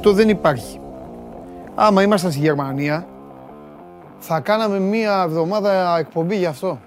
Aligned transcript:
Αυτό 0.00 0.12
δεν 0.12 0.28
υπάρχει. 0.28 0.80
Άμα 1.74 2.02
ήμασταν 2.02 2.30
στη 2.30 2.40
Γερμανία, 2.40 3.06
θα 4.18 4.40
κάναμε 4.40 4.78
μία 4.78 5.22
εβδομάδα 5.26 5.98
εκπομπή 5.98 6.36
γι' 6.36 6.46
αυτό. 6.46 6.80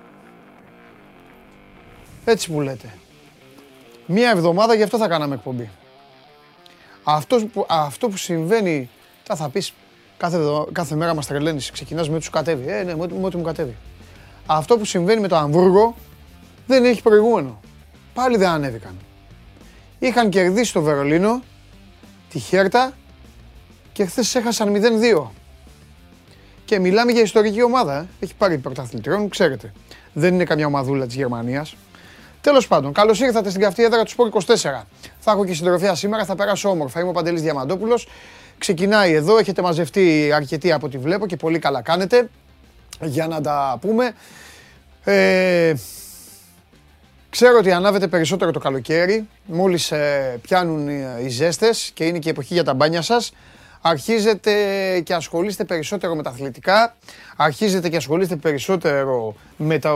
Έτσι 2.26 2.52
που 2.52 2.62
λέτε. 2.62 2.94
Μία 4.06 4.30
εβδομάδα 4.30 4.74
γι' 4.74 4.84
αυτό 4.84 4.98
θα 4.98 5.08
κάναμε 5.08 5.36
εκπομπή. 5.36 5.70
Αυτός 7.04 7.46
που, 7.46 7.66
αυτό 7.70 8.10
που 8.10 8.18
συμβαίνει, 8.18 8.90
θα, 9.24 9.36
θα 9.36 9.50
πεις, 9.50 9.74
κάθε, 10.18 10.38
κάθε 10.72 10.96
μέρα 10.96 11.14
μας 11.14 11.28
τρελαίνεις, 11.28 11.72
ξεκινάς 11.72 12.10
με 12.10 12.16
ό,τι 12.16 12.24
σου 12.24 12.32
κατέβει. 12.32 12.66
Ε, 12.68 12.84
ναι, 12.84 12.96
με 12.96 13.04
ό,τι 13.22 13.38
μου 13.38 13.42
κατέβει. 13.42 13.76
Αυτό 14.46 14.78
που 14.78 14.86
συμβαίνει 14.86 15.22
με 15.22 15.28
το 15.28 15.36
Αμβούργο 15.36 15.96
δεν 16.68 16.86
έχει 16.86 17.02
προηγούμενο. 17.02 17.60
Πάλι 18.14 18.38
δεν 18.38 18.50
ανέβηκαν. 18.50 18.98
Είχαν 20.00 20.30
κερδίσει 20.30 20.74
το 20.74 20.82
Βερολίνο, 20.82 21.42
τη 22.30 22.40
Χέρτα 22.40 22.94
και 23.94 24.06
χθες 24.06 24.36
έχασαν 24.36 24.74
0-2. 25.16 25.32
Και 26.66 26.80
μιλάμε 26.80 27.12
για 27.12 27.22
ιστορική 27.22 27.64
ομάδα. 27.64 27.98
Ε. 27.98 28.06
Έχει 28.20 28.36
πάρει 28.36 28.58
πρωταθλητριών, 28.58 29.30
ξέρετε. 29.30 29.72
Δεν 30.14 30.34
είναι 30.34 30.44
καμιά 30.44 30.66
ομαδούλα 30.66 31.06
της 31.06 31.16
Γερμανίας. 31.16 31.76
Τέλος 32.42 32.68
πάντων, 32.68 32.94
καλώς 32.94 33.20
ήρθατε 33.20 33.50
στην 33.50 33.62
καυτή 33.62 33.84
έδρα 33.84 34.04
του 34.04 34.10
Σπορ 34.10 34.28
24. 34.28 34.88
Θα 35.20 35.32
έχω 35.32 35.46
και 35.46 35.54
συντροφιά 35.54 35.96
σήμερα, 35.96 36.26
θα 36.26 36.36
περάσω 36.36 36.70
όμορφα. 36.70 37.00
Είμαι 37.00 37.10
ο 37.10 37.12
Παντελής 37.12 37.42
Διαμαντόπουλος. 37.42 38.08
Ξεκινάει 38.58 39.14
εδώ, 39.14 39.38
έχετε 39.38 39.62
μαζευτεί 39.62 40.32
αρκετοί 40.36 40.72
από 40.72 40.86
ό,τι 40.86 40.98
βλέπω 40.98 41.28
και 41.28 41.36
πολύ 41.36 41.60
καλά 41.60 41.82
κάνετε. 41.82 42.30
Για 43.02 43.28
να 43.28 43.42
τα 43.42 43.78
πούμε. 43.82 44.12
Ε, 45.04 45.74
ξέρω 47.30 47.58
ότι 47.58 47.72
ανάβετε 47.72 48.08
περισσότερο 48.08 48.52
το 48.52 48.60
καλοκαίρι, 48.60 49.28
μόλις 49.46 49.92
ε, 49.92 50.40
πιάνουν 50.42 50.88
οι 51.26 51.30
ζέστες 51.30 51.92
και 51.94 52.04
είναι 52.04 52.20
και 52.20 52.28
η 52.28 52.32
εποχή 52.32 52.54
για 52.54 52.64
τα 52.64 52.74
μπάνια 52.74 53.02
σας 53.02 53.32
αρχίζετε 53.86 54.54
και 55.00 55.14
ασχολείστε 55.14 55.64
περισσότερο 55.64 56.16
με 56.16 56.24
τα 56.24 56.30
αθλητικά, 56.30 56.96
αρχίζετε 57.36 57.90
και 57.90 57.96
ασχολείστε 57.96 58.36
περισσότερο 58.36 59.36
με 59.58 59.80
το 59.80 59.92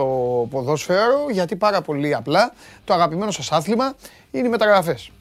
ποδόσφαιρο, 0.50 1.26
γιατί 1.32 1.56
πάρα 1.56 1.82
πολύ 1.82 2.16
απλά 2.16 2.54
το 2.86 2.94
αγαπημένο 2.94 3.32
σας 3.32 3.52
άθλημα 3.52 3.94
είναι 4.32 4.48
οι 4.48 4.50
μεταγραφές. 4.50 5.12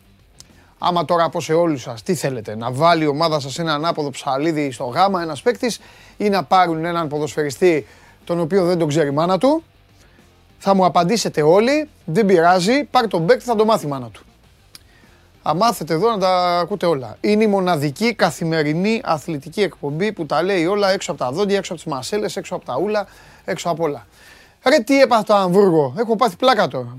Άμα 0.78 1.05
τώρα 1.05 1.28
πω 1.28 1.41
σε 1.41 1.53
όλους 1.53 1.83
σας 1.83 2.03
τι 2.03 2.14
θέλετε, 2.14 2.56
να 2.56 2.72
βάλει 2.72 3.05
η 3.05 3.06
ομάδα 3.06 3.41
σας 3.41 3.59
ένα 3.59 3.75
ανάποδο 3.75 4.11
ψαλίδι 4.11 4.70
στο 4.70 4.84
γάμα 4.84 5.22
ένας 5.22 5.42
παίκτης 5.42 5.81
ή 6.17 6.28
να 6.28 6.44
πάρουν 6.44 6.84
έναν 6.84 7.09
ποδοσφαιριστή 7.09 7.87
τον 8.25 8.41
οποίο 8.41 8.64
δεν 8.64 8.78
τον 8.78 8.89
ξέρει 8.89 9.09
η 9.09 9.12
μάνα 9.12 9.39
του, 9.39 9.62
θα 10.59 10.75
μου 10.75 10.84
απαντήσετε 10.84 11.42
όλοι, 11.42 11.89
δεν 12.05 12.27
πειράζει, 12.27 12.84
πάρει 12.84 13.09
τον 13.09 13.27
παίκτη 13.27 13.44
θα 13.44 13.55
το 13.55 13.64
μάθει 13.64 13.87
η 13.87 13.89
μάνα 13.89 14.09
του. 14.09 14.25
Θα 15.48 15.55
μάθετε 15.55 15.94
εδώ 15.94 16.11
να 16.11 16.19
τα 16.19 16.58
ακούτε 16.58 16.86
όλα. 16.86 17.16
Είναι 17.20 17.44
η 17.44 17.47
μοναδική 17.47 18.14
καθημερινή 18.14 19.00
αθλητική 19.05 19.62
εκπομπή 19.62 20.12
που 20.12 20.27
τα 20.27 20.42
λέει 20.42 20.66
όλα 20.66 20.91
έξω 20.91 21.11
από 21.11 21.20
τα 21.20 21.30
δόντια, 21.30 21.56
έξω 21.56 21.72
από 21.72 21.83
τις 21.83 21.92
μασέλες, 21.92 22.36
έξω 22.36 22.55
από 22.55 22.64
τα 22.64 22.78
ούλα, 22.78 23.06
έξω 23.44 23.70
από 23.70 23.84
όλα. 23.84 24.06
Ρε 24.69 24.78
τι 24.78 25.00
έπαθα 25.00 25.22
το 25.22 25.34
Αμβούργο, 25.34 25.94
έχω 25.98 26.16
πάθει 26.16 26.37
πλάκα 26.37 26.69
τώρα. 26.69 26.97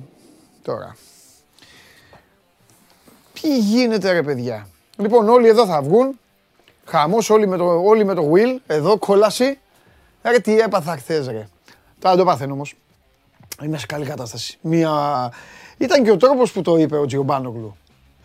τώρα. 0.61 0.95
Τι 3.41 3.57
γίνεται 3.57 4.11
ρε 4.11 4.23
παιδιά; 4.23 4.67
Λοιπόν 4.97 5.29
όλοι 5.29 5.47
εδώ 5.47 5.65
θα 5.65 5.81
βγουν, 5.81 6.19
χαμός 6.85 7.29
όλοι 7.29 7.47
με 7.47 7.57
το, 7.57 7.81
όλοι 7.83 8.05
με 8.05 8.13
το 8.13 8.31
Will, 8.33 8.57
εδώ 8.67 8.97
κόλαση. 8.97 9.59
Ρε 10.23 10.39
τι 10.39 10.59
έπαθα 10.59 10.97
χθες 10.97 11.27
ρε. 11.27 11.47
Τώρα 11.99 12.15
το 12.15 12.23
πάθαινε 12.23 12.51
όμως. 12.51 12.75
Είμαι 13.63 13.77
σε 13.77 13.85
καλή 13.85 14.05
κατάσταση. 14.05 14.57
Μια... 14.61 14.91
Ήταν 15.77 16.03
και 16.03 16.11
ο 16.11 16.17
τρόπος 16.17 16.51
που 16.51 16.61
το 16.61 16.77
είπε 16.77 16.97
ο 16.97 17.05
Τζιομπάνογλου. 17.05 17.77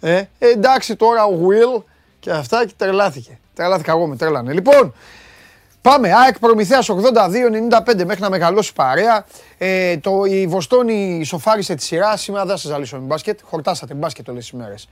Ε, 0.04 0.22
εντάξει 0.38 0.96
τώρα 0.96 1.24
ο 1.24 1.38
Will 1.48 1.82
και 2.20 2.30
αυτά 2.30 2.66
και 2.66 2.72
τρελάθηκε. 2.76 3.38
Τρελάθηκα 3.54 3.92
εγώ 3.92 4.06
με 4.06 4.16
τρέλανε. 4.16 4.52
Λοιπόν, 4.52 4.94
Πάμε, 5.82 6.12
ΑΕΚ 6.12 6.38
Προμηθέας 6.38 6.88
82-95 6.90 8.04
μέχρι 8.04 8.20
να 8.20 8.30
μεγαλώσει 8.30 8.72
παρέα. 8.72 9.24
Ε, 9.58 9.96
το, 9.96 10.24
η 10.24 10.46
Βοστόνη 10.46 11.24
σοφάρισε 11.24 11.74
τη 11.74 11.82
σειρά. 11.82 12.16
Σήμερα 12.16 12.46
δεν 12.46 12.56
σας 12.56 12.70
ζαλίσω 12.70 12.96
με 12.96 13.06
μπάσκετ. 13.06 13.40
Χορτάσατε 13.42 13.94
μπάσκετ 13.94 14.28
όλες 14.28 14.42
τις 14.42 14.52
μέρες. 14.52 14.88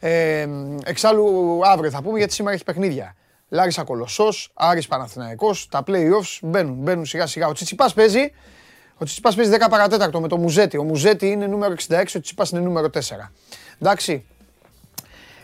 Ε, 0.00 0.48
εξάλλου 0.84 1.60
αύριο 1.64 1.90
θα 1.90 2.02
πούμε 2.02 2.18
γιατί 2.18 2.32
σήμερα 2.32 2.54
έχει 2.54 2.64
παιχνίδια. 2.64 3.14
Λάρισα 3.48 3.84
Κολοσσός, 3.84 4.50
Άρης 4.54 4.86
Παναθηναϊκός, 4.86 5.68
τα 5.70 5.82
play-offs 5.86 6.38
μπαίνουν, 6.42 6.74
μπαίνουν 6.74 7.06
σιγά 7.06 7.26
σιγά. 7.26 7.46
Ο 7.46 7.52
Τσιτσιπάς 7.52 7.94
παίζει, 7.94 8.32
ο 8.96 9.04
Τσιτσιπάς 9.04 9.34
παίζει 9.34 9.50
10 9.50 9.66
παρατέταρτο 9.70 10.20
με 10.20 10.28
το 10.28 10.36
Μουζέτη. 10.36 10.76
Ο 10.76 10.82
Μουζέτη 10.82 11.26
είναι 11.26 11.46
νούμερο 11.46 11.74
66, 11.88 11.98
ο 12.00 12.04
Τσιτσιπάς 12.04 12.50
είναι 12.50 12.60
νούμερο 12.60 12.90
4. 12.94 12.98
Εντάξει. 13.80 14.24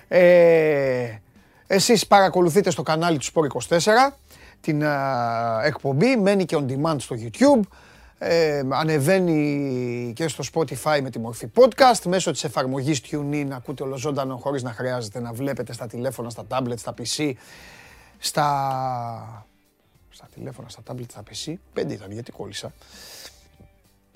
Ε, 0.08 1.18
εσείς 1.66 2.06
παρακολουθείτε 2.06 2.70
στο 2.70 2.82
κανάλι 2.82 3.18
του 3.18 3.24
Sport 3.24 3.76
24 3.78 3.78
την 4.60 4.82
εκπομπή, 5.64 6.16
μένει 6.16 6.44
και 6.44 6.56
on 6.60 6.66
demand 6.66 6.96
στο 6.98 7.16
YouTube. 7.18 7.60
Ε, 8.18 8.62
ανεβαίνει 8.68 10.12
και 10.16 10.28
στο 10.28 10.44
Spotify 10.52 11.00
με 11.02 11.10
τη 11.10 11.18
μορφή 11.18 11.50
podcast. 11.54 12.02
Μέσω 12.06 12.30
της 12.30 12.44
εφαρμογής 12.44 13.00
TuneIn 13.10 13.48
ακούτε 13.52 13.82
ολοζώντανο 13.82 14.36
χωρίς 14.36 14.62
να 14.62 14.72
χρειάζεται 14.72 15.20
να 15.20 15.32
βλέπετε 15.32 15.72
στα 15.72 15.86
τηλέφωνα, 15.86 16.30
στα 16.30 16.44
tablet, 16.48 16.78
στα 16.78 16.94
PC, 16.98 17.32
στα... 18.18 19.46
Στα 20.10 20.28
τηλέφωνα, 20.34 20.68
στα 20.68 20.82
tablet, 20.86 21.10
στα 21.10 21.22
PC. 21.30 21.54
Πέντε 21.72 21.94
ήταν, 21.94 22.12
γιατί 22.12 22.32
κόλλησα. 22.32 22.72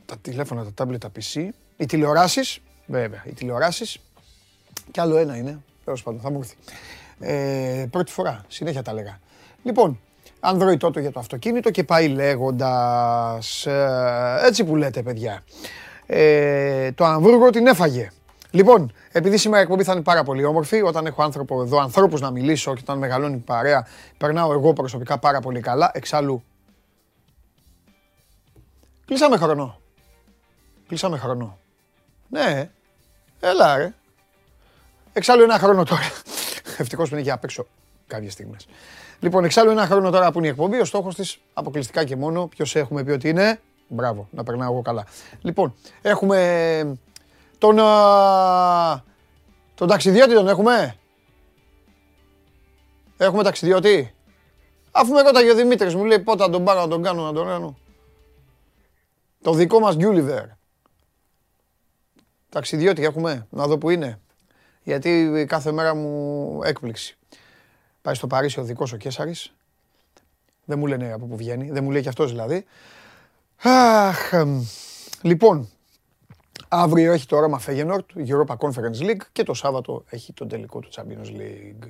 Τα 0.07 0.17
τηλέφωνα, 0.17 0.65
τα 0.73 0.85
tablet, 0.85 0.99
τα 0.99 1.11
PC. 1.17 1.49
Οι 1.77 1.87
τηλεοράσεις, 1.87 2.61
βέβαια, 2.87 3.23
οι 3.27 3.33
τηλεοράσεις 3.33 4.01
κι 4.91 5.01
άλλο 5.01 5.17
ένα 5.17 5.37
είναι. 5.37 5.61
Τέλος 5.85 6.03
πάντων, 6.03 6.21
θα 6.21 6.31
μου 6.31 6.39
έρθει. 6.39 6.57
Ε, 7.21 7.87
πρώτη 7.91 8.13
φορά, 8.13 8.45
συνέχεια 8.49 8.83
τα 8.83 8.93
λέγα. 8.93 9.19
Λοιπόν, 9.63 10.01
Android 10.41 10.79
τότε 10.79 11.01
για 11.01 11.13
το 11.13 11.21
αυτοκίνητο 11.21 11.71
και 11.71 11.85
πάει 11.85 12.09
λέγοντας. 12.09 13.67
Ε, 13.67 14.39
έτσι 14.45 14.65
που 14.65 14.77
λέτε, 14.77 15.03
παιδιά. 15.03 15.43
Ε, 16.07 16.93
το 16.93 17.05
Αμβούργο 17.05 17.51
την 17.51 17.67
έφαγε. 17.67 18.11
Λοιπόν, 18.51 18.93
επειδή 19.13 19.37
σήμερα 19.37 19.61
η 19.61 19.63
εκπομπή 19.63 19.85
θα 19.85 19.93
είναι 19.93 20.03
πάρα 20.03 20.23
πολύ 20.23 20.45
όμορφη, 20.45 20.83
όταν 20.83 21.07
έχω 21.07 21.23
άνθρωπο 21.23 21.63
εδώ, 21.63 21.79
ανθρώπους 21.79 22.21
να 22.21 22.31
μιλήσω 22.31 22.75
και 22.75 22.81
όταν 22.83 22.99
μεγαλώνει 22.99 23.35
η 23.35 23.43
παρέα, 23.47 23.87
περνάω 24.17 24.53
εγώ 24.53 24.73
προσωπικά 24.73 25.19
πάρα 25.19 25.41
πολύ 25.41 25.61
καλά. 25.61 25.91
Εξάλλου. 25.95 26.43
Κλείσαμε 29.05 29.37
χρόνο. 29.37 29.81
Κλείσαμε 30.89 31.19
χρόνο. 31.19 31.59
Ναι, 32.29 32.71
έλα 33.41 33.77
ρε. 33.77 33.95
Εξάλλου 35.19 35.43
ένα 35.43 35.59
χρόνο 35.59 35.85
τώρα. 35.85 36.03
Ευτυχώς 36.79 37.09
που 37.09 37.15
είναι 37.15 37.25
και 37.25 37.31
απ' 37.31 37.45
έξω 37.45 37.67
κάποιες 38.07 38.33
στιγμές. 38.33 38.67
Λοιπόν, 39.21 39.45
εξάλλου 39.45 39.71
ένα 39.71 39.87
χρόνο 39.87 40.11
τώρα 40.11 40.33
που 40.33 40.39
είναι 40.39 40.47
η 40.47 40.51
εκπομπή, 40.51 40.81
ο 40.81 40.85
στόχος 40.85 41.15
της 41.15 41.39
αποκλειστικά 41.53 42.05
και 42.05 42.17
μόνο. 42.17 42.47
Ποιος 42.47 42.77
έχουμε 42.77 43.05
πει 43.05 43.11
ότι 43.11 43.29
είναι. 43.29 43.61
Μπράβο, 43.89 44.29
να 44.31 44.43
περνάω 44.43 44.73
εγώ 44.73 44.83
καλά. 44.83 45.07
Λοιπόν, 45.43 45.75
έχουμε 46.03 46.99
τον. 47.59 47.77
τον 49.75 49.89
ταξιδιώτη 49.89 50.35
τον 50.35 50.49
έχουμε; 50.49 50.97
Έχουμε 53.17 53.43
ταξιδιώτη; 53.43 54.15
Αφού 54.91 55.13
με 55.13 55.21
ρώταγε 55.23 55.51
ο 55.51 55.55
Δημήτρης, 55.55 55.95
μου 55.95 56.05
λέει 56.05 56.19
πότε 56.19 56.43
θα 56.43 56.51
τον 56.51 56.65
πάρω 56.65 56.81
να 56.81 56.89
τον 56.89 57.03
κάνω 57.03 57.25
να 57.25 57.33
τον 57.33 57.47
κάνω. 57.47 57.79
Το 59.43 59.53
δικό 59.53 59.81
μας 59.81 59.97
Γκιούλιβερ. 59.97 60.45
Ταξιδιώτη 62.49 63.05
έχουμε, 63.05 63.47
να 63.51 63.67
δω 63.67 63.79
που 63.79 63.91
είναι 63.91 64.21
γιατί 64.89 65.45
κάθε 65.49 65.73
μέρα 65.73 65.95
μου 65.95 66.61
έκπληξη. 66.63 67.17
Πάει 68.03 68.15
στο 68.15 68.27
Παρίσι 68.27 68.61
ο 68.61 68.63
δικός 68.63 68.93
ο 68.93 68.97
Κέσσαρης. 68.97 69.53
Δεν 70.65 70.79
μου 70.79 70.87
λένε 70.87 71.13
από 71.13 71.27
πού 71.27 71.37
βγαίνει, 71.37 71.71
δεν 71.71 71.85
μου 71.85 71.91
λέει 71.91 72.03
και 72.03 72.09
αυτός 72.09 72.31
δηλαδή. 72.31 72.65
Αχ, 73.63 74.33
λοιπόν, 75.23 75.69
αύριο 76.69 77.13
έχει 77.13 77.27
το 77.27 77.37
όραμα 77.37 77.59
Φέγενορτ, 77.59 78.11
Europa 78.17 78.57
Conference 78.57 79.01
League 79.01 79.21
και 79.33 79.43
το 79.43 79.55
Σάββατο 79.55 80.05
έχει 80.09 80.33
τον 80.33 80.49
τελικό 80.49 80.81
του 80.81 80.89
Champions 80.93 81.37
League. 81.37 81.89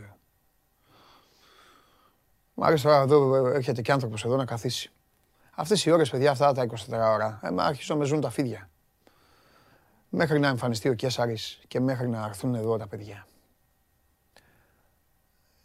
Μ' 2.54 2.64
άρεσε 2.64 2.86
τώρα 2.86 3.00
εδώ 3.00 3.46
έρχεται 3.46 3.82
και 3.82 3.92
άνθρωπος 3.92 4.24
εδώ 4.24 4.36
να 4.36 4.44
καθίσει. 4.44 4.90
Αυτές 5.54 5.84
οι 5.84 5.90
ώρες, 5.90 6.10
παιδιά, 6.10 6.30
αυτά 6.30 6.52
τα 6.52 6.62
24 6.62 6.74
ώρα, 6.88 7.40
ε, 7.42 7.48
αρχίζω 7.56 7.94
να 7.94 8.00
με 8.00 8.06
ζουν 8.06 8.20
τα 8.20 8.30
φίδια 8.30 8.68
μέχρι 10.08 10.38
να 10.38 10.49
εμφανιστεί 10.49 10.88
ο 10.88 10.94
Κέσσαρης 10.94 11.60
και 11.69 11.81
μέχρι 11.81 12.08
να 12.08 12.25
έρθουν 12.25 12.55
εδώ 12.55 12.76
τα 12.76 12.87
παιδιά. 12.87 13.26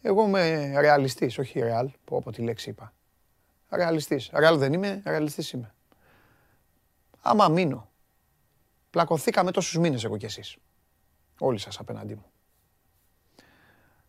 Εγώ 0.02 0.26
είμαι 0.26 0.72
ρεαλιστής, 0.80 1.38
όχι 1.38 1.60
ρεάλ, 1.60 1.90
που 2.04 2.16
από 2.16 2.32
τη 2.32 2.42
λέξη 2.42 2.70
είπα. 2.70 2.92
Ρεαλιστής. 3.70 4.30
Ρεάλ 4.32 4.58
δεν 4.58 4.72
είμαι, 4.72 5.02
ρεαλιστής 5.04 5.50
είμαι. 5.52 5.74
Άμα 7.20 7.48
μείνω, 7.48 7.88
πλακωθήκαμε 8.90 9.50
τόσους 9.50 9.78
μήνες 9.78 10.04
εγώ 10.04 10.16
κι 10.16 10.24
εσείς. 10.24 10.56
Όλοι 11.38 11.58
σας 11.58 11.78
απέναντί 11.78 12.14
μου. 12.14 12.24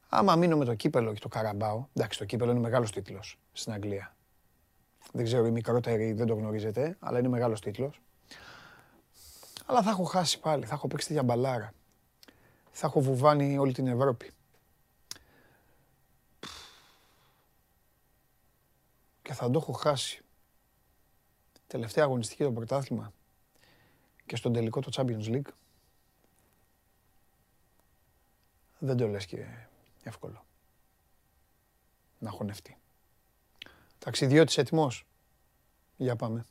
Άμα 0.10 0.36
μείνω 0.36 0.58
με 0.58 0.66
το 0.66 0.76
κύπελο 0.76 1.14
και 1.14 1.20
το 1.20 1.28
καραμπάο, 1.28 1.88
εντάξει 1.94 2.20
το 2.20 2.26
κύπελο 2.26 2.52
είναι 2.52 2.60
μεγάλος 2.60 2.92
τίτλος 2.92 3.40
στην 3.52 3.74
Αγγλία. 3.74 4.16
Δεν 5.12 5.26
ξέρω 5.26 5.46
οι 5.46 5.52
μικρότεροι 5.52 6.14
δεν 6.14 6.28
το 6.28 6.34
γνωρίζετε, 6.34 6.98
αλλά 7.00 7.20
είναι 7.20 7.28
μεγάλος 7.28 7.62
τίτλος. 7.62 8.02
Αλλά 9.66 9.82
θα 9.84 9.90
έχω 9.90 10.04
χάσει 10.04 10.40
πάλι, 10.40 10.66
θα 10.66 10.74
έχω 10.74 10.88
παίξει 10.88 11.14
για 11.14 11.24
μπαλάρα. 11.24 11.74
Θα 12.72 12.88
έχω 12.88 13.02
βουβάνει 13.02 13.58
όλη 13.58 13.74
την 13.74 13.88
Ευρώπη. 13.88 14.32
Και 19.22 19.34
θα 19.34 19.52
το 19.52 19.60
έχω 19.60 19.72
χάσει. 19.72 20.24
Τελευταία 21.68 22.04
αγωνιστική 22.04 22.44
το 22.44 22.52
πρωτάθλημα 22.52 23.14
και 24.26 24.36
στον 24.36 24.54
τελικό 24.54 24.82
το 24.82 24.92
Champions 24.96 25.26
League. 25.26 25.50
Δεν 28.80 28.98
το 28.98 29.08
λες 29.08 29.26
και 29.26 29.46
εύκολο. 30.04 30.46
Να 32.20 32.30
χωνευτεί. 32.30 32.78
Ταξιδιώτης 34.00 34.58
έτοιμος. 34.58 35.06
Για 35.98 36.16
πάμε. 36.16 36.46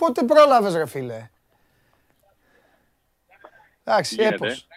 Πότε 0.00 0.22
πρόλαβες 0.22 0.74
ρε 0.74 0.86
φίλε; 0.86 1.28
Εντάξει, 3.84 4.16
έπως. 4.20 4.68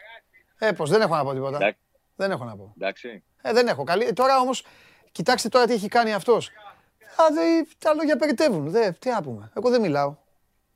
Έπως, 0.58 0.90
δεν 0.90 1.02
έχω 1.02 1.16
να 1.16 1.24
πω 1.24 1.34
τίποτα. 1.34 1.76
Δεν 2.16 2.32
έχω 2.32 2.44
να 2.46 2.56
πω. 2.56 2.74
Εντάξει. 2.78 3.24
Ε, 3.42 3.54
δεν 3.54 3.68
έχω. 3.68 3.84
Καλή. 3.84 4.14
Τώρα 4.14 4.40
όμως, 4.40 4.66
κοιτάξτε 5.12 5.50
τώρα 5.50 5.66
τι 5.66 5.74
έχει 5.74 5.88
κάνει 5.88 6.14
αυτός. 6.14 6.48
Α, 7.16 7.24
δε, 7.34 7.42
τα 7.78 7.94
λόγια 7.94 8.16
περιτεύουν. 8.18 8.70
Δε, 8.70 8.92
τι 8.92 9.10
να 9.10 9.22
πούμε. 9.24 9.52
Εγώ 9.56 9.70
δεν 9.70 9.82
μιλάω. 9.82 10.16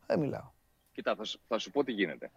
Δεν 0.05 0.19
μιλάω. 0.19 0.51
Κοίτα, 0.91 1.15
θα, 1.15 1.23
σου- 1.23 1.39
θα 1.47 1.57
σου 1.57 1.71
πω 1.71 1.83
τι 1.83 1.91
γίνεται. 1.91 2.31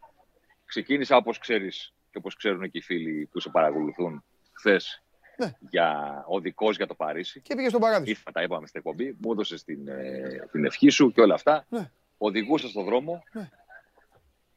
Ξεκίνησα 0.65 1.17
όπως 1.17 1.39
ξέρεις 1.39 1.93
και 2.11 2.19
όπως 2.19 2.37
ξέρουν 2.37 2.71
και 2.71 2.79
οι 2.79 2.81
φίλοι 2.83 3.29
που 3.33 3.41
σε 3.41 3.49
παρακολουθούν 3.51 4.25
χθες 4.53 5.03
Ναι. 5.37 5.53
για 5.59 6.23
οδικός 6.27 6.77
για 6.77 6.87
το 6.87 6.95
Παρίσι. 6.95 7.41
Και 7.41 7.55
πήγες 7.55 7.71
στον 7.71 7.81
παράδεισο. 7.83 8.11
Ήρθα, 8.11 8.31
τα 8.33 8.43
είπαμε 8.43 8.67
στην 8.67 8.81
εκπομπή, 8.85 9.17
μου 9.21 9.33
έδωσες 9.33 9.65
την, 9.65 9.89
ε, 9.89 10.49
την 10.53 10.65
ευχή 10.65 10.89
σου 10.89 11.13
και 11.13 11.21
όλα 11.21 11.35
αυτά. 11.35 11.65
Ναι. 11.69 11.91
Οδηγούσα 12.23 12.69
στον 12.69 12.85
δρόμο. 12.85 13.23
Ναι. 13.33 13.49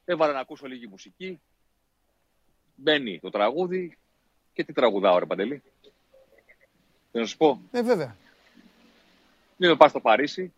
Έβαλα 0.05 0.33
να 0.33 0.39
ακούσω 0.39 0.67
λίγη 0.67 0.87
μουσική. 0.87 1.41
Μπαίνει 2.75 3.19
το 3.19 3.29
τραγούδι. 3.29 3.97
Και 4.53 4.63
τι 4.63 4.73
τραγουδάω, 4.73 5.17
ρε 5.19 5.25
Παντελή. 5.25 5.63
Θα 7.11 7.19
να 7.19 7.25
σου 7.25 7.37
πω, 7.37 7.61
Ε, 7.71 7.81
βέβαια. 7.81 8.15
μην 9.57 9.69
με 9.69 9.75
πας 9.75 9.89
στο 9.89 9.99
Παρίσι, 9.99 10.53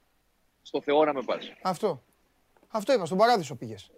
στο 0.62 0.82
Θεό 0.82 1.06
να 1.06 1.14
με 1.14 1.22
πας. 1.22 1.54
Αυτό. 1.62 2.02
Αυτό 2.68 2.94
είπα, 2.94 3.06
στον 3.06 3.18
παράδεισο 3.18 3.56
πήγες. 3.56 3.92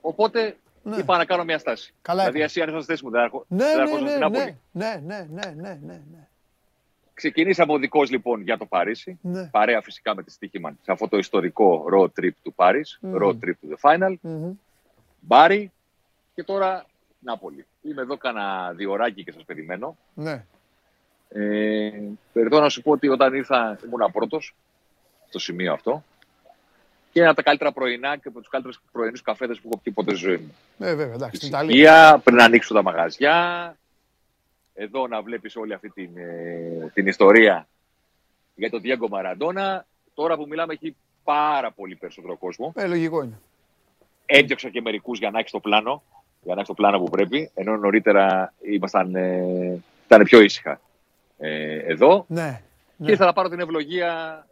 Οπότε 0.00 0.56
Ναι. 0.82 0.96
είπα 0.96 1.16
να 1.16 1.24
κάνω 1.24 1.44
μια 1.44 1.58
στάση. 1.58 1.94
Καλά 2.02 2.18
δηλαδή, 2.18 2.36
έκανες. 2.38 2.50
εσύ 2.56 2.60
αν 2.62 2.68
ήσουν 2.68 2.82
στη 2.82 2.90
θέση 2.92 3.04
μου, 3.04 3.10
δεν 3.10 3.22
έρχο- 3.22 3.44
Ναι, 3.48 3.64
δεν 3.64 3.76
ναι, 3.76 3.82
έρχονταν 3.82 4.02
ναι, 4.04 4.10
στην 4.10 4.20
Νάπολη. 4.20 4.58
ναι, 4.72 5.00
ναι, 5.04 5.26
ναι, 5.30 5.50
ναι, 5.50 5.50
ναι, 5.54 5.78
ναι, 5.82 6.02
ναι. 6.10 6.28
Ξεκινήσαμε 7.14 7.72
οδικό 7.72 8.02
λοιπόν 8.02 8.42
για 8.42 8.58
το 8.58 8.66
Παρίσι. 8.66 9.18
Ναι. 9.22 9.46
Παρέα 9.46 9.80
φυσικά 9.80 10.14
με 10.14 10.22
τη 10.22 10.30
Στίχημαν 10.30 10.78
σε 10.82 10.92
αυτό 10.92 11.08
το 11.08 11.16
ιστορικό 11.18 11.84
road 11.94 12.20
trip 12.20 12.30
του 12.42 12.54
Paris, 12.56 12.98
Μμμ. 13.00 13.14
road 13.22 13.32
trip 13.44 13.52
to 13.62 13.74
the 13.74 13.90
final. 13.90 14.14
Μμμ. 14.20 14.52
Μπάρι 15.20 15.72
και 16.34 16.42
τώρα 16.44 16.86
Νάπολη. 17.18 17.66
Είμαι 17.82 18.02
εδώ 18.02 18.16
κάνα 18.16 18.72
διωράκι 18.76 19.24
και 19.24 19.32
σας 19.32 19.44
περιμένω. 19.44 19.96
Ναι. 20.14 20.44
Ε, 21.28 21.90
Περιτώ 22.32 22.60
να 22.60 22.68
σου 22.68 22.82
πω 22.82 22.90
ότι 22.90 23.08
όταν 23.08 23.34
ήρθα 23.34 23.78
ήμουν 23.84 24.12
πρώτος 24.12 24.54
στο 25.28 25.38
σημείο 25.38 25.72
αυτό 25.72 26.04
και 27.12 27.20
ένα 27.20 27.28
από 27.28 27.36
τα 27.36 27.42
καλύτερα 27.42 27.72
πρωινά 27.72 28.16
και 28.16 28.28
από 28.28 28.38
τους 28.38 28.48
καλύτερους 28.48 28.80
πρωινούς 28.92 29.22
καφέδες 29.22 29.60
που 29.60 29.68
έχω 29.72 29.80
πιει 29.82 29.92
ποτέ 29.92 30.10
στη 30.14 30.24
ζωή 30.24 30.36
μου. 30.36 30.54
Ε, 30.78 30.94
βέβαια, 30.94 31.14
εντάξει, 31.14 31.36
στην 31.36 31.48
Ιταλία. 31.48 31.74
Ησυχία, 31.74 32.20
πριν 32.24 32.40
ανοίξουν 32.40 32.76
τα 32.76 32.82
μαγαζιά. 32.82 33.76
Εδώ 34.74 35.06
να 35.06 35.22
βλέπεις 35.22 35.56
όλη 35.56 35.72
αυτή 35.72 35.90
την, 35.90 36.10
ε, 36.16 36.90
την 36.94 37.06
ιστορία 37.06 37.68
για 38.54 38.70
τον 38.70 38.80
Διέγκο 38.80 39.08
Μαραντόνα. 39.08 39.86
Τώρα 40.14 40.36
που 40.36 40.46
μιλάμε 40.48 40.72
έχει 40.72 40.96
πάρα 41.24 41.70
πολύ 41.72 41.94
περισσότερο 41.94 42.36
κόσμο. 42.36 42.72
Ε, 42.76 42.86
λογικό 42.86 43.22
είναι. 43.22 43.40
Έδιωξα 44.26 44.68
και 44.68 44.80
μερικούς 44.80 45.18
για 45.18 45.30
να 45.30 45.38
έχεις 45.38 45.50
το 45.50 45.60
πλάνο, 45.60 46.02
για 46.42 46.54
να 46.54 46.60
έχεις 46.60 46.66
το 46.66 46.74
πλάνο 46.74 46.98
που 46.98 47.10
πρέπει, 47.10 47.50
ενώ 47.54 47.76
νωρίτερα 47.76 48.52
ήμασταν, 48.62 49.14
ε, 49.14 49.82
ήταν 50.06 50.22
πιο 50.22 50.40
ήσυχα 50.40 50.80
ε, 51.38 51.76
εδώ. 51.76 52.24
Ναι. 52.28 52.62
Και 52.96 53.02
ναι. 53.04 53.10
ήρθα 53.10 53.24
να 53.24 53.32
πάρω 53.32 53.48
την 53.48 53.60
ευλογία 53.60 54.46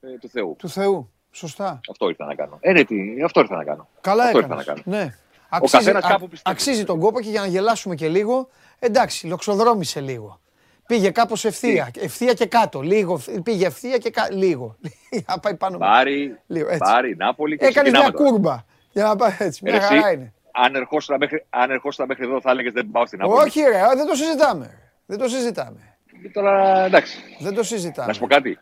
ε, 0.00 0.18
του 0.18 0.28
Θεού. 0.28 0.56
Του 0.58 0.68
Θεού. 0.68 1.10
Σωστά. 1.32 1.80
Αυτό 1.90 2.08
ήρθα 2.08 2.24
να 2.24 2.34
κάνω. 2.34 2.58
Ε, 2.60 2.72
ναι, 2.72 2.84
τι, 2.84 3.22
αυτό 3.22 3.40
ήρθα 3.40 3.56
να 3.56 3.64
κάνω. 3.64 3.88
Καλά 4.00 4.24
Αυτό 4.24 4.38
έκανες. 4.38 4.58
ήρθα 4.58 4.74
να 4.74 4.82
κάνω. 4.82 4.96
Ναι. 4.96 5.14
Αξίζει, 5.50 5.76
καθένας 5.84 6.04
α- 6.04 6.08
κάπου 6.08 6.28
πιστεύει. 6.28 6.56
αξίζει 6.56 6.84
τον 6.84 6.98
κόπο 7.00 7.20
και 7.20 7.28
για 7.30 7.40
να 7.40 7.46
γελάσουμε 7.46 7.94
και 7.94 8.08
λίγο, 8.08 8.48
εντάξει, 8.78 9.26
λοξοδρόμησε 9.26 10.00
λίγο. 10.00 10.40
Πήγε 10.86 11.10
κάπως 11.10 11.44
ευθεία, 11.44 11.90
ευθεία 12.00 12.32
και 12.32 12.46
κάτω, 12.46 12.80
λίγο, 12.80 13.20
πήγε 13.42 13.66
ευθεία 13.66 13.96
και 13.98 14.10
κάτω, 14.10 14.34
λίγο. 14.36 14.76
Να 15.28 15.38
πάει 15.38 15.54
πάνω. 15.56 15.78
Πάρει, 15.78 16.38
Λίγο, 16.46 16.66
έτσι. 16.68 16.78
πάρει, 16.78 17.16
Νάπολη 17.16 17.56
και 17.56 17.64
Έκανες 17.66 17.90
μια 17.92 18.00
ξεκινάμε 18.00 18.24
τώρα. 18.24 18.30
κούρμπα, 18.30 18.64
για 18.92 19.04
να 19.04 19.16
πάει 19.16 19.36
έτσι, 19.38 19.60
μια 19.64 19.72
Ρε, 19.72 19.78
εσύ, 19.78 19.86
χαρά 19.86 20.12
είναι. 20.12 20.32
Αν 20.52 20.74
ερχόσουν 20.74 21.16
μέχρι, 21.18 21.44
αν 21.50 21.70
ερχόσουν 21.70 22.04
μέχρι 22.08 22.24
εδώ, 22.24 22.40
θα 22.40 22.50
έλεγες 22.50 22.72
δεν 22.72 22.88
πάω 22.90 23.06
στην 23.06 23.18
Νάπολη. 23.18 23.40
Όχι 23.48 23.60
ρε, 23.60 23.80
δεν 23.96 24.06
το 24.06 24.14
συζητάμε. 24.14 24.78
Δεν 25.06 25.18
το 25.18 25.28
συζητάμε. 25.28 25.96
Και 26.22 26.28
Τώρα 26.28 26.84
εντάξει. 26.84 27.18
Δεν 27.40 27.54
το 27.54 27.62
συζητάμε. 27.62 28.06
Να 28.06 28.12
σου 28.12 28.20
πω 28.20 28.26
κάτι. 28.26 28.58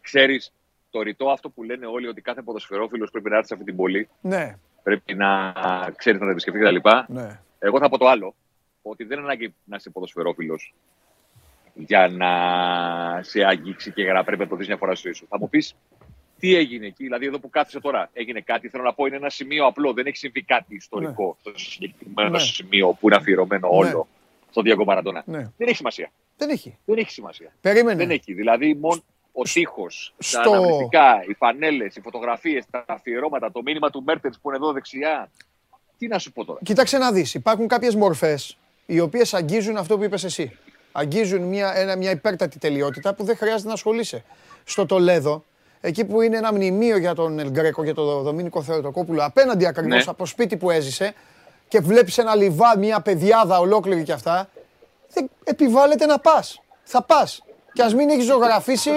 Ξέρεις, 0.00 0.52
το 0.90 1.02
ρητό 1.02 1.28
αυτό 1.30 1.48
που 1.50 1.62
λένε 1.62 1.86
όλοι 1.86 2.06
ότι 2.06 2.20
κάθε 2.20 2.42
ποδοσφαιρόφιλος 2.42 3.10
πρέπει 3.10 3.28
να 3.30 3.34
έρθει 3.36 3.48
σε 3.48 3.54
αυτή 3.54 3.66
την 3.66 3.76
πόλη, 3.76 4.08
Ναι, 4.20 4.54
πρέπει 4.82 5.14
να 5.14 5.52
ξέρεις 5.96 6.20
να 6.20 6.26
τα 6.26 6.32
επισκεφτείς 6.32 6.62
κτλ. 6.62 6.88
ναι. 7.12 7.40
Εγώ 7.58 7.78
θα 7.78 7.88
πω 7.88 7.98
το 7.98 8.08
άλλο. 8.08 8.34
Ότι 8.82 9.04
δεν 9.04 9.16
είναι 9.18 9.26
ανάγκη 9.26 9.54
να 9.64 9.76
είσαι 9.76 9.90
ποδοσφαιρόφιλος 9.90 10.74
για 11.74 12.08
να 12.08 12.28
σε 13.22 13.44
αγγίξει 13.44 13.92
και 13.92 14.02
για 14.02 14.12
να 14.12 14.24
πρέπει 14.24 14.42
να 14.42 14.48
το 14.48 14.56
δεις 14.56 14.66
μια 14.66 14.76
φορά 14.76 14.94
στη 14.94 15.02
ζωή 15.06 15.12
σου. 15.12 15.26
Θα 15.28 15.38
μου 15.38 15.48
πεις 15.48 15.74
τι 16.38 16.54
έγινε 16.54 16.86
εκεί, 16.86 17.02
δηλαδή 17.04 17.26
εδώ 17.26 17.38
που 17.38 17.50
κάθισε 17.50 17.80
τώρα, 17.80 18.10
έγινε 18.12 18.40
κάτι. 18.40 18.68
Θέλω 18.68 18.82
να 18.82 18.92
πω 18.94 19.06
είναι 19.06 19.16
ένα 19.16 19.30
σημείο 19.30 19.66
απλό. 19.66 19.92
Δεν 19.92 20.06
έχει 20.06 20.16
συμβεί 20.16 20.42
κάτι 20.42 20.74
ιστορικό 20.74 21.36
στο 21.40 21.52
συγκεκριμένο 21.54 22.28
Ναι. 22.30 22.38
σημείο 22.38 22.88
που 23.00 23.06
είναι 23.08 23.16
αφιερωμένο 23.16 23.68
Ναι. 23.68 23.76
όλο 23.76 24.08
στον 24.50 24.62
Διαγκό 24.64 24.84
Μαραντόνα. 24.84 25.22
Ναι. 25.26 25.38
Δεν 25.38 25.66
έχει 25.68 25.76
σημασία. 25.76 26.10
Δεν 26.36 26.48
έχει. 26.50 26.78
Δεν 26.84 26.98
έχει 26.98 27.10
σημασία. 27.10 27.52
Περίμενε. 27.60 27.96
Δεν 27.96 28.10
έχει. 28.10 28.32
Δηλαδή, 28.32 28.74
μόνο 28.74 29.02
ο 29.32 29.42
τείχος, 29.42 30.14
τα 30.16 30.22
στο- 30.22 30.50
αναμνηστικά, 30.52 31.24
οι 31.28 31.34
φανέλες, 31.34 31.96
οι 31.96 32.00
φωτογραφίες, 32.00 32.64
τα 32.70 32.84
αφιερώματα, 32.88 33.52
το 33.52 33.62
μήνυμα 33.64 33.90
του 33.90 34.02
Μέρτεν 34.06 34.30
που 34.42 34.48
είναι 34.48 34.56
εδώ 34.56 34.72
δεξιά. 34.72 35.30
Τι 35.98 36.06
να 36.06 36.18
σου 36.18 36.32
πω 36.32 36.44
τώρα. 36.44 36.58
Κοίταξε 36.62 36.98
να 36.98 37.12
δεις, 37.12 37.34
υπάρχουν 37.34 37.66
κάποιες 37.68 37.94
μορφές 37.94 38.56
οι 38.86 39.00
οποίες 39.00 39.34
αγγίζουν 39.34 39.76
αυτό 39.76 39.98
που 39.98 40.04
είπες 40.04 40.24
εσύ. 40.24 40.58
Αγγίζουν 40.92 41.42
μια, 41.42 41.72
ένα, 41.76 41.96
μια 41.96 42.10
υπέρτατη 42.10 42.58
τελειότητα 42.58 43.14
που 43.14 43.24
δεν 43.24 43.36
χρειάζεται 43.36 43.68
να 43.68 43.74
ασχολείσαι. 43.74 44.24
Στο 44.64 44.86
Τολέδο, 44.86 45.44
εκεί 45.80 46.04
που 46.04 46.20
είναι 46.20 46.36
ένα 46.36 46.52
μνημείο 46.52 46.96
για 46.96 47.14
τον 47.14 47.38
Ελγκρέκο 47.38 47.84
και 47.84 47.92
τον 47.92 48.22
Δομήνικο 48.22 48.62
Θεοτοκόπουλο, 48.62 49.24
απέναντι 49.24 49.66
ακριβώς 49.66 50.04
Ναι. 50.04 50.10
από 50.10 50.26
σπίτι 50.26 50.56
που 50.56 50.70
έζησε 50.70 51.14
και 51.68 51.80
βλέπεις 51.80 52.18
ένα 52.18 52.34
λιβά, 52.34 52.78
μια 52.78 53.00
πεδιάδα 53.00 53.58
ολόκληρη 53.58 54.02
και 54.02 54.12
αυτά, 54.12 54.48
δεν 55.12 55.30
επιβάλλεται 55.44 56.06
να 56.06 56.18
πας. 56.18 56.60
Θα 56.82 57.02
πας. 57.02 57.42
Και 57.72 57.82
ας 57.82 57.94
μην 57.94 58.08
έχεις 58.08 58.24
ζωγραφίσει 58.24 58.90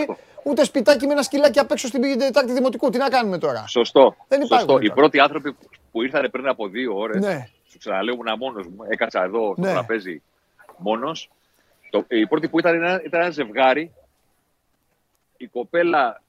ούτε 0.44 0.63
σπιτάκι 0.63 1.06
με 1.08 1.12
ένα 1.13 1.22
σκυλάκι 1.22 1.60
απ' 1.60 1.72
έξω 1.72 1.88
στην 1.88 2.01
Τετάρτη 2.20 2.53
Δημοτικού. 2.53 2.89
Τι 2.89 2.98
να 2.98 3.10
κάνουμε 3.10 3.38
τώρα; 3.38 3.68
Σωστό. 3.68 4.15
Δεν 4.27 4.42
υπάρχουν 4.42 4.68
Σωστό. 4.68 4.77
Οι 4.77 4.88
τώρα. 4.88 4.94
πρώτοι 4.94 5.20
άνθρωποι 5.20 5.56
που 5.92 6.03
ήρθαν 6.03 6.30
πριν 6.32 6.48
από 6.48 6.68
δύο 6.68 6.98
ώρες, 6.98 7.22
Ναι. 7.24 7.48
σου 7.68 7.77
ξαναλέω, 7.77 8.13
ήμουν 8.13 8.38
μόνος 8.39 8.68
μου. 8.68 8.77
Έκατσα 8.89 9.24
εδώ 9.24 9.51
στο 9.58 9.62
Ναι. 9.62 9.72
τραπέζι 9.72 10.22
μόνος. 10.77 11.30
Οι 12.08 12.27
πρώτοι 12.27 12.48
που 12.50 12.60
ήταν 12.60 12.74
ένα- 12.75 13.01
ήταν 13.06 13.22
ένα 13.22 13.30
ζευγάρι. 13.30 13.92
Η 15.38 15.48
κοπέλα 15.48 16.22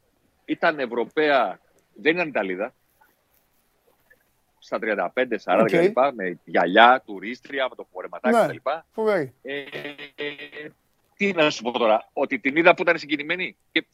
ήταν 0.45 0.79
Ευρωπαία, 0.79 1.59
δεν 1.95 2.15
ήταν 2.15 2.29
Ιταλίδα. 2.29 2.73
Στα 4.59 4.79
35, 4.79 5.39
40 5.39 5.61
Οκ. 5.63 5.69
κτλ. 5.69 6.15
Με 6.15 6.39
γυαλιά, 6.45 7.03
τουρίστρια, 7.07 7.67
με 7.69 7.75
το 7.75 7.87
φορεματάκι 7.93 8.37
Ναι. 8.37 8.47
κτλ. 8.47 8.71
Φοβερή. 8.93 9.35
Ε, 9.43 9.63
τι 11.17 11.33
να 11.33 11.51
σου 11.51 11.63
πω 11.63 11.71
τώρα, 11.71 12.09
ότι 12.13 12.39
την 12.39 12.57
είδα 12.57 12.75
που 12.75 12.83
ήταν 12.83 12.99
συγκινημένη. 12.99 13.57
Και 13.73 13.85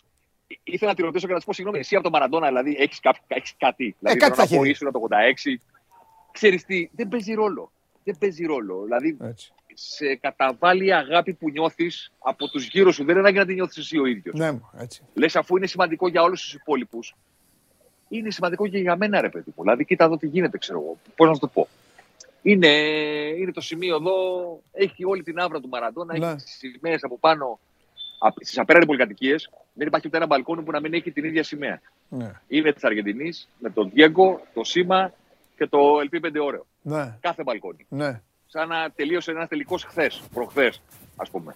ήθελα 0.64 0.90
να 0.90 0.96
τη 0.96 1.02
ρωτήσω 1.02 1.26
και 1.26 1.32
να 1.32 1.38
της 1.38 1.46
πω 1.46 1.52
συγγνώμη, 1.52 1.78
εσύ 1.78 1.94
από 1.94 2.02
τον 2.02 2.12
Μαραντόνα, 2.12 2.46
δηλαδή 2.48 2.76
έχεις 2.78 3.00
έχεις 3.26 3.54
κάτι. 3.58 3.96
Δηλαδή, 3.98 4.16
Ε, 4.16 4.20
κάτι 4.20 4.34
θέλω 4.34 4.34
θα 4.34 4.42
να 4.54 4.56
πω, 4.56 4.62
έχει. 4.62 4.70
ήσουν 4.72 4.92
το 4.92 4.98
86. 4.98 5.60
Ξέρεις 6.32 6.64
τι, 6.64 6.88
δεν 6.92 7.08
παίζει 7.08 7.34
ρόλο. 7.34 7.72
Δεν 8.04 8.16
παίζει 8.18 8.44
ρόλο. 8.44 8.82
Δηλαδή, 8.84 9.16
Έτσι. 9.20 9.52
σε 9.74 10.14
καταβάλει 10.14 10.84
η 10.86 10.92
αγάπη 10.92 11.32
που 11.34 11.50
νιώθεις 11.50 12.12
από 12.18 12.48
τους 12.48 12.66
γύρω 12.68 12.92
σου. 12.92 13.04
Δεν 13.04 13.10
είναι 13.10 13.20
ανάγκη 13.20 13.38
να 13.38 13.44
την 13.46 13.54
νιώθεις 13.54 13.76
εσύ 13.76 13.98
ο 13.98 14.06
ίδιος. 14.06 14.34
Ναι, 14.34 14.52
μου, 14.52 14.70
έτσι. 14.78 15.02
Λες, 15.14 15.36
αφού 15.36 15.56
είναι 15.56 15.66
σημαντικό 15.66 16.08
για 16.08 16.22
όλους 16.22 16.42
τους 16.42 16.54
υπόλοιπους, 16.54 17.14
είναι 18.08 18.30
σημαντικό 18.30 18.68
και 18.68 18.78
για 18.78 18.96
μένα, 18.96 19.20
ρε 19.20 19.28
παιδί 19.28 19.52
μου. 19.56 19.62
Δηλαδή, 19.62 19.84
κοίτα 19.84 20.04
εδώ 20.04 20.16
τι 20.16 20.26
γίνεται, 20.26 20.58
ξέρω 20.58 20.78
εγώ. 20.78 20.98
Πώς 21.16 21.28
να 21.28 21.34
σου 21.34 21.40
το 21.40 21.46
πω. 21.48 21.68
Είναι, 22.42 22.68
είναι 23.38 23.52
το 23.52 23.60
σημείο 23.60 23.96
εδώ, 23.96 24.14
έχει 24.72 25.04
όλη 25.04 25.22
την 25.22 25.38
άβρα 25.38 25.60
του 25.60 25.68
Μαραντόνα, 25.68 26.18
Ναι. 26.18 26.26
έχει 26.26 26.36
τις 26.36 26.56
σημαίες 26.58 27.04
από 27.04 27.18
πάνω. 27.18 27.58
Στις 28.40 28.58
απέραντε 28.58 28.86
πολυκατοικίες 28.86 29.50
δεν 29.72 29.86
υπάρχει 29.86 30.06
ούτε 30.06 30.16
ένα 30.16 30.26
μπαλκόνι 30.26 30.62
που 30.62 30.70
να 30.70 30.80
μην 30.80 30.94
έχει 30.94 31.10
την 31.10 31.24
ίδια 31.24 31.42
σημαία. 31.42 31.80
Ναι. 32.08 32.32
Είναι 32.48 32.72
της 32.72 32.84
Αργεντινής, 32.84 33.48
με 33.58 33.70
τον 33.70 33.90
Διέγκο, 33.94 34.40
το 34.54 34.64
Σήμα 34.64 35.12
και 35.56 35.66
το 35.66 35.78
LP5 36.10 36.40
ώρεο. 36.44 36.66
Ναι, 36.82 37.16
Κάθε 37.20 37.42
μπαλκόνι. 37.42 37.86
ναι. 37.88 38.20
Σαν 38.46 38.68
να 38.68 38.90
τελείωσε 38.90 39.30
ένας 39.30 39.48
τελικός 39.48 39.84
χθες, 39.84 40.22
προχθές, 40.34 40.82
ας 41.16 41.30
πούμε. 41.30 41.54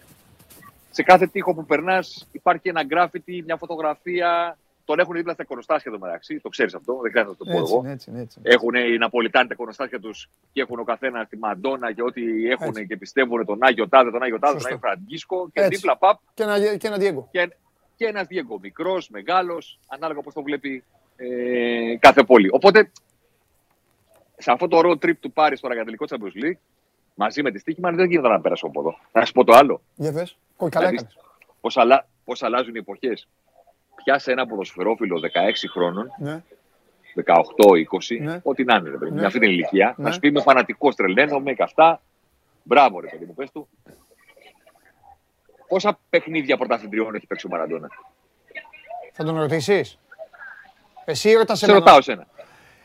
Σε 0.91 1.03
κάθε 1.03 1.27
τείχο 1.27 1.55
που 1.55 1.65
περνάς 1.65 2.29
υπάρχει 2.33 2.69
ένα 2.69 2.83
γκράφιτι, 2.85 3.43
μια 3.47 3.57
φωτογραφία, 3.57 4.59
τον 4.85 4.99
έχουν 4.99 5.15
δίπλα 5.15 5.33
στα 5.33 5.45
κονοστάσια 5.45 5.91
το 5.91 5.99
μεταξύ. 5.99 6.41
Το 6.41 6.49
ξέρεις 6.49 6.75
αυτό, 6.75 6.99
δεν 7.03 7.11
χρειάζεται 7.11 7.37
να 7.39 7.45
το 7.47 7.53
πω 7.53 7.61
Έτσι, 7.63 7.73
εγώ. 7.75 7.89
έτσι, 7.93 8.13
έτσι. 8.17 8.41
Έχουν 8.43 8.75
οι 8.75 8.97
Ναπολιτάνοι 8.99 9.49
τα 9.49 9.55
κονοστάσια 9.55 10.01
τους 10.01 10.29
και 10.53 10.61
έχουν 10.61 10.79
ο 10.79 10.85
καθένας 10.85 11.29
τη 11.29 11.37
Μαντόνα 11.37 11.93
και 11.93 12.03
ό,τι 12.03 12.49
έχουν 12.51 12.67
Έτσι. 12.67 12.87
και 12.87 12.97
πιστεύουν 12.97 13.45
τον 13.45 13.59
Άγιο 13.61 13.89
Τάδε, 13.89 14.11
τον 14.11 14.23
Άγιο 14.23 14.39
Τάδε, 14.39 14.53
τον 14.53 14.61
Σωστό. 14.61 14.75
Άγιο 14.75 14.89
Φραντζίσκο 14.89 15.49
και 15.53 15.61
Έτσι. 15.61 15.77
δίπλα 15.77 15.97
παπ 15.99 16.19
Και 16.35 16.43
ένα, 16.43 16.77
και 16.77 16.87
ένα 16.87 16.97
Διέγκο. 16.97 17.29
και, 17.31 17.51
και 17.97 18.07
ένας 18.07 18.27
Διέγκο. 18.27 18.59
Μικρός, 18.63 19.09
μεγάλος, 19.09 19.79
ανάλογα 19.89 20.21
πώς 20.21 20.35
το 20.35 20.43
βλέπει 20.43 20.85
ε, 21.17 21.97
κάθε 21.99 22.23
πόλη. 22.25 22.49
Οπότε 22.53 22.91
σε 24.37 24.51
αυτό 24.53 24.69
το 24.69 24.81
road 24.85 25.05
trip 25.07 25.17
του 25.21 25.33
Πάρης 25.33 25.59
στο 25.59 25.69
Ραγαντελικό 25.69 26.05
Champions 26.09 26.45
League, 26.45 26.59
μαζί 27.15 27.43
με 27.43 27.51
τη 27.51 27.59
Στίχημαν, 27.59 27.97
δεν 27.97 28.11
γίνεται 28.11 28.29
να 28.29 28.41
πέρασω 28.41 28.67
από 28.67 28.81
εδώ. 28.81 28.99
Να 29.13 29.25
σου 29.25 29.33
πω 29.33 29.45
το 29.45 29.53
άλλο. 29.53 29.81
Για 29.95 30.13
πες. 30.13 30.37
Κόι, 30.57 30.69
καλά 30.69 30.89
Δηλαδή, 30.89 31.07
έκανες. 31.09 31.25
Πώς 31.61 31.77
αλλα... 31.77 32.07
πώς 32.25 32.43
αλλάζουν 32.43 32.75
οι 32.75 32.79
εποχές. 32.79 33.29
Πιάσε 33.95 34.33
ένα 34.33 34.47
ποδοσφαιρόφιλο 34.47 35.21
16 35.21 35.69
χρόνων, 35.73 36.11
Ναι. 36.19 36.43
18-20, 37.15 38.21
Ναι. 38.21 38.41
ό,τι 38.43 38.65
να 38.65 38.75
είναι, 38.75 38.91
ρε 38.91 38.97
παιδί, 38.97 39.11
Ναι. 39.13 39.21
με 39.21 39.27
αυτή 39.27 39.39
την 39.39 39.51
ηλικία, 39.51 39.95
Ναι. 39.97 40.05
να 40.05 40.13
σου 40.13 40.19
πει 40.21 40.29
είμαι 40.29 40.41
φανατικός, 40.41 40.95
τρελαίνομαι 40.95 41.53
και 41.53 41.63
αυτά. 41.63 42.01
Μπράβο, 42.63 43.01
ρε 43.01 43.07
παιδί 43.09 43.25
μου, 43.25 43.35
πες 43.35 43.51
του. 43.51 43.69
Πόσα 45.69 45.99
παιχνίδια 46.11 46.57
πρωταθλητριών 46.57 47.15
έχει 47.15 47.27
παίξει 47.27 47.47
ο 47.47 47.51
Μαραντόνα; 47.51 47.89
Θα 49.13 49.25
τον 49.25 49.37
ρωτήσεις; 49.41 49.99
Εσύ 51.05 51.33
ρωτάς 51.33 51.59
Σε 51.59 51.65
εμένα; 51.65 51.79
ρωτάω 51.81 52.01
σένα. 52.03 52.27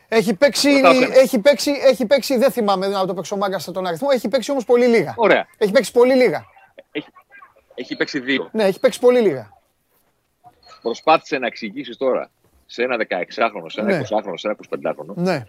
Έχει 0.08 0.34
παίξει, 0.34 0.70
Ρωτάω 0.74 0.94
σένα. 0.94 1.14
έχει 1.14 1.38
παίξει, 1.38 1.70
έχει 1.70 2.06
παίξει, 2.06 2.36
δεν 2.38 2.50
θυμάμαι 2.50 2.86
να 2.88 3.06
το 3.06 3.14
παίξω 3.14 3.36
μάγκα 3.36 3.58
στον 3.58 3.86
αριθμό, 3.86 4.08
έχει 4.12 4.28
παίξει 4.28 4.50
όμως 4.50 4.64
πολύ 4.64 4.86
λίγα. 4.86 5.14
Ωραία. 5.16 5.46
Έχει 5.58 5.72
παίξει 5.72 5.92
πολύ 5.92 6.14
λίγα. 6.14 6.44
Έχει, 6.92 7.08
έχει 7.74 7.96
παίξει 7.96 8.20
δύο. 8.20 8.48
Ναι, 8.52 8.64
έχει 8.64 8.80
παίξει 8.80 9.00
πολύ 9.00 9.20
λίγα. 9.20 9.58
Προσπάθησε 10.82 11.38
να 11.38 11.46
εξηγήσεις 11.46 11.96
τώρα 11.96 12.30
σε 12.66 12.82
ένα 12.82 12.96
16χρονο, 12.96 13.64
σε 13.66 13.80
ένα 13.80 13.90
Ναι. 13.96 14.00
20χρονο, 14.02 14.34
σε 14.36 14.48
ένα 14.48 14.56
25χρονο, 14.92 15.14
Ναι, 15.14 15.44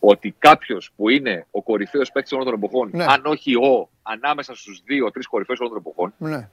ότι 0.00 0.34
κάποιος 0.38 0.90
που 0.96 1.08
είναι 1.08 1.46
ο 1.50 1.62
κορυφαίος 1.62 2.10
παίκτης 2.12 2.32
όλων 2.32 2.44
των 2.44 2.54
εποχών, 2.54 2.90
Ναι. 2.92 3.04
αν 3.08 3.22
όχι 3.26 3.54
ο, 3.54 3.88
ανάμεσα 4.02 4.54
στους 4.54 4.82
δύο-τρει 4.84 5.22
κορυφαίους 5.22 5.60
όλων 5.60 5.72
των 5.72 5.80
εποχών, 5.86 6.14
ναι, 6.18 6.48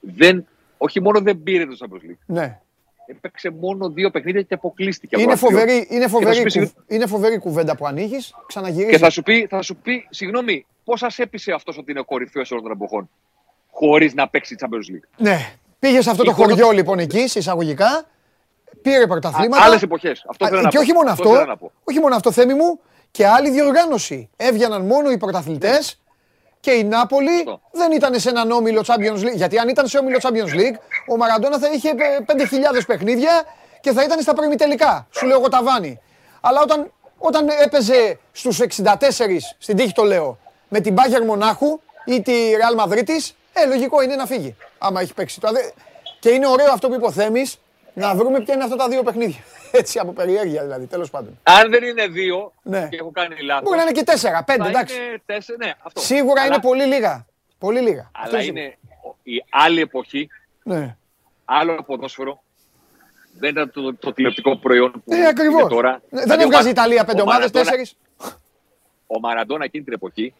δεν, 0.00 0.46
όχι 0.78 1.00
μόνο 1.02 1.20
δεν 1.20 1.42
πήρε 1.42 1.66
το 1.66 1.76
Champions 1.80 2.10
League, 2.10 2.18
ναι. 2.26 2.60
έπαιξε 3.06 3.50
μόνο 3.50 3.90
δύο 3.90 4.10
παιχνίδια 4.10 4.42
και 4.42 4.54
αποκλείστηκε. 4.54 5.14
από 5.14 5.24
Είναι 5.24 5.32
αυτόν. 5.32 5.50
φοβερή, 5.50 5.86
είναι, 5.90 6.02
θα 6.02 6.08
φοβερή, 6.08 6.34
σου 6.34 6.42
πει 6.42 6.42
κουβ- 6.42 6.52
συγγνώ- 6.52 6.84
είναι 6.90 7.06
φοβερή 7.06 7.38
κουβέντα 7.38 7.76
που 7.76 7.86
ανοίγεις, 7.86 8.34
ξαναγυρίζεις. 8.46 8.92
Και 8.92 8.98
θα 8.98 9.10
σου 9.10 9.22
πει, 9.22 9.46
θα 9.50 9.62
σου 9.62 9.76
πει 9.76 10.06
συγγνώμη, 10.10 10.66
πώς 10.84 10.98
σας 11.00 11.18
έπεισε 11.18 11.52
αυτός 11.52 11.78
ότι 11.78 11.90
είναι 11.90 12.00
ο 12.00 12.04
κορυφαίος 12.04 12.50
όλων 12.50 12.62
των 12.62 12.72
εποχών, 12.72 13.10
χωρίς 13.70 14.14
να 14.14 14.28
παίξει 14.28 14.56
Champions 14.60 14.92
League; 14.94 15.08
Ναι, 15.16 15.54
πήγες 15.86 16.04
σε 16.04 16.10
αυτό 16.10 16.22
το 16.22 16.30
Η 16.30 16.34
χώρα- 16.34 16.48
χωριό 16.48 16.70
λοιπόν 16.70 16.98
εκεί, 16.98 17.28
σε 17.28 17.38
εισαγωγικά, 17.38 18.04
πήρε 18.82 19.06
πρωταθλήματα. 19.06 19.64
Άλλες 19.64 19.82
εποχές. 19.82 20.24
Αυτό 20.28 20.44
Α, 20.44 20.48
θέλω 20.48 20.60
να 20.60 20.68
και 20.68 20.76
πω. 20.76 20.82
όχι 20.82 20.92
μόνο 20.92 21.14
θέλω 21.14 21.30
να 21.30 21.40
αυτό, 21.52 21.54
πω. 21.58 21.72
όχι 21.84 22.00
μόνο 22.00 22.14
αυτό, 22.16 22.32
Θέμη 22.32 22.54
μου, 22.54 22.80
και 23.10 23.26
άλλη 23.26 23.50
διοργάνωση. 23.50 24.30
Έβγαιναν 24.36 24.82
μόνο 24.86 25.10
οι 25.10 25.16
πρωταθλητές 25.16 26.00
και 26.60 26.70
η 26.70 26.84
Νάπολη 26.84 27.30
Σωστό. 27.36 27.60
δεν 27.72 27.92
ήταν 27.92 28.18
σε 28.20 28.28
έναν 28.28 28.50
όμιλο 28.50 28.82
Champions 28.86 29.18
League. 29.24 29.34
Γιατί 29.34 29.58
αν 29.58 29.68
ήταν 29.68 29.86
σε 29.86 29.98
όμιλο 29.98 30.18
Champions 30.22 30.54
League, 30.60 30.76
ο 31.12 31.16
Μαραντόνα 31.16 31.58
θα 31.58 31.68
είχε 31.74 31.88
ε, 31.88 31.94
5.000 32.26 32.80
παιχνίδια 32.86 33.44
και 33.80 33.92
θα 33.92 34.02
ήταν 34.02 34.20
στα 34.20 34.34
προημιτελικά. 34.34 35.06
Σου 35.10 35.26
λέω 35.26 35.36
εγώ 35.38 35.48
ταβάνι. 35.48 36.00
Αλλά 36.40 36.60
όταν, 36.62 36.92
όταν 37.18 37.48
έπαιζε 37.64 38.18
στους 38.32 38.60
64, 38.60 38.64
στην 39.58 39.76
τύχη 39.76 39.92
το 39.92 40.02
λέω, 40.02 40.38
με 40.68 40.80
την 40.80 40.92
Μπάγερ 40.92 41.24
Μονάχου 41.24 41.80
ή 42.04 42.22
τη 42.22 42.32
Real 42.32 42.84
Madrid, 42.84 43.08
ε, 43.52 43.66
λογικό 43.66 44.02
είναι 44.02 44.14
να 44.16 44.26
φύγει. 44.26 44.56
Άμα 44.86 45.00
έχει 45.00 45.14
παίξει. 45.14 45.40
Τώρα, 45.40 45.52
δε- 45.54 45.70
Και 46.20 46.30
είναι 46.30 46.46
ωραίο 46.46 46.72
αυτό 46.72 46.88
που 46.88 46.94
είπε 46.94 47.06
ο 47.06 47.10
Θέμης, 47.12 47.58
να 47.94 48.14
βρούμε 48.14 48.40
ποια 48.40 48.54
είναι 48.54 48.64
αυτά 48.64 48.76
τα 48.76 48.88
δύο 48.88 49.02
παιχνίδια. 49.02 49.38
Έτσι 49.80 49.98
από 49.98 50.12
περιέργεια 50.12 50.62
δηλαδή, 50.62 50.86
τέλος 50.86 51.10
πάντων. 51.10 51.38
Αν 51.42 51.70
δεν 51.70 51.82
είναι 51.84 52.06
δύο 52.06 52.52
Ναι. 52.62 52.88
και 52.90 52.96
έχω 52.96 53.10
κάνει 53.10 53.40
λάθος. 53.42 53.62
Μπορεί 53.64 53.76
να 53.76 53.82
είναι 53.82 53.92
και 53.92 54.02
τέσσερα, 54.02 54.44
πέντε, 54.44 54.68
εντάξει. 54.68 54.96
Είναι 54.96 55.22
τέσσερα, 55.26 55.58
ναι, 55.64 55.72
αυτό. 55.82 56.00
Σίγουρα 56.00 56.40
Αλλά- 56.42 56.54
είναι 56.54 56.62
πολύ 56.62 56.84
λίγα. 56.84 57.26
Πολύ 57.58 57.80
λίγα. 57.80 58.10
Αυτό 58.12 58.28
Αλλά 58.36 58.44
σίγουρα. 58.44 58.60
είναι 58.62 58.76
η 59.22 59.44
άλλη 59.50 59.80
εποχή, 59.80 60.28
Ναι. 60.62 60.96
άλλο 61.44 61.82
ποδόσφαιρο. 61.82 62.42
Δεν 63.38 63.50
ήταν 63.50 63.70
το, 63.70 63.94
το 63.94 64.12
τηλεοπτικό 64.12 64.56
προϊόν 64.56 64.90
που 64.92 65.00
Ναι, 65.04 65.16
είναι 65.16 65.28
ακριβώς. 65.28 65.68
τώρα. 65.68 65.90
Ναι, 65.90 65.98
Δεν 66.10 66.22
Δηλαδή, 66.22 66.42
ο 66.42 66.44
έβγαζε 66.46 66.68
η 66.68 66.72
Μα- 66.72 66.80
Ιταλία 66.82 67.04
πέντε 67.04 67.20
ο 67.20 67.22
ομάδες, 67.22 67.50
Μαραντόνα- 67.52 67.64
τέσσερις. 67.64 67.96
Ο 69.06 69.18
Μαραντόνα 69.20 69.64
εκείνη 69.64 69.84
την 69.84 69.92
εποχή, 69.92 70.34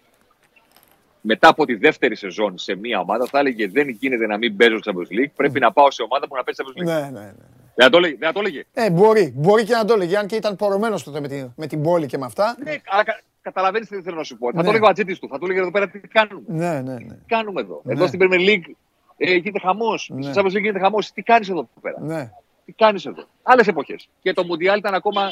μετά 1.26 1.48
από 1.48 1.64
τη 1.66 1.74
δεύτερη 1.74 2.16
σεζόν 2.16 2.58
σε 2.58 2.74
μία 2.76 3.00
ομάδα, 3.00 3.26
θα 3.26 3.38
έλεγε 3.38 3.68
Δεν 3.68 3.88
γίνεται 3.88 4.26
να 4.26 4.36
μην 4.36 4.56
παίζω 4.56 4.78
στο 4.78 4.92
Champions 4.92 5.20
League. 5.20 5.30
Πρέπει 5.36 5.60
να 5.60 5.72
πάω 5.72 5.90
σε 5.90 6.02
ομάδα 6.02 6.28
που 6.28 6.34
να 6.36 6.42
παίζει 6.44 6.60
Champions 6.62 6.80
League. 6.82 7.00
Ναι, 7.00 7.10
ναι, 7.10 7.24
ναι. 7.24 7.32
Δεν 7.74 7.84
θα 7.84 7.90
το 7.90 7.96
έλεγε. 7.96 8.16
Δεν 8.18 8.26
θα 8.28 8.32
το 8.34 8.40
έλεγε. 8.40 8.64
Ε, 8.72 8.90
μπορεί. 8.90 9.32
Μπορεί 9.36 9.64
και 9.64 9.74
να 9.74 9.84
το 9.84 9.92
έλεγε, 9.94 10.16
αν 10.16 10.26
και 10.26 10.36
ήταν 10.36 10.56
πορωμένος 10.56 11.02
τότε 11.02 11.20
με 11.20 11.28
την, 11.28 11.52
με 11.56 11.66
την 11.66 11.82
πόλη 11.82 12.06
και 12.06 12.18
με 12.18 12.24
αυτά. 12.26 12.56
Ναι, 12.64 12.74
αλλά 12.86 13.04
κα, 13.04 13.20
καταλαβαίνεις 13.42 13.88
τι 13.88 14.02
θέλω 14.02 14.16
να 14.16 14.22
σου 14.22 14.38
πω. 14.38 14.50
Θα 14.50 14.56
Ναι. 14.56 14.62
το 14.62 14.68
έλεγε 14.70 14.84
ο 14.84 14.88
ατζήτης 14.88 15.18
του. 15.18 15.28
Θα 15.28 15.38
του 15.38 15.44
έλεγε 15.44 15.60
εδώ 15.60 15.70
πέρα 15.70 15.88
τι 15.88 15.98
κάνουμε. 16.00 16.42
Ναι, 16.46 16.80
ναι, 16.80 16.92
ναι. 16.92 16.98
Τι 17.14 17.24
κάνουμε 17.26 17.60
εδώ. 17.60 17.80
Ναι. 17.84 17.92
Εδώ 17.92 18.06
στην 18.06 18.20
Premier 18.22 18.48
League 18.48 18.70
ε, 19.16 19.32
γίνεται 19.34 19.58
χαμός. 19.58 20.10
Ναι. 20.14 20.22
Στο 20.32 20.32
Champions 20.42 20.46
League 20.48 20.60
γίνεται 20.60 20.78
χαμός. 20.78 21.12
Τι 21.12 21.22
κάνεις 21.22 21.48
εδώ 21.48 21.68
πέρα; 21.80 22.00
ναι. 22.00 22.30
Τι 22.64 22.72
κάνεις 22.72 23.06
εδώ; 23.06 23.24
Άλλες 23.42 23.66
εποχές. 23.66 24.08
Και 24.22 24.32
το 24.32 24.44
Μουντιάλ 24.44 24.78
ήταν 24.78 24.94
ακόμα 24.94 25.30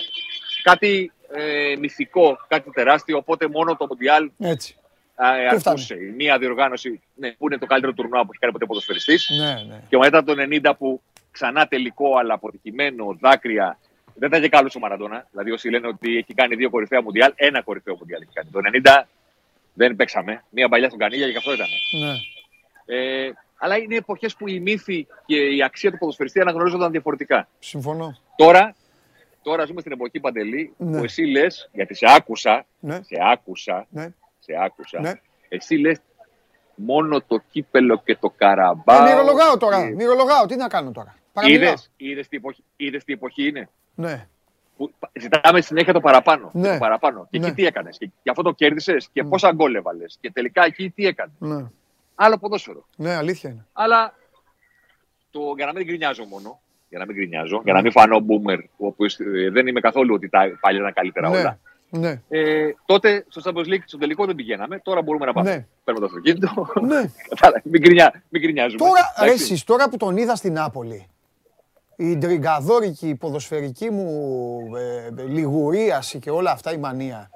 κάτι 0.63 1.13
ε, 1.33 1.77
μυθικό, 1.79 2.39
κάτι 2.49 2.71
τεράστιο. 2.71 3.17
Οπότε 3.17 3.49
μόνο 3.49 3.77
το 3.77 3.87
Μουντιάλ 3.89 4.31
Έτσι. 4.39 4.77
Ε, 5.16 5.49
Πού 5.50 5.59
φτάνει; 5.59 5.61
αρκούσε. 5.64 5.94
Η 5.94 6.12
μία 6.16 6.38
διοργάνωση 6.38 7.00
ναι, 7.14 7.33
που 7.33 7.47
είναι 7.47 7.59
το 7.59 7.66
καλύτερο 7.66 7.92
τουρνουά 7.92 8.21
που 8.21 8.28
έχει 8.30 8.38
κάνει 8.38 8.52
ποτέ 8.52 8.66
ποδοσφαιριστής. 8.66 9.30
Ναι, 9.38 9.52
ναι. 9.68 9.80
Και 9.88 9.97
μετά 9.97 10.25
το 10.25 10.35
90 10.38 10.73
που 10.78 11.02
ξανά 11.30 11.66
τελικό, 11.66 12.16
αλλά 12.16 12.35
αποτυχημένο, 12.35 13.16
δάκρυα. 13.21 13.78
Δεν 14.14 14.28
ήταν 14.28 14.40
και 14.42 14.49
καλό 14.49 14.71
ο 14.76 14.78
Μαραντόνα. 14.78 15.26
Δηλαδή, 15.30 15.50
όσοι 15.50 15.68
λένε 15.71 15.87
ότι 15.87 16.16
έχει 16.16 16.35
κάνει 16.35 16.54
δύο 16.56 16.71
κορυφαία 16.71 17.02
Μουντιάλ, 17.02 17.33
ένα 17.37 17.62
κορυφαίο 17.62 17.97
Μουντιάλ 17.99 18.21
έχει 18.23 18.30
κάνει. 18.33 18.49
Το 18.52 18.61
90 19.02 19.06
δεν 19.75 19.97
παίξαμε. 19.97 20.44
Μία 20.50 20.68
παλιά 20.68 20.87
στον 20.87 20.99
Κανίγια 20.99 21.30
και 21.30 21.37
αυτό 21.37 21.52
ήταν. 21.52 21.66
ναι. 22.00 22.14
Ε, 22.87 23.33
αλλά 23.59 23.76
είναι 23.76 23.97
εποχές 23.97 24.37
που 24.37 24.49
η 24.49 24.61
μύθη 24.61 25.06
και 25.26 25.37
η 25.37 25.62
αξία 25.62 25.90
του 25.90 25.99
ποδοσφαιριστή 25.99 26.40
αναγνωρίζονταν 26.40 26.90
διαφορετικά. 26.90 27.49
Συμφωνώ. 27.59 28.18
Τώρα, 28.37 28.75
τώρα 29.42 29.64
ζούμε 29.64 29.80
στην 29.80 29.92
εποχή 29.92 30.21
Παντελή 30.21 30.75
Ναι. 30.76 30.99
που 30.99 31.04
εσύ 31.04 31.23
λες, 31.23 31.71
γιατί 31.73 31.94
σε 31.94 32.06
άκουσα, 32.09 32.66
Ναι, 32.80 32.94
σε 33.02 33.16
άκουσα, 33.33 33.87
ναι. 33.90 34.06
Σε 34.45 34.53
άκουσα, 34.65 35.01
Ναι. 35.01 35.13
εσύ 35.49 35.75
λες 35.77 35.99
μόνο 36.75 37.21
το 37.23 37.43
κύπελο 37.51 38.03
και 38.05 38.17
το 38.17 38.31
καραμπάο. 38.37 39.07
Ε, 39.07 39.11
μυρολογάω 39.11 39.57
τώρα. 39.57 39.87
και- 39.87 39.95
Μυρολογάω. 39.95 40.47
Τι 40.47 40.57
να 40.57 40.69
κάνω 40.69 40.91
τώρα. 40.91 41.17
Παραμιλάω. 41.33 41.63
Είδες, 41.69 41.91
είδες, 41.97 42.29
τι 42.29 42.37
εποχή, 42.37 42.65
είδες 42.77 43.05
τι 43.05 43.13
εποχή 43.13 43.47
είναι; 43.49 43.69
Ναι. 43.95 44.29
Που 44.77 44.93
ζητάμε 45.21 45.61
συνέχεια 45.61 45.93
το 45.93 46.01
παραπάνω. 46.01 46.51
Ναι. 46.53 46.73
Το 46.73 46.79
παραπάνω. 46.79 47.27
Και 47.31 47.39
Ναι. 47.39 47.47
εκεί 47.47 47.55
τι 47.55 47.67
έκανες. 47.67 47.99
Και, 47.99 48.11
και 48.23 48.31
αυτό 48.31 48.43
το 48.43 48.53
κέρδισες 48.53 49.09
και 49.13 49.25
πόσα 49.25 49.53
γκολ 49.53 49.75
έβαλες. 49.75 50.19
Και 50.21 50.31
τελικά 50.31 50.65
εκεί 50.65 50.91
τι 50.91 51.07
έκανες; 51.07 51.35
Ναι. 51.39 51.65
Άλλο 52.15 52.39
ποδόσφαιρο. 52.39 52.87
Ναι, 52.97 53.15
αλήθεια 53.15 53.51
είναι. 53.51 53.67
Αλλά 53.73 54.15
το, 55.31 55.41
για 55.57 55.67
να 55.67 55.73
μην 55.73 55.85
γκρινιάζω 55.87 56.25
μόνο, 56.25 56.61
για 56.89 56.99
να 56.99 57.05
μην 57.07 57.17
γκρινιάζω, 57.17 57.61
για 57.65 57.73
να 57.73 57.81
μην 57.81 57.91
φανώ 57.93 58.17
boomer, 58.29 58.59
όπου 58.77 59.05
ε, 59.05 59.51
δεν 59.51 59.67
είμαι 59.67 59.81
καθόλου 59.81 60.15
ότι 60.15 60.29
τα 60.29 60.59
παλιά 60.61 60.81
ήταν 60.81 60.93
καλύτερα 60.93 61.29
Ναι. 61.29 61.37
όλα. 61.39 61.59
Ναι. 61.91 62.21
Ε, 62.29 62.69
τότε 62.87 63.25
στο 63.29 63.41
Champions 63.45 63.69
League 63.73 63.83
στο 63.87 63.99
τελικό 63.99 64.26
δεν 64.26 64.35
πηγαίναμε. 64.35 64.79
Τώρα 64.79 65.03
μπορούμε 65.03 65.26
να 65.26 65.33
πάμε. 65.33 65.50
Ναι. 65.50 65.67
Παίρνουμε 65.85 66.07
το 66.09 66.14
αυτοκίνητο. 66.14 66.67
Ναι. 66.81 67.11
Κατάλαβε. 67.29 67.61
μην, 67.64 67.81
γκρινιά, 67.81 68.23
μην 68.29 68.43
γκρινιάζουμε. 68.43 68.79
Τώρα, 68.79 69.12
ρε, 69.19 69.25
Εντάξει. 69.25 69.43
εσείς, 69.45 69.64
τώρα 69.64 69.88
που 69.88 69.97
τον 69.97 70.17
είδα 70.17 70.37
στην 70.37 70.53
Νάπολη, 70.53 71.09
η 71.97 72.17
ντριγκαδόρικη, 72.17 73.09
η 73.09 73.14
ποδοσφαιρική 73.14 73.91
μου 73.91 74.61
ε, 74.76 75.23
ε, 75.23 75.26
λιγουρίαση 75.26 76.19
και 76.19 76.31
όλα 76.31 76.50
αυτά 76.50 76.73
η 76.73 76.76
μανία. 76.76 77.31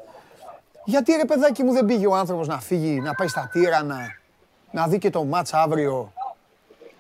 Γιατί 0.84 1.12
ρε 1.12 1.24
παιδάκι 1.24 1.62
μου 1.62 1.72
δεν 1.72 1.84
πήγε 1.84 2.06
ο 2.06 2.14
άνθρωπος 2.14 2.46
να 2.46 2.60
φύγει, 2.60 3.00
να 3.00 3.14
πάει 3.14 3.28
στα 3.28 3.48
τύρανα, 3.52 3.98
να 4.70 4.88
δει 4.88 4.98
και 4.98 5.10
το 5.10 5.24
μάτς 5.24 5.54
αύριο; 5.54 6.12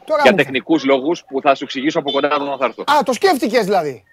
Τώρα 0.04 0.22
Για 0.22 0.30
μου- 0.30 0.36
τεχνικούς 0.36 0.84
λόγους 0.84 1.24
που 1.24 1.40
θα 1.40 1.54
σου 1.54 1.64
εξηγήσω 1.64 1.98
από 1.98 2.10
κοντά 2.10 2.28
όταν 2.34 2.58
θα 2.58 2.64
έρθω. 2.64 2.82
Α, 2.82 3.02
το 3.02 3.12
σκέφτηκες 3.12 3.64
δηλαδή. 3.64 4.04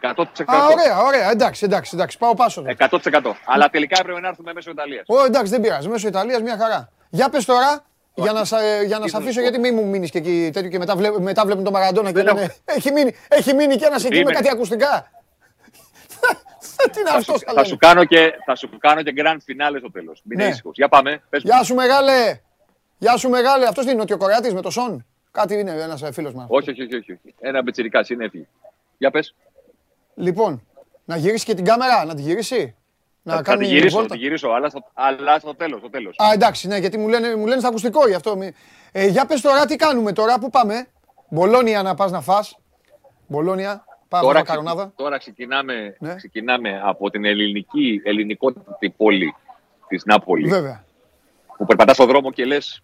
100%. 0.00 0.44
Α, 0.46 0.66
ωραία, 0.66 1.02
ωραία. 1.02 1.30
Εντάξει, 1.30 1.64
εντάξει, 1.64 1.90
εντάξει. 1.94 2.18
Πάω 2.18 2.34
πάσο. 2.34 2.62
τώρα. 2.62 2.74
100%. 2.90 3.36
Αλλά 3.44 3.68
τελικά 3.68 3.96
έπρεπε 4.00 4.20
να 4.20 4.28
έρθουμε 4.28 4.52
μέσω 4.52 4.70
Ιταλίας. 4.70 5.04
Ω, 5.08 5.24
εντάξει, 5.24 5.50
δεν 5.52 5.60
πειράζει. 5.60 5.88
Μέσω 5.88 6.08
Ιταλίας 6.08 6.40
μια 6.42 6.56
χαρά. 6.58 6.88
Για 7.10 7.28
πες 7.28 7.44
τώρα, 7.44 7.84
για 8.14 8.32
να, 8.32 8.44
σα, 8.44 8.82
για 8.82 8.98
να 8.98 9.04
Τι 9.04 9.08
σ' 9.08 9.12
θα 9.12 9.18
αφήσω, 9.18 9.32
σου 9.32 9.38
πω. 9.38 9.42
γιατί 9.42 9.58
μην 9.58 9.74
μου 9.74 9.86
μείνεις 9.86 10.10
και 10.10 10.18
εκεί 10.18 10.50
τέτοιο 10.52 10.70
και 10.70 10.78
μετά, 10.78 10.96
βλέ, 10.96 11.18
μετά 11.20 11.44
βλέπουν 11.44 11.64
τον 11.64 11.72
Μαραντόνα 11.72 12.08
και 12.08 12.14
Δεν 12.14 12.26
έχω- 12.26 12.36
λένε 12.36 12.54
έχει 12.64 12.92
μείνει, 12.92 13.14
έχει 13.28 13.54
μείνει 13.54 13.76
και 13.76 13.84
ένας 13.84 13.96
εκεί 14.04 14.04
με 14.04 14.10
Περίμενε. 14.22 14.36
κάτι 14.36 14.48
ακουστικά. 14.50 15.10
Τι 16.92 17.00
είναι 17.00 17.10
Θα 17.10 17.16
αυτός, 17.16 17.38
σου, 17.40 17.54
θα, 17.54 17.64
σου 17.64 17.76
κάνω 17.76 18.04
και, 18.04 18.32
θα 18.44 18.54
σου 18.56 18.70
κάνω 18.78 19.02
και 19.02 19.12
grand 19.16 19.34
finale 19.36 19.76
στο 19.78 19.90
τέλος. 19.90 20.20
Μην 20.24 20.36
Ναι. 20.38 20.44
είναι 20.44 20.52
ήσυχος. 20.52 20.76
Για 20.76 20.88
πάμε. 20.88 21.22
Πες 21.30 21.42
μου. 21.44 21.50
Γεια 21.54 21.62
σου 21.62 21.74
μεγάλε. 21.74 22.40
Γεια 22.98 23.16
σου 23.16 23.28
μεγάλε. 23.28 23.66
Αυτός 23.66 23.84
είναι 23.84 23.94
Νοτιοκορεάτης 23.94 24.54
με 24.54 24.60
το 24.60 24.70
Σον; 24.70 25.06
Κάτι 25.30 25.54
είναι 25.58 25.70
ένας 25.70 26.02
ε, 26.02 26.12
φίλος 26.12 26.34
μας. 26.34 26.46
Όχι, 26.48 26.70
όχι, 26.70 26.82
όχι, 26.82 26.94
όχι. 26.96 27.34
Ένα 27.40 27.62
μπετσυρικά 27.62 28.04
είναι 28.08 28.24
έφυγε. 28.24 28.44
Για 28.98 29.10
πες. 29.10 29.34
Λοιπόν, 30.14 30.62
να 31.04 31.16
γυρίσει 31.16 31.44
και 31.44 31.54
την 31.54 31.64
κάμερα, 31.64 32.04
να 32.04 32.14
τη 32.14 32.22
γυρίσει. 32.22 32.74
Να 33.22 33.32
Θα, 33.32 33.38
θα 33.38 33.44
τη 33.44 33.48
κάνουμε 33.50 33.66
γυρίσω, 33.68 33.88
θα 33.94 33.98
βόλτα. 33.98 34.14
τη 34.14 34.20
γυρίσω, 34.20 34.48
αλλά 34.48 34.68
στο, 34.68 34.80
αλλά 34.94 35.38
στο 35.38 35.54
τέλος. 35.54 35.78
Στο 35.78 35.90
τέλος. 35.90 36.16
Α, 36.18 36.32
εντάξει, 36.32 36.66
ναι, 36.68 36.76
γιατί 36.76 36.98
μου 36.98 37.08
λένε, 37.08 37.36
μου 37.36 37.46
λένε 37.46 37.58
στα 37.60 37.68
ακουστικό 37.68 38.08
γι' 38.08 38.14
αυτό. 38.14 38.36
μη- 38.36 38.54
Ε, 38.92 39.06
για 39.06 39.26
πες 39.26 39.40
τώρα 39.40 39.66
τι 39.66 39.76
κάνουμε 39.76 40.12
τώρα, 40.12 40.38
πού 40.38 40.50
πάμε; 40.50 40.86
Μπολόνια 41.28 41.82
να 41.82 41.94
πας 41.94 42.10
να 42.10 42.20
φας. 42.20 42.58
Μπολόνια. 43.26 43.84
Πάμε 44.08 44.24
Τώρα, 44.26 44.38
μακαρονάδα. 44.38 44.80
ξεκι- 44.82 44.96
τώρα 44.96 45.18
ξεκινάμε, 45.18 45.96
Ναι. 45.98 46.14
ξεκινάμε 46.14 46.80
από 46.84 47.10
την 47.10 47.24
ελληνική, 47.24 48.00
ελληνικότατη 48.04 48.78
πόλη 48.96 49.34
της 49.88 50.04
Νάπολης. 50.04 50.50
Βέβαια. 50.50 50.84
που 51.56 51.64
περπατάς 51.64 51.94
στον 51.96 52.06
δρόμο 52.08 52.32
και 52.32 52.44
λες 52.44 52.82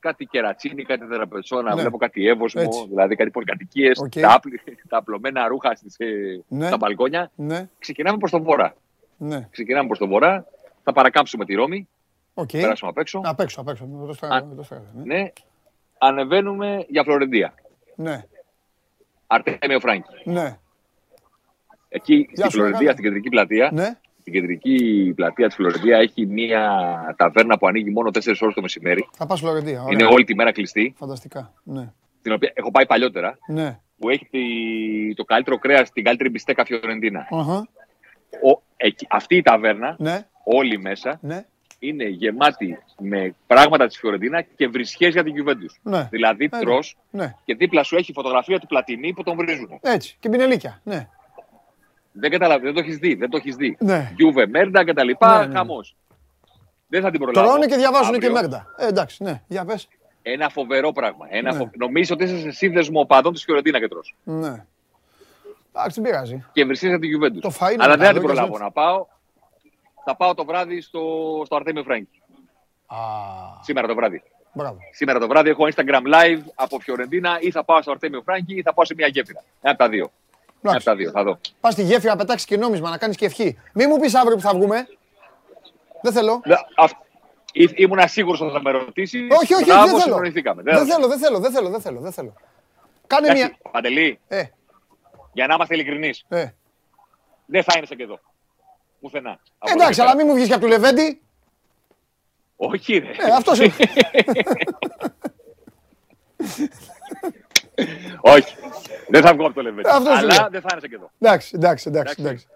κάτι 0.00 0.24
Κερατσίνι, 0.24 0.82
κάτι 0.82 1.04
Δραπετσώνα, 1.06 1.74
Ναι. 1.74 1.80
βλέπω 1.80 1.96
κάτι 1.96 2.26
Εύοσμο, 2.28 2.62
Έτσι. 2.64 2.86
δηλαδή 2.88 3.16
κάτι 3.16 3.30
πολυκατοικίες, 3.30 3.98
Οκ. 3.98 4.10
τα, 4.20 4.32
άπλη- 4.34 4.60
τα 4.88 4.96
απλωμένα 4.96 5.48
ρούχα 5.48 5.74
στις, 5.74 5.94
ε, 5.98 6.42
Ναι. 6.48 6.66
στα 6.66 6.76
μπαλκόνια. 6.76 7.30
Ναι, 7.34 7.68
Ξεκινάμε 7.78 8.18
προς 8.18 8.30
τον 8.30 8.42
βορρά. 8.42 8.74
ναι. 9.16 9.48
Ξεκινάμε 9.50 9.86
προς 9.86 9.98
τον 9.98 10.08
βορρά, 10.08 10.46
θα 10.82 10.92
παρακάμψουμε 10.92 11.44
τη 11.44 11.54
Ρώμη, 11.54 11.88
Οκ. 12.34 12.50
περάσουμε 12.50 12.90
απ' 12.90 12.98
έξω. 12.98 13.20
Απ' 13.24 13.40
έξω, 13.40 13.60
απ' 13.60 13.68
έξω. 13.68 13.88
Το 14.06 14.12
στραβέ, 14.12 14.34
Α. 14.34 14.54
το 14.56 14.62
στραβέ, 14.62 14.86
ναι. 14.94 15.14
Ναι, 15.14 15.32
ανεβαίνουμε 15.98 16.84
για 16.88 17.02
Φλωρεντία. 17.02 17.54
Ναι, 17.94 18.22
Αρτέμιο 19.26 19.80
Φράνκι. 19.80 20.02
ναι, 20.24 20.58
Εκεί 21.92 22.14
Γεια 22.14 22.28
στη 22.32 22.42
σου, 22.42 22.50
Φλωρεντία, 22.50 22.78
μεγάλε. 22.78 22.92
στην 22.92 23.04
κεντρική 23.04 23.28
πλατεία, 23.28 23.70
ναι. 23.72 23.98
Στην 24.20 24.32
κεντρική 24.32 25.12
πλατεία 25.16 25.46
της 25.46 25.54
Φλωρεντία 25.56 25.98
έχει 25.98 26.26
μία 26.26 26.70
ταβέρνα 27.16 27.58
που 27.58 27.66
ανοίγει 27.66 27.90
μόνο 27.90 28.10
4 28.10 28.18
ώρες 28.40 28.54
το 28.54 28.60
μεσημέρι. 28.60 29.08
Θα 29.16 29.26
πας 29.26 29.40
Φλωρεντία. 29.40 29.72
Είναι 29.90 29.94
Ωραία. 30.04 30.08
όλη 30.08 30.24
τη 30.24 30.34
μέρα 30.34 30.52
κλειστή. 30.52 30.94
Φανταστικά. 30.98 31.52
Ναι, 31.62 31.92
Την 32.22 32.32
οποία 32.32 32.50
έχω 32.54 32.70
πάει 32.70 32.86
παλιότερα. 32.86 33.38
ναι. 33.46 33.78
που 33.98 34.08
έχει 34.08 34.26
τη- 34.30 35.14
το 35.14 35.24
καλύτερο 35.24 35.58
κρέας, 35.58 35.90
την 35.92 36.04
καλύτερη 36.04 36.28
μπιστέκα 36.30 36.64
Φιωρεντίνα. 36.64 37.26
Αχα. 37.30 37.68
Ο, 38.52 38.62
εκεί, 38.76 39.06
αυτή 39.10 39.36
η 39.36 39.42
ταβέρνα, 39.42 39.96
Ναι, 39.98 40.26
όλη 40.44 40.78
μέσα, 40.78 41.18
ναι, 41.22 41.44
είναι 41.78 42.04
γεμάτη 42.04 42.78
με 42.98 43.34
πράγματα 43.46 43.86
της 43.86 43.98
Φιωρεντίνα 43.98 44.42
και 44.42 44.68
βρισχές 44.68 45.12
για 45.12 45.22
την 45.24 45.34
Juventus. 45.36 45.74
ναι. 45.82 46.08
Δηλαδή, 46.10 46.44
Ε, 46.52 46.58
τρώ 46.58 46.78
Ναι, 47.10 47.34
και 47.44 47.54
δίπλα 47.54 47.82
σου 47.82 47.96
έχει 47.96 48.12
φωτογραφία 48.12 48.58
του 48.58 48.66
Πλατινί 48.66 49.12
που 49.12 49.22
τον 49.22 49.36
βρίζουν. 49.36 49.78
έτσι. 49.82 50.16
Και 50.20 50.28
πινελίκια. 50.28 50.80
Ναι, 50.84 51.08
Δεν 52.12 52.30
καταλαβαίνω, 52.30 52.72
δεν 52.72 52.82
το 52.82 52.88
έχεις 52.88 52.98
δει. 52.98 53.14
Δεν 53.14 53.30
το 53.30 53.36
έχεις 53.36 53.56
δει. 53.56 53.76
ναι. 53.80 54.12
Juve, 54.18 54.46
Μέρντα 54.48 54.84
κτλ. 54.84 55.06
Ναι, 55.06 55.38
ναι, 55.38 55.46
ναι. 55.46 55.54
Χαμός. 55.54 55.96
Δεν 56.88 57.02
θα 57.02 57.10
την 57.10 57.20
προλάβω. 57.20 57.46
Τρώνε 57.48 57.66
και 57.66 57.76
διαβάζουν 57.76 58.10
και 58.10 58.16
Αύριο. 58.26 58.32
μέρντα. 58.32 58.66
Ε, 58.78 58.86
εντάξει, 58.86 59.22
ναι. 59.22 59.42
Για 59.48 59.64
πες. 59.64 59.88
Ένα 60.22 60.48
φοβερό 60.48 60.92
πράγμα. 60.92 61.26
Ένα 61.28 61.52
Ναι. 61.52 61.58
φο... 61.58 61.70
Νομίζω 61.76 62.14
ότι 62.14 62.24
είσαι 62.24 62.38
σε 62.38 62.50
σύνδεσμο 62.50 63.00
οπαδών 63.00 63.32
της 63.32 63.44
Φιωρεντίνα 63.44 63.78
και 63.80 63.88
τρως. 63.88 64.14
Ναι. 64.22 64.64
Εντάξει, 65.72 66.00
δεν 66.00 66.10
πειράζει. 66.10 66.44
Και 66.52 66.64
βρισχέ 66.64 66.88
για 66.88 66.98
την 66.98 67.10
Juventus. 67.22 67.38
Το 67.40 67.52
φαΐ 67.60 67.72
είναι 67.72 67.82
Αλλά 67.84 67.96
δεν 67.96 68.06
θα 68.06 68.12
καλό 68.12 68.12
την 68.12 68.20
και 68.20 68.26
προλάβω 68.26 68.50
έτσι. 68.52 68.62
να 68.62 68.70
πάω. 68.70 69.06
Θα 70.04 70.16
πάω 70.16 70.34
το 70.34 70.44
βράδυ 70.44 70.80
στο, 70.80 71.00
στο 71.44 71.56
Αρτέμιο 71.56 71.82
Φράγκη. 71.82 72.08
Α, 72.86 72.96
Σήμερα 73.62 73.86
το 73.86 73.94
βράδυ. 73.94 74.22
μπράβο. 74.52 74.78
Σήμερα 74.92 75.18
το 75.18 75.26
βράδυ 75.28 75.48
έχω 75.50 75.64
Instagram 75.74 76.14
live 76.14 76.42
από 76.54 76.78
Φιωρεντίνα 76.80 77.38
ή 77.40 77.50
θα 77.50 77.64
πάω 77.64 77.82
στο 77.82 77.90
Αρτέμιο 77.90 78.22
Φράγκη 78.22 78.58
ή 78.58 78.62
θα 78.62 78.74
πάω 78.74 78.84
σε 78.84 78.94
μια 78.96 79.06
γέφυρα. 79.06 79.42
Ένα 79.60 79.72
από 79.72 79.82
τα 79.82 79.88
δύο. 79.88 80.10
Ένα 80.62 80.76
από 80.76 80.86
Εντάξει. 80.86 80.86
τα 80.86 80.94
δύο, 80.94 81.10
θα 81.10 81.22
δω. 81.22 81.38
Πας 81.60 81.72
στη 81.72 81.82
γέφυρα, 81.82 82.16
πετάξεις 82.16 82.46
και 82.46 82.56
νόμισμα, 82.56 82.90
να 82.90 82.98
κάνεις 82.98 83.16
και 83.16 83.24
ευχή. 83.26 83.58
Μη 83.74 83.86
μου 83.86 83.98
πεις 83.98 84.14
αύριο 84.14 84.36
που 84.36 84.42
θα 84.42 84.52
βγούμε. 84.54 84.86
Δεν 86.02 86.12
θέλω. 86.12 86.40
Δε- 86.44 86.54
αυ- 86.76 86.96
ή- 87.52 87.68
Ήμουν 87.74 88.08
σίγουρος 88.08 88.40
ότι 88.40 88.52
θα 88.52 88.62
με 88.62 88.70
ρωτήσεις. 88.70 89.20
Όχι, 89.42 89.54
όχι, 89.54 89.64
Μπράβο, 89.64 89.84
δεν 89.86 90.00
θέλω. 90.00 90.14
συνοηθήκαμε. 90.14 90.62
Δεν 90.62 90.86
θέλω, 90.86 91.08
δεν 91.08 91.18
θέλω, 91.18 91.38
δεν 91.38 91.52
θέλω, 91.52 91.68
δεν 91.70 91.80
θέλω, 91.80 92.00
δεν 92.00 92.12
θέλω. 92.12 92.34
Κάνε 93.06 93.32
μια... 93.32 93.56
Παντελή, 93.70 94.20
Ε, 94.28 94.42
για 95.32 95.46
να 95.46 95.54
είμαστε 95.54 95.74
ειλικρινείς, 95.74 96.24
ε. 96.28 96.46
δεν 97.46 97.62
θα 97.62 97.72
είναι 97.76 97.86
σε 97.86 97.94
και 97.94 98.02
εδώ. 98.02 98.20
Πουθενά. 99.00 99.30
Από 99.30 99.40
εδώ 99.70 99.74
Εντάξει, 99.74 99.94
και 99.94 100.00
αλλά 100.02 100.10
πέρα. 100.10 100.22
μην 100.22 100.26
μου 100.32 100.34
βγεις 100.38 100.48
και 100.48 100.54
από 100.54 100.62
του 100.62 100.68
Λεβέντη. 100.68 101.20
Όχι, 102.56 102.98
ρε. 102.98 103.08
Ε, 103.10 103.32
αυτός 103.36 103.58
είναι. 103.58 103.72
Όχι. 108.20 108.54
Δεν 109.08 109.22
θα 109.22 109.34
βγω 109.34 109.44
από 109.46 109.54
το 109.54 109.62
Λεβέντι. 109.62 109.88
Αυτός 109.88 110.18
σου 110.18 110.26
λέω. 110.26 110.36
Αλλά 110.38 110.48
δεν 110.50 110.60
θα 110.60 110.68
είναι 110.72 110.80
σε 110.80 110.88
και 110.88 110.94
εδώ. 110.94 111.10
Εντάξει, 111.18 111.50
εντάξει, 111.54 111.88
εντάξει. 111.88 112.14
Εντάξει. 112.18 112.22
εντάξει. 112.22 112.46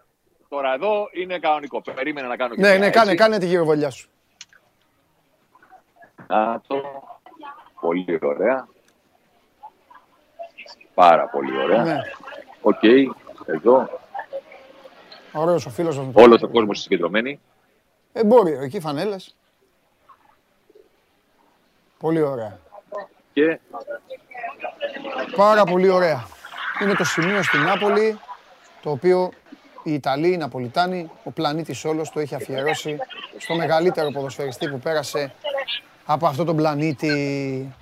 Τώρα 0.48 0.74
εδώ 0.74 1.08
είναι 1.12 1.38
κανονικό. 1.38 1.80
Περίμενα 1.80 2.28
να 2.28 2.36
κάνω 2.36 2.54
και 2.54 2.60
Ναι, 2.60 2.68
μια 2.68 2.78
ναι, 2.78 2.90
κάνε, 2.90 3.10
έτσι. 3.10 3.22
κάνε 3.22 3.38
τη 3.38 3.46
γυροβολιά 3.46 3.90
σου. 3.90 4.08
Να 6.26 6.60
το. 6.66 6.82
Πολύ 7.80 8.18
ωραία. 8.22 8.68
Πάρα 10.94 11.28
πολύ 11.28 11.56
ωραία. 11.62 11.82
Ναι. 11.82 11.98
Οκ, 12.60 12.82
εδώ. 13.46 14.00
Ωραίος 15.32 15.66
ο 15.66 15.70
φίλος 15.70 15.98
μας. 15.98 16.14
Όλος 16.14 16.42
ο 16.42 16.48
κόσμος 16.48 16.80
συγκεντρωμένοι. 16.80 17.40
Εμπόριο, 18.12 18.60
εκεί 18.62 18.80
φανέλες. 18.80 19.36
Πολύ 21.98 22.22
ωραία. 22.22 22.58
Και 23.34 23.58
Πάρα 25.36 25.64
πολύ 25.64 25.88
ωραία. 25.88 26.26
Είναι 26.82 26.94
το 26.94 27.04
σημείο 27.04 27.42
στην 27.42 27.60
Νάπολη, 27.60 28.18
το 28.82 28.90
οποίο 28.90 29.30
οι 29.82 29.92
Ιταλοί, 29.92 30.32
οι 30.32 30.36
Ναπολιτάνοι, 30.36 31.10
ο 31.24 31.30
πλανήτης 31.30 31.84
όλος 31.84 32.10
το 32.10 32.20
έχει 32.20 32.34
αφιερώσει 32.34 32.96
στο 33.38 33.54
μεγαλύτερο 33.54 34.10
ποδοσφαιριστή 34.10 34.68
που 34.68 34.78
πέρασε 34.78 35.34
από 36.04 36.26
αυτό 36.26 36.44
τον 36.44 36.56
πλανήτη. 36.56 37.74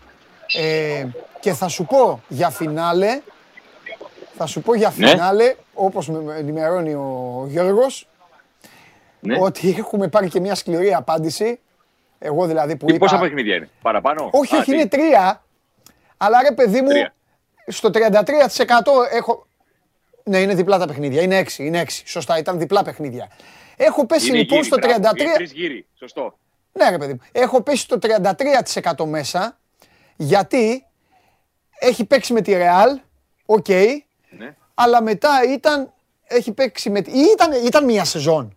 Ε, 0.55 1.07
και 1.41 1.53
θα 1.53 1.69
σου 1.69 1.85
πω 1.85 2.23
για 2.29 2.51
φινάλε, 2.51 3.21
θα 4.37 4.47
σου 4.47 4.61
πω 4.61 4.75
για 4.75 4.93
Ναι. 4.97 5.09
φινάλε, 5.09 5.55
όπως 5.75 6.09
με 6.09 6.35
ενημερώνει 6.37 6.95
ο 6.95 7.45
Γιώργος, 7.49 8.09
ναι. 9.21 9.37
ότι 9.41 9.75
έχουμε 9.79 10.09
πάρει 10.09 10.29
και 10.29 10.41
μια 10.41 10.55
σκληρή 10.55 10.95
απάντηση. 10.95 11.61
Εγώ 12.25 12.47
δηλαδή 12.47 12.77
που 12.77 12.87
Τι, 12.87 12.95
είπα... 12.95 13.07
πόσα 13.07 13.19
παιχνίδια 13.21 13.55
είναι, 13.57 13.69
παραπάνω; 13.83 14.29
Όχι, 14.33 14.55
Α, 14.55 14.59
όχι, 14.59 14.71
τι; 14.71 14.77
είναι 14.77 14.87
τρία. 14.89 15.45
Αλλά 16.17 16.43
ρε 16.43 16.53
παιδί 16.53 16.81
μου, 16.81 16.89
Τρία. 16.89 17.15
στο 17.67 17.91
33% 17.93 17.99
έχω... 19.13 19.47
Ναι, 20.25 20.39
είναι 20.39 20.55
διπλά 20.55 20.79
τα 20.79 20.87
παιχνίδια. 20.87 21.23
Είναι 21.23 21.37
έξι, 21.37 21.67
είναι 21.67 21.81
έξι. 21.81 22.03
Σωστά, 22.07 22.39
ήταν 22.39 22.59
διπλά 22.59 22.83
παιχνίδια. 22.83 23.29
Έχω 23.77 24.07
πέσει 24.07 24.29
Είναι 24.29 24.37
λοιπόν 24.39 24.57
γύροι, 24.59 24.67
στο 24.69 24.77
33%. 24.77 24.81
μπράβο. 25.01 25.23
Είναι 25.23 25.33
τρεις 25.35 25.53
γύροι, 25.53 25.87
σωστό. 25.99 26.39
Ναι, 26.73 26.91
ρε 26.91 26.99
παιδί 26.99 27.13
μου. 27.13 27.21
Έχω 27.33 27.63
πέσει 27.63 27.83
στο 27.83 27.99
33% 28.99 29.05
μέσα, 29.05 29.59
γιατί 30.17 30.87
έχει 31.79 32.05
παίξει 32.05 32.33
με 32.33 32.41
τη 32.41 32.53
Real, 32.57 33.01
ok, 33.47 33.69
Ναι. 33.69 34.55
αλλά 34.75 35.03
μετά 35.03 35.31
ήταν, 35.53 35.93
έχει 36.25 36.53
παίξει 36.53 36.91
με 36.91 37.01
τη... 37.01 37.11
ή 37.11 37.23
Ήταν, 37.33 37.53
ήταν 37.67 37.85
μία 37.85 38.05
σεζόν. 38.05 38.57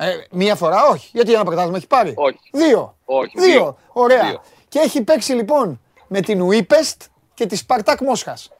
Ε, 0.00 0.16
μία 0.30 0.54
φορά, 0.56 0.86
όχι. 0.86 1.10
Γιατί 1.12 1.32
ένα 1.32 1.44
πρωτάθλημα 1.44 1.76
έχει 1.76 1.86
πάρει; 1.86 2.12
Όχι. 2.16 2.38
Δύο. 2.52 2.96
Όχι, 3.04 3.32
Δύο. 3.38 3.44
δύο. 3.46 3.78
Ωραία. 3.92 4.28
Δύο. 4.28 4.42
Και 4.68 4.78
έχει 4.78 5.02
παίξει 5.04 5.32
λοιπόν 5.32 5.80
με 6.08 6.20
την 6.20 6.40
Ουίπεστ 6.42 7.02
και 7.34 7.46
τη 7.46 7.56
Σπαρτάκ 7.56 8.00
Μόσχας. 8.00 8.50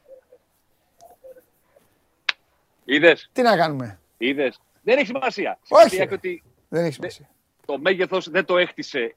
Είδες, 2.85 3.29
Τι 3.33 3.42
να 3.42 3.57
κάνουμε; 3.57 3.98
είδες; 4.18 4.61
Δεν 4.83 4.96
έχει 4.96 5.07
σημασία. 5.07 5.59
Όχι, 5.68 5.83
Σημασία 5.83 5.98
ρε. 5.98 6.05
έχει 6.05 6.14
ότι 6.14 6.42
Δεν 6.68 6.85
έχει 6.85 6.92
σημασία. 6.92 7.29
το 7.66 7.79
μέγεθος 7.79 8.31
δεν 8.31 8.44
το 8.44 8.57
έχτισε 8.59 9.16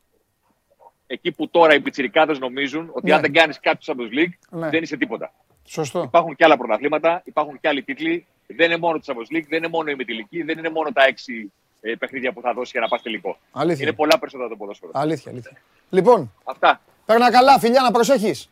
εκεί 1.07 1.31
που 1.31 1.49
τώρα 1.49 1.73
οι 1.73 1.79
πιτσιρικάδες 1.81 2.39
νομίζουν 2.39 2.89
ότι 2.93 3.05
Ναι. 3.09 3.13
αν 3.15 3.21
δεν 3.21 3.33
κάνεις 3.33 3.59
κάτι 3.59 3.83
στο 3.83 3.93
Champions 3.97 4.17
League 4.19 4.33
Ναι. 4.49 4.69
δεν 4.69 4.83
είσαι 4.83 4.97
τίποτα. 4.97 5.33
Σωστό. 5.65 6.01
Υπάρχουν 6.03 6.35
και 6.35 6.43
άλλα 6.43 6.57
πρωταθλήματα, 6.57 7.21
υπάρχουν 7.25 7.59
και 7.59 7.67
άλλοι 7.67 7.83
τίτλοι. 7.83 8.27
Δεν 8.47 8.65
είναι 8.71 8.77
μόνο 8.79 8.99
το 8.99 9.03
Champions 9.07 9.35
League, 9.35 9.45
δεν 9.47 9.57
είναι 9.57 9.67
μόνο 9.67 9.89
η 9.91 9.95
μετηλική, 9.95 10.43
δεν 10.43 10.57
είναι 10.57 10.69
μόνο 10.69 10.91
τα 10.91 11.03
έξι 11.03 11.51
ε, 11.60 11.60
παιχνίδια 11.99 12.33
που 12.33 12.41
θα 12.41 12.53
δώσει 12.53 12.69
για 12.71 12.81
να 12.81 12.87
πας 12.87 13.01
τελικό. 13.01 13.37
Αλήθεια. 13.51 13.83
Είναι 13.87 13.95
πολλά 13.95 14.19
περισσότερα 14.19 14.49
το 14.49 14.55
ποδόσφαιρο. 14.55 14.91
Αλήθεια, 14.93 15.31
αλήθεια. 15.31 15.57
Λοιπόν, 15.89 16.33
Αυτά. 16.43 16.81
παίρνα 17.05 17.31
καλά, 17.31 17.59
φιλιά, 17.59 17.81
να 17.81 17.91
προσέχεις. 17.91 18.49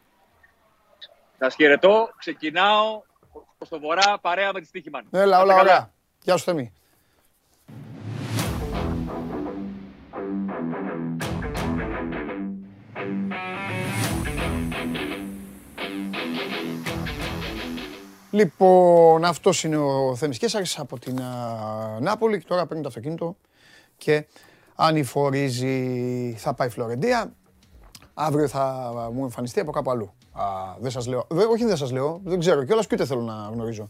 Σα 1.39 1.50
χαιρετώ. 1.50 2.10
Ξεκινάω 2.18 3.02
προς 3.58 3.70
το 3.70 3.80
βορρά 3.80 4.18
παρέα 4.22 4.54
με 4.54 4.60
τη 4.60 4.65
Στίχημαν. 4.65 5.06
Έλα, 5.12 5.24
Να 5.24 5.28
είστε 5.30 5.42
όλα 5.44 5.54
καλά. 5.54 5.62
ωραία. 5.62 5.92
Γεια 6.24 6.38
σου, 6.38 6.44
Θέμη. 6.44 6.74
Λοιπόν, 18.32 19.26
αυτός 19.26 19.63
είναι 19.63 19.78
ο 19.78 20.15
Θέμης 20.15 20.38
Κέσσαρης 20.38 20.80
από 20.80 21.00
την 21.00 21.22
α, 21.22 21.98
Νάπολη 22.02 22.39
και 22.39 22.46
τώρα 22.48 22.65
παίρνει 22.65 22.82
το 22.82 22.88
αυτοκίνητο 22.88 23.36
και 23.98 24.26
ανηφορίζει, 24.76 26.36
θα 26.38 26.54
πάει 26.54 26.70
Φλωρεντία. 26.70 27.34
Αύριο 28.13 28.48
θα 28.48 28.92
μου 29.13 29.24
εμφανιστεί 29.24 29.60
από 29.60 29.72
κάπου 29.72 29.92
αλλού. 29.92 30.13
Α, 30.32 30.44
δεν 30.80 30.92
σας 30.92 31.08
λέω, 31.08 31.26
δε- 31.30 31.44
όχι 31.46 31.65
δεν 31.65 31.78
σας 31.78 31.92
λέω, 31.92 32.22
δεν 32.24 32.39
ξέρω 32.39 32.63
κιόλας 32.63 32.88
και 32.88 32.96
ούτε 32.96 33.06
θέλω 33.06 33.22
να 33.22 33.50
γνωρίζω. 33.54 33.88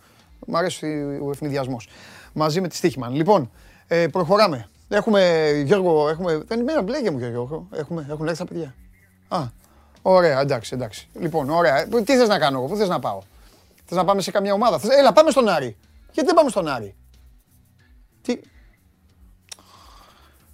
Μ' 0.48 0.56
αρέσει 0.56 0.86
ο 1.26 1.30
ευνηδιασμός. 1.30 1.88
Μαζί 2.34 2.62
με 2.62 2.68
τη 2.68 2.76
Στίχημαν. 2.76 3.14
Λοιπόν, 3.16 3.52
ε, 3.88 4.08
προχωράμε. 4.08 4.70
Έχουμε, 4.90 5.50
Γιώργο, 5.66 6.10
έχουμε, 6.10 6.38
δεν 6.48 6.60
είναι 6.60 6.82
μπλέγε 6.82 7.12
μου 7.12 7.18
Γιώργο, 7.18 7.68
έχουμε, 7.74 8.06
έχουν 8.10 8.28
έρθει 8.28 8.38
τα 8.40 8.46
παιδιά. 8.46 8.76
Α, 9.28 9.40
ωραία, 10.02 10.40
εντάξει, 10.40 10.72
εντάξει. 10.76 11.08
Λοιπόν, 11.14 11.50
ωραία. 11.50 11.88
Τι 11.88 12.18
θες 12.18 12.28
να 12.28 12.40
κάνω 12.40 12.58
εγώ, 12.58 12.68
πού 12.68 12.76
θες 12.76 12.88
να 12.88 13.00
πάω; 13.00 13.20
Θες 13.90 13.98
να 13.98 14.06
πάμε 14.06 14.22
σε 14.22 14.32
καμιά 14.32 14.54
ομάδα; 14.54 14.80
Θες... 14.80 14.98
Έλα, 14.98 15.14
πάμε 15.14 15.32
στον 15.32 15.50
Άρη. 15.50 15.78
Γιατί 16.12 16.26
δεν 16.26 16.34
πάμε 16.36 16.50
στον 16.50 16.68
Άρη; 16.68 16.96
Τι... 18.22 18.40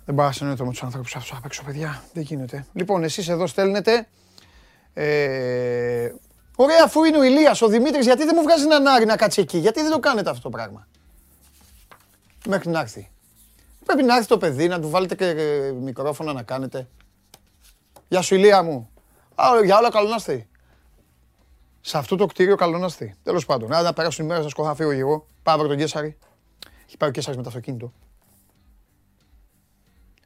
Δεν 0.06 0.16
πάω 0.16 0.26
να 0.26 0.32
συνεννοηθώ 0.32 0.66
με 0.66 0.72
τους 0.72 0.84
ανθρώπους 0.84 1.16
απ' 1.16 1.46
έξω, 1.46 1.64
παιδιά. 1.64 2.04
Δεν 2.14 2.24
γίνεται. 2.24 2.66
Λοιπόν, 2.74 3.04
εσείς 3.04 3.28
εδώ 3.28 3.48
στέλνετε... 3.48 4.08
Ε, 4.94 6.14
Ωραία, 6.56 6.84
αφού 6.84 7.04
είναι 7.04 7.18
ο 7.18 7.24
Ηλίας, 7.24 7.62
ο 7.62 7.68
Δημήτρης, 7.68 8.06
γιατί 8.06 8.24
δεν 8.24 8.34
μου 8.38 8.44
βγάζει 8.44 8.64
έναν 8.64 8.88
Άρη 8.88 9.06
να 9.06 9.16
κάτσει 9.16 9.42
εκεί, 9.42 9.58
γιατί 9.58 9.82
δεν 9.82 9.92
το 9.92 10.00
κάνετε 10.00 10.30
αυτό 10.30 10.42
το 10.42 10.50
πράγμα; 10.50 10.88
Μέχρι 12.48 12.70
να 12.70 12.80
έρθει. 12.80 13.12
Πρέπει 13.86 14.04
να 14.04 14.16
έρθει 14.16 14.28
το 14.28 14.38
παιδί, 14.38 14.68
να 14.68 14.80
του 14.80 14.90
βάλετε 14.90 15.16
και 15.16 15.26
ε, 15.26 15.72
μικρόφωνα 15.72 16.34
να 16.34 16.44
κάνετε. 16.44 16.88
Γεια 18.08 18.22
σου 18.22 18.36
Ηλία 18.36 18.64
μου. 18.64 18.90
Α, 19.36 19.46
για 19.64 19.78
όλα 19.78 19.92
καλό 19.92 20.10
να 20.10 20.16
είστε. 20.16 20.48
Σε 21.88 21.98
αυτό 21.98 22.16
το 22.16 22.26
κτίριο 22.26 22.56
καλό 22.56 22.78
να 22.78 22.86
είστε. 22.86 23.16
Τέλος 23.24 23.46
πάντων, 23.46 23.70
να 23.70 23.94
περάσουν 23.94 24.26
οι 24.26 24.28
μέρες, 24.28 24.44
θα 24.44 24.50
σκοτώ, 24.50 24.68
θα 24.68 24.76
φύγω 24.76 24.92
εγώ. 24.92 25.28
Πάω 25.44 25.58
βρω 25.58 25.68
τον 25.68 25.78
Κέσσαρη. 25.78 26.18
Έχει 26.88 26.98
πάει 26.98 27.10
ο 27.10 27.12
Κέσσαρης 27.12 27.38
με 27.38 27.44
το 27.44 27.50
αυτοκίνητο. 27.50 27.94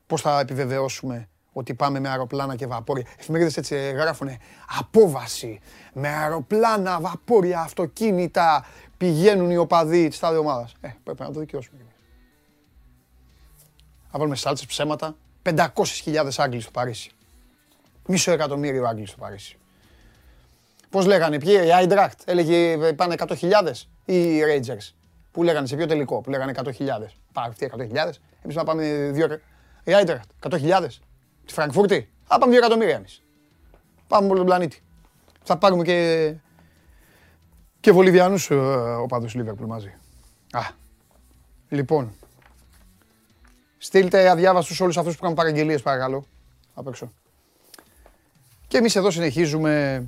Πώς 0.07 0.21
θα 0.21 0.39
επιβεβαιώσουμε 0.39 1.29
ότι 1.51 1.73
πάμε 1.73 1.99
με 1.99 2.09
αεροπλάνα 2.09 2.55
και 2.55 2.67
βαπόρια; 2.67 3.05
Εφημερίδες 3.19 3.57
έτσι 3.57 3.91
γράφουνε 3.91 4.37
απόβαση 4.79 5.59
με 5.93 6.07
αεροπλάνα, 6.07 6.99
βαπόρια, 6.99 7.61
αυτοκίνητα 7.61 8.65
πηγαίνουν 8.97 9.49
οι 9.49 9.57
οπαδοί 9.57 10.07
της 10.07 10.19
τάδε 10.19 10.37
ομάδας. 10.37 10.73
Ε, 10.81 10.89
πρέπει 11.03 11.21
να 11.21 11.31
το 11.31 11.39
δικαιώσουμε. 11.39 11.79
Να 14.11 14.19
βάλουμε 14.19 14.35
σάλτσες, 14.35 14.65
ψέματα. 14.65 15.15
500.000 15.43 16.29
Άγγλοι 16.37 16.61
στο 16.61 16.71
Παρίσι. 16.71 17.11
Μισό 18.05 18.31
εκατομμύριο 18.31 18.87
Άγγλοι 18.87 19.05
στο 19.05 19.17
Παρίσι. 19.17 19.59
Πώς 20.89 21.05
λέγανε, 21.05 21.39
ποιοι, 21.39 21.61
η 21.65 21.73
Άιντρακτ 21.73 22.21
έλεγε 22.25 22.77
πάνε 22.93 23.15
100.000 23.17 23.31
ή 24.05 24.35
οι 24.35 24.41
Rangers. 24.45 24.93
Που 25.31 25.43
λέγανε 25.43 25.67
σε 25.67 25.75
ποιο 25.75 25.85
τελικό, 25.85 26.21
που 26.21 26.29
λέγανε 26.29 26.51
100.000. 26.55 26.69
Πάμε 27.33 27.47
αυτοί 27.47 27.71
100.000, 27.77 28.09
εμείς 28.41 28.55
να 28.55 28.63
πάμε 28.63 29.09
δύο... 29.13 29.39
Η 29.83 29.93
Άιντρακτ, 29.93 30.29
100.000. 30.49 30.87
Τη 31.45 31.53
Φραγκφούρτη. 31.53 32.09
Θα 32.23 32.37
πάμε 32.37 32.51
δύο 32.51 32.59
εκατομμύρια 32.59 32.95
εμείς. 32.95 33.23
Πάμε 34.07 34.27
όλο 34.27 34.37
τον 34.37 34.45
πλανήτη. 34.45 34.83
Θα 35.43 35.57
πάρουμε 35.57 35.83
και, 35.83 36.33
και 37.79 37.91
Βολιβιανούς 37.91 38.49
ε, 38.49 38.55
οπαδούς 39.01 39.33
Λίβερπουλ 39.33 39.65
μαζί. 39.65 39.93
Α, 40.51 40.61
λοιπόν. 41.69 42.13
Στείλτε 43.77 44.29
αδιάβαστους 44.29 44.79
όλους 44.79 44.97
αυτούς 44.97 45.15
που 45.15 45.21
κάνουν 45.21 45.35
παραγγελίες 45.35 45.81
παρακαλώ. 45.81 46.25
Απ' 46.73 46.87
έξω. 46.87 47.11
Και 48.67 48.77
εμείς 48.77 48.95
εδώ 48.95 49.11
συνεχίζουμε. 49.11 50.03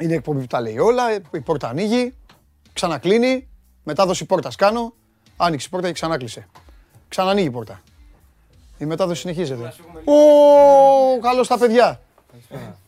Είναι 0.00 0.14
εκπομπή 0.14 0.40
που 0.40 0.46
τα 0.46 0.60
λέει 0.60 0.78
όλα. 0.78 1.02
Η 1.32 1.40
πόρτα 1.40 1.68
ανοίγει. 1.68 2.14
Ξανακλίνει. 2.72 3.48
Μετάδοση 3.82 4.24
πόρτας 4.24 4.56
κάνω. 4.56 4.92
Άνοιξε 5.36 5.66
η 5.66 5.70
πόρτα 5.70 5.86
και 5.86 5.92
ξανάκλεισε. 5.92 6.46
Ξανανοίγει 7.08 7.46
η 7.46 7.50
πόρτα. 7.50 7.80
Η 8.78 8.84
μετάδοση 8.84 9.20
συνεχίζεται. 9.20 9.74
Ω, 10.04 11.18
καλώς 11.20 11.48
τα 11.48 11.58
παιδιά. 11.58 12.00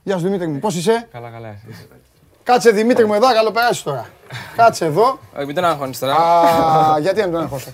Γεια 0.02 0.16
σου 0.18 0.22
Δημήτρη 0.24 0.46
μου, 0.46 0.58
πώς 0.58 0.74
είσαι; 0.76 1.08
Καλά, 1.12 1.30
καλά. 1.30 1.48
εσείς. 1.48 1.88
Κάτσε 2.42 2.70
Δημήτρη 2.70 3.06
μου 3.06 3.14
εδώ, 3.14 3.32
καλό 3.34 3.50
περάσει 3.50 3.84
τώρα. 3.84 4.08
Κάτσε 4.56 4.84
εδώ. 4.84 5.18
Όχι, 5.36 5.46
μην 5.46 5.54
τον 5.54 5.64
αγχώνεις 5.64 5.98
τώρα. 5.98 6.14
Α, 6.14 6.98
γιατί 6.98 7.20
να 7.20 7.30
τον 7.30 7.40
αγχώσω; 7.40 7.70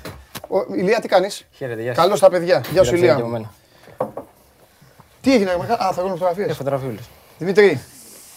Ο, 0.49 0.75
Ηλία, 0.75 1.01
τι 1.01 1.09
κάνεις; 1.09 1.47
Χαίρετε, 1.53 1.83
γεια 1.83 1.95
σας. 1.95 2.05
Καλώς 2.05 2.21
τα 2.21 2.29
παιδιά. 2.31 2.65
Γεια 2.73 2.83
σου 2.85 2.95
Γεια 2.95 2.99
Ηλία. 2.99 3.15
και 3.15 3.21
από 3.21 3.31
μου. 3.31 3.33
μένα. 3.33 3.53
Τι 5.21 5.35
έγινε, 5.35 5.51
ρε, 5.51 5.73
Α, 5.85 5.93
θα 5.93 6.03
βγουν 6.03 6.11
φωτογραφίες. 6.11 6.47
Έχω 6.47 6.57
φωτογραφίουλες. 6.57 7.05
Δημήτρη, 7.39 7.81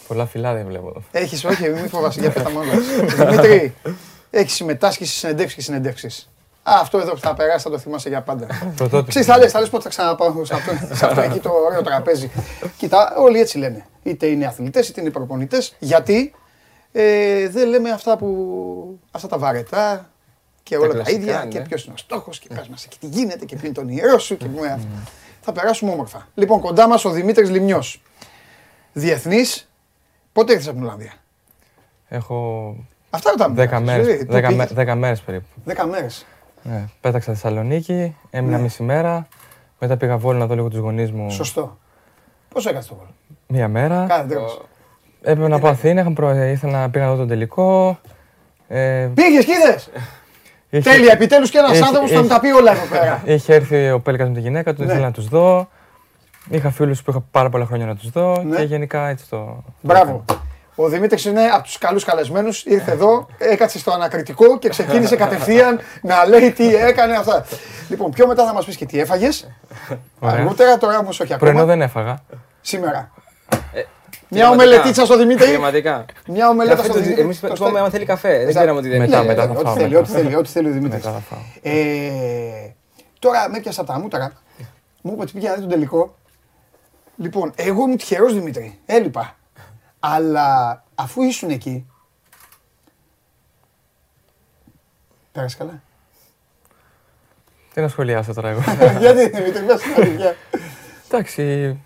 Πολλά 0.08 0.26
φυλάδια 0.26 0.64
βλέπω 0.64 0.88
εδώ. 0.88 1.02
έχεις, 1.10 1.44
όχι, 1.44 1.68
μην 1.68 1.88
φοβάσαι 1.88 2.20
για 2.20 2.28
αυτά 2.28 2.50
μόνο. 2.50 2.70
Δημήτρη, 3.16 3.74
έχεις 4.30 4.54
συμμετάσχεις 4.54 5.08
στις 5.08 5.18
συνεντεύξεις 5.18 5.56
και 5.56 5.62
συνεντεύξεις. 5.62 6.28
Α, 6.62 6.72
αυτό 6.80 6.98
εδώ 6.98 7.10
που 7.12 7.18
θα 7.18 7.34
περάσει 7.34 7.64
θα 7.64 7.70
το 7.70 7.78
θυμάσαι 7.78 8.08
για 8.08 8.22
πάντα. 8.22 8.46
Πρωτότυπο. 8.76 9.08
Ξέρεις, 9.08 9.28
θα 9.28 9.38
λες, 9.38 9.52
θα 9.52 9.60
λες 9.60 9.68
πότε 9.68 9.82
θα 9.82 9.88
ξαναπάω 9.88 10.44
σε 10.44 10.54
αυτό, 10.54 10.72
σε 10.94 11.06
αυτό 11.06 11.20
εκεί 11.20 11.38
το 11.38 11.50
ωραίο 11.66 11.82
τραπέζι. 11.82 12.30
Κοίτα, 12.76 13.14
όλοι 13.16 13.40
έτσι 13.40 13.58
λένε. 13.58 13.86
Είτε 14.02 14.26
είναι 14.26 14.46
αθλητές, 14.46 14.88
είτε 14.88 15.00
είναι 15.00 15.10
προπονητές. 15.10 15.74
Γιατί 15.78 16.34
ε, 16.92 17.48
δεν 17.48 17.68
λέμε 17.68 17.90
αυτά 17.90 18.16
που, 18.16 19.00
αυτά 19.10 19.28
τα 19.28 19.38
βαρετά 19.38 20.10
και 20.62 20.76
όλα 20.76 20.88
τα 20.88 20.94
κλασικά, 20.94 21.18
ίδια 21.18 21.38
ναι. 21.38 21.50
και 21.50 21.60
ποιος 21.60 21.84
είναι 21.84 21.94
ο 21.94 21.96
στόχος 21.98 22.38
και 22.38 22.48
πες 22.54 22.68
μας 22.68 22.86
και 22.86 22.96
τι 23.00 23.06
γίνεται 23.06 23.44
και 23.44 23.56
ποιο 23.56 23.66
είναι 23.66 23.74
το 23.74 23.80
όνειρό 23.80 24.18
σου 24.18 24.36
και 24.36 24.44
πούμε 24.44 24.66
αυτά. 24.66 24.88
Θα 25.40 25.52
περάσουμε 25.52 25.92
όμορφα. 25.92 26.28
Λοιπόν, 26.34 26.60
κοντά 26.60 26.88
μας 26.88 27.04
ο 27.04 27.10
Δημήτρης 27.10 27.50
Λιμνιός. 27.50 28.02
Διεθνής. 28.92 29.68
Πότε 30.34 30.52
ήρθες 30.52 30.66
από 30.68 30.76
την 30.76 30.84
Ολλανδία; 30.84 31.12
Έχω 32.08 32.76
Αυτά 33.10 33.30
ρωτάμε. 33.30 33.54
10 33.70 33.80
μέρες, 33.80 34.06
Δηλαδή, 34.06 34.26
πού 34.26 34.32
10, 34.32 34.40
πήγες; 34.40 34.54
μέ- 34.56 34.72
10 34.90 34.94
μέρες 34.94 35.20
περίπου. 35.20 35.46
10 35.64 35.86
μέρες. 35.90 36.26
Ναι. 36.62 36.84
Πέταξα 37.00 37.32
Θεσσαλονίκη, 37.32 38.16
έμεινα 38.30 38.56
Ναι. 38.56 38.62
μισή 38.62 38.82
μέρα. 38.82 39.26
Μετά 39.78 39.96
πήγα 39.96 40.16
Βόλο 40.16 40.38
να 40.38 40.46
δω 40.46 40.54
λίγο 40.54 40.68
τους 40.68 40.78
γονείς 40.78 41.12
μου 41.12 41.30
Σωστό. 41.30 41.78
Πόσο 42.48 42.68
έκανες 42.68 42.86
το 42.88 42.94
βόλο. 42.94 43.08
μία 43.46 43.68
μέρα. 43.68 44.04
Κάθε 44.08 44.26
τρόπος. 44.28 44.60
Έπρεπε 45.22 45.48
να 45.48 45.58
πάω 45.58 45.70
Αθήνα, 45.70 46.00
είχα 46.00 46.12
προ... 46.12 46.30
ήθελα 46.44 46.80
να 46.80 46.90
πήγα 46.90 47.04
να 47.04 47.10
δω 47.10 47.16
τον 47.16 47.28
τελικό. 47.28 47.98
Ε, 48.68 49.10
Πήγες 49.14 49.44
και 49.44 49.52
είδες. 49.52 49.90
είχε- 50.70 50.90
Τέλεια, 50.90 51.12
επιτέλους 51.12 51.50
και 51.50 51.58
ένας 51.58 51.70
Έχει- 51.70 51.82
άνθρωπος 51.82 52.10
που 52.10 52.16
θα 52.16 52.22
μου 52.22 52.28
τα 52.28 52.40
πει 52.40 52.48
όλα 52.50 52.70
εδώ 52.72 52.84
πέρα. 52.90 53.22
Είχε 53.24 53.54
έρθει 53.54 53.90
ο 53.90 54.00
Πέλικας 54.00 54.28
με 54.28 54.34
τη 54.34 54.40
γυναίκα 54.40 54.74
του, 54.74 54.82
Ναι. 54.84 54.86
ήθελα 54.92 55.04
να 55.04 55.12
τους 55.12 55.28
δω. 55.28 55.68
Είχα 56.50 56.70
φίλους 56.70 57.02
που 57.02 57.10
είχα 57.10 57.20
πάρα 57.30 57.48
πολλά 57.48 57.64
χρόνια 57.66 57.86
να 57.86 57.96
τους 57.96 58.10
δω 58.10 58.42
Ναι. 58.46 58.56
και 58.56 58.62
γενικά 58.62 59.08
έτσι 59.08 59.24
το... 59.28 59.36
το 59.36 59.64
Μπράβο. 59.80 60.24
Ο 60.76 60.88
Δημήτρης 60.88 61.24
είναι 61.24 61.42
από 61.44 61.62
τους 61.62 61.78
καλούς 61.78 62.04
καλεσμένους. 62.04 62.64
Ήρθε 62.64 62.90
εδώ, 62.92 63.26
έκατσε 63.38 63.78
στο 63.78 63.90
ανακριτικό 63.92 64.58
και 64.58 64.68
ξεκίνησε 64.68 65.16
κατευθείαν 65.16 65.80
να 66.02 66.26
λέει 66.26 66.50
τι 66.52 66.74
έκανε 66.74 67.14
αυτά. 67.16 67.44
Λοιπόν, 67.88 68.10
πιο 68.10 68.26
μετά 68.26 68.44
θα 68.46 68.52
μας 68.54 68.64
πεις 68.64 68.76
και 68.76 68.86
τι 68.86 69.00
έφαγες. 69.00 69.48
Ωραία. 70.18 70.34
Αργότερα, 70.36 70.78
τώρα 70.78 70.98
όμως 70.98 71.20
όχι 71.20 71.36
Πρωινό 71.36 71.58
ακόμα. 71.58 71.72
δεν 71.74 71.82
έφαγα. 71.82 72.18
Σήμερα. 72.60 73.10
Ε, 73.72 73.82
Μια 74.28 74.50
ομελετίτσα 74.50 75.04
στο 75.04 75.16
Δημήτρη. 75.18 75.48
Πραγματικά. 75.48 76.04
Μια 76.28 76.48
ομελέτα 76.48 76.76
Καφέ 76.76 76.88
στο 76.88 76.96
το- 76.96 77.02
Δημήτρη. 77.02 77.22
Εμείς 77.22 77.40
Το 77.40 77.52
είπαμε 77.54 77.78
άμα 77.78 77.90
θέλει 77.90 78.04
καφέ. 78.04 78.38
Δεν 78.38 78.48
ξέραμε 78.54 78.78
ότι 78.78 78.88
δεν 78.88 79.00
Μετά, 79.00 79.20
Ναι, 79.20 79.26
μετά 79.26 79.42
ε, 79.42 79.46
θα 79.46 79.52
ό,τι 79.52 79.62
φάω, 79.64 79.74
θέλει, 79.74 79.88
μετά. 79.88 79.98
ό,τι 80.00 80.10
θέλει, 80.10 80.34
ό,τι 80.36 80.48
θέλει 80.48 80.68
ο 80.68 80.72
Δημήτρης. 80.72 81.04
Μετά 81.04 81.16
θα 81.16 81.20
φάω. 81.34 81.38
Ε, 81.62 81.72
Τώρα 83.18 83.48
με 83.50 83.56
έπιασα 83.56 83.80
από 83.80 83.92
τα 83.92 83.98
μούτρα. 83.98 84.32
Μου 85.02 85.12
είπε 85.12 85.22
ότι 85.22 85.32
πήγε 85.32 85.48
να 85.48 85.54
δει 85.54 85.60
τον 85.60 85.70
τελικό. 85.70 86.14
Λοιπόν, 87.16 87.52
εγώ 87.56 87.82
ήμουν 87.82 87.96
τυχερός 87.96 88.34
Δημήτρη. 88.34 88.78
Έλειπα. 88.86 89.36
Αλλά 90.00 90.82
αφού 90.94 91.22
ήσουν 91.22 91.50
εκεί. 91.50 91.86
Πέρασε 95.32 95.56
καλά. 95.56 95.82
Τι 97.74 97.80
να 97.80 97.88
σχολιάσω 97.88 98.34
τώρα 98.34 98.48
εγώ; 98.48 98.60
Γιατί 99.00 99.28
Δημήτρη, 99.28 99.62
πες 99.64 99.80
την 99.80 100.02
αλήθεια. 100.02 100.36
Εντάξει, 101.06 101.76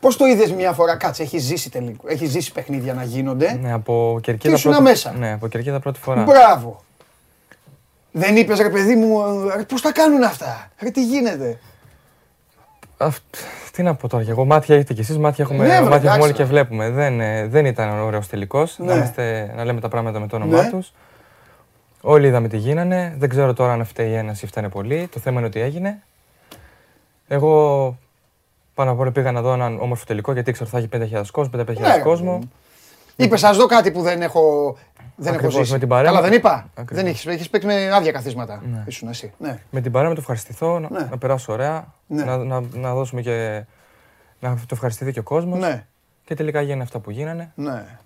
Πώς 0.00 0.16
το 0.16 0.26
είδες 0.26 0.52
μια 0.52 0.72
φορά, 0.72 0.96
κάτσε, 0.96 1.22
έχεις 1.22 1.42
ζήσει 1.42 1.70
τελικό, 1.70 2.08
έχεις 2.08 2.30
ζήσει 2.30 2.52
παιχνίδια 2.52 2.94
να 2.94 3.02
γίνονται; 3.02 3.52
ναι, 3.52 3.72
από 3.72 4.18
κερκίδα 4.22 4.54
ήσουν 4.54 4.70
πρώτη, 4.70 4.84
μέσα. 4.86 5.12
Ναι, 5.12 5.32
από 5.32 5.48
κερκίδα 5.48 5.80
πρώτη 5.80 6.00
φορά. 6.00 6.22
Μπράβο. 6.22 6.84
Δεν 8.12 8.36
είπες 8.36 8.58
ρε 8.58 8.70
παιδί 8.70 8.94
μου, 8.94 9.22
ρε, 9.56 9.62
πώς 9.62 9.82
τα 9.82 9.92
κάνουν 9.92 10.22
αυτά, 10.22 10.70
ρε 10.78 10.90
τι 10.90 11.04
γίνεται; 11.04 11.58
Αυτ, 12.96 13.36
τι 13.78 13.84
να 13.84 13.94
πω 13.94 14.08
τώρα, 14.08 14.24
και 14.24 14.30
εγώ 14.30 14.44
μάτια 14.44 14.74
έχετε 14.74 14.94
κι 14.94 15.00
εσείς, 15.00 15.18
μάτια 15.18 15.44
έχουμε, 15.44 15.66
Ναι, 15.66 15.74
βρε, 15.76 15.80
μάτια 15.80 15.94
έχουμε 15.96 16.06
εντάξει. 16.08 16.22
όλοι 16.22 16.32
και 16.32 16.44
βλέπουμε. 16.44 16.90
Δεν, 16.90 17.20
ε, 17.20 17.46
δεν 17.46 17.64
ήταν 17.66 17.98
ωραίος 18.00 18.26
τελικός, 18.28 18.78
Ναι. 18.78 18.86
να, 18.86 18.94
είμαστε- 18.94 19.52
να 19.56 19.64
λέμε 19.64 19.80
τα 19.80 19.88
πράγματα 19.88 20.20
με 20.20 20.26
το 20.26 20.36
όνομά 20.36 20.62
Ναι. 20.62 20.70
τους. 20.70 20.92
Όλοι 22.00 22.26
είδαμε 22.26 22.48
τι 22.48 22.56
γίνανε, 22.56 23.14
δεν 23.18 23.28
ξέρω 23.28 23.52
τώρα 23.54 23.72
αν 23.72 23.84
φταίει 23.84 24.12
ένας 24.12 24.42
ή 24.42 24.46
φταίνε 24.46 24.68
πολύ, 24.68 25.08
το 25.12 25.20
θέμα 25.20 25.38
είναι 25.38 25.46
ότι 25.46 25.60
έγινε. 25.60 26.02
Εγώ 27.28 27.96
πάνω 28.74 28.90
απ' 28.90 28.98
όλα 29.00 29.10
πήγα 29.10 29.32
να 29.32 29.40
δω 29.42 29.52
έναν 29.52 29.78
όμορφο 29.80 30.04
τελικό 30.06 30.32
γιατί 30.32 30.50
ήξερα 30.50 30.70
ότι 30.74 30.88
θα 30.88 30.96
έχει 30.98 31.10
5.000 31.20 31.30
κόσμο, 31.30 31.50
5.000 31.60 31.80
Ναι, 31.96 31.98
κόσμο. 32.02 32.38
Είπες, 33.16 33.40
σας 33.40 33.56
δω 33.56 33.66
κάτι 33.66 33.90
που 33.90 34.02
δεν 34.02 34.22
έχω, 34.22 34.76
δεν 35.20 35.26
έχω 35.34 35.34
Ακριβώς, 35.44 35.54
ζήσει. 35.54 35.72
με 35.72 35.78
την 35.78 35.88
παρέα 35.88 36.04
Καλά, 36.10 36.22
μου. 36.22 36.28
δεν 36.28 36.38
είπα. 36.38 36.70
Ακριβώς. 36.74 37.02
Δεν 37.02 37.06
έχεις, 37.12 37.26
έχεις 37.26 37.50
παίξει 37.50 37.66
με 37.66 37.90
άδεια 37.94 38.12
καθίσματα. 38.12 38.62
Ναι. 38.70 38.84
Ήσουν 38.86 39.08
εσύ. 39.08 39.32
Ναι. 39.38 39.58
Με 39.70 39.80
την 39.80 39.92
παρέα 39.92 40.08
μου 40.08 40.14
το 40.14 40.20
ευχαριστηθώ, 40.20 40.78
να, 40.78 40.88
Ναι. 40.90 41.08
να 41.10 41.18
περάσω 41.18 41.52
ωραία, 41.52 41.94
Ναι. 42.06 42.24
να, 42.24 42.36
να, 42.36 42.62
να 42.74 42.94
δώσουμε 42.94 43.20
και. 43.22 43.64
να 44.40 44.54
το 44.54 44.66
ευχαριστηθεί 44.72 45.12
και 45.12 45.18
ο 45.18 45.22
κόσμος. 45.22 45.58
Ναι, 45.58 45.86
Και 46.24 46.34
τελικά 46.34 46.60
γίνανε 46.60 46.82
αυτά 46.82 46.98
που 46.98 47.10
γίνανε. 47.10 47.52
ναι. 47.54 47.98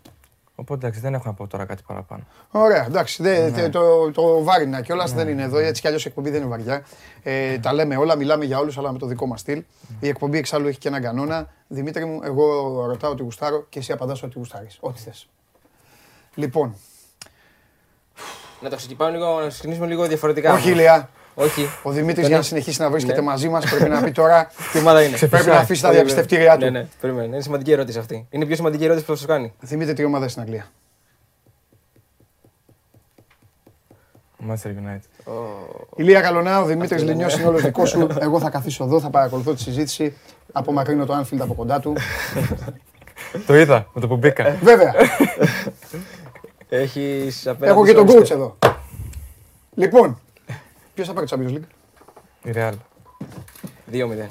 Οπότε 0.55 0.81
εντάξει, 0.87 1.01
δεν 1.01 1.15
έχω 1.15 1.23
να 1.27 1.33
πω 1.35 1.47
τώρα 1.47 1.65
κάτι 1.65 1.83
παραπάνω. 1.87 2.23
Ωραία, 2.51 2.85
εντάξει. 2.85 3.23
δε- 3.23 3.41
Ναι. 3.43 3.51
τε- 3.51 3.71
το, 3.73 4.11
το 4.11 4.43
βάρινα 4.45 4.81
κιόλας 4.81 5.13
δεν 5.13 5.29
είναι 5.29 5.43
εδώ. 5.43 5.59
Έτσι 5.59 5.81
κι 5.81 5.87
αλλιώς 5.87 6.05
η 6.05 6.09
εκπομπή 6.09 6.31
δεν 6.31 6.41
είναι 6.41 6.51
βαριά. 6.51 6.83
Ε, 7.23 7.59
τα 7.59 7.73
λέμε 7.73 7.97
όλα, 7.97 8.17
μιλάμε 8.17 8.45
για 8.45 8.59
όλους, 8.59 8.79
αλλά 8.79 8.93
με 8.93 8.99
το 8.99 9.07
δικό 9.07 9.27
μας 9.27 9.41
στυλ. 9.41 9.63
Η 10.01 10.09
εκπομπή 10.09 10.39
εξάλλου 10.39 10.67
έχει 10.69 10.79
και 10.79 10.89
έναν 10.89 11.03
κανόνα. 11.03 11.49
Δημήτρη 11.69 12.05
μου, 12.05 12.21
εγώ 12.25 12.45
ρωτάω 12.87 13.11
ότι 13.11 13.23
γουστάρω 13.23 13.67
και 13.69 13.79
εσύ 13.79 13.93
απαντάς 13.93 14.23
ότι 14.23 14.39
γουστάρεις. 14.39 14.77
Ό,τι 14.81 15.01
θες. 15.01 15.29
Λοιπόν, 16.35 16.75
Να 18.63 18.69
το 18.71 18.77
ξεκινήσουμε 18.77 19.11
λίγο, 19.11 19.41
να 19.41 19.49
ξεκινήσουμε 19.49 19.87
λίγο 19.87 20.07
διαφορετικά. 20.07 20.53
όχι 20.53 20.71
Ηλία. 20.71 21.09
Όχι. 21.35 21.69
Ο 21.83 21.91
Δημήτρης 21.91 22.15
Δεν 22.15 22.23
για 22.25 22.29
να 22.29 22.35
είναι- 22.35 22.43
συνεχίσει 22.45 22.81
να 22.81 22.91
βρίσκεται 22.91 23.21
Ναι. 23.21 23.27
μαζί 23.27 23.49
μας 23.49 23.65
πρέπει 23.71 23.89
να 23.91 24.03
πει 24.03 24.11
τώρα. 24.13 24.51
Τι 24.73 24.79
ομάδα 24.79 25.03
είναι. 25.03 25.17
πρέπει 25.19 25.47
να 25.47 25.57
αφήσει 25.57 25.83
τα 25.83 25.91
διαπιστευτήριά 25.91 26.57
Ναι, 26.57 26.67
του. 26.67 26.73
ναι, 26.73 26.87
περίμενε. 27.01 27.27
Είναι 27.27 27.41
σημαντική 27.41 27.73
ερώτηση 27.73 27.99
αυτή. 27.99 28.27
Είναι 28.31 28.45
η 28.45 28.47
πιο 28.47 28.57
σημαντική 28.57 28.85
ερώτηση 28.85 29.05
που 29.07 29.13
θα 29.13 29.19
σου 29.19 29.27
κάνει. 29.27 29.53
Θυμείτε 29.67 29.93
τι 29.93 30.05
ομάδα 30.05 30.29
στην 30.29 30.43
Αγγλία. 30.43 30.67
Manchester 34.49 34.67
United. 34.69 35.33
Ηλία 35.97 36.21
Καλονά, 36.21 36.61
ο 36.61 36.65
Δημήτρη 36.65 36.99
Λινιός 36.99 37.35
είναι 37.39 37.47
όλος 37.47 37.63
δικός 37.63 37.89
σου. 37.91 38.07
Εγώ 38.21 38.41
θα 38.41 38.51
καθίσω 38.51 38.85
εδώ, 38.85 39.01
θα 39.01 39.11
παρακολουθώ 39.11 39.55
τη 39.55 39.61
συζήτηση. 39.61 40.17
Απομακρύνω 40.53 41.07
το 41.07 41.19
Anfield 41.21 41.41
από 41.41 41.55
κοντά 41.55 41.81
του. 41.81 41.95
Το 43.47 43.57
είδα 43.57 43.87
με 43.93 44.01
το 44.01 44.09
που 44.09 44.17
μπήκα. 44.17 44.57
Βέβαια. 44.63 44.93
Έχεις 46.75 47.47
απέναντι 47.47 47.79
Έχω 47.79 47.87
και 47.87 47.93
τον 47.93 48.05
στο 48.09 48.13
coach 48.13 48.17
αριστερό. 48.19 48.57
εδώ. 48.61 48.77
Λοιπόν, 49.75 50.21
ποιος 50.95 51.07
θα 51.07 51.13
πάρει 51.13 51.27
το 51.27 51.37
Champions 51.39 51.51
League; 51.55 51.67
Η 52.43 52.51
Real. 52.55 52.73
2-0. 53.93 54.27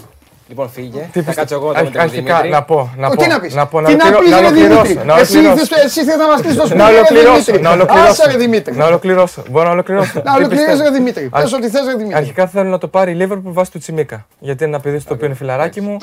Λοιπόν, 0.47 0.69
φύγε. 0.69 0.89
Τι 0.89 0.97
Θα 0.99 1.07
πιστεύω- 1.11 1.33
κάτσω 1.35 1.55
εγώ 1.55 1.67
Αρχ- 1.69 1.75
τώρα 1.77 1.85
με 1.85 1.91
τον 1.91 2.01
Αρχικά 2.01 2.35
Δημήτρη. 2.35 2.49
να 2.49 2.63
πω, 2.63 2.93
να 2.97 3.07
Ω, 3.07 3.09
πω. 3.09 3.21
Τι 3.21 3.27
να 3.27 3.39
πεις, 3.39 3.53
Να 3.53 3.65
πω, 3.67 3.81
να 3.81 3.87
τι 3.89 3.95
να 3.95 4.07
ολοκληρώ- 4.07 4.21
πεις 4.23 4.31
να 4.31 4.39
ρε 4.39 4.45
ολοκληρώσω. 4.45 4.81
Δημήτρη. 4.83 5.05
Να 5.07 5.19
Εσύ 5.19 5.37
ολοκληρώσω. 5.37 5.65
θες- 5.75 5.83
εσύ 5.85 6.03
θες 6.03 6.15
να 6.17 6.27
μας 6.27 6.41
κλείσεις 6.41 6.57
το 6.57 6.65
σπίτι 6.65 6.81
Να 6.81 6.89
ρε 6.89 6.95
ολοκληρώσω. 6.95 7.33
Δημήτρη; 7.43 7.61
Να 7.61 7.71
ολοκληρώσω. 7.71 8.09
Άσε 8.11 8.31
ρε 8.31 8.37
Δημήτρη. 8.37 8.75
Να 8.75 8.85
ολοκληρώσω. 8.85 9.43
Μπορώ 9.49 9.65
να 9.65 9.71
ολοκληρώσω. 9.71 10.11
Να 10.15 10.21
Τι 10.21 10.29
ολοκληρώσεις 10.37 10.65
πιστεύω. 10.69 10.89
ρε 10.89 10.97
Δημήτρη. 10.97 11.29
Αρχ- 11.31 11.43
Πες 11.43 11.53
ό,τι 11.53 11.69
θες 11.69 11.85
ρε 11.85 11.93
Δημήτρη. 11.95 12.15
Αρχικά 12.17 12.47
θέλω 12.47 12.69
να 12.69 12.77
το 12.77 12.87
πάρει 12.87 13.11
η 13.11 13.17
Liverpool 13.21 13.41
βάσει 13.57 13.71
του 13.71 13.79
Τσιμίκα. 13.79 14.25
Γιατί 14.39 14.63
είναι 14.63 14.73
ένα 14.73 14.81
παιδί 14.83 14.99
στο 14.99 15.13
οποίο 15.13 15.25
είναι 15.25 15.35
φιλαράκι 15.35 15.81
μου, 15.81 15.97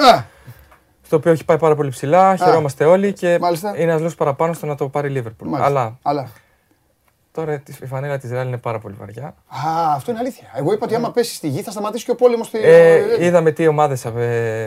Α, 1.09 1.11
στο 1.11 1.16
οποίο 1.16 1.33
έχει 1.33 1.44
πάει 1.44 1.59
πάρα 1.59 1.75
πολύ 1.75 1.90
ψηλά, 1.90 2.37
χαιρόμαστε 2.37 2.85
όλοι 2.85 3.12
και 3.12 3.38
Μάλιστα. 3.40 3.73
είναι 3.77 3.90
ένας 3.90 4.01
λόγο 4.01 4.14
παραπάνω 4.16 4.53
στο 4.53 4.66
να 4.66 4.75
το 4.75 4.88
πάρει 4.88 5.12
η 5.12 5.23
Liverpool. 5.25 5.44
μάλιστα. 5.47 5.64
Αλλά 5.66 5.99
Αλλά. 6.03 6.29
τώρα 7.33 7.62
η 7.83 7.87
φανέλα 7.87 8.18
της 8.18 8.31
Real 8.35 8.47
είναι 8.47 8.57
πάρα 8.57 8.79
πολύ 8.79 8.94
βαριά. 8.99 9.25
Α, 9.27 9.92
αυτό 9.94 10.11
είναι 10.11 10.21
αλήθεια. 10.21 10.47
Εγώ 10.55 10.73
είπα 10.73 10.85
ότι 10.85 10.94
άμα 10.94 11.11
πέσει 11.11 11.35
στη 11.35 11.49
γη 11.49 11.62
θα 11.62 11.71
σταματήσει 11.71 12.05
και 12.05 12.11
ο 12.11 12.14
πόλεμος 12.14 12.47
στη. 12.47 12.59
Ε, 12.62 13.25
είδαμε 13.25 13.51
τι 13.51 13.66
ομάδες 13.66 14.05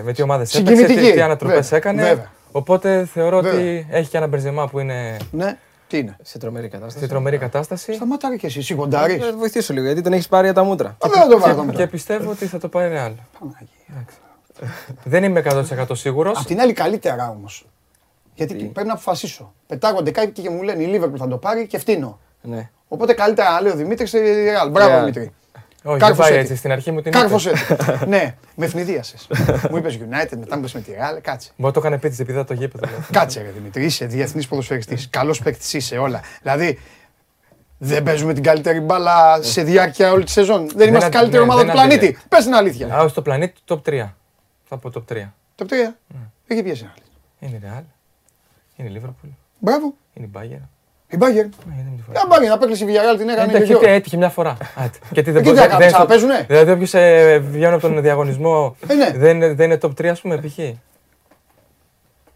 με 0.03 0.11
τι 0.15 0.21
ομάδες 0.21 0.55
έπαιξε, 0.55 0.75
Συγκινητική. 0.75 1.07
τι, 1.07 1.13
τι 1.13 1.21
ανατροπές 1.21 1.69
Βέβαια, 1.69 1.77
έκανε. 1.77 2.01
βέβαια. 2.03 2.31
Οπότε 2.51 3.05
θεωρώ 3.05 3.37
ότι 3.37 3.47
Βέβαια. 3.49 3.85
έχει 3.89 4.09
και 4.09 4.17
ένα 4.17 4.27
μπερζεμά 4.27 4.67
που 4.67 4.79
είναι 4.79 5.17
Ναι, 5.31 5.57
τι 5.87 5.97
είναι; 5.97 6.15
Σε 6.21 6.37
τρομερή 6.37 6.67
κατάσταση. 6.67 6.99
σε 6.99 7.07
τρομερή 7.07 7.37
κατάσταση. 7.37 7.93
Σταμάτα 7.93 8.29
ρε 8.29 8.35
και 8.35 8.47
εσύ, 8.47 8.61
σιγοντάρι. 8.61 9.17
Θα 9.17 9.33
βοηθήσω 9.37 9.73
λίγο 9.73 9.85
γιατί 9.85 10.01
τον 10.01 10.13
έχεις 10.13 10.27
πάρει 10.27 10.47
από 10.47 10.55
τα 10.59 10.63
μούτρα. 10.63 10.95
Δεν 10.99 11.11
θα 11.11 11.27
το 11.27 11.39
βάλω 11.39 11.65
Και 11.65 11.71
τώρα. 11.71 11.87
πιστεύω 11.87 12.29
ότι 12.31 12.45
θα 12.45 12.57
το 12.57 12.67
πάρει 12.67 12.93
Real. 12.97 13.13
Δεν 15.03 15.23
είμαι 15.23 15.43
100% 15.45 15.85
σίγουρος. 15.91 16.37
Απ' 16.39 16.45
την 16.45 16.59
άλλη 16.59 16.73
καλύτερα 16.73 17.29
όμως. 17.29 17.65
Γιατί 18.35 18.53
πρέπει 18.55 18.87
να 18.87 18.93
αποφασίσω. 18.93 19.53
Πετάγονται 19.67 20.11
κάποιοι 20.11 20.43
και 20.43 20.49
μου 20.49 20.61
λένε 20.61 20.83
η 20.83 20.85
Λίβερπουλ 20.85 21.17
θα 21.19 21.27
το 21.27 21.37
πάρει 21.37 21.67
και 21.67 21.77
φτύνω. 21.77 22.19
Ναι. 22.41 22.69
Οπότε 22.87 23.13
καλύτερα 23.13 23.51
να 23.51 23.61
λέει 23.61 23.71
ο 23.71 23.75
Δημήτρης 23.75 24.09
στη 24.09 24.19
Ρεάλ. 24.19 24.69
Μπράβο 24.69 24.95
Real. 24.95 24.99
Δημήτρη. 24.99 25.31
Όχι, 25.83 25.97
δεν 25.97 26.07
Κάρφωσε 26.07 26.21
πάει 26.21 26.31
τη. 26.31 26.37
έτσι. 26.37 26.55
Στην 26.55 26.71
αρχή 26.71 26.91
μου 26.91 27.01
την 27.01 27.11
είπε. 27.11 27.19
Κάρφωσε. 27.19 27.51
τη. 27.51 28.05
Ναι, 28.13 28.35
με 28.55 28.65
ευνηδίασες. 28.65 29.27
Μου 29.69 29.77
είπες 29.77 29.97
United, 29.97 30.37
μετά 30.37 30.55
μου 30.55 30.59
είπες 30.59 30.73
με 30.73 30.81
τη 30.81 30.91
Ρεάλ. 30.91 31.21
Κάτσε. 31.21 31.49
Μπορεί 31.55 31.67
να 31.67 31.71
το 31.71 31.79
έκανε 31.79 31.95
επίτηδε 31.95 32.21
επειδή 32.23 32.37
ήταν 32.39 32.55
το 32.57 32.61
γήπεδο. 32.61 32.87
Κάτσε 33.11 33.41
ρε 33.41 33.49
Δημήτρη, 33.49 33.85
είσαι 33.85 34.05
διεθνής 34.05 34.47
ποδοσφαιριστής. 34.47 35.09
Καλός 35.09 35.39
παίκτης 35.41 35.73
είσαι 35.73 35.97
όλα. 35.97 36.21
Δηλαδή, 36.41 36.79
δεν 37.77 38.03
παίζουμε 38.03 38.33
την 38.33 38.43
καλύτερη 38.43 38.79
μπάλα 38.79 39.39
σε 39.41 39.63
διάρκεια 39.63 40.11
όλη 40.11 40.23
τη 40.23 40.31
σεζόν. 40.31 40.69
Δεν 40.75 40.87
είμαστε 40.87 41.03
η 41.03 41.05
αντι- 41.05 41.13
καλύτερη 41.17 41.37
ναι, 41.43 41.49
ομάδα 41.51 41.59
δεν 41.59 41.67
του 41.69 41.73
πλανήτη. 41.75 41.95
αντιλέγω. 42.05 42.19
Πες 42.29 42.43
την 42.43 42.53
αλήθεια. 42.55 42.95
Α, 42.95 43.07
στο 43.07 43.21
πλανήτη 43.21 43.53
top 43.67 43.81
3. 43.85 44.15
Θα 44.73 44.77
πω 44.77 44.89
top 44.93 45.13
3. 45.13 45.23
Το 45.55 45.65
3. 45.69 45.73
Έχει 46.47 46.63
πιέσει 46.63 46.83
ένα. 46.83 46.93
Είναι 47.39 47.57
η 47.57 47.61
Real. 47.63 47.83
Είναι 48.75 48.89
η 48.89 49.01
Liverpool. 49.01 49.29
Μπράβο. 49.59 49.93
Είναι 50.13 50.25
η 50.25 50.31
Bayern. 50.35 50.67
Η 51.07 51.17
Μπάγκερ. 51.17 51.43
Ναι, 51.45 51.51
δεν 51.65 51.85
είναι 51.87 52.03
Η 52.23 52.27
Μπάγκερ 52.29 52.49
να 52.49 52.57
παίξεις 52.57 52.79
η 52.81 52.85
Villarreal 52.85 53.17
την 53.17 53.29
έκανε 53.29 53.41
Εντάξει, 53.49 53.57
και 53.57 53.63
γιατί 53.73 53.85
γιο. 53.85 53.93
έτυχε 53.93 54.17
μια 54.17 54.29
φορά. 54.29 54.57
Άτε. 54.75 54.97
Γιατί 55.11 55.31
δεν 55.31 55.41
Εκεί 55.41 55.49
μπορεί 55.49 55.61
τι 55.61 55.67
θα 55.67 55.67
κάνουν, 55.71 55.87
ξαναπαίζουνε; 55.87 56.43
Δηλαδή, 56.47 56.71
όποιος 56.71 56.91
βγαίνει 57.51 57.73
από 57.73 57.79
τον 57.79 58.01
διαγωνισμό 58.01 58.75
Ε, 58.87 58.93
ναι. 58.93 59.11
δεν, 59.15 59.35
είναι- 59.35 59.53
δεν 59.53 59.65
είναι 59.71 59.79
top 59.81 59.89
3, 60.01 60.05
ας 60.05 60.21
πούμε, 60.21 60.37
π.χ. 60.37 60.57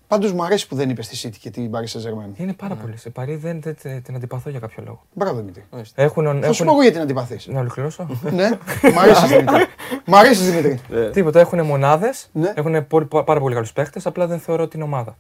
Πάντως 0.08 0.34
μου 0.34 0.44
αρέσει 0.44 0.68
που 0.68 0.76
δεν 0.76 0.90
είπε 0.90 1.02
στη 1.02 1.28
City 1.30 1.38
και 1.40 1.50
την 1.50 1.72
Paris 1.74 1.88
Saint-Germain. 2.00 2.38
Είναι 2.40 2.54
πάρα 2.54 2.76
πολύ. 2.76 2.98
Σε 2.98 3.10
Παρί 3.10 3.36
δεν, 3.36 3.62
δεν, 3.62 3.76
δεν 3.82 4.04
την 4.04 4.16
αντιπαθώ 4.16 4.50
για 4.50 4.60
κάποιο 4.60 4.84
λόγο. 4.86 5.02
Μπράβο 5.14 5.38
Δημήτρη. 5.40 5.66
Έχουν, 5.96 6.26
Θα 6.26 6.32
σου 6.32 6.40
πω 6.42 6.48
έχουν... 6.48 6.68
εγώ 6.68 6.82
γιατί 6.82 6.92
την 6.94 7.02
αντιπαθείς. 7.02 7.48
Να 7.48 7.60
ολοκληρώσω; 7.60 8.08
Ναι, 8.32 8.50
μ' 8.94 9.00
αρέσει 9.00 9.28
Δημήτρη. 9.28 9.66
Μ' 10.08 10.16
αρέσει 10.16 10.44
Δημήτρη. 10.52 10.82
Τίποτα. 11.12 11.40
Έχουν 11.40 11.62
μονάδες, 11.66 12.30
Ναι. 12.34 12.54
έχουν 12.56 12.88
πολύ, 12.88 13.06
πάρα 13.06 13.40
πολύ 13.40 13.54
καλούς 13.54 13.74
παίχτες, 13.74 14.06
απλά 14.06 14.28
δεν 14.28 14.40
θεωρώ 14.40 14.64
ότι 14.64 14.76
είναι 14.76 14.86
ομάδα. 14.86 15.18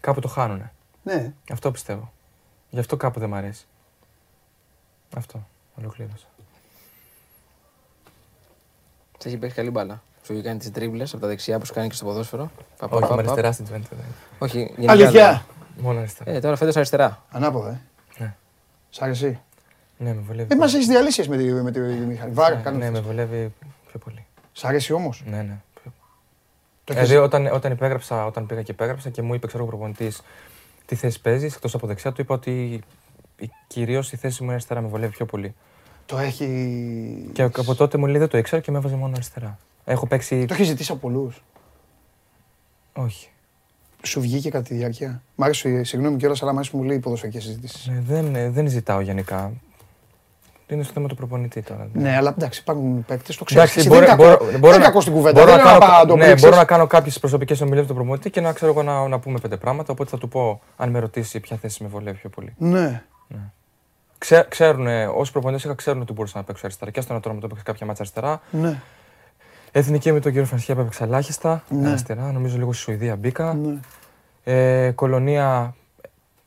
Κάπου 0.00 0.20
το 0.20 0.28
χάνουν. 0.28 0.70
Ναι. 1.02 1.32
Αυτό 1.52 1.70
πιστεύω. 1.70 2.12
Γι' 2.70 2.78
αυτό 2.80 2.96
κάπου 2.96 3.20
δεν 3.20 3.28
μ' 3.28 3.34
αρέσει. 3.34 3.66
Αυτό. 5.16 5.46
Ολοκλήρωσα. 5.78 6.26
Σε 9.18 9.28
έχει 9.28 9.36
παίξει 9.36 9.56
καλή 9.56 9.70
μπάλα. 9.70 10.02
Σου 10.28 10.34
έχει 10.34 10.42
κάνει 10.42 10.58
τις 10.58 10.70
τρίμπλε 10.70 11.02
από 11.02 11.18
τα 11.18 11.26
δεξιά 11.26 11.58
που 11.58 11.66
σου 11.66 11.72
κάνει 11.72 11.88
και 11.88 11.94
στο 11.94 12.04
ποδόσφαιρο. 12.04 12.50
Πα, 12.78 12.88
πα, 12.88 12.96
Όχι, 12.96 13.08
πα, 13.08 13.14
με 13.16 13.22
πα. 13.22 13.30
αριστερά 13.30 13.52
στην 13.52 13.64
Twente. 13.66 13.88
δεν. 13.90 14.04
Όχι, 14.38 14.58
γενικά 14.58 14.92
Αλήθεια. 14.92 15.30
λέω. 15.30 15.40
Μόνο 15.84 15.98
αριστερά. 15.98 16.30
Ε, 16.30 16.40
τώρα 16.40 16.56
φέτος 16.56 16.76
αριστερά. 16.76 17.24
Ανάποδα, 17.30 17.70
ε. 17.70 17.80
Ναι. 18.18 18.34
Σ' 18.90 19.02
αρέσει. 19.02 19.40
Ναι, 19.98 20.14
με 20.14 20.20
βολεύει. 20.26 20.52
Ε, 20.52 20.56
μας 20.56 20.70
πολύ. 20.70 20.76
έχεις 20.82 20.86
διαλύσει 20.94 21.28
με 21.28 21.36
τη, 21.36 21.44
με 21.52 21.70
τη 21.70 21.80
μηχανή. 21.80 22.32
Βάρα, 22.32 22.54
Ναι, 22.54 22.62
κάνω 22.62 22.76
ναι, 22.78 22.82
με 22.82 22.98
αυτές. 22.98 23.02
βολεύει 23.06 23.52
πιο 23.88 23.98
πολύ. 23.98 24.26
Σ' 24.52 24.64
αρέσει 24.64 24.92
όμως; 24.92 25.22
Ναι, 25.26 25.36
ναι. 25.36 25.56
Πιο- 25.82 25.92
Το 26.84 26.92
έχεις- 26.92 27.08
Δηλαδή, 27.08 27.24
όταν, 27.26 27.46
όταν, 27.46 27.72
υπέγραψα, 27.72 28.26
όταν 28.26 28.46
πήγα 28.46 28.62
και 28.62 28.72
υπέγραψα 28.72 29.10
και 29.10 29.22
μου 29.22 29.34
είπε, 29.34 29.46
ξέρω, 29.46 29.64
ο 29.64 29.66
προπονητής 29.66 30.22
τι 30.86 30.94
θέση 30.94 31.20
παίζεις, 31.20 31.54
εκτός 31.54 31.74
από 31.74 31.86
δεξιά, 31.86 32.12
του 32.12 32.20
είπα 32.20 32.34
ότι 32.34 32.80
κυρίως 33.66 34.12
η 34.12 34.16
θέση 34.16 34.36
μου 34.38 34.44
είναι 34.44 34.52
αριστερά, 34.52 34.80
με 34.80 34.88
βολεύει 34.88 35.12
πιο 35.12 35.26
πολύ. 35.26 35.54
Το 36.06 36.18
έχει. 36.18 37.30
Και 37.32 37.42
από 37.42 37.74
τότε 37.74 37.98
μου 37.98 38.06
λέει 38.06 38.18
δεν 38.18 38.28
το 38.28 38.38
ήξερα 38.38 38.62
και 38.62 38.70
με 38.70 38.78
έβαζε 38.78 38.96
μόνο 38.96 39.12
αριστερά. 39.14 39.58
Έχω 39.90 40.06
παίξει. 40.06 40.44
Το 40.46 40.54
έχεις 40.54 40.66
ζητήσει 40.66 40.92
από 40.92 41.00
πολλούς. 41.00 41.42
Όχι. 42.92 43.28
Σου 44.02 44.20
βγήκε 44.20 44.50
κατά 44.50 44.64
τη 44.64 44.74
διάρκεια; 44.74 45.22
Μ' 45.34 45.42
άρεσε, 45.42 45.84
συγγνώμη 45.84 46.16
κιόλας, 46.16 46.42
αλλά 46.42 46.52
μ' 46.52 46.56
άρεσε 46.56 46.70
που 46.70 46.76
μου 46.76 46.82
λέει 46.82 46.96
οι 46.96 47.00
ποδοσφαιρικέ 47.00 47.40
συζητήσεις. 47.40 47.86
Ναι, 47.86 48.00
δεν, 48.00 48.34
ε, 48.34 48.50
δεν 48.50 48.68
ζητάω 48.68 49.00
γενικά. 49.00 49.52
Είναι 50.66 50.82
στο 50.82 50.92
θέμα 50.92 51.08
του 51.08 51.14
προπονητή 51.14 51.62
τώρα. 51.62 51.88
Ναι, 51.92 52.16
αλλά 52.16 52.34
εντάξει, 52.38 52.60
υπάρχουν 52.60 53.04
παίκτες, 53.04 53.36
το 53.36 53.44
ξέρεις. 53.44 53.76
Εντάξει, 53.76 53.88
δεν 53.88 53.98
μπορώ, 53.98 54.04
είναι 54.04 54.16
κακό, 54.16 54.22
μπορώ, 54.38 54.50
δεν 54.50 54.58
μπορώ, 54.60 54.74
είναι 54.74 54.82
να- 54.82 54.88
κακός 54.88 55.02
στην 55.02 55.14
κουβέντα. 55.14 55.40
μπορώ 55.40 55.52
δεν 55.54 55.64
να 55.64 55.70
είναι 55.70 55.78
κάνω, 55.78 55.98
να 55.98 56.06
το 56.06 56.16
ναι, 56.16 56.24
πρίξεις. 56.24 56.42
μπορώ 56.44 56.56
να 56.56 56.64
κάνω 56.64 56.86
κάποιες 56.86 57.18
προσωπικές 57.18 57.60
ομιλίες 57.60 57.86
του 57.86 57.94
προπονητή 57.94 58.30
και 58.30 58.40
να 58.40 58.52
ξέρω 58.52 58.72
εγώ 58.72 58.82
να, 58.82 59.08
να 59.08 59.18
πούμε 59.18 59.38
πέντε 59.38 59.56
πράγματα. 59.56 59.92
Οπότε 59.92 60.10
θα 60.10 60.18
του 60.18 60.28
πω, 60.28 60.60
αν 60.76 60.90
με 60.90 60.98
ρωτήσει 60.98 61.40
ποια 61.40 61.56
θέση 61.56 61.82
με 61.82 61.88
βολεύει 61.88 62.18
πιο 62.18 62.28
πολύ. 62.28 62.54
Ναι. 62.58 63.02
Ξέ, 64.18 64.46
ξέρουν, 64.48 64.86
όσοι 65.16 65.32
προπονητές 65.32 65.64
είχα, 65.64 65.74
ξέρουν 65.74 66.00
ότι 66.00 66.12
μπορούσα 66.12 66.38
να 66.38 66.44
παίξω 66.44 66.62
αριστερά. 66.66 66.90
Και 66.90 67.00
στον 67.00 67.20
τώρα 67.20 67.34
μου 67.34 67.40
το 67.40 67.46
έπαιξε 67.46 67.64
κάποια 67.64 67.86
μάτσα 67.86 68.02
αριστερά. 68.02 68.40
Ναι. 68.50 68.80
Εθνική 69.72 70.12
με 70.12 70.20
τον 70.20 70.32
κύριο 70.32 70.46
Φρανσιά 70.46 70.74
που 70.74 70.80
έπαιξε 70.80 71.04
ελάχιστα 71.04 71.62
Ναι. 71.68 71.88
αριστερά. 71.88 72.32
Νομίζω 72.32 72.56
λίγο 72.56 72.72
στη 72.72 72.82
Σουηδία 72.82 73.16
μπήκα. 73.16 73.54
ναι. 73.54 73.78
Ε, 74.44 74.90
κολονία 74.90 75.74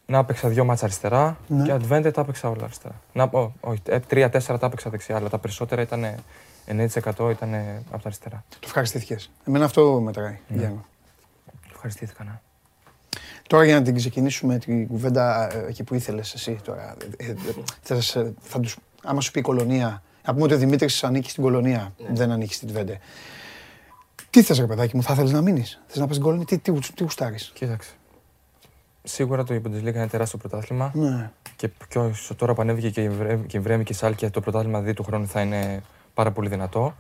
να 0.06 0.18
έπαιξα 0.18 0.48
δύο 0.50 0.66
μάτσα 0.66 0.86
αριστερά. 0.86 1.38
Ναι. 1.48 1.64
Και 1.64 1.74
Advente 1.74 2.12
τα 2.14 2.22
έπαιξα 2.22 2.50
όλα 2.50 2.64
αριστερά. 2.64 2.94
Να, 3.14 3.24
ό, 3.24 3.52
όχι, 3.60 3.82
ε, 3.86 4.00
τρία-τέσσερα 4.00 4.58
τα 4.58 4.66
έπαιξα 4.66 4.90
δεξιά, 4.90 5.16
αλλά 5.16 5.30
τα 5.30 5.38
περισσότερα 5.38 5.82
ήταν 5.82 6.06
90% 6.68 7.30
ήταν 7.32 7.54
από 7.92 8.02
τα 8.02 8.02
αριστερά. 8.04 8.44
Το 8.50 8.58
ευχαριστήθηκες. 8.64 9.32
Εμένα 9.48 9.66
αυτό 9.66 10.00
μετράει. 10.04 10.40
Ναι. 10.48 10.58
Γιάννη. 10.58 10.80
Ευχαριστήθηκα. 11.72 12.24
Ναι. 12.24 12.40
Τώρα 13.48 13.66
για 13.66 13.76
να 13.76 13.82
την 13.82 13.96
ξεκινήσουμε 13.96 14.58
την 14.58 14.88
κουβέντα 14.88 15.54
ε, 15.56 15.66
εκεί 15.68 15.84
που 15.84 15.96
ήθελες 15.96 16.34
εσύ 16.34 16.60
τώρα. 16.64 16.96
ε, 17.18 17.26
ε, 17.30 17.36
θες, 17.82 18.16
ε, 18.16 18.34
θα 18.42 18.60
τους, 18.60 18.78
άμα 19.04 19.22
σου 19.22 19.32
πει 19.32 19.40
η 19.40 19.42
κολονία, 19.42 20.04
να 20.26 20.34
πούμε 20.34 20.46
ότι 20.46 20.54
ο 20.54 20.58
Δημήτρης 20.58 21.04
ανήκει 21.04 21.30
στην 21.30 21.44
κολονία, 21.44 21.94
δεν 22.14 22.32
ανήκει 22.32 22.54
στην 22.54 22.68
Τβέντε. 22.68 23.00
Τι 24.30 24.42
θες 24.44 24.60
ρε 24.60 24.66
παιδάκι 24.66 24.96
μου, 24.96 25.04
θα 25.04 25.14
ήθελες 25.14 25.32
να 25.32 25.42
μείνεις, 25.42 25.82
θες 25.88 25.98
να 25.98 26.06
πας 26.06 26.16
στην 26.16 26.26
κολονία, 26.26 26.46
τι, 26.46 26.58
τι, 26.58 26.72
τι 26.94 27.04
γουστάρεις; 27.04 27.52
Κοίταξε. 27.54 27.92
Σίγουρα 29.04 29.44
το 29.44 29.54
Bundesliga 29.56 29.94
είναι 29.94 30.08
τεράστιο 30.08 30.38
πρωτάθλημα 30.40 30.92
Ναι. 30.94 31.32
και 31.56 31.68
πιο 31.88 32.06
όσο 32.06 32.36
τώρα 32.36 32.54
που 32.54 32.62
ανέβηκε 32.62 32.90
και 32.90 33.04
η 33.04 33.10
Βρέμ- 33.10 33.46
και 33.46 33.58
η 33.58 33.60
Βρέμη 33.60 33.84
και 33.84 33.94
η 33.94 33.96
Σάλκια, 33.96 34.32
το 34.32 34.42
πρωτάθλημα 34.42 34.82
δι 34.82 34.94
του 34.94 35.04
χρόνου 35.04 35.28
θα 35.28 35.42
είναι 35.42 35.84
πάρα 36.14 36.32
πολύ 36.32 36.50
δυνατό. 36.50 36.96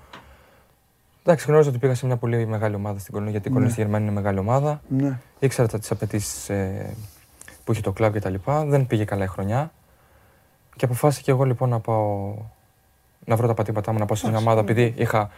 Εντάξει, 1.24 1.46
γνώριζα 1.48 1.70
ότι 1.70 1.78
πήγα 1.78 1.96
σε 1.96 2.06
μια 2.06 2.18
πολύ 2.18 2.46
μεγάλη 2.46 2.76
ομάδα 2.76 3.00
στην 3.00 3.12
Κολονία, 3.12 3.32
γιατί 3.32 3.48
η 3.48 3.52
Κολονία 3.52 3.72
στη 3.74 3.82
Γερμανία 3.82 4.06
είναι 4.08 4.16
μεγάλη 4.16 4.40
ομάδα. 4.40 4.82
Ναι. 4.88 5.20
Ήξερα 5.40 5.80
τις 5.80 5.92
απαιτήσεις 5.92 6.50
που 7.64 7.72
είχε 7.72 7.82
το 7.82 7.92
κλαμπ 7.92 8.14
κτλ. 8.16 8.34
Δεν 8.66 8.88
πήγε 8.88 9.04
καλά 9.06 9.24
η 9.24 9.28
χρονιά. 9.28 9.72
Και 10.76 10.86
αποφάσισα 10.86 11.22
και 11.22 11.32
εγώ 11.32 11.44
λοιπόν 11.44 11.70
να 11.70 11.80
πάω 11.80 12.36
να 13.26 13.36
βρω 13.36 13.48
τα 13.48 13.54
πατήματά 13.54 13.92
μου, 13.92 14.00
να 14.00 14.06
πάω 14.06 14.16
σε 14.18 14.30
μια 14.30 14.38
ομάδα. 14.38 14.60
Επειδή 14.60 14.94
είχα, 14.98 15.30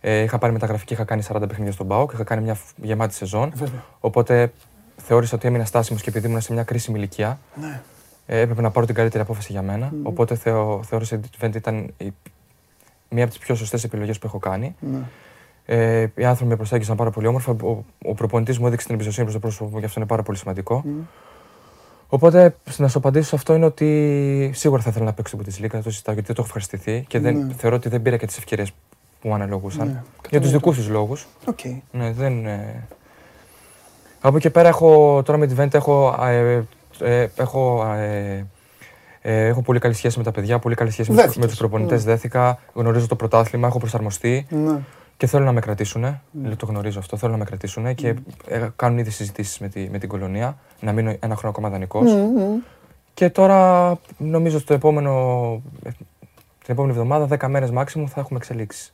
ε, 0.00 0.22
είχα 0.22 0.38
πάρει 0.38 0.52
μεταγραφή 0.52 0.84
και 0.84 0.94
είχα 0.94 1.04
κάνει 1.04 1.22
40 1.32 1.40
παιχνίδια 1.48 1.72
στον 1.72 1.86
ΠΑΟΚ, 1.86 2.12
είχα 2.12 2.24
κάνει 2.24 2.42
μια 2.42 2.54
φ- 2.54 2.74
γεμάτη 2.82 3.14
σεζόν. 3.14 3.52
Βέβαια. 3.54 3.84
Οπότε 4.00 4.52
θεώρησα 4.96 5.36
ότι 5.36 5.46
έμεινα 5.48 5.64
στάσιμος 5.64 6.02
και 6.02 6.08
επειδή 6.10 6.26
ήμουν 6.26 6.40
σε 6.40 6.52
μια 6.52 6.62
κρίσιμη 6.62 6.98
ηλικία, 6.98 7.38
Ναι. 7.60 7.80
ε, 8.26 8.40
έπρεπε 8.40 8.60
να 8.62 8.70
πάρω 8.70 8.86
την 8.86 8.94
καλύτερη 8.94 9.22
απόφαση 9.22 9.52
για 9.52 9.62
μένα. 9.62 9.92
Οπότε 10.02 10.34
θεω, 10.34 10.82
θεώρησα 10.82 11.16
ότι 11.16 11.28
η 11.32 11.38
Twente 11.40 11.54
ήταν 11.54 11.94
η- 11.96 12.12
μία 13.08 13.22
από 13.24 13.32
τις 13.32 13.40
πιο 13.42 13.54
σωστές 13.54 13.84
επιλογές 13.84 14.18
που 14.18 14.26
έχω 14.26 14.38
κάνει. 14.38 14.74
Ναι. 14.80 14.98
Ε, 15.66 16.06
οι 16.14 16.24
άνθρωποι 16.24 16.50
με 16.50 16.56
προσέγγισαν 16.56 16.96
πάρα 16.96 17.10
πολύ 17.10 17.26
όμορφα. 17.26 17.52
Ο, 17.62 17.84
ο 18.04 18.14
προπονητής 18.14 18.58
μου 18.58 18.66
έδειξε 18.66 18.84
την 18.86 18.94
εμπιστοσύνη 18.94 19.24
προς 19.26 19.40
το 19.40 19.46
πρόσωπο 19.46 19.70
μου 19.70 19.78
και 19.78 19.84
αυτό 19.86 20.00
είναι 20.00 20.08
πάρα 20.08 20.22
πολύ 20.22 20.38
σημαντικό. 20.38 20.84
Οπότε 22.12 22.54
να 22.76 22.88
σου 22.88 22.98
απαντήσω 22.98 23.28
σε 23.28 23.34
αυτό 23.36 23.54
είναι 23.54 23.64
ότι 23.64 24.50
σίγουρα 24.54 24.82
θα 24.82 24.90
ήθελα 24.90 25.04
να 25.04 25.12
παίξω 25.12 25.36
την 25.36 25.46
Bundesliga, 25.46 25.68
δεν 25.70 25.82
το 25.82 25.90
συζητάω 25.90 26.14
γιατί 26.14 26.26
δεν 26.32 26.36
το 26.36 26.42
έχω 26.42 26.44
ευχαριστηθεί 26.44 27.04
και 27.08 27.18
δεν, 27.18 27.36
Ναι. 27.46 27.52
θεωρώ 27.56 27.76
ότι 27.76 27.88
δεν 27.88 28.02
πήρα 28.02 28.16
και 28.16 28.26
τις 28.26 28.36
ευκαιρίες 28.38 28.70
που 29.20 29.28
μου 29.28 29.34
αναλογούσαν. 29.34 29.86
Ναι, 29.86 29.92
Για 29.92 30.00
τους 30.02 30.20
καταλαβαίνω. 30.22 30.58
δικούς 30.58 30.76
τους 30.76 30.88
λόγους. 30.88 31.26
Οκ. 31.44 31.58
Ναι, 31.92 32.12
δεν. 32.12 32.46
Ε... 32.46 32.86
Από 34.20 34.36
εκεί 34.36 34.50
πέρα 34.50 34.68
έχω, 34.68 35.22
τώρα 35.24 35.38
με 35.38 35.46
τη 35.46 35.54
Twente 35.58 35.74
έχω, 35.74 36.16
ε, 36.26 36.62
ε, 37.00 37.28
έχω, 37.36 37.92
ε, 37.96 38.46
ε, 39.22 39.46
έχω 39.46 39.62
πολύ 39.62 39.78
καλή 39.78 39.94
σχέση 39.94 40.18
με 40.18 40.24
τα 40.24 40.30
παιδιά, 40.32 40.58
πολύ 40.58 40.74
καλή 40.74 40.90
σχέση 40.90 41.10
με, 41.10 41.16
τους- 41.16 41.24
με 41.24 41.30
Δέθηκες. 41.32 41.50
τους 41.50 41.58
προπονητές, 41.58 42.04
Ναι. 42.04 42.10
δέθηκα, 42.12 42.58
γνωρίζω 42.72 43.06
το 43.06 43.16
πρωτάθλημα, 43.16 43.66
έχω 43.66 43.78
προσαρμοστεί 43.78 44.46
Ναι. 44.50 44.78
Και 45.20 45.26
θέλουν 45.26 45.46
να 45.46 45.52
με 45.52 45.60
κρατήσουν. 45.60 46.20
Το 46.56 46.66
γνωρίζω 46.66 46.98
αυτό. 46.98 47.16
Θέλουν 47.16 47.32
να 47.32 47.38
με 47.38 47.44
κρατήσουν 47.44 47.94
και 47.94 48.14
ε, 48.46 48.68
κάνουν 48.76 48.98
ήδη 48.98 49.10
συζητήσεις 49.10 49.58
με, 49.58 49.68
τη, 49.68 49.88
με 49.90 49.98
την 49.98 50.08
κολονία 50.08 50.58
να 50.80 50.92
μείνω 50.92 51.16
ένα 51.20 51.34
χρόνο 51.34 51.48
ακόμα 51.48 51.68
δανεικός. 51.68 52.12
Και 53.14 53.30
τώρα 53.30 53.98
νομίζω 54.18 54.58
στο 54.58 54.74
επόμενο, 54.74 55.62
την 56.64 56.66
επόμενη 56.66 56.92
εβδομάδα, 56.92 57.36
10 57.40 57.48
μέρες 57.48 57.70
maximum, 57.74 58.04
θα 58.06 58.20
έχουμε 58.20 58.38
εξελίξεις. 58.38 58.92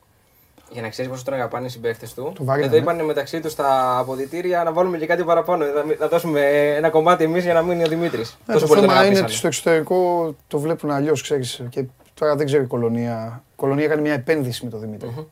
Για 0.71 0.81
να 0.81 0.89
ξέρεις 0.89 1.11
πόσο 1.11 1.23
τον 1.23 1.33
αγαπάνε 1.33 1.65
οι 1.65 1.69
συμπαίχτες 1.69 2.13
του. 2.13 2.31
Το 2.35 2.43
βαρύνανε. 2.43 2.75
Εδώ 2.75 2.83
είπαν 2.83 3.05
μεταξύ 3.05 3.39
τους 3.39 3.51
στα 3.51 3.99
αποδητήρια 3.99 4.63
να 4.63 4.71
βάλουμε 4.71 4.97
και 4.97 5.05
κάτι 5.05 5.23
παραπάνω. 5.23 5.65
Να, 5.65 5.95
να 5.99 6.07
δώσουμε 6.07 6.41
ένα 6.75 6.89
κομμάτι 6.89 7.23
εμείς 7.23 7.43
για 7.43 7.53
να 7.53 7.61
μείνει 7.61 7.83
ο 7.83 7.87
Δημήτρης. 7.87 8.37
Ε, 8.47 8.53
το 8.53 8.67
θέμα 8.67 9.05
είναι 9.05 9.19
ότι 9.19 9.33
στο 9.33 9.47
εξωτερικό 9.47 10.35
το 10.47 10.59
βλέπουν 10.59 10.91
αλλιώς, 10.91 11.21
ξέρεις. 11.21 11.63
Και 11.69 11.85
τώρα 12.13 12.35
δεν 12.35 12.45
ξέρω 12.45 12.63
η 12.63 12.67
κολονία. 12.67 13.43
Η 13.49 13.55
κολονία 13.55 13.85
έκανε 13.85 14.01
μια 14.01 14.13
επένδυση 14.13 14.63
με 14.63 14.69
τον 14.69 14.79
δημητρη 14.79 15.27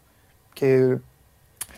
Και, 0.56 0.96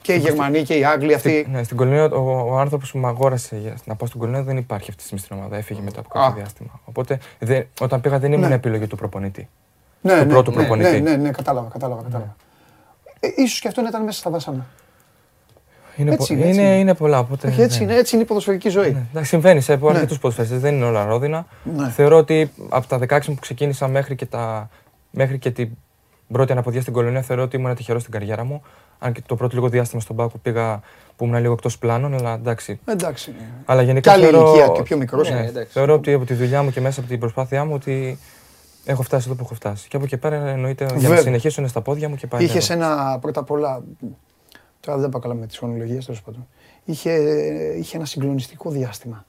και 0.01 0.13
οι 0.13 0.17
Γερμανοί 0.17 0.63
και 0.63 0.73
οι 0.77 0.85
Άγγλοι 0.85 1.13
αυτοί. 1.13 1.47
Ναι, 1.51 1.63
στην 1.63 1.77
Κολονία 1.77 2.03
ο, 2.05 2.49
ο 2.51 2.57
άνθρωπος 2.59 2.91
που 2.91 2.97
με 2.97 3.07
αγόρασε 3.07 3.57
για 3.57 3.75
να 3.85 3.95
πάω 3.95 4.07
στην 4.07 4.19
Κολονία 4.19 4.43
δεν 4.43 4.57
υπάρχει 4.57 4.85
αυτή 4.89 4.95
τη 4.95 5.03
στιγμή 5.03 5.23
στην 5.23 5.37
ομάδα. 5.37 5.57
Έφυγε 5.57 5.81
μετά 5.81 5.99
από 5.99 6.09
κάποιο 6.09 6.29
Α. 6.29 6.33
διάστημα. 6.33 6.79
Οπότε 6.85 7.19
δεν- 7.39 7.65
όταν 7.79 8.01
πήγα 8.01 8.19
δεν 8.19 8.31
ήμουν 8.33 8.47
Ναι. 8.49 8.55
επιλογή 8.55 8.87
του 8.87 8.95
προπονητή. 8.95 9.47
Ναι, 10.01 10.13
του 10.19 10.25
ναι, 10.25 10.31
πρώτου 10.31 10.51
ναι, 10.51 10.57
προπονητή. 10.57 11.01
Ναι, 11.01 11.09
ναι, 11.09 11.15
ναι, 11.15 11.29
κατάλαβα, 11.31 11.69
κατάλαβα. 11.69 12.01
κατάλαβα. 12.03 12.35
Ε, 13.19 13.27
ίσως 13.35 13.59
και 13.59 13.67
αυτό 13.67 13.81
να 13.81 13.87
ήταν 13.87 14.03
μέσα 14.03 14.19
στα 14.19 14.29
βάσανα. 14.29 14.65
Είναι, 15.95 16.11
Έτσι 16.13 16.27
πο- 16.27 16.33
είναι, 16.39 16.47
έτσι 16.49 16.59
είναι, 16.59 16.69
είναι. 16.69 16.79
είναι 16.79 16.93
πολλά. 16.93 17.19
Οπότε, 17.19 17.47
Όχι, 17.47 17.61
έτσι 17.61 17.77
ναι. 17.77 17.83
είναι, 17.91 17.95
έτσι 17.99 18.15
είναι 18.15 18.23
η 18.23 18.27
ποδοσφαιρική 18.27 18.69
ζωή. 18.69 18.91
Ναι, 18.91 19.03
εντάξει, 19.11 19.29
συμβαίνει 19.29 19.61
σε 19.61 19.75
Ναι. 19.75 19.87
αρκετούς 19.89 20.19
ποδοσφαιριστές, 20.19 20.59
δεν 20.61 20.75
είναι 20.75 20.85
όλα 20.85 21.05
ρόδινα. 21.05 21.45
Ναι. 21.75 21.89
Θεωρώ 21.89 22.17
ότι 22.17 22.51
από 22.69 22.87
τα 22.87 22.97
16 22.97 23.27
μου 23.27 23.33
που 23.33 23.41
ξεκίνησα 23.41 23.87
μέχρι 23.87 24.15
και, 24.15 24.25
τα, 24.25 24.69
μέχρι 25.11 25.37
και 25.39 25.51
την 25.51 25.69
πρώτη 26.35 26.51
αναποδιά 26.51 26.81
στην 26.81 26.93
κολονία, 26.93 27.21
θεωρώ 27.21 27.43
ότι 27.43 27.55
ήμουν 27.55 27.75
τυχερό 27.75 27.99
στην 27.99 28.11
καριέρα 28.11 28.43
μου. 28.43 28.61
Αν 28.99 29.13
και 29.13 29.21
το 29.25 29.35
πρώτο 29.35 29.55
λίγο 29.55 29.69
διάστημα 29.69 30.01
στον 30.01 30.15
Πάκο 30.15 30.37
πήγα 30.37 30.81
που 31.15 31.25
ήμουν 31.25 31.39
λίγο 31.41 31.53
εκτός 31.53 31.77
πλάνων, 31.77 32.13
αλλά 32.13 32.33
εντάξει. 32.33 32.79
Εντάξει. 32.85 33.31
ναι. 33.31 33.45
Αλλά 33.65 33.79
Και 33.81 33.87
γενικά 33.87 34.11
άλλη 34.11 34.23
θεωρώ, 34.23 34.47
ηλικία 34.53 34.67
και 34.67 34.81
πιο 34.81 34.97
μικρός. 34.97 35.29
Ναι, 35.29 35.35
ναι, 35.39 35.45
εντάξει. 35.47 35.71
θεωρώ 35.71 35.93
ότι 35.93 36.13
από 36.13 36.25
τη 36.25 36.33
δουλειά 36.33 36.63
μου 36.63 36.71
και 36.71 36.81
μέσα 36.81 36.99
από 36.99 37.09
την 37.09 37.19
προσπάθειά 37.19 37.65
μου 37.65 37.73
ότι 37.73 38.19
έχω 38.85 39.01
φτάσει 39.01 39.25
εδώ 39.27 39.37
που 39.37 39.43
έχω 39.45 39.53
φτάσει. 39.53 39.87
Και 39.87 39.95
από 39.95 40.05
εκεί 40.05 40.17
πέρα 40.17 40.35
εννοείται 40.47 40.83
για 40.85 40.93
να 40.93 40.99
Βέβαια. 40.99 41.21
συνεχίσω 41.21 41.61
είναι 41.61 41.69
στα 41.69 41.81
πόδια 41.81 42.09
μου 42.09 42.15
και 42.15 42.27
πάλι. 42.27 42.43
Είχες 42.43 42.69
ένα 42.69 43.17
πρώτα 43.21 43.39
απ' 43.39 43.51
όλα. 43.51 43.83
Τώρα 44.79 44.97
δεν 44.97 45.09
πάω 45.09 45.21
καλά 45.21 45.33
με 45.33 45.45
τις 45.47 45.57
χρονολογίες 45.57 46.05
τέλος 46.05 46.21
πάντων. 46.21 46.47
Είχε, 46.85 47.11
είχε 47.77 47.97
ένα 47.97 48.05
συγκλονιστικό 48.05 48.69
διάστημα. 48.69 49.25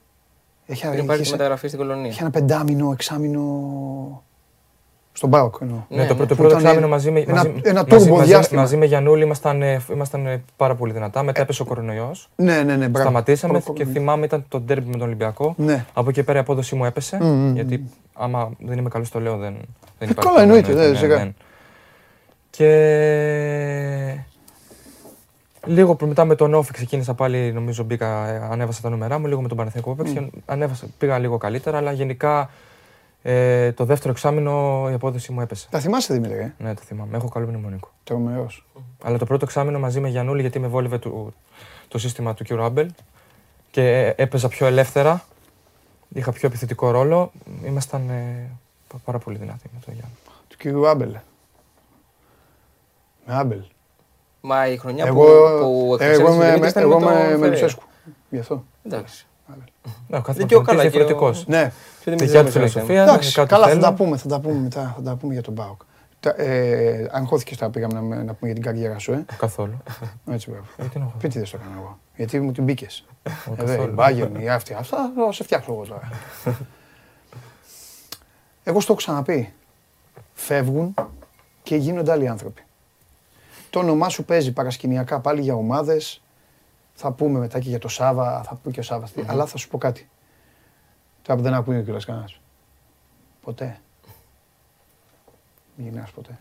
Είχε, 0.66 0.80
Πριν 0.87 0.92
είχες, 0.94 1.06
πάρει 1.06 1.18
τη 1.20 1.24
είχε, 1.26 1.37
μεταγραφή 1.37 1.66
στην 1.66 1.78
κολονία. 1.78 2.14
ένα 2.20 2.30
πεντάμινο, 2.30 2.90
εξάμινο. 2.92 4.22
Στον 5.18 5.28
Μπάουκ 5.31 5.54
εννοώ. 5.61 5.76
Ναι, 5.88 5.96
Ναι, 5.96 6.02
το 6.02 6.09
ναι. 6.12 6.14
πρώτο, 6.18 6.35
Που 6.35 6.40
πρώτο 6.40 6.50
ήταν 6.50 6.64
εξάμεινο 6.64 6.88
μαζί 6.88 7.11
με, 7.11 7.20
ένα- 7.20 7.33
μαζί, 7.35 7.52
ένα 7.62 7.85
μαζί, 7.90 8.07
turbo 8.11 8.16
μαζί, 8.16 8.28
διάστημα. 8.28 8.61
μαζί 8.61 8.76
με 8.76 8.85
Γιαννούλη 8.87 9.22
ήμασταν, 9.22 9.62
ε, 9.62 9.81
ήμασταν 9.92 10.26
ε, 10.26 10.42
πάρα 10.57 10.74
πολύ 10.74 10.92
δυνατά. 10.92 11.22
Μετά 11.22 11.40
έπεσε 11.40 11.62
ο 11.62 11.64
κορονοϊός. 11.64 12.28
Ναι, 12.37 12.62
ναι, 12.62 12.76
ναι. 12.76 12.76
μπράβο. 12.76 12.98
Σταματήσαμε 12.98 13.61
Προ- 13.61 13.74
και 13.74 13.85
θυμάμαι 13.85 14.24
ήταν 14.24 14.44
το 14.48 14.61
ντέρμπι 14.61 14.87
με 14.87 14.92
τον 14.96 15.00
Ολυμπιακό. 15.07 15.54
Ναι. 15.57 15.85
Από 15.92 16.09
εκεί 16.11 16.22
πέρα 16.22 16.38
η 16.38 16.40
απόδοσή 16.40 16.74
μου 16.74 16.85
έπεσε. 16.85 17.18
Μμμ, 17.20 17.28
μμμ. 17.28 17.54
Γιατί 17.54 17.85
άμα 18.14 18.50
δεν 18.59 18.78
είμαι 18.78 18.88
καλός, 18.88 19.11
το 19.11 19.20
λέω 19.20 19.37
δεν, 19.37 19.52
δεν 19.98 20.09
Ε, 20.09 20.11
υπάρχει. 20.11 20.28
καλά, 20.31 20.42
εννοείται, 20.42 20.66
πρόβλημα, 20.72 20.90
ναι, 20.92 20.96
σιγά. 20.98 21.16
ναι. 21.24 21.31
Και 22.50 22.68
λίγο 25.66 25.94
προ- 25.94 26.09
μετά 26.09 26.24
με 26.24 26.35
τον 26.35 26.54
Όφη 26.54 26.72
ξεκίνησα 26.72 27.14
πάλι, 27.14 27.52
νομίζω 27.52 27.83
μπήκα, 27.83 28.28
ε, 28.28 28.48
ανέβασα 28.50 28.81
τα 28.83 28.88
νούμερά 28.90 29.18
μου, 29.18 29.26
λίγο 29.26 29.40
με 29.42 29.48
τον 29.48 29.57
Παναθηναϊκό 29.57 29.94
που 29.94 30.02
έπαιξε, 30.02 30.31
ανέβασα, 30.46 30.87
πήγα 30.98 31.18
λίγο 31.18 31.38
καλύτερα, 31.38 31.76
αλλά 31.76 31.92
γενικά 31.92 32.50
ε, 33.22 33.72
το 33.72 33.85
δεύτερο 33.85 34.11
εξάμεινο 34.11 34.87
η 34.90 34.92
απόδοση 34.94 35.33
μου 35.33 35.40
έπεσε. 35.40 35.68
Τα 35.70 35.78
θυμάσαι 35.81 36.12
Δημήτρη, 36.12 36.38
ε; 36.38 36.54
Ναι, 36.59 36.74
το 36.74 36.83
θυμάμαι. 36.85 37.16
Έχω 37.16 37.28
καλό 37.28 37.46
μνημονικό. 37.46 37.90
Τρομερός. 38.04 38.66
Αλλά 39.02 39.18
το 39.18 39.24
πρώτο 39.24 39.44
εξάμεινο 39.44 39.78
μαζί 39.78 40.00
με 40.00 40.09
Γιαννούλη, 40.09 40.40
γιατί 40.40 40.59
με 40.59 40.66
βόλευε 40.66 40.98
το, 40.98 41.33
το 41.88 41.98
σύστημα 41.98 42.35
του 42.35 42.44
κ. 42.44 42.50
Άμπελ 42.52 42.90
και 43.70 43.83
ε, 43.88 44.14
έπαιζα 44.16 44.48
πιο 44.48 44.66
ελεύθερα, 44.66 45.24
είχα 46.09 46.33
πιο 46.33 46.48
επιθετικό 46.48 46.90
ρόλο, 46.90 47.31
ήμασταν 47.64 48.09
ε, 48.11 48.50
πα- 48.88 48.98
πάρα 49.04 49.18
πολύ 49.18 49.37
δυνατοί 49.38 49.70
με 49.74 49.81
τον 49.85 49.94
Γιάννη. 49.94 50.14
Του 50.48 50.57
κυρίου 50.57 50.88
Άμπελ. 50.88 51.16
Με 53.26 53.35
Άμπελ. 53.35 53.62
Μα 54.40 54.68
η 54.68 54.76
χρονιά 54.76 55.04
Εγώ, 55.07 55.24
που, 55.24 55.31
που 55.61 55.96
εγώ 56.00 56.04
εξελίξε 56.04 56.33
ο 56.33 56.37
με, 56.37 56.46
Δημήτρης 56.46 56.70
ήταν 56.70 56.83
εγώ 56.83 56.98
με 56.98 57.04
το 57.04 57.11
με, 57.11 57.16
με 57.18 57.24
Φερέιρα. 57.24 57.46
Λουτσέσκου. 57.46 57.83
Γι' 58.31 58.38
αυτό. 58.38 58.64
Εντάξει. 58.87 59.26
Ναι, 60.09 60.16
ο 60.18 60.20
κάθε 60.20 60.38
Δεν 60.38 60.46
και 60.46 60.55
ο 60.55 60.62
προπονητής 60.62 60.66
καλά, 60.66 60.83
και 60.83 60.87
ο- 60.88 60.90
διαφορετικός. 60.90 61.46
Ναι. 61.46 61.72
Ποιο 62.03 62.12
Δικιά 62.12 62.27
Δημήτρης 62.27 62.33
του 62.33 62.42
δεν 62.42 62.68
φιλοσοφία, 62.70 63.03
Εντάξει, 63.03 63.29
δικά 63.29 63.42
του 63.42 63.48
καλά, 63.48 63.64
θα 63.64 63.70
θέλω. 63.70 63.83
τα 63.83 63.92
πούμε, 63.92 64.16
θα 64.16 64.29
τα 64.29 64.40
πούμε 64.40 64.55
μετά. 64.61 64.92
Θα 64.96 65.03
τα 65.03 65.14
πούμε 65.16 65.33
για 65.33 65.42
τον 65.42 65.55
Μπάουκ. 65.55 65.81
Τα- 66.20 66.35
Ε, 66.37 67.09
αγχώθηκες 67.12 67.57
τώρα 67.57 67.70
πήγαμε 67.72 67.94
να, 67.94 68.01
να 68.16 68.35
πούμε 68.35 68.37
για 68.40 68.55
την 68.55 68.62
καριέρα 68.62 68.98
σου, 68.98 69.12
ε; 69.12 69.24
Καθόλου. 69.38 69.77
Έτσι, 70.31 70.51
μπράβο. 70.51 70.64
Γιατί 70.79 70.98
να 70.98 71.05
Πείτε 71.18 71.40
το 71.40 71.51
έκανα 71.55 71.74
εγώ. 71.79 71.98
Γιατί 72.16 72.40
μου 72.40 72.53
την 72.53 72.64
μπήκε. 72.64 72.87
Εγώ 73.22 73.57
Ε, 73.59 73.72
η 73.72 73.77
καθόλου. 73.77 73.94
Bayern, 73.98 74.40
η 74.42 74.48
αυτή. 74.48 74.74
Αυτά 74.79 75.12
θα 75.16 75.33
σε 75.33 75.44
φτιάξω 75.44 75.72
εγώ 75.72 75.85
τώρα. 75.87 76.09
εγώ 78.64 78.81
στο 78.81 78.92
έχω 78.92 79.01
ξαναπεί. 79.01 79.53
Φεύγουν 80.35 80.94
και 81.62 81.77
γίνονται 81.77 82.12
άλλοι 82.12 82.29
άνθρωποι. 82.29 82.62
Το 83.70 83.79
όνομά 83.79 84.09
σου 84.09 84.24
παίζει 84.24 84.53
παρασκηνιακά 84.53 85.20
πάλι 85.20 85.40
για 85.40 85.55
ομάδες. 85.55 86.22
Θα 87.00 87.11
πούμε 87.12 87.38
μετά 87.38 87.58
και 87.58 87.68
για 87.68 87.78
το 87.78 87.88
Σάβα, 87.88 88.42
θα 88.42 88.54
πούμε 88.62 88.74
και 88.74 88.80
ο 88.80 88.82
Σάβα. 88.82 89.08
Αλλά 89.26 89.46
θα 89.46 89.56
σου 89.56 89.68
πω 89.68 89.78
κάτι. 89.78 90.08
Τώρα 91.22 91.38
που 91.38 91.44
δεν 91.44 91.54
ακούει 91.54 91.82
κιόλας 91.82 92.04
κανένας. 92.04 92.40
Ποτέ. 93.42 93.80
Μην 95.76 95.88
γυρνάς 95.88 96.11
ποτέ. 96.11 96.38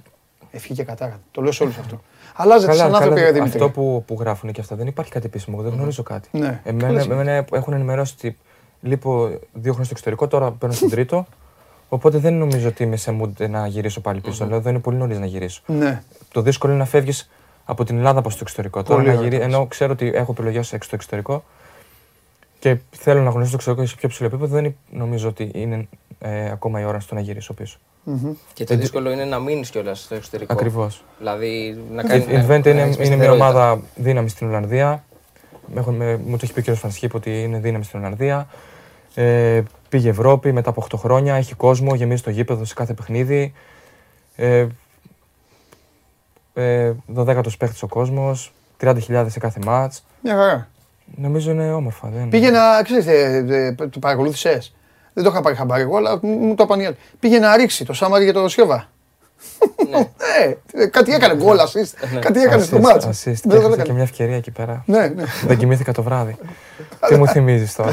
Ευχή 0.52 0.74
και 0.74 0.84
κατάρα. 0.84 1.20
Το 1.32 1.42
λέω 1.42 1.52
σε 1.52 1.64
όλους 1.64 1.78
αυτό. 1.78 2.02
Αλλάζετε 2.36 2.74
σαν 2.74 2.96
άνθρωποι, 2.96 3.20
ρε 3.20 3.32
Δημήτρη. 3.32 3.60
αυτό 3.60 3.70
που, 3.70 4.04
που 4.08 4.18
γράφουν 4.20 4.52
και 4.52 4.62
αυτά 4.62 4.76
δεν 4.76 4.88
υπάρχει 4.88 5.12
κάτι 5.12 5.26
επίσημο. 5.26 5.58
Εγώ 5.60 5.68
δεν 5.70 5.78
γνωρίζω 5.78 6.04
κάτι. 6.04 6.30
Ναι. 6.32 6.62
Εμένα, 6.64 6.88
Καλά, 6.88 7.14
εμένα 7.14 7.46
έχουν 7.52 7.74
ενημερώσει 7.74 8.14
ότι 8.18 8.38
λείπω 8.82 9.28
δύο 9.54 9.72
χρόνια 9.72 9.84
στο 9.84 9.92
εξωτερικό, 9.92 10.28
τώρα 10.28 10.52
παίρνω 10.52 10.76
στον 10.76 10.90
τρίτο. 10.96 11.26
Οπότε 11.90 12.18
δεν 12.18 12.34
νομίζω 12.34 12.68
ότι 12.68 12.84
είμαι 12.84 12.96
σε 12.96 13.18
mood 13.22 13.50
να 13.50 13.68
γυρίσω 13.68 14.02
πάλι 14.02 14.22
πίσω. 14.22 14.46
Λέω 14.46 14.60
δεν 14.62 14.74
είναι 14.74 14.82
πολύ 14.82 14.98
νωρίς 14.98 15.20
να 15.20 15.26
γυρίσω. 15.26 15.62
Ναι. 15.66 16.04
Το 16.32 16.42
δύσκολο 16.42 16.74
είναι 16.74 16.82
να 16.82 16.88
φεύγεις 16.88 17.30
από 17.70 17.84
την 17.84 17.98
Ελλάδα 17.98 18.22
προς 18.22 18.34
το 18.34 18.40
εξωτερικό. 18.42 18.84
Τώρα 18.84 18.96
Πολύ 18.96 19.08
να 19.08 19.14
ωραία 19.18 19.30
γυρί... 19.30 19.40
το 19.40 19.44
Ενώ 19.46 19.66
ξέρω 19.68 19.92
ότι 19.92 20.12
έχω 20.14 20.32
επιλογές 20.32 20.66
στο 20.68 20.96
εξωτερικό 20.96 21.44
και 22.60 22.78
θέλω 22.92 23.22
να 23.22 23.30
γνωρίσω 23.30 23.50
το 23.52 23.56
εξωτερικό 23.56 23.86
σε 23.86 23.96
πιο 23.96 24.10
ψηλό 24.10 24.28
επίπεδο, 24.28 24.56
δεν 24.62 24.76
νομίζω 24.90 25.28
ότι 25.28 25.52
είναι 25.54 25.88
ε, 26.20 26.50
ακόμα 26.50 26.80
η 26.82 26.84
ώρα 26.86 27.00
στο 27.00 27.16
να 27.16 27.22
γυρίσω 27.22 27.54
πίσω. 27.54 27.78
Μμμ. 28.04 28.32
Και 28.54 28.64
το 28.64 28.76
δύσκολο 28.76 29.12
είναι 29.12 29.26
να 29.26 29.40
μείνεις 29.40 29.70
κιόλας 29.70 30.00
στο 30.02 30.16
εξωτερικό. 30.16 30.54
Ακριβώς. 30.54 31.04
Δηλαδή 31.18 31.80
να 31.92 32.02
Η 32.02 32.06
κάνεις. 32.08 32.26
η 32.26 32.30
Twente 32.30 32.66
είναι, 32.66 32.82
είναι 32.82 32.86
μια 32.86 32.94
σταθερότητα. 32.96 33.32
ομάδα 33.32 33.80
δύναμη 33.96 34.30
στην 34.30 34.48
Ολλανδία. 34.48 35.04
Έχουν, 35.76 35.96
με- 35.96 36.18
μου 36.26 36.38
το 36.38 36.42
έχει 36.44 36.54
πει 36.62 36.70
ο 36.70 36.74
κ. 36.74 36.76
Φανσχίπ 36.78 37.14
ότι 37.16 37.42
είναι 37.44 37.58
δύναμη 37.60 37.84
στην 37.84 38.00
Ολλανδία. 38.00 38.48
Ε, 39.16 39.62
πήγε 39.90 40.10
Ευρώπη 40.10 40.52
μετά 40.52 40.70
από 40.70 40.86
8 40.92 40.98
χρόνια, 40.98 41.36
έχει 41.36 41.54
κόσμο, 41.56 41.96
γεμίζει 41.96 42.22
το 42.22 42.30
γήπεδο 42.30 42.66
σε 42.66 42.74
κάθε 42.74 42.94
παιχνίδι. 42.94 43.54
Ε, 44.36 44.68
ε, 46.58 46.92
12ο 47.16 47.58
παίχτης 47.58 47.84
ο 47.84 47.88
κόσμος, 47.88 48.54
30.000 48.82 49.26
σε 49.28 49.40
κάθε 49.40 49.60
μάτς. 49.66 50.04
Μια 50.24 50.36
χαρά. 50.36 50.68
Νομίζω 51.16 51.52
είναι 51.52 51.74
όμορφα. 51.74 52.08
Δεν... 52.14 52.30
Πήγε 52.30 52.50
να, 52.50 52.82
ξέρεις, 52.84 53.06
ε, 53.08 53.46
ε, 53.80 53.88
το 53.88 54.00
παρακολούθησες; 54.00 54.76
Δεν 55.14 55.24
το 55.24 55.30
είχα 55.30 55.42
πάρει 55.42 55.56
χαμπάρι 55.56 55.82
εγώ, 55.82 55.98
αλλά 55.98 56.20
μου 56.22 56.30
μου 56.38 56.56
το 56.56 56.64
είπαν 56.64 56.80
οι 56.80 56.86
άλλοι. 56.86 56.96
Πήγε 57.20 57.40
να 57.40 57.56
ρίξει 57.56 57.86
το 57.86 57.94
Σάμαρι 57.94 58.24
για 58.24 58.34
το 58.34 58.48
Σιώβα. 58.50 58.88
Ναι. 59.90 59.98
Ε, 60.44 60.84
ε, 60.84 60.86
κάτι 60.86 61.14
έκανε 61.14 61.36
γκολ, 61.36 61.58
assist. 61.60 62.20
Κάτι 62.20 62.42
έκανε 62.42 62.64
στο 62.64 62.78
Assist, 62.78 62.82
μάτς. 62.82 63.06
assist. 63.06 63.12
Δεν 63.24 63.36
Και 63.36 63.48
το 63.48 63.56
έχασα 63.56 63.68
και 63.70 63.74
έκανε. 63.82 63.94
μια 63.94 64.04
ευκαιρία 64.04 64.36
εκεί 64.36 64.52
πέρα. 64.52 64.84
Ναι, 64.86 65.08
ναι. 65.08 65.24
Δεν 65.48 65.58
κοιμήθηκα 65.58 65.92
το 65.92 66.04
βράδυ. 66.04 66.36
Τι 67.08 67.16
μου 67.16 67.28
θυμίζεις 67.28 67.76
τώρα; 67.76 67.92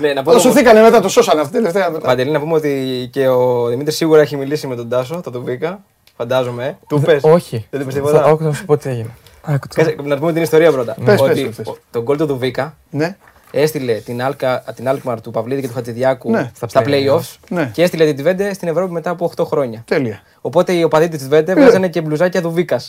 Ναι, 0.00 0.12
να 0.12 0.22
πω 0.22 0.24
Το 0.24 0.30
όμως- 0.30 0.42
σωθήκανε 0.42 0.80
μετά, 0.82 1.00
το 1.00 1.08
σώσανε 1.08 1.40
αυτή 1.40 1.52
τελευταία 1.52 1.90
μετά. 1.90 2.06
Παντελή, 2.06 2.30
να 2.30 2.40
πούμε 2.40 2.54
ότι 2.54 3.08
και 3.12 3.28
ο 3.28 3.66
Δημήτρης 3.66 3.96
σίγουρα 3.96 4.20
έχει 4.20 4.36
μιλήσει 4.36 4.66
με 4.66 4.76
τον 4.76 4.88
Τάσο, 4.88 5.20
θα 5.24 5.30
τον 5.30 5.42
βρήκα. 5.44 5.84
Φαντάζομαι. 6.24 6.66
ε. 6.66 6.76
Του 6.88 7.00
πες. 7.00 7.22
Όχι. 7.24 7.66
Δεν 7.70 7.80
του 7.80 7.86
πες 7.86 7.94
Θα- 7.94 8.00
τίποτα. 8.00 8.24
Όχι, 8.24 8.42
θα 8.44 8.52
σου 8.52 8.64
πω 8.64 8.76
τι 8.76 8.88
έγινε. 8.88 9.08
Άκου 9.42 9.66
το. 9.68 9.74
Κάτσε, 9.82 9.96
Να 10.02 10.18
πούμε 10.18 10.32
την 10.32 10.42
ιστορία 10.42 10.72
πρώτα. 10.72 10.96
Πες, 11.04 11.20
ότι 11.20 11.42
πες, 11.44 11.56
πες. 11.56 11.66
ο- 11.66 11.76
τον 11.90 12.02
γκολ 12.02 12.16
του 12.16 12.26
Δουβίκα 12.26 12.76
Ναι, 12.90 13.16
έστειλε 13.50 13.92
την, 13.94 14.20
Alca, 14.22 14.58
την 14.74 14.88
Alkmaar 14.88 15.16
του 15.22 15.30
Παυλίδη 15.30 15.60
και 15.60 15.66
του 15.68 15.74
Χατζηδιάκου 15.74 16.30
Ναι. 16.30 16.50
στα, 16.54 16.68
Στα 16.68 16.82
playoffs 16.86 17.36
Ναι. 17.48 17.70
και 17.72 17.82
έστειλε 17.82 18.12
την 18.12 18.26
Twente 18.26 18.50
στην 18.54 18.68
Ευρώπη 18.68 18.92
μετά 18.92 19.10
από 19.10 19.24
8 19.36 19.44
χρόνια. 19.46 19.82
τέλεια. 19.86 20.20
Οπότε 20.40 20.72
οι 20.72 20.82
οπαδοί 20.82 21.08
της 21.08 21.28
Twente 21.30 21.52
βγάζανε 21.56 21.88
και 21.88 22.00
μπλουζάκια 22.00 22.40
Δουβίκα. 22.40 22.80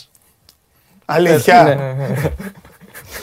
Αλήθεια. 1.04 1.62
Ναι. 1.64 2.06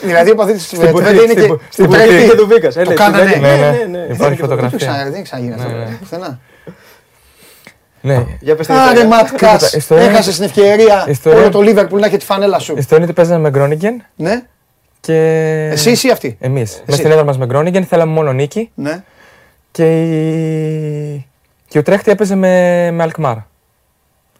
Δηλαδή 0.02 0.30
ο 0.30 0.34
παθήτη 0.34 0.56
της 0.58 0.66
Στην 0.66 0.80
Twente 0.80 0.90
πουτή, 0.92 1.08
είναι 1.10 1.16
στην 1.18 1.34
και 1.40 1.46
που- 1.46 1.60
στην 1.70 1.72
στην 1.72 1.86
πουτή. 1.86 1.98
Τρέτη. 2.06 2.28
Και 2.28 2.34
Δουβίκα. 2.36 2.68
Το 2.72 2.94
κάνανε. 2.94 3.24
Ναι, 3.24 3.36
ναι, 3.36 3.56
Ναι, 3.56 3.70
ναι. 3.70 3.98
ναι. 3.98 3.98
Υπάρχει 3.98 4.16
Δεν 4.18 4.30
το 4.36 4.36
φωτογραφία. 4.36 4.78
ξανα- 4.78 5.04
Δεν 5.04 5.12
έχει 5.14 5.22
ξαναγίνει 5.22 5.54
αυτό. 5.54 5.68
Ναι, 5.68 5.74
ναι. 5.74 5.96
Πουθενά. 6.00 6.40
Ναι. 8.02 8.24
Για 8.40 8.56
πες 8.56 8.66
την 8.66 8.74
Άρε 8.74 8.90
ιστορία. 8.92 9.08
Ματ 9.08 9.28
Κάς, 9.36 9.72
ιστορία- 9.72 10.04
έχασες 10.04 10.34
την 10.34 10.44
ευκαιρία 10.44 11.04
ιστορία- 11.08 11.38
όλο 11.40 11.50
το 11.50 11.60
Λίβερπουλ 11.60 12.00
να 12.00 12.06
έχει 12.06 12.16
τη 12.16 12.24
φανέλα 12.24 12.58
σου. 12.58 12.72
Η 12.74 12.78
ιστορία 12.78 12.96
είναι 12.96 13.04
ότι 13.04 13.14
παίζαμε 13.14 13.40
με 13.40 13.50
Γκρόνιγκεν 13.50 14.02
Ναι, 14.16 14.42
και. 15.00 15.14
εσύ 15.72 16.06
ή 16.06 16.10
αυτή. 16.10 16.36
Εμείς. 16.40 16.82
Με 16.86 16.94
στην 16.94 17.10
έδρα 17.10 17.24
μας 17.24 17.38
με 17.38 17.46
Γκρόνιγκεν 17.46 17.84
θέλαμε 17.84 18.12
μόνο 18.12 18.32
νίκη 18.32 18.70
Ναι. 18.74 19.02
και, 19.70 20.02
η... 20.02 21.26
και 21.68 21.78
ο 21.78 21.82
Ουτρέχτη 21.82 22.10
έπαιζε 22.10 22.34
με, 22.34 22.90
με 22.90 23.02
Αλκμάρ. 23.02 23.36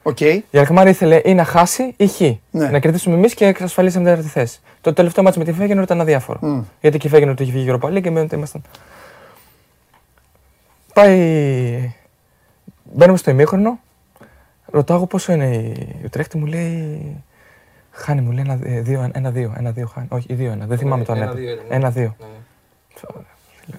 Οκ. 0.03 0.21
Η 0.21 0.45
Αλκμάρ 0.55 0.87
ήθελε 0.89 1.21
ή 1.25 1.35
να 1.35 1.45
χάσει 1.45 1.95
ή 1.97 2.07
χ. 2.07 2.21
Ναι. 2.51 2.69
Να 2.69 2.79
κερδίσουμε 2.79 3.17
εμείς 3.17 3.35
και 3.35 3.47
εξασφαλίσαμε 3.47 4.05
την 4.05 4.13
τέταρτη 4.15 4.39
θέση. 4.39 4.59
Το 4.81 4.93
τελευταίο 4.93 5.25
ματς 5.25 5.39
με 5.39 5.45
τη 5.45 5.53
Φέγενορντ 5.53 5.83
ήταν 5.85 6.01
αδιάφορο. 6.01 6.39
Μμ. 6.43 6.61
Γιατί 6.81 6.99
και 6.99 7.07
η 7.07 7.11
Φέγενορντ 7.11 7.35
το 7.37 7.43
είχε 7.43 7.53
βγει 7.53 7.71
η 7.71 7.79
Europa 7.83 7.89
League 7.89 8.03
και 8.03 8.11
μετά 8.11 8.37
ήμασταν. 8.37 8.63
Πάει. 10.95 11.95
Μπαίνουμε 12.95 13.19
στο 13.19 13.31
ημίχρονο. 13.31 13.81
Ρωτάω 14.67 14.97
εγώ 14.97 15.07
πόσο 15.07 15.33
είναι 15.33 15.57
η 15.57 16.01
Ουτρέχτη, 16.05 16.39
μου 16.39 16.47
λέει. 16.47 17.25
Χάνει, 17.91 18.21
μου 18.21 18.31
λέει 18.31 18.45
ένα, 18.49 18.59
ε, 18.63 18.81
δύο, 18.81 19.11
ένα, 19.13 19.31
δύο, 19.31 19.55
ένα, 19.57 19.71
δύο 19.71 19.87
χάνει. 19.87 20.07
Όχι, 20.11 20.35
δύο, 20.35 20.53
ένα. 20.53 20.67
Δεν 20.67 20.79
θυμάμαι 20.79 21.05
το 21.05 21.13
αν 21.13 21.19
ένα-δύο 21.19 21.51
έπαιζε. 21.51 21.55
ήταν, 21.55 21.69
ναι. 21.69 21.75
Ένα, 21.75 21.91
δύο. 21.91 22.17
Ναι, 22.21 22.27
ναι. 23.67 23.77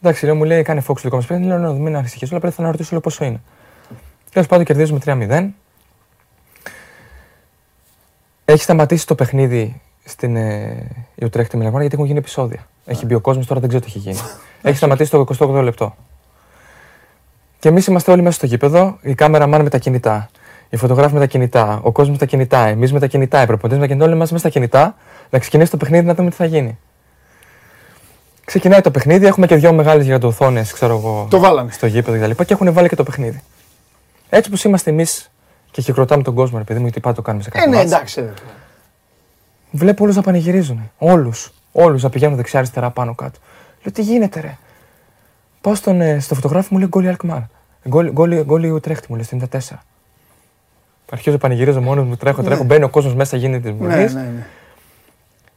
Εντάξει, 0.00 0.24
λέω, 0.24 0.34
μου 0.34 0.44
λέει 0.44 0.62
κάνει 0.62 0.80
φόξ 0.80 1.04
λίγο 1.04 1.16
μας 1.16 1.28
Λέω, 1.28 1.58
ναι, 1.58 1.72
μην 1.72 1.96
ανησυχείς, 1.96 2.30
αλλά 2.30 2.40
πρέπει 2.40 2.62
να 2.62 2.70
ρωτήσω 2.70 2.88
λέω, 2.92 3.00
πόσο 3.00 3.24
είναι. 3.24 3.40
Τέλος 4.32 4.48
πάντων, 4.48 4.64
κερδίζουμε 4.64 5.00
3-0. 5.04 5.48
Έχει 8.44 8.62
σταματήσει 8.62 9.06
το 9.06 9.14
παιχνίδι 9.14 9.80
στην 10.04 10.36
ε, 10.36 10.88
η 11.14 11.24
Ουτρέχτη 11.24 11.56
Μιλαγόνα 11.56 11.80
γιατί 11.80 11.94
έχουν 11.94 12.06
γίνει 12.06 12.18
επεισόδια. 12.18 12.66
Έχει 12.84 13.06
μπει 13.06 13.14
ο 13.14 13.20
κόσμος, 13.20 13.46
τώρα 13.46 13.60
δεν 13.60 13.68
ξέρω 13.68 13.84
τι 13.84 13.90
έχει 13.90 13.98
γίνει. 13.98 14.18
έχει 14.62 14.76
σταματήσει 14.76 15.10
το 15.10 15.26
28 15.38 15.62
λεπτό. 15.62 15.96
Και 17.64 17.70
εμείς 17.70 17.86
είμαστε 17.86 18.10
όλοι 18.10 18.22
μέσα 18.22 18.36
στο 18.36 18.46
γήπεδο, 18.46 18.98
η 19.02 19.14
κάμερα 19.14 19.46
μάνε 19.46 19.62
με 19.62 19.68
τα 19.68 19.78
κινητά, 19.78 20.30
οι 20.68 20.76
φωτογράφοι 20.76 21.14
με 21.14 21.20
τα 21.20 21.26
κινητά, 21.26 21.80
ο 21.82 21.92
κόσμος 21.92 22.12
με 22.12 22.18
τα 22.18 22.26
κινητά, 22.26 22.58
εμείς 22.66 22.92
με 22.92 23.00
τα 23.00 23.06
κινητά, 23.06 23.42
οι 23.42 23.46
προπονητές 23.46 23.78
με 23.80 23.80
τα 23.80 23.86
κινητά, 23.86 24.04
όλοι 24.06 24.14
μαζί 24.18 24.32
μέσα 24.32 24.48
στα 24.48 24.58
κινητά, 24.58 24.96
να 25.30 25.38
ξεκινήσει 25.38 25.70
το 25.70 25.76
παιχνίδι 25.76 26.06
να 26.06 26.14
δούμε 26.14 26.30
τι 26.30 26.36
θα 26.36 26.44
γίνει. 26.44 26.78
Ξεκινάει 28.44 28.80
το 28.80 28.90
παιχνίδι, 28.90 29.26
έχουμε 29.26 29.46
και 29.46 29.56
δυο 29.56 29.72
μεγάλες 29.72 30.04
γιγαντοθόνε, 30.04 30.62
ξέρω 30.72 30.96
εγώ, 30.96 31.26
Το 31.30 31.38
βάλανε. 31.38 31.70
στο 31.70 31.86
γήπεδο 31.86 32.18
κτλ. 32.18 32.30
Και, 32.30 32.44
και 32.44 32.52
έχουν 32.52 32.72
βάλει 32.72 32.88
και 32.88 32.96
το 32.96 33.02
παιχνίδι. 33.02 33.42
Έτσι 34.28 34.50
που 34.50 34.56
είμαστε 34.64 34.90
εμείς 34.90 35.30
και 35.70 35.80
χειροκροτάμε 35.80 36.22
τον 36.22 36.34
κόσμο, 36.34 36.58
επειδή 36.60 36.78
μου 36.78 36.84
γιατί 36.84 37.00
πάντα 37.00 37.16
το 37.16 37.22
κάνουμε 37.22 37.42
σε 37.44 37.50
Ε, 37.52 37.56
κάθε 37.58 37.68
ναι, 37.70 37.76
μάτς, 37.76 37.92
εντάξει. 37.92 38.20
ε. 38.20 38.32
Βλέπω 39.70 40.04
όλους 40.04 40.16
να 40.16 40.22
πανηγυρίζουν. 40.22 40.90
Όλους. 40.98 41.52
Όλους 41.72 42.02
να 42.02 42.08
πηγαίνουν 42.10 42.36
δεξιά-αριστερά 42.36 42.90
πάνω 42.90 43.14
κάτω. 43.14 43.38
Λέω 43.82 43.92
τι 43.94 44.02
γίνεται, 44.02 44.40
ρε; 44.40 44.56
Πάω 45.64 45.74
στον, 45.74 46.00
ε, 46.00 46.20
στο 46.20 46.34
φωτογράφο 46.34 46.68
μου 46.70 46.78
λέει 46.78 46.88
γκολ 46.88 47.04
η 47.04 47.08
Αλκμάρ. 47.08 47.40
Γκολ- 47.88 48.10
Γκολ 48.12 48.44
γκολ 48.44 48.62
η 48.64 48.68
Ουτρέχτη 48.70 49.06
μου 49.08 49.14
λέει 49.16 49.24
στο 49.24 49.36
94. 49.36 49.82
Αρχίζω 51.10 51.30
να 51.34 51.38
πανηγυρίζω 51.40 51.80
μόνος 51.80 52.06
μου, 52.06 52.16
τρέχω, 52.16 52.42
τρέχω, 52.42 52.64
μπαίνει 52.64 52.84
ο 52.84 52.88
κόσμος 52.88 53.14
μέσα, 53.14 53.36
γίνεται 53.36 53.70
της 53.70 53.80
Ναι, 53.80 53.86
μουρή. 53.88 54.12
ναι, 54.12 54.20
ναι. 54.22 54.46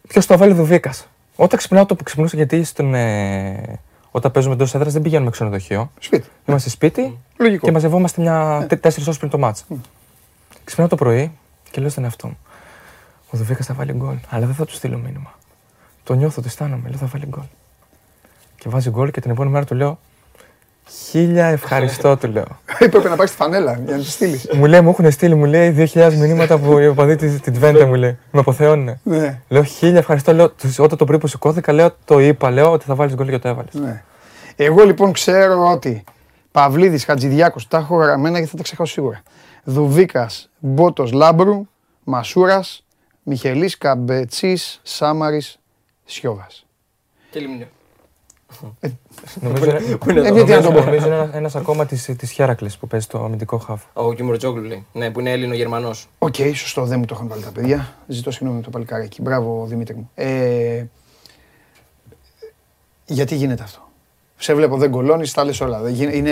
Ποιος 0.08 0.26
το 0.26 0.38
βάλει 0.38 0.53
Δουβίκας. 0.53 1.08
Όταν 1.36 1.58
ξυπνάω 1.58 1.86
το 1.86 1.95
που 1.95 2.03
ξυπνούσα, 2.03 2.36
γιατί 2.36 2.64
στον, 2.64 2.93
ε, 2.93 3.80
όταν 4.12 4.32
παίζουμε 4.32 4.53
εντός 4.53 4.74
έδρας 4.76 4.93
δεν 4.93 5.01
πηγαίνουμε 5.01 5.30
ξενοδοχείο. 5.32 5.91
Σπίτι. 5.99 6.28
Είμαστε 6.45 6.70
σπίτι 6.70 7.18
Λογικό. 7.38 7.66
και 7.66 7.72
μαζευόμαστε 7.72 8.22
μια 8.22 8.66
τε- 8.70 8.82
τέσσερις 8.82 9.08
ώρες 9.08 9.20
πριν 9.20 9.32
το 9.32 9.38
μάτς. 9.38 9.66
Ξυπνάω 10.64 10.88
το 10.88 10.95
πρωί 10.95 11.32
και 11.72 11.82
λέω 11.82 11.89
στον 11.89 12.03
εαυτό 12.03 12.28
μου. 12.28 12.38
Ο 13.30 13.38
Δουβίκας 13.38 13.66
θα 13.66 13.74
βάλει 13.74 13.91
γκολ, 13.93 14.16
αλλά 14.30 14.45
δεν 14.45 14.55
θα 14.55 14.66
του 14.66 14.74
στείλω 14.74 14.97
μήνυμα. 14.97 15.34
Το 16.03 16.14
νιώθω, 16.14 16.41
το 16.41 16.47
αισθάνομαι, 16.47 16.89
λέω 16.89 16.97
θα 16.97 17.05
βάλει 17.05 17.26
γκολ. 17.26 17.43
Και 18.58 18.70
βάζει 18.70 18.89
γκολ 18.89 19.12
και 19.12 19.22
την 19.22 19.32
επόμενη 19.32 19.51
μέρα 19.53 19.66
του 19.66 19.76
λέω 19.76 19.99
Χίλια 21.10 21.45
ευχαριστώ, 21.45 22.18
του 22.18 22.28
λέω. 22.28 22.45
Έπρεπε 22.80 23.10
να 23.10 23.16
πάει 23.16 23.28
στη 23.28 23.36
φανέλα 23.36 23.80
για 23.86 23.95
να 23.97 24.01
τη 24.03 24.10
στείλεις. 24.10 24.49
μου 24.53 24.66
λέει, 24.66 24.82
μου 24.82 24.89
έχουν 24.89 25.12
στείλει, 25.12 25.36
μου 25.36 25.45
λέει 25.45 25.89
2.000 25.93 26.14
μηνύματα 26.14 26.53
από 26.53 26.80
οι 26.80 26.88
οπαδοί 26.88 27.16
της 27.16 27.39
την 27.39 27.53
Τβέντε, 27.53 27.86
μου 27.86 27.93
λέει. 27.95 28.18
Με 28.32 28.39
αποθεώνουνε. 28.39 28.99
Ναι, 29.03 29.41
Λέω 29.47 29.64
χίλια 29.64 29.97
ευχαριστώ. 29.97 30.34
Λέω, 30.34 30.49
τους- 30.49 30.80
όταν 30.80 30.97
το 30.97 31.05
πρωί 31.05 31.18
που 31.20 31.28
σηκώθηκα, 31.28 31.74
λέω, 31.74 31.95
το 32.05 32.20
είπα, 32.20 32.51
λέω 32.51 32.72
ότι 32.72 32.86
θα 32.86 32.95
βάλεις 32.95 33.16
γκολ 33.16 33.30
και 33.30 33.39
το 33.39 33.47
έβαλες. 33.47 33.74
ναι. 33.74 34.03
Εγώ 34.55 34.84
λοιπόν 34.86 35.12
ξέρω 35.12 35.70
ότι 35.72 36.03
Παυλίδης, 36.51 37.05
Χατζηδιάκος, 37.05 37.68
τα 37.68 37.78
έχω 37.78 37.95
γραμμένα 37.97 38.36
γιατί 38.38 38.51
θα 38.51 38.58
τα 38.58 38.64
ξεχάσω 38.64 38.91
σίγουρα. 38.93 39.22
Δουβίκας, 39.64 40.49
Μπότος, 40.60 41.12
Λάμπρου, 41.12 41.68
Μασούρας, 42.03 42.86
Μιχελής, 43.24 43.78
Καμπετσής, 43.78 44.80
Σάμαρης, 44.84 45.60
Σιώβας. 46.05 46.66
Και 47.32 47.39
λιμνιό. 47.39 47.68
Νομίζω 49.41 49.65
είναι, 49.65 49.79
Πού 49.95 50.09
είναι 50.09 50.19
Ε, 50.19 50.27
το 50.29 50.33
γιατί 50.35 50.51
να 50.51 50.61
το 50.61 50.71
πω. 50.71 50.79
νομίζω 50.83 51.05
είναι 51.07 51.29
ένας 51.33 51.55
ακόμα 51.55 51.85
της, 51.85 52.03
της 52.17 52.31
Χέρακλες 52.32 52.78
που 52.77 52.87
παίζει 52.87 53.07
το 53.07 53.23
αμυντικό 53.23 53.57
χαφ. 53.57 53.81
Ο 53.93 54.13
Κιομουρτζόγλου 54.13 54.61
λέει. 54.63 54.85
Ναι, 54.93 55.09
που 55.11 55.19
είναι 55.19 55.31
Έλληνο-Γερμανός. 55.31 56.07
Οκ, 56.17 56.35
σωστό, 56.53 56.85
δεν 56.85 56.99
μου 56.99 57.05
το 57.05 57.13
είχαν 57.15 57.27
βάλει 57.27 57.43
τα 57.43 57.51
παιδιά. 57.51 57.93
Ζητώ 58.07 58.31
συγγνώμη 58.31 58.61
το 58.61 58.69
παλικάράκι. 58.69 59.21
Μπράβο, 59.21 59.65
Δημήτρη 59.67 59.95
μου. 59.95 60.09
Ε, 60.15 60.83
γιατί 63.05 63.35
γίνεται 63.35 63.63
αυτό; 63.63 63.79
Σε 64.37 64.53
βλέπω, 64.53 64.77
δεν 64.77 64.91
κολώνεις, 64.91 65.31
τα 65.33 65.43
λες 65.45 65.61
όλα. 65.61 65.81
Δεν 65.81 65.93
γίνε- 65.93 66.13
Είναι, 66.15 66.31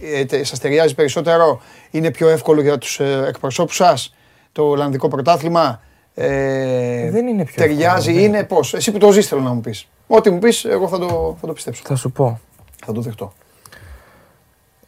ε, 0.00 0.24
ε, 0.30 0.44
σας 0.44 0.58
ταιριάζει 0.58 0.94
περισσότερο, 0.94 1.60
είναι 1.90 2.10
πιο 2.10 2.28
εύκολο 2.28 2.60
για 2.60 2.78
τους 2.78 3.00
ε, 3.00 3.24
εκπροσώπους 3.28 3.76
σας 3.76 4.14
το 4.52 4.62
Ολλανδικό 4.62 5.08
πρωτάθλημα; 5.08 5.80
Ε, 6.14 7.10
Δεν 7.10 7.26
είναι 7.26 7.44
πιο 7.44 7.54
Ταιριάζει, 7.56 8.08
εύκολο, 8.08 8.14
δεν 8.26 8.34
είναι 8.34 8.44
πώς. 8.44 8.74
Εσύ 8.74 8.92
που 8.92 8.98
το 8.98 9.10
ζεις 9.12 9.26
θέλω 9.28 9.40
να 9.40 9.52
μου 9.52 9.60
πεις. 9.60 9.88
Ό,τι 10.06 10.30
μου 10.30 10.38
πεις, 10.38 10.64
εγώ 10.64 10.88
θα 10.88 10.98
το, 10.98 11.36
θα 11.40 11.46
το 11.46 11.52
πιστέψω. 11.52 11.82
Θα 11.86 11.94
σου 11.94 12.12
πω. 12.12 12.40
Θα 12.86 12.92
το 12.92 13.00
δεχτώ. 13.00 13.32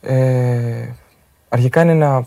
Ε, 0.00 0.88
αρχικά 1.48 1.82
είναι 1.82 1.92
ένα, 1.92 2.26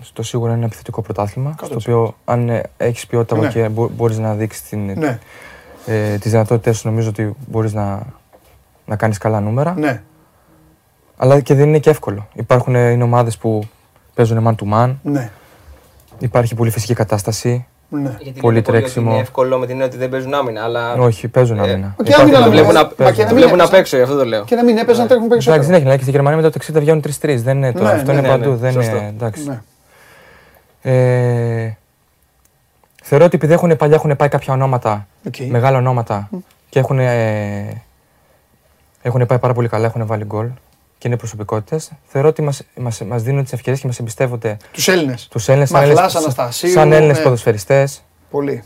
στο 0.00 0.22
σίγουρο 0.22 0.46
είναι 0.48 0.56
ένα 0.56 0.66
επιθετικό 0.66 1.02
πρωτάθλημα, 1.02 1.54
στο 1.64 1.74
100%. 1.74 1.76
οποίο 1.78 2.16
αν 2.24 2.48
ε, 2.48 2.62
έχεις 2.76 3.06
ποιότητα 3.06 3.36
Ναι. 3.40 3.46
από 3.46 3.58
εκεί 3.58 3.68
μπο- 3.68 3.88
μπορείς 3.88 4.18
να 4.18 4.34
δείξεις 4.34 4.62
την, 4.68 4.98
Ναι, 4.98 5.18
ε, 5.86 6.18
τις 6.18 6.30
δυνατότητες 6.30 6.78
σου, 6.78 6.88
νομίζω 6.88 7.08
ότι 7.08 7.34
μπορείς 7.46 7.72
να, 7.72 8.02
να 8.86 8.96
κάνεις 8.96 9.18
καλά 9.18 9.40
νούμερα. 9.40 9.74
ναι. 9.78 10.02
Αλλά 11.16 11.40
και 11.40 11.54
δεν 11.54 11.68
είναι 11.68 11.78
και 11.78 11.90
εύκολο. 11.90 12.28
Υπάρχουν 12.34 12.74
ε, 12.74 12.90
είναι 12.90 13.02
ομάδες 13.02 13.38
που 13.38 13.62
παίζουν 14.14 14.46
man 14.48 14.54
to 14.64 14.72
man, 14.72 14.94
Ναι, 15.02 15.30
υπάρχει 16.18 16.54
πολύ 16.54 16.70
φυσική 16.70 16.94
κατάσταση. 16.94 17.66
Ναι. 18.00 18.16
Γιατί 18.20 18.40
Πολύ 18.40 18.54
λένε 18.54 18.66
τρέξιμο. 18.66 19.04
Ότι 19.06 19.14
είναι 19.14 19.22
εύκολο 19.22 19.58
με 19.58 19.62
την 19.66 19.70
έννοια 19.70 19.86
ότι 19.86 19.96
δεν 19.96 20.08
παίζουν 20.08 20.34
άμυνα. 20.34 20.62
Αλλά 20.62 20.92
Όχι, 20.94 21.28
παίζουν 21.28 21.58
Ε, 21.58 21.60
άμυνα. 21.60 21.94
και 21.96 22.02
Υπάρχει- 22.02 22.20
άμυνα 22.20 22.38
το 22.38 22.44
να 22.44 22.50
βλέπουν, 22.50 22.72
Μα 22.74 22.80
απ' 22.80 22.94
και 22.96 23.02
να 23.02 23.08
το 23.14 23.14
μην 23.24 23.26
βλέπουν 23.34 23.42
έπαιζαν. 23.44 23.60
απ' 23.66 23.74
έξω, 23.74 23.96
γι' 23.96 24.02
αυτό 24.02 24.16
το 24.16 24.24
λέω. 24.24 24.44
Και 24.44 24.54
να 24.54 24.64
μην 24.64 24.76
έπαιζαν, 24.78 25.06
τρέχουν 25.06 25.24
Εντάξει, 25.24 25.44
περισσότερο. 25.46 25.72
δεν 25.72 25.80
έχει 25.80 25.90
να 25.90 25.96
και 25.96 26.02
στη 26.02 26.10
Γερμανία 26.10 26.36
μετά 26.36 26.50
το 26.50 26.58
60 26.58 26.80
βγαίνουν 26.80 27.00
3-3. 27.00 27.42
Δεν 27.42 27.56
είναι 27.56 27.72
τώρα. 27.72 27.88
Ναι, 27.92 27.94
αυτό 28.00 28.12
ναι, 28.12 28.18
είναι 28.18 28.26
ναι, 28.28 28.34
παντού. 28.34 28.50
ναι, 28.50 28.56
δεν 28.56 28.72
σωστό. 28.72 28.96
είναι. 28.96 29.06
Εντάξει. 29.08 29.44
Ναι. 29.48 29.60
Ε, 30.82 31.76
θεωρώ 33.02 33.24
ότι 33.24 33.36
επειδή 33.36 33.52
έχουν, 33.52 33.76
παλιά 33.76 33.94
έχουν 33.94 34.16
πάει 34.16 34.28
κάποια 34.28 34.52
ονόματα, 34.54 35.06
Οκ. 35.26 35.38
μεγάλα 35.38 35.76
ονόματα 35.78 36.28
και 36.68 36.78
έχουν, 36.78 36.98
ε, 36.98 37.82
έχουν 39.02 39.26
πάει 39.26 39.38
πάρα 39.38 39.54
πολύ 39.54 39.68
καλά, 39.68 39.86
έχουν 39.86 40.06
βάλει 40.06 40.24
γκολ 40.24 40.46
και 41.04 41.10
είναι 41.10 41.18
προσωπικότητες. 41.18 41.90
Θεωρώ 42.06 42.28
ότι 42.28 42.42
μας 42.42 42.62
μας, 42.76 43.00
μας 43.02 43.22
δίνουν 43.22 43.42
τις 43.42 43.52
ευκαιρίες 43.52 43.80
και 43.80 43.86
μας 43.86 43.98
εμπιστεύονται 43.98 44.56
Τους 44.72 44.88
Έλληνες. 44.88 45.28
τους 45.28 45.48
Έλληνες 45.48 45.68
σαν, 45.68 45.80
Μαχλάς, 45.80 45.98
Έλληνες- 46.14 46.16
Αναστασίου, 46.38 46.70
σαν 46.70 46.92
Έλληνες 46.92 47.16
ναι. 47.16 47.22
ποδοσφαιριστές. 47.22 48.02
Πολύ. 48.30 48.62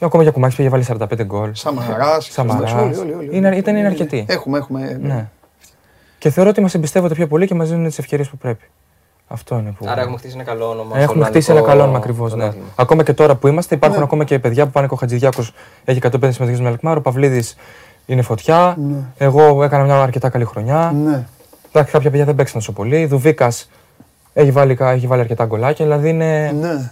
Ακόμα 0.00 0.22
Γιακουμάκης 0.22 0.56
πήγε 0.56 0.68
βάλει 0.68 0.82
45 0.82 1.24
γκολ. 1.24 1.50
Σαμαράς. 1.54 2.28
Σαμαράς. 2.32 2.72
Όλοι, 2.72 2.96
όλοι, 2.96 3.12
όλοι. 3.14 3.28
Είναι- 3.36 3.56
ήταν- 3.56 3.74
είναι 3.74 3.82
Ναι, 3.82 3.88
αρκετοί. 3.88 4.24
Έχουμε, 4.28 4.58
έχουμε. 4.58 4.98
Ναι. 5.02 5.28
Και 6.18 6.30
θεωρώ 6.30 6.50
ότι 6.50 6.60
μας 6.60 6.74
εμπιστεύονται 6.74 7.14
πιο 7.14 7.26
πολύ 7.26 7.46
και 7.46 7.54
μας 7.54 7.68
δίνουν 7.68 7.86
τις 7.86 7.98
ευκαιρίες 7.98 8.28
που 8.28 8.36
πρέπει. 8.36 8.64
Αυτό 9.28 9.58
είναι 9.58 9.74
που. 9.78 9.86
Άρα 9.88 10.00
έχουμε 10.00 10.16
χτίσει 10.16 10.34
ένα 10.34 10.44
καλό 10.44 10.68
όνομα. 10.68 10.90
στο 10.90 10.98
Έχουμε 11.02 11.24
χτίσει 11.24 11.50
ένα 11.50 11.60
Ολλανδικό 11.60 11.66
καλό 11.70 11.82
όνομα 11.82 11.98
ακριβώς. 11.98 12.30
Ναι. 12.32 12.36
πρωτάθλημα. 12.38 12.66
Ακόμα 12.76 13.02
και 13.02 13.12
τώρα 13.12 13.34
που 13.36 13.46
είμαστε, 13.48 13.74
υπάρχουν 13.74 13.98
Ναι. 13.98 14.04
ακόμα 14.04 14.24
και 14.24 14.38
παιδιά 14.38 14.64
που 14.64 14.70
πάνε 14.70 14.86
και 14.86 14.94
ο 14.94 14.96
Χατζηδιάκος 14.96 15.52
έχει 15.84 15.98
150 15.98 16.32
συμμετοχές 16.34 16.60
με 16.64 16.68
Αλκμάρ. 16.68 16.96
Ο 16.96 17.00
Παυλίδης 17.00 17.56
είναι 18.06 18.22
φωτιά. 18.22 18.76
Ναι. 18.78 18.96
Εγώ 19.16 19.62
έκανα 19.64 19.84
μια 19.84 20.02
αρκετά 20.02 20.28
καλή 20.28 20.44
χρονιά. 20.44 20.92
Ναι. 21.04 21.26
Εντάξει, 21.72 21.92
κάποια 21.92 22.10
παιδιά 22.10 22.24
δεν 22.24 22.34
παίξαν 22.34 22.54
τόσο 22.58 22.72
πολύ. 22.72 23.06
Δουβίκας 23.06 23.70
έχει 24.34 24.50
βάλει, 24.50 24.76
έχει 24.80 25.06
βάλει 25.06 25.20
αρκετά 25.20 25.44
γκολάκια. 25.44 25.84
Δηλαδή 25.84 26.08
είναι. 26.08 26.50
Ναι. 26.60 26.90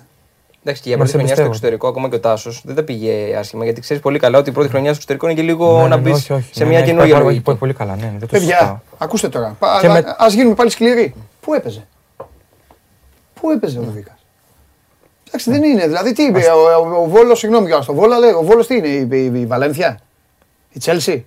Εντάξει, 0.64 0.82
και 0.82 0.88
για 0.88 0.98
Μας 0.98 1.10
πρώτη 1.10 1.10
χρονιά 1.10 1.34
στο 1.34 1.42
εμπιστεύονται. 1.42 1.48
εξωτερικό, 1.48 1.88
ακόμα 1.88 2.08
και 2.08 2.14
ο 2.14 2.20
Τάσος 2.20 2.62
δεν 2.64 2.74
τα 2.74 2.82
πήγε 2.82 3.36
άσχημα. 3.36 3.64
Γιατί 3.64 3.80
ξέρεις 3.80 4.02
πολύ 4.02 4.18
καλά 4.18 4.38
ότι 4.38 4.50
η 4.50 4.52
πρώτη 4.52 4.68
χρονιά 4.68 4.86
στο 4.88 4.96
εξωτερικό 4.96 5.26
είναι 5.26 5.34
και 5.40 5.42
λίγο 5.42 5.76
Ναι, 5.82 5.88
να 5.88 5.96
ναι, 5.96 6.02
μπεις 6.02 6.12
όχι, 6.14 6.32
όχι. 6.32 6.54
σε 6.54 6.62
Ναι, 6.62 6.68
μια 6.68 6.78
ναι, 6.78 6.84
έχει 6.84 6.92
καινούργια 6.92 7.14
πάει- 7.14 7.24
λογική. 7.24 7.42
Έχει 7.42 7.46
πάει 7.50 7.56
πολύ 7.56 7.72
καλά, 7.74 7.96
ναι, 7.96 8.12
δεν 8.18 8.28
το 8.28 8.36
συζητάω. 8.36 8.58
Παιδιά, 8.58 8.82
ακούστε 8.98 9.28
τώρα. 9.28 9.56
Πα, 9.58 9.78
Και 9.80 9.86
α- 9.86 9.92
με- 9.92 10.14
Ας 10.18 10.32
γίνουμε 10.34 10.54
πάλι 10.54 10.70
σκληροί. 10.70 11.14
Πού 11.40 11.54
έπαιζε; 11.54 11.86
Πού 13.34 13.50
έπαιζε 13.50 13.78
ο 13.78 13.84
Βίκας. 13.94 14.14
Εντάξει, 15.28 15.50
δεν 15.50 15.62
είναι. 15.62 15.86
Δηλαδή, 15.86 16.12
τι 16.12 16.22
είπε, 16.22 16.38
ο, 16.38 16.82
ο, 16.82 17.02
ο 17.02 17.06
Βόλος, 17.08 17.38
συγγνώμη 17.38 17.66
κιόλας, 17.66 17.86
το 17.86 17.94
Βόλα 17.94 18.18
λέει, 18.18 18.30
ο 18.30 18.42
Βόλος 18.42 18.66
τι 18.66 18.74
είναι, 18.76 18.86
η, 18.88 19.08
η, 19.10 19.40
η 19.40 19.46
Βαλένθια, 19.46 19.98
η 20.72 20.78
Τσέλσι. 20.78 21.26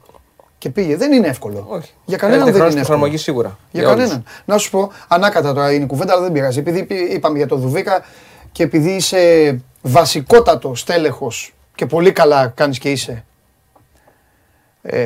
Και 0.63 0.69
πήγε. 0.69 0.95
Δεν 0.97 1.11
είναι 1.11 1.27
εύκολο. 1.27 1.65
Όχι. 1.69 1.91
Για 2.05 2.17
κανέναν 2.17 2.41
Χρειάζεται 2.41 2.43
δεν 2.43 2.53
χρόνος 2.53 2.71
είναι 2.71 2.81
εύκολο. 2.81 2.97
προσαρμογής 2.99 3.21
σίγουρα. 3.21 3.57
Για 3.71 3.81
Για 3.81 3.89
όλους. 3.91 4.01
κανέναν. 4.03 4.23
Να 4.45 4.57
σου 4.57 4.69
πω, 4.69 4.91
ανάκατα 5.07 5.53
τώρα 5.53 5.73
είναι 5.73 5.83
η 5.83 5.87
κουβέντα, 5.87 6.13
αλλά 6.13 6.21
δεν 6.21 6.31
πειράζει. 6.31 6.59
Επειδή 6.59 6.83
πη- 6.83 7.13
είπαμε 7.13 7.37
για 7.37 7.47
το 7.47 7.55
Δουβίκα 7.55 8.03
και 8.51 8.63
επειδή 8.63 8.89
είσαι 8.91 9.61
βασικότατο 9.81 10.75
στέλεχος 10.75 11.53
και 11.75 11.85
πολύ 11.85 12.11
καλά 12.11 12.47
κάνεις 12.47 12.79
και 12.79 12.91
είσαι 12.91 13.25
ε, 14.81 14.97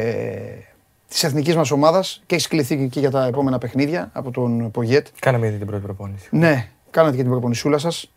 της 1.07 1.23
εθνικής 1.23 1.55
μας 1.55 1.71
ομάδας 1.71 2.21
και 2.25 2.35
έχεις 2.35 2.47
κληθεί 2.47 2.87
και 2.91 2.99
για 2.99 3.11
τα 3.11 3.25
επόμενα 3.25 3.57
παιχνίδια 3.57 4.09
από 4.13 4.31
τον 4.31 4.71
Πογέτ. 4.71 5.07
Κάναμε 5.19 5.47
ήδη 5.47 5.57
την 5.57 5.67
πρώτη 5.67 5.81
προπόνηση. 5.83 6.27
Ναι, 6.31 6.67
κάνατε 6.91 7.15
και 7.15 7.21
την 7.21 7.31
προπονησούλα 7.31 7.77
σας. 7.77 8.11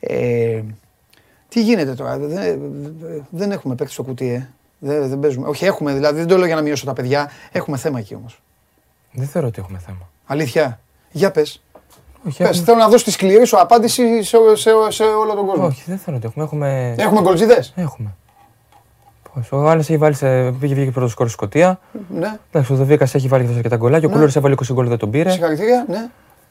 Ε, 0.00 0.60
τι 1.48 1.62
γίνεται 1.62 1.94
τώρα, 1.94 2.18
δεν, 2.18 2.28
δεν- 2.28 3.26
δεν 3.30 3.52
έχουμε 3.52 3.74
παίκτη 3.74 3.92
στο 3.92 4.02
κουτί, 4.02 4.28
ε. 4.32 4.48
Δεν, 4.84 5.08
δεν 5.08 5.18
παίζουμε. 5.18 5.48
Όχι, 5.48 5.64
έχουμε 5.64 5.92
δηλαδή, 5.94 6.18
δεν 6.18 6.26
το 6.26 6.36
λέω 6.36 6.46
για 6.46 6.54
να 6.54 6.62
μειώσω 6.62 6.84
τα 6.86 6.92
παιδιά. 6.92 7.30
Έχουμε 7.52 7.76
θέμα 7.76 7.98
εκεί 7.98 8.14
όμως. 8.14 8.42
Δεν 9.12 9.26
θεωρώ 9.26 9.46
ότι 9.48 9.60
έχουμε 9.60 9.78
θέμα. 9.78 10.08
Αλήθεια. 10.26 10.80
Για 11.10 11.30
πες. 11.30 11.62
Όχι, 12.26 12.38
Πες, 12.38 12.48
έχουμε- 12.48 12.64
θέλω 12.64 12.76
να 12.78 12.88
δώσω 12.88 13.04
τη 13.04 13.10
σκληρή 13.10 13.44
σου 13.46 13.60
απάντηση 13.60 14.22
σε, 14.22 14.36
σε, 14.54 14.70
σε 14.88 15.02
όλο 15.02 15.34
τον 15.34 15.46
κόσμο. 15.46 15.64
Όχι, 15.66 15.82
δεν 15.86 15.98
θέλω 15.98 16.16
να 16.16 16.22
το 16.30 16.40
έχουμε. 16.40 16.66
Έχουμε. 16.68 16.94
Έχουμε 17.02 17.20
γκολτζίδες. 17.20 17.72
έχουμε. 17.76 18.14
Πώς, 19.34 19.52
ο 19.52 19.68
Άλλος 19.68 19.88
έχει 19.88 19.98
βάλει 19.98 20.14
σε. 20.14 20.50
Πήγε, 20.52 20.74
βγήκε 20.74 20.90
πρώτος 20.90 21.10
σκόρ 21.10 21.26
στη 21.26 21.34
Σκωτία. 21.34 21.80
Ναι, 22.08 22.38
Εντάξει, 22.50 22.72
ο 22.72 22.76
Δοβίκα 22.76 23.04
έχει 23.12 23.28
βάλει 23.28 23.46
και 23.46 23.54
αρκετά 23.54 23.76
γκολάκια. 23.76 24.06
Ο 24.06 24.10
Ναι. 24.10 24.14
Κουλούρης 24.14 24.36
έβαλε 24.36 24.54
20 24.54 24.72
γκολ, 24.72 24.88
δεν 24.88 24.98
τον 24.98 25.10
πήρε. 25.10 25.30
συγχαρητήρια. 25.30 25.84
Ναι. 25.88 26.08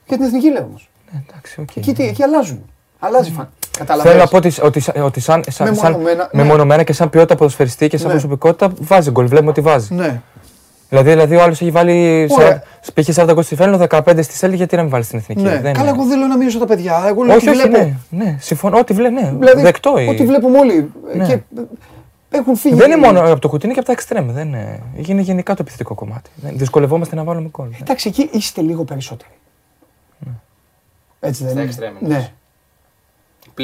Για 0.08 0.18
την 0.18 0.22
εθνική 0.26 0.52
λέω 0.52 0.64
όμως. 0.64 0.90
Ε, 1.14 1.18
Εντάξει, 1.30 1.62
οκ. 1.62 1.76
Εκεί, 1.76 1.94
τι- 1.94 2.04
εκεί 2.08 2.24
αλλάζουν. 2.24 2.66
Αλλάζει 3.04 3.32
φαν. 3.32 3.50
Καταλαβαίνεις. 3.78 4.12
Θέλω 4.12 4.24
να 4.24 4.30
πω 4.30 4.38
ότι, 4.38 4.62
ότι, 4.62 4.80
σαν- 4.80 5.04
ότι 5.04 5.20
σαν, 5.20 5.44
σαν, 5.48 5.76
σαν 5.76 5.92
Μεμονωμένα, 5.92 6.30
ναι. 6.32 6.44
μεμονωμένα 6.44 6.84
και 6.84 6.94
σαν 6.94 7.10
ποιότητα 7.10 7.36
ποδοσφαιριστή 7.36 7.88
και 7.88 7.98
σαν 7.98 8.06
Ναι. 8.08 8.12
προσωπικότητα 8.14 8.74
βάζει 8.80 9.12
γκολ. 9.12 9.28
Βλέπουμε 9.28 9.50
ότι 9.50 9.62
βάζει. 9.62 9.94
Ναι. 9.94 10.22
Δηλαδή, 10.90 11.10
δηλαδή 11.10 11.36
ο 11.36 11.42
άλλος 11.44 11.62
έχει 11.62 11.72
βάλει. 11.72 12.28
Ωραία. 12.32 12.64
σε- 12.82 12.92
Π.χ. 12.92 13.10
40 13.16 13.34
γκολ 13.34 13.44
στη 13.44 13.56
Φέλνο, 13.56 13.78
15 13.78 14.24
στη 14.24 14.34
Σέλη, 14.34 14.56
γιατί 14.56 14.76
να 14.76 14.82
μην 14.82 14.92
βάλει 14.92 15.04
στην 15.04 15.20
εθνική; 15.20 15.42
ναι. 15.42 15.50
Δεν 15.50 15.74
Καλά, 15.74 15.80
είναι. 15.80 15.90
εγώ 16.00 16.08
δεν 16.10 16.18
λέω 16.18 16.28
να 16.28 16.38
μείνω 16.38 16.60
τα 16.60 16.66
παιδιά. 16.66 17.04
Εγώ 17.08 17.24
λέω 17.24 17.36
Όχι, 17.36 17.50
ότι 17.50 17.58
όχι, 17.60 17.68
βλέπω. 17.70 17.98
ναι, 18.10 18.24
ναι, 18.24 18.38
συμφωνώ. 18.40 18.78
Ό,τι 18.78 18.94
βλέπει, 18.94 19.14
ναι. 19.14 19.34
Δηλαδή, 19.40 19.62
δεκτό. 19.62 20.00
η- 20.00 20.08
Ό,τι 20.08 20.26
βλέπουμε 20.26 20.58
όλοι. 20.58 20.92
Ναι. 21.16 21.26
Και 21.26 21.40
έχουν 22.30 22.56
φύγει. 22.56 22.76
Δεν 22.76 22.92
είναι 22.92 23.00
μόνο 23.06 23.20
από 23.32 23.40
το 23.40 23.48
κουτί, 23.50 23.64
είναι 23.66 23.74
και 23.74 23.80
από 23.80 23.88
τα 23.88 23.94
εξτρέμ. 23.94 24.32
Δεν 24.32 24.48
είναι. 24.48 24.80
Είναι 24.96 25.22
γενικά 25.22 25.54
το 25.54 25.62
επιθετικό 25.62 25.94
κομμάτι. 25.96 26.30
Δεν- 26.36 26.58
Δυσκολευόμαστε 26.58 27.16
να 27.16 27.24
βάλουμε 27.24 27.50
γκολ. 27.58 27.68
Εντάξει, 27.82 28.08
εκεί 28.08 28.30
είστε 28.32 28.62
λίγο 28.62 28.84
περισσότεροι. 28.84 29.32
Έτσι 31.20 31.44
δεν 31.44 31.52
Στα 31.52 31.60
είναι. 31.62 31.70
εξτρέμ, 31.70 31.94
Ναι. 32.00 32.32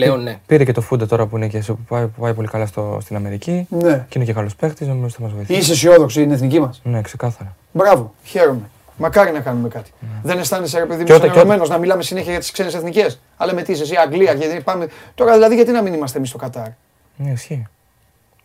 Πλέον 0.04 0.24
ναι. 0.24 0.40
Πήρε 0.46 0.64
και 0.64 0.72
το 0.72 0.82
Φούντα 0.82 1.06
τώρα 1.08 1.26
που, 1.26 1.38
είναι 1.38 1.48
και, 1.48 1.62
σε- 1.62 1.72
που, 1.74 1.80
πάει, 1.88 2.04
που 2.08 2.22
πάει 2.22 2.34
πολύ 2.34 2.48
καλά 2.48 2.66
στο, 2.66 2.98
στην 3.02 3.16
Αμερική. 3.16 3.68
ναι. 3.70 4.06
Και 4.10 4.18
είναι 4.18 4.26
και 4.26 4.34
καλός 4.34 4.56
παίχτη, 4.56 4.86
νομίζω 4.86 5.04
ότι 5.06 5.14
θα 5.14 5.22
μας 5.22 5.32
βοηθήσει. 5.32 5.60
Είσαι 5.60 5.72
αισιόδοξη, 5.72 6.22
είναι 6.22 6.34
εθνική 6.34 6.60
μας. 6.60 6.82
Ναι, 6.84 7.02
ξεκάθαρα. 7.02 7.56
Μπράβο, 7.72 8.14
χαίρομαι. 8.24 8.70
Μακάρι 8.98 9.32
να 9.32 9.40
κάνουμε 9.40 9.68
κάτι. 9.68 9.92
Δεν 10.24 10.38
αισθάνεσαι, 10.40 10.80
ρε 10.80 10.86
παιδί 10.86 11.04
Και 11.04 11.12
μου, 11.12 11.18
όταν- 11.18 11.20
και 11.20 11.26
συνεργασμένος 11.28 11.70
να 11.70 11.78
μιλάμε 11.78 12.04
συνέχεια 12.04 12.32
για 12.32 12.40
τις 12.40 12.52
ξένες 12.52 12.74
εθνικές. 12.76 13.20
Αλλά 13.38 13.54
με 13.54 13.62
τι 13.62 13.72
είσαι, 13.72 13.84
εσύ, 13.84 13.96
Αγγλία, 13.96 14.34
γιατί 14.34 14.62
πάμε. 14.62 14.88
Τώρα 15.16 15.34
δηλαδή, 15.34 15.56
γιατί 15.56 15.72
να 15.72 15.82
μην 15.82 15.94
είμαστε 15.94 16.18
εμείς 16.18 16.30
στο 16.30 16.38
Κατάρ; 16.38 16.68
Ναι, 17.16 17.32
ισχύει. 17.32 17.68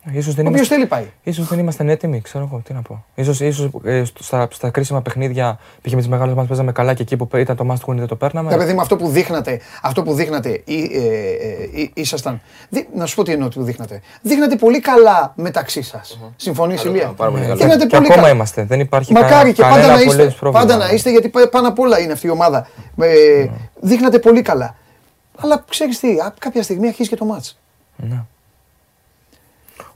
Ε, 0.04 0.18
Ίσως 0.18 0.34
δεν, 0.34 0.44
Όποιο 0.46 0.56
είμαστε, 0.56 0.74
θέλει 0.74 0.86
πάει. 0.86 1.04
ίσως 1.22 1.48
δεν 1.48 1.58
ήμασταν 1.58 1.88
έτοιμοι, 1.88 2.20
ξέρω 2.20 2.48
εγώ, 2.50 2.62
τι 2.64 2.72
να 2.72 2.82
πω. 2.82 3.04
Ίσως, 3.14 3.40
ίσως 3.40 3.68
ε, 3.84 4.04
στο- 4.04 4.22
στα, 4.22 4.48
στα 4.52 4.70
κρίσιμα 4.70 5.02
παιχνίδια, 5.02 5.58
πήγε 5.82 5.94
με 5.94 6.00
τις 6.00 6.10
μεγάλες 6.10 6.34
μας 6.34 6.46
παίζαμε 6.46 6.72
καλά 6.72 6.94
και 6.94 7.02
εκεί 7.02 7.16
που 7.16 7.36
ήταν 7.36 7.56
το 7.56 7.66
must 7.70 7.90
win 7.90 7.96
δεν 7.96 8.06
το 8.06 8.16
παίρναμε. 8.16 8.50
Τα 8.50 8.56
παιδί 8.56 8.72
μου, 8.72 8.80
αυτό 8.80 8.96
που 8.96 9.08
δείχνατε, 9.08 9.60
αυτό 9.82 10.02
που 10.02 10.14
δείχνατε, 10.14 10.62
ή, 10.64 10.90
ε, 10.94 10.98
ε, 11.76 11.80
ή- 11.80 11.90
ήσασταν. 11.94 12.40
δι- 12.68 12.86
να 12.94 13.06
σου 13.06 13.14
πω 13.16 13.22
τι 13.22 13.32
εννοώ 13.32 13.46
ότι 13.46 13.58
που 13.58 13.64
δείχνατε. 13.64 14.00
Δείχνατε 14.22 14.56
πολύ 14.56 14.80
καλά 14.80 15.32
μεταξύ 15.36 15.82
σας. 15.82 16.18
Συμφωνείς, 16.36 16.82
Πάρα- 16.82 16.90
Ηλία; 16.90 17.08
πάρα 17.16 17.30
πολύ 17.30 17.42
καλά. 17.42 17.54
Δείχνατε 17.54 17.86
και 17.86 17.96
πολύ 17.96 18.04
ακόμα 18.06 18.22
καλά. 18.22 18.34
είμαστε. 18.34 18.64
Δεν 18.64 18.80
υπάρχει 18.80 19.12
Μακάρι 19.12 19.52
και 19.52 19.62
κα, 19.62 19.68
πάντα 19.68 19.80
κανένα 19.80 19.96
να 19.98 20.00
είστε. 20.02 20.12
απολύτως 20.14 20.38
πρόβλημα. 20.38 20.66
Πάντα 20.66 20.84
να 20.86 20.92
είστε, 20.92 21.10
γιατί 21.10 21.28
πα- 21.28 21.48
πάνω 21.48 21.68
απ' 21.68 21.78
όλα 21.78 22.00
είναι 22.00 22.12
αυτή 22.12 22.26
η 22.26 22.30
ομάδα. 22.30 22.66
Ε, 23.00 23.46
Δείχνατε 23.80 24.18
πολύ 24.18 24.42
καλά. 24.42 24.74
Αλλά 25.36 25.64
ξέρεις 25.68 25.98
τι, 26.00 26.08
α- 26.08 26.34
κάποια 26.38 26.62
στιγμή 26.62 26.86
αρχίζει 26.88 27.08
και 27.08 27.16
το 27.16 27.24
ματς. 27.24 27.58
Ναι. 27.96 28.22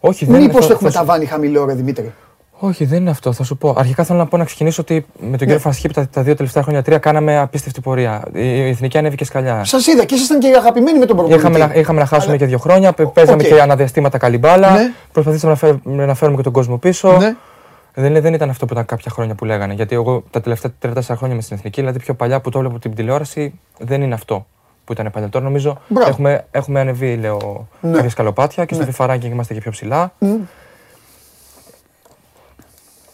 Όχι, 0.08 0.24
δεν 0.24 0.34
είναι 0.34 0.44
Μήπως 0.46 0.60
αυτό. 0.60 0.72
έχουμε 0.72 0.90
Θα 0.90 0.98
σου- 0.98 1.06
ταβάνι 1.06 1.24
χαμηλό, 1.26 1.64
ρε 1.64 1.74
Δημήτρη; 1.74 2.12
Όχι, 2.58 2.84
δεν 2.84 3.00
είναι 3.00 3.10
αυτό. 3.10 3.32
Θα 3.32 3.44
σου 3.44 3.56
πω. 3.56 3.74
Αρχικά 3.78 4.04
θέλω 4.04 4.18
να 4.18 4.26
πω 4.26 4.36
να 4.36 4.44
ξεκινήσω 4.44 4.82
ότι 4.82 5.06
με 5.18 5.28
τον 5.36 5.38
κύριο 5.38 5.58
Φαν'τ 5.58 5.77
Σχιπ 5.77 5.92
τα, 5.92 6.08
τα 6.08 6.22
δύο 6.22 6.34
τελευταία 6.34 6.62
χρόνια 6.62 6.82
τρία 6.82 6.98
κάναμε 6.98 7.38
απίστευτη 7.38 7.80
πορεία. 7.80 8.22
Η, 8.32 8.40
η 8.40 8.68
εθνική 8.68 8.98
ανέβηκε 8.98 9.24
σκαλιά. 9.24 9.64
Σας 9.64 9.86
είδα 9.86 10.04
και 10.04 10.14
ήσασταν 10.14 10.38
και 10.38 10.48
αγαπημένοι 10.56 10.98
με 10.98 11.06
τον 11.06 11.16
προπονητή. 11.16 11.40
Είχαμε, 11.40 11.58
να- 11.58 11.74
είχαμε 11.74 11.98
να 12.00 12.06
χάσουμε 12.06 12.28
Αλλά- 12.30 12.36
και 12.40 12.46
δύο 12.46 12.58
χρόνια. 12.58 12.92
πε- 12.92 13.06
Παίζαμε 13.06 13.42
Οκ. 13.42 13.48
και 13.48 13.60
ανά 13.60 13.74
διαστήματα 13.74 14.18
καλή 14.18 14.38
μπάλα. 14.38 14.70
Ναι. 14.70 14.92
Προσπαθήσαμε 15.12 15.52
να 15.52 15.58
φέρουμε, 15.58 16.06
να 16.06 16.14
φέρουμε 16.14 16.36
και 16.36 16.42
τον 16.42 16.52
κόσμο 16.52 16.76
πίσω. 16.78 17.16
Ναι. 17.16 17.34
Δεν, 17.94 18.20
δεν 18.22 18.34
ήταν 18.34 18.50
αυτό 18.50 18.66
που 18.66 18.72
ήταν 18.72 18.84
κάποια 18.86 19.10
χρόνια 19.10 19.34
που 19.34 19.44
λέγανε. 19.44 19.74
Γιατί 19.74 19.94
εγώ 19.94 20.22
τα 20.30 20.40
τελευταία 20.40 20.72
3-4 20.82 21.16
χρόνια 21.16 21.36
με 21.36 21.42
στην 21.42 21.56
εθνική, 21.56 21.80
δηλαδή 21.80 21.98
πιο 21.98 22.14
παλιά 22.14 22.40
που 22.40 22.50
το 22.50 22.58
έβλεπα 22.58 22.76
από 22.76 22.84
την 22.86 22.94
τηλεόραση, 22.94 23.58
δεν 23.78 24.02
είναι 24.02 24.14
αυτό 24.14 24.46
που 24.86 24.92
ήταν 24.92 25.10
παλιά. 25.10 25.28
Τώρα 25.28 25.44
νομίζω 25.44 25.80
Μπράβο. 25.88 26.08
έχουμε, 26.10 26.46
έχουμε 26.50 26.80
ανεβεί, 26.80 27.16
λέω, 27.16 27.68
Ναι. 27.80 27.92
κάποια 27.92 28.10
σκαλοπάτια 28.10 28.64
και 28.64 28.74
στο 28.74 28.84
Ναι. 28.84 28.90
FIFA 28.96 29.10
ranking 29.10 29.24
είμαστε 29.24 29.54
και 29.54 29.60
πιο 29.60 29.70
ψηλά. 29.70 30.12
Μμ. 30.18 30.34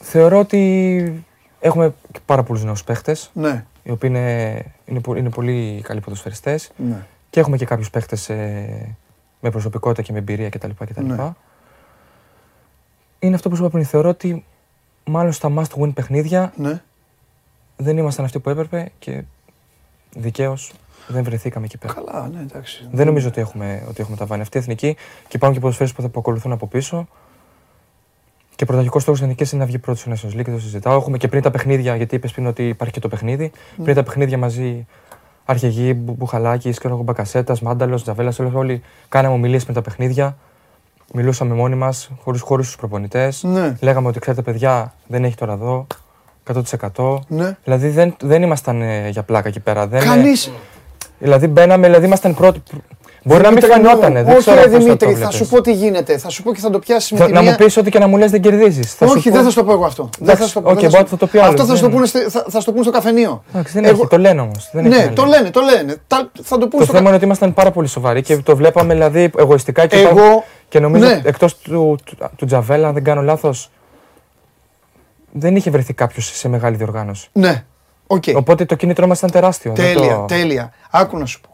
Θεωρώ 0.00 0.38
ότι 0.38 1.24
έχουμε 1.60 1.94
και 2.12 2.20
πάρα 2.26 2.42
πολλούς 2.42 2.64
νέους 2.64 2.84
παίχτες, 2.84 3.30
Ναι. 3.34 3.64
οι 3.82 3.90
οποίοι 3.90 4.10
είναι, 4.12 4.64
είναι, 4.84 5.00
πο- 5.00 5.14
είναι 5.14 5.28
πολύ 5.30 5.80
καλοί 5.84 6.00
ποδοσφαιριστές. 6.00 6.70
ναι. 6.76 7.06
Και 7.30 7.40
έχουμε 7.40 7.56
και 7.56 7.64
κάποιους 7.64 7.90
παίχτες 7.90 8.28
με 9.40 9.50
προσωπικότητα 9.50 10.02
και 10.02 10.12
με 10.12 10.18
εμπειρία 10.18 10.48
κτλ. 10.48 10.70
κτλ. 10.78 11.04
Ναι. 11.04 11.30
Είναι 13.18 13.34
αυτό 13.34 13.48
που 13.48 13.56
σου 13.56 13.62
είπα 13.62 13.70
πριν. 13.70 13.84
Θεωρώ 13.84 14.08
ότι 14.08 14.44
μάλλον 15.04 15.32
στα 15.32 15.52
must 15.56 15.80
win 15.82 15.94
παιχνίδια 15.94 16.52
ναι. 16.56 16.82
δεν 17.76 17.96
ήμασταν 17.98 18.24
αυτοί 18.24 18.38
που 18.38 18.50
έπρεπε 18.50 18.90
και 18.98 19.22
δικαίως 20.16 20.72
δεν 21.08 21.24
βρεθήκαμε 21.24 21.64
εκεί 21.66 21.78
πέρα. 21.78 21.92
Καλά, 21.92 22.28
ναι, 22.34 22.40
εντάξει. 22.40 22.88
Δεν 22.92 23.06
νομίζω 23.06 23.28
ότι 23.28 23.40
έχουμε, 23.40 23.84
ότι 23.88 24.00
έχουμε 24.00 24.16
τα 24.16 24.26
βάνη. 24.26 24.42
Αυτή 24.42 24.56
η 24.56 24.60
εθνική 24.60 24.94
και 25.28 25.36
υπάρχουν 25.36 25.52
και 25.56 25.60
ποδοσφαίρες 25.60 25.92
που 25.92 26.02
θα 26.02 26.08
που 26.08 26.20
ακολουθούν 26.20 26.52
από 26.52 26.66
πίσω. 26.66 27.08
Και 28.56 28.64
πρωταρχικός 28.64 29.02
στόχος 29.02 29.20
της 29.20 29.28
εθνικής 29.28 29.52
είναι 29.52 29.60
να 29.60 29.66
βγει 29.66 29.78
πρώτος 29.78 30.00
στο 30.00 30.10
Nations 30.10 30.32
League, 30.40 30.44
δεν 30.44 30.54
το 30.54 30.60
συζητάω. 30.60 30.96
Έχουμε 30.96 31.16
και 31.18 31.28
πριν 31.28 31.42
τα 31.42 31.50
παιχνίδια, 31.50 31.96
γιατί 31.96 32.14
είπες 32.14 32.32
πριν 32.32 32.46
ότι 32.46 32.68
υπάρχει 32.68 32.94
και 32.94 33.00
το 33.00 33.08
παιχνίδι. 33.08 33.50
Πριν 33.82 33.94
τα 33.94 34.02
παιχνίδια 34.02 34.38
μαζί, 34.38 34.86
αρχηγοί, 35.44 35.94
Μπου- 35.96 36.16
Μπουχαλάκης, 36.16 36.80
Μπακασέτας, 37.02 37.60
Μάνταλος, 37.60 38.02
Τζαβέλας, 38.02 38.38
όλοι 38.38 38.82
κάναμε 39.08 39.34
ομιλίες 39.34 39.62
πριν 39.62 39.74
τα 39.74 39.82
παιχνίδια. 39.82 40.36
Μιλούσαμε 41.14 41.54
μόνοι 41.54 41.74
μας, 41.74 42.10
χωρί 42.22 42.38
χώρου 42.38 42.62
στου 42.62 42.78
προπονητές. 42.78 43.42
Ναι. 43.42 43.76
Λέγαμε 43.80 44.08
ότι 44.08 44.18
ξέρετε, 44.18 44.42
παιδιά, 44.42 44.94
δεν 45.06 45.24
έχει 45.24 45.34
τώρα 45.36 45.52
εδώ. 45.52 45.86
100%. 46.44 47.18
Ναι. 47.28 47.56
Δηλαδή 47.64 47.88
δεν, 47.88 48.16
δεν 48.20 48.42
ήμασταν 48.42 48.82
ε, 48.82 49.08
για 49.08 49.22
πλάκα 49.22 49.48
εκεί 49.48 49.60
πέρα. 49.60 49.86
Δεν, 49.86 50.00
ε, 50.00 50.04
Κανείς. 50.04 50.52
Δηλαδή 51.22 51.46
μπαίναμε, 51.46 51.86
δηλαδή 51.86 52.06
ήμασταν 52.06 52.34
πρώτοι. 52.34 52.62
Μπορεί 53.24 53.42
να 53.42 53.50
μην 53.50 53.60
Δημήτρη 53.60 53.80
μου, 53.80 53.86
φαινότανε. 53.88 54.22
Δεν 54.22 54.32
Όχι, 54.32 54.40
ξέρω 54.40 54.56
ρε 54.56 54.62
πώς 54.62 54.72
θα 54.72 54.78
Δημήτρη, 54.78 55.12
το 55.12 55.16
θα 55.16 55.30
σου 55.30 55.36
βλέπεις. 55.36 55.48
πω 55.48 55.60
τι 55.60 55.72
γίνεται. 55.72 56.18
Θα 56.18 56.28
σου 56.28 56.42
πω 56.42 56.54
και 56.54 56.60
θα 56.60 56.70
το 56.70 56.78
πιάσει 56.78 57.14
με 57.14 57.20
Θα- 57.20 57.26
τη 57.26 57.32
Να 57.32 57.40
μία. 57.42 57.50
μου 57.50 57.56
πεις 57.56 57.76
ότι 57.76 57.90
και 57.90 57.98
να 57.98 58.06
μου 58.06 58.16
λες 58.16 58.30
δεν 58.30 58.40
κερδίζεις. 58.40 58.96
Όχι, 59.00 59.30
δεν 59.30 59.42
θα 59.42 59.48
σου 59.50 59.54
το 59.56 59.64
πω 59.64 59.72
εγώ 59.72 59.84
αυτό. 59.84 60.02
Δεν 60.18 60.26
θα 60.26 60.32
Εντάξει, 60.32 60.48
σου 60.48 60.54
το 60.54 60.60
πω. 60.60 60.70
οκ, 60.70 60.80
δεν 60.80 60.90
μπορεί 60.90 61.04
να 61.10 61.16
το 61.16 61.26
πει 61.26 61.38
άλλος, 61.38 61.50
Αυτό 61.50 61.64
θα 61.64 61.74
σου 61.74 61.80
το 61.82 61.86
δεν 61.86 61.94
πούνε 61.96 62.06
στη- 62.06 62.18
θα- 62.18 62.44
θα 62.48 62.58
σου 62.58 62.64
το 62.64 62.70
πούνε 62.72 62.82
στο 62.82 62.92
καφενείο. 62.92 63.44
Εντάξει, 63.52 63.72
δεν 63.72 63.84
Εγώ- 63.84 63.94
έχει, 64.00 64.06
το 64.08 64.18
λένε 64.18 64.40
όμως. 64.40 64.70
Ναι, 64.72 65.06
το 65.14 65.24
λένε, 65.24 65.50
το 65.50 65.60
λένε. 65.60 65.96
Τα- 66.06 66.30
Θα 66.42 66.58
το 66.58 66.66
πούνε 66.68 66.68
Το 66.68 66.68
στο 66.68 66.84
θέμα 66.84 66.86
είναι 66.86 66.94
καφενείο. 66.94 67.14
ότι 67.14 67.24
ήμασταν 67.24 67.54
πάρα 67.54 67.70
πολύ 67.70 67.88
σοβαροί 67.88 68.22
και 68.22 68.36
το 68.36 68.56
βλέπαμε 68.56 68.92
δηλαδή 68.92 69.30
εγωιστικά 69.38 69.86
και, 69.86 69.96
Εγώ- 69.96 70.10
είπα- 70.10 70.44
και 70.68 70.80
νομίζω 70.80 71.04
ναι. 71.04 71.20
εκτός 71.24 71.56
του, 71.58 71.98
του, 72.04 72.16
του 72.36 72.46
Τζαβέλα, 72.46 72.86
αν 72.88 72.94
δεν 72.94 73.04
κάνω 73.04 73.22
λάθος, 73.22 73.70
δεν 75.32 75.56
είχε 75.56 75.70
βρεθεί 75.70 75.92
κάποιος 75.92 76.30
σε 76.38 76.48
μεγάλη 76.48 76.76
διοργάνωση. 76.76 77.28
Ναι, 77.32 77.64
οκ. 78.14 78.22
Οπότε 78.36 78.64
το 78.64 78.74
κίνητρό 78.74 79.06
μας 79.06 79.18
ήταν 79.18 79.30
τεράστιο. 79.30 79.72
δεν 79.74 79.94
Τέλεια, 79.94 80.14
το- 80.16 80.24
τέλεια. 80.24 80.72
Άκου 80.90 81.18
να 81.18 81.26
σου 81.26 81.40
πω. 81.40 81.48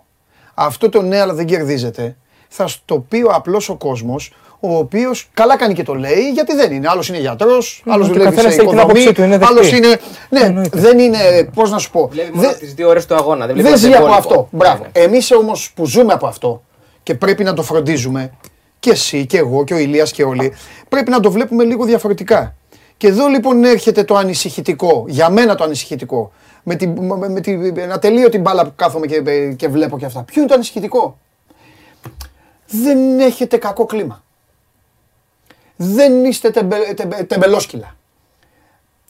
Αυτό 0.55 0.89
το 0.89 1.03
ναι, 1.03 1.21
αλλά 1.21 1.35
δεν 1.35 1.47
κερδίζεται. 1.47 2.17
Θα 2.49 2.67
στο 2.69 2.99
πει 3.09 3.17
ο 3.23 3.31
απλός 3.33 3.69
ο 3.69 3.75
κόσμος, 3.77 4.33
ο 4.61 4.77
οποίος 4.77 5.29
καλά 5.35 5.57
κάνει 5.57 5.75
και 5.75 5.83
το 5.83 5.95
λέει, 5.95 6.31
γιατί 6.35 6.55
δεν 6.55 6.73
είναι. 6.73 6.89
Άλλος 6.91 7.09
είναι 7.09 7.19
γιατρός, 7.19 7.83
άλλος 7.87 8.07
και 8.07 8.11
ο 8.13 8.15
δουλεύει 8.15 8.31
καθένας 8.35 8.55
σε 8.55 8.61
έχει 8.61 8.69
την 8.69 8.77
οικοδομή. 8.79 8.91
άποψή 9.01 9.13
του, 9.15 9.23
είναι 9.23 9.39
δεκτή. 9.39 9.53
Άλλος 9.53 9.73
είναι. 9.73 10.01
Ναι, 10.31 10.41
Εννοείται. 10.41 10.79
δεν 10.81 10.99
είναι. 10.99 11.51
Πώς 11.55 11.71
να 11.71 11.79
σου 11.79 11.91
πω. 11.91 12.09
Βλέπει 12.13 12.37
μόνο 12.37 12.49
δεν- 12.49 12.59
τις 12.59 12.75
δύο 12.75 12.89
ώρες 12.89 13.07
του 13.07 13.15
αγώνα. 13.15 13.47
Δεν, 13.47 13.55
βλέπει 13.55 13.69
Δεν 13.71 13.73
το 13.81 13.87
ζει 13.87 13.87
από 13.95 13.97
υπόλοιπο. 13.97 14.19
αυτό. 14.19 14.49
Μπράβο. 14.51 14.83
Ναι, 14.83 15.01
ναι. 15.01 15.05
Εμείς 15.07 15.31
όμως 15.33 15.71
που 15.75 15.87
ζούμε 15.87 16.13
από 16.13 16.27
αυτό 16.27 16.63
και 17.03 17.15
πρέπει 17.15 17.45
να 17.45 17.53
το 17.55 17.63
φροντίζουμε, 17.63 18.31
και 18.79 18.91
εσύ 18.91 19.27
και 19.27 19.39
εγώ 19.39 19.65
και 19.65 19.75
ο 19.75 19.79
Ηλίας 19.79 20.11
και 20.13 20.25
όλοι, 20.25 20.53
πρέπει 20.89 21.11
να 21.11 21.21
το 21.21 21.31
βλέπουμε 21.31 21.65
λίγο 21.65 21.85
διαφορετικά. 21.85 22.55
Και 22.97 23.07
εδώ 23.07 23.27
λοιπόν 23.27 23.65
έρχεται 23.65 24.05
το 24.05 24.17
ανησυχητικό, 24.17 25.05
για 25.09 25.31
μένα 25.31 25.55
το 25.55 25.65
ανησυχητικό, 25.65 26.33
με 26.63 26.75
την, 26.75 27.05
με, 27.05 27.29
με 27.29 27.41
την 27.41 27.93
ατελείωτη 27.93 28.39
μπάλα 28.39 28.65
που 28.65 28.73
κάθομαι 28.77 29.07
και, 29.07 29.53
και 29.57 29.69
βλέπω 29.69 29.99
και 29.99 30.05
αυτά. 30.05 30.23
Ποιο 30.23 30.41
είναι 30.41 30.49
το 30.49 30.55
ανησυχητικό; 30.55 31.19
Δεν 32.67 33.21
έχετε 33.21 33.57
κακό 33.57 33.87
κλίμα. 33.87 34.23
Δεν 35.77 36.25
είστε 36.25 36.51
τεμπε, 36.51 36.77
τεμπε, 36.97 37.23
τεμπελόσκυλα. 37.23 37.97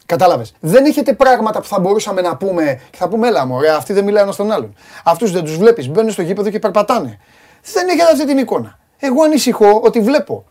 Κατάλαβες. 0.06 0.54
Δεν 0.60 0.84
έχετε 0.84 1.12
πράγματα 1.12 1.60
που 1.60 1.66
θα 1.66 1.80
μπορούσαμε 1.80 2.20
να 2.20 2.36
πούμε 2.36 2.80
και 2.90 2.96
θα 2.96 3.08
πούμε, 3.08 3.28
έλα 3.28 3.46
μωρέ, 3.46 3.70
αυτοί 3.70 3.92
δεν 3.92 4.04
μιλάνε 4.04 4.22
ένα 4.22 4.32
στον 4.32 4.52
άλλον. 4.52 4.74
Αυτούς 5.04 5.32
δεν 5.32 5.44
τους 5.44 5.56
βλέπεις, 5.56 5.88
μπαίνουν 5.88 6.10
στο 6.10 6.22
γήπεδο 6.22 6.50
και 6.50 6.58
περπατάνε. 6.58 7.18
Δεν 7.72 7.88
έχετε 7.88 8.10
αυτή 8.12 8.26
την 8.26 8.38
εικόνα. 8.38 8.78
Εγώ 8.98 9.22
ανησυχώ 9.22 9.80
ότι 9.84 10.00
βλέπω 10.00 10.44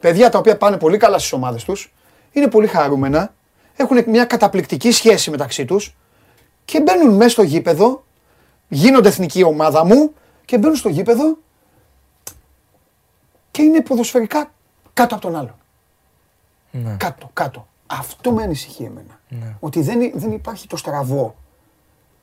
παιδιά 0.00 0.30
τα 0.30 0.38
οποία 0.38 0.56
πάνε 0.56 0.76
πολύ 0.76 0.96
καλά 0.96 1.18
στις 1.18 1.32
ομάδες 1.32 1.64
τους, 1.64 1.92
είναι 2.32 2.48
πολύ 2.48 2.66
χαρούμενα, 2.66 3.34
έχουν 3.76 4.04
μια 4.06 4.24
καταπληκτική 4.24 4.92
σχέση 4.92 5.30
μεταξύ 5.30 5.64
τους 5.64 5.96
και 6.72 6.80
μπαίνουν 6.80 7.14
μέσα 7.16 7.28
στο 7.30 7.42
γήπεδο, 7.42 8.04
γίνονται 8.68 9.08
εθνική 9.08 9.42
ομάδα 9.42 9.84
μου 9.84 10.12
και 10.44 10.58
μπαίνουν 10.58 10.76
στο 10.76 10.88
γήπεδο 10.88 11.36
και 13.50 13.62
είναι 13.62 13.80
ποδοσφαιρικά 13.80 14.50
κάτω 14.92 15.14
από 15.14 15.24
τον 15.24 15.36
άλλον. 15.36 15.54
Ναι. 16.70 16.96
Κάτω, 16.98 17.30
κάτω. 17.32 17.66
Αυτό 17.86 18.32
με 18.32 18.42
ανησυχεί 18.42 18.82
εμένα. 18.84 19.20
Ναι. 19.28 19.56
Ότι 19.60 19.80
δεν, 19.82 20.00
υ- 20.00 20.16
δεν 20.16 20.32
υπάρχει 20.32 20.66
το 20.66 20.76
στραβό. 20.76 21.34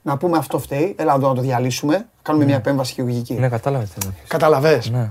Να 0.02 0.18
πούμε 0.18 0.38
αυτό 0.38 0.60
φταίει, 0.60 0.95
έλα 0.97 1.14
εδώ 1.14 1.28
να 1.28 1.34
το 1.36 1.41
διαλύσουμε, 1.41 1.93
να 1.97 2.06
κάνουμε 2.22 2.45
μια 2.45 2.56
επέμβαση 2.56 2.93
χειρουργική. 2.93 3.34
Ναι, 3.34 3.50
κατάλαβες 3.50 3.89
τι 3.89 4.06
να 4.06 4.12
πεις. 4.12 4.28
Καταλαβες. 4.30 4.89
Ναι. 4.89 5.08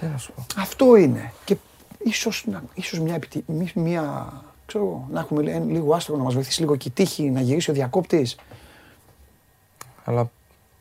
Τι 0.00 0.06
να 0.06 0.18
σου 0.18 0.32
πω. 0.32 0.46
Αυτό 0.60 0.96
είναι. 0.96 1.32
Και 1.44 1.56
ίσως, 1.98 2.44
να- 2.46 2.62
ίσως 2.74 3.00
μια, 3.00 3.14
επιτι... 3.14 3.44
μη- 3.46 3.74
μια 3.74 4.32
ξέρω, 4.66 4.84
εγώ, 4.84 5.06
να 5.12 5.20
έχουμε 5.20 5.42
λι- 5.42 5.70
λίγο 5.70 5.94
άστρο, 5.94 6.16
να 6.16 6.22
μας 6.22 6.34
βοηθήσει 6.34 6.60
λίγο 6.60 6.76
και 6.76 6.88
η 6.88 6.90
τύχη, 6.90 7.30
να 7.30 7.40
γυρίσει 7.40 7.70
ο 7.70 7.72
διακόπτης. 7.72 8.36
Αλλά 10.04 10.30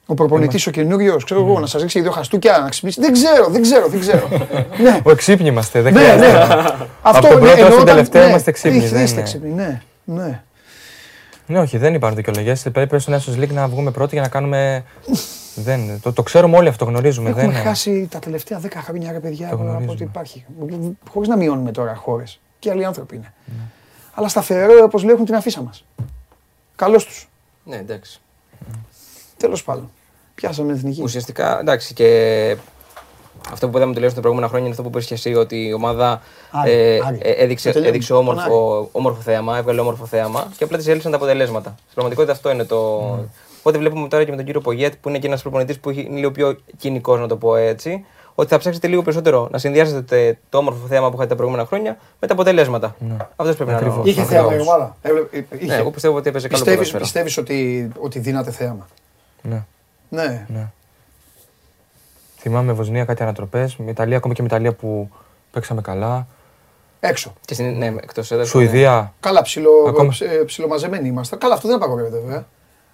Ο 0.05 0.13
προπονητής 0.13 0.67
ο 0.67 0.71
καινούριο, 0.71 1.15
ξέρω 1.23 1.41
εγώ, 1.41 1.59
να 1.59 1.65
σας 1.65 1.81
ρίξει 1.81 2.01
δύο 2.01 2.11
χαστούκια, 2.11 2.57
να 2.59 2.69
ξυπνήσει. 2.69 3.01
Δεν 3.01 3.13
ξέρω, 3.13 3.47
δεν 3.49 3.61
ξέρω, 3.61 3.87
δεν 3.87 3.99
ξέρω. 3.99 4.27
ναι, 4.83 4.99
Ο 5.03 5.11
εξύπνοι 5.11 5.47
είμαστε. 5.47 5.81
Δεν 5.81 5.93
ναι, 5.93 5.99
ναι. 6.01 6.07
χρειάζεται. 6.07 6.87
Αυτό 7.01 7.27
τον 7.27 7.39
ναι, 7.39 7.39
πρώτο 7.39 7.57
ενώ 7.57 7.65
στον 7.69 7.73
όταν- 7.81 7.85
τελευταίο 7.85 8.23
ναι, 8.23 8.29
είμαστε 8.29 8.51
ξύπνοι, 8.51 8.77
είστε- 8.77 8.91
δεν 8.91 9.03
Είστε 9.03 9.15
είναι. 9.15 9.23
ξύπνοι, 9.25 9.49
ναι. 9.49 9.81
ναι. 10.03 10.41
Ναι, 11.47 11.59
όχι, 11.59 11.77
δεν 11.77 11.93
υπάρχουν 11.93 12.17
δικαιολογίες. 12.17 12.65
Πρέπει 12.71 12.99
στο 12.99 13.13
Nations 13.13 13.39
League 13.43 13.49
να 13.53 13.67
βγούμε 13.67 13.91
πρώτοι 13.91 14.13
για 14.13 14.21
να 14.21 14.27
κάνουμε. 14.27 14.83
δεν, 15.55 15.99
το, 16.01 16.13
το 16.13 16.23
ξέρουμε 16.23 16.57
όλοι 16.57 16.67
αυτό, 16.67 16.85
γνωρίζουμε. 16.85 17.29
Έχουμε 17.29 17.53
δεν, 17.53 17.61
χάσει 17.61 18.07
τα 18.11 18.19
τελευταία 18.19 18.59
δέκα 18.59 18.81
χρόνια, 18.81 19.11
ρε 19.11 19.19
παιδιά, 19.19 19.47
Το 19.49 19.53
από 19.55 19.63
ό,τι 19.63 19.71
γνωρίζουμε. 19.71 20.03
υπάρχει. 20.11 20.45
Χωρίς 21.09 21.27
να 21.29 21.35
μειώνουμε 21.35 21.71
τώρα 21.71 21.95
χώρες. 21.95 22.39
Και 22.59 22.69
άλλοι 22.69 22.85
άνθρωποι 22.85 23.15
είναι. 23.15 23.33
Αλλά 24.13 24.27
στα 24.27 24.41
Φεραίρα, 24.41 24.83
όπως 24.83 25.03
λέει, 25.03 25.13
έχουν 25.13 25.25
την 25.25 25.35
αφίσα 25.35 25.61
μας. 25.61 25.85
Καλώς 26.75 27.05
τους. 27.05 27.29
Ναι, 27.63 27.75
εντάξει. 27.75 28.21
Τέλος 29.41 29.63
πάντων. 29.63 29.89
Πιάσαμε 30.35 30.73
εθνική. 30.73 31.01
Ουσιαστικά, 31.01 31.59
εντάξει, 31.59 31.93
και 31.93 32.07
αυτό 33.51 33.69
που 33.69 33.77
είδαμε 33.77 33.93
τελείως 33.93 34.13
τα 34.13 34.19
προηγούμενα 34.19 34.49
χρόνια 34.49 34.67
είναι 34.67 34.75
αυτό 34.79 34.89
που 34.89 34.97
είπες 34.97 35.07
και 35.07 35.13
εσύ, 35.13 35.35
ότι 35.35 35.67
η 35.67 35.73
ομάδα 35.73 36.21
Άρη, 36.51 36.71
ε, 36.71 36.99
Άρη. 37.05 37.17
ε, 37.21 37.31
έδειξε, 37.31 37.67
Το 37.67 37.73
τελείωμα. 37.73 37.89
έδειξε 37.89 38.13
Τον 38.13 38.17
όμορφο, 38.17 38.89
όμορφο 38.91 39.21
θέαμα, 39.21 39.57
έβγαλε 39.57 39.79
όμορφο 39.81 40.05
θέαμα 40.05 40.47
και 40.57 40.63
απλά 40.63 40.77
τη 40.77 40.91
έλυσαν 40.91 41.11
τα 41.11 41.17
αποτελέσματα. 41.17 41.69
Στην 41.77 41.93
πραγματικότητα 41.93 42.33
αυτό 42.33 42.51
είναι 42.51 42.63
το. 42.63 42.77
Οπότε 43.59 43.77
βλέπουμε 43.77 44.07
τώρα 44.07 44.23
και 44.23 44.29
με 44.29 44.35
τον 44.35 44.45
κύριο 44.45 44.61
Πογέτ, 44.61 44.93
που 45.01 45.09
είναι 45.09 45.17
και 45.19 45.27
ένας 45.27 45.41
προπονητής 45.41 45.79
που 45.79 45.89
έχει- 45.89 46.05
είναι 46.09 46.17
λίγο 46.19 46.31
πιο 46.31 46.57
κοινικός, 46.77 47.19
να 47.19 47.27
το 47.27 47.35
πω 47.37 47.55
έτσι, 47.55 48.05
ότι 48.35 48.49
θα 48.49 48.57
ψάξετε 48.57 48.87
λίγο 48.87 49.01
περισσότερο 49.01 49.47
να 49.51 49.57
συνδυάσετε 49.57 50.39
το 50.49 50.57
όμορφο 50.57 50.87
θέαμα 50.87 51.07
που 51.09 51.13
είχατε 51.13 51.29
τα 51.29 51.35
προηγούμενα 51.35 51.65
χρόνια 51.67 51.97
με 52.19 52.27
τα 52.27 52.33
αποτελέσματα. 52.33 52.95
Αυτός 53.35 53.55
πρέπει 53.55 53.71
να 53.71 53.77
είναι. 53.77 53.85
ο- 53.85 53.91
Ακριβώς. 53.91 54.09
Είχε 54.11 54.21
ο 54.21 54.25
θέαμα 54.25 54.47
η 54.47 54.51
λόγος. 54.51 54.67
ομάδα. 54.67 54.95
Έβλε- 55.01 55.33
ε, 55.33 55.43
είχε. 55.57 55.65
Ναι, 55.65 55.75
εγώ 55.75 55.91
πιστεύω 55.91 56.17
ότι 56.17 56.29
έπαιζε 56.29 56.47
καλό 56.47 56.63
Πιστεύεις, 56.63 56.91
ποδόσφαιρο. 56.91 57.03
πιστεύεις 57.03 57.37
ότι, 57.37 57.91
ότι 57.99 58.19
δίνατε 58.19 58.51
θέαμα; 58.51 58.87
Ναι, 59.41 59.63
Ναι. 60.09 60.45
ναι. 60.49 60.67
Θυμάμαι 62.37 62.71
Βοσνία 62.73 63.05
κάτι 63.05 63.23
ανατροπές. 63.23 63.75
Με 63.77 63.91
Ιταλία, 63.91 64.17
ακόμη 64.17 64.33
και 64.33 64.41
με 64.41 64.47
Ιταλία 64.47 64.73
που 64.73 65.09
παίξαμε 65.51 65.81
καλά. 65.81 66.27
Έξω. 66.99 67.33
Και 67.45 67.53
στην, 67.53 67.77
ναι, 67.77 67.85
εκτός 67.85 68.31
έδρας, 68.31 68.47
Σουηδία, 68.47 69.13
Καλά, 69.19 69.41
ψιλο, 69.41 69.69
Ακόμα. 69.87 70.09
ψ- 70.09 70.21
ε, 70.21 70.43
ψιλομαζεμένοι 70.45 71.07
είμαστε. 71.07 71.35
Καλά, 71.35 71.53
αυτό 71.53 71.67
δεν 71.67 71.77
απαγορεύεται 71.77 72.17
βέβαια. 72.19 72.45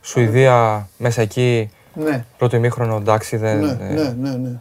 Σουηδία 0.02 0.89
μέσα 0.98 1.22
εκεί. 1.22 1.72
Ναι, 1.93 2.26
Πρώτο 2.38 2.56
ημίχρονο, 2.56 2.95
εντάξει. 2.95 3.38
Δεν, 3.38 3.60
ναι, 3.60 3.78
ε, 3.82 3.93
ναι, 3.93 4.10
ναι, 4.30 4.36
ναι. 4.36 4.60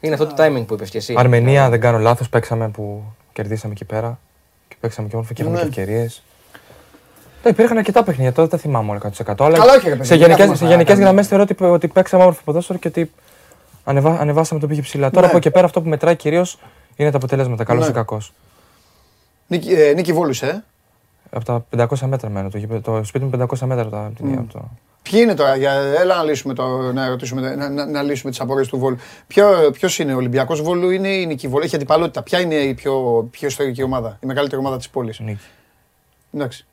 Είναι 0.00 0.14
αυτό 0.14 0.26
το 0.26 0.34
timing 0.38 0.64
που 0.66 0.74
είπες 0.74 0.90
και 0.90 0.98
εσύ. 0.98 1.14
Αρμενία, 1.18 1.68
δεν 1.70 1.80
κάνω 1.80 1.98
λάθος, 1.98 2.28
παίξαμε 2.28 2.68
που 2.68 3.02
κερδίσαμε 3.32 3.72
εκεί 3.72 3.84
πέρα. 3.84 4.18
Και 4.68 4.76
παίξαμε 4.80 5.08
και 5.08 5.14
όμορφα 5.14 5.32
και 5.34 5.42
είχαμε 5.42 5.56
Ναι. 5.56 5.62
και 5.62 5.68
ευκαιρίες. 5.68 6.22
Ναι, 7.44 7.50
υπήρχαν 7.50 7.76
αρκετά 7.78 8.02
παιχνίδια, 8.04 8.32
τώρα 8.32 8.48
δεν 8.48 8.58
τα 8.58 8.64
θυμάμαι 8.64 8.90
όλα 8.90 9.00
100%. 9.02 9.44
Αλλά 9.44 9.58
Καλά, 9.58 9.72
όχι, 9.74 9.88
ρε 9.88 9.94
παιδί, 9.96 10.04
σε 10.06 10.16
δεν 10.16 10.18
γενικές, 10.18 10.38
έχουμε 10.40 10.56
σε 10.56 10.62
να 10.64 10.68
γενικές 10.70 10.88
κάνουμε. 10.88 11.04
γραμμές 11.04 11.26
θεωρώ 11.28 11.42
ότι, 11.50 11.64
ότι 11.64 11.88
παίξαμε 11.88 12.22
όμορφο 12.22 12.40
ποδόσφαιρο 12.44 12.78
και 12.78 12.88
ότι 12.88 13.10
ανεβά, 13.84 14.18
ανεβάσαμε 14.20 14.60
το 14.60 14.66
πήγε 14.66 14.80
ψηλά. 14.80 15.08
Τώρα 15.10 15.20
Ναι. 15.20 15.26
από 15.26 15.36
εκεί 15.36 15.50
πέρα 15.50 15.64
αυτό 15.64 15.80
που 15.82 15.88
μετράει 15.88 16.16
κυρίως 16.16 16.58
είναι 16.96 17.10
τα 17.10 17.16
αποτελέσματα, 17.16 17.64
καλός 17.64 17.84
Ναι. 17.84 17.90
ή 17.90 17.94
κακός. 17.94 18.32
Νίκη, 19.46 19.72
ε, 19.72 19.92
Νίκη 19.92 20.12
Βόλους, 20.12 20.42
ε. 20.42 20.64
Από 21.30 21.44
τα 21.44 21.64
500 21.76 22.06
μέτρα 22.06 22.28
μένω. 22.28 22.48
Το, 22.50 22.58
γήπεδο- 22.58 22.80
το 22.98 23.04
σπίτι 23.04 23.24
μου 23.24 23.30
500 23.30 23.66
μέτρα 23.66 23.82
από 23.82 23.90
τα- 23.90 24.12
την 24.16 24.38
από 24.38 24.52
το... 24.52 24.68
Ποιοι 25.02 25.20
είναι 25.22 25.34
τώρα, 25.34 25.56
για, 25.56 25.72
έλα 25.72 26.16
να 26.16 26.22
λύσουμε, 26.22 26.54
το, 26.54 26.92
να, 26.92 27.08
ρωτήσουμε, 27.08 27.54
να, 27.54 27.68
να, 27.68 27.86
να 27.86 28.02
λύσουμε 28.02 28.30
τις 28.30 28.40
απορίες 28.40 28.68
του 28.68 28.78
Βόλου. 28.78 28.96
Ποιο, 29.26 29.46
ποιος 29.72 29.98
είναι 29.98 30.12
ο 30.12 30.16
Ολυμπιακός 30.16 30.62
Βόλου, 30.62 30.90
είναι 30.90 31.08
η 31.08 31.26
Νίκη 31.26 31.48
Βόλου, 31.48 31.64
έχει 31.64 31.74
αντιπαλότητα. 31.76 32.22
Ποια 32.22 32.40
είναι 32.40 32.54
η 32.54 32.74
πιο, 32.74 33.26
πιο 33.30 33.48
ιστορική 33.48 33.82
ομάδα, 33.82 34.18
η 34.22 34.26
μεγαλύτερη 34.26 34.60
ομάδα 34.60 34.76
της 34.76 34.88
πόλης; 34.88 35.18
Νίκη. 35.20 35.40
Εντάξει. 36.34 36.66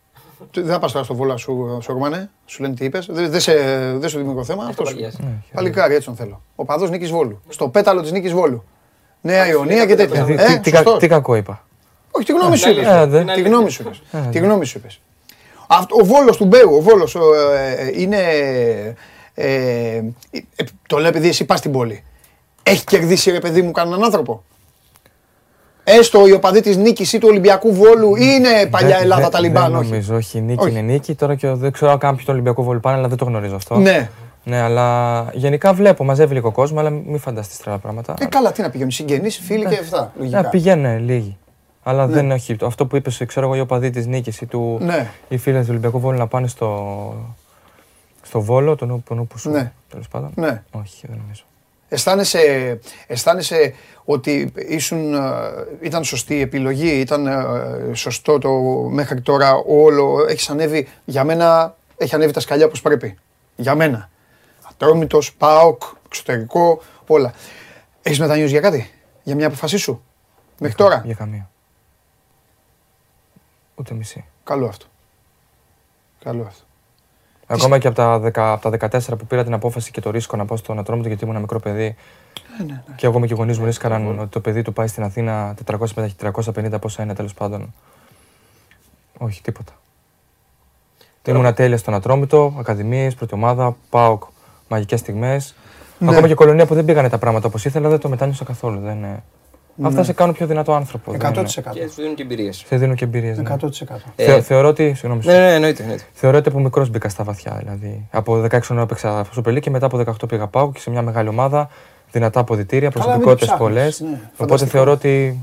Δεν 0.54 0.66
θα 0.66 0.80
πας 0.80 0.92
τώρα 0.92 1.06
στο 1.06 1.16
Βόλο, 1.16 1.38
σου, 1.38 1.80
σου 1.82 1.94
Ρωμανέ, 1.94 2.30
σου 2.46 2.62
λένε 2.62 2.74
τι 2.76 2.86
είπες. 2.86 3.06
Δεν 3.12 3.30
δεν 3.32 3.40
σε, 3.40 3.54
δεν 3.98 4.10
σου 4.10 4.18
δημιουργώ 4.18 4.44
θέμα. 4.44 4.66
Αυτό 4.66 4.86
σου. 4.86 4.94
παγιάζει. 4.94 5.18
Παλικάρι, 5.54 5.94
έτσι 5.94 6.06
τον 6.06 6.16
θέλω. 6.16 6.42
Ο 6.56 6.66
παδός 6.66 6.90
Νίκης 6.90 7.10
Βόλου. 7.12 7.42
Στο 7.50 7.70
πέταλο 7.70 8.02
της 8.02 8.12
Νίκης 8.12 8.32
Βόλου. 8.34 8.64
Νέα 9.22 9.48
Ιωνία 9.48 9.86
και 9.86 9.96
τέτοια. 9.96 10.24
Τι- 10.24 10.34
Ε, 10.34 10.36
τι- 10.46 10.60
τι 10.60 10.72
κα- 10.72 10.78
σωστός. 10.78 11.00
Τι 11.00 11.08
κακό 11.08 11.36
είπα. 11.36 11.66
Όχι, 12.12 12.26
τη 12.26 12.32
γνώμη 12.34 12.58
σου 12.58 12.68
Ε, 12.70 12.72
είπες. 12.72 12.88
δεν- 13.08 13.28
Τη 13.34 13.42
γνώμη 13.42 13.70
σου 13.70 13.82
είπες. 13.82 14.02
Τη 14.32 14.40
γνώμη 14.40 14.66
σου 14.66 14.78
είπες. 14.78 15.02
Αυτό, 15.68 15.96
ο 16.02 16.06
Βόλος 16.06 16.38
του 16.38 16.46
Μπέου, 16.46 16.76
ο 16.76 16.82
Βόλος 16.82 17.16
ο, 17.16 17.22
ε, 17.36 17.72
ε, 17.78 18.02
είναι... 18.02 18.18
Ε, 19.34 19.96
ε, 19.96 20.04
το 20.88 20.98
λέω 20.98 21.08
επειδή 21.10 21.28
εσύ 21.28 21.46
πας 21.46 21.60
στην 21.60 21.72
πόλη. 21.72 22.04
Έχει 22.64 22.84
κερδίσει 22.84 23.32
ρε 23.32 23.40
παιδί 23.40 23.62
μου 23.62 23.72
κανέναν 23.72 24.04
άνθρωπο; 24.04 24.44
Έστω 25.98 26.28
η 26.28 26.32
οπαδή 26.32 26.62
της 26.62 26.78
νίκης 26.78 27.14
ή 27.14 27.18
του 27.18 27.28
Ολυμπιακού 27.30 27.74
Βόλου 27.74 28.16
είναι 28.16 28.50
παλιά 28.70 28.88
Δεν- 28.88 29.02
Ελλάδα 29.02 29.22
δεν- 29.22 29.30
Ταλιμπάν, 29.32 29.72
Δεν 29.72 29.76
όχι. 29.80 29.90
νομίζω, 29.90 30.16
όχι. 30.16 30.38
Η 30.38 30.42
νίκη 30.42 30.64
Όχι. 30.64 30.72
είναι 30.72 30.82
νίκη. 30.82 31.16
Τώρα 31.16 31.36
και 31.36 31.48
ο- 31.48 31.56
δεν 31.56 31.72
ξέρω 31.72 31.92
αν 31.92 31.98
κάποιοι 31.98 32.26
το 32.26 32.32
Ολυμπιακό 32.32 32.64
βόλου 32.64 32.80
πάνε, 32.80 32.98
αλλά 32.98 33.08
δεν 33.08 33.18
το 33.18 33.26
γνωρίζω 33.26 33.56
αυτό. 33.56 33.78
Ναι. 33.78 34.10
Ναι, 34.44 34.58
αλλά 34.62 35.30
γενικά 35.34 35.74
βλέπω, 35.74 36.04
μαζεύει 36.04 36.34
λίγο 36.34 36.52
κόσμο, 36.52 36.80
αλλά 36.80 36.90
μην 36.90 37.20
φανταστείς 37.20 37.58
τρελά 37.58 37.78
πράγματα. 37.78 38.14
Ε, 38.20 38.26
καλά, 38.26 38.52
τι 38.52 38.62
να 38.62 38.70
πηγαίνουν, 38.70 38.92
συγγενείς, 38.92 39.38
φίλοι 39.38 39.66
και 39.66 39.78
αυτά. 39.82 40.12
Ναι, 40.16 40.22
Λογικά. 40.24 40.50
πηγαίνουν 40.50 41.00
λίγοι. 41.06 41.38
Αλλά 41.84 42.08
δεν 42.08 42.26
είναι 42.26 42.34
όχι. 42.34 42.56
Αυτό 42.64 42.86
που 42.86 42.96
είπες, 42.96 43.24
ξέρω 43.28 43.46
εγώ, 43.46 43.56
οι 43.56 43.60
οπαδοί 43.60 43.90
της 43.90 44.06
νίκης 44.08 44.42
ή 44.42 44.46
του. 44.46 44.78
Ναι. 44.82 45.10
οι 45.28 45.38
φίλοι 45.38 45.60
του 45.60 45.66
Ολυμπιακού 45.70 46.00
Βόλου 46.00 46.18
να 46.18 46.28
πάνε 46.28 46.48
στο. 46.48 47.14
στο 48.22 48.42
Βόλο, 48.42 48.76
τον 48.76 48.92
ούπο 48.92 49.16
νούπο 49.16 49.38
σου. 49.38 49.50
Ναι. 49.50 49.72
Τέλος 49.90 50.08
πάντων. 50.08 50.32
Ναι. 50.36 50.62
Όχι, 50.72 51.08
δεν 51.08 51.18
νομίζω. 51.22 51.44
Αισθάνεσαι, 51.90 52.80
αισθάνεσαι 53.08 53.74
ότι 54.06 54.54
ήσουν, 54.56 55.14
ε, 55.14 55.20
ήταν 55.82 56.04
σωστή 56.04 56.36
η 56.36 56.42
επιλογή, 56.42 57.00
ήταν 57.00 57.28
ε, 57.28 57.94
σωστό 57.94 58.38
το 58.38 58.52
μέχρι 58.90 59.22
τώρα 59.22 59.54
όλο, 59.56 60.26
έχεις 60.30 60.50
ανέβει, 60.50 60.88
για 61.06 61.24
μένα 61.24 61.76
έχει 61.98 62.16
ανέβει 62.16 62.32
τα 62.34 62.40
σκαλιά 62.40 62.66
όπως 62.66 62.82
πρέπει. 62.82 63.18
Για 63.56 63.76
μένα. 63.76 64.10
Ατρόμητος, 64.70 65.34
ΠΑΟΚ, 65.34 65.82
εξωτερικό, 66.06 66.82
όλα. 67.08 67.34
Έχεις 68.02 68.20
μετανιώσει 68.20 68.52
για 68.52 68.62
κάτι, 68.62 68.92
για 69.24 69.36
μια 69.36 69.48
αποφασή 69.48 69.78
σου, 69.78 70.04
μέχρι 70.60 70.76
τώρα; 70.76 71.02
Για 71.06 71.16
καμία. 71.16 71.50
Ούτε 73.76 73.94
μισή. 73.94 74.26
Καλό 74.44 74.68
αυτό. 74.68 74.86
Καλό 76.24 76.44
αυτό. 76.44 76.64
Ακόμα 77.52 77.78
και 77.78 77.88
από 77.88 77.96
τα, 77.96 78.22
10, 78.22 78.32
από 78.36 78.70
τα 78.70 78.90
14 78.90 79.18
που 79.18 79.26
πήρα 79.28 79.44
την 79.44 79.54
απόφαση 79.54 79.92
και 79.92 80.02
το 80.02 80.12
ρίσκο 80.12 80.38
να 80.38 80.46
πάω 80.46 80.58
στον 80.58 80.80
Ατρόμητο 80.80 81.08
γιατί 81.08 81.24
ήμουν 81.24 81.36
ένα 81.36 81.44
μικρό 81.44 81.60
παιδί. 81.60 81.96
Ναι, 82.68 82.84
Και 82.96 83.06
εγώ 83.06 83.20
και 83.20 83.34
οι 83.34 83.36
γονείς 83.36 83.60
μου 83.60 83.66
ρίσκαραν 83.66 84.20
ότι 84.20 84.30
το 84.30 84.40
παιδί 84.40 84.62
του 84.62 84.74
πάει 84.74 84.88
στην 84.88 85.04
Αθήνα 85.04 85.56
450-350 86.22 86.82
πόσα 86.82 87.04
είναι 87.04 87.14
τέλος 87.14 87.34
πάντων. 87.34 87.74
Όχι, 89.18 89.42
τίποτα. 89.42 89.72
Ήμουν 91.26 91.54
τέλεια 91.54 91.78
στον 91.78 91.94
Ατρόμητο, 91.94 92.54
Ακαδημίες, 92.60 93.16
πρώτη 93.16 93.34
ομάδα, 93.34 93.76
ΠΑΟΚ, 93.90 94.24
μαγικές 94.68 95.00
στιγμές. 95.00 95.56
Ναι. 95.98 96.12
Ακόμα 96.12 96.28
και 96.28 96.34
κολονία 96.34 96.66
που 96.66 96.74
δεν 96.74 96.86
πήγανε 96.86 97.10
τα 97.10 97.18
πράγματα 97.18 97.48
όπως 97.48 97.66
ήθελα, 97.66 97.90
δεν 97.90 98.00
το 98.00 98.10
μετάνιωσα 98.10 98.44
καθόλου. 98.44 98.80
Δεν... 98.80 99.06
ε, 99.84 99.88
Αυτά 99.88 100.04
σε 100.04 100.14
κάνουν 100.14 100.34
πιο 100.34 100.46
δυνατό 100.48 100.74
άνθρωπο. 100.74 101.12
δεν- 101.12 101.20
100%. 101.20 101.70
Και 101.74 101.82
σου 101.88 101.94
δίνουν 102.02 102.16
και 102.16 102.22
εμπειρίες. 102.22 102.64
Σε 102.68 102.76
δίνουν 102.76 102.96
και 102.96 103.04
εμπειρίες. 103.04 103.38
Ναι. 103.38 103.44
100%. 103.44 104.02
Θε- 104.16 104.44
θεωρώ 104.44 104.68
ότι. 104.68 104.94
Συγγνώμη, 104.94 105.22
Ναι, 105.26 105.34
ναι, 105.34 105.54
εννοείται. 105.54 105.82
εννοείται. 105.82 106.04
Θεωρώ 106.14 106.38
ότι 106.38 106.50
από 106.50 106.60
μικρός 106.60 106.90
μπήκα 106.90 107.10
στα 107.10 107.24
βαθιά. 107.24 107.56
Δηλαδή. 107.64 108.08
Από 108.12 108.42
16 108.42 108.60
χρόνια 108.62 108.84
έπαιξα 108.84 109.26
Super 109.36 109.50
League 109.50 109.60
και 109.60 109.70
μετά 109.70 109.86
από 109.86 109.98
18 109.98 110.28
πήγα 110.28 110.48
πάω 110.48 110.72
και 110.72 110.80
σε 110.80 110.90
μια 110.90 111.02
μεγάλη 111.02 111.28
ομάδα. 111.30 111.70
Δυνατά 112.12 112.40
αποδητήρια, 112.40 112.90
Καλά, 112.90 113.06
μην 113.06 113.14
το 113.14 113.20
προσωπικότητες 113.20 113.58
πολλές. 113.58 113.90
ψάχνεις, 113.96 114.10
ναι, 114.12 114.16
Οπότε 114.24 114.36
φανταστικό. 114.38 114.72
θεωρώ 114.72 114.92
ότι. 114.92 115.40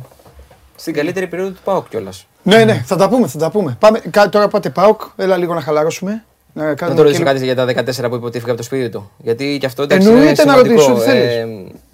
Στην 0.76 0.94
καλύτερη 0.94 1.26
περίοδο 1.26 1.50
του 1.50 1.60
ΠΑΟΚ 1.64 1.88
κιόλας. 1.88 2.26
Ναι, 2.42 2.64
ναι, 2.64 2.82
θα 2.86 2.96
τα 2.96 3.08
πούμε, 3.08 3.26
θα 3.26 3.38
τα 3.38 3.50
πούμε. 3.50 3.76
Πάμε, 3.78 4.00
κα- 4.10 4.28
τώρα 4.28 4.48
πάτε 4.48 4.70
ΠΑΟΚ, 4.70 5.00
έλα 5.16 5.36
λίγο 5.36 5.54
να 5.54 5.60
χαλαρώσουμε. 5.60 6.24
Να 6.52 6.64
Να 6.64 6.74
κάνουμε 6.74 6.96
το 6.96 7.02
ρωτήσω 7.02 7.22
και- 7.22 7.28
κάτι 7.30 7.44
για 7.44 7.54
τα 7.54 7.64
14 7.64 8.08
που 8.08 8.14
είπε 8.14 8.24
ότι 8.26 8.36
έφυγε 8.36 8.50
από 8.50 8.56
το 8.56 8.62
σπίτι 8.62 8.88
του. 8.88 9.10
Γιατί 9.18 9.56
και 9.60 9.66
αυτό 9.66 9.82
εντάξει, 9.82 10.08
Εννοείται 10.08 10.30
είναι 10.30 10.42
να 10.44 10.52
σημαντικό. 10.52 10.74
ρωτήσεις 10.74 10.90
ό,τι 10.90 11.00
θέλεις. 11.00 11.34
Ε, 11.34 11.46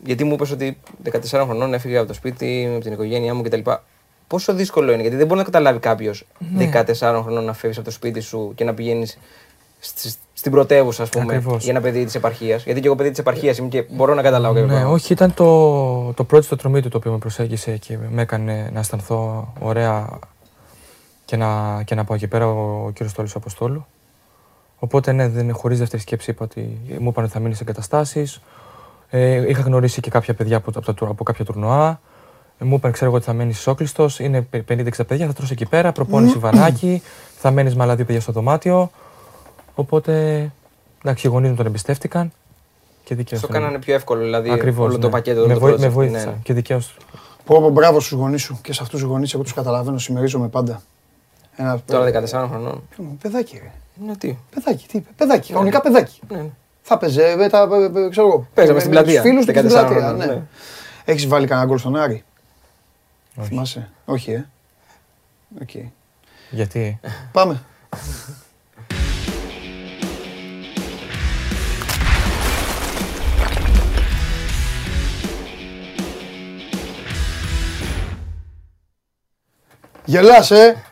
γιατί 0.05 0.25
μου 0.25 0.33
είπες 0.33 0.51
ότι 0.51 0.79
14 1.11 1.19
χρονών 1.45 1.75
έφυγε 1.75 1.99
από 1.99 2.07
το 2.07 2.15
σπίτι 2.15 2.69
με 2.73 2.81
την 2.81 2.93
οικογένειά 2.93 3.35
μου 3.35 3.43
κτλ. 3.43 3.71
Πόσο 4.27 4.55
δύσκολο 4.55 4.93
είναι, 4.93 5.03
γιατί 5.03 5.17
δεν 5.17 5.27
μπορεί 5.27 5.39
να 5.39 5.45
καταλάβει 5.45 5.79
κάποιος 5.79 6.27
Ναι. 6.55 6.71
14 6.87 7.21
χρονών 7.23 7.45
να 7.45 7.53
φεύγεις 7.53 7.77
από 7.79 7.87
το 7.87 7.93
σπίτι 7.93 8.21
σου 8.21 8.53
και 8.55 8.65
να 8.65 8.75
πηγαίνεις 8.75 9.19
στην 10.33 10.53
πρωτεύουσα, 10.53 11.03
ας 11.03 11.09
πούμε, 11.09 11.35
Ακριβώς. 11.35 11.63
για 11.63 11.73
ένα 11.73 11.81
παιδί 11.81 12.05
της 12.05 12.15
επαρχίας. 12.15 12.65
Γιατί 12.65 12.81
και 12.81 12.87
εγώ 12.87 12.97
παιδί 12.97 13.11
της 13.11 13.19
επαρχίας 13.19 13.59
είμαι 13.59 13.69
και 13.69 13.85
μπορώ 13.91 14.15
να 14.15 14.23
καταλάβω 14.23 14.55
κάποιο 14.55 14.69
Ναι, 14.69 14.73
πράγμα. 14.75 14.93
όχι, 14.93 15.13
ήταν 15.13 15.35
το, 15.35 16.13
το 16.13 16.25
πρώτο 16.25 16.45
στο 16.45 16.57
τρομί 16.57 16.81
του 16.83 16.89
το 16.89 16.97
οποίο 16.97 17.13
με 17.13 17.19
προσέγγισε 17.19 17.77
και 17.77 17.99
με 18.11 18.23
έκανε 18.23 18.71
να 18.73 18.79
αισθανθώ 18.79 19.53
ωραία 19.61 20.19
και 21.25 21.37
να, 21.37 21.83
και 21.85 21.95
να 21.95 22.05
πάω 22.05 22.17
εκεί 22.17 22.27
πέρα 22.27 22.47
ο, 22.49 22.85
ο 22.87 22.91
κύριος 22.91 23.13
Τόλης 23.15 23.35
Αποστόλου. 23.35 23.87
Οπότε 24.79 25.13
ναι, 25.13 25.29
δεν, 25.29 25.55
χωρίς 25.55 25.79
δεύτερη 25.79 26.03
σκέψη 26.03 26.31
είπα 26.31 26.45
ότι 26.45 26.61
μου 26.99 27.09
είπαν 27.09 27.25
ότι 27.25 27.33
θα 27.33 27.39
μείνεις 27.39 27.57
σε 27.57 27.63
εγκαταστάσεις. 27.63 28.41
Ε, 29.15 29.49
είχα 29.49 29.61
γνωρίσει 29.63 30.01
και 30.01 30.11
κάποια 30.11 30.35
παιδιά 30.35 30.57
από, 30.57 30.71
από, 30.71 30.81
τα, 30.81 30.95
τουρ- 30.95 31.11
από 31.11 31.25
κάποια 31.25 31.45
τουρνουά. 31.45 32.01
Ε, 32.59 32.65
μου 32.65 32.75
είπαν, 32.75 32.93
ξέρω 32.93 33.07
εγώ 33.07 33.17
ότι 33.17 33.25
θα 33.25 33.33
μείνει 33.33 33.51
ισόκλειστος. 33.51 34.19
Είναι 34.19 34.47
50-60 34.69 35.07
παιδιά, 35.07 35.27
θα 35.27 35.33
τρώσει 35.33 35.53
εκεί 35.53 35.67
πέρα. 35.67 35.93
Προπόνηση 35.93 36.39
βανάκι. 36.39 37.03
Θα 37.39 37.51
μένεις 37.51 37.75
με 37.77 37.83
άλλα 37.83 37.97
δύο 37.97 38.05
παιδιά 38.05 38.21
στο 38.21 38.33
δωμάτιο. 38.33 38.91
Οπότε 39.75 40.13
εντάξει, 41.03 41.27
οι 41.27 41.31
γονείς 41.31 41.51
μου 41.51 41.57
τον 41.57 41.67
εμπιστεύτηκαν. 41.67 42.33
Και 43.05 43.15
δικαίως. 43.15 43.41
Το 43.41 43.49
κάνανε 43.49 43.79
πιο 43.79 43.95
εύκολο, 43.95 44.23
δηλαδή 44.23 44.51
Ακριβώς, 44.51 44.87
όλο 44.87 44.99
το 44.99 45.07
ναι. 45.07 45.13
πακέτο. 45.13 45.41
Με, 45.41 45.45
όλο 45.47 45.55
το 45.55 45.61
βοή- 45.61 45.75
project. 45.75 45.81
με 45.81 45.89
βοήθησαν. 45.89 46.25
Ναι, 46.29 46.31
ναι. 46.35 46.39
Και 46.43 46.53
δικαίω. 46.53 46.81
Πω, 47.45 47.61
πω, 47.61 47.69
μπράβο 47.71 48.01
στους 48.01 48.19
γονείς 48.19 48.43
σου 48.43 48.59
και 48.63 48.73
σε 48.73 48.79
αυτούς 48.83 49.01
τους 49.01 49.09
γονείς, 49.09 49.35
εγώ 49.35 49.43
τους 49.43 49.53
καταλαβαίνω, 49.55 49.99
συμμερίζομαι 49.99 50.49
πάντα. 50.49 50.83
Ένα 51.57 51.81
Τώρα 51.87 52.05
14 52.05 52.47
χρονών. 52.51 52.83
παιδάκι 53.23 53.61
ρε. 53.63 53.71
Ναι, 54.07 54.17
τι; 54.17 54.37
Παιδάκι, 54.55 54.87
τι 54.89 54.99
είπε. 54.99 55.09
Παιδάκι, 55.17 55.53
κανονικά 55.53 55.81
παιδάκι. 55.81 56.21
Ναι, 56.29 56.37
ναι. 56.37 56.49
Θα 56.83 56.99
παίζε 56.99 57.35
με 57.37 57.49
τα. 57.49 57.69
ε, 57.73 58.01
ε, 58.05 58.09
ξέρω 58.09 58.27
εγώ. 58.27 58.49
Παίζαμε 58.55 58.75
με- 58.79 58.81
στην 58.85 58.93
με 58.95 59.03
τους 59.03 59.13
πλατεία, 59.13 59.23
Φίλους 59.23 59.45
του 59.47 59.53
και 59.53 59.59
στην 59.59 59.71
14 59.71 59.73
πλατεία. 59.87 59.97
χρονών, 59.99 60.17
Ναι. 60.17 60.27
ναι. 60.27 60.43
Έχεις 61.05 61.27
βάλει 61.27 61.47
κανένα 61.47 61.67
γκολ 61.67 61.79
στον 61.79 61.97
Άρη; 61.97 62.25
Θυμάσαι; 63.43 63.91
Όχι, 64.05 64.31
ε. 64.33 64.47
Οκ. 65.63 65.71
Γιατί; 66.51 67.01
Πάμε. 67.33 67.63
Γελάς, 80.05 80.51
ε. 80.51 80.83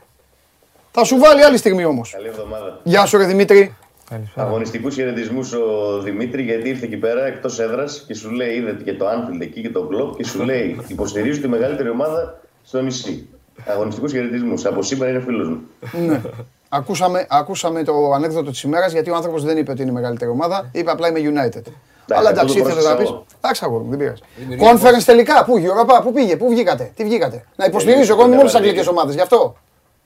Θα 0.92 1.04
σου 1.04 1.18
βάλει 1.18 1.44
άλλη 1.44 1.56
στιγμή 1.56 1.84
όμως. 1.84 2.10
Καλή 2.10 2.26
εβδομάδα. 2.28 2.80
Γεια 2.82 3.06
σου 3.06 3.16
ρε 3.18 3.24
Δημήτρη. 3.24 3.74
Καλησπέρα. 4.10 4.46
Αγωνιστικούς 4.46 4.94
χαιρετισμούς 4.94 5.52
ο 5.52 5.98
Δημήτρη 6.02 6.42
γιατί 6.42 6.68
ήρθε 6.68 6.84
εκεί 6.84 6.96
πέρα 6.96 7.26
εκτός 7.26 7.58
έδρας 7.58 8.04
και 8.06 8.14
σου 8.14 8.30
λέει: 8.30 8.54
Είδε 8.54 8.76
και 8.84 8.94
το 8.94 9.06
Anfield 9.06 9.40
εκεί 9.40 9.60
και 9.60 9.70
το 9.70 9.88
Globe 9.92 10.16
και 10.16 10.24
σου 10.24 10.42
λέει: 10.42 10.80
Υποστηρίζω 10.86 11.40
τη 11.40 11.48
μεγαλύτερη 11.48 11.88
ομάδα 11.88 12.40
στο 12.64 12.82
νησί. 12.82 13.28
Αγωνιστικούς 13.66 14.12
χαιρετισμούς. 14.12 14.64
Από 14.64 14.82
σήμερα 14.82 15.10
είναι 15.10 15.20
φίλος 15.20 15.48
μου. 15.48 15.60
Ναι. 16.06 16.20
Ακούσαμε, 16.68 17.26
ακούσαμε 17.28 17.84
το 17.84 18.12
ανέκδοτο 18.12 18.50
της 18.50 18.62
ημέρας 18.62 18.92
γιατί 18.92 19.10
ο 19.10 19.14
άνθρωπος 19.14 19.44
δεν 19.44 19.56
είπε 19.56 19.70
ότι 19.70 19.82
είναι 19.82 19.90
η 19.90 19.94
μεγαλύτερη 19.94 20.30
ομάδα. 20.30 20.70
Είπε 20.72 20.90
απλά 20.90 21.08
είμαι 21.08 21.20
United. 21.22 21.62
Αλλά 22.08 22.28
αυτό 22.28 22.40
εντάξει, 22.40 22.54
το 22.54 22.68
ήθελε 22.68 22.88
να 22.88 22.94
πρόσεξα 22.94 22.96
πεις; 22.96 23.08
εγώ. 23.08 23.24
Εντάξει, 23.36 23.64
αγόρι 23.64 23.84
μου, 23.84 23.90
δεν 23.90 23.98
πειράζει. 23.98 24.22
Conference 24.60 25.02
τελικά, 25.04 25.44
πού, 25.44 25.54
Europa, 25.58 26.02
πού 26.02 26.12
πήγε, 26.12 26.36
πού 26.36 26.48
βγήκατε, 26.48 26.92
τι 26.96 27.04
βγήκατε; 27.04 27.44
Να 27.56 27.64
υποστηρίζω 27.64 28.12
εγώ 28.12 28.20
είμαι 28.20 28.30
με 28.30 28.36
όλες 28.36 28.52
τις 28.52 28.60
αγγλικές 28.60 28.86
ομάδες, 28.86 29.14
γι' 29.14 29.20
αυτό. 29.20 29.56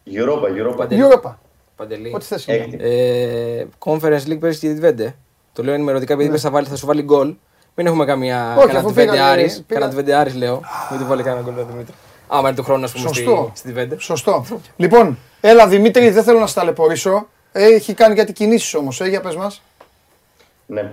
Europa, 0.06 0.72
Europa. 0.72 0.76
Παντελή. 0.76 1.02
Europa. 1.04 1.30
Παντελή. 1.76 2.12
Ό,τι 2.14 2.24
θες. 2.24 2.46
Έκτη. 2.48 2.76
Ε, 2.80 3.64
Conference 3.78 4.22
League 4.28 4.38
πέρυσι 4.40 4.58
στη 4.58 4.74
Βέντε. 4.74 5.14
Το 5.52 5.62
λέω 5.62 5.74
ενημερωτικά 5.74 6.12
επειδή 6.12 6.28
είπες 6.28 6.40
θα, 6.42 6.50
βάλεις, 6.50 6.68
θα 6.68 6.76
σου 6.76 6.86
βάλει 6.86 7.02
γκολ. 7.02 7.34
Μην 7.74 7.86
έχουμε 7.86 8.04
καμία. 8.04 8.36
Ναι. 8.38 8.48
Όχι, 8.56 8.58
Κανένα 8.60 8.78
αφού 8.78 8.90
Τβέντε 8.90 9.10
πήγανε- 9.10 9.32
Άρης. 9.32 9.52
πήγα- 9.66 9.80
Κανένα 9.80 9.90
Τβέντε 9.90 10.14
Άρης 10.14 10.34
λέω. 10.34 10.60
Μην 10.90 11.00
του 11.00 11.06
βάλει 11.06 11.22
κανένα 11.22 11.42
γκολ 11.50 11.58
ο 11.58 11.64
Δημήτρη. 11.70 11.94
Άμα 12.28 12.48
είναι 12.48 12.56
του 12.56 12.62
χρόνου, 12.64 12.84
ας 12.84 12.92
πούμε, 12.92 13.06
Σωστό. 13.08 13.46
στη, 13.54 13.58
στη 13.58 13.72
Βέντε. 13.72 13.96
Σωστό. 13.98 14.44
Λοιπόν, 14.76 15.18
έλα 15.40 15.68
Δημήτρη, 15.68 16.10
δεν 16.10 16.22
θέλω 16.22 16.38
να 16.38 16.46
σε 16.46 16.54
ταλαιπωρήσω. 16.54 17.28
Έχει 17.52 17.94
κάνει 17.94 18.14
κάτι 18.14 18.32
κινήσεις 18.32 18.74
όμως, 18.74 19.00
ε, 19.00 19.08
για 19.08 19.20
πες 19.20 19.36
μας. 19.36 19.62
Ναι. 20.66 20.92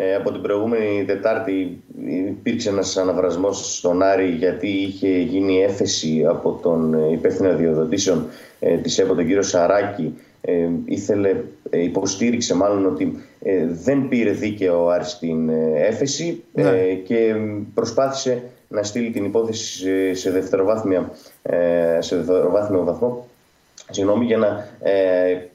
Ε, 0.00 0.14
από 0.14 0.32
την 0.32 0.42
προηγούμενη 0.42 1.04
Τετάρτη 1.06 1.82
υπήρξε 2.28 2.68
ένας 2.68 2.96
αναβρασμός 2.96 3.76
στον 3.76 4.02
Άρη 4.02 4.28
γιατί 4.28 4.68
είχε 4.68 5.08
γίνει 5.08 5.62
έφεση 5.62 6.24
από 6.28 6.58
τον 6.62 6.94
ε, 6.94 7.12
υπεύθυνο 7.12 7.48
αδειοδοτήσεων 7.48 8.26
ε, 8.60 8.76
της 8.76 8.98
ΕΠΟ, 8.98 9.14
τον 9.14 9.26
κύριο 9.26 9.42
Σαράκη. 9.42 10.14
Ε, 10.40 10.68
ήθελε, 10.84 11.36
ε, 11.70 11.82
υποστήριξε 11.82 12.54
μάλλον 12.54 12.86
ότι 12.86 13.18
ε, 13.42 13.66
δεν 13.66 14.08
πήρε 14.08 14.30
δίκαιο 14.30 14.84
ο 14.84 14.90
Άρης 14.90 15.18
την 15.18 15.48
ε, 15.48 15.86
έφεση 15.86 16.42
ε, 16.54 16.62
Ναι. 16.62 16.94
και 16.94 17.34
προσπάθησε 17.74 18.42
να 18.68 18.82
στείλει 18.82 19.10
την 19.10 19.24
υπόθεση 19.24 19.64
σε, 19.64 20.14
σε, 20.14 20.30
δευτεροβάθμια, 20.30 21.10
ε, 21.42 21.98
σε 22.00 22.16
δευτεροβάθμιο 22.16 22.84
βαθμό 22.84 23.26
συγγνώμη, 23.90 24.24
για 24.24 24.36
να 24.36 24.68
ε, 24.90 25.47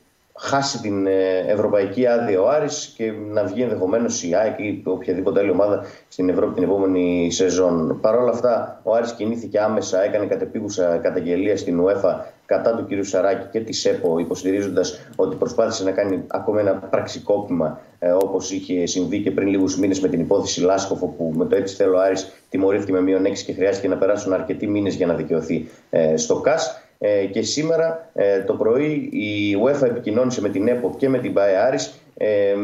χάσει 0.44 0.82
την 0.82 1.08
ε, 1.08 1.38
ευρωπαϊκή 1.48 2.08
άδεια 2.08 2.42
ο 2.42 2.50
Άρης 2.50 2.94
και 2.98 3.12
να 3.32 3.44
βγει 3.44 3.62
ενδεχομένως 3.62 4.24
η 4.24 4.36
ΑΕΚ 4.36 4.60
ή 4.60 4.82
οποιαδήποτε 4.86 5.40
άλλη 5.40 5.50
ομάδα 5.50 5.84
στην 6.08 6.30
Ευρώπη 6.30 6.54
την 6.54 6.64
επόμενη 6.64 7.32
σεζόν. 7.32 8.00
Παρ' 8.02 8.16
όλα 8.16 8.30
αυτά, 8.30 8.80
ο 8.84 8.94
Άρης 8.94 9.14
κινήθηκε 9.14 9.60
άμεσα, 9.60 10.04
έκανε 10.04 10.26
κατεπίγουσα 10.26 10.98
καταγγελία 10.98 11.58
στην 11.58 11.82
UEFA 11.86 12.16
κατά 12.46 12.76
του 12.76 12.86
κ. 12.88 13.04
Σαράκη 13.06 13.48
και 13.52 13.60
της 13.60 13.86
ΕΠΟ, 13.86 14.20
υποστηρίζοντας 14.20 15.00
ότι 15.16 15.36
προσπάθησε 15.36 15.84
να 15.84 15.92
κάνει 15.92 16.24
ακόμα 16.28 16.60
ένα 16.60 16.74
πραξικόπημα 16.74 17.80
ε, 18.00 18.12
όπως 18.12 18.52
είχε 18.52 18.86
συμβεί 18.86 19.22
και 19.22 19.32
πριν 19.32 19.48
λίγους 19.48 19.78
μήνες 19.78 20.00
με 20.00 20.08
την 20.08 20.20
υπόθεση 20.20 20.62
Λάσκοφο, 20.62 21.08
που 21.08 21.34
με 21.36 21.46
το 21.46 21.56
έτσι 21.56 21.76
θέλω 21.76 21.98
ο 21.98 22.02
Άρης 22.02 22.32
τιμωρήθηκε 22.50 22.92
με 22.92 23.02
μείον 23.02 23.24
6 23.26 23.32
και 23.46 23.54
χρειάστηκε 23.54 23.88
να 23.88 23.98
περάσουν 23.98 24.34
αρκετοί 24.34 24.68
μήνες 24.68 24.96
για 24.96 25.06
να 25.06 25.14
δικαιωθεί 25.14 25.68
ε, 25.90 26.18
στο 26.18 26.36
ΚΑΣ. 26.40 26.83
Ε, 27.06 27.26
και 27.26 27.42
σήμερα 27.42 28.10
ε, 28.14 28.42
το 28.44 28.54
πρωί 28.54 29.10
η 29.12 29.58
UEFA 29.66 29.84
επικοινώνησε 29.84 30.42
με 30.42 30.50
την 30.50 30.68
ΕΠΟ 30.68 30.96
και 30.98 31.10
με 31.10 31.20
την 31.20 31.34
ΠΑΕ 31.34 31.58
Άρης, 31.58 31.94
ε, 32.18 32.56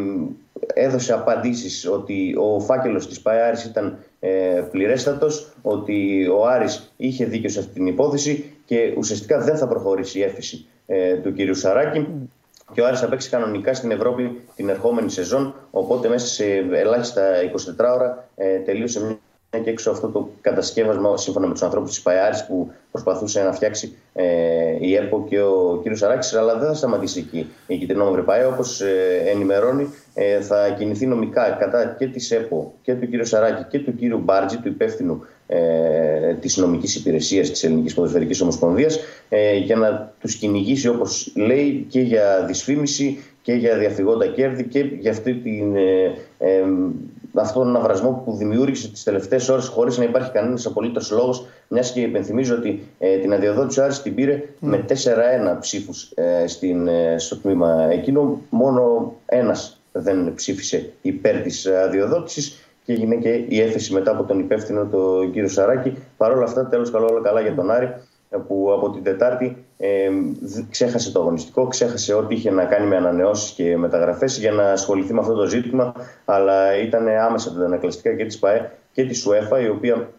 έδωσε 0.73 1.13
απαντήσεις 1.13 1.87
ότι 1.87 2.35
ο 2.37 2.59
φάκελος 2.59 3.07
της 3.07 3.21
ΠΑΕ 3.21 3.41
Άρης 3.41 3.63
ήταν 3.63 3.97
ε, 4.19 4.61
πληρέστατος, 4.71 5.53
ότι 5.61 6.27
ο 6.27 6.47
Άρης 6.47 6.93
είχε 6.97 7.25
δίκιο 7.25 7.49
σε 7.49 7.59
αυτή 7.59 7.73
την 7.73 7.87
υπόθεση 7.87 8.45
και 8.65 8.93
ουσιαστικά 8.97 9.39
δεν 9.39 9.57
θα 9.57 9.67
προχωρήσει 9.67 10.19
η 10.19 10.23
έφεση 10.23 10.65
ε, 10.87 11.15
του 11.15 11.33
κυρίου 11.33 11.55
Σαράκη. 11.55 12.07
Και 12.73 12.81
ο 12.81 12.85
Άρης 12.85 12.99
θα 12.99 13.07
παίξει 13.07 13.29
κανονικά 13.29 13.73
στην 13.73 13.91
Ευρώπη 13.91 14.41
την 14.55 14.69
ερχόμενη 14.69 15.09
σεζόν. 15.09 15.55
Οπότε 15.71 16.07
μέσα 16.07 16.27
σε 16.27 16.45
ελάχιστα 16.73 17.23
24 17.77 17.93
ώρα 17.93 18.29
ε, 18.35 18.57
τελείωσε 18.57 19.05
μια 19.05 19.17
και 19.49 19.69
έξω 19.69 19.91
αυτό 19.91 20.07
το 20.07 20.29
κατασκεύασμα 20.41 21.17
σύμφωνα 21.17 21.47
με 21.47 21.53
τους 21.53 21.61
ανθρώπους 21.63 21.89
της 21.89 22.01
ΠΑΕΑΡης 22.01 22.45
που 22.45 22.71
προσπαθούσε 22.91 23.43
να 23.43 23.51
φτιάξει 23.51 23.97
ε, 24.13 24.25
η 24.79 24.95
ΕΠΟ 24.95 25.25
και 25.29 25.41
ο 25.41 25.81
κ. 25.83 25.95
Σαράκη. 25.95 26.35
Αλλά 26.35 26.57
δεν 26.57 26.67
θα 26.67 26.73
σταματήσει 26.73 27.19
εκεί 27.19 27.47
η 27.67 27.77
κυτρινόμαυρη 27.77 28.21
ΠΑΕ. 28.21 28.45
Όπως 28.45 28.81
ε, 28.81 29.23
ενημερώνει, 29.25 29.93
ε, 30.13 30.41
θα 30.41 30.69
κινηθεί 30.69 31.05
νομικά 31.05 31.49
κατά 31.59 31.95
και 31.99 32.07
της 32.07 32.31
ΕΠΟ 32.31 32.73
και 32.81 32.93
του 32.93 33.09
κ. 33.09 33.25
Σαράκη 33.25 33.63
και 33.63 33.79
του 33.79 33.95
κ. 33.95 34.15
Μπάρτζη, 34.23 34.57
του 34.57 34.67
υπεύθυνου 34.67 35.25
ε, 35.47 36.33
της 36.33 36.57
νομικής 36.57 36.95
υπηρεσίας 36.95 37.49
της 37.49 37.63
Ελληνικής 37.63 37.93
Ποδοσφαιρικής 37.93 38.41
Ομοσπονδίας 38.41 38.99
ε, 39.29 39.57
για 39.57 39.75
να 39.75 40.13
τους 40.19 40.35
κυνηγήσει 40.35 40.87
όπως 40.87 41.31
λέει 41.35 41.85
και 41.89 41.99
για 41.99 42.45
δυσφήμιση 42.47 43.23
και 43.41 43.53
για 43.53 43.77
διαφυγόντα 43.77 44.27
κέρδη 44.27 44.63
και 44.63 44.79
για 44.79 45.11
αυτή 45.11 45.33
την, 45.33 45.75
ε, 45.75 46.13
ε, 46.37 46.63
αυτόν 47.41 47.63
τον 47.63 47.75
avρασμό 47.75 48.21
που 48.25 48.35
δημιούργησε 48.35 48.91
τις 48.91 49.03
τελευταίες 49.03 49.49
ώρες 49.49 49.67
χωρίς 49.67 49.97
να 49.97 50.03
υπάρχει 50.03 50.31
κανένας 50.31 50.65
απολύτως 50.65 51.11
λόγος 51.11 51.45
μιας 51.67 51.91
και 51.91 52.01
υπενθυμίζω 52.01 52.55
ότι 52.55 52.87
ε, 52.99 53.17
την 53.17 53.33
αδειοδότηση 53.33 53.79
ο 53.79 53.83
Άρης 53.83 54.01
την 54.01 54.15
πήρε 54.15 54.43
με 54.59 54.85
4-1 54.87 54.93
ψήφους 55.59 56.11
ε, 56.15 56.47
στην, 56.47 56.87
ε, 56.87 57.15
στο 57.17 57.37
τμήμα 57.37 57.87
εκείνο 57.91 58.41
μόνο 58.49 59.13
ένας 59.25 59.81
δεν 59.91 60.33
ψήφισε 60.33 60.91
υπέρ 61.01 61.41
της 61.41 61.65
αδειοδότησης 61.65 62.63
και 62.85 62.93
έγινε 62.93 63.15
και 63.15 63.45
η 63.47 63.61
έφεση 63.61 63.93
μετά 63.93 64.11
από 64.11 64.23
τον 64.23 64.39
υπεύθυνο 64.39 64.85
τον 64.85 65.31
κύριο 65.31 65.49
Σαράκη. 65.49 65.93
Παρ' 66.17 66.31
όλα 66.31 66.43
αυτά, 66.43 66.67
τέλος 66.67 66.91
καλό, 66.91 67.07
όλα 67.07 67.21
καλά 67.21 67.41
για 67.41 67.55
τον 67.55 67.71
Άρη 67.71 67.93
που 68.47 68.73
από 68.73 68.89
την 68.89 69.03
Τετάρτη 69.03 69.65
ε, 69.81 70.09
δ- 70.41 70.69
ξέχασε 70.69 71.11
το 71.11 71.19
αγωνιστικό, 71.19 71.67
ξέχασε 71.67 72.13
ό,τι 72.13 72.35
είχε 72.35 72.51
να 72.51 72.65
κάνει 72.65 72.87
με 72.87 72.95
ανανεώσεις 72.95 73.51
και 73.51 73.77
μεταγραφές 73.77 74.37
για 74.37 74.51
να 74.51 74.71
ασχοληθεί 74.71 75.13
με 75.13 75.19
αυτό 75.19 75.33
το 75.33 75.45
ζήτημα. 75.45 75.93
Αλλά 76.25 76.75
ήταν 76.81 77.07
άμεσα 77.07 77.53
τα 77.53 77.65
ανακλαστικά 77.65 78.15
και 78.15 78.25
της 78.25 78.39
ΠαΕ 78.39 78.71
και 78.93 79.05
της 79.05 79.27
UEFA, 79.27 79.61
η 79.63 79.67
οποία 79.69 80.09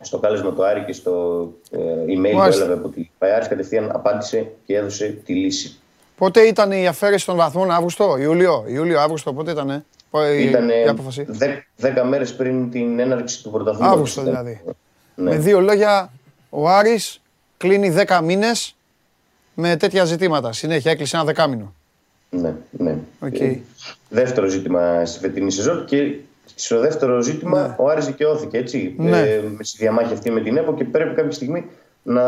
στο 0.00 0.18
κάλεσμα 0.18 0.52
του 0.52 0.64
Άρη 0.64 0.84
και 0.84 0.92
στο 0.92 1.46
ε, 1.70 1.78
email 2.06 2.30
που 2.30 2.36
Μάλιστα. 2.36 2.64
έλαβε 2.64 2.80
από 2.80 2.88
την 2.88 3.08
ΠαΕ 3.18 3.34
Άρης 3.34 3.48
κατευθείαν 3.48 3.90
απάντησε 3.94 4.52
και 4.66 4.76
έδωσε 4.76 5.18
τη 5.24 5.34
λύση. 5.34 5.76
Πότε 6.16 6.40
ήταν 6.40 6.72
η 6.72 6.86
αφαίρεση 6.86 7.26
των 7.26 7.36
βαθμών, 7.36 7.70
Αύγουστο, 7.70 8.16
Ιούλιο, 8.16 8.64
Ιούλιο, 8.66 9.00
Αύγουστο, 9.00 9.32
πότε 9.32 9.50
ήταν 9.50 9.84
η, 10.38 10.44
Ήταν 10.44 10.68
η 10.68 10.88
απόφαση; 10.88 11.26
10 11.80 12.02
μέρες 12.08 12.34
πριν 12.34 12.70
την 12.70 12.98
έναρξη 12.98 13.42
του 13.42 13.50
πρωταθλήματος. 13.50 13.94
Αύγουστο 13.94 14.22
δηλαδή. 14.22 14.60
Ναι. 15.14 15.30
Με 15.30 15.36
δύο 15.38 15.60
λόγια, 15.60 16.12
ο 16.50 16.68
Άρης 16.68 17.21
κλείνει 17.62 17.94
10 18.06 18.20
μήνες 18.24 18.74
με 19.54 19.76
τέτοια 19.76 20.04
ζητήματα. 20.04 20.52
Συνέχεια 20.52 20.90
έκλεισε 20.90 21.16
ένα 21.16 21.24
δεκάμηνο. 21.24 21.74
Ναι, 22.30 22.54
ναι. 22.70 22.96
Οκ. 23.20 23.40
Ε, 23.40 23.58
Δεύτερο 24.08 24.46
ζήτημα 24.46 25.04
στη 25.04 25.18
φετινή 25.18 25.50
σεζόν 25.52 25.84
και 25.84 26.14
στο 26.54 26.80
δεύτερο 26.80 27.20
ζήτημα 27.22 27.74
ο 27.78 27.88
Άρης 27.88 28.06
δικαιώθηκε, 28.06 28.56
έτσι, 28.58 28.94
Ναι. 28.98 29.18
ε, 29.20 29.40
με 29.56 29.64
στη 29.64 29.76
διαμάχη 29.78 30.12
αυτή 30.12 30.30
με 30.30 30.40
την 30.40 30.56
ΕΠΟ 30.56 30.74
και 30.74 30.84
πρέπει 30.84 31.14
κάποια 31.14 31.30
στιγμή 31.30 31.64
να 32.02 32.22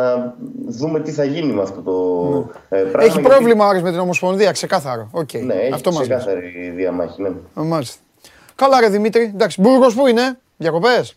δούμε 0.69 1.01
τι 1.01 1.11
θα 1.11 1.25
γίνει 1.25 1.53
με 1.53 1.63
αυτό 1.63 1.81
το 1.81 1.93
ε, 2.69 2.81
πράγμα. 2.81 3.03
Έχει 3.03 3.13
γιατί- 3.21 3.29
πρόβλημα 3.29 3.67
ο 3.67 3.69
Άρης 3.69 3.83
με 3.83 3.91
την 3.91 3.99
Ομοσπονδία, 4.01 4.53
ξεκάθαρο. 4.53 5.09
Οκ. 5.13 5.33
Ναι, 5.33 5.55
έχει 5.55 5.73
Αυτό 5.73 5.93
μας 5.93 6.09
λες. 6.09 6.19
ξεκάθαρη 6.19 6.73
διαμάχη. 6.77 7.23
Ναι. 7.23 7.31
Μάλιστα. 7.55 8.01
Καλά 8.55 8.81
ρε 8.81 8.89
Δημήτρη. 8.89 9.23
Εντάξει, 9.23 9.61
Μπούργος 9.61 9.95
πού 9.95 10.07
είναι, 10.07 10.39
διακοπές; 10.57 11.17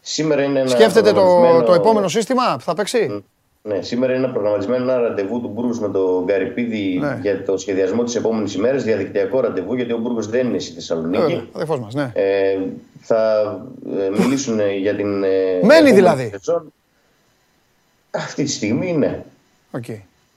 Σήμερα 0.00 0.42
είναι 0.42 0.60
ένα 0.60 0.68
Σκέφτεται 0.68 1.08
το, 1.12 1.14
προγραμματισμένο- 1.20 1.66
το 1.66 1.72
επόμενο 1.74 2.08
σύστημα 2.08 2.42
που 2.56 2.62
θα 2.62 2.74
παίξει; 2.74 3.24
Ναι, 3.68 3.82
σήμερα 3.82 4.14
είναι 4.14 4.24
ένα 4.24 4.32
προγραμματισμένο 4.32 4.82
ένα 4.82 4.98
ραντεβού 5.00 5.40
του 5.40 5.48
Μπούργου 5.48 5.80
με 5.80 5.88
τον 5.88 6.24
Καρυπίδη 6.24 6.98
Ναι. 7.00 7.18
για 7.22 7.44
το 7.44 7.56
σχεδιασμό 7.56 8.02
της 8.04 8.14
επόμενης 8.16 8.54
ημέρας. 8.54 8.82
Διαδικτυακό 8.84 9.40
ραντεβού, 9.40 9.74
γιατί 9.74 9.92
ο 9.92 9.98
Μπούργος 9.98 10.20
δεν 10.22 10.46
είναι 10.46 10.58
στη 10.58 10.72
Θεσσαλονίκη. 10.72 11.22
Βέβαια, 11.22 11.44
αδερφός 11.52 11.80
μας, 11.80 11.94
ναι. 11.94 12.10
Ε, 12.14 12.58
θα 13.00 13.42
ε, 13.98 14.08
μιλήσουν 14.20 14.60
για 14.80 14.94
την. 14.94 15.22
ε, 15.24 15.28
Μένει 15.28 15.60
επόμενη 15.62 15.92
δηλαδή. 15.92 16.28
σεζόν. 16.28 16.72
Αυτή 18.10 18.44
τη 18.44 18.50
στιγμή 18.50 18.92
ναι. 18.92 19.24
Οκ. 19.70 19.84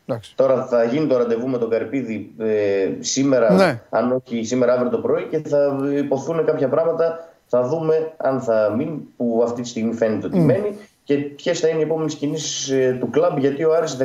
Εντάξει. 0.05 0.35
Τώρα 0.35 0.65
θα 0.65 0.83
γίνει 0.83 1.07
το 1.07 1.17
ραντεβού 1.17 1.47
με 1.47 1.57
τον 1.57 1.69
Καρυπίδη 1.69 2.31
ε, 2.39 2.89
σήμερα, 2.99 3.53
Ναι. 3.53 3.81
αν 3.89 4.11
όχι 4.11 4.43
σήμερα 4.43 4.73
αύριο 4.73 4.89
το 4.89 4.97
πρωί 4.97 5.23
και 5.29 5.39
θα 5.47 5.77
ειπωθούν 5.97 6.45
κάποια 6.45 6.67
πράγματα. 6.67 7.25
Θα 7.47 7.67
δούμε 7.67 8.13
αν 8.17 8.41
θα 8.41 8.73
μείνει, 8.77 9.07
που 9.17 9.41
αυτή 9.43 9.61
τη 9.61 9.67
στιγμή 9.67 9.93
φαίνεται 9.93 10.25
ότι 10.27 10.39
μένει 10.39 10.77
και 11.03 11.17
ποιες 11.17 11.59
θα 11.59 11.67
είναι 11.67 11.79
οι 11.79 11.83
επόμενες 11.83 12.15
κινήσεις 12.15 12.69
ε, 12.69 12.97
του 12.99 13.09
κλαμπ. 13.09 13.37
Γιατί 13.37 13.63
ο 13.63 13.73
Άρης 13.75 13.97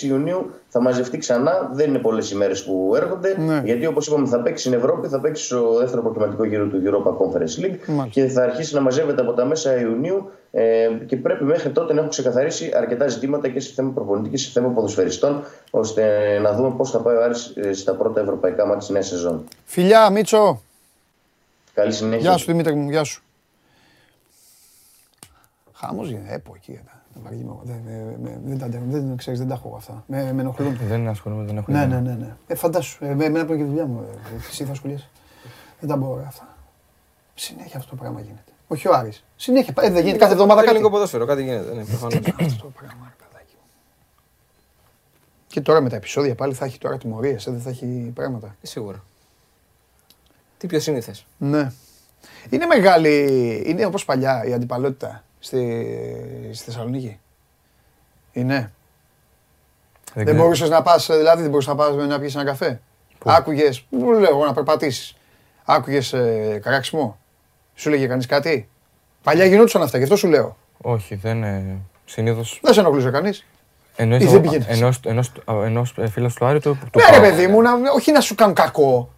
15-16 0.00 0.02
Ιουνίου 0.02 0.50
θα 0.68 0.80
μαζευτεί 0.80 1.18
ξανά. 1.18 1.70
Δεν 1.72 1.88
είναι 1.88 1.98
πολλές 1.98 2.30
ημέρε 2.30 2.54
που 2.54 2.92
έρχονται. 2.96 3.36
Ναι. 3.38 3.62
Γιατί 3.64 3.86
όπως 3.86 4.06
είπαμε, 4.06 4.28
θα 4.28 4.40
παίξει 4.40 4.64
στην 4.66 4.78
Ευρώπη, 4.78 5.08
θα 5.08 5.20
παίξει 5.20 5.44
στο 5.44 5.78
δεύτερο 5.78 6.02
προκριματικό 6.02 6.44
γύρο 6.44 6.66
του 6.66 6.82
Europa 6.84 7.10
Conference 7.10 7.64
League 7.64 7.78
Μάλιστα. 7.86 8.08
και 8.10 8.26
θα 8.26 8.42
αρχίσει 8.42 8.74
να 8.74 8.80
μαζεύεται 8.80 9.20
από 9.20 9.32
τα 9.32 9.44
μέσα 9.44 9.80
Ιουνίου. 9.80 10.30
Ε, 10.50 10.88
και 11.06 11.16
πρέπει 11.16 11.44
μέχρι 11.44 11.70
τότε 11.70 11.92
να 11.92 11.98
έχουν 11.98 12.10
ξεκαθαρίσει 12.10 12.70
αρκετά 12.74 13.08
ζητήματα 13.08 13.48
και 13.48 13.60
σε 13.60 13.72
θέμα 13.74 13.90
προπονητή 13.90 14.28
και 14.28 14.36
σε 14.36 14.50
θέμα 14.50 14.68
ποδοσφαιριστών, 14.68 15.44
ώστε 15.70 16.02
να 16.42 16.52
δούμε 16.52 16.74
πώς 16.76 16.90
θα 16.90 16.98
πάει 16.98 17.16
ο 17.16 17.22
Άρης 17.22 17.52
ε, 17.56 17.72
στα 17.72 17.94
πρώτα 17.94 18.20
ευρωπαϊκά 18.20 18.62
μάτια 18.64 18.78
της 18.78 18.88
νέας 18.88 19.06
σεζόν. 19.06 19.44
Φιλιά, 19.64 20.10
Μίτσο. 20.10 20.62
Καλή 21.74 21.92
συνέχεια. 21.92 22.28
Γεια 22.28 22.36
σου, 22.36 22.46
Δημήτρη 22.46 22.74
μου, 22.74 22.90
γεια 22.90 23.04
σου. 23.04 23.22
Χάμο 25.80 26.04
γίνεται. 26.04 26.34
Έπο 26.34 26.52
εκεί. 26.56 26.80
Δεν, 28.44 28.58
τα 28.58 28.68
δεν, 28.68 29.16
ξέρεις, 29.16 29.38
δεν 29.38 29.48
τα 29.48 29.54
έχω 29.54 29.74
αυτά. 29.76 30.04
Με, 30.06 30.32
με 30.32 30.40
ενοχλούν. 30.40 30.78
Δεν 30.88 31.08
ασχολούμαι, 31.08 31.44
δεν 31.44 31.56
έχω 31.56 31.72
Ναι, 31.72 31.86
ναι, 31.86 32.00
ναι. 32.00 32.14
ναι. 32.14 32.36
Ε, 32.46 32.54
φαντάσου. 32.54 33.04
Ε, 33.04 33.08
εμένα 33.08 33.44
που 33.44 33.52
είναι 33.52 33.62
και 33.62 33.68
δουλειά 33.68 33.86
μου. 33.86 34.00
Ε, 34.00 34.36
εσύ 34.48 34.64
θα 34.64 34.72
ασχολείσαι. 34.72 35.08
Δεν 35.80 35.88
τα 35.88 35.96
μπορώ 35.96 36.24
αυτά. 36.26 36.56
Συνέχεια 37.34 37.78
αυτό 37.78 37.90
το 37.90 37.96
πράγμα 37.96 38.20
γίνεται. 38.20 38.52
Όχι 38.68 38.88
ο 38.88 38.94
Άρης. 38.94 39.24
Συνέχεια. 39.36 39.74
Ε, 39.80 39.90
δεν 39.90 40.02
γίνεται 40.02 40.18
κάθε 40.18 40.32
εβδομάδα 40.32 40.60
κάτι. 40.60 40.70
Ελληνικό 40.70 40.90
ποδόσφαιρο, 40.90 41.26
κάτι 41.26 41.42
γίνεται. 41.42 41.74
Ναι, 41.74 41.84
προφανώς. 41.84 42.14
Αυτό 42.16 42.62
το 42.62 42.72
πράγμα, 42.78 43.12
παιδάκι 43.18 43.54
μου. 43.54 43.68
Και 45.46 45.60
τώρα 45.60 45.80
με 45.80 45.88
τα 45.88 45.96
επεισόδια 45.96 46.34
πάλι 46.34 46.54
θα 46.54 46.64
έχει 46.64 46.78
τώρα 46.78 46.98
τιμωρίες, 46.98 47.46
ε, 47.46 47.50
δεν 47.50 47.60
θα 47.60 47.70
έχει 47.70 48.12
πράγματα. 48.14 48.56
Ε, 48.62 48.66
σίγουρα. 48.66 49.04
Τι 50.58 50.66
πιο 50.66 50.80
σύνηθες. 50.80 51.26
Ναι. 51.38 51.72
Είναι 52.50 52.66
μεγάλη, 52.66 53.62
είναι 53.66 53.84
όπως 53.84 54.04
παλιά 54.04 54.44
η 54.44 54.52
αντιπαλότητα 54.52 55.22
στη, 55.38 56.50
στη 56.52 56.64
Θεσσαλονίκη. 56.64 57.20
Είναι. 58.32 58.72
Δεν, 60.14 60.24
δεν 60.24 60.34
μπορούσες 60.34 60.68
να 60.68 60.82
πας, 60.82 61.06
δηλαδή 61.06 61.40
δεν 61.40 61.50
μπορούσες 61.50 61.74
να 61.74 61.76
πας 61.76 61.94
να 61.94 62.18
πιεις 62.18 62.34
ένα 62.34 62.44
καφέ. 62.44 62.80
Άκουγες, 63.24 63.84
μου 63.88 64.12
λέω 64.12 64.44
να 64.44 64.52
περπατήσεις. 64.52 65.16
Άκουγες 65.64 66.12
ε, 66.12 66.60
καράξιμο. 66.62 67.18
Σου 67.74 67.90
λέγε 67.90 68.06
κανείς 68.06 68.26
κάτι; 68.26 68.68
Παλιά 69.22 69.44
γινόντουσαν 69.44 69.82
αυτά, 69.82 69.96
γι' 69.96 70.02
αυτό 70.02 70.16
σου 70.16 70.28
λέω. 70.28 70.56
Όχι, 70.82 71.14
δεν. 71.14 71.42
Ε, 71.42 71.78
Συνήθω. 72.04 72.40
Δεν 72.60 72.74
σε 72.74 72.80
ενοχλούσε 72.80 73.10
κανείς. 73.10 73.46
Εννοείς, 73.96 74.30
δεν 74.30 74.40
πήγαινες. 74.40 74.66
ενός, 74.68 75.00
ενός, 75.04 75.32
ενός 75.46 75.94
φίλος 76.10 76.34
του 76.34 76.46
Άρη 76.46 76.60
του, 76.60 76.78
Ναι 76.96 77.18
ρε 77.18 77.20
παιδί 77.20 77.46
μου, 77.46 77.62
να, 77.62 77.70
όχι 77.94 78.12
να 78.12 78.20
σου 78.20 78.34
κάνουν 78.34 78.54
κακό. 78.54 79.12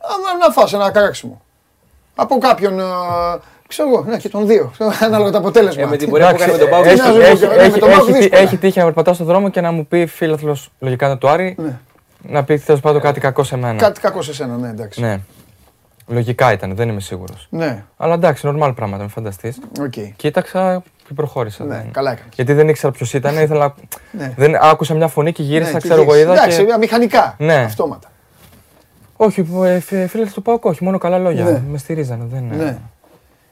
Να, 0.00 0.46
να 0.46 0.52
φας 0.52 0.72
ένα 0.72 0.90
κράξιμο. 0.90 1.42
Από 2.14 2.38
κάποιον, 2.38 2.80
ε, 2.80 2.84
ξέρω 3.68 3.88
εγώ, 3.88 4.04
ναι, 4.08 4.16
και 4.16 4.28
τον 4.28 4.46
δύο. 4.46 4.72
Ανάλογα 5.02 5.30
το 5.30 5.38
αποτέλεσμα. 5.38 5.82
Ε, 5.82 5.86
με 5.86 5.96
την 5.96 6.10
πορεία 6.10 6.30
που 6.30 6.36
κάνει 6.38 6.52
με 6.52 6.58
τον 6.58 6.68
ΠΑΟ. 6.68 6.82
Έχει, 6.84 6.96
να 6.96 7.04
σου 7.04 7.20
έχει, 7.20 7.46
πω, 7.46 7.52
έχει, 7.52 7.70
με 7.70 7.78
τον 7.78 7.88
ΠΑΟ 7.90 7.98
έχει, 8.00 8.12
δύσκολα. 8.12 8.40
έχει 8.40 8.56
τύχει 8.56 8.78
να 8.78 8.84
περπατάω 8.84 9.14
στον 9.14 9.26
δρόμο 9.26 9.48
και 9.50 9.60
να 9.60 9.70
μου 9.72 9.86
πει 9.86 10.06
φίλαθλος 10.06 10.70
λογικά 10.78 11.18
του 11.18 11.28
Άρη 11.28 11.54
Ναι. 11.58 11.78
να 12.28 12.44
πει 12.44 12.58
τέλος 12.58 12.78
πάντων 12.78 13.00
κάτι 13.00 13.20
κακό 13.20 13.42
σε 13.44 13.56
μένα. 13.56 13.78
Κάτι 13.78 14.00
κακό 14.00 14.22
σε 14.22 14.34
σένα, 14.34 14.56
ναι, 14.56 14.68
εντάξει. 14.68 15.00
Ναι. 15.00 15.20
Λογικά 16.08 16.52
ήταν, 16.52 16.74
δεν 16.76 16.88
είμαι 16.88 17.00
σίγουρος. 17.00 17.46
Ναι, 17.50 17.84
Αλλά 17.96 18.14
εντάξει, 18.14 18.48
normal 18.50 18.72
πράγματα, 18.74 19.00
μην 19.02 19.08
φανταστείς. 19.10 19.58
οκ. 19.80 19.92
Κοίταξα 20.16 20.82
και 21.08 21.14
προχώρησα. 21.14 21.64
Ναι, 21.64 21.74
Δεν- 21.74 21.90
καλά 21.92 22.10
έκανες. 22.12 22.32
Γιατί 22.34 22.52
δεν 22.52 22.68
ήξερα 22.68 22.92
ποιος 22.92 23.14
ήταν, 23.14 23.38
ήθελα. 23.38 23.74
Ναι. 24.10 24.32
δεν, 24.36 24.56
άκουσα 24.60 24.94
μια 24.94 25.08
φωνή 25.08 25.32
και 25.32 25.42
γύρισα, 25.42 25.72
Ναι, 25.72 25.78
και 25.78 25.88
ξέρω 25.88 26.02
εγώ, 26.02 26.10
γύρισε. 26.16 26.32
είδα. 26.32 26.42
Εντάξει, 26.42 26.64
και... 26.64 26.76
μηχανικά. 26.78 27.34
Ναι. 27.38 27.54
Αυτόματα. 27.54 28.08
Όχι, 29.16 29.46
ε, 29.64 29.80
φι- 29.80 30.08
φίλε 30.08 30.26
του 30.26 30.42
Πάουκ, 30.42 30.64
όχι, 30.64 30.84
μόνο 30.84 30.98
καλά 30.98 31.18
λόγια. 31.18 31.44
Ναι. 31.44 31.62
Με 31.70 31.78
στηρίζανε. 31.78 32.24
Δεν... 32.30 32.44
Ναι. 32.56 32.76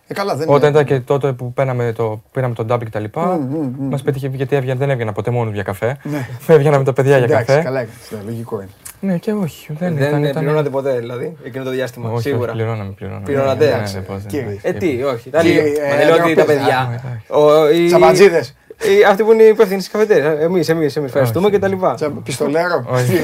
Ε, 0.07 0.15
καλά, 0.15 0.37
δεν 0.37 0.49
Όταν 0.49 0.71
είναι. 0.71 0.81
ήταν 0.81 0.85
και 0.85 1.05
τότε 1.05 1.33
που 1.33 1.53
πήραμε, 1.53 1.93
το, 1.93 2.23
πήραμε 2.33 2.55
τον 2.55 2.67
ντάμπι 2.67 2.85
και 2.85 2.91
τα 2.91 3.01
λοιπά, 3.01 3.49
μας 3.79 4.03
πέτυχε 4.03 4.31
γιατί 4.33 4.57
έβγαινα, 4.57 4.79
δεν 4.79 4.91
έβγαινα 4.91 5.13
ποτέ 5.13 5.31
μόνο 5.31 5.51
για 5.51 5.63
καφέ. 5.63 5.97
Ναι. 6.03 6.27
Έβγαινα 6.55 6.79
με 6.79 6.85
τα 6.85 6.93
παιδιά 6.93 7.17
για 7.17 7.25
Εντάξει, 7.27 7.47
καφέ. 7.47 7.63
καλά 7.63 7.81
έκανες, 7.81 8.11
ναι, 8.11 8.19
λογικό 8.25 8.57
είναι. 8.61 8.71
Ναι, 9.01 9.17
και 9.19 9.33
όχι. 9.33 9.67
Δεν, 9.79 9.95
Δεν 9.97 10.09
ήταν, 10.09 10.25
ε, 10.25 10.29
ήταν... 10.29 10.43
πληρώνατε 10.43 10.69
ποτέ 10.69 10.99
δηλαδή 10.99 11.37
εκείνο 11.45 11.65
το 11.65 11.71
διάστημα. 11.71 12.11
Όχι, 12.11 12.21
Σίγουρα. 12.23 12.53
όχι, 12.53 12.57
πληρώναμε, 12.63 12.93
πληρώναμε. 12.93 13.25
Πληρώνατε, 13.25 13.65
Ναι, 13.65 13.71
ναι, 13.71 13.77
εντάξει. 13.77 13.95
ναι, 13.97 14.03
πώς 14.03 14.17
δεν- 14.23 14.27
Κύριε. 14.27 14.59
Ε, 14.63 14.73
τι, 14.73 15.03
όχι. 15.03 15.31
Τα 15.31 15.41
Κύριε, 15.41 15.63
λέω- 15.63 15.73
ε, 15.85 15.89
Μα 15.91 15.97
δεν 15.97 16.07
λέω 16.07 16.15
ότι 16.25 16.35
τα 16.35 16.43
Αγάπη, 16.43 16.59
παιδιά. 16.59 17.01
εντάξει. 17.05 17.23
Ο- 17.29 17.71
οι- 17.71 17.87
Τσαμπατζίδες. 17.87 18.57
οι- 18.79 19.05
Αυτοί 19.09 19.23
που 19.23 19.33
είναι 19.33 19.43
υπεύθυνοι 19.43 19.83
τη 19.83 19.91
καφετέρια. 19.91 20.31
Εμείς, 20.41 20.69
εμείς, 20.69 20.97
εμείς. 20.97 21.09
Ευχαριστούμε 21.09 21.51
και 21.51 21.59
τα 21.59 21.69
λοιπά. 21.69 21.95
Τσα- 21.95 22.11
Πιστολέρο. 22.25 22.85
Όχι. 22.89 23.13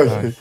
Όχι. 0.00 0.36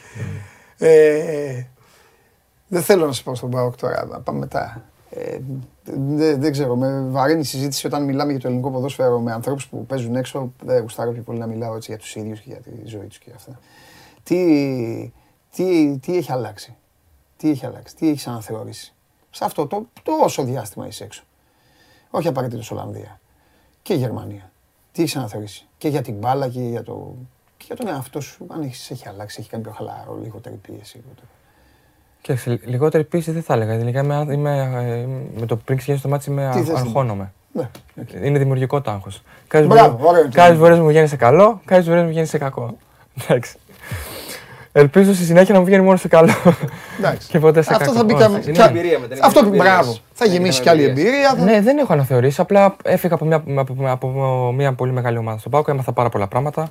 Ε, 2.70 2.76
Δεν 2.76 2.82
θέλω 2.82 3.05
να 3.05 3.11
σε 3.11 3.24
πάω 3.24 3.36
στον 3.36 3.49
Πάοκ 3.49 3.76
τώρα, 3.76 4.05
να 4.05 4.20
πάμε 4.20 4.39
μετά. 4.39 4.84
Ε, 5.09 5.39
δεν, 5.84 6.41
δεν 6.41 6.51
ξέρω, 6.51 6.76
με 6.76 7.01
βαρύνει 7.09 7.39
η 7.39 7.43
συζήτηση 7.43 7.88
όταν 7.88 8.03
μιλάμε 8.03 8.32
για 8.32 8.41
το 8.41 8.47
ελληνικό 8.47 8.72
ποδόσφαιρο 8.72 9.20
με 9.20 9.32
ανθρώπους 9.32 9.67
που 9.67 9.86
παίζουν 9.86 10.15
έξω. 10.15 10.53
Δεν 10.63 10.82
γουστάρω 10.82 11.11
πιο 11.11 11.22
πολύ 11.22 11.39
να 11.39 11.47
μιλάω 11.47 11.76
έτσι 11.76 11.91
για 11.91 11.99
τους 11.99 12.15
ίδιους 12.15 12.39
και 12.39 12.49
για 12.49 12.59
τη 12.61 12.72
ζωή 12.86 13.05
τους 13.07 13.17
και 13.17 13.32
αυτά. 13.36 13.59
Τι, 14.24 15.13
τι, 15.55 15.97
τι 15.97 16.17
έχει 16.17 16.32
αλλάξει, 16.32 16.76
τι 17.38 17.49
έχει 17.49 17.65
αλλάξει, 17.65 17.95
τι 17.95 18.09
έχεις 18.09 18.28
αναθεωρήσει; 18.28 18.93
Σε 19.30 19.45
αυτό 19.45 19.67
το 19.67 19.88
τόσο 20.03 20.43
διάστημα 20.43 20.88
είσαι 20.88 21.03
έξω. 21.03 21.24
Όχι 22.09 22.28
απαραίτητος 22.28 22.72
Ολλανδία 22.72 23.20
και 23.82 23.93
Γερμανία. 23.93 24.51
Τι 24.91 25.01
έχεις 25.01 25.15
αναθεωρήσει; 25.15 25.67
Και 25.78 25.88
για 25.88 26.01
την 26.01 26.13
μπάλα 26.13 26.49
και 26.49 26.61
για, 26.61 26.84
το, 26.84 27.15
και 27.57 27.65
για 27.67 27.76
τον 27.76 27.88
εαυτό 27.88 28.22
σου. 28.22 28.45
Αν 28.49 28.61
έχεις, 28.61 28.91
έχει 28.91 29.07
αλλάξει, 29.07 29.38
έχει 29.39 29.49
κάνει 29.49 29.63
πιο 29.63 29.72
χαλαρό, 29.72 30.20
λιγότερη 30.24 30.55
πίεση. 30.55 30.97
λιγότερο. 30.97 31.28
Κοίταξε, 32.22 32.59
λιγότερη 32.65 33.03
πίεση 33.03 33.32
δεν 33.32 33.43
θα 33.43 33.53
έλεγα. 33.53 33.78
Τελικά 33.78 33.99
είμαι, 33.99 34.26
είμαι, 34.34 34.51
ε, 35.36 35.39
με 35.39 35.45
το 35.45 35.55
πριν 35.55 35.78
ξεκινήσει 35.78 36.03
το 36.03 36.09
μάτι 36.09 36.30
είμαι 36.30 36.49
Τι 36.53 36.59
θες 36.59 36.67
να- 36.74 36.80
αγχώνομαι. 36.80 37.32
Ναι. 37.51 37.70
Είναι 38.24 38.38
δημιουργικό 38.39 38.82
το 38.82 38.91
άγχος. 38.91 39.22
Κάποιες 39.47 39.70
Μπράβο, 39.70 39.89
φορές- 39.89 40.07
ωραίο 40.09 40.22
είναι 40.22 40.30
το 40.30 40.36
Κάποιες 40.36 40.43
δημιουργικό. 40.45 40.63
φορές 40.65 40.80
μου 40.80 40.88
βγαίνεις 40.88 41.09
σε 41.09 41.15
καλό, 41.15 41.61
κάποιες 41.65 41.88
φορές 41.88 42.01
μου 42.03 42.09
βγαίνεις 42.09 42.30
σε 42.30 42.38
κακό. 42.38 42.78
Εντάξει. 43.24 43.55
Ελπίζω 44.72 45.13
στη 45.13 45.24
συνέχεια 45.24 45.53
να 45.53 45.59
μου 45.59 45.65
βγαίνει 45.65 45.84
μόνο 45.84 45.97
σε 45.97 46.07
καλό. 46.07 46.32
Εντάξει. 46.99 47.28
Και 47.28 47.39
ποτέ 47.39 47.61
σε 47.61 47.70
Αυτό 47.74 47.84
κακό. 47.86 47.97
θα 47.97 48.03
μπει 48.03 48.13
Όχι. 48.13 48.22
καμ- 48.22 48.43
Είναι 48.47 48.57
κα- 48.57 48.67
εμπειρία 48.70 48.99
μετά, 48.99 49.15
είναι 49.15 49.26
Αυτό 49.26 49.39
εμπειρίες. 49.39 49.63
μπράβο. 49.63 49.95
Θα 50.13 50.26
Είναι 50.26 50.34
γεμίσει 50.34 50.61
κι 50.61 50.70
άλλη 50.70 50.84
εμπειρίες. 50.84 51.07
εμπειρία. 51.13 51.30
θα- 51.36 51.43
Ναι, 51.43 51.61
δεν 51.61 51.78
έχω 51.78 51.93
αναθεωρήσει. 51.93 52.41
Απλά 52.41 52.76
έφυγα 52.84 53.13
από 53.15 53.26
μια, 53.26 53.43
από, 53.55 53.76
από 53.86 54.07
μια 54.55 54.74
πολύ 54.74 54.91
μεγάλη 54.91 55.17
ομάδα 55.17 55.38
στον 55.38 55.51
Πάουκ. 55.51 55.67
Έμαθα 55.67 55.91
πάρα 55.91 56.09
πολλά 56.09 56.28
πράγματα. 56.28 56.70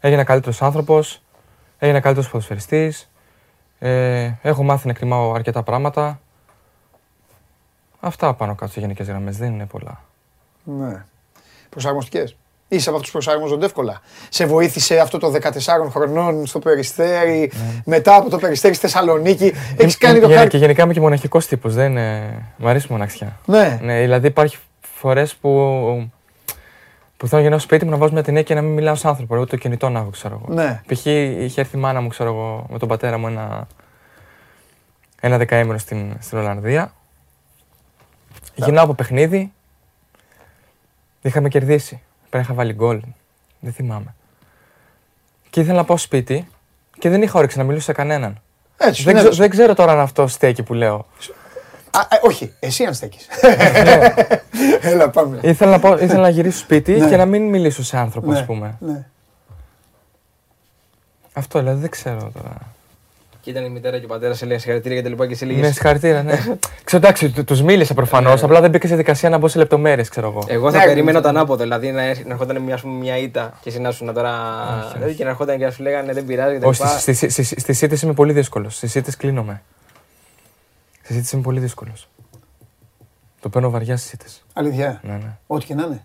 Έγινα 0.00 0.24
καλύτερος 0.24 0.62
άνθρωπος. 0.62 1.22
Έγινα 1.78 2.00
καλύτερος 2.00 2.30
ποδοσφαιριστής. 2.30 3.10
Ε, 3.82 4.30
έχω 4.42 4.62
μάθει 4.62 4.86
να 4.86 4.92
εκτιμάω 4.92 5.32
αρκετά 5.32 5.62
πράγματα. 5.62 6.20
Αυτά 8.00 8.34
πάνω 8.34 8.54
κάτω 8.54 8.72
σε 8.72 8.80
γενικές 8.80 9.06
γραμμές. 9.06 9.36
Δεν 9.36 9.52
είναι 9.52 9.66
πολλά. 9.66 10.00
Ναι. 10.64 11.04
Προσαρμοστικές. 11.68 12.36
Είσαι 12.68 12.88
από 12.88 12.98
αυτούς 12.98 13.12
που 13.12 13.18
προσαρμόζονται 13.18 13.64
εύκολα. 13.66 14.00
Σε 14.28 14.46
βοήθησε 14.46 14.98
αυτό 14.98 15.18
το 15.18 15.32
14 15.32 15.90
χρονών 15.90 16.46
στο 16.46 16.58
Περιστέρι, 16.58 17.52
μετά 17.84 18.16
από 18.16 18.30
το 18.30 18.38
Περιστέρι 18.38 18.74
στη 18.74 18.86
Θεσσαλονίκη. 18.86 19.52
Έχεις 19.76 19.98
κάνει 19.98 20.20
το 20.20 20.26
Γεν- 20.26 20.36
χάρτη. 20.38 20.50
Και 20.50 20.56
γενικά 20.56 20.82
είμαι 20.82 20.92
και 20.92 21.00
μοναχικός 21.00 21.46
τύπος. 21.46 21.74
Δεν 21.74 21.90
είναι... 21.90 22.34
Μ' 22.56 22.66
αρέσει 22.66 22.86
η 22.86 22.92
μοναξιά. 22.92 23.38
Ναι. 23.46 23.78
Ναι, 23.82 24.00
δηλαδή 24.00 24.26
υπάρχει 24.26 24.58
φορές 24.94 25.34
που, 25.34 26.10
που 27.20 27.26
θέλω 27.26 27.36
να 27.36 27.40
γυρνάω 27.40 27.58
σπίτι 27.58 27.84
μου 27.84 27.90
να 27.90 27.96
βάζω 27.96 28.12
μια 28.12 28.22
ταινία 28.22 28.42
και 28.42 28.54
να 28.54 28.62
μην 28.62 28.72
μιλάω 28.72 28.94
σε 28.94 29.08
άνθρωπο. 29.08 29.34
Εγώ 29.34 29.46
το 29.46 29.56
κινητό 29.56 29.88
να 29.88 29.98
έχω, 29.98 30.10
ξέρω 30.10 30.40
εγώ. 30.44 30.54
Ναι. 30.54 30.80
Π.χ. 30.86 31.04
είχε 31.06 31.60
έρθει 31.60 31.76
η 31.76 31.80
μάνα 31.80 32.00
μου, 32.00 32.08
ξέρω 32.08 32.30
εγώ, 32.30 32.66
με 32.70 32.78
τον 32.78 32.88
πατέρα 32.88 33.18
μου 33.18 33.26
ένα, 33.26 33.66
ένα 35.20 35.38
δεκαήμερο 35.38 35.78
στην, 35.78 36.16
στην 36.20 36.38
Ολλανδία. 36.38 36.92
Γυρνάω 38.54 38.84
από 38.84 38.94
παιχνίδι. 38.94 39.52
Είχαμε 41.22 41.48
κερδίσει. 41.48 41.94
Πρέπει 42.20 42.36
να 42.36 42.40
είχα 42.40 42.54
βάλει 42.54 42.72
γκολ. 42.72 43.00
Δεν 43.60 43.72
θυμάμαι. 43.72 44.14
Και 45.50 45.60
ήθελα 45.60 45.76
να 45.76 45.84
πάω 45.84 45.96
σπίτι 45.96 46.48
και 46.98 47.08
δεν 47.08 47.22
είχα 47.22 47.38
όρεξη 47.38 47.58
να 47.58 47.64
μιλήσω 47.64 47.84
σε 47.84 47.92
κανέναν. 47.92 48.40
Έτσι, 48.76 49.02
Δεν, 49.02 49.14
ναι, 49.14 49.20
ξε- 49.20 49.34
δεν 49.34 49.50
ξέρω 49.50 49.74
τώρα 49.74 49.92
αν 49.92 49.98
αυτό 49.98 50.26
στέκει 50.26 50.62
που 50.62 50.74
λέω. 50.74 51.06
Α, 51.90 52.00
ε, 52.10 52.18
όχι, 52.22 52.54
εσύ 52.60 52.84
αν 52.84 52.94
στέκεις. 52.94 53.26
Έλα, 54.80 55.10
πάμε. 55.10 55.38
Ήθελα 55.42 55.70
να, 55.70 55.78
πάω, 55.78 55.98
ήθελα 55.98 56.20
να 56.20 56.28
γυρίσω 56.28 56.58
σπίτι 56.58 56.92
Ναι. 56.92 57.08
και 57.08 57.16
να 57.16 57.24
μην 57.26 57.48
μιλήσω 57.48 57.82
σε 57.84 57.96
άνθρωπο, 57.96 58.30
Ναι, 58.30 58.38
ας 58.38 58.44
πούμε. 58.44 58.76
ναι. 58.80 59.06
Αυτό 61.32 61.58
δηλαδή 61.58 61.80
δεν 61.80 61.90
ξέρω 61.90 62.30
τώρα. 62.34 62.56
Και 63.42 63.50
ήταν 63.50 63.64
η 63.64 63.68
μητέρα 63.70 63.98
και 63.98 64.04
ο 64.04 64.08
πατέρας, 64.08 64.38
σε 64.38 64.46
λέει 64.46 64.58
συγχαρητήρια 64.58 64.96
και 64.96 65.02
τα 65.02 65.08
λοιπά 65.08 65.26
και 65.26 65.32
εσύ 65.32 65.44
Ναι, 65.46 65.52
λέγε. 65.52 65.64
συγχαρητήρια, 65.72 66.22
ναι. 66.22 66.32
ξέρω, 66.84 67.06
εντάξει, 67.06 67.30
του 67.44 67.64
μίλησα 67.64 67.94
προφανώς, 67.94 68.42
απλά 68.42 68.60
δεν 68.60 68.70
μπήκα 68.70 68.88
σε 68.88 68.96
δικασία 68.96 69.28
να 69.28 69.38
μπω 69.38 69.48
σε 69.48 69.58
λεπτομέρειες, 69.58 70.08
ξέρω 70.08 70.28
εγώ. 70.28 70.44
Εγώ 70.46 70.70
θα 70.70 70.78
Ναι, 70.78 70.84
περίμενα 70.84 71.20
το 71.20 71.28
ανάποδο. 71.28 71.62
Δηλαδή 71.62 71.90
να, 71.90 72.02
έρχ- 72.02 72.26
να 72.26 72.32
ερχόταν 72.32 72.62
μια, 72.62 72.74
ας 72.74 72.80
πούμε, 72.80 72.98
μια 72.98 73.16
ήττα 73.18 73.58
και 73.62 73.68
εσύ 73.68 73.80
να 73.80 73.90
σου 73.90 74.04
να 74.04 74.12
τώρα. 74.12 74.32
Δηλαδή 74.94 75.14
και 75.14 75.24
να 75.24 75.30
ερχόταν 75.30 75.58
και 75.58 75.64
να 75.64 75.70
σου 75.70 75.82
λέγανε 75.82 76.12
δεν 76.12 76.24
πειράζει 76.24 76.54
και 76.54 76.60
τα 76.60 76.66
Όχι, 76.66 76.82
λοιπά. 76.82 76.98
στι- 76.98 77.14
στι- 77.14 77.30
στι- 77.30 77.60
στις 77.60 77.82
ήττες 77.82 78.02
είμαι 78.02 78.12
πολύ 78.12 78.32
δύσκολος. 78.32 78.76
Στι 78.76 78.98
ήττες 78.98 79.16
κλείνομαι. 79.16 79.62
Στι 81.02 81.14
ήττες 81.14 81.32
είμαι 81.32 81.42
πολύ 81.42 81.60
δύσκολος. 81.60 82.08
Το 83.40 83.48
παίρνω 83.48 83.70
βαριά 83.70 83.96
στις 83.96 84.12
ήττες. 84.12 84.42
Αλήθεια. 84.52 85.00
Ναι, 85.02 85.12
ναι. 85.12 85.38
Ό,τι 85.46 85.64
και 85.64 85.74
να 85.74 85.84
είναι. 85.84 86.04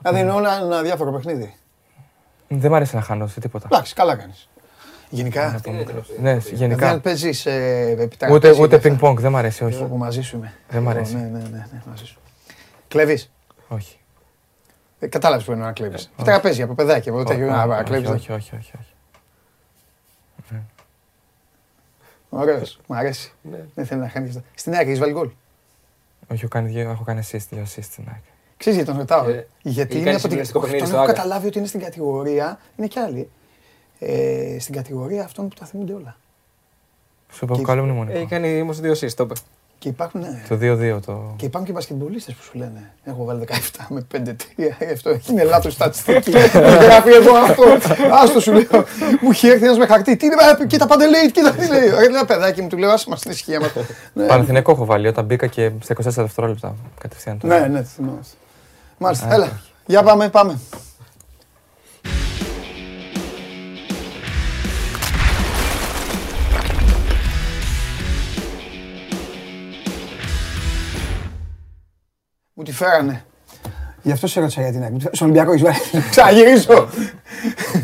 Δηλαδή 0.00 0.20
είναι 0.20 0.30
όλα 0.30 0.56
ένα 0.56 0.82
διάφορο 0.82 1.12
παιχνίδι. 1.12 1.54
Δεν 2.48 2.70
μ' 2.70 2.74
αρέσει 2.74 2.94
να 2.94 3.00
χάνω 3.00 3.26
σε 3.26 3.40
τίποτα. 3.40 3.68
Εντάξει, 3.72 3.94
καλά 3.94 4.16
κάνεις. 4.16 4.48
Γενικά. 5.10 5.60
Ναι, 6.20 6.36
γενικά. 6.52 6.90
Δεν 6.90 7.00
παίζεις 7.00 7.46
Ούτε, 8.30 8.60
ούτε 8.60 8.80
ping 8.82 8.98
pong, 9.00 9.14
δεν 9.18 9.30
μ' 9.30 9.36
αρέσει, 9.36 9.64
όχι. 9.64 9.82
Εγώ 9.82 9.96
μαζί 9.96 10.22
σου 10.22 10.36
είμαι. 10.36 10.54
Δεν 10.68 10.82
μ' 10.82 10.88
αρέσει. 10.88 11.14
Ναι, 11.14 11.20
ναι, 11.20 11.38
ναι, 11.38 11.48
ναι, 11.48 11.82
μαζί 11.86 12.04
σου. 12.04 12.18
Κλέβεις; 12.88 13.30
Όχι. 13.68 13.98
Ε, 14.98 15.06
Κατάλαβες 15.06 15.44
που 15.44 15.52
είναι 15.52 15.64
να 15.64 15.72
κλέβεις. 15.72 16.10
Τραπέζι 16.24 16.62
από 16.62 16.74
παιδάκι. 16.74 17.08
Από 17.08 17.24
τέτοιο. 17.24 17.46
Όχι, 17.46 17.54
να 17.54 17.74
όχι, 17.74 17.82
κλέβεις, 17.82 18.08
όχι, 18.08 18.32
όχι, 18.32 18.56
όχι, 18.56 18.72
όχι. 18.80 18.94
Ωραίος, 22.28 22.78
Μ' 22.86 22.92
αρέσει. 22.94 23.32
Δεν 23.74 23.86
θέλεις 23.86 24.02
να 24.02 24.08
χάνεις. 24.08 24.36
αυτά. 24.36 24.48
Στην 24.54 24.74
ΑΕΚ 24.74 24.86
έχεις 24.86 24.98
βάλει 24.98 25.12
γκολ; 25.12 25.30
Όχι, 26.32 26.40
έχω 26.40 26.48
κάνει, 26.48 26.68
δύο, 26.68 26.90
έχω 26.90 27.04
κάνει 27.04 27.20
assist, 27.30 27.46
δύο 27.50 27.62
assist 27.62 27.82
στην 27.82 28.04
ΑΕΚ. 28.08 28.22
Ξέρεις 28.56 28.78
γιατί 28.78 28.90
τον 28.90 28.98
ρωτάω; 29.00 29.28
Ε, 29.28 29.46
γιατί 29.62 29.96
έχει 29.96 30.00
είναι 30.00 30.10
κάνει 30.10 30.16
από 30.16 30.28
την. 30.28 30.44
συμβουλευτικό 30.44 30.58
Όχι, 30.58 30.70
παιχνίδι 30.70 30.78
τον 30.78 30.86
στο 30.86 30.96
έχω 30.96 31.04
Άγκα. 31.04 31.12
καταλάβει 31.12 31.46
ότι 31.46 31.58
είναι 31.58 31.66
στην 31.66 31.80
κατηγορία. 31.80 32.58
Είναι 32.76 32.86
κι 32.86 32.98
άλλοι. 32.98 33.30
Ε, 33.98 34.56
στην 34.60 34.74
κατηγορία 34.74 35.24
αυτών 35.24 35.48
που 35.48 35.54
τα 35.54 35.66
θυμούνται 35.66 35.92
όλα. 35.92 36.16
Σου 37.32 37.44
είπα, 37.44 37.54
έχω 37.54 37.62
καλό 37.62 37.84
μνημονικό. 37.84 38.16
Έχει 38.18 38.26
κάνει 38.26 38.60
όμως 38.60 38.80
δύο 38.80 38.92
assist, 38.92 39.10
το 39.12 39.24
είπε. 39.24 39.34
Και 39.86 39.92
υπάρχουν, 39.92 40.20
ναι, 40.20 40.42
Το 40.48 40.54
2-2 40.96 41.00
το. 41.06 41.34
και 41.36 41.44
υπάρχουν 41.44 41.64
και 41.64 41.72
μπασκετμπολίστες 41.72 42.34
που 42.34 42.42
σου 42.42 42.58
λένε 42.58 42.90
Έχω 43.04 43.24
βάλει 43.24 43.46
17 43.48 43.52
με 43.88 44.06
5-3. 44.14 44.20
Αυτό 44.92 45.18
είναι 45.30 45.42
λάθος 45.44 45.72
στατιστική. 45.72 46.30
Δεν 46.70 46.78
γράφει 46.82 47.10
εδώ 47.10 47.34
αυτό. 47.36 47.62
Άστο 48.22 48.40
σου 48.40 48.52
λέω. 48.52 48.84
Μου 49.20 49.30
είχε 49.30 49.50
έρθει 49.50 49.64
ένας 49.64 49.78
με 49.78 49.86
χαρτί. 49.86 50.16
Τι 50.16 50.26
είναι, 50.26 50.34
ε, 50.62 50.66
κοίτα 50.66 50.86
πάντε 50.86 51.08
λέει, 51.08 51.30
κοίτα 51.30 51.52
τι 51.52 51.68
λέει. 51.68 51.88
Ρε, 51.88 52.04
Ένα 52.04 52.24
παιδάκι 52.24 52.62
μου 52.62 52.68
του 52.68 52.76
λέω, 52.76 52.90
άσε 52.90 53.06
μας 53.08 53.18
στην 53.18 53.30
ησυχία 53.30 53.60
μας. 53.60 53.70
Ναι, 54.12 54.26
Παναθηναϊκό 54.26 54.70
έχω 54.72 54.84
βάλει 54.84 55.06
όταν 55.08 55.24
μπήκα 55.24 55.46
και 55.46 55.70
στα 55.82 55.94
24 55.94 56.10
δευτερόλεπτα 56.14 56.74
κατευθείαν. 57.00 57.38
το- 57.38 57.46
Ναι, 57.46 57.58
ναι, 57.58 57.82
θυμάμαι. 57.82 58.20
Μάλιστα, 58.98 59.26
Α, 59.26 59.34
έλα. 59.34 59.60
Για 59.86 60.02
πάμε, 60.02 60.28
πάμε. 60.28 60.58
Τη 72.66 72.72
φέρανε. 72.72 73.24
Γι' 74.02 74.12
αυτό 74.12 74.26
σε 74.26 74.40
ρώτησα 74.40 74.60
για 74.60 74.70
την 74.72 74.82
ΑΕΚ. 74.82 74.90
Μου 74.92 74.96
τη 74.98 75.02
φέ- 75.04 75.14
Στον 75.14 75.28
Ολυμπιακό 75.28 75.52
έχεις 75.52 75.62
βάλει. 75.62 76.04
Ξαναγυρίζω. 76.10 76.88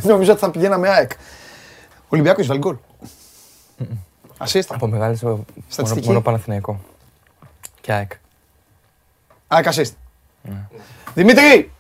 Νομίζω 0.03 0.31
ότι 0.33 0.41
θα 0.41 0.51
πηγαίναμε 0.51 0.89
ΑΕΚ. 0.89 1.11
Ολυμπιακό 2.09 2.37
έχεις 2.37 2.47
βάλει 2.49 2.61
γκολ. 2.61 2.77
Ασίστα. 4.39 4.75
Από 4.75 4.87
μεγάλη 4.87 5.19
μόνο, 5.23 5.45
Στατιστική. 5.69 6.07
μόνο 6.07 6.21
Παναθηναϊκό. 6.21 6.81
Και 7.81 7.93
ΑΕΚ. 7.93 8.13
ΑΕΚ 9.49 9.67
ασίστα. 9.67 9.97
Δημήτρη, 11.15 11.71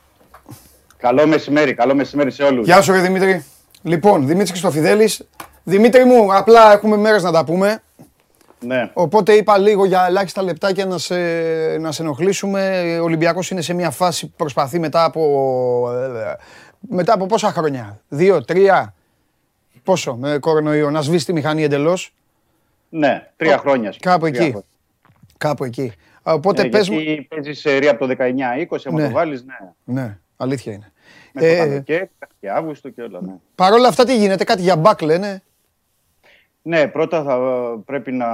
Καλό 0.96 1.26
μεσημέρι, 1.26 1.74
καλό 1.74 1.94
μεσημέρι 1.94 2.30
σε 2.30 2.42
όλους. 2.42 2.66
Γεια 2.66 2.82
σου, 2.82 2.92
ρε 2.92 3.00
Δημήτρη. 3.00 3.44
Λοιπόν, 3.82 4.26
Δημήτρης 4.26 4.50
Χριστοφιδέλης. 4.50 5.22
Δημήτρη 5.62 6.05
μου, 6.05 6.34
απλά 6.34 6.72
έχουμε 6.72 6.96
μέρες 6.96 7.22
να 7.22 7.32
τα 7.32 7.44
πούμε. 7.44 7.82
Ναι, 8.64 8.90
Οπότε 8.92 9.32
είπα 9.32 9.58
λίγο 9.58 9.84
για 9.84 10.04
ελάχιστα 10.08 10.42
λεπτάκια 10.42 10.86
να 10.86 10.98
σε, 10.98 11.16
να 11.78 11.92
σε 11.92 12.02
ενοχλήσουμε. 12.02 12.82
Ο 13.00 13.04
Ολυμπιακός 13.04 13.50
είναι 13.50 13.60
σε 13.60 13.72
μια 13.74 13.90
φάση 13.90 14.26
που 14.26 14.32
προσπαθεί 14.36 14.78
μετά 14.78 15.04
από, 15.04 15.20
ε, 16.16 16.36
μετά 16.80 17.12
από 17.14 17.26
πόσα 17.26 17.52
χρόνια; 17.52 18.00
Δύο, 18.08 18.44
τρία, 18.44 18.94
πόσο 19.82 20.16
με 20.16 20.38
κορονοϊό; 20.38 20.90
Να 20.90 21.00
σβήσει 21.00 21.24
τη 21.26 21.32
μηχανή 21.32 21.62
εντελώς; 21.62 22.14
ναι, 22.88 23.28
τρία 23.36 23.58
χρόνια. 23.58 23.94
Κάπου 24.00 24.26
Τρία 24.26 24.40
εκεί. 24.40 24.50
χρόνια. 24.50 24.66
Κάπου 25.38 25.64
εκεί. 25.64 25.92
Οπότε 26.22 26.62
Ναι, 26.62 26.68
πες 26.68 26.88
μου... 26.88 26.98
γιατί 26.98 27.22
παίζεις 27.22 27.60
σε 27.60 27.76
ρία 27.76 27.90
από 27.90 28.06
το 28.06 28.14
19-20, 28.18 28.76
άμα 28.86 29.00
Ναι. 29.00 29.06
το 29.06 29.12
βάλεις, 29.12 29.44
ναι. 29.44 29.54
Ναι, 30.02 30.18
αλήθεια 30.36 30.72
είναι. 30.72 30.92
Με 31.32 31.40
το 31.40 31.46
Ε, 31.46 31.56
καλοκαίρι 31.56 32.10
και 32.40 32.50
Αύγουστο 32.50 32.88
και 32.90 33.02
όλα, 33.02 33.20
ναι. 33.22 33.32
Παρ' 33.54 33.72
όλα 33.72 33.88
αυτά 33.88 34.04
τι 34.04 34.16
γίνεται, 34.16 34.44
κάτι 34.44 34.62
για 34.62 34.76
μπακ 34.76 35.02
λένε. 35.02 35.42
Ναι, 36.62 36.88
πρώτα 36.88 37.22
θα 37.22 37.38
πρέπει 37.84 38.12
να 38.12 38.26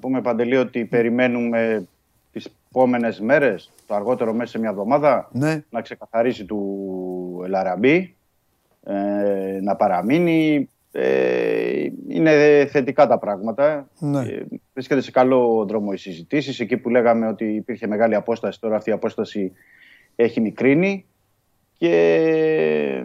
πούμε, 0.00 0.20
Παντελή, 0.20 0.56
ότι 0.56 0.84
περιμένουμε 0.84 1.86
τις 2.32 2.48
επόμενες 2.70 3.20
μέρες, 3.20 3.72
το 3.86 3.94
αργότερο 3.94 4.32
μέσα 4.32 4.50
σε 4.50 4.58
μια 4.58 4.70
εβδομάδα, 4.70 5.28
Ναι, 5.32 5.64
να 5.70 5.80
ξεκαθαρίσει 5.80 6.44
του 6.44 7.42
Ελαραμπή, 7.44 8.16
ε, 8.84 9.60
να 9.62 9.76
παραμείνει. 9.76 10.68
Ε, 10.96 11.86
είναι 12.08 12.66
θετικά 12.70 13.06
τα 13.06 13.18
πράγματα. 13.18 13.88
Ναι. 13.98 14.20
Ε, 14.20 14.46
βρίσκεται 14.72 15.00
σε 15.00 15.10
καλό 15.10 15.64
δρόμο 15.68 15.90
οι 15.92 15.96
συζητήσεις. 15.96 16.60
Εκεί 16.60 16.76
που 16.76 16.88
λέγαμε 16.88 17.26
ότι 17.26 17.44
υπήρχε 17.44 17.86
μεγάλη 17.86 18.14
απόσταση, 18.14 18.60
τώρα 18.60 18.76
αυτή 18.76 18.90
η 18.90 18.92
απόσταση 18.92 19.52
έχει 20.16 20.40
μικρύνει. 20.40 21.06
Και 21.78 23.04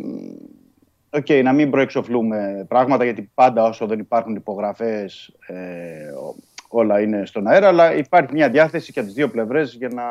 οκ, 1.09 1.29
να 1.43 1.53
μην 1.53 1.69
προεξοφλούμε 1.69 2.65
πράγματα, 2.67 3.03
γιατί 3.03 3.31
πάντα 3.33 3.63
όσο 3.63 3.85
δεν 3.85 3.99
υπάρχουν 3.99 4.35
υπογραφές 4.35 5.35
ε, 5.47 6.11
ο- 6.11 6.35
όλα 6.67 7.01
είναι 7.01 7.25
στον 7.25 7.47
αέρα, 7.47 7.67
αλλά 7.67 7.93
υπάρχει 7.95 8.33
μια 8.33 8.49
διάθεση 8.49 8.91
και 8.91 8.99
από 8.99 9.07
τις 9.07 9.17
δύο 9.17 9.29
πλευρές 9.29 9.73
για 9.73 9.87
να 9.87 10.03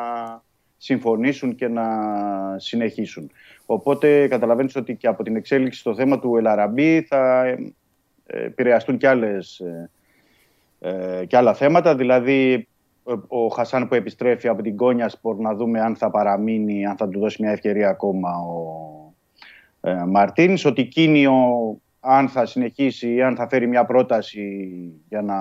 συμφωνήσουν 0.77 1.55
και 1.55 1.67
να 1.67 1.85
συνεχίσουν. 2.57 3.31
Οπότε 3.65 4.27
καταλαβαίνεις 4.27 4.75
ότι 4.75 4.95
και 4.95 5.07
από 5.07 5.23
την 5.23 5.35
εξέλιξη 5.35 5.79
στο 5.79 5.95
θέμα 5.95 6.19
του 6.19 6.37
Ελ 6.37 6.53
Αραμπί 6.53 7.01
θα 7.01 7.45
ε, 7.45 7.73
ε, 8.25 8.43
επηρεαστούν 8.45 8.97
και, 8.97 9.07
άλλες, 9.07 9.59
ε, 9.59 9.89
ε, 10.79 11.25
και 11.25 11.37
άλλα 11.37 11.53
θέματα. 11.53 11.95
Δηλαδή 11.95 12.67
ο, 13.03 13.43
ο 13.43 13.47
Χασάν 13.47 13.87
που 13.87 13.95
επιστρέφει 13.95 14.47
από 14.47 14.61
την 14.61 14.75
Κόνιασπορ 14.75 15.37
να 15.37 15.53
δούμε 15.55 15.79
αν 15.81 15.95
θα 15.95 16.09
παραμείνει, 16.09 16.85
αν 16.85 16.97
θα 16.97 17.09
του 17.09 17.19
δώσει 17.19 17.41
μια 17.41 17.51
ευκαιρία 17.51 17.89
ακόμα 17.89 18.29
ο 18.37 19.08
ε, 19.81 20.03
Μαρτίνς. 20.07 20.65
Ότι 20.65 20.83
Κίνιο 20.83 21.33
αν 21.99 22.29
θα 22.29 22.45
συνεχίσει 22.45 23.13
ή 23.13 23.21
αν 23.21 23.35
θα 23.35 23.47
φέρει 23.47 23.67
μια 23.67 23.85
πρόταση 23.85 24.69
για 25.09 25.21
να 25.21 25.35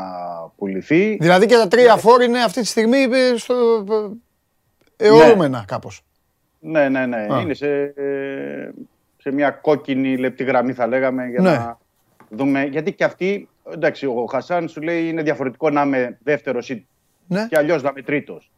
πουληθεί. 0.57 1.17
Δηλαδή 1.21 1.47
και 1.47 1.55
τα 1.55 1.69
τρία 1.69 1.97
φόρ 1.97 2.23
είναι 2.23 2.43
αυτή 2.43 2.61
τη 2.61 2.67
στιγμή 2.67 2.99
ε, 2.99 3.37
στο, 3.37 3.85
ε, 4.97 5.07
αιωρούμενα 5.07 5.65
κάπως. 5.67 6.03
Ναι, 6.61 6.89
ναι, 6.89 7.07
ναι. 7.07 7.17
Α. 7.17 7.41
Είναι 7.41 7.55
σε, 7.55 7.83
ε, 7.83 8.71
σε 9.17 9.33
μια 9.33 9.51
κόκκινη 9.51 10.17
λεπτή 10.17 10.45
γραμμή 10.45 10.73
θα 10.73 10.87
λέγαμε 10.87 11.27
για 11.27 11.41
Ναι. 11.41 11.51
να 11.51 11.79
δούμε. 12.29 12.65
Γιατί 12.65 12.93
και 12.93 13.05
αυτή, 13.05 13.49
εντάξει, 13.73 14.07
ο 14.07 14.25
Χασάν 14.31 14.69
σου 14.69 14.81
λέει 14.81 15.09
είναι 15.09 15.23
διαφορετικό 15.23 15.71
να 15.71 15.83
είμαι 15.83 16.19
δεύτερος 16.23 16.71
ή 16.71 16.87
Ναι, 17.27 17.47
και 17.49 17.57
αλλιώς 17.57 17.83
να 17.83 17.89
είμαι 17.91 18.03
τρίτος. 18.03 18.51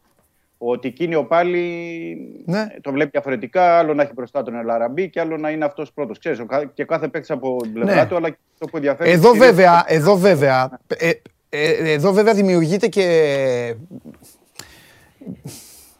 Ο 0.63 0.79
Τικίνιο 0.79 1.23
πάλι 1.25 1.61
Ναι. 2.45 2.67
το 2.81 2.91
βλέπει 2.91 3.09
διαφορετικά, 3.09 3.77
άλλο 3.77 3.93
να 3.93 4.03
έχει 4.03 4.11
μπροστά 4.13 4.43
τον 4.43 4.55
Ελαραμπή 4.55 5.09
και 5.09 5.19
άλλο 5.19 5.37
να 5.37 5.49
είναι 5.49 5.65
αυτός 5.65 5.91
πρώτος. 5.93 6.19
Ξέρεις, 6.19 6.39
ο 6.39 6.45
κα- 6.45 6.65
και 6.65 6.85
κάθε 6.85 7.07
παίκτης 7.07 7.31
από 7.31 7.57
την 7.61 7.73
πλευρά 7.73 7.95
Ναι. 7.95 8.05
του, 8.05 8.15
αλλά 8.15 8.29
και 8.29 8.37
το 8.57 8.65
που 8.65 8.77
ενδιαφέρει. 8.77 9.09
Εδώ 9.11 9.31
κυρίως- 9.31 9.47
βέβαια, 9.49 9.83
εδώ 9.87 10.15
βέβαια, 10.17 10.79
ε, 10.97 11.11
ε, 11.49 11.91
εδώ 11.91 12.11
βέβαια 12.11 12.33
δημιουργείται 12.33 12.87
και... 12.87 13.75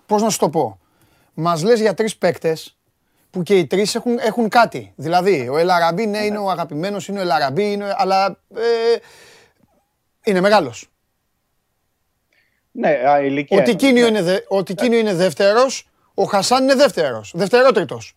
Πώς 0.06 0.22
να 0.22 0.30
σου 0.30 0.38
το 0.40 0.50
πω. 0.50 0.80
Μας 1.34 1.64
λες 1.64 1.80
για 1.80 1.94
τρεις 1.94 2.18
παίκτες 2.18 2.78
που 3.32 3.44
και 3.44 3.58
οι 3.58 3.68
τρεις 3.68 3.96
έχουν, 3.96 4.18
έχουν 4.20 4.50
κάτι. 4.50 4.94
Δηλαδή, 4.96 5.48
ο 5.52 5.58
Ελαραμπή, 5.58 6.06
ναι, 6.08 6.18
είναι 6.18 6.38
ο 6.38 6.50
αγαπημένος, 6.50 7.08
είναι 7.08 7.20
ο 7.20 7.22
Ελαραμπή, 7.22 7.72
είναι, 7.72 7.94
αλλά 7.98 8.26
ε, 8.56 8.62
είναι 10.24 10.42
μεγάλος. 10.42 10.91
Ναι, 12.72 12.90
α, 12.90 13.22
ηλικία. 13.22 13.58
Ο 13.58 13.60
εννοείς, 13.60 13.76
Τικίνιο 13.78 14.02
ναι. 14.04 14.08
είναι, 14.10 14.22
δε, 14.22 14.38
ο 14.48 14.64
Τικίνιο 14.64 15.00
είναι 15.00 15.14
δεύτερος, 15.14 15.88
ο 16.14 16.24
Χασάν 16.24 16.64
είναι 16.64 16.76
δεύτερος, 16.76 17.32
δευτερότριτος. 17.36 18.16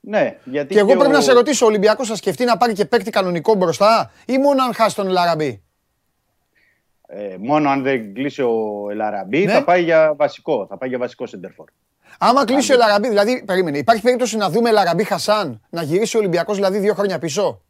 Ναι, 0.00 0.38
γιατί 0.44 0.74
Και 0.74 0.78
εγώ 0.80 0.88
πρέπει 0.96 1.04
ο- 1.14 1.16
να 1.16 1.20
σε 1.20 1.32
ρωτήσω, 1.32 1.64
ο 1.64 1.68
Ολυμπιακός 1.68 2.08
θα 2.08 2.16
σκεφτεί 2.16 2.44
να 2.44 2.56
πάρει 2.56 2.72
και 2.72 2.84
παίκτη 2.84 3.10
κανονικό 3.10 3.54
μπροστά 3.54 4.10
ή 4.26 4.38
μόνο 4.38 4.62
αν 4.62 4.74
χάσει 4.74 4.94
τον 4.96 5.06
Ελαραμπή. 5.06 5.62
ε, 7.10 7.36
μόνο 7.38 7.70
αν 7.70 7.82
δεν 7.82 8.14
κλείσει 8.14 8.42
ο 8.42 8.86
Ελαραμπή 8.90 9.44
Ναι. 9.44 9.52
θα 9.52 9.64
πάει 9.64 9.82
για 9.82 10.14
βασικό. 10.16 10.66
Θα 10.68 10.76
πάει 10.78 10.88
για 10.88 10.98
βασικό 10.98 11.26
σεντερφόρ. 11.26 11.66
Άμα 12.18 12.44
κλείσει 12.44 12.70
ο 12.72 12.74
Ελαραμπή, 12.74 13.08
δηλαδή, 13.08 13.42
περίμενε, 13.46 13.78
υπάρχει 13.78 14.02
περίπτωση 14.02 14.36
να 14.36 14.50
δούμε 14.50 14.68
Ελαραμπή 14.68 15.04
Χασάν 15.04 15.60
να 15.70 15.82
γυρίσει 15.82 16.16
ο 16.16 16.18
Ολυμπιακός 16.20 16.56
δηλαδή 16.56 16.78
δύο 16.78 16.94
χρόνια 16.94 17.18
πίσω; 17.18 17.62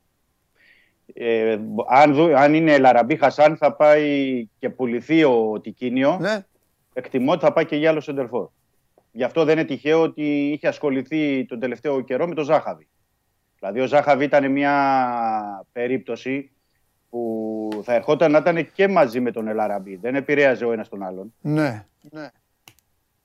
Ε, 1.15 1.59
αν, 1.89 2.15
δου- 2.15 2.35
αν 2.35 2.55
είναι 2.55 2.73
Ελαραμπή 2.73 3.17
Χασάν 3.17 3.57
θα 3.57 3.73
πάει 3.73 4.47
και 4.59 4.71
πουληθεί 4.71 5.25
ο 5.25 5.61
Τικίνιο. 5.63 6.19
Ναι. 6.21 6.45
Εκτιμώ 6.93 7.33
ότι 7.33 7.45
θα 7.45 7.53
πάει 7.53 7.65
και 7.65 7.77
για 7.77 7.91
άλλο 7.91 8.01
σεντερφόρ. 8.01 8.49
Γι' 9.13 9.25
αυτό 9.25 9.45
δεν 9.45 9.59
είναι 9.59 9.67
τυχαίο 9.67 10.03
ότι 10.03 10.49
είχε 10.49 10.69
ασχοληθεί 10.69 11.45
τον 11.47 11.61
τελευταίο 11.61 12.01
καιρό 12.01 12.27
με 12.27 12.35
τον 12.35 12.45
Ζάχαβη. 12.45 12.89
Δηλαδή 13.59 13.81
ο 13.81 13.87
Ζάχαβη 13.87 14.25
ήταν 14.25 14.51
μια 14.51 15.67
περίπτωση 15.73 16.51
που 17.11 17.69
θα 17.83 17.95
ερχόταν 17.95 18.31
να 18.31 18.39
ήταν 18.39 18.73
και 18.73 18.89
μαζί 18.89 19.21
με 19.21 19.31
τον 19.31 19.49
Ελαραμπή. 19.49 19.97
Δεν 19.97 20.15
επηρέαζε 20.15 20.65
ο 20.65 20.73
ένας 20.73 20.89
τον 20.89 21.03
άλλον. 21.03 21.35
Ναι. 21.41 21.87
ναι. 22.01 22.29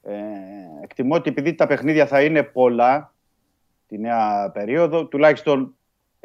Ε, 0.02 0.16
εκτιμώ 0.82 1.16
ότι 1.16 1.30
επειδή 1.30 1.54
τα 1.54 1.68
παιχνίδια 1.68 2.06
θα 2.06 2.24
είναι 2.24 2.44
πολλά 2.44 3.14
τη 3.88 4.00
νέα 4.00 4.50
περίοδο, 4.54 5.06
τουλάχιστον 5.06 5.76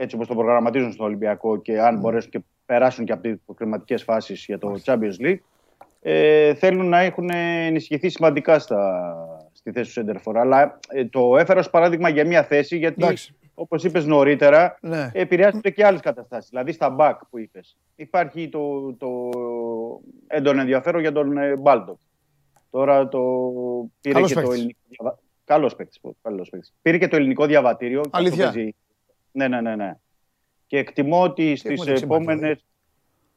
έτσι 0.01 0.14
όπως 0.16 0.26
το 0.28 0.34
προγραμματίζουν 0.34 0.92
στο 0.92 1.05
Ολυμπιακό 1.05 1.57
και 1.57 1.80
αν 1.80 1.99
μπορέσουν 1.99 2.30
και 2.30 2.40
περάσουν 2.66 3.05
και 3.05 3.12
από 3.12 3.22
τις 3.22 3.36
προκριματικές 3.46 4.03
φάσεις 4.03 4.44
για 4.44 4.59
το 4.59 4.74
Champions 4.84 5.20
League, 5.26 5.38
ε, 6.03 6.55
θέλουν 6.55 6.88
να 6.88 6.99
έχουν 6.99 7.30
ενισχυθεί 7.30 8.09
σημαντικά 8.09 8.59
στα, 8.59 9.14
στη 9.53 9.70
θέση 9.72 9.86
του 9.86 9.92
Σέντερφορ. 9.92 10.38
Αλλά 10.38 10.78
ε, 10.88 11.05
το 11.05 11.36
έφερα 11.36 11.61
ως 11.61 11.70
παράδειγμα 11.70 12.09
για 12.09 12.26
μια 12.26 12.42
θέση 12.44 12.76
γιατί 12.76 13.03
Εντάξει. 13.03 13.34
όπως 13.55 13.84
είπες 13.84 14.07
νωρίτερα, 14.07 14.78
Ναι. 14.80 15.11
επηρεάζονται 15.14 15.70
και 15.70 15.84
άλλες 15.86 16.01
καταστάσεις. 16.01 16.51
Δηλαδή 16.51 16.72
στα 16.72 16.96
back 16.99 17.14
που 17.30 17.38
είπες. 17.38 17.76
Υπάρχει 17.96 18.49
το, 18.49 18.92
το 18.99 19.09
έντονο 20.26 20.61
ενδιαφέρον 20.61 21.01
για 21.01 21.12
τον 21.12 21.36
ε, 21.38 21.57
Μπάλτοκ. 21.57 21.99
Τώρα 22.70 23.09
το 23.09 23.20
πήρε 24.01 24.14
Καλός 24.14 24.28
και 24.28 24.34
το 24.34 24.40
παίκτης. 24.40 24.57
ελληνικό. 24.59 24.78
διαβα- 24.88 25.18
Καλός 25.44 25.76
παίκτης, 25.76 26.01
πω, 26.01 26.16
καλός 26.22 26.49
παίκτης. 26.49 26.74
Πήρε 26.82 26.99
και 26.99 27.09
το 27.09 27.16
ελληνικό 27.16 27.46
διαβατήριο. 27.46 28.01
και 28.01 28.09
Αλήθεια; 28.12 28.44
αυτό 28.46 28.57
παίζει- 28.59 28.74
Ναι, 29.32 29.48
ναι, 29.48 29.60
ναι, 29.60 29.76
ναι. 29.76 29.96
Και 30.66 30.78
εκτιμώ 30.78 31.22
ότι 31.22 31.56
στις 31.56 31.70
έχουμε 31.70 31.86
το 31.86 31.92
τσίμπα, 31.92 32.14
επόμενε. 32.14 32.58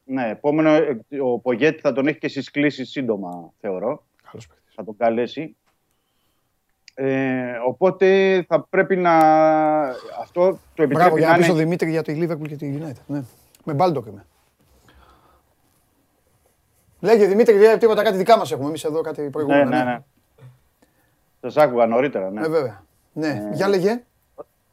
Ναι, 0.04 0.28
επόμενο, 0.28 0.70
ε, 0.70 1.00
ο 1.22 1.38
Πογέτη 1.38 1.80
θα 1.80 1.92
τον 1.92 2.06
έχει 2.06 2.18
και 2.18 2.28
στις 2.28 2.50
κλήσεις 2.50 2.90
σύντομα, 2.90 3.52
θεωρώ. 3.60 4.04
Καλός 4.30 4.46
παίκτης. 4.46 4.74
Θα 4.74 4.84
τον 4.84 4.96
καλέσει. 4.96 5.56
Ε, 6.94 7.52
οπότε 7.66 8.42
θα 8.48 8.66
πρέπει 8.70 8.96
να. 8.96 9.18
Αυτό 10.20 10.40
το 10.74 10.82
επιτρέπει 10.82 10.94
Μπράβο, 10.94 11.18
για 11.18 11.26
να 11.26 11.32
να 11.32 11.38
πεις 11.38 11.46
είναι. 11.46 11.54
στον 11.54 11.64
Δημήτρη 11.66 11.90
για 11.90 12.02
τη 12.02 12.18
Liverpool 12.20 12.48
και 12.48 12.56
τη 12.56 12.78
United. 12.80 13.02
Ναι. 13.06 13.22
Με 13.64 13.72
Μπάλντοκ 13.74 14.06
είμαι. 14.06 14.26
Λέγε 17.00 17.26
Δημήτρη, 17.26 17.56
δεν 17.56 17.78
τίποτα 17.78 18.02
κάτι 18.02 18.16
δικά 18.16 18.38
μας 18.38 18.52
έχουμε 18.52 18.68
εμείς 18.68 18.84
εδώ, 18.84 19.00
κάτι 19.00 19.20
Ναι, 19.22 19.30
προηγούμενο. 19.30 19.68
ναι, 19.68 19.84
ναι. 19.84 20.02
Σας 21.40 21.56
άκουγα 21.56 21.86
νωρίτερα. 21.86 22.30
Ναι. 22.30 22.40
Ε, 22.46 22.48
βέβαια. 22.48 22.84
Ναι, 23.12 23.48
για 23.52 23.68
λέγε. 23.68 24.02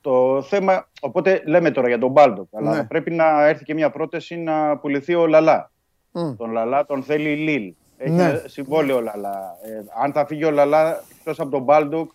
Το 0.01 0.41
θέμα. 0.41 0.87
Οπότε 1.01 1.41
λέμε 1.45 1.71
τώρα 1.71 1.87
για 1.87 1.97
τον 1.99 2.11
Μπάλντοκ. 2.11 2.47
Αλλά 2.53 2.69
Ναι. 2.69 2.75
θα 2.77 2.85
πρέπει 2.85 3.11
να 3.11 3.45
έρθει 3.47 3.63
και 3.63 3.73
μια 3.73 3.89
πρόταση 3.89 4.35
να 4.37 4.77
πουληθεί 4.77 5.15
ο 5.15 5.27
Λαλά. 5.27 5.71
Μμ. 6.11 6.35
Τον 6.37 6.51
Λαλά 6.51 6.85
τον 6.85 7.03
θέλει 7.03 7.29
η 7.31 7.35
Λιλ. 7.35 7.73
Έχει 7.97 8.11
Ναι. 8.11 8.23
ένα 8.23 8.41
συμβόλαιο 8.45 8.95
ο 8.97 9.01
Λαλά. 9.01 9.57
Ε, 9.63 10.01
αν 10.03 10.11
θα 10.11 10.25
φύγει 10.25 10.45
ο 10.45 10.51
Λαλά 10.51 11.03
εκτός 11.17 11.39
από 11.39 11.49
τον 11.49 11.61
Μπάλντοκ, 11.61 12.11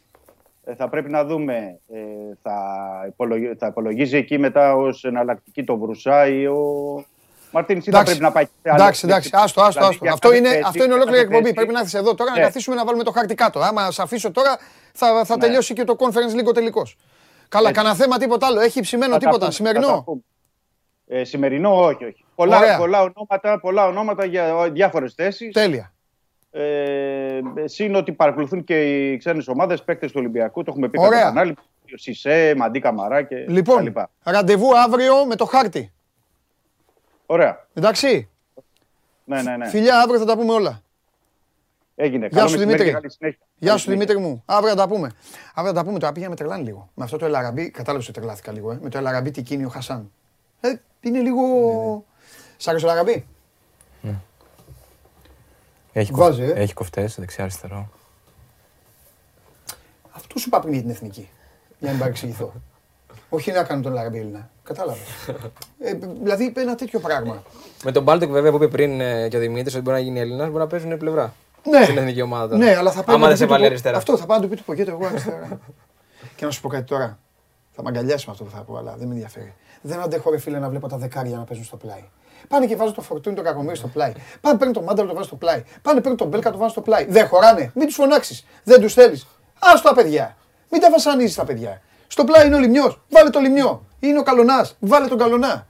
ε, 0.64 0.74
θα 0.74 0.89
πρέπει 0.89 1.11
να 1.11 1.24
δούμε. 1.24 1.78
Ε, 1.93 1.99
θα, 2.43 2.55
υπολογι- 3.09 3.59
θα 3.59 3.66
υπολογίζει 3.66 4.16
εκεί 4.16 4.39
μετά 4.39 4.74
ως 4.74 5.05
εναλλακτική 5.05 5.64
το 5.64 5.76
Βρουσάι 5.78 6.26
ή 6.26 6.47
ο 6.47 6.64
Μαρτίνη. 7.51 7.78
Ή 7.78 7.82
θα 7.82 7.89
Εντάξει. 7.91 8.07
πρέπει 8.07 8.22
να 8.24 8.32
πάει 8.32 8.45
σε 8.45 8.51
άλλη 8.70 8.80
Εντάξει, 8.80 9.07
εντάξει, 9.07 9.28
θέση. 9.28 9.43
άστο, 9.45 9.61
άστο, 9.61 9.70
Δηλαδή, 9.72 9.93
άστο. 9.95 10.05
για 10.05 10.12
Αυτό 10.12 10.28
κάθε 10.28 10.39
είναι, 10.41 10.49
θέση, 10.49 10.62
αυτό 10.66 10.78
είναι 10.78 10.87
για 10.87 10.95
ολόκληρη 10.95 11.16
κάθε 11.22 11.26
εκπομπή. 11.37 11.43
θέση. 11.45 11.55
Πρέπει 11.55 11.72
να 11.72 11.78
έρθεις 11.78 11.95
εδώ 11.95 12.14
τώρα 12.14 12.30
να 12.30 12.37
Ναι. 12.37 12.43
καθίσουμε 12.43 12.76
να 12.76 12.85
βάλουμε 12.85 13.05
το 13.05 13.11
χάρτη 13.11 13.35
κάτω. 13.35 13.61
Άμα 13.61 13.91
σε 13.91 14.03
αφήσω 14.03 14.30
τώρα, 14.30 14.59
θα, 14.93 15.24
θα 15.24 15.35
Ναι. 15.37 15.41
τελειώσει 15.43 15.74
και 15.74 15.85
το 15.85 15.97
conference 15.99 16.35
λίγο 16.35 16.53
τελικό. 16.53 16.82
Καλά, 17.49 17.68
Έτσι. 17.68 17.80
κανένα 17.80 17.95
θέμα 18.01 18.18
τίποτα 18.18 18.47
άλλο. 18.47 18.61
Έχει 18.61 18.80
ψημένο 18.80 19.12
Θα 19.12 19.18
τα 19.18 19.24
τίποτα. 19.24 19.47
πούμε, 19.47 19.51
θα 19.68 19.72
τα 19.72 19.80
Σημερινό. 19.80 20.03
πούμε. 20.03 20.20
Ε, 21.07 21.24
σημερινό, 21.24 21.84
όχι, 21.84 22.05
όχι. 22.05 22.24
Πολλά, 22.34 22.59
Ωραία. 22.59 22.78
πολλά, 22.78 23.01
ονόματα, 23.03 23.61
πολλά 23.61 23.86
ονόματα 23.86 24.24
για 24.24 24.70
διάφορες 24.72 25.14
θέσεις. 25.14 25.53
Τέλεια. 25.53 25.92
Ε, 26.51 27.40
συν 27.64 27.95
ότι 27.95 28.12
παρακολουθούν 28.12 28.64
και 28.64 29.11
οι 29.11 29.16
ξένες 29.16 29.49
ομάδες, 29.49 29.82
παίκτες 29.82 30.11
του 30.12 30.16
Ολυμπιακού. 30.20 30.62
Το 30.62 30.70
έχουμε 30.70 30.88
πει 30.88 31.01
Ωραία. 31.01 31.11
κατά 31.18 31.24
κανάλι. 31.24 31.55
Ο 31.84 31.97
Σισε, 31.97 32.55
Μαντί 32.57 32.80
Καμαρά 32.80 33.22
και 33.22 33.34
τα 33.45 33.53
Λοιπόν, 33.53 33.82
λοιπά. 33.82 34.11
ραντεβού 34.22 34.78
αύριο 34.78 35.24
με 35.26 35.36
το 35.36 35.45
χάρτη. 35.45 35.92
Ωραία. 37.26 37.66
Εντάξει; 37.74 38.28
Ναι, 39.24 39.42
ναι, 39.42 39.57
ναι. 39.57 39.68
Φιλιά, 39.68 40.01
αύριο 40.01 40.18
θα 40.18 40.24
τα 40.24 40.36
πούμε 40.36 40.53
όλα. 40.53 40.82
Έγινε. 41.97 42.26
Γεια 42.26 42.36
Καλό 42.36 42.49
σου, 42.49 42.55
μεσημέρι 42.55 42.82
Δημήτρη. 42.82 42.84
και 42.86 42.92
καλή 42.92 43.11
συνέχεια. 43.11 43.38
Γεια 43.59 43.68
Καλή 43.68 43.80
σου 43.80 43.84
συνέχεια. 43.84 44.07
Δημήτρη 44.14 44.28
μου. 44.30 44.42
Αύριο 44.47 44.70
θα 44.70 44.76
τα 44.76 44.88
πούμε. 44.88 45.12
Αύριο 45.55 45.74
θα 45.74 45.80
τα 45.80 45.86
πούμε. 45.86 45.99
Τώρα 45.99 46.12
πήγα 46.12 46.28
με 46.28 46.36
τρελάνει 46.36 46.64
λίγο. 46.64 46.90
Με 46.95 47.05
αυτό 47.05 47.16
το 47.16 47.24
Ελαραμπή, 47.24 47.70
κατάλαβες 47.70 48.09
ότι 48.09 48.18
τρελάθηκα 48.18 48.53
λίγο. 48.53 48.70
Ε. 48.72 48.78
Με 48.82 48.88
το 48.88 48.99
Ελαραμπή 48.99 49.30
τι 49.30 49.42
κίνει 49.42 49.64
ο 49.64 49.68
Χασάν. 49.68 50.11
Ε, 50.61 50.74
είναι 51.01 51.20
λίγο. 51.20 51.42
Σ' 52.57 52.68
άρεσε 52.68 52.86
ο 52.86 52.88
Ελαραμπή. 52.88 53.26
Έχει, 55.92 56.12
Βάζει, 56.14 56.42
ε. 56.42 56.53
έχει 56.53 56.74
κοφτές 56.74 57.14
δεξιά-αριστερό. 57.18 57.88
Αυτό 60.12 60.38
σου 60.38 60.45
είπα 60.49 60.61
πριν 60.61 60.72
για 60.72 60.82
την 60.82 60.90
εθνική. 60.90 61.28
Για 61.78 61.86
να 61.86 61.90
μην 61.90 61.99
παρεξηγηθώ. 61.99 62.53
Όχι 63.28 63.53
να 63.53 63.62
κάνω 63.62 63.82
τον 63.82 63.92
Ελ 63.93 63.99
Αραμπί 63.99 64.18
Έλληνα. 64.18 64.51
Κατάλαβες. 64.62 65.28
ε, 65.78 65.95
δηλαδή 66.22 66.45
είπε 66.45 66.61
ένα 66.61 66.74
τέτοιο 66.74 66.99
πράγμα. 67.01 67.42
Με 67.84 67.92
τον 67.92 68.03
Μπάλντοκ 68.03 68.30
βέβαια 68.30 68.51
που 68.51 68.57
είπε 68.57 68.68
πριν 68.68 69.01
ε, 69.01 69.28
και 69.28 69.36
ο 69.36 69.40
Δημήτρης 69.40 69.74
ότι 69.74 69.82
μπορεί 69.82 69.97
να 69.97 70.03
γίνει 70.03 70.20
Έλληνας, 70.20 70.47
μπορεί 70.47 70.59
να 70.59 70.66
παίζουν 70.66 70.99
πλευρά. 70.99 71.34
Ναι. 71.71 71.83
Στην 71.85 71.97
εθνική 71.99 72.23
ομάδα. 72.23 72.49
τώρα. 72.49 72.65
Ναι, 72.65 72.77
αλλά 72.77 72.91
θα 72.91 73.03
πρέπει 73.03 73.11
Άμα 73.11 73.19
να 73.19 73.27
δεν 73.27 73.33
του 73.33 73.39
σε 73.39 73.45
πει 73.45 73.51
βάλει 73.51 73.62
του- 73.62 73.69
αριστερά. 73.71 73.97
Αυτό 73.97 74.17
θα 74.17 74.27
πάει 74.27 74.37
να 74.39 74.43
του 74.45 74.51
πει 74.51 74.57
του 74.57 74.65
Πογέτ 74.64 74.91
εγώ 74.91 75.07
αριστερά. 75.07 75.59
και 76.37 76.45
να 76.45 76.51
σου 76.51 76.61
πω 76.61 76.69
κάτι 76.69 76.85
τώρα. 76.85 77.19
Θα 77.73 77.83
με 77.83 77.89
αγκαλιάσει 77.89 78.25
με 78.27 78.33
αυτό 78.33 78.45
που 78.45 78.51
θα 78.51 78.61
πω, 78.62 78.77
αλλά 78.77 78.95
δεν 78.99 79.07
με 79.09 79.12
ενδιαφέρει. 79.15 79.55
Δεν 79.81 80.01
αντέχω, 80.01 80.31
ρε 80.31 80.39
φίλε, 80.39 80.59
να 80.59 80.69
βλέπω 80.69 80.89
τα 80.89 80.97
δεκάρια 80.97 81.37
να 81.37 81.45
παίζουν 81.45 81.65
στο 81.67 81.77
πλάι. 81.77 82.05
Πάνε 82.49 82.67
και 82.67 82.77
βάζουν 82.77 82.95
το 82.95 83.01
Φορτούνη 83.03 83.37
το 83.37 83.43
κακομοίρη 83.43 83.76
στο 83.77 83.87
πλάι. 83.89 84.12
Πάνε 84.41 84.57
παίρνουν 84.59 84.75
τον 84.75 84.85
Μάνταλο 84.85 85.09
το 85.09 85.15
βάζουν 85.15 85.29
στο 85.29 85.37
πλάι. 85.37 85.62
Πάνε 85.83 86.01
παίρνουν 86.01 86.17
τον 86.19 86.29
Πέλκα 86.28 86.51
το 86.51 86.57
βάζουν 86.57 86.71
στο 86.73 86.81
πλάι. 86.81 87.05
Δεν 87.09 87.27
χωράνε. 87.27 87.71
Μην 87.75 87.87
τους 87.87 87.95
φωνάξεις. 87.95 88.47
Δεν 88.65 88.81
τους 88.81 88.93
θέλεις. 88.93 89.23
Α 89.59 89.81
τα 89.83 89.95
παιδιά. 89.95 90.37
Μην 90.71 90.81
τα 90.81 90.91
βασανίζεις 90.91 91.35
τα 91.35 91.45
παιδιά. 91.45 91.81
Στο 92.07 92.25
πλάι 92.25 92.47
είναι 92.47 92.57
ο 92.57 92.59
λιμιός. 92.59 93.01
Βάλε 93.11 93.31
το 93.31 93.41
λιμιό. 93.41 93.85
Είναι 94.01 94.19
ο 94.19 94.23
καλονάς. 94.23 94.77
Βάλε 94.81 95.07
τον 95.09 95.19
καλονά. 95.19 95.67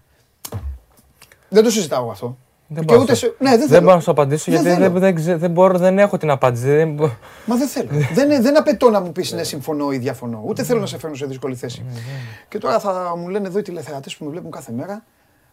Δεν 1.48 1.62
το 1.62 1.70
συζητάω 1.70 2.10
αυτό. 2.10 2.36
Δεν 2.68 2.78
Και 2.78 2.84
μπορώ 2.84 3.00
ούτε 3.00 3.10
να 3.12 3.16
σε- 3.18 3.26
σου- 3.26 3.36
Ναι, 3.38 3.50
δεν 3.50 3.58
δεν 3.58 3.68
θέλω. 3.68 3.80
μπορώ 3.80 3.94
να 3.94 4.00
σου 4.00 4.10
απαντήσω 4.10 4.50
Δεν 4.52 4.60
γιατί 4.62 4.76
θέλω. 4.76 4.90
δεν, 4.92 5.00
δεν, 5.00 5.14
ξε- 5.14 5.36
δεν 5.38 5.50
μπορώ, 5.50 5.78
δεν 5.78 5.98
έχω 5.98 6.16
την 6.16 6.30
απάντηση. 6.30 6.64
Δεν, 6.66 6.92
μπο- 6.94 7.10
Μα 7.46 7.56
δεν 7.56 7.68
θέλω. 7.68 7.88
δεν, 8.14 8.42
δεν 8.42 8.58
απαιτώ 8.58 8.90
να 8.90 9.00
μου 9.00 9.12
πεις 9.12 9.32
ναι, 9.32 9.42
συμφωνώ 9.42 9.92
ή 9.92 9.98
διαφωνώ. 9.98 10.42
Ούτε 10.46 10.62
θέλω 10.62 10.80
να 10.80 10.86
σε 10.86 10.98
φέρνω 10.98 11.16
σε 11.16 11.26
δύσκολη 11.26 11.54
θέση. 11.54 11.84
Και 12.48 12.58
τώρα 12.58 12.78
θα 12.78 13.14
μου 13.16 13.28
λένε 13.28 13.46
εδώ 13.46 13.58
οι 13.58 13.62
τηλεθεατές 13.62 14.16
που 14.16 14.24
με 14.24 14.30
βλέπουν 14.30 14.50
κάθε 14.50 14.72
μέρα. 14.72 15.04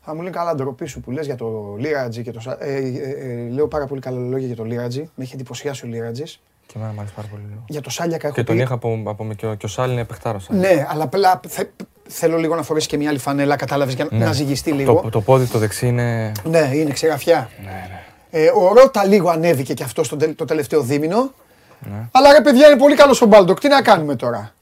Θα 0.01 0.13
μου 0.15 0.21
λένε 0.21 0.35
καλά 0.35 0.55
ντροπή 0.55 0.85
σου 0.85 0.99
που 1.01 1.11
λες 1.11 1.25
για 1.25 1.35
το 1.35 1.75
Λίρατζι 1.77 2.21
και 2.21 2.31
το. 2.31 2.39
Σα- 2.39 2.51
Ε, 2.51 2.75
ε, 2.75 3.45
ε, 3.45 3.49
λέω 3.49 3.67
πάρα 3.67 3.85
πολύ 3.85 4.01
καλά 4.01 4.19
λόγια 4.19 4.47
για 4.47 4.55
το 4.55 4.63
Λίρατζι. 4.63 5.09
Με 5.15 5.23
έχει 5.23 5.33
εντυπωσιάσει 5.33 5.85
ο 5.85 5.89
Λίρατζι. 5.89 6.23
Και 6.65 6.73
εμένα 6.75 6.91
μου 6.93 6.99
αρέσει 6.99 7.13
πάρα 7.15 7.27
πολύ. 7.31 7.43
λίγο. 7.49 7.63
Για 7.67 7.81
το 7.81 7.89
Σάλιακας 7.89 8.27
έχω 8.27 8.35
Και 8.35 8.43
τον 8.43 8.55
πει. 8.55 8.61
είχα 8.61 8.73
από, 8.73 9.01
από 9.05 9.27
και, 9.35 9.45
ο, 9.45 9.53
και 9.55 9.65
ο 9.65 9.69
Σάλι 9.69 9.91
είναι 9.91 10.05
παιχτάρος. 10.05 10.47
Ναι, 10.49 10.85
αλλά 10.89 11.03
απλά 11.03 11.39
θε- 11.47 11.69
θέλω 12.13 12.37
λίγο 12.37 12.55
να 12.55 12.63
φορέσει 12.63 12.87
και 12.87 12.97
μια 12.97 13.09
άλλη 13.09 13.17
φανέλα, 13.19 13.55
κατάλαβες 13.55 13.93
για 13.93 14.07
να- 14.11 14.17
Ναι. 14.17 14.25
να 14.25 14.31
ζυγιστεί 14.31 14.71
λίγο. 14.71 15.01
Το, 15.03 15.09
το 15.09 15.21
πόδι 15.21 15.45
το 15.45 15.57
δεξί 15.57 15.87
είναι. 15.87 16.31
Ναι, 16.43 16.69
είναι 16.73 16.91
ξεγραφιά. 16.91 17.49
Ναι, 17.63 17.89
Ε, 18.33 18.47
ο 18.55 18.73
Ρότα 18.73 19.05
λίγο 19.05 19.29
ανέβηκε 19.29 19.73
και 19.73 19.83
αυτό 19.83 20.03
στο, 20.03 20.15
τε- 20.17 20.35
το 20.37 20.45
τελευταίο 20.45 20.81
δίμηνο. 20.81 21.31
Ναι. 21.79 22.07
Αλλά 22.11 22.31
ρε 22.31 22.41
παιδιά 22.41 22.67
είναι 22.67 22.77
πολύ 22.77 22.95
καλό 22.95 23.19
ο 23.23 23.25
Μπάλντοκ. 23.25 23.59
Τι 23.59 23.67
να 23.67 23.81
κάνουμε 23.81 24.15
τώρα; 24.15 24.53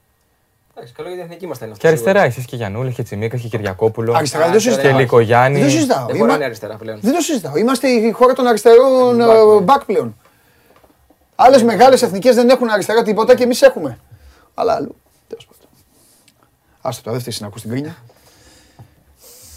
Εντάξει, 0.74 0.94
καλό 0.94 1.08
για 1.08 1.16
την 1.16 1.26
εθνική 1.26 1.46
μας 1.46 1.56
ήταν 1.56 1.68
αυτό. 1.68 1.80
Και 1.80 1.88
αριστερά 1.88 2.22
εσείς 2.22 2.44
και 2.44 2.56
Γιαννούλη, 2.56 2.92
και 2.92 3.02
Τσιμίκα, 3.02 3.36
και 3.36 3.48
Κυριακόπουλο. 3.48 4.12
Αριστερά 4.14 4.42
δεν 4.42 4.52
το 4.52 4.56
αριστερά 4.56 4.76
συζητάω. 4.76 4.96
Και 4.98 5.02
Λυκογιάννη. 5.04 5.58
Δεν 5.58 5.66
το 5.68 5.72
συζητάω. 5.74 6.06
Δεν 6.06 6.14
Είμα- 6.16 6.24
χωράνε 6.26 6.44
αριστερά 6.44 6.74
πλέον. 6.76 6.98
Δεν 7.02 7.12
το 7.14 7.20
συζητάω. 7.20 7.56
Είμαστε 7.56 7.88
η 7.88 8.10
χώρα 8.10 8.32
των 8.32 8.46
αριστερών 8.46 9.16
back 9.16 9.20
ε, 9.20 9.24
πλέον. 9.24 9.64
back 9.66 9.80
πλέον. 9.86 10.16
Άλλες 11.36 11.62
μεγάλες 11.62 12.02
εθνικές 12.02 12.34
δεν 12.34 12.48
έχουν 12.48 12.68
αριστερά 12.70 13.02
τίποτα 13.02 13.34
και 13.34 13.42
εμείς 13.42 13.62
έχουμε. 13.62 13.98
Αλλά 14.54 14.72
αλλού. 14.74 14.96
Τέλος 15.28 15.44
πάντων. 15.46 15.59
Άστο 16.80 17.02
τώρα, 17.02 17.16
δεν 17.16 17.20
φταίει 17.24 17.40
να 17.40 17.46
ακούς 17.46 17.60
την 17.62 17.70
κρίνια. 17.70 17.96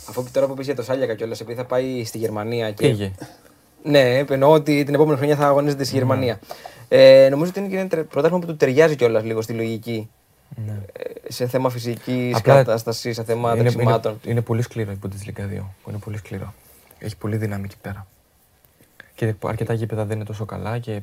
Αφού 0.10 0.26
τώρα 0.32 0.48
που 0.48 0.54
πει 0.54 0.64
για 0.64 0.76
το 0.76 0.84
Σάλιακα 0.84 1.16
κιόλας, 1.16 1.40
επειδή 1.40 1.58
θα 1.60 1.66
πάει 1.66 2.06
στη 2.06 2.18
Γερμανία 2.18 2.72
και. 2.72 2.88
Πήγε. 2.88 3.12
Ναι, 3.84 4.18
εννοώ 4.18 4.52
ότι 4.52 4.84
την 4.84 4.94
επόμενη 4.94 5.18
χρονιά 5.18 5.36
θα 5.36 5.48
αγωνίζεται 5.48 5.84
στη 5.84 5.96
Γερμανία. 5.96 6.40
Ε, 6.88 7.28
νομίζω 7.32 7.50
ότι 7.50 7.60
είναι 7.60 7.70
και 7.70 7.78
ένα 7.78 7.88
τε- 7.88 8.04
πρωτάθλημα 8.04 8.40
που 8.46 8.52
του 8.52 8.58
ταιριάζει 8.58 8.96
κιόλας 8.96 9.24
λίγο 9.24 9.42
στη 9.42 9.54
λογική. 9.54 10.10
Ε, 10.94 11.32
σε 11.32 11.48
θέμα 11.48 11.70
φυσικής 11.70 12.36
Απλά 12.36 12.54
κατάστασης, 12.56 13.16
σε 13.16 13.24
θέμα 13.24 13.50
είναι, 13.52 13.60
είναι, 13.60 13.70
δεξιμάτων. 13.70 14.20
είναι 14.26 14.42
πολύ 14.42 14.62
σκληρό 14.62 14.92
η 14.92 15.00
Bundesliga 15.04 15.40
2. 15.42 15.64
που 15.84 15.90
Είναι 15.90 16.00
πολύ 16.00 16.18
σκληρό. 16.18 16.54
Έχει 17.00 17.18
πολύ 17.18 17.38
δύναμη 17.38 17.64
εκεί 17.66 17.78
πέρα. 17.82 18.08
Και 19.16 19.34
αρκετά 19.44 19.74
γήπεδα 19.74 20.06
δεν 20.06 20.16
είναι 20.16 20.26
τόσο 20.26 20.46
καλά. 20.46 20.80
Και... 20.80 21.02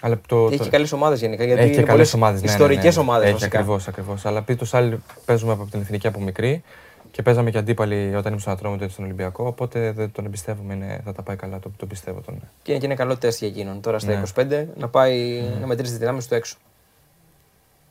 Αλλά 0.00 0.20
το, 0.28 0.36
Και 0.36 0.46
έχει 0.48 0.56
το- 0.56 0.64
και 0.64 0.70
καλές 0.70 0.92
ομάδες 0.92 1.20
γενικά. 1.20 1.44
Γιατί 1.44 1.60
έχει 1.62 1.70
και 1.70 1.76
είναι 1.78 1.86
καλές 1.86 2.10
πολλές 2.10 2.14
ομάδες. 2.30 2.50
Ιστορικές 2.50 2.96
ομάδες 2.96 3.24
Έχει 3.24 3.32
βασικά. 3.32 3.58
ακριβώς, 3.58 3.88
ακριβώς. 3.88 4.26
Αλλά 4.26 4.42
πει 4.42 4.56
το 4.56 4.64
Σάλ 4.64 4.98
παίζουμε 5.24 5.52
από 5.52 5.64
την 5.64 5.80
εθνική 5.80 6.06
από 6.06 6.20
μικρή 6.20 6.62
και 7.10 7.22
παίζαμε 7.22 7.50
και 7.50 7.58
αντίπαλοι 7.58 8.08
όταν 8.14 8.26
ήμουν 8.26 8.40
στον 8.40 8.52
Ατρόμητο 8.52 8.84
και 8.86 8.90
στον 8.92 9.04
Ολυμπιακό. 9.04 9.46
Οπότε 9.46 9.92
δεν 9.92 10.12
τον 10.12 10.24
εμπιστεύομαι, 10.24 10.74
είναι, 10.74 11.00
θα 11.04 11.12
τα 11.12 11.22
πάει 11.22 11.36
καλά. 11.36 11.58
Το, 11.58 11.70
το 11.76 11.86
πιστεύω 11.86 12.20
τον. 12.20 12.40
Και 12.62 12.70
είναι 12.70 12.80
και 12.80 12.86
ένα 12.86 12.94
καλό 12.94 13.16
τεστ 13.16 13.38
για 13.38 13.48
εκείνον 13.48 13.80
τώρα 13.80 13.98
στα 13.98 14.12
Ναι. 14.12 14.22
25 14.34 14.66
να 14.76 14.88
πάει 14.88 15.42
να 15.60 15.66
μετρήσει 15.66 15.90
τις 15.90 16.00
δυνάμεις 16.00 16.28
του 16.28 16.34
έξω. 16.34 16.56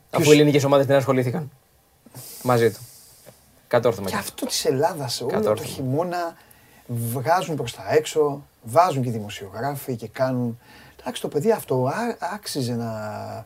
Αφού 0.09 0.21
Ποιος- 0.21 0.27
οι 0.35 0.38
ελληνικές 0.38 0.63
ομάδες 0.63 0.85
δεν 0.85 0.97
ασχολήθηκαν 0.97 1.51
μαζί 2.43 2.71
του. 2.71 2.79
Κατόρθωμα. 3.67 4.07
Και 4.09 4.13
κι. 4.13 4.19
αυτό 4.19 4.45
της 4.45 4.65
Ελλάδας 4.65 5.21
όλο 5.21 5.29
το 5.31 5.35
Κατόρθωμα. 5.38 5.69
χειμώνα 5.69 6.35
βγάζουν 6.88 7.55
προς 7.55 7.75
τα 7.75 7.84
έξω, 7.89 8.45
βάζουν 8.63 9.03
και 9.03 9.09
δημοσιογράφοι 9.11 9.95
και 9.95 10.07
κάνουν. 10.07 10.59
Εντάξει, 11.07 11.21
το 11.21 11.27
παιδί 11.27 11.51
αυτό 11.51 11.85
ά- 11.88 12.34
άξιζε 12.34 12.73
να. 12.75 13.45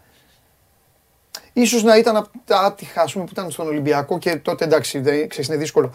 Ίσως 1.53 1.83
να 1.83 1.97
ήταν 1.97 2.15
από 2.15 2.29
τα 2.45 2.59
άτυχα 2.59 3.01
ας 3.01 3.13
πούμε, 3.13 3.25
που 3.25 3.31
ήταν 3.33 3.51
στον 3.51 3.67
Ολυμπιακό 3.67 4.17
και 4.17 4.35
τότε 4.35 4.65
εντάξει, 4.65 4.99
δεν, 4.99 5.27
ξέρεις, 5.29 5.47
είναι 5.49 5.57
δύσκολο. 5.57 5.91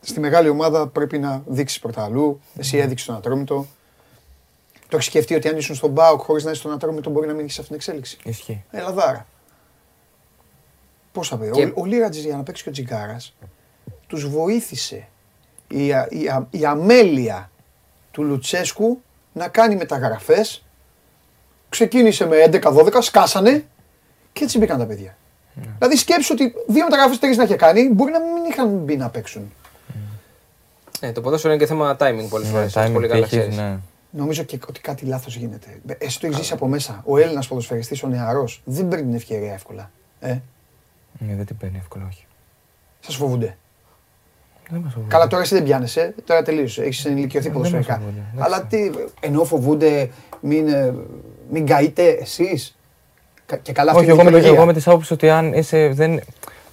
Στη 0.00 0.20
μεγάλη 0.20 0.48
ομάδα 0.48 0.86
πρέπει 0.86 1.18
να 1.18 1.42
δείξεις 1.46 1.78
πρώτα 1.78 2.04
αλλού. 2.04 2.40
Εσύ 2.58 2.76
έδειξες 2.78 3.06
τον 3.06 3.16
Ατρόμητο. 3.16 3.66
Το 4.88 4.96
έχεις 4.96 5.06
σκεφτεί 5.08 5.34
ότι 5.34 5.48
αν 5.48 5.56
ήσουν 5.56 5.74
στον 5.74 5.90
Μπάουκ 5.90 6.20
χωρίς 6.20 6.44
να 6.44 6.50
είσαι 6.50 6.60
στον 6.60 6.72
Ατρόμητο 6.72 7.10
μπορεί 7.10 7.26
να 7.26 7.32
μην 7.32 7.44
έχεις 7.44 7.58
αυτήν 7.58 7.66
την 7.66 7.76
εξέλιξη; 7.76 8.18
Ισχύει. 8.24 8.64
Ελαδάρα. 8.70 9.26
Πώς 11.12 11.28
θα 11.28 11.36
πει, 11.36 11.50
Και- 11.50 11.64
ο, 11.64 11.72
ο 11.74 11.84
Λίρατζης 11.84 12.24
για 12.24 12.36
να 12.36 12.42
παίξει 12.42 12.62
και 12.62 12.68
ο 12.68 12.72
Τζιγκάρας 12.72 13.34
τους 14.06 14.28
βοήθησε 14.28 15.08
η, 15.68 15.92
α- 15.92 16.06
η, 16.10 16.28
α- 16.28 16.46
η 16.50 16.64
αμέλεια 16.64 17.50
του 18.10 18.22
Λουτσέσκου 18.22 19.00
να 19.32 19.48
κάνει 19.48 19.76
μεταγραφές. 19.76 20.62
Ξεκίνησε 21.68 22.26
με 22.26 22.36
11-12, 22.52 22.88
σκάσανε 23.00 23.64
και 24.32 24.44
έτσι 24.44 24.58
μπήκαν 24.58 24.78
τα 24.78 24.86
παιδιά. 24.86 25.16
Δηλαδή 25.78 25.96
σκέψου 25.96 26.34
ότι 26.38 26.54
δύο 26.66 26.84
μεταγραφές 26.84 27.18
τρεις 27.18 27.36
να 27.36 27.42
είχε 27.42 27.56
κάνει, 27.56 27.88
μπορεί 27.92 28.12
να 28.12 28.18
μην 28.20 28.44
είχαν 28.50 28.68
μπει 28.68 28.96
να 28.96 29.08
παίξουν. 29.10 29.52
Ναι, 31.00 31.12
το 31.12 31.20
ποδόσφαιρο 31.20 31.52
είναι 31.52 31.62
και 31.62 31.68
θέμα 31.68 31.96
timing 32.00 32.26
πολλές 32.28 32.46
Ναι, 32.46 32.52
φορές. 32.52 32.72
timing 32.76 32.92
Πολύ 32.92 33.08
καλά 33.08 33.20
π.χ., 33.22 33.26
ξέρεις. 33.28 33.56
ναι. 33.56 33.76
Νομίζω 34.10 34.42
και 34.42 34.58
ότι 34.68 34.80
κάτι 34.80 35.04
λάθος 35.06 35.36
γίνεται. 35.36 35.80
Ε, 35.86 35.92
Εσύ 35.98 36.20
το 36.20 36.26
έχεις 36.26 36.38
ζήσει 36.38 36.52
από 36.52 36.66
μέσα. 36.66 37.02
Ο 37.04 37.18
Έλληνας 37.18 37.46
ποδοσφαιριστής, 37.48 38.02
ο 38.02 38.06
νεαρός, 38.08 38.62
δεν 38.64 38.88
παίρνει 38.88 39.04
την 39.04 39.14
ευκαιρία 39.14 39.52
εύκολα. 39.52 39.90
Ε, 40.20 40.28
Ναι, 41.18 41.34
δεν 41.34 41.46
την 41.46 41.56
παίρνει 41.56 41.76
εύκολα, 41.78 42.04
όχι. 42.10 42.26
σας 43.00 43.14
φοβούνται; 43.16 43.56
Δεν 44.70 44.80
μας 44.80 44.92
φοβούνται. 44.92 45.12
Καλά, 45.14 45.26
τώρα 45.26 45.42
εσύ 45.42 45.54
δεν 45.54 45.64
πιάνεσαι. 45.64 46.14
Τώρα 46.24 46.42
τελείωσε. 46.42 46.82
Έχεις 46.82 47.04
ενηλικιωθεί 47.04 47.46
Δεν 47.46 47.56
ποδοσφαιρικά. 47.56 47.92
μας 47.92 48.02
φοβούνται, 48.02 48.22
εντάξει. 48.34 48.52
Αλλά 48.52 48.64
τι, 48.66 48.90
ενώ 49.20 49.44
φοβούνται, 49.44 50.10
μην, 50.40 50.68
ε, 50.68 50.94
μην 51.50 51.66
καείτε 51.66 52.02
εσείς. 52.08 52.76
Και 53.62 53.72
καλά 53.72 53.90
αυτή 53.90 54.02
Όχι, 54.02 54.10
η 54.10 54.12
εγώ 54.12 54.22
με, 54.22 54.30
δικαιολογία. 54.30 54.56
εγώ 54.56 54.66
με 54.66 54.72
τη 54.72 54.82
άποψη 54.86 55.12
ότι 55.12 55.30
αν 55.30 55.52
είσαι. 55.52 55.88
Δεν... 55.92 56.20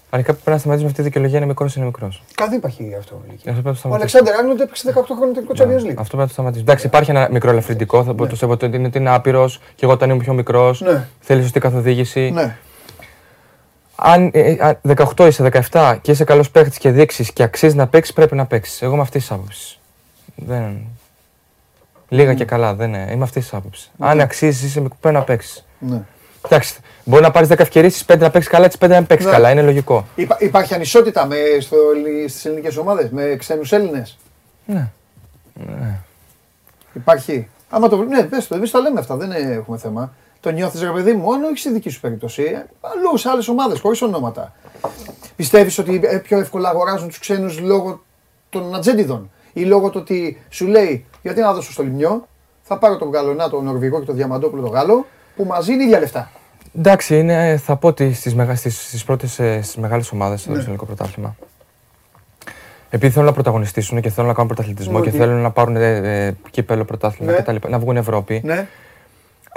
Αρχικά 0.10 0.34
πρέπει 0.34 0.50
να 0.50 0.58
σταματήσουμε 0.58 0.90
αυτή 0.90 1.02
τη 1.02 1.08
δικαιολογία 1.08 1.38
είναι 1.38 1.48
μικρός, 1.48 1.76
είναι 1.76 1.86
μικρός. 1.86 2.24
Καλά, 2.36 2.50
δεν 2.50 2.60
υπάρχει 2.60 2.96
αυτό. 2.98 3.22
ηλικία. 3.28 3.52
Αυτό 3.52 3.62
πρέπει 3.62 3.66
να 3.66 3.72
το 3.74 3.78
Ο 3.78 3.80
σταματήσουμε. 3.80 4.20
Αλεξάνδρ 4.22 4.32
Άρνοντ 4.32 4.60
έπαιξε 4.62 4.94
18 4.96 5.16
χρόνια 5.18 5.34
τελικό 5.34 5.54
Champions 5.58 5.84
Ναι, 5.86 5.92
League. 5.92 5.98
Αυτό 5.98 6.04
πρέπει 6.04 6.18
να 6.18 6.28
το 6.28 6.34
σταματήσουμε. 6.34 6.62
Εντάξει, 6.72 6.86
υπάρχει 6.88 7.12
ένα 7.12 7.28
μικρό 7.32 7.50
ελαφρυντικό. 7.50 8.04
Θα 8.04 8.14
πω 8.14 8.28
το 8.28 8.36
σέβω 8.36 8.52
ότι 8.52 8.66
είναι, 8.66 8.88
ότι 8.88 8.98
είναι 8.98 9.10
άπειρος 9.10 9.60
και 9.76 9.86
εγώ 9.86 9.94
όταν 9.94 10.10
ήμουν 10.10 10.22
πιο 10.22 10.34
μικρός. 10.34 10.82
Ναι. 10.82 11.08
Θέλει 11.20 11.42
σωστή 11.42 11.60
καθοδήγηση. 11.60 12.30
Ναι. 12.34 12.58
Αν 13.96 14.30
ε, 14.34 14.52
α, 14.52 14.80
18 15.16 15.28
είσαι, 15.28 15.52
17 15.72 15.98
και 16.02 16.12
είσαι 16.12 16.24
καλός 16.24 16.52
παίχτη 16.52 16.80
και 16.80 16.92
δείξεις 16.92 17.32
και 17.32 17.44
αξίζει 17.44 17.76
να 17.76 17.88
παίξεις, 17.88 18.14
πρέπει 18.14 18.36
να 18.36 18.46
παίξεις. 18.46 18.82
Εγώ 18.82 18.94
είμαι 18.94 19.02
αυτή 19.02 19.20
τη 19.20 19.26
άποψη. 19.30 19.78
Δεν... 20.36 20.78
Λίγα 22.10 22.34
και 22.34 22.46
καλά, 22.46 22.74
δεν 22.76 22.94
είναι. 22.94 23.10
Είμαι 23.12 23.24
αυτής 23.24 23.44
της 23.44 23.54
άποψης. 23.54 23.92
Αν 24.00 24.20
αξίζεις, 24.20 24.64
είσαι, 24.64 24.82
πρέπει 25.00 25.16
να 25.16 25.22
παίξεις. 25.24 25.66
ναι. 25.80 26.02
Εντάξει, 26.46 26.76
μπορεί 27.04 27.22
να 27.22 27.32
πάρεις 27.32 27.48
10 27.50 27.60
ευκαιρίες, 27.60 27.94
τις 27.94 28.06
5 28.06 28.18
να 28.20 28.30
παίξεις 28.32 28.52
καλά, 28.52 28.68
τις 28.68 28.78
5 28.78 28.88
να 28.90 29.04
παίξεις 29.04 29.28
Ναι. 29.28 29.34
καλά. 29.36 29.52
Είναι 29.52 29.62
λογικό. 29.62 30.06
Υπά- 30.16 30.42
υπάρχει 30.42 30.74
ανισότητα 30.74 31.26
με, 31.26 31.36
στο, 31.60 31.76
στις 32.28 32.46
ελληνικές 32.46 32.78
ομάδες, 32.78 33.10
με 33.10 33.36
ξένους 33.40 33.72
Έλληνες; 33.72 34.18
Ναι. 34.66 34.88
Υπάρχει; 36.94 37.48
Άμα 37.70 37.88
το 37.90 37.98
ναι, 38.04 38.24
πες 38.24 38.48
το, 38.48 38.56
εμείς 38.56 38.72
τα 38.72 38.80
λέμε 38.80 39.00
αυτά, 39.00 39.16
δεν 39.16 39.32
έχουμε 39.32 39.78
θέμα. 39.78 40.14
Το 40.40 40.50
νιώθεις 40.52 40.82
ρε 40.82 40.90
παιδί 40.92 41.14
μου, 41.14 41.34
αν 41.34 41.44
όχι 41.44 41.58
στη 41.58 41.72
δική 41.72 41.90
σου 41.90 42.00
περίπτωση, 42.00 42.44
ε, 42.44 42.66
αλλού 42.82 43.18
σε 43.18 43.30
άλλες 43.30 43.48
ομάδες, 43.48 43.80
χωρίς 43.80 44.02
ονόματα. 44.02 44.54
Πιστεύεις 45.36 45.78
ότι 45.78 46.02
ε, 46.04 46.18
πιο 46.18 46.40
εύκολα 46.40 46.70
αγοράζουν 46.70 47.08
τους 47.08 47.20
ξένους 47.20 47.60
λόγω 47.60 48.04
των 48.50 48.76
ατζέντιδων 48.76 49.32
ή 49.54 49.64
λόγω 49.66 49.90
του 49.90 50.00
ότι 50.02 50.42
σου 50.50 50.68
λέει 50.68 51.06
γιατί 51.26 51.42
να 51.42 51.54
δώσω 51.54 51.72
στο 51.72 51.84
Λιμιό, 51.84 52.28
θα 52.62 52.78
πάρω 52.78 52.98
τον 52.98 53.10
Γαλλονά, 53.12 53.50
τον 53.50 53.64
Νορβηγό 53.64 54.00
και 54.00 54.06
τον 54.06 54.16
Διαμαντόπουλο 54.16 54.62
τον 54.62 54.72
Γάλλο, 54.72 55.06
που 55.36 55.44
μαζί 55.46 55.74
είναι 55.74 55.84
ίδια 55.84 56.00
λεφτά. 56.00 56.30
Εντάξει, 56.78 57.20
είναι, 57.20 57.58
θα 57.64 57.76
πω 57.76 57.88
ότι 57.88 58.14
στις, 58.14 58.36
μεγα, 58.36 58.56
στις, 58.56 58.88
στις 58.88 59.04
πρώτες, 59.04 59.40
ε, 59.40 59.62
στις 59.62 59.76
μεγάλες 59.76 60.12
ομάδες 60.12 60.46
Ναι. 60.48 60.54
στο 60.54 60.62
ελληνικό 60.62 60.86
πρωτάθλημα. 60.86 61.36
Επειδή 62.90 63.12
θέλουν 63.14 63.28
να 63.28 63.34
πρωταγωνιστήσουν 63.34 64.02
και 64.02 64.10
θέλουν 64.10 64.30
να 64.30 64.36
κάνουν 64.36 64.48
πρωταθλητισμό 64.54 65.02
και 65.02 65.10
Ότι- 65.10 65.18
θέλουν 65.18 65.42
να 65.42 65.52
πάρουν 65.52 65.76
ε, 65.76 66.26
ε, 66.28 66.34
κύπελο, 66.52 66.86
πρωτάθλημα 66.86 67.32
Ναι. 67.32 67.38
κτλ. 67.38 67.56
Να 67.70 67.80
βγουν 67.80 67.98
Ευρώπη. 67.98 68.42
Ναι, 68.46 68.68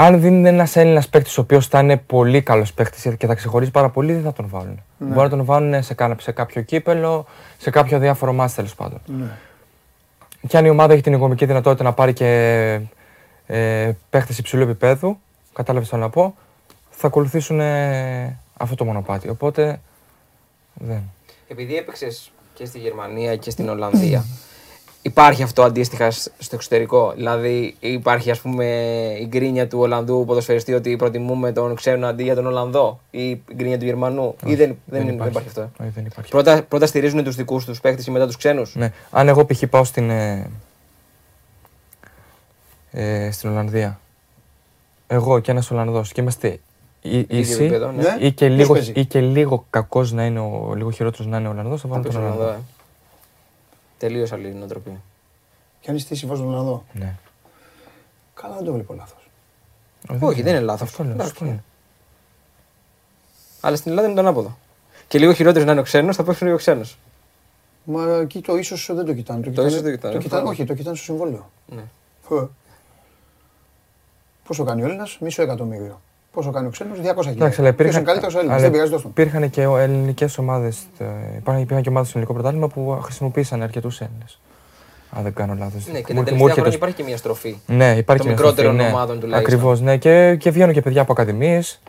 Αν 0.01 0.21
δεν 0.21 0.33
είναι 0.33 0.49
ένας 0.49 0.77
Έλληνας 0.77 1.09
παίκτης 1.09 1.39
ο 1.39 1.41
οποίος 1.41 1.67
θα 1.67 1.79
είναι 1.81 1.97
πολύ 1.97 2.43
καλός 2.43 2.73
παίκτης 2.73 3.15
και 3.19 3.27
θα 3.27 3.35
ξεχωρίζει 3.35 3.71
πάρα 3.71 3.89
πολύ, 3.89 4.13
δεν 4.13 4.23
θα 4.23 4.33
τον 4.33 4.47
βάλουν. 4.51 4.83
Ναι. 4.99 5.07
Μπορεί 5.09 5.21
να 5.31 5.37
τον 5.37 5.45
βάλουν 5.45 5.83
σε, 5.83 5.95
κάνα- 5.95 6.17
σε 6.21 6.33
κάποιο 6.33 6.63
κύπελο, 6.63 7.27
σε 7.59 7.71
κάποιο 7.71 7.99
διάφορο 7.99 8.33
μάτς 8.33 8.55
τέλος 8.55 8.75
πάντων. 8.75 9.01
ναι. 9.07 9.25
Και 10.47 10.57
αν 10.57 10.65
η 10.65 10.71
ομάδα 10.71 10.93
έχει 10.93 11.03
την 11.03 11.13
οικονομική 11.13 11.47
δυνατότητα 11.47 11.85
να 11.85 11.93
πάρει 11.93 12.13
και 12.13 12.81
ε, 13.47 13.93
παίχτες 14.11 14.39
υψηλού 14.39 14.63
επίπεδου, 14.63 15.19
κατάλαβες 15.53 15.89
τι 15.89 15.95
θέλω 15.95 16.07
να 16.07 16.11
πω, 16.11 16.35
θα 16.91 17.07
ακολουθήσουν 17.07 17.61
ε, 17.61 18.39
αυτό 18.57 18.75
το 18.75 18.85
μονοπάτι. 18.85 19.29
Οπότε 19.29 19.81
δεν. 20.75 21.03
Επειδή 21.49 21.77
έπαιξες 21.77 22.31
και 22.55 22.65
στη 22.65 22.79
Γερμανία 22.79 23.37
και 23.37 23.51
στην 23.51 23.69
Ολλανδία, 23.69 24.25
υπάρχει 25.09 25.43
αυτό 25.43 25.63
αντίστοιχα 25.63 26.11
σ- 26.11 26.31
στο 26.39 26.55
εξωτερικό; 26.55 27.13
Δηλαδή, 27.17 27.77
υπάρχει 27.81 28.31
ας 28.31 28.41
πούμε 28.41 28.65
η 29.21 29.27
γκρίνια 29.27 29.69
του 29.69 29.79
Ολλανδού 29.79 30.25
ποδοσφαιριστή 30.25 30.75
ότι 30.75 30.97
προτιμούμε 30.97 31.53
τον 31.53 31.75
ξένο 31.75 32.07
αντί 32.07 32.23
για 32.23 32.35
τον 32.35 32.47
Ολλανδό 32.47 33.01
ή 33.11 33.29
η 33.29 33.43
γκρίνια 33.55 33.79
του 33.79 33.85
Γερμανού; 33.85 34.35
ή 34.45 34.55
δεν, 34.55 34.77
δεν, 34.85 35.05
δεν 35.07 35.15
υπάρχει 35.15 35.39
αυτό; 35.39 35.71
Όχι, 35.81 35.91
δεν 35.95 36.05
υπάρχει. 36.05 36.31
Πρώτα, 36.31 36.63
πρώτα 36.69 36.87
στηρίζουν 36.87 37.25
τους 37.25 37.35
δικούς 37.37 37.65
τους 37.65 37.81
παίχτε 37.81 38.03
και 38.03 38.11
μετά 38.11 38.27
τους 38.27 38.37
ξένους; 38.37 38.75
Ναι. 38.75 38.93
Αν 39.11 39.29
εγώ 39.29 39.45
π.χ. 39.45 39.63
πάω 39.71 39.85
στην, 39.85 40.11
ε, 40.11 40.51
ε, 42.91 43.31
στην 43.31 43.51
Ολλανδία, 43.51 44.01
εγώ 45.07 45.39
και 45.39 45.51
ένας 45.51 45.71
Ολλανδός 45.71 46.13
και 46.13 46.21
είμαστε 46.21 46.59
ή- 47.03 47.27
ίσοι 47.29 47.53
επίπεδο, 47.53 47.91
ναι. 47.93 48.03
Ναι. 48.03 48.17
ή, 48.19 48.33
και 48.33 48.47
Ποιος 48.47 48.59
λίγο, 48.59 48.73
παίζει; 48.73 48.93
ή 48.95 49.05
και 49.05 49.21
λίγο 49.21 49.65
κακός 49.71 50.13
να 50.13 50.25
είναι 50.25 50.41
ο, 50.41 50.73
λίγο 50.77 50.91
χειρότερος 50.91 51.27
να 51.27 51.39
είναι 51.39 51.49
ο 51.49 51.51
Ολλανδός, 51.51 51.81
θα 51.81 51.89
βάλω 51.89 52.03
τον 52.03 52.17
Ολλανδός; 52.17 52.55
Ε. 53.99 54.07
Τελείως 54.07 54.33
άλλη 54.33 54.55
νοοτροπία. 54.55 55.01
Και 55.81 55.91
αν 55.91 55.97
είσαι 55.97 56.15
τι 56.15 56.27
βάζουν 56.27 56.51
να 56.51 56.63
δω. 56.63 56.85
Ναι. 56.93 57.15
Καλά, 58.35 58.55
δεν 58.57 58.65
το 58.65 58.73
βλέπω 58.73 58.95
λάθος. 58.95 59.29
Όχι, 60.21 60.43
δεν 60.43 60.55
είναι 60.55 60.65
λάθος. 60.65 60.89
Αυτό 60.89 61.05
λέω. 61.05 61.17
Αυτό 61.23 61.45
λέω. 61.45 61.63
Αλλά 63.61 63.77
στην 63.77 63.91
Ελλάδα 63.91 64.07
είναι 64.09 64.17
το 64.21 64.27
ανάποδο. 64.27 64.59
Και 65.09 65.19
λίγο 65.19 65.33
χειρότερος 65.33 65.67
να 65.67 65.73
είναι 65.73 65.81
ο 65.81 65.85
ξένος, 65.85 66.17
θα 66.17 66.25
παίξουν 66.25 66.47
λίγο 66.47 66.59
ξένος. 66.59 66.99
Μα 67.85 68.17
εκεί 68.17 68.41
το 68.41 68.57
ίσως 68.57 68.91
δεν 68.95 69.05
το 69.05 69.15
κοιτάνε. 69.15 69.41
Το, 69.43 69.51
Το 69.53 69.67
ίσως 69.67 69.75
κοιτάνε- 69.75 69.83
δεν 69.83 69.95
κοιτάνε, 69.95 70.15
το 70.15 70.21
κοιτάνε- 70.21 70.43
αυτό. 70.49 70.55
όχι, 70.55 70.65
το 70.69 70.75
κοιτάνε 70.75 70.97
στο 70.97 71.05
συμβόλαιο. 71.05 71.51
Ναι. 71.67 71.83
Ε. 72.31 72.47
Πόσο 74.47 74.65
κάνει 74.65 74.83
ο 74.83 74.85
Έλληνας, 74.87 75.19
μισό 75.21 75.43
εκατομμύριο. 75.43 76.01
Πόσο 76.33 76.51
κάνει 76.51 76.67
ο 76.67 76.71
ξένος, 76.71 76.99
200 76.99 77.01
χιλιάδε. 77.03 77.31
Εντάξει, 77.31 77.61
αλλά 77.61 77.69
υπήρχαν, 77.69 78.03
είναι 78.03 78.11
καλύτερο 78.11 78.33
ο 78.35 78.39
Έλληνα, 78.39 78.55
αλλά 78.55 78.63
δεν 78.63 78.71
πειράζει 78.71 78.91
τόσο. 78.91 79.09
υπήρχαν 79.09 79.51
και 79.51 79.63
ελληνικές 79.63 80.39
ομάδες. 80.39 80.79
Υπήρχαν, 81.37 81.61
υπήρχαν 81.61 81.83
και 81.83 81.89
ομάδες 81.89 82.09
στο 82.09 82.19
ελληνικό 82.19 82.33
πρωτάθλημα 82.39 82.69
που 82.69 82.99
χρησιμοποίησαν 83.03 83.63
αρκετούς 83.63 84.01
Έλληνες. 84.01 84.41
Αν 85.11 85.23
δεν 85.23 85.35
κάνω 85.35 85.55
λάθος. 85.59 85.87
Ναι, 85.87 86.01
και 86.01 86.15
τα 86.15 86.23
τελευταία 86.23 86.55
χρόνια 86.55 86.73
υπάρχει 86.73 86.97
και 86.97 87.03
μια 87.03 87.17
στροφή. 87.17 87.59
Ναι, 87.67 87.97
υπάρχει 87.97 88.23
των 88.23 88.35
και 88.35 88.43
μικρότερων 88.43 88.81
ομάδων 88.81 89.21
τουλάχιστον. 89.21 89.55
Ακριβώς, 89.55 89.81
ναι. 89.81 89.97
Και, 89.97 90.37
και 90.37 90.51
βγαίνουν 90.51 90.73
και 90.73 90.81
παιδιά 90.81 91.01
από 91.01 91.13
ακαδημίες. 91.13 91.81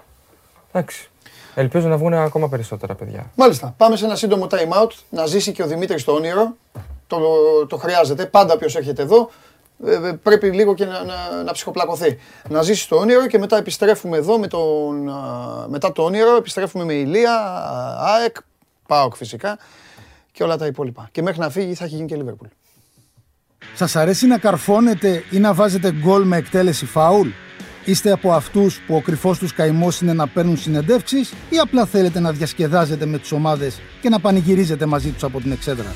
Εντάξει. 0.71 1.09
Ελπίζω 1.55 1.87
να 1.87 1.97
βγουν 1.97 2.13
ακόμα 2.13 2.49
περισσότερα 2.49 2.95
παιδιά. 2.95 3.31
Μάλιστα. 3.35 3.73
Πάμε 3.77 3.95
σε 3.95 4.05
ένα 4.05 4.15
σύντομο 4.15 4.47
time 4.51 4.83
out 4.83 4.91
να 5.09 5.25
ζήσει 5.25 5.51
και 5.51 5.63
ο 5.63 5.67
Δημήτρης 5.67 6.03
το 6.03 6.11
όνειρο. 6.11 6.55
Το, 7.07 7.17
το 7.67 7.77
χρειάζεται. 7.77 8.25
Πάντα 8.25 8.53
όποιο 8.53 8.67
έρχεται 8.75 9.01
εδώ 9.01 9.17
ε, 9.17 9.21
ε, 9.21 9.29
πρέπει 10.23 10.49
λίγο 10.49 10.73
και 10.73 10.85
να, 10.85 11.03
να, 11.03 11.43
να 11.43 11.51
ψυχοπλακωθεί. 11.51 12.17
Να 12.49 12.61
ζήσει 12.61 12.87
το 12.89 12.95
όνειρο 12.95 13.27
και 13.27 13.37
μετά 13.37 13.57
επιστρέφουμε 13.57 14.17
εδώ 14.17 14.39
με 14.39 14.47
τον, 14.47 15.09
α, 15.09 15.65
μετά 15.69 15.91
το 15.91 16.03
όνειρο. 16.03 16.35
Επιστρέφουμε 16.35 16.83
με 16.83 16.93
Ηλία, 16.93 17.33
α, 17.33 18.13
ΑΕΚ, 18.15 18.35
ΠΑΟΚ 18.87 19.15
φυσικά 19.15 19.57
και 20.31 20.43
όλα 20.43 20.57
τα 20.57 20.65
υπόλοιπα. 20.65 21.09
Και 21.11 21.21
μέχρι 21.21 21.39
να 21.39 21.49
φύγει 21.49 21.73
θα 21.73 21.85
έχει 21.85 21.95
γίνει 21.95 22.07
και 22.07 22.15
Λίβερπουλ. 22.15 22.47
Σας 23.75 23.95
αρέσει 23.95 24.27
να 24.27 24.37
καρφώνετε 24.37 25.23
ή 25.31 25.39
να 25.39 25.53
βάζετε 25.53 25.91
γκολ 25.91 26.23
με 26.23 26.37
εκτέλεση 26.37 26.85
φάουλ; 26.85 27.27
Είστε 27.85 28.11
από 28.11 28.31
αυτούς 28.31 28.79
που 28.87 28.95
ο 28.95 29.01
κρυφός 29.01 29.37
τους 29.37 29.53
καημός 29.53 30.01
είναι 30.01 30.13
να 30.13 30.27
παίρνουν 30.27 30.57
συνεντεύξεις 30.57 31.33
ή 31.49 31.57
απλά 31.57 31.85
θέλετε 31.85 32.19
να 32.19 32.31
διασκεδάζετε 32.31 33.05
με 33.05 33.17
τις 33.17 33.31
ομάδες 33.31 33.81
και 34.01 34.09
να 34.09 34.19
πανηγυρίζετε 34.19 34.85
μαζί 34.85 35.09
τους 35.09 35.23
από 35.23 35.41
την 35.41 35.51
εξέδρα; 35.51 35.95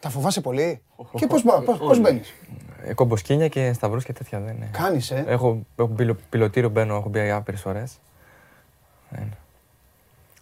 τα 0.00 0.08
φοβάσαι 0.08 0.40
πολύ; 0.40 0.80
και 1.18 1.26
πώς, 1.26 1.42
πώς, 1.42 1.78
πώς 1.78 2.00
μπαίνεις; 2.00 2.34
Ε, 2.84 2.94
κομποσκίνια 2.94 3.48
και 3.48 3.72
σταυρούς 3.72 4.04
και 4.04 4.12
τέτοια 4.12 4.40
δεν 4.40 4.56
είναι. 4.56 4.68
Κάνεις, 4.72 5.10
ε; 5.10 5.24
Έχω, 5.28 5.66
έχω 5.76 5.88
πιλο- 5.88 6.18
πιλωτήριο, 6.30 6.68
μπαίνω, 6.68 6.94
έχω 6.96 7.08
μπει 7.08 7.30
άπειρες 7.30 7.60
φορές. 7.60 7.98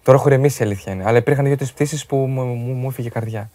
Τώρα 0.02 0.18
έχω 0.18 0.28
ρεμίσει 0.28 0.62
η 0.62 0.64
αλήθεια 0.66 0.92
είναι. 0.92 1.04
Αλλά 1.06 1.18
υπήρχαν 1.18 1.44
δύο-τρεις 1.44 1.72
πτήσεις 1.72 2.06
που 2.06 2.16
μου, 2.16 2.44
μου, 2.44 2.72
μου 2.72 2.88
έφυγε 2.88 3.08
η 3.08 3.10
καρδιά. 3.10 3.50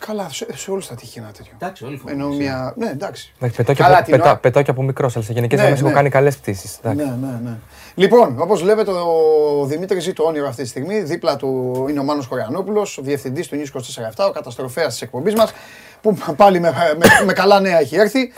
Καλά, 0.00 0.28
σε, 0.30 0.46
σε 0.56 0.70
όλους 0.70 0.86
θα 0.86 0.94
τύχει 0.94 1.18
ένα 1.18 1.30
τέτοιο. 1.36 1.52
Εντάξει, 1.54 1.84
όλοι 1.84 2.00
Ενώ 2.06 2.22
φοβούνται. 2.24 2.42
μια... 2.42 2.74
Ναι, 2.76 2.86
εντάξει. 2.90 3.32
Εντάξει, 3.36 3.56
πετάω, 3.56 3.74
και 3.74 3.82
Καλά, 3.82 3.94
από, 3.96 4.04
την 4.04 4.12
πετά, 4.16 4.28
ώρα- 4.30 4.38
πετάω 4.38 4.62
και 4.62 4.70
από 4.70 4.82
μικρός, 4.82 5.16
αλλά 5.16 5.24
σε 5.24 5.32
γενικές 5.32 5.58
Ναι, 5.58 5.64
γραμμές 5.64 5.82
ναι. 5.82 5.86
έχω 5.88 5.96
κάνει 5.96 6.08
καλές 6.10 6.36
πτήσεις. 6.36 6.78
Ναι, 6.82 6.92
ναι, 6.94 7.38
ναι. 7.44 7.56
Λοιπόν, 7.94 8.40
όπως 8.40 8.62
βλέπετε, 8.62 8.90
ο 8.90 9.64
Δημήτρης 9.66 10.02
ζει 10.02 10.12
το 10.12 10.22
όνειρο 10.22 10.48
αυτή 10.48 10.62
τη 10.62 10.68
στιγμή. 10.68 11.00
Δίπλα 11.00 11.36
του 11.36 11.86
είναι 11.90 12.00
ο 12.00 12.02
Μάνος 12.02 12.26
Χωριανόπουλος, 12.26 12.98
ο 12.98 13.02
διευθυντής 13.02 13.48
του 13.48 13.56
News 13.56 13.78
24 14.24 14.28
ο 14.28 14.30
καταστροφέας 14.30 14.92
της 14.92 15.02
εκπομπής 15.02 15.34
μας, 15.34 15.52
που 16.00 16.16
πάλι 16.36 16.60
με, 16.60 16.72
με, 16.98 17.06
με 17.24 17.32
καλά 17.32 17.60
νέα 17.60 17.78
έχει 17.78 17.96
έρθει. 17.96 18.32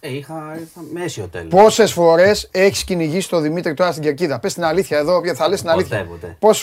Ε, 0.00 0.14
είχα, 0.14 0.34
είχα 0.56 0.80
με 0.92 1.02
αίσιο 1.04 1.28
τέλος. 1.28 1.48
Πόσες 1.50 1.92
φορές 1.92 2.48
έχεις 2.50 2.84
κυνηγήσει 2.84 3.28
το 3.28 3.40
Δημήτρη 3.40 3.74
τώρα 3.74 3.90
στην 3.90 4.02
κερκίδα; 4.02 4.38
Πες 4.38 4.54
την 4.54 4.64
αλήθεια 4.64 4.98
εδώ, 4.98 5.20
θα 5.34 5.48
λες 5.48 5.60
την 5.62 5.70
Ποτέ, 5.70 5.80
αλήθεια. 5.96 6.04
ποτέ. 6.04 6.36
Πόσες 6.38 6.62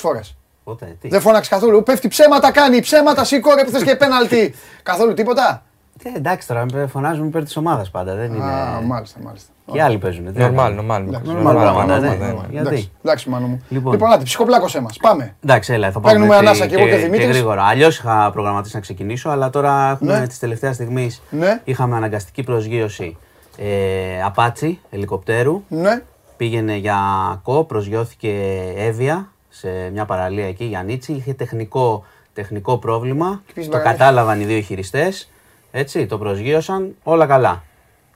φορές. 0.65 0.79
Ποτέ. 0.79 0.95
Τι. 1.01 1.07
Δεν 1.07 1.21
φώναξε 1.21 1.49
καθόλου. 1.49 1.83
Πέφτει 1.83 2.07
ψέματα 2.07 2.51
κάνει. 2.51 2.79
Ψέματα 2.81 3.23
σήκω 3.23 3.55
ρε 3.55 3.63
που 3.63 3.69
θες 3.69 3.83
και 3.83 3.95
πέναλτι. 3.95 4.53
καθόλου 4.83 5.13
τίποτα. 5.13 5.63
Ε, 6.03 6.17
εντάξει 6.17 6.47
τώρα, 6.47 6.65
με 6.73 6.87
φωνάζουμε 6.87 7.27
υπέρ 7.27 7.43
της 7.43 7.57
ομάδας 7.57 7.89
πάντα. 7.91 8.15
Δεν 8.15 8.33
είναι. 8.33 8.43
Α, 8.43 8.81
μάλιστα, 8.85 9.19
μάλιστα. 9.23 9.49
Και 9.71 9.81
άλλοι 9.81 9.97
παίζουν. 9.97 10.33
τι 10.33 10.39
Νορμάλ, 10.39 10.69
να 10.69 10.75
νορμάλ. 10.75 11.07
Εντάξει, 11.07 11.31
Normal 11.37 11.41
πράγματα, 11.43 11.99
ναι. 11.99 12.07
normal. 12.09 12.49
Γιατί; 12.49 12.67
Εντάξει, 12.67 12.91
εντάξει, 13.03 13.29
μάνο 13.29 13.47
μου. 13.47 13.63
Λοιπόν. 13.69 13.91
Λοιπόν, 13.91 14.11
άντε, 14.11 14.23
ψυχοπλάκωσέ 14.23 14.79
μας. 14.81 14.97
Πάμε. 14.97 15.35
Εντάξει, 15.43 15.73
έλα, 15.73 15.91
θα 15.91 15.99
πάμε 15.99 16.13
Παίρνουμε 16.13 16.35
έτσι 16.35 16.47
ανάσα 16.47 16.65
και 16.67 16.75
εγώ 16.75 16.85
και 16.87 16.95
Δημήτρης. 16.95 17.27
γρήγορα. 17.27 17.63
Αλλιώς 17.63 17.97
είχα 17.97 18.29
προγραμματίσει 18.33 18.75
να 18.75 18.81
ξεκινήσω, 18.81 19.29
αλλά 19.29 19.49
τώρα 19.49 19.89
έχουμε 19.91 20.19
Ναι. 20.19 20.27
της 20.27 20.39
τελευταίας 20.39 20.75
στιγμής. 20.75 21.21
Ναι. 21.29 21.61
Είχαμε 21.63 21.95
αναγκαστική 21.95 22.43
προσγείωση 22.43 23.17
ε, 23.57 24.21
απάτσι 24.25 24.79
ελικοπτέρου. 24.89 25.63
Ναι. 25.67 26.01
Πήγαινε 26.37 26.75
για 26.75 26.97
κο, 27.43 27.63
προσγειώθηκε 27.63 28.33
Εύβοια 28.77 29.29
σε 29.57 29.89
μια 29.89 30.05
παραλία 30.05 30.47
εκεί 30.47 30.63
για 30.65 30.83
Νίτσι. 30.83 31.11
Είχε 31.13 31.33
τεχνικό, 31.33 32.03
τεχνικό 32.33 32.77
πρόβλημα. 32.77 33.41
πήγες 33.53 33.65
Το 33.69 33.71
παραλία. 33.77 33.91
κατάλαβαν 33.97 34.41
οι 34.41 34.45
δύο 34.45 34.59
χειριστές. 34.61 35.29
Έτσι, 35.71 36.05
το 36.05 36.17
προσγείωσαν. 36.17 36.95
Όλα 37.03 37.25
καλά. 37.25 37.63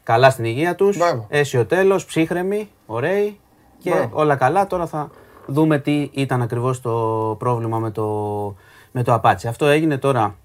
Καλά 0.03 0.30
στην 0.30 0.45
υγεία 0.45 0.76
τους. 0.76 0.98
Μπράβο. 0.98 1.26
Αίσιο 1.30 1.66
τέλος, 1.66 2.06
ψύχρεμοι, 2.06 2.70
ωραίοι 2.86 3.40
και 3.84 3.90
Μπράβο. 3.90 4.10
όλα 4.20 4.36
καλά. 4.36 4.68
Τώρα 4.68 4.88
θα 4.88 5.10
δούμε 5.45 5.80
τι 5.80 6.10
ήταν 6.14 6.41
ακριβώς 6.41 6.82
το 6.82 7.36
πρόβλημα 7.40 7.80
με 7.80 7.91
το, 7.91 8.06
με 8.91 9.03
το 9.03 9.22
Apache. 9.24 9.48
Αυτό 9.48 9.66
έγινε 9.66 9.98
τώρα 9.98 10.36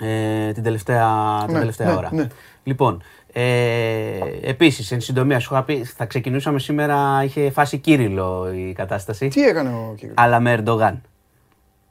ε, 0.00 0.52
την 0.52 0.62
τελευταία, 0.62 1.06
την 1.44 1.52
Ναι, 1.54 1.58
τελευταία 1.58 1.86
ναι, 1.88 1.96
ώρα. 1.96 2.08
ναι. 2.12 2.26
Λοιπόν, 2.62 3.02
ε, 3.32 4.18
επίσης, 4.42 4.92
εν 4.92 5.00
συντομία, 5.00 5.38
σου 5.40 5.54
είχα 5.54 5.62
πει, 5.62 5.84
θα 5.84 6.06
ξεκινούσαμε 6.06 6.58
σήμερα, 6.58 7.22
είχε 7.24 7.50
φάσει 7.50 7.78
Κύριλο 7.78 8.52
η 8.54 8.72
κατάσταση. 8.72 9.28
Τι 9.28 9.42
έκανε 9.42 9.68
ο 9.68 9.94
κύριος. 9.96 10.14
Αλλά 10.18 10.40
με 10.40 10.52
Ερντογάν. 10.52 11.02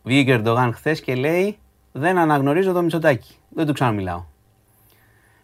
Βγήκε 0.04 0.32
ο 0.32 0.36
Ερντογάν 0.36 0.74
χθες 0.74 1.02
και 1.02 1.16
λέει: 1.16 1.58
Δεν 1.92 2.18
αναγνωρίζω 2.18 2.72
το 2.74 2.82
Μητσοτάκι. 2.82 3.36
Δεν 3.50 3.66
του 3.66 3.74
ξαναμιλάω. 3.74 4.24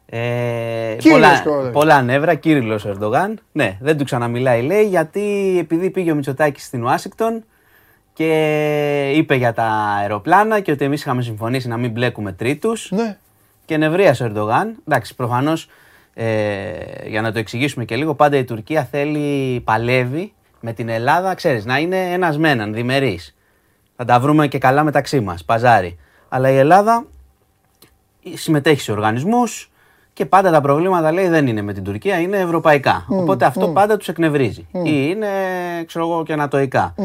Ε, 0.06 0.96
Κύριος 0.98 1.20
πολλά, 1.20 1.40
κιόλας. 1.42 1.72
πολλά 1.72 2.02
νεύρα, 2.02 2.36
Κύριλος 2.36 2.86
Ερντογάν. 2.86 3.40
Ναι, 3.52 3.78
δεν 3.82 3.98
του 3.98 4.04
ξαναμιλάει, 4.04 4.62
λέει, 4.62 4.88
γιατί 4.88 5.56
επειδή 5.60 5.90
πήγε 5.90 6.12
ο 6.12 6.16
Μητσοτάκη 6.16 6.62
στην 6.62 6.84
Ουάσιγκτον 6.84 7.44
και 8.14 9.12
είπε 9.16 9.36
για 9.36 9.54
τα 9.54 9.64
αεροπλάνα 10.00 10.60
και 10.60 10.72
ότι 10.72 10.86
εμείς 10.86 11.02
είχαμε 11.02 11.22
συμφωνήσει 11.22 11.68
να 11.68 11.78
μην 11.78 11.92
μπλέκουμε 11.92 12.32
τρίτους. 12.32 12.92
Ναι. 12.92 13.18
Και 13.66 13.78
νευρίασε 13.78 14.24
ο 14.24 14.26
Ερντογάν. 14.26 14.76
Εντάξει, 14.88 15.16
προφανώς 15.16 15.68
ε, 16.14 16.74
για 17.08 17.22
να 17.22 17.32
το 17.32 17.40
εξηγήσουμε 17.40 17.86
και 17.86 17.96
λίγο, 17.96 18.16
πάντα 18.16 18.38
η 18.38 18.44
Τουρκία 18.44 18.84
θέλει, 18.84 19.60
παλεύει 19.60 20.34
με 20.60 20.74
την 20.74 20.90
Ελλάδα, 20.90 21.34
ξέρεις, 21.34 21.66
να 21.66 21.78
είναι 21.78 22.12
ένας 22.12 22.38
με 22.38 22.50
έναν, 22.50 22.74
διμερή. 22.74 23.20
Θα 23.96 24.06
τα 24.06 24.20
βρούμε 24.20 24.48
και 24.48 24.58
καλά 24.58 24.84
μεταξύ 24.84 25.20
μας, 25.20 25.44
παζάρι. 25.44 25.98
Αλλά 26.30 26.50
η 26.50 26.58
Ελλάδα 26.58 27.06
συμμετέχει 28.34 28.82
σε 28.82 28.92
οργανισμούς 28.92 29.72
και 30.14 30.26
πάντα 30.26 30.52
τα 30.52 30.62
προβλήματα 30.62 31.12
λέει 31.12 31.28
δεν 31.28 31.48
είναι 31.48 31.62
με 31.62 31.74
την 31.74 31.84
Τουρκία, 31.84 32.20
είναι 32.20 32.38
ευρωπαϊκά. 32.38 33.06
Οπότε 33.10 33.46
αυτό 33.46 33.68
πάντα 33.68 33.98
τους 33.98 34.08
εκνευρίζει. 34.08 34.68
Ή 34.72 34.92
είναι, 35.10 35.28
ξέρω 35.86 36.10
εγώ, 36.10 36.24
και 36.24 36.34
ανατοϊκά. 36.34 36.96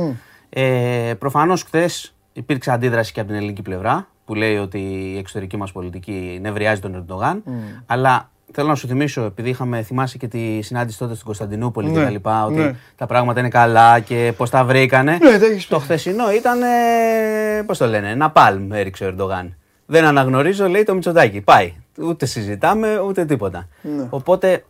Ε, 0.49 1.15
Προφανώς 1.19 1.63
χθες 1.63 2.15
υπήρξε 2.33 2.71
αντίδραση 2.71 3.13
και 3.13 3.21
από 3.21 3.29
την 3.29 3.39
ελληνική 3.39 3.63
πλευρά 3.63 4.09
που 4.25 4.35
λέει 4.35 4.57
ότι 4.57 4.79
η 5.15 5.19
εξωτερική 5.19 5.57
μας 5.57 5.73
πολιτική 5.73 6.39
νευριάζει 6.43 6.81
τον 6.81 6.95
Ερντογάν. 6.95 7.43
Αλλά 7.87 8.31
θέλω 8.53 8.69
να 8.69 8.75
σου 8.75 8.87
θυμίσω, 8.87 9.23
επειδή 9.23 9.49
είχαμε 9.49 9.83
θυμάσει 9.83 10.19
και 10.19 10.29
τη 10.29 10.63
συνάντηση 10.63 10.99
τότε 10.99 11.13
στην 11.15 11.25
Κωνσταντινούπολη 11.27 11.89
Ναι, 11.89 11.99
και 11.99 12.05
τα 12.05 12.11
λοιπά, 12.11 12.45
ότι 12.45 12.55
ναι. 12.55 12.75
τα 12.97 13.07
πράγματα 13.07 13.41
είναι 13.41 13.49
καλά 13.49 14.01
και 14.01 14.33
πώς 14.37 14.51
τα 14.51 14.65
βρήκανε. 14.65 15.19
Ναι, 15.23 15.39
δεν 15.39 15.53
έχεις 15.53 15.67
το 15.67 15.79
χθεσινό 15.79 16.33
ήταν, 16.33 16.63
ε, 16.63 17.63
πώς 17.67 17.79
το 17.79 17.87
λένε, 17.87 18.11
ένα 18.11 18.31
παλμ 18.31 18.73
έριξε 18.73 19.05
ο 19.05 19.07
Ερντογάν. 19.07 19.57
Δεν 19.87 20.05
αναγνωρίζω, 20.05 20.69
λέει 20.69 20.83
το 20.83 20.95
Μητσοτάκι. 20.95 21.41
Πάει. 21.41 21.75
Ούτε 21.99 22.27
συζητάμε, 22.27 22.99
ούτε 23.01 23.25
τίποτα. 23.25 23.69
Ναι. 23.83 24.07
Οπότε, 24.11 24.65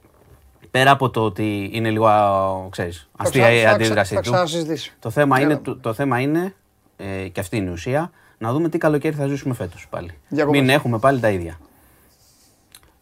πέρα 0.70 0.90
από 0.90 1.10
το 1.10 1.20
ότι 1.24 1.70
είναι 1.72 1.90
λίγο, 1.90 2.06
α, 2.06 2.68
ξέρεις, 2.70 3.08
αστεία 3.16 3.42
ξα- 3.42 3.52
η 3.54 3.60
θα 3.62 3.70
αντίδραση 3.70 4.02
ξα- 4.14 4.14
θα 4.16 4.22
του. 4.22 4.30
ξανασυζητήσει. 4.30 4.92
Το 4.98 5.10
θέμα 5.10 5.36
Έλα. 5.36 5.44
είναι, 5.46 5.56
το, 5.56 5.76
το 5.76 5.92
θέμα 5.92 6.20
είναι 6.20 6.54
ε, 6.96 7.28
και 7.28 7.40
αυτή 7.40 7.56
είναι 7.56 7.70
η 7.70 7.72
ουσία, 7.72 8.10
να 8.38 8.52
δούμε 8.52 8.68
τι 8.68 8.78
καλοκαίρι 8.78 9.14
θα 9.14 9.26
ζήσουμε 9.26 9.54
φέτος 9.54 9.86
πάλι. 9.90 10.10
Διακοπές. 10.28 10.60
Μην 10.60 10.68
έχουμε 10.70 10.98
πάλι 10.98 11.20
τα 11.20 11.28
ίδια. 11.30 11.58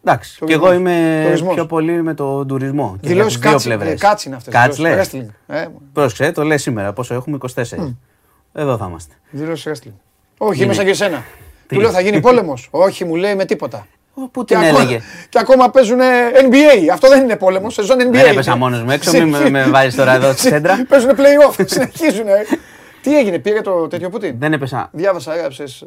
Εντάξει, 0.09 0.31
και 0.39 0.39
Τουρισμός. 0.45 0.67
εγώ 0.71 0.79
είμαι 0.79 1.23
Τουρισμός. 1.25 1.55
πιο 1.55 1.67
πολύ 1.67 2.03
με 2.03 2.15
τον 2.15 2.47
τουρισμό. 2.49 2.97
Και 3.01 3.07
για 3.07 3.09
Δηλώσεις 3.15 3.33
τις 3.33 3.43
δύο 3.43 3.51
κάτσι, 3.51 3.67
πλευρές. 3.69 3.93
ε, 3.93 3.97
κάτσι 4.07 4.29
είναι 4.29 4.37
αυτές. 4.37 4.55
Κάτς 4.55 4.77
δηλώσεις. 4.77 5.13
λες. 5.13 5.25
Wrestling. 5.25 5.55
Ε, 5.55 5.67
Πρόσεξε, 5.93 6.33
το 6.33 6.43
λέει 6.43 6.59
σήμερα. 6.59 6.93
Πόσο 6.93 7.15
έχουμε, 7.15 7.37
24. 7.37 7.95
Εδώ 8.55 8.77
θα 8.77 8.87
είμαστε. 8.89 9.15
Δηλώσεις 9.31 9.65
wrestling. 9.73 9.93
Όχι, 10.39 10.55
Είναι. 10.57 10.65
είμαι 10.65 10.75
σαν 10.75 10.85
και 10.85 10.91
εσένα. 10.91 11.25
Τι; 11.67 11.75
Του 11.75 11.81
λέω 11.81 11.91
θα 11.91 12.01
γίνει 12.01 12.21
πόλεμος. 12.21 12.69
Όχι, 12.71 13.05
μου 13.05 13.15
λέει 13.15 13.35
με 13.35 13.45
τίποτα. 13.45 13.87
Ο, 14.15 14.29
Πού 14.29 14.45
Και 14.45 14.55
την 14.55 14.65
ακόμα, 14.65 14.81
έλεγε; 14.81 15.01
και 15.29 15.39
ακόμα 15.39 15.71
παίζουν 15.71 15.99
NBA. 16.49 16.89
Αυτό 16.93 17.09
δεν 17.09 17.23
είναι 17.23 17.37
πόλεμος, 17.37 17.75
σεζόν 17.75 17.97
NBA. 18.01 18.11
Δεν 18.13 18.27
έπεσα 18.27 18.57
μόνος 18.57 18.83
μου 18.83 18.91
έξω, 18.91 19.13
μην 19.13 19.29
με- 19.29 19.51
με 19.51 19.65
βάζεις 19.65 19.95
τώρα 19.95 20.15
εδώ 20.15 20.33
στη 20.33 20.41
σέντρα. 20.49 20.85
Παίζουν 20.89 21.11
play-off, 21.17 21.65
συνεχίζουν. 21.67 22.27
Τι 23.07 23.19
έγινε, 23.19 23.39
πήρε 23.39 23.61
το 23.61 23.87
τέτοιο 23.89 24.09
Πούτιν; 24.11 24.35
Δεν 24.39 24.53
έπεσα. 24.53 24.89
Διάβασα, 24.93 25.35
έγραψες. 25.37 25.87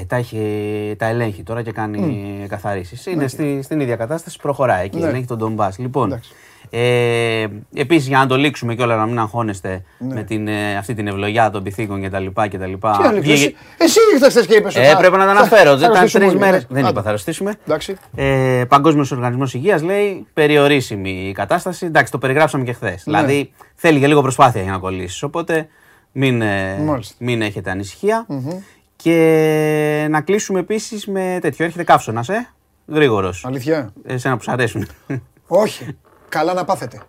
Ε, 0.00 0.04
τα, 0.04 0.16
έχει, 0.16 0.94
τα 0.98 1.06
ελέγχει 1.06 1.42
τώρα 1.42 1.62
και 1.62 1.72
κάνει 1.72 2.40
mm. 2.44 2.46
καθαρίσεις. 2.48 3.06
Είναι 3.06 3.28
στη, 3.28 3.60
στην 3.62 3.80
ίδια 3.80 3.96
κατάσταση, 3.96 4.38
προχωράει 4.42 4.84
εκεί. 4.84 4.98
Ναι. 4.98 5.06
Ελέγχει 5.06 5.26
τον 5.26 5.38
Ντομπά. 5.38 5.68
Λοιπόν, 5.78 6.06
Εντάξει. 6.08 6.30
ε, 6.70 7.46
επίσης 7.74 8.08
για 8.08 8.18
να 8.18 8.26
το 8.26 8.36
λήξουμε 8.36 8.74
και 8.74 8.82
όλα 8.82 8.96
να 8.96 9.06
μην 9.06 9.18
αγχώνεστε 9.18 9.82
Ναι. 9.98 10.14
με 10.14 10.22
την, 10.22 10.48
ε, 10.48 10.76
αυτή 10.76 10.94
την 10.94 11.06
ευλογιά 11.06 11.50
των 11.50 11.62
πυθίκων 11.62 12.02
κτλ. 12.02 12.26
κτλ. 12.26 12.72
Τι 12.72 12.78
άλλο, 12.82 13.20
Βγήκε- 13.20 13.32
εσύ, 13.32 13.54
εσύ 13.78 13.98
ήρθες 14.12 14.28
χθες 14.32 14.46
και 14.46 14.54
είπες. 14.54 14.74
Ε, 14.76 14.94
πρέπει 14.98 15.16
να 15.16 15.24
τα 15.24 15.30
αναφέρω. 15.30 15.70
Θα 15.70 15.76
Δεν 15.76 15.78
ήταν 15.78 15.90
αρρωστήσουμε 15.96 16.24
τρεις 16.24 16.30
όλοι, 16.34 16.44
μέρες. 16.44 16.56
εντάξει. 16.56 16.74
Δεν 16.74 16.82
Άντε. 16.82 16.90
είπα, 16.92 17.02
θα 17.02 17.08
αρρωστήσουμε. 17.08 17.54
Εντάξει. 17.66 17.96
Ε, 18.14 18.64
Παγκόσμιος 18.68 19.10
Οργανισμός 19.10 19.54
Υγείας 19.54 19.82
λέει 19.82 20.26
περιορίσιμη 20.34 21.10
η 21.28 21.32
κατάσταση. 21.32 21.86
Εντάξει, 21.86 22.12
το 22.12 22.18
περιγράψαμε 22.18 22.64
και 22.64 22.72
χθες. 22.72 22.90
Ναι. 22.90 23.18
Δηλαδή 23.18 23.52
θέλει 23.74 24.00
και 24.00 24.06
λίγο 24.06 24.22
προσπάθεια 24.22 24.62
για 24.62 24.70
να 24.72 24.78
κολλήσεις. 24.78 25.22
Οπότε 25.22 25.68
μην, 26.18 26.42
ε, 26.42 26.76
Μάλιστα. 26.78 27.14
μην 27.18 27.42
έχετε 27.42 27.70
ανησυχία. 27.70 28.26
Και 28.96 30.06
να 30.10 30.20
κλείσουμε 30.20 30.58
επίσης 30.58 31.06
με 31.06 31.38
τέτοιο. 31.40 31.64
Έρχεται 31.64 31.84
καύσωνας, 31.84 32.28
ε. 32.28 32.48
Γρήγορος. 32.86 33.44
Αλήθεια; 33.44 33.92
Εσένα 34.04 34.36
που 34.36 34.42
σου 34.42 34.50
αρέσουν. 34.50 34.86
Όχι. 35.46 35.96
Καλά 36.28 36.52
να 36.54 36.64
πάθετε. 36.64 37.00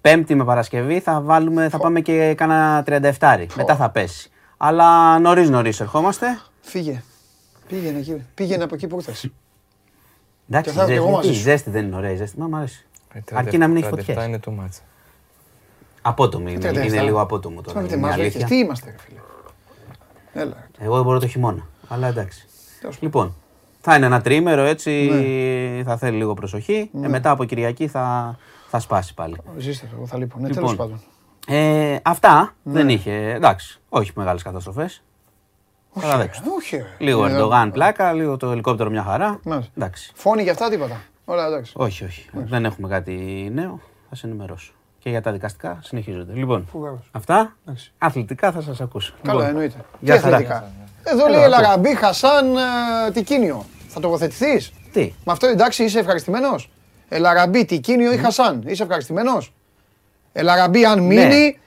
Πέμπτη 0.00 0.34
με 0.34 0.44
Παρασκευή 0.44 1.00
θα, 1.00 1.20
βάλουμε, 1.20 1.68
θα 1.68 1.78
πάμε 1.78 2.00
και 2.00 2.34
κάνα 2.34 2.82
37. 2.86 3.46
Μετά 3.56 3.76
θα 3.76 3.90
πέσει. 3.90 4.30
Αλλά 4.56 5.18
νωρίς 5.18 5.50
νωρίς 5.50 5.80
ερχόμαστε. 5.80 6.26
Φύγε. 6.60 7.02
Πήγαινε 7.68 7.98
εκεί. 7.98 8.22
Πήγαινε 8.34 8.64
από 8.64 8.74
εκεί 8.74 8.86
που 8.86 8.96
ήρθες. 8.96 9.30
Εντάξει, 10.50 10.70
Και 10.70 10.76
θα 10.76 10.82
έρθω 10.82 10.92
ζέστη, 10.94 11.06
εγώ 11.06 11.10
μαζί 11.16 11.28
τι, 11.28 11.34
σου. 11.34 11.40
ζέστη 11.42 11.70
δεν 11.70 11.84
είναι 11.86 11.96
ωραία 11.96 12.10
η 12.10 12.16
ζέστη. 12.16 12.38
Μα 12.38 12.46
μ' 12.46 12.54
αρέσει. 12.56 12.86
Ε, 13.12 13.20
Αρκεί 13.32 13.58
να 13.58 13.66
μην 13.68 13.76
έχει 13.76 13.86
37 13.86 13.96
φωτιές. 13.96 14.26
είναι 14.26 14.38
too 14.46 14.50
much. 14.50 14.80
Απότομη 16.08 16.52
είναι, 16.52 16.70
37. 16.70 16.74
είναι 16.86 17.00
λίγο 17.02 17.20
απότομο 17.20 17.60
τώρα. 17.60 17.72
Τώρα 17.80 17.86
είναι 17.86 17.96
η 17.96 18.00
μας 18.00 18.12
αλήθεια. 18.14 18.30
βρήκες. 18.30 18.48
Τι 18.48 18.56
είμαστε, 18.58 18.90
ρε 18.90 18.96
φίλε. 18.98 19.18
Έλα. 20.32 20.66
Εγώ 20.78 20.94
δεν 20.94 21.04
μπορώ 21.04 21.18
το 21.18 21.26
χειμώνα. 21.26 21.66
Αλλά 21.88 22.06
εντάξει. 22.06 22.46
Τέλος 22.80 22.96
Λοιπόν, 23.00 23.34
θα 23.80 23.96
είναι 23.96 24.06
ένα 24.06 24.20
τρίμερο 24.20 24.62
έτσι. 24.62 24.90
Ναι. 25.12 25.82
Θα 25.82 25.96
θέλει 25.96 26.16
λίγο 26.16 26.34
προσοχή. 26.34 26.90
Ε, 27.02 27.08
μετά 27.08 27.30
από 27.30 27.44
Κυριακή 27.44 27.86
θα, 27.86 28.36
θα 28.68 28.78
σπάσει 28.80 29.14
πάλι. 29.14 29.36
Ζήστε, 29.56 29.88
εγώ 29.96 30.06
θα 30.06 30.18
λείπω. 30.18 30.38
Ναι, 30.38 30.48
Λοιπόν. 30.48 30.62
τέλος 30.62 30.76
πάντων. 30.76 31.00
Ε, 31.46 31.96
αυτά 32.02 32.54
Ναι. 32.62 32.72
δεν 32.72 32.88
είχε. 32.88 33.12
Εντάξει, 33.32 33.80
όχι 33.88 34.10
μεγάλες 34.14 34.42
καταστροφές. 34.42 35.02
Καλά 36.00 36.16
δέξτε. 36.16 36.44
Όχι. 36.56 36.76
ρε. 36.76 36.84
Λίγο 36.98 37.26
Ε, 37.26 37.30
Ερντογάν 37.30 37.70
πλάκα, 37.72 38.12
λίγο 38.12 38.36
το 38.36 38.50
ελικόπτερο 38.50 38.90
μια 38.90 39.02
χαρά. 39.02 39.40
Μάλιστα. 39.44 39.72
Εντάξει. 39.76 40.12
Φόνοι 40.14 40.42
για 40.42 40.52
αυτά 40.52 40.68
τίποτα. 40.70 41.00
Όλα 41.24 41.46
εντάξει. 41.46 41.72
Όχι, 41.76 42.04
όχι. 42.04 42.28
Δεν 42.32 42.64
έχουμε 42.64 42.88
κάτι 42.88 43.12
νέο. 43.54 43.80
Θα 44.08 44.14
σε 44.14 44.26
ενημερώσω. 44.26 44.72
Και 45.06 45.12
για 45.12 45.22
τα 45.22 45.32
δικαστικά 45.32 45.78
συνεχίζονται. 45.82 46.32
Λοιπόν, 46.32 46.66
Φοβερός. 46.72 46.98
αυτά. 47.12 47.56
Εντάξει. 47.66 47.92
Αθλητικά 47.98 48.52
θα 48.52 48.60
σας 48.60 48.80
ακούσω. 48.80 49.14
Καλά, 49.22 49.34
Λοιπόν, 49.38 49.48
εννοείται. 49.48 49.76
Γεια 50.00 50.14
Τι 50.14 50.20
χαρά. 50.20 50.34
αθλητικά. 50.36 50.70
Εδώ 51.04 51.26
λέει 51.28 51.48
Λαραμπή, 51.48 51.94
Χασάν, 51.96 52.56
ε, 52.56 53.10
Τικίνιο. 53.12 53.64
Θα 53.88 54.00
τοποθετηθείς; 54.00 54.72
Τι; 54.92 55.12
Με 55.24 55.32
αυτό 55.32 55.46
εντάξει, 55.46 55.84
είσαι 55.84 55.98
ευχαριστημένος; 55.98 56.70
Ελαραμπή, 57.08 57.64
Τικίνιο 57.64 58.12
ή 58.12 58.16
Χασάν; 58.16 58.62
Είσαι 58.66 58.82
ευχαριστημένος; 58.82 59.52
Ελαραμπή, 60.32 60.84
αν 60.84 61.00
μείνει. 61.00 61.58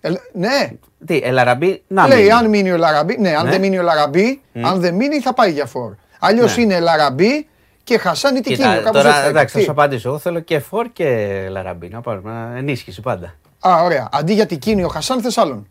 Ελ- 0.00 0.20
Ναι, 0.32 0.70
Τι, 1.06 1.20
Ελαραμπή, 1.24 1.82
να 1.86 2.06
λέει 2.08 2.18
μείνει. 2.18 2.30
αν 2.30 2.48
μείνει 2.48 2.70
ο 2.72 2.76
Λαραμπή. 2.76 3.16
Ναι, 3.18 3.34
αν 3.36 3.44
Ναι. 3.44 3.50
δεν 3.50 3.60
μείνει 3.60 3.78
ο 3.78 3.82
Λαραμπή, 3.82 4.40
αν 4.62 4.80
δεν 4.80 4.94
μείνει 4.94 5.20
θα 5.20 5.34
πάει 5.34 5.52
για 5.52 5.66
φόρ. 5.66 5.92
Αλλιώς 6.18 6.56
Ναι. 6.56 6.62
είναι 6.62 6.80
Λαραμπή 6.80 7.48
και 7.84 7.98
Χασάν 7.98 8.36
ή 8.36 8.40
Τικίνιο. 8.40 8.68
Κοίτα, 8.70 8.82
Κάπως 8.82 8.90
τώρα 9.02 9.08
έτσι 9.08 9.20
θα 9.22 9.28
εντάξει, 9.28 9.52
θα 9.52 9.58
είναι. 9.58 9.66
σου 9.66 9.72
απαντήσω. 9.72 10.08
Εγώ 10.08 10.18
θέλω 10.18 10.40
και 10.40 10.58
φορ 10.58 10.86
και 10.92 11.46
λαραμπή. 11.50 11.88
Να 11.88 12.00
πάρουμε 12.00 12.52
ενίσχυση 12.56 13.00
πάντα. 13.00 13.34
Α, 13.68 13.82
ωραία. 13.82 14.08
Αντί 14.12 14.32
για 14.32 14.46
Τικίνιο, 14.46 14.88
Χασάν 14.88 15.20
θες 15.22 15.38
άλλον. 15.38 15.66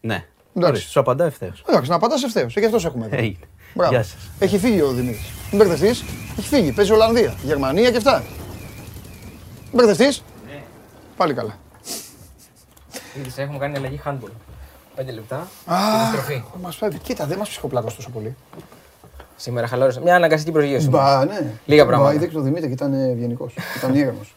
Ναι. 0.00 0.14
Εντάξει. 0.54 0.72
Ορίστε, 0.72 0.90
Σου 0.90 1.00
απαντάω 1.00 1.26
ευθέως. 1.26 1.64
Εντάξει, 1.68 1.90
να 1.90 1.96
απαντάς 1.96 2.22
ευθέως. 2.22 2.52
Και 2.52 2.60
γι' 2.60 2.66
αυτός 2.66 2.80
σε 2.80 2.86
έχουμε 2.86 3.06
εδώ. 3.06 3.16
Έγινε. 3.16 3.44
Μπράβο. 3.74 3.92
Γεια 3.92 4.02
σας. 4.02 4.16
Έχει 4.38 4.58
φύγει 4.58 4.80
ο 4.82 4.88
Δημήτρης. 4.92 5.30
Μην 5.50 5.58
μπερδευτεί. 5.60 5.88
Έχει 6.38 6.48
φύγει. 6.48 6.72
Παίζει 6.72 6.92
Ολλανδία, 6.92 7.34
Γερμανία 7.42 7.90
και 7.90 7.96
αυτά. 7.96 8.18
Μην 9.72 9.84
μπερδευτεί. 9.86 10.20
Πάλι 11.16 11.34
καλά. 11.34 11.58
Έχουμε 13.36 13.58
κάνει 13.58 13.76
αλλαγή 13.76 14.00
handball. 14.04 14.30
Πέντε 14.94 15.12
λεπτά. 15.12 15.36
Α, 15.64 15.76
Επιστροφή. 16.02 16.42
μας 16.62 16.76
φεύγει. 16.76 16.98
Κοίτα, 16.98 17.26
δεν 17.26 17.38
μας 17.38 17.48
ψυχοπλάκωσε 17.48 17.96
τόσο 17.96 18.10
πολύ. 18.10 18.36
Σήμερα 19.40 19.66
χαλάρωσα. 19.66 20.00
Μια 20.00 20.14
αναγκαστική 20.16 20.52
προσγείωση. 20.52 20.88
Μπα, 20.88 21.24
ναι. 21.24 21.52
Λίγα 21.66 21.86
πράγματα. 21.86 22.10
Μπα, 22.10 22.16
είδε 22.16 22.26
και 22.26 22.32
τον 22.32 22.42
Δημήτρη 22.44 22.66
και 22.66 22.72
ήταν 22.72 22.92
ευγενικός. 23.10 23.54
Ήταν 23.76 23.94
ήρεμος. 23.94 24.34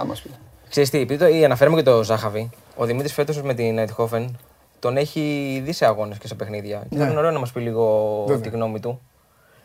Α, 0.00 0.04
μας 0.04 0.20
πει. 0.20 0.30
Ξέρεις 0.68 0.90
τι, 0.90 0.98
επειδή 0.98 1.18
το, 1.24 1.26
ή 1.28 1.44
αναφέρουμε 1.44 1.76
και 1.76 1.82
το 1.82 2.02
Ζάχαβη, 2.04 2.50
ο 2.76 2.84
Δημήτρης 2.84 3.12
φέτος 3.12 3.42
με 3.42 3.54
την 3.54 3.78
Αιτχόφεν 3.78 4.38
τον 4.78 4.96
έχει 4.96 5.60
δει 5.64 5.72
σε 5.72 5.86
αγώνες 5.86 6.18
και 6.18 6.26
σε 6.26 6.34
παιχνίδια. 6.34 6.86
Και 6.90 6.96
θα 6.96 7.04
Ναι. 7.04 7.10
είναι 7.10 7.18
ωραίο 7.18 7.30
να 7.30 7.38
μας 7.38 7.52
πει 7.52 7.60
λίγο 7.60 8.24
Βέβαια. 8.26 8.42
τη 8.42 8.48
γνώμη 8.48 8.80
του. 8.80 9.00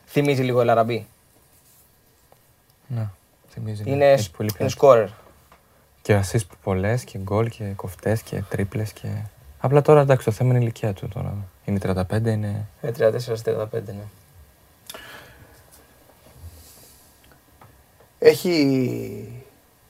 Θυμίζει 0.05 0.41
λίγο 0.43 0.61
Ελαραμπή. 0.61 1.07
Ναι, 2.87 3.07
θυμίζει. 3.49 3.83
ναι. 3.83 3.91
Είναι, 3.91 4.11
Έχει 4.11 4.31
πολύ 4.31 4.49
είναι 4.59 4.69
ποιότητα. 4.69 4.87
scorer. 4.87 5.07
Και 6.01 6.19
assist 6.23 6.45
πολλές 6.63 7.03
και 7.03 7.17
γκολ 7.17 7.49
και 7.49 7.63
κοφτές 7.75 8.21
και 8.21 8.43
τρίπλες. 8.49 8.91
Και... 8.91 9.07
Απλά 9.59 9.81
τώρα 9.81 10.01
εντάξει, 10.01 10.25
το 10.25 10.31
θέμα 10.31 10.49
είναι 10.49 10.57
η 10.59 10.61
ηλικία 10.63 10.93
του. 10.93 11.07
Τώρα. 11.07 11.33
Είναι 11.65 11.79
35, 11.83 12.25
είναι. 12.25 12.67
Ε, 12.81 12.91
34-35, 12.97 13.11
ναι. 13.71 13.93
Έχει 18.19 19.43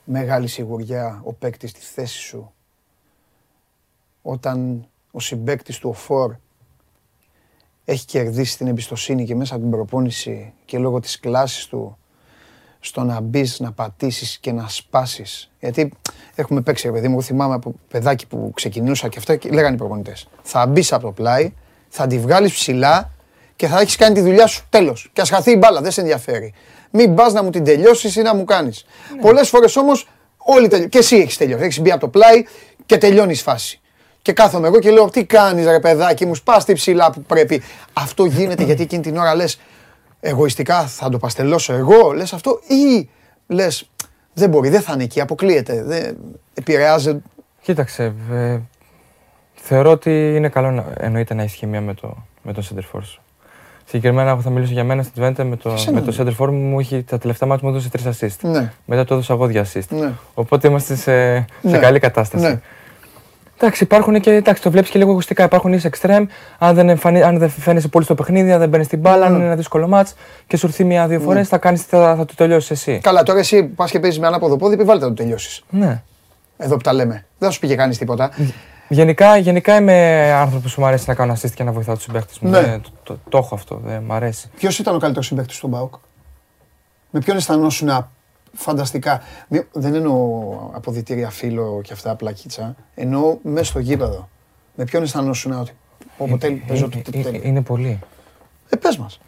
μεγάλη 0.03 0.47
σιγουριά 0.47 1.21
ο 1.23 1.33
παίκτης 1.33 1.69
στη 1.69 1.79
θέσης 1.79 2.19
σου 2.19 2.51
όταν 4.21 4.87
ο 5.11 5.19
συμπέκτη 5.19 5.79
του 5.79 5.89
οφόρ 5.89 6.35
έχει 7.85 8.05
κερδίσει 8.05 8.57
την 8.57 8.67
εμπιστοσύνη 8.67 9.25
και 9.25 9.35
μέσα 9.35 9.53
από 9.53 9.63
την 9.63 9.71
προπόνηση 9.71 10.53
και 10.65 10.77
λόγω 10.77 10.99
της 10.99 11.19
κλάσης 11.19 11.65
του 11.65 11.97
στο 12.79 13.03
να 13.03 13.21
μπεις, 13.21 13.59
να 13.59 13.71
πατήσεις 13.71 14.37
και 14.37 14.51
να 14.51 14.67
σπάσεις. 14.67 15.51
Γιατί 15.59 15.93
έχουμε 16.35 16.61
παίξει, 16.61 16.87
ρε 16.87 16.93
παιδί 16.93 17.07
μου, 17.07 17.13
εγώ 17.13 17.21
θυμάμαι 17.21 17.53
από 17.53 17.73
παιδάκι 17.87 18.27
που 18.27 18.51
ξεκινούσα 18.55 19.07
και 19.07 19.17
αυτά 19.17 19.35
και 19.35 19.49
λέγανε 19.49 19.75
οι 19.75 19.77
προπονητές. 19.77 20.27
Θα 20.41 20.65
μπεις 20.65 20.93
από 20.93 21.03
το 21.03 21.11
πλάι, 21.11 21.53
θα 21.89 22.07
τη 22.07 22.19
βγάλεις 22.19 22.53
ψηλά 22.53 23.11
και 23.55 23.67
θα 23.67 23.79
έχεις 23.79 23.95
κάνει 23.95 24.13
τη 24.13 24.21
δουλειά 24.21 24.47
σου 24.47 24.65
τέλος. 24.69 25.09
Και 25.13 25.21
ας 25.21 25.29
χαθεί 25.29 25.51
η 25.51 25.57
μπάλα, 25.59 25.81
δεν 25.81 25.91
σε 25.91 26.01
ενδιαφέρει. 26.01 26.53
Μην 26.97 27.15
πας 27.15 27.33
να 27.33 27.43
μου 27.43 27.49
την 27.49 27.63
τελειώσεις 27.63 28.15
ή 28.15 28.21
να 28.21 28.35
μου 28.35 28.43
κάνεις. 28.43 28.85
Πολλές 29.21 29.49
φορές 29.49 29.75
όμως 29.75 30.07
όλοι 30.37 30.67
τελειώσουν. 30.67 30.89
Και 30.89 30.97
εσύ 30.97 31.15
έχεις 31.15 31.37
τελειώσει. 31.37 31.63
Έχεις 31.63 31.79
μπει 31.79 31.91
από 31.91 31.99
το 31.99 32.07
πλάι 32.07 32.43
και 32.85 32.97
τελειώνεις 32.97 33.39
η 33.39 33.43
φάση. 33.43 33.79
Και 34.21 34.33
κάθομαι 34.33 34.67
εγώ 34.67 34.79
και 34.79 34.91
λέω: 34.91 35.09
Τι 35.09 35.25
κάνεις, 35.25 35.65
ρε 35.65 35.79
παιδάκι 35.79 36.25
μου, 36.25 36.35
σπάς 36.35 36.65
τη 36.65 36.73
ψηλά 36.73 37.11
που 37.11 37.21
πρέπει. 37.21 37.61
Αυτό 37.93 38.25
γίνεται 38.25 38.63
γιατί 38.63 38.81
εκείνη 38.81 39.01
την 39.01 39.17
ώρα 39.17 39.35
λες: 39.35 39.59
Εγωιστικά 40.19 40.87
θα 40.87 41.09
το 41.09 41.17
παστελώσω 41.17 41.73
εγώ, 41.73 42.11
λες 42.11 42.33
αυτό, 42.33 42.59
ή 42.67 43.09
λες: 43.47 43.89
Δεν 44.33 44.49
μπορεί, 44.49 44.69
δεν 44.69 44.81
θα 44.81 44.93
είναι 44.93 45.03
εκεί, 45.03 45.21
αποκλείεται. 45.21 45.83
Δεν 45.83 46.17
επηρεάζει. 46.53 47.21
Κοίταξε. 47.61 48.13
ε, 48.31 48.59
θεωρώ 49.53 49.91
ότι 49.91 50.35
είναι 50.35 50.49
καλό 50.49 50.71
να, 50.71 50.85
εννοείται 50.97 51.33
να 51.33 51.43
έχει 51.43 51.57
χημία 51.57 51.81
με 51.81 51.93
το, 51.93 52.17
με 52.41 52.53
το 52.53 52.63
center 52.69 52.97
for 52.97 53.01
σου. 53.03 53.21
Συγκεκριμένα, 53.89 54.29
εγώ 54.29 54.41
θα 54.41 54.49
μιλήσω 54.49 54.73
για 54.73 54.83
μένα 54.83 55.03
στην 55.03 55.23
Twente 55.23 55.43
με 55.43 55.55
το, 55.55 55.69
Εσένα, 55.69 55.99
με 56.01 56.11
το 56.11 56.23
ναι. 56.23 56.29
center 56.31 56.43
for 56.43 56.51
μου 56.51 56.79
έχει 56.79 57.03
τα 57.03 57.17
τελευταία 57.17 57.49
μάτια 57.49 57.67
μου 57.69 57.75
έδωσε 57.75 57.89
τρεις 57.89 58.05
assist. 58.19 58.49
Ναι, 58.49 58.71
Μετά 58.85 59.03
το 59.05 59.13
έδωσα 59.13 59.33
εγώ 59.33 59.45
δύο 59.45 59.63
assist. 59.73 59.87
ναι. 59.89 60.11
Οπότε 60.33 60.67
είμαστε 60.67 60.95
σε, 60.95 61.01
σε 61.37 61.45
Ναι. 61.61 61.77
καλή 61.77 61.99
κατάσταση. 61.99 62.43
Ναι. 62.45 62.59
Εντάξει, 63.59 63.83
υπάρχουν 63.83 64.19
και 64.19 64.31
εντάξει, 64.31 64.61
το 64.61 64.71
βλέπεις 64.71 64.89
και 64.89 64.97
λίγο 64.97 65.09
εγωιστικά. 65.09 65.43
Υπάρχουν 65.43 65.73
είσαι 65.73 65.89
extreme, 65.93 66.23
αν 66.57 66.75
δεν, 66.75 66.89
εμφανί, 66.89 67.21
αν 67.23 67.37
δεν 67.37 67.49
φαίνεσαι 67.49 67.87
πολύ 67.87 68.05
στο 68.05 68.15
παιχνίδι, 68.15 68.51
αν 68.51 68.59
δεν 68.59 68.69
μπαίνεις 68.69 68.85
στην 68.85 68.99
μπάλα, 68.99 69.25
αν 69.25 69.31
Ναι. 69.31 69.37
είναι 69.37 69.45
ένα 69.47 69.55
δύσκολο 69.55 69.87
μάτ 69.87 70.07
και 70.47 70.57
σου 70.57 70.65
έρθει 70.65 70.83
μία-δύο 70.83 71.19
φορές, 71.19 71.47
θα, 71.47 71.57
κάνεις, 71.57 71.81
θα, 71.83 72.15
θα 72.15 72.25
το 72.25 72.33
τελειώσεις 72.35 72.69
εσύ. 72.71 72.99
Καλά, 73.03 73.23
τώρα 73.23 73.39
εσύ 73.39 73.63
πας 73.63 73.91
και 73.91 73.99
παίζεις 73.99 74.19
με 74.19 74.27
ανάποδο 74.27 74.57
πόδι, 74.57 74.73
επιβάλλεται 74.73 75.05
να 75.05 75.13
το 75.13 75.21
τελειώσεις. 75.23 75.63
Ναι. 75.69 76.01
Εδώ 76.57 76.75
που 76.75 76.81
τα 76.81 76.93
λέμε. 76.93 77.13
Δεν 77.37 77.47
θα 77.47 77.53
σου 77.53 77.59
πήγε 77.59 77.75
κανείς 77.75 77.97
τίποτα. 77.97 78.31
Γενικά, 78.89 79.37
γενικά 79.37 79.75
είμαι 79.75 80.31
άνθρωπος 80.31 80.73
που 80.75 80.81
μου 80.81 80.87
αρέσει 80.87 81.03
να 81.07 81.13
κάνω 81.15 81.33
assist 81.33 81.51
και 81.51 81.63
να 81.63 81.71
βοηθάω 81.71 81.95
τους 81.95 82.03
συμπαίκτε 82.03 82.33
μου. 82.41 82.49
Ναι. 82.49 82.61
Δεν- 82.61 82.81
το, 82.81 82.89
το, 83.03 83.19
το 83.29 83.37
έχω 83.37 83.55
αυτό, 83.55 83.81
δεν 83.85 84.03
μ' 84.03 84.11
αρέσει. 84.13 84.49
Ποιος 84.57 84.79
ήταν 84.79 84.95
ο 84.95 84.97
καλύτερος 84.99 85.25
συμπαίκτη 85.27 85.59
του 85.59 85.67
Μπάουκ, 85.67 85.93
Με 87.09 87.19
ποιον 87.19 87.37
αισθανόσουν 87.37 88.07
φανταστικά; 88.53 89.21
Μη- 89.47 89.67
Δεν 89.71 89.93
εννοώ 89.95 90.15
αποδητήρια 90.73 91.29
φίλο 91.29 91.81
και 91.83 91.93
αυτά 91.93 92.15
πλακίτσα. 92.15 92.75
Εννοώ 92.95 93.37
μέσα 93.41 93.63
στο 93.65 93.79
γήπεδο. 93.79 94.29
Με 94.75 94.83
ποιον 94.83 95.03
αισθανόσουν 95.03 95.51
ότι. 95.51 95.71
Όπω 96.17 96.37
τέλει, 96.37 96.63
παίζω 96.67 96.89
το 96.89 96.97
Ε, 97.13 97.17
ε, 97.17 97.21
τέλειο. 97.21 97.41
είναι 97.43 97.61
πολύ. 97.61 97.99
Ε, 98.69 98.75
πες 98.75 98.97
μας. 98.97 99.19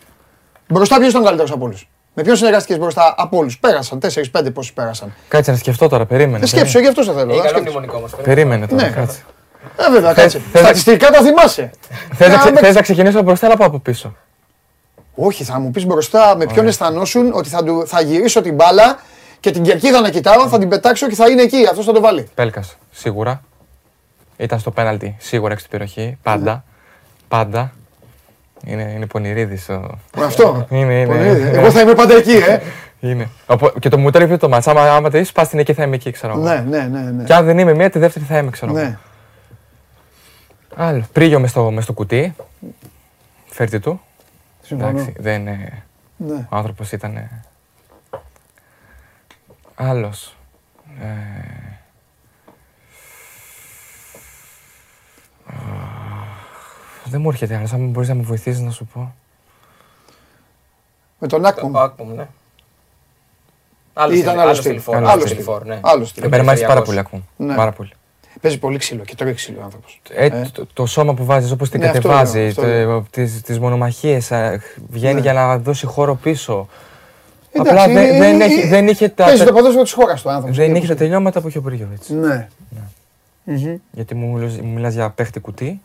Μπροστά 0.67 0.97
ποιος 0.97 1.09
ήταν 1.09 1.21
ο 1.21 1.25
καλύτερος 1.25 1.51
από 1.51 1.65
όλους; 1.65 1.89
Με 2.13 2.23
ποιον 2.23 2.35
συνεργάστηκες 2.35 2.77
μπροστά 2.79 3.13
από 3.17 3.37
όλους; 3.37 3.59
Πέρασαν 3.59 3.99
4-5 3.99 4.51
πόσοι 4.53 4.73
πέρασαν; 4.73 5.13
Κάτσε 5.27 5.51
να 5.51 5.57
σκεφτώ 5.57 5.87
τώρα, 5.87 6.05
περίμενε. 6.05 6.43
Ε, 6.43 6.47
σκέψου, 6.47 6.79
γι' 6.79 6.87
αυτό 6.87 7.03
σε 7.03 7.13
θέλω. 7.13 7.31
Έχει 7.33 7.41
να 7.41 7.47
καλό 7.47 7.49
σκέψου. 7.57 7.61
μνημονικό 7.79 7.99
μας. 7.99 8.15
Περίμενε 8.23 8.67
τώρα, 8.67 8.81
Ναι. 8.83 8.89
κάτσε. 8.89 9.23
Ε, 9.77 9.91
βέβαια, 9.91 10.13
κάτσε. 10.13 10.39
θες 10.39 10.53
να- 10.53 10.67
Στατιστικά 10.67 11.09
τα 11.09 11.21
θυμάσαι. 11.21 11.71
Θες 12.13 12.27
να, 12.27 12.33
ξε- 12.35 12.43
Κάμε- 12.45 12.59
θες 12.59 12.75
να 12.75 12.81
ξεκινήσω 12.81 13.17
από 13.17 13.25
μπροστά, 13.25 13.45
αλλά 13.45 13.57
πάω 13.57 13.67
από 13.67 13.79
πίσω; 13.79 14.15
Όχι, 15.15 15.43
θα 15.43 15.59
μου 15.59 15.71
πεις 15.71 15.85
μπροστά 15.85 16.35
με 16.37 16.45
ποιον 16.45 16.67
αισθανόσουν 16.67 17.31
ότι 17.33 17.49
θα, 17.49 17.63
του, 17.63 17.83
θα 17.87 18.01
γυρίσω 18.01 18.41
την 18.41 18.55
μπάλα 18.55 18.99
και 19.39 19.51
την 19.51 19.63
κερκίδα 19.63 19.99
να 20.01 20.09
κοιτάω, 20.09 20.47
θα 20.47 20.59
την 20.59 20.69
πετάξω 20.69 21.07
και 21.07 21.15
θα 21.15 21.29
είναι 21.29 21.41
εκεί. 21.41 21.65
Αυτός 21.69 21.85
θα 21.85 21.91
το 21.91 22.01
βάλει. 22.01 22.27
Πέλκας, 22.35 22.77
σίγουρα. 22.91 23.41
Ήταν 24.37 24.59
στο 24.59 24.71
πέναλτι, 24.71 25.15
σίγουρα 25.19 25.51
έχεις 25.51 25.63
την 25.67 25.71
περιοχή. 25.71 26.17
Πάντα. 26.23 26.63
Πάντα. 27.27 27.71
Είναι, 28.65 28.91
είναι 28.95 29.05
πονηρίδης 29.05 29.69
ο... 29.69 29.97
Αυτό. 30.23 30.65
Είναι, 30.69 30.93
είναι. 30.93 31.05
Πολύ. 31.05 31.19
ναι. 31.41 31.49
Εγώ 31.49 31.71
θα 31.71 31.81
είμαι 31.81 31.93
πάντα 31.93 32.15
εκεί, 32.15 32.31
ε. 32.31 32.59
είναι. 32.99 33.29
Οπό- 33.45 33.79
και 33.79 33.89
το 33.89 33.97
μου 33.97 34.09
τρέχει 34.09 34.37
το 34.37 34.49
μάτσα. 34.49 34.71
Άμα, 34.71 34.81
άμα 34.95 35.09
τελείξει, 35.09 35.31
πας 35.33 35.47
στην 35.47 35.59
εκεί 35.59 35.73
θα 35.73 35.83
είμαι 35.83 35.95
εκεί, 35.95 36.11
ξέρω 36.11 36.33
εγώ. 36.33 36.41
ναι, 36.43 36.65
ναι, 36.69 36.77
ναι. 36.91 36.99
ναι. 36.99 37.23
Και 37.23 37.33
αν 37.33 37.45
δεν 37.45 37.57
είμαι 37.57 37.73
μία, 37.73 37.89
τη 37.89 37.99
δεύτερη 37.99 38.25
θα 38.25 38.37
είμαι, 38.37 38.49
ξέρω 38.51 38.77
εγώ. 38.77 38.97
Ναι. 40.77 40.83
Άλλο. 40.83 41.05
Πρίγιο 41.11 41.39
μες 41.39 41.49
στο, 41.49 41.71
μες 41.71 41.83
στο 41.83 41.93
κουτί. 41.93 42.35
Φέρτη 43.45 43.79
του. 43.79 44.01
Συμφωνώ. 44.61 44.89
Εντάξει, 44.89 45.13
δεν, 45.17 45.47
ε, 45.47 45.83
Ναι. 46.17 46.47
ο 46.49 46.55
άνθρωπος 46.55 46.91
ήταν... 46.91 47.15
ε, 47.15 47.43
άλλος. 49.75 50.35
Ε, 51.01 51.05
α, 55.45 55.53
δεν 57.05 57.21
μου 57.21 57.29
έρχεται 57.29 57.55
άλλος. 57.55 57.73
Αν 57.73 57.89
μπορείς 57.89 58.09
να 58.09 58.15
με 58.15 58.21
βοηθήσεις 58.23 58.61
να 58.61 58.71
σου 58.71 58.85
πω. 58.85 59.15
Με 61.19 61.27
τον 61.27 61.45
Άκπομ. 61.45 61.75
Ο 61.75 61.79
Άκπομ, 61.79 62.13
ναι. 62.13 62.27
Άλλο 63.93 64.13
Ήταν 64.13 64.23
στυλ- 64.23 64.29
άλλο 64.39 64.41
άλλο 64.41 64.53
στυλ. 64.53 64.71
στυλ 64.71 64.81
φορ, 64.83 64.95
Άλλο 64.95 65.07
άλλο 65.07 65.19
στυλ. 65.21 65.31
στυλ 65.33 65.43
φορ, 65.43 65.65
ναι. 65.65 65.79
Άλλο 65.83 66.05
στυλ. 66.05 66.23
Εμένα 66.23 66.43
μου 66.43 66.49
αρέσει 66.49 66.65
πάρα 66.65 66.81
περιφερειακός. 66.81 67.09
πολύ 67.15 67.23
ακόμη. 67.37 67.51
Ναι. 67.51 67.55
Πάρα 67.57 67.71
πολύ. 67.71 67.91
Παίζει 68.41 68.57
πολύ 68.59 68.77
ξύλο 68.77 69.03
και 69.03 69.15
τρώει 69.15 69.33
ξύλο 69.33 69.57
ο 69.59 69.63
άνθρωπος. 69.63 70.01
Ε, 70.09 70.29
Το, 70.51 70.67
το 70.73 70.85
σώμα 70.85 71.13
που 71.13 71.25
βάζεις, 71.25 71.51
όπως 71.51 71.69
την 71.69 71.79
Ναι, 71.79 71.85
αυτό 71.87 71.97
κατεβάζεις, 72.01 72.33
λέω, 72.35 72.47
αυτό 72.47 72.61
το- 72.61 72.67
λέω. 72.67 73.05
τις, 73.11 73.41
τις 73.41 73.59
μονομαχίες, 73.59 74.31
ε, 74.31 74.61
βγαίνει 74.89 75.13
Ναι. 75.13 75.19
για 75.19 75.33
να 75.33 75.57
δώσει 75.57 75.85
χώρο 75.85 76.15
πίσω. 76.15 76.67
Εντάξει, 77.51 77.71
Απλά 77.71 77.93
δεν, 77.93 78.13
ε, 78.13 78.17
δεν, 78.17 78.41
ε, 78.41 78.43
έχει, 78.45 78.59
ε, 78.59 78.67
δεν 78.67 78.87
είχε 78.87 79.09
τα, 79.09 79.25
Παίζει 79.25 79.43
το 79.43 79.51
ποδόσφαιρο 79.53 79.83
της 79.83 79.91
χώρας 79.93 80.21
του 80.21 80.29
άνθρωπος. 80.29 80.57
δεν 80.57 80.75
είχε 80.75 80.87
τα 80.87 80.95
τελειώματα 80.95 81.41
που 81.41 81.47
είχε 81.47 81.57
ο 81.57 81.61
Μπρίγιοβιτς. 81.61 82.09
Ναι. 82.09 82.47
Γιατί 83.91 84.15
μου, 84.15 84.27
μιλάς- 84.37 84.59
μου 84.59 84.71
μιλάς 84.73 84.93
για 84.93 85.09
παίχτη 85.09 85.39
κουτί 85.39 85.81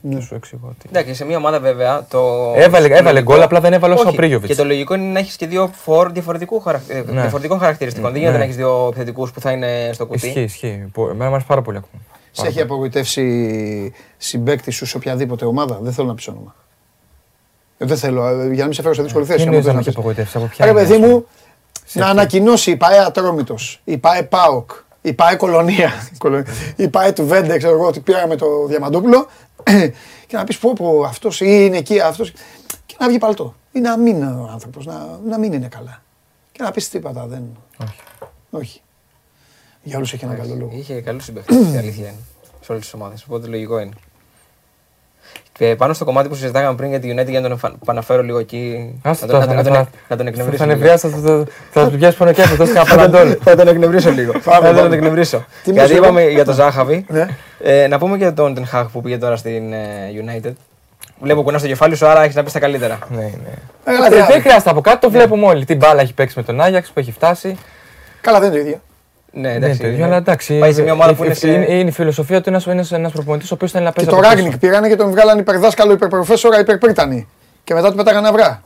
Ναι. 0.00 0.14
και 0.14 0.20
σου 0.20 0.34
εξηγώ 0.34 0.66
ότι... 0.68 0.86
Εντάξει, 0.88 1.14
σε 1.14 1.24
μια 1.24 1.36
ομάδα 1.36 1.60
βέβαια 1.60 2.06
το. 2.10 2.18
Έβαλε, 2.56 2.88
το 2.88 2.94
έβαλε 2.94 3.12
λογικό- 3.12 3.34
γκολ, 3.34 3.42
απλά 3.42 3.60
δεν 3.60 3.72
έβαλε 3.72 3.94
όσο 3.94 4.02
ο 4.04 4.06
Όχι, 4.06 4.16
Πρίγιοβιτς. 4.16 4.48
Και 4.50 4.54
το 4.56 4.64
λογικό 4.64 4.94
είναι 4.94 5.12
να 5.12 5.18
έχεις 5.18 5.36
και 5.36 5.46
δύο 5.46 5.70
φορ 5.74 6.10
διαφορετικού 6.12 6.60
χαρακ- 6.60 6.90
ε, 6.90 6.94
Ναι. 7.06 7.20
διαφορετικών 7.20 7.58
χαρακτηριστικών. 7.58 8.10
Δεν 8.12 8.18
Ναι. 8.20 8.24
γίνεται 8.26 8.38
να 8.38 8.44
έχεις 8.48 8.56
δύο 8.56 8.86
επιθετικούς 8.86 9.32
που 9.32 9.40
θα 9.40 9.50
είναι 9.52 9.90
στο 9.92 10.06
κουτί. 10.06 10.26
Ισχύει, 10.26 10.40
ισχύει. 10.42 10.84
Που- 10.92 11.02
Εμένα 11.06 11.24
μου 11.24 11.30
αρέσει 11.30 11.46
πάρα 11.46 11.62
πολύ 11.62 11.76
ακόμα. 11.76 12.02
Σε 12.30 12.42
Πάρα 12.42 12.48
έχει 12.48 12.60
απογοητεύσει 12.60 13.92
συμπέκτη 14.16 14.70
σου 14.70 14.86
σε 14.86 14.96
οποιαδήποτε 14.96 15.44
ομάδα; 15.44 15.78
Δεν 15.82 15.92
θέλω 15.92 16.06
να 16.08 16.14
πει 16.14 16.30
όνομα. 16.30 16.54
Ε, 17.78 17.84
Δεν 17.86 17.96
θέλω, 17.96 18.26
ε, 18.26 18.32
για 18.32 18.58
να 18.58 18.64
μην 18.64 18.72
σε 18.72 18.82
φέρω 18.82 18.94
σε 18.94 19.02
δύσκολη 19.02 19.24
θέση. 19.24 19.38
Δεν 19.38 19.48
άμα 19.48 19.56
είναι 19.56 19.66
να 19.66 19.72
θες 19.72 19.72
με 19.72 19.72
να 19.72 19.78
έχει 19.78 19.88
πεις. 19.88 19.98
απογοητεύσει; 19.98 20.36
Από 20.36 20.46
ποια 20.46 20.64
Ρε 20.64 20.70
είναι, 20.70 20.80
παιδί 20.80 20.92
ας 20.92 20.98
πούμε. 20.98 21.12
μου, 21.12 21.26
να 21.92 22.06
ανακοινώσει 22.06 22.70
η 22.70 22.76
ΠαΕ 22.76 22.98
Ατρόμητος, 22.98 23.80
η 23.84 23.96
ΠαΕ 23.98 24.22
ΠΑΟΚ, 24.22 24.70
η 25.06 25.12
ΠαΕ 25.12 25.36
Κολονία, 25.36 25.92
η 26.76 26.88
ΠαΕ 26.88 27.12
του 27.12 27.26
Βέντε, 27.26 27.56
ξέρω 27.56 27.74
εγώ 27.74 27.86
ότι 27.86 28.00
πήραμε 28.00 28.36
το 28.36 28.66
Διαμαντούπλο 28.66 29.26
και 30.26 30.36
να 30.36 30.44
πεις 30.44 30.58
πω 30.58 30.72
πω 30.72 31.02
αυτός 31.06 31.40
είναι 31.40 31.76
εκεί, 31.76 32.00
αυτός 32.00 32.32
και 32.86 32.96
να 32.98 33.08
βγει 33.08 33.18
παλτό. 33.18 33.54
Ή 33.72 33.80
να 33.80 33.98
μην 33.98 34.16
είναι 34.16 34.26
ο 34.26 34.48
άνθρωπος, 34.52 34.86
να, 34.86 35.18
να 35.26 35.38
μην 35.38 35.52
είναι 35.52 35.68
καλά. 35.68 36.02
Και 36.52 36.62
να 36.62 36.70
πεις 36.70 36.88
τίποτα, 36.88 37.26
δεν... 37.26 37.42
Όχι. 37.76 38.00
Όχι. 38.50 38.80
Για 39.82 39.96
όλους 39.96 40.12
έχει 40.12 40.24
ένα 40.24 40.34
καλό 40.34 40.54
λόγο. 40.54 40.70
Είχε 40.74 41.00
καλούς 41.00 41.24
συμπαίχτε, 41.24 41.54
η 41.54 41.76
αλήθεια 41.76 42.06
είναι. 42.06 42.20
Σε 42.60 42.72
όλες 42.72 42.84
τις 42.84 42.94
ομάδες. 42.94 43.24
Οπότε 43.24 43.46
λογικό 43.46 43.78
είναι. 43.78 43.94
Και 45.58 45.74
πάνω 45.76 45.92
στο 45.92 46.04
κομμάτι 46.04 46.28
που 46.28 46.34
συζητάγαμε 46.34 46.76
πριν 46.76 46.88
για 46.90 47.00
τη 47.00 47.12
United, 47.16 47.26
για 47.28 47.40
να 47.40 47.48
τον 47.48 47.52
εφα- 47.56 47.74
επαναφέρω 47.82 48.22
λίγο 48.22 48.38
εκεί. 48.38 48.94
Ας 49.02 49.20
να 49.20 49.26
το, 49.26 49.32
τον- 49.32 49.42
θα- 49.42 49.54
να 49.54 49.62
τον- 49.62 49.72
θα- 49.72 49.78
να 49.78 49.84
τον- 49.84 49.88
να 50.08 50.16
τον 50.16 50.26
εκνευρίσω. 50.26 50.56
Θα 50.58 50.64
λίγο. 50.66 50.76
νευριάσει, 50.78 51.08
θα- 51.08 51.18
θα- 51.18 51.44
θα 51.70 51.88
τους 51.88 51.98
πιάσει 51.98 52.16
πάνω 52.16 52.32
και 52.32 52.42
αυτό, 52.42 52.64
και 52.66 52.78
απαντών. 52.78 53.38
Θα 53.42 53.56
τον 53.56 53.68
εκνευρίσω 53.68 54.10
λίγο. 54.10 54.32
Θα 54.40 54.50
πάμε. 54.60 54.80
τον 54.80 54.92
εκνευρίσω. 54.92 55.44
Τι 55.64 55.70
Γιατί 55.72 55.90
μας 55.92 55.98
είπαμε 55.98 56.22
για 56.28 56.44
τον 56.44 56.54
Ζάχαβη. 56.54 57.04
Ναι. 57.08 57.26
Ε, 57.60 57.86
να 57.86 57.98
πούμε 57.98 58.16
και 58.16 58.22
για 58.22 58.32
τον 58.34 58.56
Ten 58.72 58.76
Hag 58.78 58.84
που 58.92 59.00
πήγε 59.00 59.18
τώρα 59.18 59.36
στην 59.36 59.72
ε, 59.72 59.78
United. 60.24 60.52
Βλέπω 61.20 61.42
κουνά 61.42 61.58
στο 61.58 61.66
κεφάλι 61.68 61.94
σου, 61.96 62.06
άρα 62.06 62.22
έχεις 62.22 62.34
να 62.34 62.42
πεις 62.42 62.52
τα 62.52 62.58
καλύτερα. 62.58 62.98
Ναι, 63.08 63.16
ναι. 63.16 63.30
Έλα, 63.84 64.06
Ε, 64.06 64.08
διάλογο. 64.08 64.26
Δεν 64.32 64.40
χρειάζεται 64.40 64.70
από 64.70 64.80
κάτω, 64.80 64.98
το 64.98 65.10
βλέπουμε 65.10 65.46
όλοι. 65.46 65.64
Τι 65.64 65.74
μπάλα 65.74 66.00
έχει 66.00 66.14
παίξει 66.14 66.34
με 66.38 66.42
τον 66.44 66.60
Άγιαξ 66.60 66.88
που 66.90 66.98
έχει 67.00 67.12
φτάσει. 67.12 67.56
Καλά 68.20 68.40
δεν 68.40 68.48
είναι 68.52 68.58
το 68.60 68.66
ίδιο. 68.66 68.80
Ναι, 69.38 69.48
Δεν 69.48 69.56
είναι 69.56 69.64
εντάξει. 69.64 69.80
το 69.80 69.86
ίδιο, 69.86 69.98
ναι. 69.98 70.04
αλλά 70.04 70.16
εντάξει. 70.16 70.58
Πάει 70.58 70.72
σε 70.72 70.82
μια 70.82 70.92
ομάδα 70.92 71.10
η- 71.10 71.14
που 71.14 71.24
είναι 71.24 71.32
η- 71.32 71.36
σε. 71.36 71.48
είναι- 71.50 71.70
είναι 71.72 71.88
η 71.88 71.92
φιλοσοφία 71.92 72.40
του 72.40 72.48
ένας 72.48 72.66
ένας 72.92 73.12
προπονητής 73.12 73.50
ο 73.50 73.54
οποίος 73.54 73.70
θέλει 73.70 73.84
να 73.84 73.90
Και 73.90 73.96
παίζει. 73.96 74.10
το 74.10 74.16
από 74.16 74.28
πίσω. 74.28 74.34
Ράγνικ 74.42 74.58
πήρανε 74.58 74.88
και 74.88 74.96
τον 74.96 75.10
βγάλαν 75.10 75.38
υπερδάσκαλο, 75.38 75.92
υπερπροφέσορα, 75.92 76.60
υπερπρίτανη. 76.60 77.28
Και 77.64 77.74
μετά 77.74 77.90
του 77.90 77.96
πέταγαν 77.96 78.24
αυγά. 78.26 78.62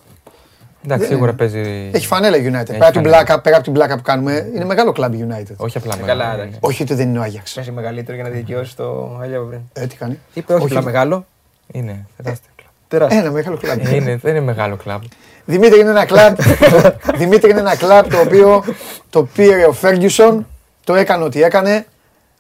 Εντάξει, 0.85 1.07
σίγουρα 1.07 1.33
παίζει. 1.33 1.91
Έχει 1.93 2.07
φανέλα 2.07 2.37
η 2.37 2.41
United. 2.41 2.49
Πέρα 2.49 2.59
από 2.63 2.67
την 2.67 2.79
φανέλα. 2.93 3.01
πλάκα, 3.01 3.41
πέρα 3.41 3.55
από 3.57 3.65
την 3.65 3.73
πλάκα 3.73 3.97
που 3.97 4.03
κάνουμε, 4.03 4.51
είναι 4.55 4.65
μεγάλο 4.65 4.93
κλαμπ 4.93 5.15
η 5.15 5.27
United. 5.29 5.55
Όχι 5.57 5.77
απλά 5.79 5.97
καλά, 5.97 6.15
μεγάλο. 6.15 6.33
εντάξει. 6.33 6.49
είναι. 6.49 6.59
Όχι 6.61 6.83
ότι 6.83 6.95
δεν 6.95 7.09
είναι 7.09 7.19
ο 7.19 7.23
Άγιαξ. 7.23 7.53
Παίζει 7.53 7.71
μεγαλύτερο 7.71 8.15
για 8.15 8.25
να 8.25 8.31
δικαιώσει 8.31 8.77
το 8.77 9.19
Αλιά 9.23 9.39
πριν. 9.49 9.61
Ε, 9.73 9.87
τι 9.87 9.97
κάνει; 9.97 10.19
Είπε 10.35 10.55
όχι 10.55 10.65
απλά 10.65 10.83
μεγάλο. 10.83 11.27
Είναι 11.73 12.07
τεράστιο 12.23 12.51
κλαμπ. 12.57 12.71
Τεράστιο. 12.89 13.19
Ένα 13.21 13.31
μεγάλο 13.31 13.57
κλαμπ. 13.57 13.79
Ε, 13.87 13.95
είναι- 13.95 14.17
Δεν 14.23 14.35
είναι 14.37 14.45
μεγάλο 14.45 14.77
κλαμπ. 14.77 15.03
Δημήτρη 15.45 15.81
είναι 15.81 15.91
ένα 15.91 16.05
κλαμπ. 16.05 16.37
Δημήτρη 17.21 17.51
είναι 17.51 17.61
ένα 17.61 17.77
κλαμπ 17.77 18.07
το 18.11 18.19
οποίο 18.19 18.65
το 19.11 19.23
πήρε 19.35 19.65
ο 19.67 19.73
Φέργκιουσον, 19.73 20.47
το 20.91 20.97
έκανε 20.97 21.25
ό,τι 21.25 21.43
έκανε. 21.43 21.87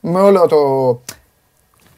Με 0.00 0.20
όλο 0.20 0.46
το. 0.46 0.58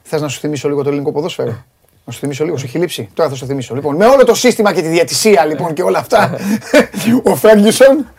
Θες 0.03 0.21
να 0.21 0.29
σου 0.29 0.41
θυμίσω 0.41 0.69
λίγο 0.69 0.83
το 0.83 0.89
ελληνικό 0.89 1.13
ποδόσφαιρο; 1.13 1.65
Να 2.05 2.13
σου 2.13 2.19
θυμίσω 2.19 2.45
λίγο, 2.45 2.57
σου 2.57 2.65
έχει 2.65 2.79
λείψει; 2.79 3.09
Τώρα 3.15 3.31
θα 3.31 3.35
σου 3.35 3.47
θυμίσω. 3.47 3.75
Λοιπόν, 3.75 3.97
με 3.97 4.07
όλο 4.07 4.25
το 4.25 4.35
σύστημα 4.35 4.73
και 4.73 4.83
τη 4.83 4.89
διαιτησία 4.89 5.45
λοιπόν 5.45 5.75
και 5.75 5.83
όλα 5.83 5.99
αυτά. 5.99 6.39
ο 7.31 7.35
Φέργκιουσον. 7.37 8.11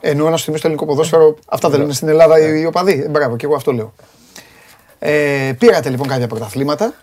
Εννοώ 0.00 0.30
να 0.30 0.36
σου 0.36 0.44
θυμίσω 0.44 0.62
το 0.62 0.68
ελληνικό 0.68 0.86
ποδόσφαιρο. 0.86 1.36
Αυτά 1.46 1.68
δεν 1.68 1.80
λένε 1.80 1.92
στην 1.92 2.08
Ελλάδα 2.08 2.38
οι 2.38 2.60
οι 2.60 2.66
οπαδοί. 2.66 3.02
Ε, 3.04 3.08
Μπράβο, 3.08 3.36
και 3.36 3.46
εγώ 3.46 3.54
αυτό 3.54 3.72
λέω. 3.72 3.92
Ε, 4.98 5.52
πήρατε 5.58 5.88
λοιπόν 5.90 6.08
κάποια 6.08 6.26
πρωταθλήματα. 6.26 6.94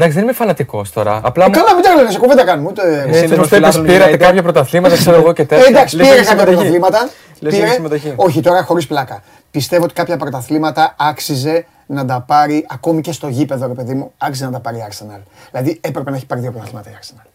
Εντάξει, 0.00 0.14
δεν 0.16 0.22
είμαι 0.22 0.32
φανατικός 0.32 0.90
τώρα. 0.92 1.20
Απλά 1.24 1.44
μου. 1.44 1.50
Καλά, 1.50 1.74
μην 1.74 1.82
τα 1.84 1.94
λένε, 1.94 2.10
σε 2.10 2.18
κουβέντα 2.18 2.44
κάνουμε. 2.44 2.68
Ούτε... 2.68 2.82
Ε, 2.82 3.08
Εσύ 3.10 3.26
δεν 3.26 3.38
μου 3.38 3.44
είσαι 3.44 3.54
φιλάθλο 3.54 3.82
πήρατε 3.82 4.10
United. 4.12 4.16
κάποια 4.18 4.42
πρωταθλήματα, 4.42 4.96
ξέρω 4.96 5.16
εγώ 5.16 5.32
και 5.32 5.42
Ε, 5.42 5.44
τέτοια. 5.44 5.66
εντάξει, 5.68 5.96
Λες 5.96 6.06
πήρε 6.06 6.18
έχεις 6.18 6.28
κάποια 6.28 6.44
συμμετοχή. 6.46 6.70
πρωταθλήματα. 6.78 7.10
Λες 7.40 7.52
Πήρε- 7.52 7.62
έχεις 7.64 7.74
συμμετοχή. 7.74 8.12
Όχι, 8.16 8.40
τώρα 8.40 8.62
χωρίς 8.62 8.86
πλάκα. 8.86 9.22
Πιστεύω 9.50 9.84
ότι 9.84 9.94
κάποια 9.94 10.16
πρωταθλήματα 10.16 10.94
άξιζε 10.98 11.66
να 11.86 12.04
τα 12.04 12.20
πάρει 12.26 12.66
ακόμη 12.70 13.00
και 13.00 13.12
στο 13.12 13.28
γήπεδο, 13.28 13.66
ρε 13.66 13.72
παιδί 13.72 13.94
μου, 13.94 14.12
άξιζε 14.18 14.44
να 14.44 14.50
τα 14.50 14.60
πάρει 14.60 14.76
η 14.76 14.84
Arsenal. 14.90 15.20
Δηλαδή 15.50 15.78
έπρεπε 15.80 16.10
να 16.10 16.16
έχει 16.16 16.26
πάρει 16.26 16.40
δύο 16.40 16.50
πρωταθλήματα 16.50 16.90
η 16.90 16.92
Arsenal. 17.02 17.26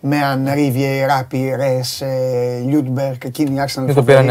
Με 0.00 0.16
Ανρί, 0.24 0.70
Βιερά, 0.70 1.26
Πιρέ, 1.28 1.80
Λιούνγκμπεργκ, 2.66 3.24
εκείνη 3.24 3.54
η 3.54 3.62
Arsenal. 3.66 3.72
Δεν 3.84 3.86
το 3.86 3.92
φοβερή. 3.92 4.20
πήραν 4.22 4.30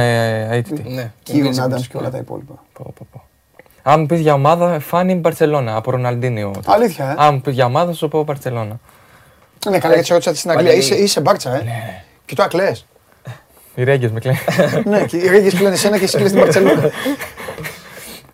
αίτητη. 0.51 0.89
Ναι. 0.89 1.11
Κύριο 1.23 1.49
Invincibles. 1.51 1.59
Άνταμς 1.63 1.87
και 1.87 1.97
όλα 1.97 2.09
τα 2.09 2.17
υπόλοιπα. 2.17 2.53
Πω, 3.85 3.91
πω, 3.91 3.91
πω. 3.91 3.91
Αν 3.91 3.99
μου 3.99 4.05
πεις 4.05 4.19
για 4.19 4.33
ομάδα, 4.33 4.79
φάνη 4.79 5.15
Μπαρσελόνα 5.15 5.75
από 5.75 5.91
Ροναλντίνιο. 5.91 6.51
Αλήθεια, 6.65 7.05
ε. 7.09 7.15
Αν 7.17 7.33
μου 7.33 7.41
πεις 7.41 7.53
για 7.53 7.65
ομάδα, 7.65 7.93
σου 7.93 8.07
πω 8.07 8.23
Μπαρσελόνα. 8.23 8.79
Ναι, 9.69 9.79
καλά, 9.79 9.93
γιατί 9.93 10.07
σε 10.07 10.13
ρώτησα 10.13 10.35
στην 10.35 10.49
Αγγλία. 10.51 10.69
Παντελή. 10.69 10.85
Είσαι, 10.85 10.95
είσαι 10.95 11.21
μπάρτσα, 11.21 11.55
ε. 11.55 11.63
Και 12.25 12.35
τώρα 12.35 12.49
κλαίε. 12.49 12.75
Οι 13.75 13.83
ρέγγες 13.83 14.11
με 14.11 14.19
κλαίνουν. 14.19 14.39
ναι, 14.91 15.05
και 15.05 15.17
οι 15.17 15.27
Ρέγγες 15.27 15.53
κλαίνουν 15.53 15.73
εσένα 15.73 15.97
και 15.97 16.03
εσύ 16.03 16.17
κλαις 16.17 16.31
την 16.31 16.39
Μπαρσελόνα. 16.39 16.89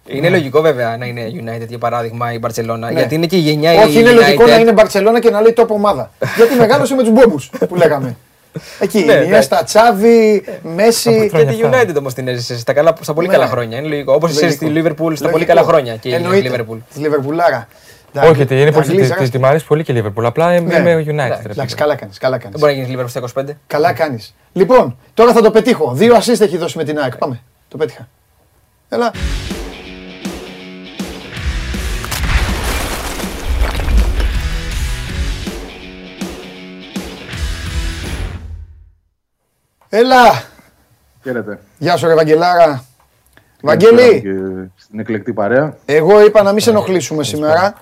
Είναι 0.06 0.30
λογικό 0.30 0.61
βέβαια 0.61 0.98
να 0.98 1.06
είναι 1.06 1.32
United 1.34 1.68
για 1.68 1.78
παράδειγμα 1.78 2.34
η 2.34 2.40
Barcelona. 2.41 2.91
Γιατί 2.91 3.15
είναι 3.15 3.26
και 3.26 3.36
η 3.36 3.40
γενιά 3.40 3.73
η 3.73 3.78
Ναι. 3.78 3.84
Όχι, 3.84 3.99
είναι 3.99 4.10
United. 4.10 4.15
λογικό 4.15 4.45
να 4.45 4.56
είναι 4.56 4.72
Μπαρσελόνα 4.72 5.19
και 5.19 5.30
να 5.30 5.41
λέει 5.41 5.53
τόπο 5.53 5.73
ομάδα. 5.73 6.11
Γιατί 6.36 6.56
μεγάλωσε 6.56 6.95
με 6.95 7.03
τους 7.03 7.11
μπόμπους 7.11 7.49
που 7.68 7.76
λέγαμε. 7.76 8.15
Εκεί, 8.80 9.03
Ναι, 9.03 9.14
Ινιέστα, 9.14 9.64
Τσάβη, 9.64 10.44
Μέση. 10.64 11.10
Από 11.10 11.18
Και 11.18 11.23
τη 11.23 11.30
Χρόνια 11.56 11.68
αυτά. 11.68 11.82
United 11.94 11.95
όμως 11.98 12.14
την 12.14 12.28
έζησε 12.28 12.57
στα, 12.57 12.73
καλά, 12.73 12.95
στα 13.02 13.14
πολύ 13.14 13.28
Ναι. 13.28 13.34
καλά 13.34 13.48
χρόνια. 13.48 13.78
Είναι 13.78 13.88
λογικό. 13.88 14.14
Όπως 14.14 14.30
εσύ 14.32 14.52
στη 14.52 14.65
Λογικό. 14.65 14.88
Liverpool 14.90 15.11
στα 15.15 15.30
πολύ 15.30 15.32
Λογικό. 15.32 15.45
καλά 15.53 15.64
χρόνια. 15.64 15.95
Και 15.95 16.10
η 16.10 16.14
Εννοείται. 16.14 16.49
Liverpool. 16.56 16.78
Τη 16.94 16.99
Λιβερπουλάρα. 16.99 17.68
Όχι, 18.23 18.45
τι, 18.45 18.61
είναι 18.61 18.72
πολύ. 18.72 18.86
Αγγλίζαρας. 18.90 19.23
τη- 19.23 19.30
τη- 19.30 19.38
Μ' 19.40 19.45
αρέσει 19.45 19.65
πολύ 19.65 19.84
και 19.84 19.91
η 19.91 20.03
Liverpool. 20.06 20.23
Απλά 20.23 20.56
είμαι 20.56 20.80
Ναι. 20.80 20.90
είμαι 20.90 21.02
United. 21.02 21.06
ρε 21.06 21.23
Εντάξει, 21.23 21.53
παιδί. 21.53 21.73
καλά 21.76 21.95
κάνεις. 21.95 22.18
Καλά 22.18 22.38
Δεν 22.38 22.41
κάνεις. 22.44 22.60
μπορεί 22.60 22.76
να 22.78 22.84
γίνεις 22.84 22.99
Liverpool 22.99 23.10
στα 23.10 23.19
25. 23.19 23.57
Καλά 23.68 23.94
κάνεις. 23.94 24.36
Λοιπόν, 24.53 24.98
τώρα 25.14 25.34
θα 25.34 25.41
το 25.41 25.52
πετύχω. 25.52 25.91
Δύο 25.94 26.15
assist 26.15 26.41
έχει 26.41 26.57
δώσει 26.57 26.78
με 26.78 26.84
την 26.84 26.99
ΑΕΚ. 26.99 27.18
Πάμε. 27.18 27.41
Το 27.68 27.78
πέτυχα. 27.78 28.07
Έλα. 28.90 29.11
Έλα. 39.94 40.44
Χαίρετε. 41.24 41.60
Γεια 41.78 41.98
σου 41.98 42.08
ρε 42.08 42.14
Βαγγελάρα. 42.16 42.84
Καλησπέρα 43.62 43.96
Βαγγέλη, 43.98 44.22
και 44.22 44.70
Στην 44.76 45.00
εκλεκτή 45.00 45.34
παρέα. 45.34 45.76
εγώ 45.86 46.26
είπα 46.26 46.44
να 46.44 46.52
μην 46.52 46.60
σε 46.62 46.70
ενοχλήσουμε 46.70 47.24
σήμερα, 47.24 47.74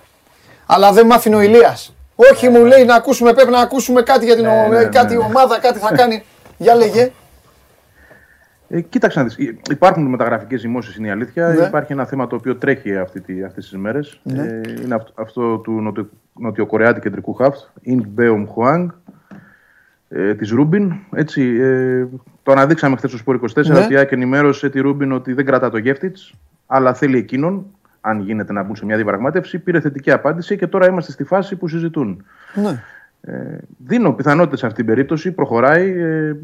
αλλά 0.66 0.92
δεν 0.92 1.06
μ' 1.06 1.12
άφηνε 1.12 1.36
ο 1.36 1.42
Ηλίας. 1.42 1.94
Όχι, 2.16 2.50
μου 2.50 2.66
λέει 2.66 2.86
να 2.86 2.96
ακούσουμε, 2.96 3.34
πρέπει 3.34 3.52
να 3.52 3.60
ακούσουμε 3.60 4.02
κάτι 4.02 4.26
για 4.26 4.36
την 4.36 4.44
Ναι, 4.44 4.64
ο- 4.66 4.68
ναι, 4.68 4.86
κάτι 4.86 5.16
ναι. 5.16 5.24
ομάδα, 5.24 5.60
κάτι 5.60 5.80
θα 5.80 5.96
κάνει. 5.96 6.24
Για 6.58 6.76
λέγε. 6.76 7.12
Ε, 8.70 8.82
κοίταξε 8.82 9.20
να 9.20 9.26
δεις. 9.26 9.36
Ε, 9.48 9.58
Υπάρχουν 9.72 10.06
μεταγραφικές 10.06 10.60
ζυμώσεις, 10.60 10.96
είναι 10.96 11.08
η 11.08 11.12
αλήθεια. 11.12 11.48
Ναι. 11.48 11.66
Υπάρχει 11.66 11.92
ένα 11.92 12.06
θέμα 12.06 12.28
το 12.28 12.36
οποίο 12.36 12.56
τρέχει 12.56 12.98
αυτή 12.98 13.22
τη, 13.22 13.44
αυτές 13.44 13.70
τις 13.70 13.78
μέρες. 13.78 14.20
Ναι. 14.24 14.42
Ε, 14.42 14.62
είναι 14.84 14.96
αυτό, 14.96 15.12
αυτό 15.16 15.58
του 15.58 15.72
νοτιο, 15.72 16.10
νοτιοκορεάτη 16.34 17.00
κεντρικού 17.00 17.34
χαφτ, 17.34 17.60
Ινγκ 17.82 18.02
Μπέομ 18.08 18.46
Χουάνγκ, 18.48 18.90
ε, 20.10 20.36
της 20.36 20.50
Ρούμπιν. 20.50 20.94
Έτσι, 21.12 21.42
ε, 21.62 22.06
το 22.44 22.52
αναδείξαμε 22.52 22.96
χθες 22.96 23.10
στο 23.10 23.20
Σπορ 23.20 23.36
24 23.36 23.66
Ναι. 23.66 23.80
ότι 23.80 23.94
η 23.94 23.98
ΑΕΚ 23.98 24.12
ενημέρωσε 24.12 24.70
τη 24.70 24.80
Ρούμπιν 24.80 25.12
ότι 25.12 25.34
δεν 25.34 25.46
κρατά 25.46 25.70
το 25.70 25.78
γεύτιτς, 25.78 26.34
αλλά 26.66 26.94
θέλει 26.94 27.18
εκείνον, 27.18 27.66
αν 28.02 28.20
γίνεται 28.20 28.54
να 28.54 28.64
μπουν 28.64 28.76
σε 28.76 28.86
μια 28.86 28.96
διαπραγμάτευση. 28.96 29.60
Πήρε 29.60 29.80
θετική 29.80 30.12
απάντηση 30.12 30.58
και 30.58 30.68
τώρα 30.68 30.88
είμαστε 30.88 31.12
στη 31.12 31.24
φάση 31.24 31.56
που 31.56 31.68
συζητούν. 31.68 32.26
Ναι. 32.56 32.84
Ε, 33.22 33.58
δίνω 33.78 34.14
πιθανότητες 34.14 34.60
σε 34.60 34.66
αυτήν 34.66 34.86
την 34.86 34.94
περίπτωση. 34.94 35.32
Προχωράει. 35.32 35.90
Ε, 35.90 36.36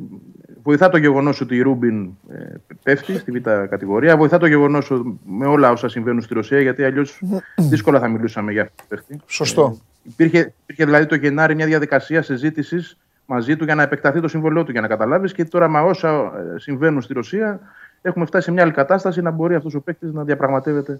βοηθά 0.63 0.89
το 0.89 0.97
γεγονός 0.97 1.41
ότι 1.41 1.55
η 1.55 1.61
Ρούμπιν 1.61 2.03
ε, 2.29 2.43
πέφτει 2.83 3.17
στη 3.17 3.31
β' 3.31 3.49
κατηγορία. 3.69 4.17
Βοηθά 4.17 4.37
το 4.37 4.45
γεγονός 4.45 4.91
με 5.25 5.45
όλα 5.45 5.71
όσα 5.71 5.89
συμβαίνουν 5.89 6.21
στη 6.21 6.33
Ρωσία, 6.33 6.61
γιατί 6.61 6.83
αλλιώς 6.83 7.21
δύσκολα 7.55 7.99
θα 7.99 8.07
μιλούσαμε 8.07 8.51
για 8.51 8.61
αυτό 8.61 8.75
το 8.77 8.83
παίχτη. 8.87 9.19
Σωστό. 9.25 9.77
Υπήρχε, 10.03 10.53
υπήρχε 10.61 10.85
δηλαδή 10.85 11.05
το 11.05 11.15
Γενάρη 11.15 11.55
μια 11.55 11.65
διαδικασία 11.65 12.21
συζήτησης 12.21 12.97
μαζί 13.25 13.55
του 13.55 13.63
για 13.63 13.75
να 13.75 13.81
επεκταθεί 13.83 14.21
το 14.21 14.27
συμβολό 14.27 14.63
του, 14.63 14.71
για 14.71 14.81
να 14.81 14.87
καταλάβεις. 14.87 15.33
Και 15.33 15.45
τώρα 15.45 15.67
με 15.67 15.79
όσα 15.79 16.09
ε, 16.13 16.59
συμβαίνουν 16.59 17.01
στη 17.01 17.13
Ρωσία, 17.13 17.59
έχουμε 18.01 18.25
φτάσει 18.25 18.45
σε 18.45 18.51
μια 18.51 18.63
άλλη 18.63 18.71
κατάσταση 18.71 19.21
να 19.21 19.31
μπορεί 19.31 19.55
αυτός 19.55 19.75
ο 19.75 19.81
παίκτης 19.81 20.13
να 20.13 20.23
διαπραγματεύεται 20.23 20.93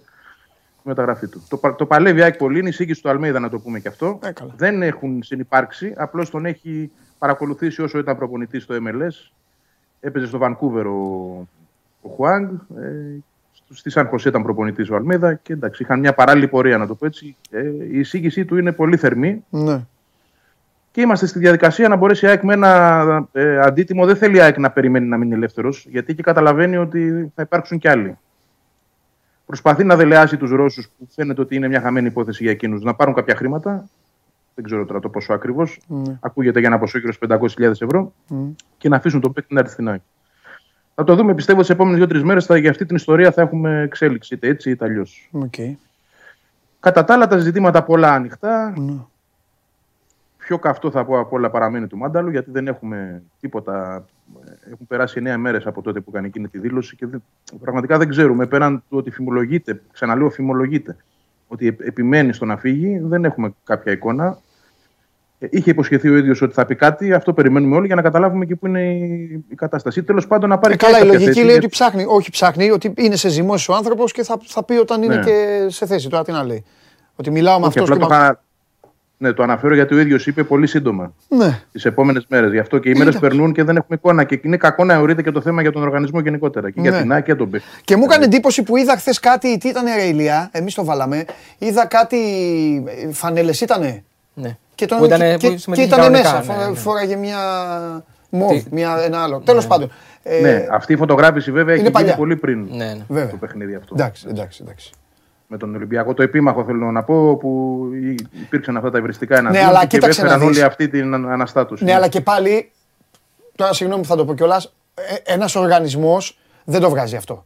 τη 0.82 0.88
μεταγραφή 0.88 1.26
του. 1.28 1.42
Το, 1.48 1.56
πα- 1.56 1.74
το 1.74 1.86
παλεύει 1.86 2.18
η 2.18 2.22
ΑΕΚ 2.22 2.36
πολύ, 2.36 2.58
είναι 2.58 2.68
η 2.68 2.72
σύγκριση 2.72 3.02
του 3.02 3.08
Αλμέιδα 3.08 3.40
να 3.40 3.48
το 3.48 3.58
πούμε 3.58 3.78
και 3.80 3.88
αυτό. 3.88 4.18
Ε, 4.22 4.32
καλά. 4.32 4.52
Δεν 4.56 4.82
έχουν 4.82 5.22
συνεπάρξει, 5.22 5.94
απλώς 5.96 6.30
τον 6.30 6.46
έχει 6.46 6.90
παρακολουθήσει 7.18 7.82
όσο 7.82 7.98
ήταν 7.98 8.16
προπονητής 8.16 8.62
στο 8.62 8.74
MLS. 8.74 9.30
Έπαιζε 10.00 10.26
στο 10.26 10.38
Βανκούβερ 10.38 10.86
ο, 10.86 11.00
ο 12.00 12.08
Χουάνγκ. 12.08 12.48
Ε, 12.78 13.18
στη 13.72 13.90
Σαν 13.90 14.06
Χωσέ 14.06 14.28
ήταν 14.28 14.42
προπονητής 14.42 14.90
ο 14.90 14.94
Αλμέδα 14.94 15.34
και 15.34 15.52
εντάξει, 15.52 15.82
είχαν 15.82 15.98
μια 15.98 16.14
παράλληλη 16.14 16.48
πορεία, 16.48 16.78
να 16.78 16.86
το 16.86 16.94
πω 16.94 17.06
έτσι. 17.06 17.36
Ε, 17.50 17.68
η 17.90 17.98
εισήγησή 17.98 18.44
του 18.44 18.56
είναι 18.56 18.72
πολύ 18.72 18.96
θερμή 18.96 19.44
Ναι. 19.50 19.80
Και 20.96 21.02
είμαστε 21.02 21.26
στη 21.26 21.38
διαδικασία 21.38 21.88
να 21.88 21.96
μπορέσει 21.96 22.24
η 22.24 22.28
ΑΕΚ 22.28 22.42
με 22.42 22.52
ένα 22.52 23.28
ε, 23.32 23.60
αντίτιμο. 23.60 24.06
Δεν 24.06 24.16
θέλει 24.16 24.36
η 24.36 24.40
ΑΕΚ 24.40 24.58
να 24.58 24.70
περιμένει 24.70 25.06
να 25.06 25.16
μείνει 25.16 25.34
ελεύθερος, 25.34 25.86
γιατί 25.90 26.14
και 26.14 26.22
καταλαβαίνει 26.22 26.76
ότι 26.76 27.32
θα 27.34 27.42
υπάρξουν 27.42 27.78
κι 27.78 27.88
άλλοι. 27.88 28.18
Προσπαθεί 29.46 29.84
να 29.84 29.96
δελεάσει 29.96 30.36
τους 30.36 30.50
Ρώσους, 30.50 30.88
που 30.98 31.08
φαίνεται 31.14 31.40
ότι 31.40 31.56
είναι 31.56 31.68
μια 31.68 31.80
χαμένη 31.80 32.06
υπόθεση 32.06 32.42
για 32.42 32.52
εκείνους, 32.52 32.82
να 32.82 32.94
πάρουν 32.94 33.14
κάποια 33.14 33.34
χρήματα. 33.36 33.88
Δεν 34.54 34.64
ξέρω 34.64 34.84
τώρα 34.84 35.00
το 35.00 35.08
ποσό 35.08 35.32
ακριβώς. 35.32 35.80
Ναι. 35.86 36.18
Ακούγεται 36.20 36.58
για 36.58 36.68
ένα 36.68 36.78
ποσό 36.78 36.98
γύρω 36.98 37.12
στους 37.12 37.28
500.000 37.30 37.70
ευρώ 37.80 38.12
και 38.78 38.88
να 38.88 38.96
αφήσουν 38.96 39.20
τον 39.20 39.32
παίκτη 39.32 39.54
να 39.54 39.60
έρθει 39.60 39.72
στην 39.72 39.88
ΑΕΚ. 39.88 40.00
Θα 40.94 41.04
το 41.04 41.14
δούμε, 41.14 41.34
πιστεύω, 41.34 41.60
τις 41.60 41.70
επόμενες 41.70 41.98
δύο-τρεις 41.98 42.22
μέρες. 42.22 42.46
Για 42.58 42.70
αυτή 42.70 42.86
την 42.86 42.96
ιστορία 42.96 43.32
θα 43.32 43.42
έχουμε 43.42 43.80
εξέλιξη, 43.80 44.34
είτε 44.34 44.48
έτσι 44.48 44.70
είτε 44.70 44.84
αλλιώς. 44.84 45.28
Οκ. 45.32 45.54
Κατά 46.80 47.04
τα 47.04 47.14
άλλα, 47.14 47.26
τα 47.26 47.38
ζητήματα 47.38 47.82
πολλά 47.82 48.12
ανοιχτά. 48.12 48.74
Ναι. 48.76 48.94
Πιο 50.46 50.58
καυτό 50.58 50.90
θα 50.90 51.04
πω 51.04 51.18
από 51.18 51.36
όλα 51.36 51.50
παραμένει 51.50 51.86
του 51.86 51.96
Μάνταλου, 51.96 52.30
γιατί 52.30 52.50
δεν 52.50 52.66
έχουμε 52.66 53.22
τίποτα. 53.40 54.04
Έχουν 54.72 54.86
περάσει 54.86 55.20
9 55.24 55.36
μέρες 55.36 55.66
από 55.66 55.82
τότε 55.82 56.00
που 56.00 56.10
έκανε 56.10 56.26
εκείνη 56.26 56.48
τη 56.48 56.58
δήλωση 56.58 56.96
και 56.96 57.06
δεν, 57.06 57.22
πραγματικά 57.60 57.98
δεν 57.98 58.08
ξέρουμε. 58.08 58.46
Πέραν 58.46 58.82
του 58.88 58.96
ότι 58.96 59.10
φημολογείται, 59.10 59.82
ξαναλέω 59.92 60.30
φημολογείται, 60.30 60.96
ότι 61.48 61.66
επ- 61.66 61.80
επιμένει 61.86 62.32
στο 62.32 62.44
να 62.44 62.56
φύγει, 62.56 62.98
δεν 62.98 63.24
έχουμε 63.24 63.54
κάποια 63.64 63.92
εικόνα. 63.92 64.38
Ε, 65.38 65.46
Είχε 65.50 65.70
υποσχεθεί 65.70 66.08
ο 66.08 66.16
ίδιος 66.16 66.42
ότι 66.42 66.54
θα 66.54 66.66
πει 66.66 66.74
κάτι, 66.74 67.12
αυτό 67.12 67.32
περιμένουμε 67.32 67.76
όλοι 67.76 67.86
για 67.86 67.94
να 67.96 68.02
καταλάβουμε 68.02 68.44
και 68.44 68.56
πού 68.56 68.66
είναι 68.66 68.82
η, 68.94 69.44
η 69.48 69.54
κατάσταση. 69.54 70.02
Τέλος 70.02 70.26
πάντων, 70.26 70.48
να 70.48 70.58
πάρει 70.58 70.74
Ε, 70.74 70.76
και 70.76 70.84
καλά, 70.84 70.96
η 70.96 71.00
κάποια 71.00 71.12
λογική 71.14 71.32
θέση, 71.32 71.44
λέει 71.44 71.50
γιατί- 71.50 71.64
ότι 71.66 71.74
ψάχνει, 71.74 72.04
όχι 72.08 72.30
ψάχνει, 72.30 72.70
ότι 72.70 72.92
είναι 72.96 73.16
σε 73.16 73.28
ζυμώσεις 73.28 73.68
ο 73.68 73.74
άνθρωπος 73.74 74.12
και 74.12 74.22
θα, 74.22 74.38
θα 74.46 74.64
πει 74.64 74.74
όταν 74.74 75.02
είναι 75.02 75.14
Ναι. 75.16 75.22
και 75.24 75.66
σε 75.68 75.86
θέση. 75.86 76.08
Τώρα 76.08 76.24
τι 76.24 76.32
να 76.32 76.44
λέει. 76.44 76.64
Ότι 77.16 77.30
μιλάω 77.30 77.60
με 77.60 77.66
Όχι, 77.66 77.78
αυτός 77.78 77.96
απλά 77.96 78.06
και 78.06 78.12
το, 78.12 78.18
με 78.18 78.24
είχα- 78.24 78.44
ναι, 79.18 79.32
το 79.32 79.42
αναφέρω 79.42 79.74
γιατί 79.74 79.94
ο 79.94 79.98
ίδιος 79.98 80.26
είπε 80.26 80.42
πολύ 80.44 80.66
σύντομα. 80.66 81.12
Ναι. 81.28 81.60
τις 81.72 81.84
επόμενες 81.84 82.26
μέρες. 82.28 82.52
Γι' 82.52 82.58
αυτό 82.58 82.78
και 82.78 82.88
οι 82.88 82.92
μέρες 82.92 83.14
Εντάξει. 83.14 83.28
περνούν 83.28 83.52
και 83.52 83.62
δεν 83.64 83.76
έχουμε 83.76 83.96
εικόνα. 84.02 84.24
Και 84.24 84.40
είναι 84.42 84.56
κακό 84.56 84.84
να 84.84 84.94
αιωρείται 84.94 85.22
και 85.22 85.30
το 85.30 85.40
θέμα 85.40 85.62
για 85.62 85.72
τον 85.72 85.82
οργανισμό 85.82 86.20
γενικότερα. 86.20 86.70
Και 86.70 86.80
Ναι. 86.80 86.88
για 86.88 86.98
την 87.00 87.12
ΑΕΚ 87.12 87.24
και 87.24 87.34
τον 87.34 87.50
παίκτη. 87.50 87.66
Και 87.84 87.96
μου 87.96 88.04
έκανε 88.04 88.24
εντύπωση 88.24 88.62
που 88.62 88.76
είδα 88.76 88.96
χθες 88.96 89.20
κάτι, 89.20 89.58
τι 89.58 89.68
ήταν 89.68 89.84
ρε 89.96 90.02
Ηλία, 90.02 90.48
εμείς 90.52 90.74
το 90.74 90.84
βάλαμε. 90.84 91.24
Είδα 91.58 91.86
κάτι, 91.86 92.18
φανέλε 93.12 93.52
ήτανε. 93.62 94.04
Ναι. 94.34 94.56
Και, 94.74 94.86
τον, 94.86 94.98
Που 94.98 95.04
ήτανε- 95.04 95.36
και, 95.36 95.46
που 95.46 95.52
και, 95.52 95.58
συμμετείχε 95.58 95.86
ήτανε 95.86 96.02
κανονικά, 96.02 96.32
μέσα. 96.38 96.52
ναι, 96.54 96.62
Φο- 96.62 96.70
ναι. 96.70 96.76
Φόραγε 96.76 97.16
μια. 97.16 97.36
Μοβ, 98.30 98.50
Τι- 98.50 98.64
μια, 98.70 98.96
ένα 99.04 99.22
άλλο. 99.22 99.40
Τέλος 99.44 99.66
πάντων. 99.66 99.90
Ε, 100.22 100.40
Ναι, 100.40 100.66
αυτή 100.70 100.92
η 100.92 100.96
φωτογράφηση 100.96 101.52
βέβαια 101.52 101.74
έχει 101.74 101.80
είναι 101.82 101.88
γίνει 101.90 102.00
παλιά. 102.02 102.16
πολύ 102.16 102.36
πριν 102.36 102.66
Ναι, 102.70 102.84
ναι. 102.84 103.04
Βέβαια. 103.08 103.30
το 103.30 103.36
παιχνίδι 103.36 103.74
αυτό. 103.74 103.94
Εντάξει, 103.98 104.26
εντάξει, 104.30 104.60
εντάξει. 104.62 104.90
Με 105.48 105.56
τον 105.56 105.74
Ολυμπιακό. 105.74 106.14
Το 106.14 106.22
επίμαχο 106.22 106.64
θέλω 106.64 106.90
να 106.90 107.02
πω 107.02 107.36
που 107.36 107.80
υπήρξαν 108.42 108.76
αυτά 108.76 108.90
τα 108.90 108.98
υβριστικά 108.98 109.36
εναντίον 109.38 109.62
Ναι, 109.62 109.68
αλλά 109.68 109.80
του 109.80 109.86
και 109.86 109.96
κοίταξε 109.96 110.20
να 110.22 110.26
έφεραν 110.26 110.48
δεις. 110.48 110.56
όλη 110.56 110.66
αυτή 110.66 110.88
την 110.88 111.14
αναστάτωση. 111.14 111.84
Ναι, 111.84 111.94
αλλά 111.94 112.08
και 112.08 112.20
πάλι. 112.20 112.70
Τώρα 113.56 113.72
συγγνώμη 113.72 114.02
που 114.02 114.08
θα 114.08 114.16
το 114.16 114.24
πω 114.24 114.34
κιόλας. 114.34 114.74
Ένας 115.24 115.56
οργανισμός 115.56 116.38
δεν 116.64 116.80
το 116.80 116.88
βγάζει 116.90 117.16
αυτό. 117.16 117.44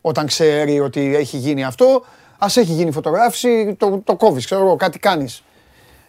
Όταν 0.00 0.26
ξέρει 0.26 0.80
ότι 0.80 1.14
έχει 1.16 1.36
γίνει 1.36 1.64
αυτό, 1.64 2.04
ας 2.38 2.56
έχει 2.56 2.72
γίνει 2.72 2.90
φωτογράφηση, 2.92 3.74
το, 3.78 4.00
το 4.04 4.16
κόβεις, 4.16 4.44
ξέρω 4.44 4.60
εγώ, 4.60 4.76
κάτι 4.76 4.98
κάνεις. 4.98 5.42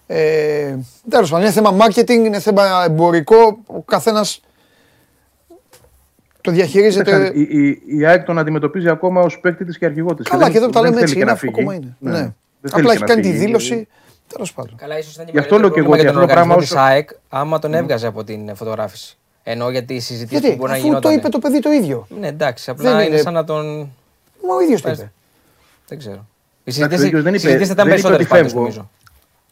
Ε, 0.08 0.76
Τέλος 1.10 1.30
πάντων, 1.30 1.46
είναι 1.46 1.54
θέμα 1.54 1.78
marketing, 1.86 2.10
είναι 2.10 2.40
θέμα 2.40 2.84
εμπορικό. 2.86 3.60
Ο 3.68 3.82
καθένας 3.82 4.42
το 6.42 6.52
διαχειρίζεται. 6.52 7.12
Κοίταξε, 7.12 7.32
Η, 7.40 7.42
η, 7.68 7.82
η 7.98 8.06
ΑΕΚ 8.06 8.24
τον 8.24 8.38
αντιμετωπίζει 8.40 8.90
ακόμα 8.90 9.22
ως 9.22 9.40
παίκτη 9.40 9.66
της 9.66 9.78
και 9.78 9.86
αρχηγό 9.86 10.14
της. 10.16 10.28
Καλά, 10.30 10.50
και 10.50 10.58
εδώ 10.58 10.66
που 10.66 10.72
τα 10.72 10.82
λέμε 10.82 11.02
έτσι 11.02 11.20
είναι, 11.20 11.32
αφού 11.32 11.48
ακόμα 11.50 11.74
είναι. 11.74 11.96
Ναι. 12.00 12.12
Δεν 12.12 12.72
θέλει 12.72 12.72
Απλά 12.72 12.84
και 12.84 12.90
έχει 12.92 13.00
να 13.00 13.06
κάνει 13.08 13.22
τη 13.22 13.28
φύγει. 13.28 13.40
δήλωση. 13.40 13.88
Τέλος 14.28 14.54
πάντων. 14.54 14.76
Καλά, 14.76 14.98
ίσως 14.98 15.14
ήταν 15.14 15.26
και 15.26 15.32
Γι' 15.32 15.38
αυτό 15.40 15.58
λέω 15.60 15.70
και 15.70 15.82
μεγαλύτερο 15.82 15.90
εγώ, 15.90 15.90
πρόβλημα 15.90 16.12
για 16.12 16.12
για 16.12 16.14
τον 16.14 16.22
αυτό 16.22 16.36
το 16.36 16.40
οργανισμό 16.50 16.76
πράγμα 16.76 16.96
της 16.98 17.22
ΑΕΚ, 17.32 17.40
άμα 17.42 17.60
τον 17.60 17.74
έβγαζε 17.74 18.08
από 18.08 18.24
την 18.24 18.56
φωτογράφηση. 18.56 19.18
Ενώ 19.44 19.70
γιατί 19.70 19.94
οι 19.94 20.00
συζητήσεις 20.00 20.40
Γιατί, 20.40 20.50
που 20.50 20.56
μπορεί 20.56 20.72
να 20.72 20.78
αφού 20.78 20.84
το 20.86 20.90
γινόταν. 20.90 21.14
είπε 21.18 21.30
το 21.30 21.40
παιδί 21.40 21.60
το 21.60 21.72
ίδιο. 21.72 22.08
Ναι, 22.20 22.28
εντάξει, 22.28 22.70
απλά 22.70 22.84
Δεν 22.92 23.00
είναι 23.00 23.10
είναι- 23.10 23.18
σαν 23.22 23.34
να 23.34 23.44
τον. 23.44 23.66
Μα 24.48 24.56
ο 24.56 24.62
ίδιος 24.62 24.82
το 24.82 24.90
Πες. 24.90 24.98
είπε. 24.98 25.12
Δεν 25.88 25.98
ξέρω. 25.98 26.16
Οι 26.16 26.20
ο 26.20 26.72
ίδιος 26.72 26.76
συζητήσει 27.00 27.22
δεν 27.22 27.34
είπε- 27.34 27.40
συζητήσεις 27.44 27.74
ήταν 27.74 27.88
δεν 27.88 27.98
είπε 27.98 28.02
περισσότερες 28.10 28.20
ότι 28.26 28.30
πάντως 28.30 28.46
φεύγω. 28.52 28.60
νομίζω. 28.60 28.90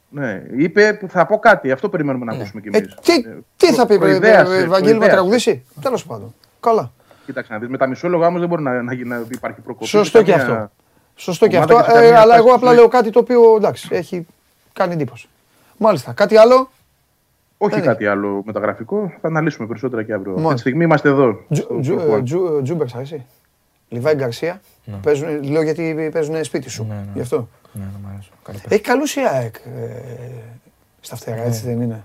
Ναι, 0.10 0.44
είπε 0.64 0.94
που 0.94 1.08
θα 1.10 1.26
πω 1.26 1.40
κάτι. 1.40 1.72
Αυτό 1.72 1.90
περιμένουμε 1.90 2.26
να 2.26 2.34
ακούσουμε 2.34 2.62
κι 2.62 2.70
Ε, 2.72 2.78
εμείς. 2.78 2.96
τι, 3.02 3.14
τι 3.58 3.74
θα 3.74 3.86
πει, 3.86 3.94
ε, 3.94 4.66
Βαγγέλη, 4.68 4.98
με 4.98 5.08
τραγουδήσει. 5.08 5.64
Τέλος 5.82 6.06
πάντων. 6.06 6.36
Καλά. 6.60 6.92
Κοίταξε 7.26 7.54
να 7.54 7.60
δεις. 7.60 7.70
Με 7.70 7.78
τα 7.78 7.88
μισόλογα 7.88 8.28
όμως 8.28 8.40
δεν 8.40 8.50
μπορεί 8.50 8.62
να, 8.62 8.82
να, 8.82 8.96
να 9.06 9.24
υπάρχει 9.32 9.62
προκοπή. 9.62 9.86
Σωστό 9.88 10.24
και 10.24 10.32
Καμία- 10.32 10.54
αυτό. 10.54 10.72
Σωστό 11.16 11.48
και 11.48 11.58
ομάδα 11.58 11.74
αυτό. 11.80 11.86
και 11.92 11.98
σε 11.98 11.98
ε, 11.98 12.02
καμία 12.08 12.20
αλλά 12.22 12.34
φάση 12.34 12.38
εγώ 12.38 12.46
της 12.48 12.56
απλά 12.56 12.68
ζωής. 12.68 12.80
λέω 12.80 12.88
κάτι 12.90 13.10
το 13.10 13.20
οποίο 13.20 13.56
εντάξει, 13.56 13.88
έχει 13.92 14.26
κάνει 14.74 14.94
εντύπωση. 14.94 15.28
Μάλιστα. 15.78 16.12
Κάτι 16.14 16.38
άλλο; 16.38 16.70
Όχι 17.58 17.76
Δεν 17.76 17.84
κάτι 17.84 18.06
άλλο 18.08 18.42
μεταγραφικό. 18.46 19.14
Θα 19.22 19.28
αναλύσουμε 19.28 19.68
περισσότερα 19.68 20.04
και 20.04 20.14
αύριο. 20.14 20.32
Μάλιστα. 20.32 20.52
Αυτή 20.54 20.62
τη 20.64 20.68
στιγμή 20.70 20.84
είμαστε 20.84 21.10
εδώ. 21.10 21.40
Τζου- 21.52 21.66
στο- 21.66 21.80
Τζου- 21.80 22.00
στο 22.00 22.12
ε, 22.14 22.18
Juan. 22.20 22.24
Τζου- 22.24 22.64
Τζούμπερ, 22.64 22.88
σ' 22.88 22.96
αρέσει. 22.96 23.26
Λιβάη 23.90 24.16
Γκαρσία. 24.16 24.62
Παίζουν- 25.04 25.44
Λέω 25.44 25.62
γιατί 25.62 26.10
παίζουν 26.14 26.44
σπίτι 26.44 26.70
σου. 26.70 26.84
Ναι, 26.90 26.94
ναι. 26.96 27.02
Γι' 27.14 27.22
αυτό. 27.22 27.48
Ναι, 27.72 27.84
ναι, 27.84 27.90
μ' 28.04 28.08
αρέσουν. 28.14 28.34
Καλή 28.44 28.58
παίχτη. 28.58 28.74
Έχει 28.74 28.84
καλού 28.84 29.04
η 29.16 29.36
ΑΕΚ 29.36 29.56
ε, 29.56 29.62
στα 31.02 31.16
φτερά, 31.16 31.42
έτσι 31.44 31.66
δεν 31.66 31.82
είναι; 31.82 32.04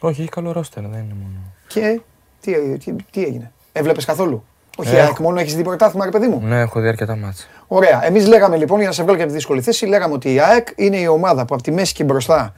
Όχι, 0.00 0.20
έχει 0.20 0.30
καλό 0.30 0.52
ρόστερ, 0.52 0.82
δεν 0.82 0.92
είναι 0.92 1.14
μόνο. 1.22 1.34
Και 1.66 2.00
τι, 2.40 2.78
τι, 2.78 2.92
τι 3.10 3.24
έγινε; 3.24 3.52
Έβλεπες 3.76 4.04
καθόλου; 4.04 4.44
Όχι, 4.76 4.94
Έχω. 4.94 5.06
ΑΕΚ 5.06 5.18
μόνο 5.18 5.40
έχεις 5.40 5.54
δει 5.54 5.62
πρωτάθλημα, 5.62 6.04
ρε 6.04 6.10
παιδί 6.10 6.28
μου; 6.28 6.40
Ναι, 6.42 6.60
έχω 6.60 6.80
δει 6.80 6.88
αρκετά 6.88 7.16
μάτσα. 7.16 7.46
Ωραία. 7.66 8.04
Εμείς 8.04 8.26
λέγαμε 8.26 8.56
λοιπόν, 8.56 8.78
για 8.78 8.86
να 8.88 8.94
σε 8.94 9.02
βγάλω 9.02 9.16
και 9.16 9.22
από 9.22 9.32
τη 9.32 9.38
δύσκολη 9.38 9.62
θέση, 9.62 9.86
λέγαμε 9.86 10.14
ότι 10.14 10.32
η 10.34 10.40
ΑΕΚ 10.40 10.68
είναι 10.76 10.96
η 10.96 11.06
ομάδα 11.06 11.44
που 11.44 11.54
από 11.54 11.62
τη 11.62 11.70
μέση 11.70 11.94
και 11.94 12.04
μπροστά 12.04 12.54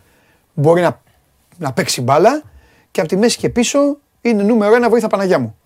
μπορεί 0.55 0.80
να, 0.80 1.01
να 1.56 1.72
παίξει 1.72 2.02
μπάλα 2.02 2.43
και 2.90 3.01
από 3.01 3.09
τη 3.09 3.16
μέση 3.16 3.38
και 3.38 3.48
πίσω 3.48 3.78
είναι 4.20 4.43
νούμερο 4.43 4.74
ένα 4.74 4.88
βοήθα 4.88 5.06
Παναγιά 5.06 5.38
μου. 5.38 5.56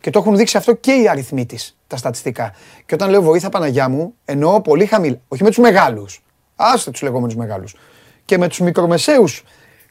Και 0.00 0.10
το 0.10 0.18
έχουν 0.18 0.36
δείξει 0.36 0.56
αυτό 0.56 0.74
και 0.74 0.92
οι 0.92 1.08
αριθμοί 1.08 1.46
της, 1.46 1.76
τα 1.86 1.96
στατιστικά. 1.96 2.52
Και 2.86 2.94
όταν 2.94 3.10
λέω 3.10 3.22
βοήθα 3.22 3.48
Παναγιά 3.48 3.88
μου, 3.88 4.14
εννοώ 4.24 4.60
πολύ 4.60 4.86
χαμηλά. 4.86 5.20
Όχι 5.28 5.42
με 5.42 5.48
τους 5.48 5.58
μεγάλους. 5.58 6.22
Άστε 6.56 6.90
τους 6.90 7.02
λεγόμενους 7.02 7.36
μεγάλους. 7.36 7.76
Και 8.24 8.38
με 8.38 8.48
τους 8.48 8.60
μικρομεσαίους 8.60 9.44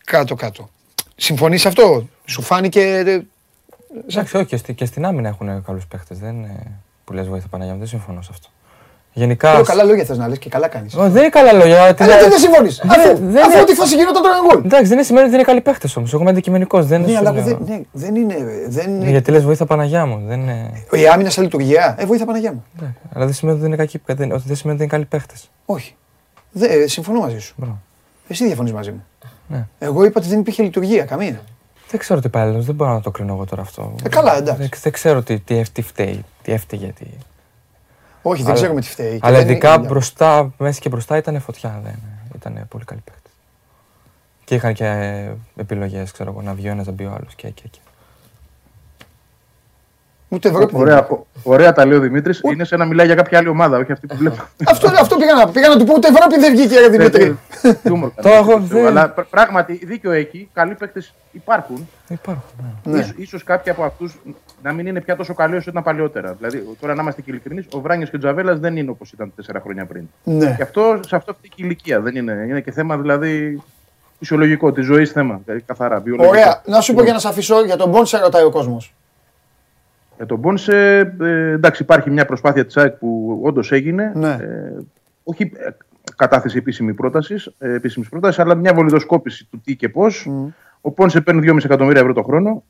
κάτω-κάτω. 0.05 0.69
Συμφωνείς 1.15 1.61
σε 1.61 1.67
αυτό; 1.67 2.07
Σου 2.25 2.41
φάνηκε. 2.41 3.03
Ε, 3.95 3.99
Εντάξει, 4.11 4.37
όχι, 4.37 4.45
και, 4.45 4.57
στη- 4.57 4.73
και 4.73 4.85
στην 4.85 5.05
άμυνα 5.05 5.27
έχουν 5.27 5.63
καλούς 5.63 5.87
παίχτες. 5.87 6.19
Δεν 6.19 6.35
είναι 6.35 6.61
που 7.03 7.13
λες 7.13 7.27
βοήθεια 7.27 7.47
Παναγία 7.49 7.73
μου, 7.73 7.79
δεν 7.79 7.87
συμφωνώ 7.87 8.21
σε 8.21 8.29
αυτό. 8.31 8.47
Γενικά. 9.13 9.53
Λέω 9.53 9.63
καλά 9.63 9.83
λόγια 9.83 10.03
θες 10.05 10.17
να 10.17 10.27
λες 10.27 10.37
και 10.37 10.49
καλά 10.49 10.67
κάνεις. 10.67 10.95
Ω, 10.95 11.09
δεν 11.09 11.21
είναι 11.21 11.29
καλά 11.29 11.53
λόγια. 11.53 11.93
τι- 11.93 12.03
Αλλά 12.03 12.17
τι 12.17 12.29
δεν 12.29 12.39
συμφωνείς; 12.39 12.81
Δεν- 12.83 12.89
Αφού, 12.99 13.17
δεν 13.25 13.43
αφού 13.43 13.57
είναι- 13.57 13.65
τη 13.65 13.73
φάση 13.73 13.95
γινόταν 13.95 14.21
τώρα 14.21 14.35
γκολ. 14.47 14.65
Εντάξει, 14.65 14.93
δεν 14.95 15.03
σημαίνει 15.03 15.21
ότι 15.25 15.29
δεν 15.31 15.39
είναι 15.39 15.47
καλοί 15.49 15.61
παίχτες 15.61 15.95
όμως. 15.95 16.13
Εγώ 16.13 16.21
είμαι 16.21 16.31
αντικειμενικός. 16.31 16.85
Δεν 16.85 17.01
Ναι, 17.01 17.07
σου 17.07 17.17
αλλά 17.17 17.29
εγώ 17.29 17.47
λέω. 17.47 17.57
δεν, 17.57 17.65
ναι, 17.67 17.81
δεν 17.91 18.15
είναι. 18.15 18.35
Δεν 18.67 18.89
είναι... 18.95 19.09
Γιατί 19.09 19.31
λες 19.31 19.43
βοήθεια 19.43 19.65
Παναγιά 19.65 20.05
μου. 20.05 20.21
Δεν 20.27 20.39
είναι... 20.41 20.83
Η 20.91 21.07
άμυνα 21.07 21.29
σε 21.29 21.41
λειτουργία. 21.41 21.95
Ε, 21.99 22.05
βοήθα 22.05 22.25
Παναγιά 22.25 22.53
μου. 22.53 22.63
Εντάξει, 22.77 22.95
Αλλά 23.13 23.25
δεν 23.25 23.33
σημαίνει 23.33 23.57
ότι 23.57 23.65
δεν 23.67 23.73
είναι, 23.73 23.83
κακοί, 23.85 24.01
δεν, 24.05 24.31
ότι 24.31 24.43
δεν 24.45 24.55
σημαίνει 24.55 24.55
ότι 24.55 24.65
δεν 24.65 24.75
είναι 24.77 24.85
καλοί 24.87 25.05
παίχτες. 25.05 25.49
Όχι. 25.65 25.95
Δε, 26.51 26.65
ε, 26.67 26.87
συμφωνώ 26.87 27.19
μαζί 27.19 27.39
σου. 27.39 27.55
Εσύ 28.27 28.45
διαφωνείς 28.45 28.71
μαζί 28.73 28.91
μου. 28.91 29.03
Ναι. 29.47 29.67
Εγώ 29.79 30.03
είπα 30.05 30.19
ότι 30.19 30.29
δεν 30.29 30.39
υπήρχε 30.39 30.63
λειτουργία 30.63 31.03
καμία. 31.05 31.41
Δεν 31.89 31.99
ξέρω 31.99 32.19
τι 32.19 32.29
πάει, 32.29 32.51
δεν 32.59 32.75
μπορώ 32.75 32.91
να 32.93 33.01
το 33.01 33.11
κρίνω 33.11 33.33
εγώ 33.33 33.45
τώρα 33.45 33.61
αυτό. 33.61 33.95
Ε, 34.03 34.09
καλά, 34.09 34.37
εντάξει. 34.37 34.61
Δεν, 34.61 34.69
δεν 34.81 34.91
ξέρω 34.91 35.21
τι, 35.23 35.39
τι, 35.39 35.69
τι 35.71 35.81
φταίει, 35.81 36.25
τι 36.41 36.51
έφταιγε. 36.51 36.87
Τι... 36.87 37.05
Όχι, 38.21 38.37
δεν 38.41 38.45
Αλλά- 38.51 38.59
ξέρουμε 38.59 38.81
τι 38.81 38.87
φταίει. 38.87 39.11
Και 39.13 39.19
Αλλά 39.21 39.37
δεν 39.37 39.49
ειδικά 39.49 39.73
είναι- 39.73 39.87
μπροστά, 39.87 40.53
μέσα 40.57 40.79
και 40.79 40.89
μπροστά 40.89 41.17
ήταν 41.17 41.41
φωτιά. 41.41 41.79
Δεν, 41.83 41.99
ήταν 42.35 42.65
πολύ 42.69 42.83
καλή 42.83 43.01
παίχτη. 43.05 43.29
Και 44.43 44.55
είχαν 44.55 44.73
και 44.73 45.29
επιλογές, 45.55 46.11
ξέρω 46.11 46.31
εγώ, 46.31 46.41
να 46.41 46.53
βγει 46.53 46.67
ο 46.67 46.71
ένας, 46.71 46.85
να 46.85 46.91
μπει 46.91 47.05
ο 47.05 47.11
άλλος 47.17 47.35
και, 47.35 47.49
και, 47.49 47.63
και. 47.71 47.79
Ούτε 50.29 50.47
Ευρώπη. 50.49 50.71
δεν 50.71 50.81
Ωραία, 50.81 50.93
είναι. 50.97 51.07
ο- 51.09 51.25
ωραία 51.43 51.73
τα 51.73 51.85
λέει 51.85 51.97
ο 51.97 52.01
Δημήτρης. 52.01 52.41
Είναι 52.51 52.63
σαν 52.63 52.79
να 52.79 52.85
μιλάει 52.85 53.05
για 53.05 53.15
κάποια 53.15 53.37
άλλη 53.37 53.47
ομάδα, 53.47 53.77
όχι 53.77 53.91
αυτή 53.91 54.07
που 54.07 54.15
βλέπω. 54.17 54.35
αυτό, 54.67 54.87
αυτό 54.99 55.15
πήγα, 55.15 55.33
να, 55.33 55.47
πήγα 55.49 55.67
να 55.67 55.77
του 55.77 55.85
πω 55.85 55.93
ούτε 55.95 56.07
Ευρώπη 56.07 56.39
δεν 56.43 56.51
βγήκε, 56.55 56.79
ρε 56.79 56.87
Δημήτρη. 56.89 57.37
Χιούμορ 57.81 58.09
Το 58.21 58.29
έχω 58.29 58.51
κάνω, 58.51 58.65
δει. 58.65 58.79
Αλλά 58.85 59.09
πr- 59.09 59.25
πράγματι 59.29 59.79
δίκιο 59.85 60.11
έχει. 60.11 60.49
Καλοί 60.53 60.73
παίκτες 60.73 61.13
υπάρχουν. 61.31 61.89
Υπάρχουν. 62.07 62.41
Ναι. 62.83 62.93
Ναι. 62.93 62.99
Ίσως, 62.99 63.13
ίσως 63.17 63.43
κάποιοι 63.43 63.71
από 63.71 63.83
αυτούς 63.83 64.15
να 64.63 64.73
μην 64.73 64.87
είναι 64.87 65.01
πια 65.01 65.15
τόσο 65.15 65.33
καλοί 65.33 65.55
όσο 65.55 65.69
ήταν 65.69 65.83
παλιότερα. 65.83 66.33
Δηλαδή, 66.39 66.75
τώρα 66.79 66.95
να 66.95 67.01
είμαστε 67.01 67.21
και 67.21 67.31
ειλικρινείς, 67.31 67.65
ο 67.71 67.79
Βράνιο 67.81 68.07
και 68.07 68.15
ο 68.15 68.19
Τζαβέλας 68.19 68.59
δεν 68.59 68.77
είναι 68.77 68.89
όπως 68.89 69.11
ήταν 69.11 69.31
τέσσερα 69.35 69.59
χρόνια 69.61 69.85
πριν. 69.85 70.03
Ναι. 70.23 70.53
Και 70.57 70.63
αυτό, 70.63 70.99
σε 71.07 71.15
αυτό 71.15 71.31
αυτή 71.31 71.47
η 71.47 71.51
ηλικία 71.55 71.99
δεν 72.01 72.15
είναι. 72.15 72.45
Είναι 72.49 72.61
και 72.61 72.71
θέμα 72.71 72.97
δηλαδή 72.97 73.61
φυσιολογικό, 74.19 74.71
τη 74.71 74.81
ζωής 74.81 75.11
θέμα. 75.11 75.41
Δηλαδή, 75.45 75.63
καθαρά. 75.65 75.99
βιολογικό. 75.99 76.29
Ωραία. 76.35 76.61
Να 76.65 76.81
σου 76.81 76.93
πω 76.93 77.03
για 77.03 77.13
να 77.13 77.19
σε 77.19 77.27
αφήσω 77.27 77.65
για 77.65 77.75
τον 77.75 77.89
Μπόνσε 77.89 78.17
ρωτάει 78.17 78.43
ο 78.43 78.49
κόσμος. 78.49 78.93
Για 80.17 80.25
τον 80.25 80.39
Μπόνσε, 80.39 80.97
ε, 81.21 81.51
εντάξει, 81.51 81.83
υπάρχει 81.83 82.09
μια 82.09 82.25
προσπάθεια 82.25 82.65
της 82.65 82.77
ΑΕΚ 82.77 82.93
που 82.93 83.39
όντως 83.43 83.71
έγινε. 83.71 84.11
Ναι. 84.15 84.29
Ε, 84.29 84.77
όχι 85.23 85.51
ε, 85.55 85.69
κατάθεση 86.15 86.57
επίσημη 86.57 86.93
πρότασης, 86.93 87.51
ε, 87.57 87.73
επίσημης 87.73 88.09
πρότασης, 88.09 88.39
αλλά 88.39 88.55
μια 88.55 88.73
βολιδοσκόπηση 88.73 89.47
του 89.51 89.61
τι 89.63 89.75
και 89.75 89.89
πώς. 89.89 90.29
Ο 90.81 90.91
Πόνσε 90.91 91.21
παίρνει 91.21 91.41
2,5 91.51 91.65
εκατομμύρια 91.65 92.01
ευρώ 92.01 92.13
το 92.13 92.23
χρόνο. 92.23 92.63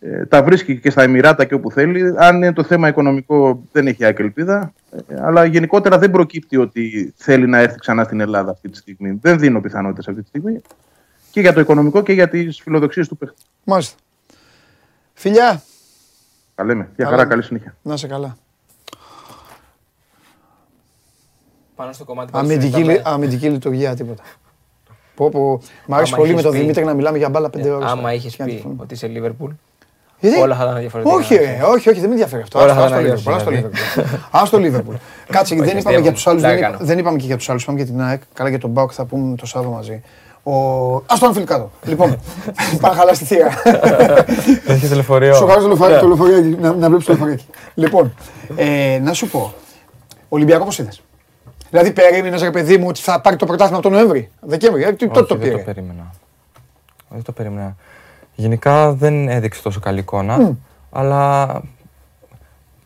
Ε, 0.00 0.26
τα 0.26 0.42
βρίσκει 0.42 0.80
και 0.80 0.90
στα 0.90 1.02
Εμμυράτα 1.02 1.44
και 1.44 1.54
όπου 1.54 1.70
θέλει. 1.70 2.14
Αν 2.16 2.36
είναι 2.36 2.52
το 2.52 2.62
θέμα 2.62 2.88
οικονομικό, 2.88 3.62
δεν 3.72 3.86
έχει 3.86 4.04
ΑΕΚ 4.04 4.18
ελπίδα. 4.18 4.72
Ε, 5.08 5.14
αλλά 5.20 5.44
γενικότερα 5.44 5.98
δεν 5.98 6.10
προκύπτει 6.10 6.56
ότι 6.56 7.12
θέλει 7.16 7.46
να 7.46 7.58
έρθει 7.58 7.78
ξανά 7.78 8.04
στην 8.04 8.20
Ελλάδα 8.20 8.50
αυτή 8.50 8.68
τη 8.68 8.76
στιγμή. 8.76 9.18
Δεν 9.22 9.38
δίνω 9.38 9.60
πιθανότητες 9.60 10.08
αυτή 10.08 10.22
τη 10.22 10.28
στιγμή. 10.28 10.60
Και 11.30 11.40
για 11.40 11.52
το 11.52 11.60
οικονομικό 11.60 12.02
και 12.02 12.12
για 12.12 12.28
τις 12.28 12.60
φιλοδοξίες 12.60 13.08
του 13.08 13.16
παίχτη. 13.16 13.42
Μάλιστα. 13.64 13.96
Φιλιά, 15.12 15.62
Τα 16.62 16.68
λέμε. 16.68 16.88
Για 16.96 17.04
Καλά. 17.04 17.16
χαρά, 17.16 17.28
καλή 17.28 17.42
συνέχεια. 17.42 17.74
να 17.82 17.96
σε 17.96 18.06
καλά. 18.06 18.36
Πάνω 21.76 21.92
στο 21.92 22.04
κομμάτι 22.04 22.30
που 22.32 22.38
Αμυντική, 22.38 22.60
συζητάμε. 22.72 22.92
λει- 22.92 23.00
αμυντική 23.04 23.48
λειτουργία, 23.48 23.94
τίποτα. 23.96 24.22
Πω, 25.14 25.28
πω. 25.28 25.60
Μ' 25.86 25.94
αρέσει 25.94 26.08
Άμα 26.12 26.16
πολύ 26.22 26.28
με 26.28 26.32
είχες 26.32 26.42
τον 26.42 26.52
πει- 26.52 26.58
Δημήτρη 26.58 26.84
να 26.84 26.94
μιλάμε 26.94 27.18
για 27.18 27.28
μπάλα 27.28 27.50
πέντε 27.50 27.70
ώρες. 27.70 27.88
Άμα 27.90 28.00
τώρα. 28.00 28.12
είχες 28.12 28.30
Και 28.36 28.42
να 28.42 28.48
πει 28.48 28.52
διαφωνούμε. 28.54 28.82
ότι 28.82 28.94
είσαι 28.94 29.06
Λίβερπουλ, 29.06 29.50
Γιατί; 30.20 30.40
όλα 30.40 30.56
θα 30.56 30.64
ήταν 30.64 30.78
διαφορετικά. 30.78 31.14
Όχι, 31.14 31.34
ρε, 31.34 31.58
όχι, 31.62 31.88
όχι, 31.88 31.98
δεν 31.98 32.08
με 32.08 32.14
ενδιαφέρει 32.14 32.42
αυτό. 32.42 32.58
Όλα 32.60 32.72
Άστο, 32.72 32.80
θα 32.88 32.96
άστο 32.96 33.00
ήταν 33.00 33.16
Liverpool, 33.16 33.32
άστο 33.36 33.48
αλλιώς, 33.50 33.64
Liverpool. 33.94 34.28
Άστο 34.30 34.58
Liverpool. 34.58 34.96
Κάτσε, 35.30 35.54
δεν 35.54 35.64
είπαμε 35.64 35.78
αστείευομαι. 35.78 36.00
για 36.00 36.12
τους 36.12 36.26
άλλους. 36.26 36.40
Πλάκα 36.40 36.54
Δεν, 36.54 36.62
είπα- 36.64 36.70
κάνω. 36.76 36.84
δεν 36.86 36.98
είπαμε 36.98 37.16
και 37.18 37.26
για 37.26 37.36
τους 37.36 37.48
άλλους. 37.50 37.62
Είπαμε 37.62 37.78
και 37.78 37.84
για 37.84 37.92
την 37.92 38.02
ΑΕΚ. 38.02 38.22
Καλά 38.32 38.48
για 38.48 38.58
τον 38.58 38.70
Μπάουκ 38.70 38.90
θα 38.94 39.04
πούμε 39.04 39.36
το 39.36 39.46
Σάββατο 39.46 39.74
μαζί. 39.74 40.02
Ο... 40.42 40.52
Α 40.96 41.04
το 41.20 41.26
ανφιλ 41.26 41.44
κάτω. 41.44 41.70
Λοιπόν, 41.84 42.16
πάμε 42.80 42.94
χαλά 42.96 43.14
στη 43.14 43.24
θύρα. 43.24 43.48
Έχει 44.66 44.86
λεωφορείο. 44.94 45.34
Σου 45.34 45.46
χαρίζω 45.46 45.68
το 45.68 45.74
λεωφορείο- 45.74 45.98
το 46.00 46.06
λεωφορείο 46.06 46.56
να, 46.60 46.72
να 46.72 46.88
βλέπεις 46.88 47.04
το 47.06 47.12
λεωφορείο. 47.12 47.38
Λοιπόν, 47.74 48.14
ε, 48.56 48.98
να 49.02 49.12
σου 49.12 49.28
πω. 49.28 49.54
Ολυμπιακό 50.28 50.64
πώς 50.64 50.78
είδες; 50.78 51.02
Δηλαδή 51.70 51.92
περίμενες 51.92 52.42
ρε 52.42 52.50
παιδί 52.50 52.78
μου 52.78 52.86
ότι 52.88 53.00
θα 53.00 53.20
πάρει 53.20 53.36
το 53.36 53.46
πρωτάθλημα 53.46 53.78
από 53.78 53.88
τον 53.88 53.96
Νοέμβρη, 53.98 54.30
Δεκέμβρη. 54.40 54.82
Ε, 54.82 54.92
τι- 54.92 55.08
τότε 55.08 55.18
Όχι, 55.20 55.28
το 55.28 55.36
Δεν 55.36 55.50
το 55.50 55.56
πήρε. 55.56 55.62
περίμενα. 55.62 56.10
Δεν 57.08 57.22
το 57.22 57.32
περίμενα. 57.32 57.76
Γενικά 58.34 58.92
δεν 58.92 59.28
έδειξε 59.28 59.62
τόσο 59.62 59.80
καλή 59.80 59.98
εικόνα, 59.98 60.52
αλλά 60.90 61.60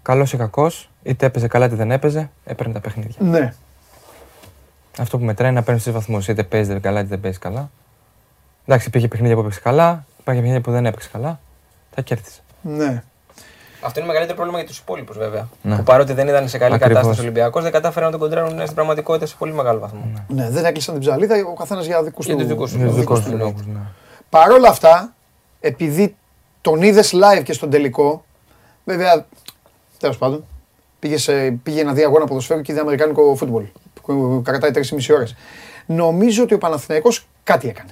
καλός 0.02 0.32
ή 0.32 0.36
κακός, 0.36 0.90
είτε 1.02 1.26
έπαιζε 1.26 1.46
καλά 1.46 1.66
είτε 1.66 1.74
δεν 1.74 1.90
έπαιζε, 1.90 2.30
έπαιρνε 2.44 2.72
τα 2.72 2.80
παιχνίδια. 2.80 3.14
Ναι. 3.18 3.54
Αυτό 4.98 5.18
που 5.18 5.24
μετράει 5.24 5.50
είναι 5.50 5.58
να 5.58 5.64
παίρνεις 5.64 5.84
του 5.84 5.92
βαθμούς. 5.92 6.28
Είτε 6.28 6.42
παίζεις 6.42 6.80
καλά 6.80 6.98
είτε 7.00 7.08
δεν 7.08 7.20
παίζεις 7.20 7.38
καλά. 7.40 7.70
Εντάξει, 8.66 8.88
υπήρχε 8.88 9.08
παιχνίδια 9.08 9.34
που 9.34 9.40
έπαιξες 9.40 9.62
καλά, 9.62 10.04
υπήρχε 10.20 10.40
παιχνίδια 10.40 10.60
που 10.60 10.70
δεν 10.70 10.86
έπαιξες 10.86 11.10
καλά. 11.10 11.40
Τα 11.94 12.02
κέρδισε. 12.02 12.40
Ναι. 12.62 13.02
Αυτό 13.80 13.98
είναι 13.98 14.08
μεγαλύτερο 14.08 14.36
πρόβλημα 14.36 14.58
για 14.60 14.68
τους 14.68 14.78
υπόλοιπους 14.78 15.16
βέβαια. 15.18 15.48
Ναι. 15.62 15.76
Που 15.76 15.82
παρότι 15.82 16.12
δεν 16.12 16.28
ήταν 16.28 16.48
σε 16.48 16.58
καλή 16.58 16.74
Ακριβώς. 16.74 16.94
κατάσταση 16.94 17.20
ο 17.20 17.22
Ολυμπιακός, 17.22 17.62
δεν 17.62 17.72
κατάφεραν 17.72 18.10
να 18.10 18.18
τον 18.18 18.28
κοντράρουν 18.28 18.60
στην 18.62 18.74
πραγματικότητα 18.74 19.26
σε 19.26 19.34
πολύ 19.38 19.52
μεγάλο 19.52 19.78
βαθμό. 19.80 20.24
ναι, 20.28 20.50
δεν 20.50 20.64
έκλεισαν 20.64 20.94
την 20.94 21.02
ψαλίδα 21.02 21.34
ο 21.50 21.54
καθένας 21.54 21.86
για 21.86 22.02
δικούς 22.02 22.26
Για 22.26 22.34
τους 22.36 22.42
τους 22.44 22.52
δικούς 22.52 22.70
του 22.72 22.76
Για 22.78 22.86
τους 22.86 22.96
λόγους. 22.96 23.06
δικούς 23.06 23.18
δικούς 23.18 23.24
του 23.24 23.30
τους 23.30 23.40
λόγους. 23.40 23.66
λόγους. 23.66 23.80
Ναι. 23.80 23.86
Παρ' 24.30 24.50
όλα 24.50 24.68
αυτά, 24.68 25.12
επειδή 25.60 26.16
τον 26.60 26.82
είδες 26.82 27.14
live 27.14 27.42
και 27.42 27.52
στον 27.52 27.70
τελικό. 27.70 28.24
Βέβαια, 28.84 29.26
τέλος 29.98 30.18
πάντων, 30.18 30.44
πήγες, 30.98 31.22
σε, 31.22 31.50
πήγε 31.50 31.84
να 31.84 31.92
δει 31.92 32.04
αγώνα 32.04 32.24
ποδοσφαίρου 32.26 32.60
και 32.60 32.72
είδε 32.72 32.80
Αμερικάνικο 32.80 33.34
φούτμπολ. 33.36 33.64
Που 34.06 34.40
κρατάει 34.44 34.70
3,5 34.74 35.14
ώρες. 35.14 35.34
Νομίζω 35.86 36.42
ότι 36.42 36.54
ο 36.54 36.58
Παναθηναϊκός 36.58 37.26
κάτι 37.44 37.68
έκανε. 37.68 37.90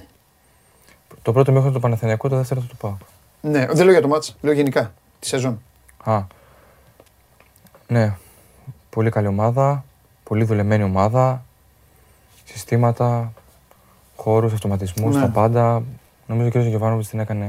Το 1.21 1.31
πρώτο 1.33 1.51
μέχρι 1.51 1.71
το 1.71 1.79
Παναθηναϊκό, 1.79 2.29
το 2.29 2.35
δεύτερο 2.35 2.61
το 2.69 2.75
πάω. 2.79 2.97
Ναι, 3.41 3.65
δεν 3.65 3.83
λέω 3.83 3.91
για 3.91 4.01
το 4.01 4.07
μάτς, 4.07 4.35
λέω 4.41 4.53
γενικά 4.53 4.93
τη 5.19 5.27
σεζόν. 5.27 5.61
Α. 6.03 6.21
Ναι. 7.87 8.15
Πολύ 8.89 9.09
καλή 9.09 9.27
ομάδα. 9.27 9.85
Πολύ 10.23 10.43
δουλεμένη 10.43 10.83
ομάδα. 10.83 11.45
Συστήματα, 12.45 13.33
χώρους, 14.15 14.53
αυτοματισμούς, 14.53 15.15
Ναι. 15.15 15.21
τα 15.21 15.27
πάντα. 15.27 15.83
Νομίζω 16.27 16.47
ο 16.47 16.51
κ. 16.51 16.55
Γιωβάνοβιτς 16.55 17.09
την 17.09 17.19
έκανε 17.19 17.45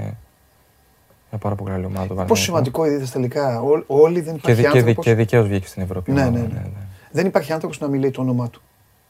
μια 1.31 1.39
πάρα 1.41 1.55
πολύ 1.55 1.71
καλή 1.71 1.85
ομάδα. 1.85 2.07
το 2.07 2.15
Πόσο 2.15 2.17
Παναθηναϊκό. 2.25 2.45
σημαντικό 2.45 2.87
είδες 2.87 3.11
τελικά. 3.11 3.61
Ό- 3.61 3.85
Όλοι 3.87 4.21
δεν 4.21 4.33
Και, 4.41 4.51
υπάρχει 4.51 4.63
δι- 4.63 4.65
και, 4.65 4.71
δι- 4.71 4.79
άνθρωπος. 4.79 5.05
και 5.05 5.15
δικαίως 5.15 5.47
βγήκε 5.49 5.67
στην 5.67 5.83
Ευρώπη. 5.83 6.11
η 6.11 6.15
Ναι, 6.15 6.21
ομάδα, 6.23 6.39
ναι, 6.39 6.47
ναι. 6.47 6.63
Δεν 7.17 7.27
υπάρχει 7.27 7.53
άνθρωπος 7.53 7.81
να 7.81 7.89
μιλάει 7.89 8.11
το 8.11 8.21
όνομά 8.21 8.49
του. 8.51 8.61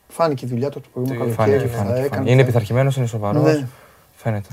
Φάνηκε 0.08 0.44
η 0.44 0.48
δουλειά 0.48 0.68
του 0.70 0.80
το 0.80 0.88
προηγούμενο 0.92 1.34
καλοκαίρι. 1.34 1.58
Φάνηκε, 1.58 1.68
θα 1.76 1.76
φάνηκε, 1.82 1.98
έκανε, 1.98 2.08
φάνηκε. 2.14 2.30
Είναι 2.30 2.40
θα- 2.40 2.46
πειθαρχημένος, 2.46 2.96
είναι 2.96 3.06
σοβαρός. 3.06 3.42
Ναι. 3.42 3.66
Φαίνεται. 4.16 4.48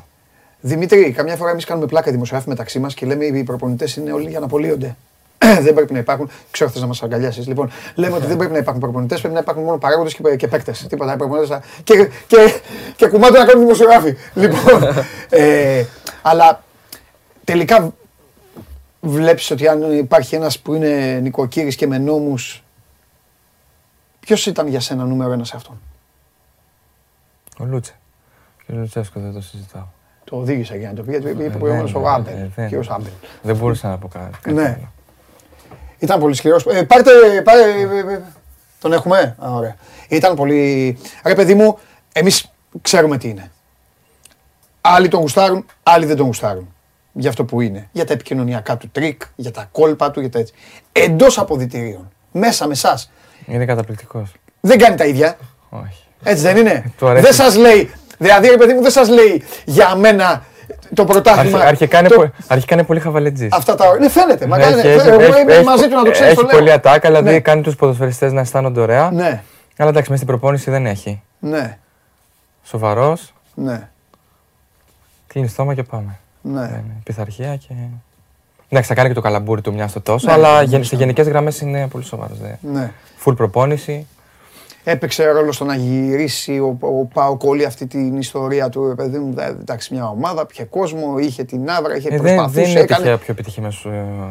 Δημήτρη, 0.59 1.11
καμιά 1.11 1.35
φορά 1.35 1.51
εμείς 1.51 1.65
κάνουμε 1.65 1.87
πλάκα 1.87 2.09
οι 2.09 2.11
δημοσιογράφοι 2.11 2.49
μεταξύ 2.49 2.79
μας 2.79 2.93
και 2.93 3.05
λέμε 3.05 3.25
οι 3.25 3.43
προπονητές 3.43 3.95
είναι 3.95 4.11
όλοι 4.11 4.29
για 4.29 4.39
να 4.39 4.45
απολύονται. 4.45 4.95
δεν 5.65 5.73
πρέπει 5.73 5.93
να 5.93 5.99
υπάρχουν. 5.99 6.29
Ξέρω 6.51 6.69
θες 6.69 6.81
να 6.81 6.87
μας 6.87 7.03
αγκαλιάσεις. 7.03 7.47
Λοιπόν, 7.47 7.71
λέμε 7.95 8.15
ότι 8.15 8.25
δεν 8.25 8.37
πρέπει 8.37 8.51
να 8.51 8.57
υπάρχουν 8.57 8.81
προπονητές, 8.81 9.19
πρέπει 9.19 9.33
να 9.33 9.39
υπάρχουν 9.39 9.63
μόνο 9.63 9.77
παράγοντες 9.77 10.13
και, 10.13 10.35
και 10.35 10.47
παίκτες. 10.47 10.85
Τίποτα. 10.89 11.13
οι 11.13 11.17
προπονητές 11.17 11.49
θα- 11.49 11.61
και, 11.83 12.09
και, 12.27 12.37
και 12.95 13.07
κουμάτι 13.07 13.33
να 13.33 13.45
κάνουν 13.45 13.61
δημοσιογράφοι. 13.63 14.15
λοιπόν, 14.43 14.83
ε, 15.29 15.85
αλλά 16.21 16.63
τελικά 17.43 17.93
βλέπεις 19.01 19.51
ότι 19.51 19.67
αν 19.67 19.97
υπάρχει 19.97 20.35
ένας 20.35 20.59
που 20.59 20.73
είναι 20.73 21.19
νοικοκύρης 21.21 21.75
και 21.75 21.87
με 21.87 21.97
νόμους. 21.97 22.62
Ποιος 24.25 24.45
ήταν 24.45 24.67
για 24.67 24.79
σένα 24.79 25.05
νούμερο 25.05 25.31
ένας 25.31 25.47
σε 25.47 25.55
αυτόν; 25.55 25.79
Ο 27.59 27.65
Λούτσε. 27.65 27.93
Και 28.65 28.71
ο 28.71 28.75
Λουτσέσκο 28.75 29.19
δεν 29.19 29.33
το 29.33 29.41
συζητάω. 29.41 29.85
Το 30.23 30.35
οδήγησα 30.37 30.75
για 30.75 30.87
να 30.87 30.93
το 30.95 31.03
πει, 31.03 31.11
γιατί 31.11 31.29
είπε 31.29 31.43
Ε, 31.43 31.49
προηγουμένω 31.49 31.87
δεν, 31.87 31.95
ο 32.03 32.07
ε, 32.07 32.11
Άμπελ. 32.11 32.33
ε, 32.33 32.49
δεν. 32.55 32.67
Κύριος 32.67 32.89
Άμπελ. 32.89 33.11
Δεν 33.41 33.55
μπορούσα 33.55 33.87
να 33.89 33.97
πω 33.97 34.07
κάτι. 34.07 34.37
κάτι 34.41 34.53
Ναι. 34.53 34.63
άλλο. 34.65 34.91
Ήταν 35.99 36.19
πολύ 36.19 36.33
σκληρός. 36.35 36.65
Ε, 36.65 36.83
πάρτε, 36.83 37.11
πάρε, 37.43 37.61
ε, 37.61 38.13
ε, 38.13 38.21
τον 38.79 38.93
έχουμε; 38.93 39.35
Α, 39.39 39.49
ωραία. 39.53 39.75
Ήταν 40.09 40.35
πολύ. 40.35 40.97
Ρε 41.25 41.35
παιδί 41.35 41.53
μου, 41.53 41.77
εμείς 42.13 42.51
ξέρουμε 42.81 43.17
τι 43.17 43.29
είναι. 43.29 43.51
Άλλοι 44.81 45.07
τον 45.07 45.19
γουστάρουν, 45.19 45.65
άλλοι 45.83 46.05
δεν 46.05 46.15
τον 46.15 46.25
γουστάρουν. 46.25 46.73
Για 47.13 47.29
αυτό 47.29 47.45
που 47.45 47.61
είναι. 47.61 47.89
Για 47.91 48.05
τα 48.05 48.13
επικοινωνιακά 48.13 48.77
του 48.77 48.89
τρικ, 48.89 49.21
για 49.35 49.51
τα 49.51 49.67
κόλπα 49.71 50.11
του, 50.11 50.19
για 50.19 50.29
τα 50.29 50.39
έτσι. 50.39 50.53
Εντός 50.91 51.37
αποδυτηρίων, 51.37 52.11
μέσα 52.31 52.65
με 52.65 52.73
εσάς, 52.73 53.11
Είναι 53.47 53.65
καταπληκτικός. 53.65 54.31
δεν 54.59 54.77
κάνει 54.77 54.95
τα 54.95 55.05
ίδια. 55.05 55.37
Όχι. 55.69 56.03
Έτσι 56.23 56.43
δεν 56.43 56.57
είναι; 56.57 56.91
Του 56.97 57.07
αρέσει. 57.07 57.23
Δεν 57.25 57.33
σας 57.33 57.55
λέει. 57.55 57.91
Δηλαδή, 58.17 58.47
ρε 58.47 58.57
παιδί 58.57 58.73
μου, 58.73 58.81
δεν 58.81 58.91
σας 58.91 59.07
λέει 59.09 59.43
για 59.65 59.95
μένα 59.95 60.43
το 60.93 61.05
πρωτάθλημα. 61.05 61.57
Αρχ- 61.57 61.67
Αρχικά 61.67 61.99
είναι, 61.99 62.07
το- 62.07 62.15
πο- 62.15 62.31
αρχικά 62.47 62.73
είναι 62.75 62.83
πολύ 62.83 62.99
χαβαλετζής. 62.99 63.51
Αυτά 63.51 63.75
τα. 63.75 63.97
Ναι, 63.99 64.09
φαίνεται. 64.09 64.47
Μα 64.47 64.57
κάνει- 64.59 64.77
Έχει, 64.77 64.87
έχει, 64.87 65.07
εγώ 65.07 65.21
έχει, 65.21 65.41
είμαι 65.41 65.53
έχει- 65.53 65.63
μαζί 65.65 65.87
του 65.87 65.95
να 65.95 66.03
το 66.03 66.11
ξέρει. 66.11 66.29
έχει 66.31 66.45
πολύ 66.45 66.71
ατάκα, 66.71 67.07
δηλαδή 67.11 67.41
κάνει 67.41 67.61
τους 67.61 67.75
ποδοσφαιριστές 67.75 68.31
να 68.31 68.39
αισθάνονται 68.41 68.79
ωραία. 68.79 69.11
Ναι, 69.11 69.43
Αλλά 69.77 69.89
εντάξει, 69.89 70.11
μέσα 70.11 70.15
στην 70.15 70.27
προπόνηση 70.27 70.69
δεν 70.71 70.85
έχει. 70.85 71.21
ναι, 71.39 71.77
Σοβαρός, 72.63 73.33
ναι. 73.55 73.89
κλείνει 75.27 75.47
στόμα 75.47 75.73
και 75.73 75.83
πάμε. 75.83 76.19
ναι. 76.41 76.59
Δεν 76.59 76.69
είναι 76.69 76.95
Πειθαρχία 77.03 77.55
και. 77.55 77.73
Εντάξει, 78.73 78.89
θα 78.89 78.95
κάνει 78.95 79.07
και 79.07 79.13
το 79.15 79.21
καλαμπούρι 79.21 79.61
του 79.61 79.73
μια 79.73 79.87
στο 79.87 80.01
τόσο, 80.01 80.27
Ναι, 80.27 80.33
αλλά 80.33 80.57
ναι, 80.57 80.63
γεν- 80.63 80.79
ναι. 80.79 80.83
σε 80.85 80.95
γενικές 80.95 81.27
γραμμές 81.27 81.61
είναι 81.61 81.87
πολύ 81.87 82.03
σοβαρός. 82.03 82.37
ναι. 82.61 82.91
Full 83.25 83.35
προπόνηση. 83.35 84.07
Έπαιξε 84.83 85.31
ρόλο 85.31 85.51
στο 85.51 85.65
να 85.65 85.75
γυρίσει 85.75 86.59
ο, 86.59 86.77
ο 86.79 87.05
Πάοκ 87.05 87.43
όλη 87.43 87.65
αυτή 87.65 87.87
την 87.87 88.17
ιστορία 88.17 88.69
του. 88.69 88.87
ρε 88.87 88.95
παιδί 88.95 89.17
μου, 89.17 89.33
δε- 89.33 89.45
εντάξει, 89.45 89.93
μια 89.93 90.07
ομάδα, 90.09 90.45
είχε 90.51 90.63
κόσμο, 90.63 91.17
είχε 91.19 91.43
την 91.43 91.69
άβρα, 91.69 91.95
είχε 91.95 92.07
Ε, 92.07 92.11
δεν, 92.11 92.21
προσπαθούσε, 92.21 92.61
δεν 92.61 92.69
είναι 92.69 92.79
έκανε... 92.79 93.01
τυχαία 93.01 93.17
πιο 93.17 93.33
επιτυχημένος 93.33 93.87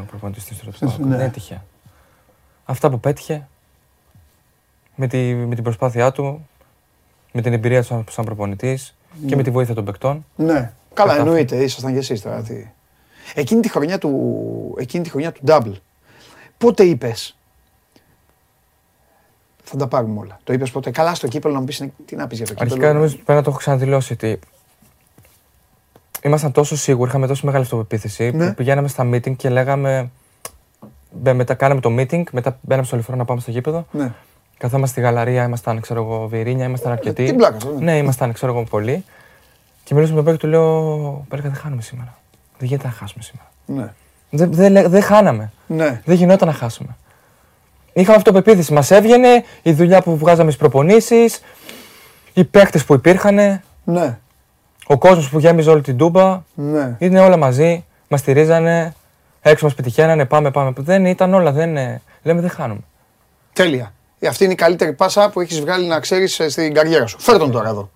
προπονητής 0.06 0.42
στην 0.42 0.56
ιστορία 0.56 0.72
του 0.78 0.86
Πάουκ. 0.86 0.98
Ναι. 0.98 1.16
Δεν 1.16 1.20
είναι 1.24 1.32
τυχαία. 1.32 1.64
Αυτά 2.64 2.90
που 2.90 3.00
πέτυχε 3.00 3.46
με, 4.94 5.06
τη, 5.06 5.18
με 5.34 5.54
την 5.54 5.64
προσπάθειά 5.64 6.12
του, 6.12 6.48
με 7.32 7.40
την 7.42 7.52
εμπειρία 7.52 7.80
του 7.80 7.86
σαν, 7.86 8.04
σαν 8.10 8.24
προπονητής 8.24 8.94
και 9.26 9.36
με 9.36 9.42
τη 9.42 9.50
βοήθεια 9.50 9.74
των 9.74 9.84
παικτών. 9.84 10.24
Ναι, 10.36 10.72
καλά 10.94 11.10
Αυτά. 11.10 11.22
εννοείται, 11.22 11.56
ήσασταν 11.56 11.92
κι 11.92 11.98
εσείς 11.98 12.22
τώρα. 12.22 12.44
Τι. 13.34 13.40
Εκείνη 13.40 13.60
τη 13.60 13.68
χρονιά 13.70 13.98
του, 13.98 14.74
εκείνη 14.78 15.04
τη 15.04 15.10
χρονιά 15.10 15.32
του 15.32 15.40
Double, 15.46 15.72
πότε 16.58 16.82
είπες, 16.84 17.36
θα 19.64 19.76
τα 19.76 19.86
πάρουμε 19.88 20.18
όλα. 20.20 20.38
Το 20.44 20.52
είπες 20.52 20.70
πότε, 20.70 20.90
καλά 20.90 21.14
στο 21.14 21.28
κύπελο 21.28 21.54
να 21.54 21.58
μου 21.60 21.64
πεις 21.66 21.84
τι 22.04 22.16
να 22.16 22.26
πεις 22.26 22.38
για 22.38 22.46
το 22.46 22.52
κύπελο. 22.54 22.72
Αρχικά 22.74 22.92
νομίζω 22.92 23.14
πρέπει 23.14 23.32
να 23.32 23.42
το 23.42 23.50
έχω 23.50 23.58
ξαναδηλώσει 23.58 24.12
ότι 24.12 24.38
ήμασταν 26.22 26.52
τόσο 26.52 26.76
σίγουροι, 26.76 27.08
είχαμε 27.10 27.26
τόσο 27.26 27.46
μεγάλη 27.46 27.64
αυτοπεποίθηση 27.64 28.30
Ναι. 28.30 28.48
που 28.48 28.54
πηγαίναμε 28.54 28.88
στα 28.88 29.08
meeting 29.10 29.36
και 29.36 29.48
λέγαμε. 29.48 30.10
μπε- 31.10 31.34
Μετά 31.34 31.54
κάναμε 31.54 31.80
το 31.80 31.90
meeting, 31.98 32.22
μετά 32.32 32.58
μπαίναμε 32.60 32.86
στο 32.86 32.96
λεωφορείο 32.96 33.20
να 33.20 33.26
πάμε 33.26 33.40
στο 33.40 33.50
γήπεδο. 33.50 33.86
Ναι. 33.90 34.12
Καθόμαστε 34.58 35.00
στη 35.00 35.00
γαλαρία, 35.10 35.44
ήμασταν, 35.44 35.80
ξέρω 35.80 36.02
εγώ, 36.02 36.26
Βιρίνια, 36.28 36.64
ήμασταν 36.66 36.92
αρκετοί. 36.92 37.24
τι 37.24 37.34
πλάκα 37.34 37.60
σου, 37.60 37.74
ναι. 37.78 37.84
Ναι, 37.84 37.96
ήμασταν, 37.98 38.32
ξέρω 38.32 38.52
εγώ, 38.52 38.64
πολλοί. 38.64 39.04
Και 39.84 39.94
μιλούσα 39.94 40.10
με 40.12 40.16
τον 40.16 40.24
παίκτη 40.24 40.40
του 40.40 40.46
λέω: 40.46 41.24
Πέλκα, 41.28 41.48
δεν 41.48 41.58
χάνουμε 41.58 41.82
σήμερα; 41.82 42.18
Δεν 42.62 42.70
γίνεται 42.70 42.86
να 42.88 42.92
χάσουμε 42.94 43.22
σήμερα; 43.22 43.48
Ναι, 43.66 43.92
Δεν, 44.30 44.52
δεν, 44.52 44.72
λέ- 44.72 44.86
δεν 44.88 45.02
χάναμε. 45.02 45.52
ναι, 45.66 46.00
Δεν 46.04 46.16
γινόταν 46.16 46.48
να 46.48 46.54
χάσουμε. 46.54 46.96
Είχαμε 47.92 48.16
αυτοπεποίθηση. 48.16 48.72
Μας 48.72 48.90
έβγαινε 48.90 49.44
η 49.62 49.72
δουλειά 49.72 50.02
που 50.02 50.16
βγάζαμε 50.16 50.50
στις 50.50 50.60
προπονήσεις, 50.62 51.40
οι 52.32 52.44
παίκτες 52.44 52.84
που 52.84 52.94
υπήρχαν, 52.94 53.60
ναι, 53.84 54.18
ο 54.86 54.98
κόσμος 54.98 55.28
που 55.28 55.38
γέμιζε 55.38 55.70
όλη 55.70 55.80
την 55.82 55.96
τούμπα. 55.96 56.42
ναι. 56.54 56.96
Είναι 56.98 57.20
όλα 57.20 57.36
μαζί. 57.36 57.84
Μας 58.08 58.20
στηρίζανε. 58.20 58.94
Έξω 59.42 59.64
μας 59.64 59.74
πετυχαίνανε. 59.74 60.24
Πάμε, 60.24 60.50
πάμε. 60.50 60.72
Δεν 60.76 61.04
ήταν 61.06 61.34
όλα. 61.34 61.52
Δεν, 61.52 61.76
ε, 61.76 62.00
λέμε 62.22 62.40
δεν 62.40 62.50
χάνουμε. 62.50 62.80
Τέλεια. 63.52 63.92
Ε, 64.18 64.26
Αυτή 64.28 64.44
είναι 64.44 64.52
η 64.52 64.56
καλύτερη 64.56 64.92
πάσα 64.92 65.30
που 65.30 65.40
έχεις 65.40 65.60
βγάλει 65.60 65.86
να 65.86 66.00
ξέρεις 66.00 66.40
ε, 66.40 66.48
στην 66.48 66.74
καριέρα 66.74 67.06
σου. 67.06 67.20
Φέρ 67.20 67.38
τον 67.38 67.50
τώρα 67.50 67.68
εδώ. 67.68 67.90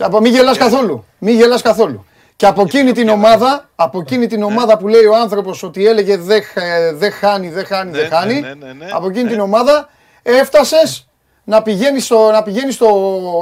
Και 0.00 0.06
από 0.06 0.20
μη 0.20 0.28
γελάς 0.28 0.56
καθόλου. 0.58 1.04
Μη 1.18 1.32
γελάς 1.32 1.62
καθόλου. 1.62 2.04
Και 2.36 2.46
από 2.46 2.62
εκείνη 2.62 2.92
την 2.92 3.08
ομάδα, 3.08 3.68
από 3.74 3.98
εκείνη 4.00 4.26
την 4.26 4.42
ομάδα 4.42 4.76
που 4.78 4.88
λέει 4.88 5.04
ο 5.04 5.16
άνθρωπος 5.16 5.62
ότι 5.62 5.86
έλεγε 5.86 6.16
δεν 6.16 6.42
χ- 6.42 6.58
δεν 6.94 7.12
χάνει, 7.12 7.48
δεν 7.48 7.64
χάνει, 7.66 7.90
δεν 7.90 8.00
Ναι, 8.02 8.08
χάνει, 8.16 8.40
ναι, 8.40 8.54
ναι, 8.54 8.72
ναι. 8.72 8.86
από 8.92 9.08
εκείνη 9.08 9.28
την 9.28 9.40
ομάδα 9.40 9.88
έφτασες 10.22 11.08
να 11.44 11.62
πηγαίνεις 11.62 12.04
στο, 12.04 12.30
να 12.30 12.42
πηγαίνεις 12.42 12.74
στο 12.74 12.88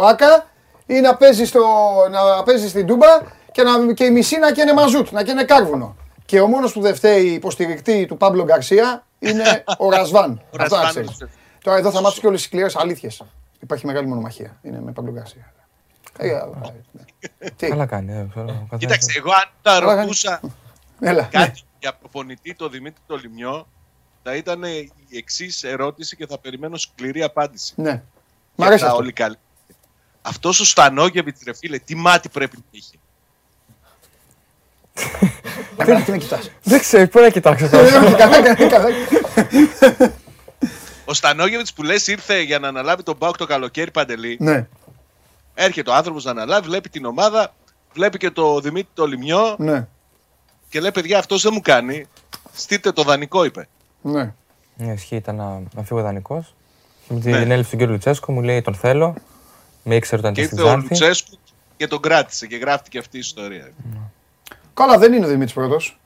ΆΚΑ 0.08 0.46
ή 0.86 1.00
να 1.00 1.16
παίζεις, 1.16 1.48
στο, 1.48 1.60
να 2.10 2.42
παίζεις 2.42 2.70
στην 2.70 2.86
Τούμπα 2.86 3.06
και, 3.52 3.62
να, 3.62 3.92
και 3.92 4.04
η 4.04 4.10
μισή 4.10 4.38
να 4.38 4.52
καίνε 4.52 4.72
μαζούτ, 4.72 5.10
να 5.10 5.22
καίνε 5.22 5.44
κάρβουνο. 5.44 5.96
Και 6.24 6.40
ο 6.40 6.46
μόνος 6.46 6.72
που 6.72 6.80
δεν 6.80 6.94
φταίει 6.94 7.24
υποστηρικτή 7.26 8.06
του 8.06 8.16
Πάμπλο 8.16 8.44
Γκαρσία 8.44 9.06
είναι 9.18 9.64
ο 9.78 9.90
Ρασβάν. 9.96 10.40
Αυτό 10.50 10.56
να 10.56 10.62
Ρασβάν, 10.62 10.88
ξέρεις. 10.90 11.08
σωστά. 11.10 11.28
Τώρα 11.62 11.78
εδώ 11.78 11.90
θα 11.90 12.00
μάθεις 12.00 12.20
και 12.20 12.26
όλες 12.26 12.38
τις 12.40 12.48
σκληρές 12.48 12.76
αλήθειες. 12.76 13.22
Υπάρχει 13.60 13.86
μεγάλη 13.86 14.06
μονομαχία. 14.06 14.56
Είναι 14.62 14.80
με 14.84 14.92
Πάμπλο 14.92 15.12
Γκαρσία. 15.12 15.52
Ε, 16.20 16.28
ε, 16.28 16.32
ναι. 17.38 17.50
Τι, 17.56 17.68
Καλά 17.68 17.86
κάνει. 17.86 18.12
ε, 18.12 18.26
ξέρω, 18.30 18.44
ο 18.44 18.46
καθένας- 18.46 18.78
Κοίταξε, 18.78 19.12
εγώ 19.18 19.30
αν 19.32 19.50
τα 19.62 19.72
Καλά 19.78 19.86
κάνει. 19.86 20.00
ρωτούσα 20.00 20.40
έλα. 21.00 21.22
ναι. 21.22 21.28
κάτι 21.44 21.60
για 21.78 21.94
προπονητή 21.94 22.54
το 22.54 22.68
Δημήτρη 22.68 23.00
το 23.06 23.16
Λιμιό, 23.16 23.68
θα 24.22 24.34
ήταν 24.36 24.62
η 24.64 24.92
εξής 25.16 25.62
ερώτηση 25.64 26.16
και 26.16 26.26
θα 26.26 26.38
περιμένω 26.38 26.76
σκληρή 26.76 27.22
απάντηση. 27.22 27.72
Ναι. 27.76 27.92
Μ' 27.92 28.00
Για 28.56 28.66
αρέσει 28.66 28.82
τα 28.82 28.88
αυτό. 28.88 29.00
όλοι 29.02 29.12
καλοί. 29.12 29.36
Αυτός 30.22 30.60
ο 30.60 30.64
Στανόγεβιτς, 30.64 31.40
ρε 31.44 31.54
φίλε, 31.54 31.78
τι 31.78 31.94
μάτι 31.94 32.28
πρέπει 32.28 32.56
να 32.56 32.62
είχε. 32.70 32.96
Εμένα 35.76 36.02
τι 36.04 36.10
με 36.10 36.18
κοιτάς. 36.18 36.50
Δεν 36.62 36.80
ξέρω, 36.80 37.08
πού 37.08 37.20
να 37.20 37.28
κοιτάξω 37.30 37.64
Ε, 37.64 37.68
τώρα. 37.68 38.00
όχι, 38.00 38.14
καλά, 38.14 38.42
καλά, 38.42 38.68
καλά. 38.68 38.88
Ο 41.04 41.14
Στανόγεβιτς 41.14 41.72
που 41.72 41.82
λες 41.82 42.06
ήρθε 42.06 42.40
για 42.40 42.58
να 42.58 42.68
αναλάβει 42.68 43.02
τον 43.02 43.18
Πάουκ 43.18 43.36
το 43.36 43.46
καλοκαίρι 43.46 43.90
παντελή. 43.90 44.38
Ναι, 45.58 45.64
Έρχεται 45.64 45.90
ο 45.90 45.94
άνθρωπος 45.94 46.24
να 46.24 46.30
αναλάβει, 46.30 46.66
βλέπει 46.68 46.88
την 46.88 47.04
ομάδα, 47.04 47.54
βλέπει 47.92 48.18
και 48.18 48.30
το 48.30 48.60
Δημήτρη 48.60 48.88
το 48.94 49.06
Λιμιό 49.06 49.54
ναι, 49.58 49.86
και 50.68 50.80
λέει: 50.80 50.90
Παιδιά, 50.90 51.18
αυτός 51.18 51.42
δεν 51.42 51.52
μου 51.54 51.60
κάνει. 51.60 52.06
Στείλτε 52.52 52.92
το 52.92 53.02
δανεικό, 53.02 53.44
είπε. 53.44 53.68
ναι. 54.02 54.34
Ναι, 54.76 54.92
ισχύει, 54.92 55.16
ήταν 55.16 55.36
να, 55.36 55.62
να 55.74 55.82
φύγω 55.82 56.00
δανεικός. 56.02 56.54
Με 57.08 57.16
Ναι. 57.16 57.20
την 57.42 57.50
έλευση 57.50 57.70
του 57.70 57.76
κύριο 57.76 57.92
Λουτσέσκο 57.92 58.32
μου 58.32 58.42
λέει: 58.42 58.62
Τον 58.62 58.74
θέλω. 58.74 59.14
Με 59.82 59.94
ήξερε 59.94 60.20
όταν 60.20 60.32
Και 60.34 60.40
ήταν 60.40 60.58
στη 60.58 60.60
ήρθε 60.66 60.74
ο 60.74 60.78
Ξάνθη. 60.78 61.04
Λουτσέσκου 61.04 61.38
και 61.76 61.86
τον 61.86 62.00
κράτησε 62.00 62.46
και 62.46 62.56
γράφτηκε 62.56 62.98
αυτή 62.98 63.16
η 63.16 63.20
ιστορία. 63.20 63.68
Καλά, 64.74 64.98
δεν 64.98 65.12
είναι 65.12 65.24
ο 65.24 65.28
Δημήτρης 65.28 65.52
πρώτος. 65.52 65.98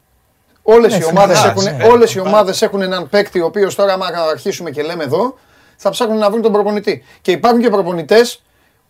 Όλες 0.62 0.92
Ναι, 0.92 0.98
οι 0.98 1.04
ομάδες 1.04 1.38
συμφωνώ. 1.38 1.68
έχουν, 1.68 1.76
Ναι. 1.78 1.84
όλες 1.92 2.14
οι 2.14 2.20
ομάδες 2.20 2.62
έχουν 2.62 2.82
έναν 2.82 3.08
παίκτη 3.08 3.40
ο 3.40 3.44
οποίος 3.46 3.74
τώρα 3.74 3.92
άμα 3.92 4.06
αρχίσουμε 4.06 4.70
και 4.70 4.82
λέμε 4.82 5.04
εδώ 5.04 5.38
θα 5.76 5.90
ψάχνουν 5.90 6.18
να 6.18 6.30
βρουν 6.30 6.42
τον 6.42 6.52
προπονητή. 6.52 7.04
Και 7.20 7.32
υπάρχουν 7.32 7.60
και 7.62 7.70
προπονητές 7.70 8.42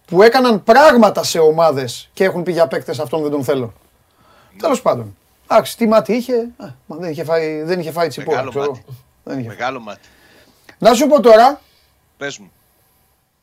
που 0.07 0.23
έκαναν 0.23 0.63
πράγματα 0.65 1.25
σε 1.25 1.39
ομάδες 1.39 2.11
και 2.13 2.25
έχουν 2.25 2.43
πει 2.43 2.53
για 2.53 2.67
παίκτες 2.69 2.99
αυτόν 3.01 3.23
δεν 3.23 3.31
τον 3.31 3.45
θέλω. 3.45 3.73
Τέλος 4.59 4.83
πάντων. 4.83 5.17
Εντάξει, 5.49 5.77
τι 5.77 5.87
μάτι 5.87 6.13
είχε, 6.13 6.35
α, 6.57 6.67
μα 6.87 6.97
δεν 6.97 7.11
είχε 7.11 7.25
φάει, 7.25 7.63
δεν 7.63 7.81
είχε 7.81 7.91
φάει 7.91 8.09
τσιπούρα. 8.09 8.37
Μεγάλο 8.37 8.51
ξέρω. 8.51 8.67
μάτι. 8.71 8.85
Δεν 9.25 9.39
είχε. 9.39 9.49
Μεγάλο 9.49 9.81
μάτι. 9.81 10.09
Να 10.79 10.95
σου 10.95 11.07
πω 11.07 11.21
τώρα, 11.21 11.61
Πες 12.17 12.39
μου. 12.39 12.51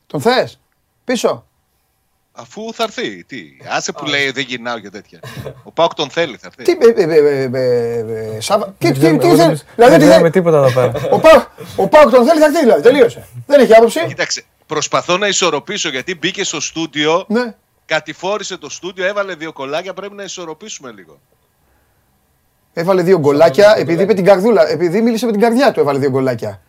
τον 0.08 0.22
θες, 0.22 0.60
πίσω. 1.04 1.44
Αφού 2.32 2.74
θα 2.74 2.84
έρθει. 2.84 3.24
Τι. 3.24 3.42
Άσε 3.70 3.92
που 3.92 4.06
λέει 4.06 4.32
δεν 4.32 4.44
γυρνάω 4.48 4.80
και 4.80 4.90
τέτοια. 4.90 5.20
Ο 5.64 5.72
Πάοκ 5.72 5.94
τον 5.94 6.10
θέλει, 6.10 6.38
θα 6.38 6.50
έρθει. 6.58 6.76
Τι, 6.76 6.86
ε, 6.88 7.04
ε, 7.04 7.18
ε, 7.18 7.44
ε, 7.44 7.50
ε, 7.54 8.36
ε, 8.36 8.40
Σάβα, 8.42 8.76
τι, 8.78 8.92
Δεν 8.92 8.94
τι, 8.94 9.00
ξέρουμε- 9.00 9.22
τι 9.22 9.28
εγώ 9.28 9.36
δεν 9.36 9.46
θέλει; 9.46 9.50
μισ- 9.52 9.66
Δηλαδή, 9.76 9.92
Δεν 9.92 10.00
τι 10.00 10.06
ξέρουμε 10.06 10.30
θέλει; 10.30 10.32
τίποτα 10.32 10.58
εδώ 10.58 10.72
πέρα. 10.74 11.10
Ο 11.16 11.20
Πάοκ 11.20 11.44
ο 11.76 11.88
Πάοκ 11.88 12.10
τον 12.10 12.26
θέλει, 12.26 12.40
θα 12.40 12.46
έρθει 12.46 12.60
δηλαδή. 12.60 12.82
Τελείωσε. 12.82 13.28
Δεν 13.46 13.60
έχει 13.60 13.74
άποψη. 13.76 14.06
Κοίταξε, 14.08 14.44
προσπαθώ 14.70 15.18
να 15.18 15.28
ισορροπήσω 15.28 15.90
γιατί 15.90 16.16
μπήκε 16.16 16.44
στο 16.44 16.60
στούντιο, 16.60 17.26
Ναι. 17.28 17.56
κατηφόρησε 17.86 18.58
το 18.58 18.70
στούντιο, 18.70 19.06
έβαλε 19.06 19.36
δύο 19.36 19.54
κολλάκια. 19.54 19.94
Πρέπει 19.94 20.14
να 20.16 20.24
ισορροπήσουμε 20.24 20.92
λίγο. 20.92 21.20
Έβαλε 22.74 23.02
δύο 23.02 23.20
γκολάκια 23.20 23.74
επειδή 23.78 24.04
είπε 24.04 24.14
την 24.14 24.26
καρδούλα. 24.26 24.70
Επειδή 24.70 25.02
μίλησε 25.02 25.26
με 25.26 25.32
την 25.32 25.42
καρδιά 25.42 25.72
του, 25.72 25.80
έβαλε 25.80 26.00
δύο 26.00 26.10
γκολάκια. 26.10 26.62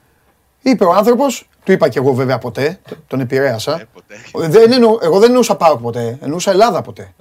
Είπε 0.62 0.84
ο 0.84 0.92
άνθρωπος, 0.92 1.48
του 1.64 1.72
είπα 1.72 1.88
και 1.88 1.98
εγώ 1.98 2.12
βέβαια 2.12 2.38
ποτέ, 2.38 2.80
τον 3.06 3.20
επηρέασα. 3.20 3.80
Ε, 3.80 3.88
ποτέ. 3.92 4.48
Δεν 4.48 4.72
εννο, 4.72 4.98
εγώ 5.02 5.18
δεν 5.18 5.28
εννοούσα 5.28 5.56
Πάοκ 5.56 5.80
ποτέ, 5.80 6.18
εννοούσα 6.22 6.50
Ελλάδα 6.50 6.82
ποτέ. 6.82 7.14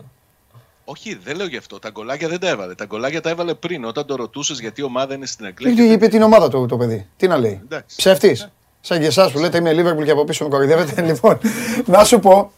Όχι, 0.86 1.20
δεν 1.24 1.36
λέω 1.36 1.48
γι' 1.48 1.58
αυτό. 1.58 1.80
Τα 1.80 1.90
γκολάκια 1.90 2.28
δεν 2.28 2.40
τα 2.40 2.48
έβαλε. 2.50 2.76
Τα 2.76 2.86
γκολάκια 2.86 3.22
τα 3.22 3.30
έβαλε 3.30 3.54
πριν. 3.54 3.86
Όταν 3.86 4.06
το 4.06 4.16
ρωτούσες 4.16 4.60
γιατί 4.60 4.82
η 4.82 4.84
ομάδα 4.84 5.14
είναι 5.14 5.26
στην 5.26 5.46
Αγγλία. 5.46 5.76
Τι 5.76 5.92
είπε 5.92 6.08
την 6.08 6.22
ομάδα 6.22 6.50
του 6.50 6.66
το 6.66 6.78
παιδί. 6.78 7.08
Τι 7.18 7.28
να 7.28 7.38
λέει. 7.38 7.62
Εντάξει. 7.64 7.96
Ψεύτης. 7.98 8.50
Σαν 8.82 9.00
και 9.00 9.06
εσάς 9.06 9.32
που 9.32 9.40
λέτε 9.40 9.58
είμαι 9.58 9.74
Λίβερπουλ 9.74 10.04
και 10.04 10.12
από 10.12 10.24
πίσω 10.24 10.44
με 10.44 10.50
κοροϊδεύετε. 10.50 11.02
λοιπόν, 11.12 11.40
να 11.86 12.04
σου 12.04 12.20
πω. 12.20 12.52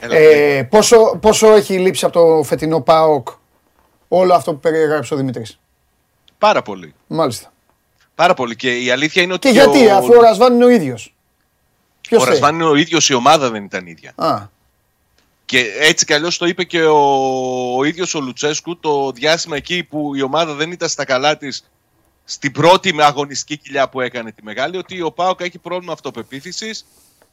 Έλα, 0.00 0.16
Ε, 0.16 0.62
πόσο, 0.62 1.18
πόσο 1.20 1.52
έχει 1.52 1.78
λείψει 1.78 2.04
από 2.04 2.14
το 2.14 2.42
φετινό 2.42 2.80
ΠΑΟΚ 2.80 3.28
όλο 4.08 4.34
αυτό 4.34 4.52
που 4.52 4.60
περιέγραψε 4.60 5.14
ο 5.14 5.16
Δημήτρης. 5.16 5.58
Πάρα 6.38 6.62
πολύ. 6.62 6.94
Μάλιστα. 7.06 7.52
Πάρα 8.14 8.34
πολύ. 8.34 8.56
Και 8.56 8.78
η 8.78 8.90
αλήθεια 8.90 9.22
είναι 9.22 9.32
ότι. 9.32 9.48
Και 9.48 9.54
γιατί, 9.54 9.86
ο... 9.86 9.96
αφού 9.96 10.12
ο 10.16 10.20
Ρασβάν 10.20 10.54
είναι 10.54 10.64
ο 10.64 10.68
ίδιος. 10.68 11.14
Ποιος 12.00 12.20
ο 12.22 12.24
θέλει; 12.24 12.38
Ρασβάν 12.38 12.54
είναι 12.54 12.64
ο 12.64 12.74
ίδιος, 12.74 13.08
η 13.08 13.14
ομάδα 13.14 13.50
δεν 13.50 13.64
ήταν 13.64 13.86
ίδια. 13.86 14.12
Α, 14.16 14.46
Και 15.44 15.64
έτσι 15.80 16.04
κι 16.04 16.12
αλλιώς 16.12 16.38
το 16.38 16.46
είπε 16.46 16.64
και 16.64 16.82
ο, 16.82 16.96
ο 17.76 17.84
ίδιος 17.84 18.14
ο 18.14 18.20
Λουτσέσκου 18.20 18.78
το 18.78 19.10
διάστημα 19.10 19.56
εκεί 19.56 19.84
που 19.84 20.14
η 20.14 20.22
ομάδα 20.22 20.54
δεν 20.54 20.70
ήταν 20.70 20.88
στα 20.88 21.04
καλά 21.04 21.36
της 21.36 21.64
στην 22.24 22.52
πρώτη 22.52 22.94
αγωνιστική 22.98 23.56
κοιλιά 23.56 23.88
που 23.88 24.00
έκανε 24.00 24.32
τη 24.32 24.42
μεγάλη, 24.42 24.76
ότι 24.76 25.02
ο 25.02 25.12
Πάοκ 25.12 25.40
έχει 25.40 25.58
πρόβλημα 25.58 25.92
αυτοπεποίθησης 25.92 26.86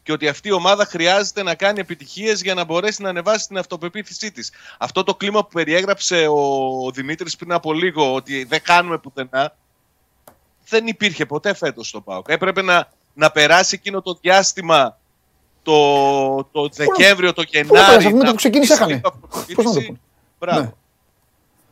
και 0.03 0.11
ότι 0.11 0.28
αυτή 0.28 0.48
η 0.48 0.52
ομάδα 0.52 0.86
χρειάζεται 0.86 1.44
να 1.44 1.56
κάνει 1.56 1.80
επιτυχίες 1.80 2.41
για 2.41 2.53
να 2.53 2.64
μπορέσει 2.64 3.02
να 3.02 3.10
ανεβάσει 3.10 3.48
την 3.48 3.57
αυτοπεποίθησή 3.57 4.32
της. 4.32 4.52
Αυτό 4.78 5.03
το 5.03 5.16
κλίμα 5.16 5.41
που 5.41 5.49
περιέγραψε 5.53 6.28
ο 6.28 6.91
Δημήτρης 6.91 7.36
πριν 7.36 7.52
από 7.52 7.74
λίγο, 7.74 8.14
ότι 8.14 8.44
δεν 8.44 8.61
κάνουμε 8.61 8.98
πουθενά, 8.98 9.56
δεν 10.68 10.88
υπήρχε 10.88 11.26
ποτέ 11.26 11.53
φέτος 11.53 11.88
στο 11.88 12.02
Πάοκ. 12.02 12.26
Έπρεπε 12.30 12.61
να, 12.61 12.91
να 13.14 13.32
περάσει 13.32 13.76
εκείνο 13.76 14.02
το 14.02 14.18
διάστημα 14.22 14.98
το, 15.64 16.44
το 16.52 16.70
Δεκέμβριο, 16.76 17.34
το 17.34 17.44
πέρασε, 17.68 17.99
Γενάρη. 17.99 18.06
αφού 18.06 18.18
με 18.18 18.24
το 18.24 18.26
να 18.26 18.30
που 18.30 18.36
ξεκίνησε 18.36 18.74
αποκτήσει 18.74 18.74
έχανε. 18.74 18.94
λίγο 18.94 19.53
Πώς 19.53 19.66
να 19.66 19.72
το 19.74 19.80
αυτοπεποίθηση. 19.80 19.91
πω. 19.91 19.99
Μπράβο. 20.40 20.78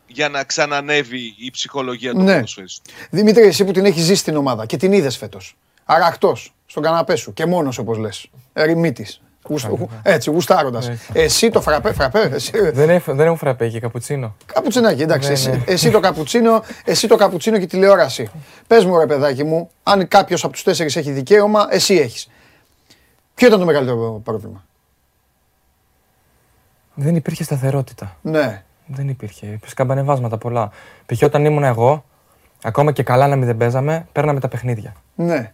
Ναι. 0.07 0.13
Για 0.13 0.29
να 0.29 0.43
ξανανεύει 0.43 1.35
η 1.37 1.51
ψυχολογία 1.51 2.11
του 2.13 2.21
Ναι. 2.21 2.33
ποδοσφαιριστού. 2.33 2.91
Δημήτρη, 3.09 3.43
εσύ 3.43 3.65
που 3.65 3.71
την 3.71 3.85
έχεις 3.85 4.03
ζήσει 4.03 4.23
την 4.23 4.35
ομάδα 4.35 4.65
και 4.65 4.77
την 4.77 4.91
είδες 4.91 5.17
φέτος. 5.17 5.57
Αρακτό, 5.85 6.35
στον 6.65 6.83
καναπέ 6.83 7.15
σου 7.15 7.33
και 7.33 7.45
μόνος 7.45 7.77
όπως 7.77 7.97
λες. 7.97 8.29
Ερημίτης. 8.53 9.21
Έτσι, 10.03 10.29
γουστάροντας. 10.29 10.89
Εσύ 11.13 11.49
το 11.49 11.61
φραπέ, 11.61 11.93
φραπέ. 11.93 12.29
Εσύ, 12.33 12.69
Δεν 12.71 12.89
έχω, 12.89 13.15
δεν 13.15 13.25
έχω 13.25 13.35
φραπέ 13.35 13.67
και 13.69 13.79
καπουτσίνο. 13.79 14.35
Καπουτσινάκι, 14.45 15.01
εντάξει. 15.01 15.27
Ναι, 15.27 15.33
εσύ, 15.33 15.49
ναι. 15.49 15.63
εσύ 15.65 15.91
το 15.91 15.99
καπουτσίνο, 15.99 16.63
εσύ 16.83 17.07
το 17.07 17.15
καπουτσίνο 17.15 17.57
και 17.57 17.63
η 17.63 17.67
τηλεόραση. 17.67 18.29
Πες 18.67 18.85
μου, 18.85 18.97
ρε 18.99 19.05
παιδάκι 19.05 19.43
μου, 19.43 19.69
αν 19.83 20.07
κάποιος 20.07 20.43
από 20.43 20.53
τους 20.53 20.63
τέσσερις 20.63 20.95
έχει 20.95 21.11
δικαίωμα, 21.11 21.67
εσύ 21.69 21.95
έχεις. 21.95 22.29
Ποιο 23.35 23.47
ήταν 23.47 23.59
το 23.59 23.65
μεγαλύτερο 23.65 24.21
πρόβλημα; 24.23 24.65
Δεν 26.93 27.15
υπήρχε 27.15 27.43
σταθερότητα. 27.43 28.17
Ναι. 28.21 28.63
Δεν 28.87 29.09
υπήρχε. 29.09 29.59
Σκαμπανεβάσματα 29.65 30.37
πολλά. 30.37 30.69
Π.χ. 31.05 31.21
όταν 31.21 31.45
ήμουν 31.45 31.63
εγώ, 31.63 32.03
ακόμα 32.63 32.91
και 32.91 33.03
καλά 33.03 33.27
να 33.27 33.35
μην 33.35 33.45
δεν 33.45 33.57
παίζαμε, 33.57 34.07
παίρναμε 34.11 34.39
τα 34.39 34.47
παιχνίδια. 34.47 34.93
Ναι. 35.15 35.51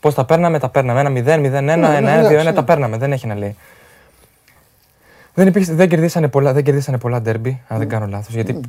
Πώς 0.00 0.14
τα 0.14 0.24
παίρναμε, 0.24 0.58
τα 0.58 0.68
παίρναμε. 0.68 1.00
Ένα 1.00 1.10
0, 1.10 1.12
0, 1.12 1.44
1, 1.44 1.58
1, 1.58 1.62
1, 1.62 1.98
2, 1.98 2.00
ναι, 2.02 2.16
1, 2.16 2.18
εντάξει, 2.18 2.44
ναι. 2.44 2.52
τα 2.52 2.64
παίρναμε. 2.64 2.96
Δεν 2.96 3.12
έχει 3.12 3.26
να 3.26 3.34
λέει. 3.34 3.56
Δεν, 5.34 5.46
υπήρχε, 5.46 5.72
δεν, 5.74 5.88
κερδίσανε 5.88 6.28
πολλά, 6.28 6.52
δεν 6.52 6.64
κερδίσανε 6.64 6.98
πολλά 6.98 7.20
ντέρμπι, 7.20 7.62
αν 7.68 7.78
δεν 7.78 7.88
κάνω 7.88 8.06
λάθος. 8.06 8.34
Γιατί 8.34 8.60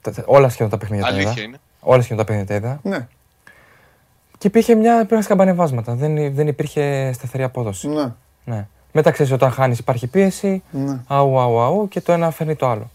τα- 0.00 0.12
τα- 0.12 0.22
όλα 0.26 0.48
σχεδόν 0.48 0.70
τα 0.70 0.78
παιχνίδια 0.78 1.06
τα 1.06 1.12
είδα. 1.12 1.20
Αλήθεια 1.20 1.42
είναι. 1.42 1.56
Όλα 1.80 2.02
σχεδόν 2.02 2.18
τα 2.18 2.32
παιχνίδια 2.32 2.60
τα 2.60 2.66
είδα. 2.66 2.80
Ναι. 2.82 3.06
Και 4.38 4.46
υπήρχε 4.46 4.74
μια 4.74 5.00
υπήρχαν 5.00 5.22
σκαμπανεβάσματα. 5.22 5.94
Δεν, 5.94 6.34
δεν 6.34 6.46
υπήρχε 6.48 7.10
σταθερή 7.14 7.42
απόδοση. 7.42 7.88
Ναι. 7.88 8.12
Ναι. 8.44 8.66
Μετά 8.92 9.10
ξέρεις 9.10 9.32
όταν 9.32 9.50
χάνεις 9.50 9.78
υπάρχει 9.78 10.06
πίεση. 10.06 10.62
Ναι. 10.70 10.98
Αου, 11.06 11.40
αου, 11.40 11.60
αου 11.60 11.88
και 11.88 12.00
το 12.00 12.12
ένα 12.12 12.30
φέρνει 12.30 12.54
το 12.54 12.68
άλλο. 12.68 12.90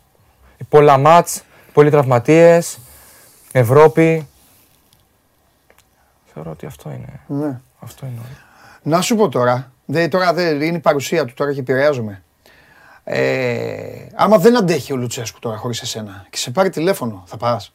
Πολλά 0.69 0.97
μάτς, 0.97 1.43
πολλοί 1.73 1.89
τραυματίες, 1.89 2.77
Ευρώπη. 3.51 4.27
Θεωρώ 6.33 6.51
ότι 6.51 6.65
αυτό 6.65 6.89
είναι. 6.89 7.19
ναι. 7.45 7.59
Αυτό 7.79 8.05
είναι. 8.05 8.19
Να 8.83 9.01
σου 9.01 9.15
πω 9.15 9.29
τώρα, 9.29 9.71
δε, 9.85 10.07
τώρα 10.07 10.33
δεν 10.33 10.61
είναι 10.61 10.77
η 10.77 10.79
παρουσία 10.79 11.25
του 11.25 11.33
τώρα 11.33 11.53
και 11.53 11.59
επηρεάζομαι. 11.59 12.23
Ε, 13.03 14.07
άμα 14.15 14.37
δεν 14.37 14.57
αντέχει 14.57 14.93
ο 14.93 14.95
Λουτσέσκου 14.95 15.39
τώρα 15.39 15.57
χωρίς 15.57 15.81
εσένα 15.81 16.25
και 16.29 16.37
σε 16.37 16.51
πάρει 16.51 16.69
τηλέφωνο, 16.69 17.23
θα 17.25 17.37
πας. 17.37 17.73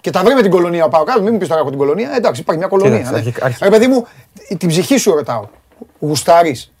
Και 0.00 0.10
τα 0.10 0.22
βρει 0.24 0.34
με 0.34 0.42
την 0.42 0.50
κολονία 0.50 0.84
ο 0.84 0.88
Πάοκ. 0.88 1.08
Μην 1.20 1.32
μου 1.32 1.38
πεις 1.38 1.48
τώρα 1.48 1.60
από 1.60 1.70
την 1.70 1.78
κολονία. 1.78 2.10
Ε, 2.12 2.16
Εντάξει, 2.16 2.40
υπάρχει 2.40 2.60
μια 2.60 2.70
κολονία. 2.70 2.96
Κοίταξε, 2.98 3.12
ναι. 3.12 3.18
αρχι- 3.26 3.42
αρχι- 3.44 3.62
Ρε 3.62 3.70
παιδί 3.70 3.86
μου, 3.86 4.06
την 4.58 4.68
ψυχή 4.68 4.96
σου 4.96 5.14
ρωτάω. 5.14 5.46
Γουστάρεις 6.00 6.72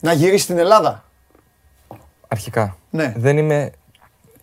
να 0.00 0.12
γυρίσει 0.12 0.42
στην 0.44 0.58
Ελλάδα. 0.58 1.04
Αρχικά. 2.28 2.76
Ναι. 2.90 3.12
Δεν 3.16 3.38
είμαι. 3.38 3.70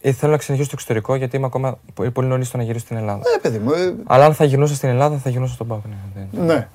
ε, 0.01 0.11
Θέλω 0.11 0.31
να 0.31 0.39
συνεχίσω 0.39 0.67
στο 0.67 0.75
εξωτερικό 0.79 1.15
γιατί 1.15 1.35
είμαι 1.37 1.45
ακόμα 1.45 1.77
πο- 1.93 2.11
πολύ 2.11 2.27
νωρίς 2.27 2.47
στο 2.47 2.57
να 2.57 2.63
γυρίσω 2.63 2.85
στην 2.85 2.97
Ελλάδα. 2.97 3.21
Ε, 3.35 3.39
παιδί 3.41 3.57
μου. 3.57 3.71
ε, 3.71 3.93
Αλλά 4.05 4.25
αν 4.25 4.33
θα 4.33 4.43
γυρνούσα 4.43 4.75
στην 4.75 4.89
Ελλάδα, 4.89 5.17
θα 5.17 5.29
γυρνούσα 5.29 5.53
στον 5.53 5.67
Πάοκ. 5.67 5.85
Ναι, 5.85 5.95
δεν- 6.31 6.45
ναι. 6.45 6.67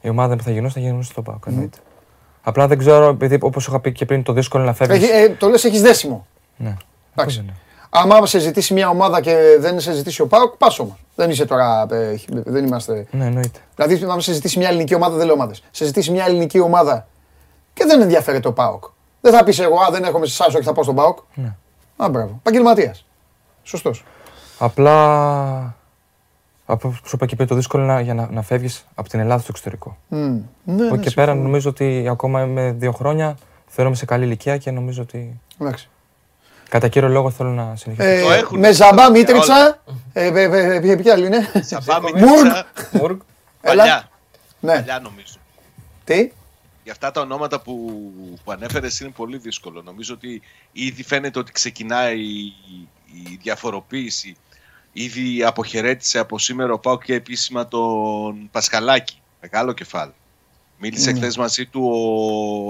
Η 0.00 0.08
ομάδα 0.08 0.36
που 0.36 0.42
θα 0.42 0.50
γυρνούσα, 0.50 0.74
θα 0.74 0.80
γυρνούσα 0.80 1.10
στον 1.10 1.24
Πάοκ. 1.24 1.44
εννοείται. 1.46 1.78
Απλά 2.42 2.66
δεν 2.66 2.78
ξέρω, 2.78 3.08
επειδή 3.08 3.38
όπως 3.40 3.66
είχα 3.66 3.80
πει 3.80 3.92
και 3.92 4.04
πριν, 4.04 4.22
το 4.22 4.32
δύσκολο 4.32 4.62
είναι 4.62 4.72
να 4.72 4.76
φεύγεις. 4.76 5.08
Έχει, 5.10 5.22
ε, 5.24 5.28
το 5.28 5.48
λες 5.48 5.64
έχεις 5.64 5.82
δέσιμο. 5.82 6.26
Ναι. 6.56 6.68
Εντάξει. 6.68 6.78
Αυτό 7.14 7.32
δεν 7.32 7.42
είναι. 7.44 7.54
Άμα 7.90 8.26
σε 8.26 8.38
ζητήσει 8.38 8.72
μια 8.74 8.88
ομάδα 8.88 9.20
και 9.20 9.36
δεν 9.60 9.80
σε 9.80 9.92
ζητήσει 9.92 10.22
ο 10.22 10.26
Πάοκ, 10.26 10.56
πας 10.56 10.78
όμως. 10.78 10.96
Δεν 11.14 11.30
είσαι 11.30 11.44
τώρα. 11.44 11.86
ε, 11.90 12.14
δεν 12.28 12.66
είμαστε. 12.66 13.06
Ναι, 13.10 13.24
εννοείται. 13.24 13.58
Δηλαδή, 13.76 14.04
αν 14.10 14.20
σε 14.20 14.32
ζητήσει 14.32 14.58
μια 14.58 14.68
ελληνική 14.68 14.94
ομάδα, 14.94 15.16
δεν 15.16 15.26
λέω 15.26 15.34
ομάδες. 15.34 15.62
Σε 15.70 15.84
ζητήσει 15.84 16.10
μια 16.10 16.24
ελληνική 16.24 16.60
ομάδα 16.60 17.06
και 17.76 17.84
δεν 17.84 18.00
ενδιαφέρεται 18.00 18.48
ο 18.48 18.52
Πάοκ. 18.52 18.84
Δεν 19.20 19.32
θα 19.32 19.44
πεις 19.44 19.58
εγώ, 19.58 19.80
Α, 19.80 19.88
δεν 19.90 20.04
έρχομαι 20.04 20.26
σε 20.26 20.42
εσάς, 20.42 20.54
όχι 20.54 20.64
θα 20.64 20.72
πάω 20.72 20.82
στον 20.84 20.94
Πάοκ. 20.94 21.18
Ναι. 21.34 21.54
Α, 21.96 22.08
μπράβο. 22.08 22.34
Επαγγελματίας. 22.38 23.04
Σωστός. 23.62 24.04
Απλά. 24.58 25.74
Από 26.66 26.90
σου 27.04 27.16
είπα 27.16 27.26
και 27.26 27.36
πριν, 27.36 27.48
το 27.48 27.54
δύσκολο 27.54 27.82
είναι 27.84 27.92
να- 27.92 28.00
για 28.00 28.14
να, 28.14 28.28
να 28.30 28.42
φεύγεις 28.42 28.86
από 28.94 29.08
την 29.08 29.20
Ελλάδα 29.20 29.40
στο 29.42 29.48
εξωτερικό. 29.50 29.96
Ναι, 30.08 30.18
Από 30.28 30.44
ναι, 30.64 30.86
εκεί 30.86 30.98
και 31.08 31.10
πέρα 31.10 31.34
νομίζω 31.34 31.70
ότι 31.70 32.06
ακόμα 32.10 32.42
είμαι 32.42 32.72
δύο 32.78 32.92
χρόνια, 32.92 33.36
θεωρούμε 33.66 33.96
σε 33.96 34.04
καλή 34.04 34.24
ηλικία 34.24 34.56
και 34.56 34.70
νομίζω 34.70 35.02
ότι 35.02 35.40
Εντάξει. 35.60 35.88
κατά 36.68 36.88
κύριο 36.88 37.08
λόγο 37.08 37.30
θέλω 37.30 37.50
να 37.50 37.76
συνεχίσω. 37.76 38.08
Ε, 38.08 38.20
Το 38.22 38.30
έχουν. 38.32 38.58
με 38.58 38.72
ζαμπά 38.72 38.90
Όλα. 39.02 39.10
Μήτριτσα. 39.10 39.78
Ε, 40.12 40.26
ε, 40.26 40.42
ε, 40.42 40.90
ε, 40.90 40.96
ποια 40.96 41.12
άλλη 41.12 41.26
είναι; 41.26 41.40
Θα 41.62 41.82
πάμε 41.86 42.10
Μουρκ. 42.14 42.42
μέσα 42.42 42.66
Μουρκ. 42.92 43.20
Έλα. 43.60 43.76
παλιά. 43.82 44.08
Ναι. 44.60 44.72
Παλιά 44.74 44.98
νομίζω. 45.02 45.34
Τι; 46.04 46.30
Για 46.86 46.94
αυτά 46.94 47.10
τα 47.10 47.20
ονόματα 47.20 47.60
που, 47.60 47.74
που 48.44 48.52
ανέφερες 48.52 49.00
είναι 49.00 49.10
πολύ 49.10 49.38
δύσκολο. 49.38 49.82
Νομίζω 49.82 50.14
ότι 50.14 50.42
ήδη 50.72 51.02
φαίνεται 51.02 51.38
ότι 51.38 51.52
ξεκινάει 51.52 52.20
η, 52.20 52.54
η 53.12 53.38
διαφοροποίηση. 53.40 54.36
Ήδη 54.92 55.44
αποχαιρέτησε 55.44 56.18
από 56.18 56.38
σήμερα 56.38 56.72
ο 56.72 56.78
Πάο 56.78 56.98
και 56.98 57.14
επίσημα 57.14 57.68
τον 57.68 58.48
Πασχαλάκη. 58.50 59.22
Μεγάλο 59.40 59.72
κεφάλι. 59.72 60.12
Μίλησε 60.78 61.10
Ναι. 61.10 61.18
χθες 61.18 61.36
μαζί 61.36 61.66
του 61.66 61.90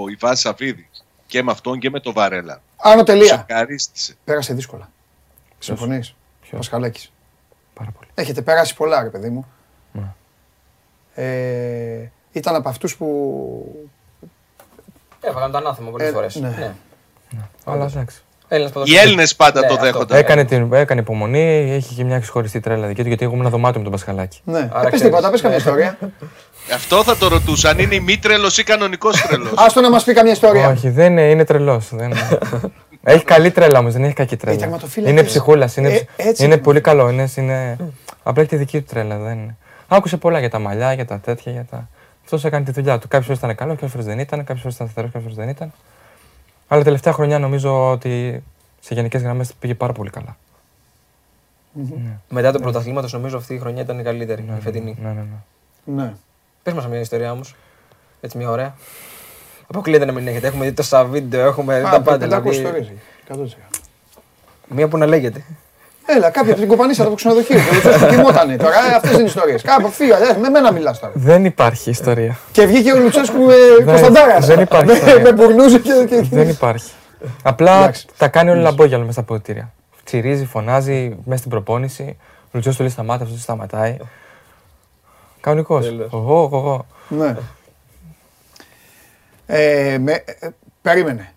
ο 0.03 0.09
Ιβάν 0.09 0.35
Σαββίδη. 0.35 0.89
Και 1.25 1.43
με 1.43 1.51
αυτόν 1.51 1.79
και 1.79 1.89
με 1.89 1.99
τον 1.99 2.13
Βαρέλα. 2.13 2.61
Άνω 2.77 3.03
τελεία. 3.03 3.37
Σοκαρίστησε. 3.37 4.15
Πέρασε 4.23 4.53
δύσκολα. 4.53 4.91
Συμφωνείς; 5.59 6.15
Ποιος; 6.41 6.57
Πασχαλάκης. 6.57 7.11
Πάρα 7.73 7.91
πολύ. 7.91 8.09
Έχετε 8.13 8.41
περάσει 8.41 8.75
πολλά, 8.75 9.03
ρε 9.03 9.09
παιδί 9.09 9.29
μου. 9.29 9.47
Ναι. 9.91 10.13
Ε, 11.13 12.11
ήταν 12.31 12.55
από 12.55 12.69
αυτούς 12.69 12.97
που. 12.97 13.89
Έφαγαν 15.21 15.51
το 15.51 15.57
ανάθεμα 15.57 15.89
πολλές 15.89 16.07
Ε, 16.07 16.11
φορές. 16.11 16.35
ναι. 16.35 16.71
Αλλά 17.65 17.85
εντάξει. 17.85 18.21
Έλληνας 18.49 18.69
Οι 18.69 18.73
ποδοσφαιριστής. 18.73 19.07
Έλληνες 19.11 19.35
πάντα 19.35 19.59
Ναι, 19.59 19.67
το 19.67 19.73
αυτό. 19.73 19.85
δέχονταν. 19.85 20.17
Έκανε, 20.17 20.45
την, 20.45 20.73
έκανε 20.73 21.01
υπομονή, 21.01 21.71
έχει 21.71 21.93
και 21.95 22.03
μια 22.03 22.19
ξεχωριστή 22.19 22.59
τρέλα 22.59 22.87
δική 22.87 23.01
του 23.01 23.07
γιατί 23.07 23.23
εγώ 23.25 23.33
ήμουν 23.33 23.49
δωμάτιο 23.49 23.77
με 23.77 23.83
τον 23.83 23.91
Πασχαλάκη. 23.91 24.39
Ναι, 24.43 24.57
Άρα 24.57 24.65
ε, 24.65 24.69
πες 24.71 24.81
ξέρεις. 24.83 25.01
τίποτα, 25.01 25.29
πες 25.29 25.41
καμία 25.41 25.57
ιστορία. 25.57 25.97
Αυτό 26.73 27.03
θα 27.03 27.17
το 27.17 27.27
ρωτούσα, 27.27 27.69
αν 27.69 27.79
είναι 27.79 27.95
ημίτρελο 27.95 28.51
ή 28.57 28.63
κανονικός 28.63 29.21
τρελός. 29.21 29.51
Άστο 29.65 29.81
να 29.81 29.89
μας 29.89 30.03
πει 30.03 30.13
καμία 30.13 30.31
ιστορία. 30.31 30.67
Όχι, 30.69 30.89
δεν 30.89 31.11
είναι, 31.11 31.21
είναι 31.29 31.43
τρελός. 31.45 31.87
Δεν... 31.91 32.13
έχει 33.03 33.23
καλή 33.23 33.51
τρέλα 33.51 33.79
όμως, 33.79 33.93
δεν 33.93 34.03
έχει 34.03 34.13
κακή 34.13 34.35
τρέλα. 34.37 34.57
τερματοφύλακες. 34.57 35.11
είναι 35.13 35.23
ψυχούλας, 35.27 35.75
είναι, 35.77 35.89
Ε, 35.89 36.01
έτσι. 36.15 36.45
είναι 36.45 36.57
πολύ 36.57 36.81
καλό. 36.81 37.09
Είναι, 37.09 37.31
είναι... 37.35 37.77
Απλά 38.23 38.41
έχει 38.41 38.49
τη 38.51 38.55
δική 38.57 38.79
του 38.81 38.85
τρέλα. 38.89 39.17
Δεν 39.17 39.33
είναι. 39.37 39.57
Άκουσε 39.87 40.17
πολλά 40.17 40.39
για 40.39 40.49
τα 40.49 40.59
μαλλιά, 40.59 40.93
για 40.93 41.05
τα 41.05 41.19
τέτοια. 41.19 41.51
Για 41.51 41.65
τα... 41.69 41.89
Αυτός 42.27 42.45
έκανε 42.45 42.65
τη 42.65 42.71
δουλειά 42.71 42.97
του. 42.97 43.07
Κάποιες 43.07 43.25
φορές 43.25 43.41
ήταν 43.41 43.55
καλό, 43.55 43.71
κάποιες 43.71 43.91
φορές 43.91 44.05
δεν 44.05 44.19
ήταν. 44.19 44.39
Κάποιες 44.39 44.59
φορές 44.59 44.75
ήταν 44.75 44.87
σταθερός, 44.87 45.11
κάποιες 45.11 45.31
φορές 45.31 45.45
δεν 45.45 45.55
ήταν. 45.55 45.71
Αλλά 46.67 46.83
τελευταία 46.83 47.13
χρονιά 47.13 47.39
νομίζω 47.39 47.91
ότι 47.91 48.43
σε 48.79 48.93
γενικές 48.93 49.21
γραμμές 49.21 49.53
πήγε 49.53 49.75
πάρα 49.75 49.93
πολύ 49.93 50.09
καλά. 50.09 50.37
Μετά 52.29 52.51
το 52.51 52.59
πρωταθλήματος 52.59 53.13
νομίζω 53.13 53.37
αυτή 53.37 53.53
η 53.53 53.59
χρονιά 53.59 53.81
ήταν 53.81 53.99
η 53.99 54.03
καλύτερη, 54.03 54.45
η 54.57 54.61
φετινή. 54.61 54.97
Ναι, 55.01 55.09
ναι, 55.09 55.25
ναι. 55.83 56.03
Ναι. 56.03 56.13
Πες 56.63 56.73
μας 56.73 56.87
μια 56.87 56.99
ιστορία 56.99 57.31
όμως. 57.31 57.55
Έτσι 58.21 58.37
μια 58.37 58.49
ωραία. 58.49 58.75
Αποκλείεται 59.67 60.05
να 60.05 60.11
μην 60.11 60.27
έχετε. 60.27 60.47
Έχουμε 60.47 60.65
δει 60.65 60.73
τόσα 60.73 61.05
βίντεο, 61.05 61.47
έχουμε 61.47 61.81
τα 61.81 62.01
πάντα. 62.01 62.13
500 62.13 62.19
δηλαδή. 62.19 62.49
ιστορίες. 62.49 62.91
100%. 63.27 63.79
Μία 64.67 64.87
που 64.87 64.97
να 64.97 65.05
λέγεται. 65.05 65.43
Έλα, 66.09 66.29
κάποιοι 66.29 66.51
από 66.51 66.59
την 66.59 66.69
κοπανίστα 66.69 67.01
από 67.01 67.11
το 67.11 67.15
ξενοδοχείο. 67.17 67.55
Και 67.59 67.69
ο 67.69 67.73
Λουτσέσκου 67.73 68.07
κοιμότανε 68.07 68.55
τώρα. 68.57 68.75
Αυτές 68.95 69.11
είναι 69.11 69.21
οι 69.21 69.25
ιστορίες. 69.25 69.61
Κάπου 69.61 69.89
φύγα, 69.91 70.17
ε, 70.17 70.37
με 70.37 70.49
μένα 70.49 70.71
μιλάς 70.71 70.99
τώρα. 70.99 71.13
Δεν 71.15 71.45
υπάρχει 71.45 71.89
ιστορία. 71.89 72.37
Και 72.51 72.65
βγήκε 72.65 72.91
ο 72.93 72.97
Λουτσέσκου 72.99 73.37
με 73.45 73.53
Κωνσταντάρα. 73.85 74.39
δεν 74.39 74.59
υπάρχει 74.59 74.91
ιστορία. 74.91 75.19
Με 75.21 75.31
μπουρνούζε 75.33 75.79
και. 75.79 75.91
και- 76.09 76.21
Δεν 76.31 76.49
υπάρχει. 76.49 76.91
Απλά 77.43 77.77
Εντάξει. 77.77 78.05
τα 78.17 78.27
κάνει 78.27 78.49
όλα 78.49 78.61
λαμπόγιαλο 78.61 79.01
μέσα 79.01 79.11
στα 79.11 79.21
αποδητήρια. 79.21 79.71
Τσιρίζει, 80.03 80.45
φωνάζει 80.45 81.17
μέσα 81.25 81.39
στην 81.39 81.51
προπόνηση. 81.51 82.17
Ο 82.43 82.49
Λουτσέο 82.51 82.73
του 82.73 82.81
λέει 82.81 82.89
σταμάτα, 82.91 83.23
αυτός 83.23 83.41
σταματάει. 83.41 83.97
Κανονικός. 85.41 85.85
Τέλος. 85.85 86.09
Εγώ, 86.13 86.49
εγώ. 86.53 86.85
Ναι. 87.07 87.35
Ε, 89.45 89.97
με, 89.97 90.11
ε, 90.39 90.47
περίμενε. 90.81 91.31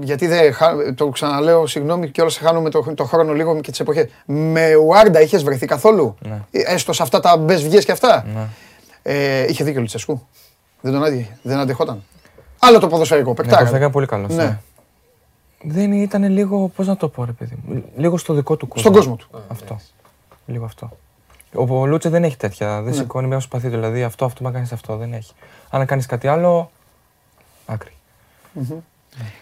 Γιατί 0.00 0.26
δεν, 0.26 0.52
χα- 0.52 0.94
το 0.94 1.08
ξαναλέω, 1.08 1.66
συγγνώμη 1.66 2.10
και 2.10 2.20
όλα 2.20 2.30
σε 2.30 2.40
χάνουμε 2.40 2.70
το, 2.70 2.94
το 2.94 3.04
χρόνο 3.04 3.32
λίγο 3.32 3.60
και 3.60 3.70
τις 3.70 3.80
εποχές. 3.80 4.06
Με 4.26 4.74
Ουάρντα 4.74 5.20
είχες 5.20 5.42
βρεθεί 5.42 5.66
καθόλου; 5.66 6.14
Ναι. 6.28 6.40
Ε, 6.50 6.60
Έστω 6.74 6.92
σε 6.92 7.02
αυτά 7.02 7.20
τα 7.20 7.36
μπες 7.36 7.62
βγες 7.62 7.84
και 7.84 7.92
αυτά; 7.92 8.24
Ναι. 8.34 8.46
Ε, 9.02 9.42
είχε 9.48 9.64
δίκιο 9.64 9.78
ο 9.78 9.82
Λουτσέσκου. 9.82 10.26
Δεν 10.80 10.92
τον 10.92 11.04
άντυχε, 11.04 11.38
δεν 11.42 11.58
αντεχόταν. 11.58 12.02
Άλλο 12.58 12.78
το 12.78 12.88
ποδοσφαιρικό, 12.88 13.28
Ναι, 13.28 13.34
παικτάρα. 13.34 13.70
το 13.70 13.76
έκανε 13.76 13.92
πολύ 13.92 14.06
καλός. 14.06 14.34
Ναι. 14.34 14.44
Ναι. 14.44 14.58
Δεν 15.62 15.92
ήταν 15.92 16.24
λίγο, 16.30 16.68
πώς 16.76 16.86
να 16.86 16.96
το 16.96 17.08
πω, 17.08 17.24
ρε 17.24 17.32
παιδί 17.32 17.56
μου. 17.64 17.84
Λίγο 17.96 18.18
στο 18.18 18.34
δικό 18.34 18.56
του 18.56 18.68
κόσμο. 18.68 18.80
Στον 18.82 18.92
κόσμο 18.92 19.16
του. 19.16 19.28
Αυτό. 19.48 19.80
Λίγο 20.46 20.64
αυτό. 20.64 20.90
Ο, 21.54 21.78
ο 21.80 21.86
Λούτσε 21.86 22.08
δεν 22.08 22.24
έχει 22.24 22.36
τέτοια. 22.36 22.66
Ναι. 22.76 22.80
Δεν 22.82 22.94
σηκώνει 22.94 23.26
μια 23.26 23.40
σπαθί 23.40 23.64
του. 23.68 23.74
Δηλαδή 23.74 24.02
αυτό, 24.02 24.24
αυτό 24.24 24.42
μα 24.42 24.50
κάνεις 24.50 24.72
αυτό. 24.72 24.96
Δεν 24.96 25.12
έχει. 25.12 25.32
Αν 25.70 25.86
κάνεις 25.86 26.06
κάτι 26.06 26.28
άλλο. 26.28 26.70
Άκρη. 27.66 27.92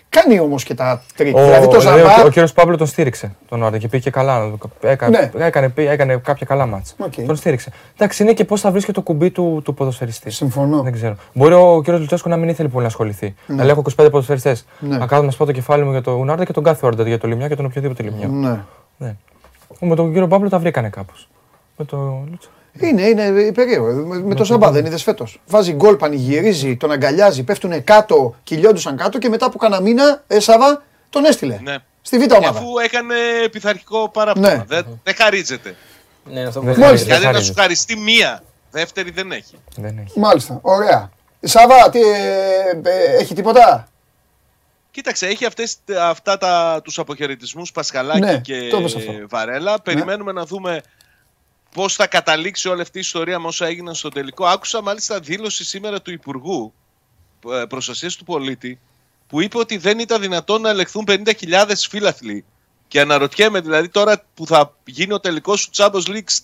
Κάνει 0.08 0.40
όμως 0.40 0.64
και 0.64 0.74
τα 0.74 1.02
τρίκ. 1.16 1.36
Ο, 1.36 1.44
δηλαδή 1.44 1.68
το 1.68 1.78
δηλαδή, 1.78 2.00
ο, 2.00 2.08
Ζαμπά. 2.08 2.22
ο 2.22 2.28
κύριος 2.28 2.52
Παύλο 2.52 2.76
τον 2.76 2.86
στήριξε 2.86 3.34
τον 3.48 3.62
Όρντα 3.62 3.78
και 3.78 3.88
πήγε 3.88 4.10
καλά. 4.10 4.52
Έκανε, 4.80 5.30
Ναι. 5.34 5.44
έκανε, 5.44 5.68
πήγε- 5.68 5.90
έκανε 5.92 6.16
κάποια 6.16 6.46
καλά 6.46 6.66
μάτσα. 6.66 6.94
Οκ. 6.98 7.12
Τον 7.26 7.36
στήριξε. 7.36 7.72
Εντάξει, 7.96 8.22
είναι 8.22 8.32
και 8.32 8.44
πώς 8.44 8.60
θα 8.60 8.70
βρει 8.70 8.84
και 8.84 8.92
το 8.92 9.00
κουμπί 9.02 9.30
του, 9.30 9.60
του 9.64 9.74
ποδοσφαιριστή. 9.74 10.30
Συμφωνώ. 10.30 10.82
Δεν 10.82 10.92
ξέρω. 10.92 11.14
Μπορεί 11.32 11.54
ο 11.54 11.80
κύριος 11.82 12.00
Λουτσέσκου 12.00 12.28
να 12.28 12.36
μην 12.36 12.48
ήθελε 12.48 12.68
πολύ 12.68 12.82
να 12.82 12.88
ασχοληθεί. 12.88 13.34
Αλλά 13.58 13.70
έχω 13.70 13.82
25 13.96 14.10
ποδοσφαιριστές. 14.10 14.66
Ναι. 14.78 14.96
Να 14.98 15.06
κάθομαι 15.06 15.26
να 15.26 15.32
σπάω 15.32 15.46
το 15.46 15.52
κεφάλι 15.52 15.84
μου 15.84 15.90
για 15.90 16.00
τον 16.02 16.14
Ουάρντα 16.20 16.44
και 16.44 16.52
τον 16.52 16.62
κάθε 16.62 16.86
Ουάρντα 16.86 17.02
για 17.08 17.18
το 17.18 17.26
Λιμιά 17.28 17.48
και 17.48 17.56
τον 17.56 17.64
οποιοδήποτε 17.64 18.02
Λιμιά. 18.02 18.28
Ναι. 18.28 18.58
Ναι. 18.96 19.14
Με 19.80 19.94
τον 19.94 20.12
κύριο 20.12 20.26
Πάμπλο 20.28 20.48
τα 20.48 20.58
βρήκανε 20.58 20.88
κάπως. 20.88 21.28
Με 21.76 21.84
τον 21.84 22.28
Λούτσε. 22.30 22.48
Είναι, 22.80 23.02
είναι 23.02 23.52
περίεργο. 23.52 23.86
Με, 23.92 24.18
με 24.18 24.34
το 24.34 24.44
Ζαμπά 24.44 24.70
δεν 24.70 24.86
είδες 24.86 25.02
φέτος. 25.02 25.40
Βάζει 25.46 25.72
γκολ, 25.72 25.96
πανηγυρίζει, 25.96 26.76
τον 26.76 26.90
αγκαλιάζει, 26.90 27.42
πέφτουν 27.42 27.84
κάτω, 27.84 28.34
κυλιόντουσαν 28.42 28.96
κάτω 28.96 29.18
και 29.18 29.28
μετά 29.28 29.46
από 29.46 29.58
κανένα 29.58 29.80
μήνα, 29.82 30.22
ε, 30.26 30.40
Σαββά, 30.40 30.82
τον 31.10 31.24
έστειλε. 31.24 31.58
Ναι. 31.62 31.76
Στη 32.02 32.18
β' 32.18 32.24
Και 32.26 32.34
ομάδα. 32.34 32.58
αφού 32.58 32.78
έκανε 32.84 33.14
πειθαρχικό 33.50 34.08
παράπονο. 34.08 34.48
Ναι. 34.48 34.64
Δεν, 34.66 35.00
δεν 35.02 35.14
χαρίζεται. 35.14 35.76
Ναι, 36.24 36.42
αυτό 36.46 36.60
που 36.60 36.66
Δεν 36.66 36.74
Μόλις. 36.74 36.86
χαρίζει, 36.86 37.04
δεν 37.04 37.14
Δηλαδή 37.16 37.24
να 37.26 37.32
χαρίζει. 37.32 37.52
σου 37.52 37.60
χαριστεί 37.60 37.96
μία. 37.98 38.42
Δεύτερη 38.70 39.10
δεν 39.10 39.32
έχει. 39.32 39.56
Δεν 39.76 39.98
έχει. 40.06 40.18
Μάλιστα. 40.20 40.58
Ωραία. 40.62 41.10
Σάβα, 41.40 41.90
τι, 41.90 42.00
ε, 42.00 42.80
ε, 42.82 43.16
έχει 43.20 43.34
τίποτα; 43.34 43.88
Κοίταξε, 44.90 45.26
έχει 45.26 45.44
αυτές, 45.44 45.76
αυτά 46.00 46.38
τα, 46.38 46.80
τους 46.84 46.98
αποχαιρετισμούς 46.98 47.72
Πασχαλάκη 47.72 48.20
Ναι, 48.20 48.38
και 48.38 48.68
το 48.70 48.78
είπες 48.78 48.94
αυτό. 48.94 49.12
Βαρέλα. 49.28 49.80
Περιμένουμε 49.82 50.32
να 50.32 50.44
δούμε 50.44 50.80
πώς 51.76 51.94
θα 51.94 52.06
καταλήξει 52.06 52.68
όλη 52.68 52.80
αυτή 52.80 52.96
η 52.98 53.00
ιστορία 53.00 53.38
με 53.38 53.46
όσα 53.46 53.66
έγιναν 53.66 53.94
στο 53.94 54.08
τελικό. 54.08 54.46
Άκουσα 54.46 54.82
μάλιστα 54.82 55.20
δήλωση 55.20 55.64
σήμερα 55.64 56.02
του 56.02 56.10
Υπουργού 56.12 56.72
ε, 57.50 57.64
Προστασίας 57.68 58.16
του 58.16 58.24
Πολίτη 58.24 58.80
που 59.26 59.40
είπε 59.40 59.58
ότι 59.58 59.76
δεν 59.76 59.98
ήταν 59.98 60.20
δυνατόν 60.20 60.60
να 60.60 60.68
ελεγχθούν 60.68 61.04
50.000 61.08 61.72
φίλαθλοι. 61.88 62.44
Και 62.88 63.00
αναρωτιέμαι 63.00 63.60
δηλαδή 63.60 63.88
τώρα 63.88 64.24
που 64.34 64.46
θα 64.46 64.76
γίνει 64.84 65.12
ο 65.12 65.20
τελικός 65.20 65.68
του 65.68 65.70
Champions 65.82 66.08
League 66.08 66.38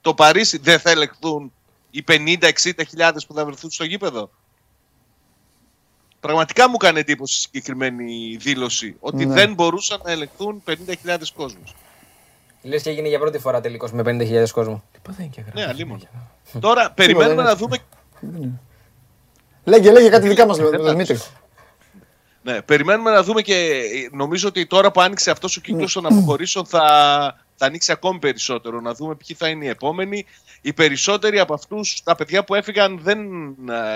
το 0.00 0.14
Παρίσι 0.14 0.58
δεν 0.58 0.78
θα 0.78 0.90
ελεγχθούν 0.90 1.52
οι 1.90 2.04
50-60 2.08 2.50
χιλιάδες 2.88 3.26
που 3.26 3.34
θα 3.34 3.44
βρεθούν 3.44 3.70
στο 3.70 3.84
γήπεδο; 3.84 4.30
Πραγματικά 6.20 6.68
μου 6.68 6.74
έκανε 6.80 7.00
εντύπωση 7.00 7.38
η 7.38 7.40
συγκεκριμένη 7.40 8.36
δήλωση 8.40 8.96
ότι 9.00 9.26
Ναι. 9.26 9.34
δεν 9.34 9.54
μπορούσαν 9.54 10.00
να 10.04 10.10
ελεγχθούν 10.10 10.62
50.000 10.66 11.32
κόσμους. 11.34 11.74
Λες 12.62 12.82
και 12.82 12.90
έγινε 12.90 13.08
για 13.08 13.18
πρώτη 13.18 13.38
φορά 13.38 13.60
τελικώς 13.60 13.92
με 13.92 14.02
50.000 14.04 14.48
κόσμο. 14.52 14.82
Τίποτα 14.92 15.16
δεν 15.18 15.30
και 15.30 15.42
Ναι, 15.54 15.64
αλίμονο. 15.64 16.00
Τώρα 16.60 16.90
περιμένουμε 16.90 17.32
είναι 17.32 17.42
να 17.42 17.50
έτσι. 17.50 17.64
δούμε 17.64 17.76
Λέγε, 19.64 19.92
λέγε 19.92 20.08
κάτι 20.08 20.28
δικά 20.28 20.46
μας, 20.46 20.58
Δημήτρη. 20.58 21.18
Ναι, 22.42 22.62
περιμένουμε 22.62 23.10
να 23.10 23.22
δούμε 23.22 23.42
και 23.42 23.82
νομίζω 24.12 24.48
ότι 24.48 24.66
τώρα 24.66 24.90
που 24.90 25.00
άνοιξε 25.00 25.30
αυτός 25.30 25.56
ο 25.56 25.60
κύκλος 25.60 25.92
των 25.92 26.06
αποχωρήσεων 26.06 26.66
θα, 26.66 26.80
θα 27.54 27.66
ανοίξει 27.66 27.92
ακόμη 27.92 28.18
περισσότερο. 28.18 28.80
Να 28.80 28.94
δούμε 28.94 29.14
ποιοι 29.14 29.36
θα 29.36 29.48
είναι 29.48 29.64
οι 29.64 29.68
επόμενοι. 29.68 30.26
Οι 30.60 30.72
περισσότεροι 30.72 31.38
από 31.38 31.54
αυτούς, 31.54 32.02
τα 32.02 32.14
παιδιά 32.14 32.44
που 32.44 32.54
έφυγαν 32.54 32.98
δεν 33.02 33.18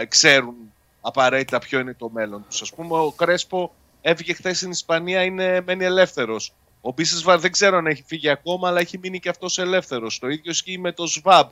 ε, 0.00 0.04
ξέρουν 0.08 0.54
απαραίτητα 1.00 1.58
ποιο 1.58 1.78
είναι 1.78 1.94
το 1.94 2.10
μέλλον 2.12 2.44
τους. 2.48 2.62
Ας 2.62 2.72
πούμε 2.74 2.98
ο 2.98 3.12
Κρέσπο 3.16 3.74
έφυγε 4.00 4.32
χθες 4.32 4.56
στην 4.56 4.70
Ισπανία, 4.70 5.22
είναι, 5.22 5.60
μένει 5.66 5.84
ελεύθερος. 5.84 6.52
Ο 6.84 6.92
Μπίσεσβαρ 6.92 7.38
δεν 7.38 7.52
ξέρω 7.52 7.76
αν 7.76 7.86
έχει 7.86 8.02
φύγει 8.06 8.28
ακόμα, 8.28 8.68
αλλά 8.68 8.80
έχει 8.80 8.98
μείνει 8.98 9.20
και 9.20 9.28
αυτός 9.28 9.58
ελεύθερος. 9.58 10.18
Το 10.18 10.28
ίδιο 10.28 10.50
ισχύει 10.50 10.78
με 10.78 10.92
το 10.92 11.06
ΣΒΑΜ. 11.06 11.48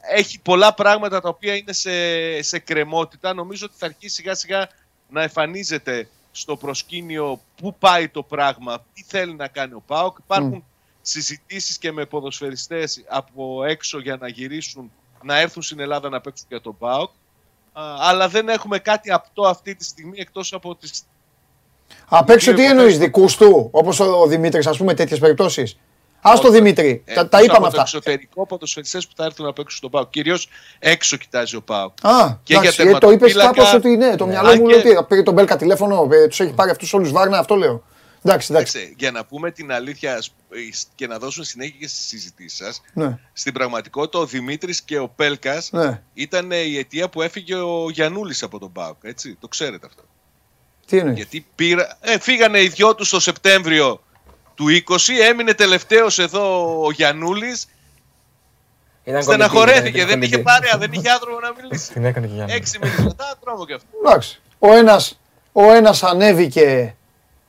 Έχει 0.00 0.40
πολλά 0.40 0.74
πράγματα 0.74 1.20
τα 1.20 1.28
οποία 1.28 1.54
είναι 1.56 1.72
σε, 1.72 2.42
σε 2.42 2.58
κρεμότητα. 2.58 3.34
Νομίζω 3.34 3.66
ότι 3.66 3.74
θα 3.78 3.86
αρχίσει 3.86 4.14
σιγά 4.14 4.34
σιγά 4.34 4.68
να 5.08 5.22
εμφανίζεται 5.22 6.08
στο 6.32 6.56
προσκήνιο 6.56 7.40
πού 7.56 7.74
πάει 7.78 8.08
το 8.08 8.22
πράγμα, 8.22 8.84
τι 8.94 9.04
θέλει 9.06 9.34
να 9.34 9.48
κάνει 9.48 9.72
ο 9.72 9.82
ΠΑΟΚ. 9.86 10.16
Υπάρχουν 10.18 10.64
συζητήσεις 11.02 11.78
και 11.78 11.92
με 11.92 12.06
ποδοσφαιριστές 12.06 13.04
από 13.08 13.64
έξω 13.64 13.98
για 13.98 14.16
να 14.16 14.28
γυρίσουν, 14.28 14.92
να 15.22 15.38
έρθουν 15.38 15.62
στην 15.62 15.80
Ελλάδα 15.80 16.08
να 16.08 16.20
παίξουν 16.20 16.46
για 16.48 16.60
τον 16.60 16.78
ΠΑΟΚ. 16.78 17.10
Α, 17.72 17.96
αλλά 17.98 18.28
δεν 18.28 18.48
έχουμε 18.48 18.78
κάτι 18.78 19.10
απτό 19.10 19.42
αυτή 19.42 19.74
τη 19.74 19.84
στιγμή 19.84 20.18
εκτός 20.18 20.52
από 20.52 20.76
τις... 20.76 21.02
Απ' 22.08 22.30
έξω 22.30 22.50
τι 22.54 22.60
Δύο 22.60 22.70
εννοείς, 22.70 22.94
υποθέσεις. 22.94 23.04
δικούς 23.04 23.36
του, 23.36 23.68
όπως 23.72 24.00
ο 24.00 24.26
Δημήτρης, 24.26 24.66
ας 24.66 24.76
πούμε, 24.76 24.94
τέτοιες 24.94 25.18
περιπτώσεις. 25.18 25.76
Α 26.20 26.32
το 26.42 26.50
Δημήτρη, 26.50 27.02
ε, 27.04 27.14
τα, 27.14 27.28
τα 27.28 27.38
εκτός 27.38 27.40
είπαμε 27.42 27.56
από 27.56 27.66
αυτά. 27.66 27.76
Το 27.76 27.82
εξωτερικό 27.96 28.46
ποδοσφαιριστές 28.46 29.06
που 29.06 29.12
θα 29.16 29.24
έρθουν 29.24 29.44
να 29.46 29.52
παίξουν 29.52 29.76
στον 29.78 29.90
ΠΑΟΚ. 29.90 30.10
Κυρίως 30.10 30.48
έξω 30.78 31.16
κοιτάζει 31.16 31.56
ο 31.56 31.62
ΠΑΟΚ. 31.62 31.92
Α, 32.06 32.36
Και 32.42 32.54
εντάξει, 32.54 32.82
για 32.82 32.90
ε, 32.90 32.98
το 32.98 33.10
είπες 33.10 33.32
τερματοφύλακα- 33.32 33.52
κάπως 33.54 33.74
ότι 33.74 33.96
ναι, 33.96 34.16
το 34.16 34.26
μυαλό 34.26 34.48
Αν 34.48 34.56
μου 34.60 34.66
και- 34.66 34.82
λέει 34.82 34.94
ότι 34.94 35.04
πήρε 35.08 35.22
τον 35.22 35.34
Μπέλκα 35.34 35.56
τηλέφωνο, 35.56 36.08
τους 36.28 36.40
έχει 36.40 36.52
πάρει 36.52 36.70
αυτούς 36.70 36.92
όλους 36.92 37.12
βάρνα, 37.12 37.38
αυτό 37.38 37.54
λέω. 37.54 37.82
Εντάξει, 38.24 38.52
εντάξει. 38.52 38.72
Κοίταξε, 38.72 38.94
για 38.98 39.10
να 39.10 39.24
πούμε 39.24 39.50
την 39.50 39.72
αλήθεια 39.72 40.14
ας- 40.16 40.32
και 40.94 41.06
να 41.06 41.18
δώσουμε 41.18 41.44
συνέχεια 41.44 41.76
και 41.80 41.88
στις 41.88 42.06
συζητήσεις 42.06 42.58
σας, 42.58 42.80
Ναι, 42.94 43.18
στην 43.32 43.52
πραγματικότητα 43.52 44.18
ο 44.18 44.26
Δημήτρης 44.26 44.82
και 44.82 44.98
ο 44.98 45.08
Πέλκας 45.08 45.68
ναι. 45.72 46.02
ήταν 46.14 46.50
η 46.50 46.76
αιτία 46.78 47.08
που 47.08 47.22
έφυγε 47.22 47.54
ο 47.54 47.90
Γιαννούλης 47.90 48.42
από 48.42 48.58
τον 48.58 48.72
ΠΑΟΚ, 48.72 48.96
έτσι, 49.02 49.36
το 49.40 49.48
ξέρετε 49.48 49.86
αυτό. 49.86 50.02
Τι 50.92 50.98
εννοείς; 50.98 51.16
Γιατί 51.16 51.46
πήρα, 51.54 51.96
ε, 52.00 52.18
φύγανε 52.18 52.60
οι 52.62 52.68
δυο 52.68 52.94
τους 52.94 53.10
το 53.10 53.20
Σεπτέμβριο 53.20 54.02
του 54.54 54.68
20, 54.68 55.18
έμεινε 55.30 55.54
τελευταίος 55.54 56.18
εδώ 56.18 56.76
ο 56.84 56.90
Γιαννούλης, 56.90 57.68
Ήταν 59.04 59.22
στεναχωρέθηκε, 59.22 59.80
κολλητή, 59.80 60.04
δεν 60.04 60.08
ήταν 60.08 60.22
είχε 60.22 60.30
κολλητή. 60.30 60.66
πάρει, 60.68 60.78
δεν 60.78 60.92
είχε 60.92 61.08
άνθρωπο 61.10 61.40
να 61.40 61.52
μιλήσει. 61.60 61.92
Την 61.92 62.04
έκανε 62.04 62.26
και 62.26 62.34
για 62.34 62.46
Έξι 62.48 62.78
μήνες 62.82 62.98
μετά, 62.98 63.34
τρόμο 63.44 63.66
και 63.66 63.74
αυτό. 63.74 63.86
Εντάξει. 64.04 64.40
Ο 64.58 64.72
ένας, 64.72 65.20
ο 65.52 65.72
ένας 65.72 66.02
ανέβηκε. 66.02 66.94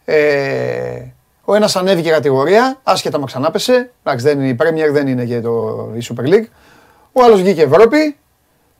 Ε, 0.06 1.02
ο 1.44 1.56
ένας 1.56 1.76
ανέβηκε 1.76 2.10
κατηγορία, 2.10 2.80
άσχετα 2.84 3.20
μα 3.20 3.26
ξανάπεσε. 3.26 3.92
Εντάξει, 4.04 4.26
δεν 4.26 4.40
είναι 4.40 4.48
η 4.48 4.58
Premier, 4.60 4.92
δεν 4.92 5.08
είναι 5.08 5.26
και 5.26 5.42
το, 5.42 5.90
η 5.96 6.06
Super 6.10 6.30
League. 6.30 6.48
Ο 7.12 7.24
άλλος 7.24 7.42
βγήκε 7.42 7.62
Ευρώπη 7.62 8.18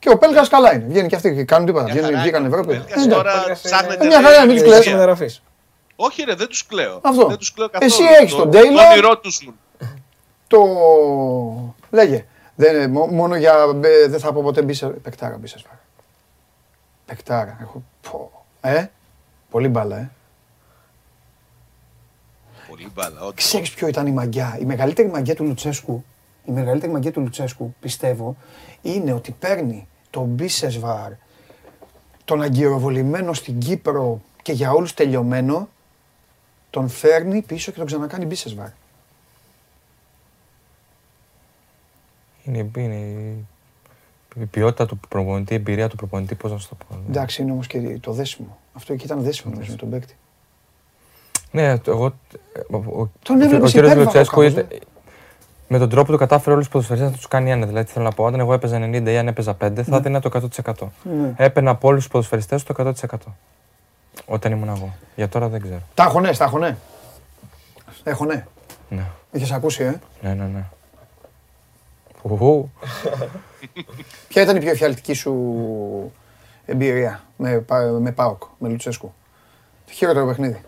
και 0.04 0.10
ο 0.10 0.18
Πέλγας 0.18 0.48
καλά 0.48 0.74
είναι. 0.74 0.84
Βγαίνει 0.88 1.08
και 1.08 1.14
αυτοί 1.16 1.34
και 1.34 1.44
κάνουν 1.44 1.66
τίποτα. 1.66 1.84
Μια 1.84 1.92
Βγαίνουν, 1.92 2.10
χαρά 2.10 2.22
βγήκαν 2.22 2.44
είναι 2.44 2.54
ο 2.54 2.58
Ευρώπη. 2.58 2.76
Πέλκας, 2.78 3.04
Ε, 3.06 3.08
τώρα 3.08 3.22
Πέλκας 3.32 3.46
είναι- 3.46 3.74
ψάχνεται 3.74 4.06
Μια 4.06 4.22
χαρά, 4.22 4.40
μην 4.46 4.50
τους 4.54 4.60
με 4.60 4.66
κλαις. 4.66 4.78
ουσία. 4.78 4.92
μεταγραφής. 4.92 5.42
Όχι, 5.96 6.22
ρε, 6.22 6.34
δεν 6.34 6.46
τους 6.48 6.66
κλαίω. 6.66 7.00
Αυτό. 7.02 7.26
Δεν 7.26 7.36
τους 7.38 7.52
κλαίω 7.52 7.68
καθόλου. 7.68 7.92
Εσύ 7.92 8.02
έχεις 8.20 8.32
Το- 8.34 8.38
τον 8.42 8.50
Το 8.50 8.58
Taylor. 8.58 8.90
όνειρό 8.92 9.18
τους 9.18 9.34
ζουν. 9.42 9.54
Το. 10.46 10.58
Λέγε. 11.90 12.24
Δεν, 12.54 12.90
μο- 12.90 13.06
μόνο 13.06 13.36
για. 13.36 13.54
ε, 13.82 14.08
Δεν 14.08 14.20
θα 14.20 14.32
πω 14.32 14.42
ποτέ 14.42 14.62
μπίσε. 14.62 14.86
Πεκτάρα 14.86 15.36
μπίσε 15.36 15.56
βάρα. 15.64 15.80
Πεκτάρα. 17.06 17.58
Έχω. 17.62 17.82
Πω. 18.10 18.44
Ε; 18.60 18.86
Πολύ 19.50 19.68
μπάλα, 19.68 19.96
ε. 19.96 20.10
Πολύ 22.68 22.90
μπάλα. 22.94 23.20
όντως. 23.20 23.34
Ξέρεις 23.34 23.70
ποιο 23.70 23.86
ήταν 23.88 24.06
η 24.06 24.10
μαγιά; 24.12 24.56
Η 24.60 24.64
μεγαλύτερη 24.64 25.08
μαγιά 25.08 25.34
του 25.34 25.44
Λουτσέσκου, 25.44 26.04
η 26.44 26.50
μεγαλύτερη 26.52 26.92
μαγιά 26.92 27.12
του 27.12 27.20
Λουτσέσκου, 27.20 27.74
πιστεύω, 27.80 28.36
είναι 28.82 29.12
ότι 29.12 29.30
παίρνει 29.38 29.88
τον 30.14 30.24
Μπίσεσβαρ, 30.24 31.12
τον 32.24 32.42
αγκυροβολημένο 32.42 33.32
στην 33.32 33.58
Κύπρο 33.58 34.20
και 34.42 34.52
για 34.52 34.72
όλους 34.72 34.94
τελειωμένο, 34.94 35.68
τον 36.70 36.88
φέρνει 36.88 37.42
πίσω 37.42 37.70
και 37.72 37.76
τον 37.78 37.86
ξανακάνει 37.86 38.24
Μπίσεσβαρ. 38.24 38.68
Είναι, 42.44 42.70
είναι 42.76 42.94
η- 42.94 43.44
η 44.40 44.44
ποιότητα 44.46 44.86
του 44.86 44.98
προπονητή, 45.08 45.52
η 45.52 45.56
εμπειρία 45.56 45.88
του 45.88 45.96
προπονητή, 45.96 46.34
πώς 46.34 46.50
να 46.52 46.58
σου 46.58 46.68
το 46.68 46.74
πω. 46.88 46.98
Εντάξει, 47.08 47.42
είναι 47.42 47.52
όμως 47.52 47.66
και 47.66 47.98
το 48.00 48.12
δέσιμο. 48.12 48.58
Αυτό 48.72 48.92
εκεί 48.92 49.04
ήταν 49.04 49.20
δέσιμο 49.22 49.52
νομίζω 49.54 49.70
με 49.70 49.76
τον 49.76 49.90
παίκτη. 49.90 50.14
Ναι, 51.50 51.78
το- 51.78 51.90
εγώ. 51.90 52.04
ο- 52.70 53.00
ο- 53.00 53.10
Τον 53.22 53.40
ο- 53.40 53.44
έβλεπες 53.44 53.74
Ο 54.32 54.42
με 55.68 55.78
τον 55.78 55.88
τρόπο 55.88 56.12
του 56.12 56.18
κατάφερε 56.18 56.54
όλου 56.54 56.64
του 56.64 56.70
ποδοσφαιριστές 56.70 57.10
να 57.10 57.16
τους 57.16 57.28
κάνει 57.28 57.50
ένα. 57.50 57.66
Δηλαδή, 57.66 57.90
θέλω 57.90 58.04
να 58.04 58.10
πω, 58.10 58.24
όταν 58.24 58.40
εγώ 58.40 58.52
έπαιζα 58.52 58.76
90 58.76 59.06
ή 59.06 59.16
αν 59.18 59.28
έπαιζα 59.28 59.56
5, 59.60 59.82
θα 59.82 59.96
έδινα 59.96 60.20
το 60.20 60.48
100%. 60.64 60.72
Ναι. 61.02 61.32
Έπαιρνα 61.36 61.70
από 61.70 61.88
όλους 61.88 62.02
τους 62.02 62.12
ποδοσφαιριστές 62.12 62.62
το 62.62 62.74
100%. 62.78 63.16
Όταν 64.26 64.52
ήμουν 64.52 64.68
εγώ. 64.68 64.94
Για 65.16 65.28
τώρα 65.28 65.48
δεν 65.48 65.60
ξέρω. 65.60 65.80
Τα 65.94 66.04
έχω 66.04 66.20
ναι, 66.20 66.34
τα 66.36 66.44
έχω 66.44 66.58
ναι. 66.58 66.76
Έχω 68.04 68.24
ναι. 68.24 68.46
Ναι, 68.88 69.04
Έχεις 69.32 69.52
ακούσει, 69.52 69.82
ε; 69.82 70.00
ναι, 70.20 70.34
ναι. 70.34 70.44
ναι. 70.44 70.64
Ου, 72.22 72.70
Ποια 74.28 74.42
ήταν 74.42 74.56
η 74.56 74.60
πιο 74.60 74.70
εφιαλτική 74.70 75.12
σου 75.12 75.32
εμπειρία 76.66 77.24
με, 77.36 77.58
Πα- 77.58 77.98
με 78.00 78.12
ΠΑΟΚ, 78.12 78.42
με 78.58 78.68
Λουτσέσκου; 78.68 79.14
Το 79.86 79.92
χειρότερο 79.92 80.26
παιχνίδι. 80.26 80.60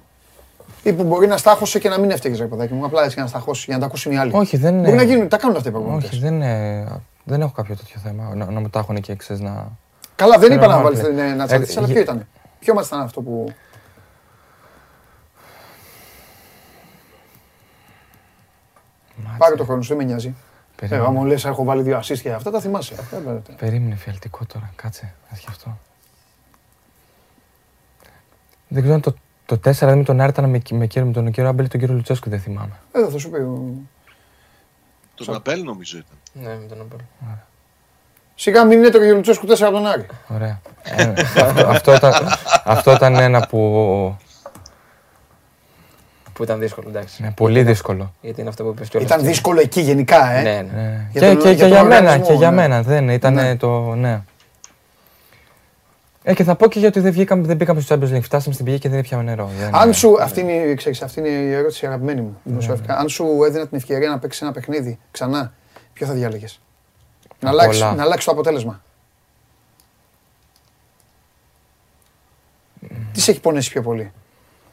Ή 0.87 0.93
που 0.93 1.03
μπορεί 1.05 1.27
να 1.27 1.37
στάχωσε 1.37 1.79
και 1.79 1.89
να 1.89 1.99
μην 1.99 2.11
έφταιγε, 2.11 2.37
ρε 2.37 2.45
παιδάκι 2.47 2.73
μου. 2.75 2.85
Απλά 2.85 3.01
έτσι 3.03 3.15
για 3.15 3.23
να 3.23 3.29
σταχώσει, 3.29 3.65
για 3.67 3.75
να 3.75 3.81
τα 3.81 3.87
ακούσουν 3.87 4.13
οι 4.13 4.19
άλλοι. 4.19 4.31
Όχι, 4.35 4.57
δεν 4.57 4.75
Μπορεί 4.75 4.89
είναι. 4.89 4.97
να 4.97 5.03
γίνουν, 5.03 5.29
τα 5.29 5.37
κάνουν 5.39 5.57
αυτά 5.57 5.69
οι 5.69 5.73
προπονητές. 5.73 6.11
Όχι, 6.11 6.19
δεν, 6.21 6.35
είναι- 6.35 7.01
δεν 7.25 7.41
έχω 7.41 7.53
κάποιο 7.53 7.77
τέτοιο 7.77 8.01
θέμα. 8.01 8.35
Να, 8.35 8.51
να 8.51 8.61
μου 8.61 8.69
τα 8.71 8.79
έχουν 8.79 9.01
και 9.01 9.15
ξέρεις 9.15 9.43
να. 9.43 9.69
Καλά, 10.17 10.39
δεν 10.39 10.49
Θέλω 10.49 10.55
είπα 10.55 10.67
να 10.67 10.77
να 10.77 10.83
βάλεις 10.83 11.01
βάλει. 11.03 11.15
να 11.15 11.43
Ε, 11.43 11.47
τσαντήσει, 11.47 11.79
αλλά 11.79 11.87
γε- 11.87 11.95
ποιο 11.97 12.03
ήταν; 12.03 12.27
Ποιο 12.59 12.75
μας 12.75 12.87
ήταν 12.87 13.01
αυτό 13.01 13.21
που. 13.23 13.53
Πάρε 19.39 19.55
το 19.55 19.65
χρόνο 19.65 19.83
σου, 19.83 19.89
δεν 19.89 19.97
με 19.97 20.05
νοιάζει. 20.05 20.29
Ε, 20.29 20.33
Περίμενε. 20.77 21.03
άμα 21.07 21.21
μου 21.21 21.25
λες 21.27 21.45
έχω 21.45 21.65
βάλει 21.65 21.83
δύο 21.83 21.99
assist 21.99 22.19
και 22.19 22.33
αυτά, 22.33 22.51
τα 22.51 22.61
θυμάσαι. 22.61 22.95
Ε, 22.95 23.17
ε, 23.31 23.31
ε. 23.31 23.53
Περίμενε 23.59 23.95
φιαλτικό 23.95 24.45
τώρα, 24.53 24.71
κάτσε, 24.77 25.15
να 25.31 25.37
σκεφτώ. 25.37 25.79
Δεν 28.69 28.79
ξέρω 28.83 28.95
αν 28.95 29.01
το, 29.01 29.15
το 29.47 29.55
4 29.55 29.59
δηλαδή 29.71 29.99
με 29.99 30.05
τον 30.05 30.21
Άρη 30.21 30.31
ήταν 30.31 30.45
με, 30.51 30.61
με, 30.71 30.87
κύριο- 30.87 31.07
με 31.07 31.13
τον 31.13 31.31
κύριο 31.31 31.49
Άμπελ 31.49 31.65
ή 31.65 31.69
τον 31.69 31.81
κύριο 31.81 31.95
Λουτσέσκου, 31.95 32.29
δεν 32.31 32.41
θυμάμαι. 32.41 32.73
Ε, 32.93 33.09
θα 33.11 33.19
σου 33.19 33.31
πει. 33.31 33.37
ο- 33.39 33.73
Τον 35.15 35.35
Απέλ 35.35 35.63
νομίζω 35.65 35.99
ήταν. 35.99 36.45
Ναι, 36.49 36.59
με 36.61 36.67
τον 36.69 36.81
Απέλ. 36.81 36.99
Σιγά 38.35 38.65
μην 38.65 38.79
είναι 38.79 38.89
το 38.89 38.99
Λουτσέσκου 38.99 39.47
4 39.47 39.51
από 39.61 39.71
τον 39.73 39.87
Άρη. 39.87 40.07
Ωραία. 40.35 40.61
Ε, 40.83 41.13
αυτό, 41.41 41.67
αυτό, 41.67 41.95
ήταν, 41.95 42.13
αυτό 42.65 42.93
ήταν 42.93 43.15
ένα 43.15 43.47
που. 43.47 44.17
Που 46.33 46.43
ήταν 46.43 46.59
δύσκολο, 46.59 46.89
εντάξει. 46.89 47.23
Ναι, 47.23 47.31
πολύ 47.31 47.63
δύσκολο. 47.63 48.13
Γιατί 48.21 48.41
είναι 48.41 48.49
αυτό 48.49 48.65
που 48.65 48.71
είπες 48.71 48.89
κιόλας. 48.89 49.11
Ήταν 49.11 49.25
δύσκολο 49.25 49.61
εκεί 49.61 49.81
γενικά, 49.81 50.31
ε. 50.31 50.43
Ναι, 50.43 50.51
ναι. 50.51 50.83
Ναι. 50.83 51.09
Για 51.13 51.21
Και, 51.21 51.27
τον- 51.27 51.37
και, 51.43 51.43
για 51.49 51.55
και 51.55 51.61
τον 51.61 51.69
για 51.71 51.83
μένα, 51.83 51.97
οργανισμό, 52.01 52.27
και 52.27 52.33
για 52.39 52.51
ναι. 52.51 52.57
μένα. 52.57 52.83
Δεν 52.83 53.09
ήταν 53.09 53.35
Ναι. 53.35 53.57
το. 53.57 53.95
Ναι. 53.95 54.21
Ε, 56.29 56.35
και 56.35 56.45
θα 56.45 56.55
πω 56.57 56.69
και 56.69 56.79
γιατί 56.79 57.01
δεν, 57.01 57.13
βγήκαμε, 57.13 57.47
δεν 57.47 57.57
μπήκαμε 57.57 57.81
στο 57.81 57.95
Champions 57.95 58.13
League. 58.17 58.21
Φτάσαμε 58.23 58.55
στην 58.55 58.65
πηγή 58.67 58.79
και 58.79 58.89
δεν 58.89 59.03
πιάμε 59.03 59.23
νερό. 59.23 59.51
Δεν- 59.59 59.75
Αν 59.75 59.93
σου, 59.95 60.17
αυτή 60.23 60.41
είναι, 60.41 60.53
η- 60.53 60.75
ξέρεις, 60.75 61.03
αυτή 61.03 61.21
είναι 61.21 61.29
η 61.29 61.53
ερώτηση 61.53 61.87
αγαπημένη 61.87 62.21
μου. 62.21 62.41
δημοσιογραφικά. 62.45 62.97
Αν 62.99 63.09
σου 63.09 63.27
έδινα 63.47 63.67
την 63.67 63.77
ευκαιρία 63.77 64.09
να 64.09 64.19
παίξεις 64.19 64.43
ένα 64.43 64.53
παιχνίδι 64.53 64.99
ξανά, 65.11 65.53
ποιο 65.93 66.07
θα 66.07 66.13
διάλεγες; 66.13 66.61
Να 67.41 67.49
Απ' 67.51 67.55
αλλάξει, 67.59 67.83
όλα. 67.83 67.95
να 67.95 68.03
αλλάξεις 68.03 68.25
το 68.25 68.31
αποτέλεσμα. 68.33 68.83
Τι 73.13 73.21
σε 73.21 73.31
έχει 73.31 73.41
πονέσει 73.41 73.71
πιο 73.71 73.83
πολύ; 73.83 74.13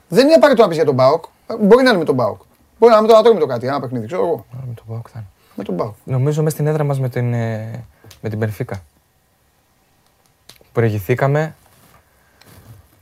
Δεν 0.08 0.26
είναι 0.26 0.34
απαραίτητο 0.34 0.62
να 0.64 0.68
πεις 0.70 0.78
για 0.78 0.86
τον 0.86 0.96
Μπάουκ. 0.96 1.24
Μπορεί 1.60 1.84
να 1.84 1.90
είναι 1.90 2.00
με 2.00 2.06
τον 2.06 2.16
Μπάουκ. 2.16 2.42
Μπορεί 2.80 2.92
να 2.92 2.98
είναι 2.98 3.08
με 3.08 3.14
το 3.14 3.20
άτομο 3.20 3.40
το 3.40 3.46
κάτι, 3.46 3.68
ένα 3.68 3.80
παιχνίδι, 3.80 4.06
ξέρω 4.06 4.22
εγώ. 4.26 4.46
Άρα 4.56 4.64
με 4.68 4.74
τον 4.74 4.86
Πάοκ 4.88 5.08
θα 5.12 5.20
είναι. 5.20 5.28
Με 5.56 5.64
τον 5.64 5.76
Μπάουκ. 5.76 5.94
Νομίζω 6.04 6.44
μέσα 6.44 6.56
στην 6.56 6.68
έδρα 6.68 6.84
μας 6.84 7.00
με 7.00 7.10
την, 7.10 7.34
ε, 7.34 7.86
με 8.22 8.30
την 8.30 8.40
Περφίκα. 8.40 8.84
Προηγηθήκαμε. 10.74 11.56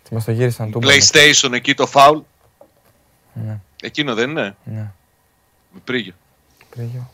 Και 0.03 0.09
μας 0.11 0.25
το 0.25 0.31
γύρισαν 0.31 0.71
τούμπα. 0.71 0.87
PlayStation 0.87 1.51
εκεί 1.53 1.73
το 1.73 1.89
foul. 1.93 2.21
Ναι, 3.33 3.59
Εκείνο 3.81 4.13
δεν 4.13 4.29
είναι; 4.29 4.55
ναι. 4.63 4.91
Με 5.71 5.79
πρίγιο. 5.83 6.13
Πρίγιο. 6.69 7.11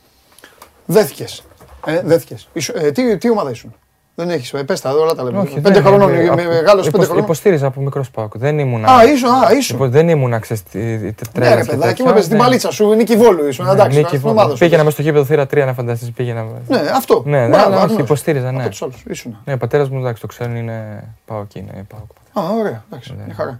Δέθηκες. 0.85 1.43
Ε, 1.85 2.01
δέθηκες. 2.01 2.47
Ήσου- 2.53 2.75
ε, 2.75 2.91
τι, 2.91 3.17
τι 3.17 3.29
ομάδα 3.29 3.49
ήσουν; 3.49 3.75
Δεν 4.19 4.29
έχεις. 4.29 4.53
Ε, 4.53 4.63
πες 4.63 4.81
τα, 4.81 4.91
όλα 4.91 5.15
τα 5.15 5.23
λέμε. 5.23 5.39
Όχι, 5.39 5.53
πέντε 5.53 5.69
δεν- 5.71 5.83
χρονών, 5.83 6.09
ε, 6.09 6.17
με 6.17 6.23
απο- 6.27 6.35
μεγάλο 6.35 6.75
πέντε 6.75 6.87
υποσ- 6.87 7.05
χρονών. 7.05 7.23
Υποστήριζα 7.23 7.67
από 7.67 7.81
μικρός 7.81 8.09
Πάοκ. 8.11 8.37
Δεν 8.37 8.59
ήμουνα. 8.59 8.87
Α, 8.95 9.03
ήσουν, 9.05 9.29
α, 9.29 9.51
ήσουν. 9.57 9.75
υπο- 9.75 9.89
δεν 9.89 10.09
ήμουνα, 10.09 10.39
ξέρεις, 10.39 10.63
τη- 10.63 10.97
τη- 10.97 11.03
Ναι, 11.05 11.11
τρέλας 11.33 11.55
ρε 11.55 11.61
και 11.61 11.69
παιδάκι, 11.69 11.87
τέτοια, 11.87 12.03
μου 12.05 12.11
έπαιζε 12.11 12.27
την 12.27 12.37
δεν- 12.37 12.45
παλίτσα 12.45 12.71
σου, 12.71 12.93
Νίκη 12.93 13.15
Βόλου 13.15 13.47
ήσουν. 13.47 13.65
Ναι, 13.65 13.71
Εντάξει, 13.71 13.97
Νίκη 13.97 14.07
στην 14.07 14.19
Βόλου. 14.19 14.33
ομάδα 14.33 14.51
σου. 14.51 14.57
Πήγαινα 14.57 14.83
μέσα 14.83 14.93
στο 14.95 15.01
γήπεδο 15.01 15.25
θύρα 15.25 15.45
3 15.47 15.65
να 15.65 15.73
φανταστείς. 15.73 16.11
Πήγαινα. 16.11 16.45
Ναι, 16.67 16.77
αυτό. 16.95 17.23
Ναι, 17.25 17.39
ναι, 17.41 17.47
Μπράβο, 17.47 17.65
αλλά 17.65 17.73
όχι, 17.75 17.83
άγνωστο. 17.83 18.03
υποστήριζα, 18.03 18.51
ναι. 18.51 18.61
Από 18.61 18.69
τους 18.69 18.81
άλλους, 18.81 19.03
ήσουν. 19.07 19.37
Ναι, 19.45 19.53
ο 19.53 19.57
πατέρας 19.57 19.89
μου 19.89 19.99
εντάξει, 19.99 20.21
το 20.21 20.27
ξέρουν 20.27 20.55
είναι 20.55 21.03
Πάοκ. 21.25 21.55
Είναι 21.55 21.85
Πάοκ. 21.87 22.47
Α, 22.49 22.53
ωραία, 22.59 22.83
εντάξει, 22.89 23.13
Ναι. 23.17 23.23
μια 23.25 23.33
χαρά. 23.35 23.59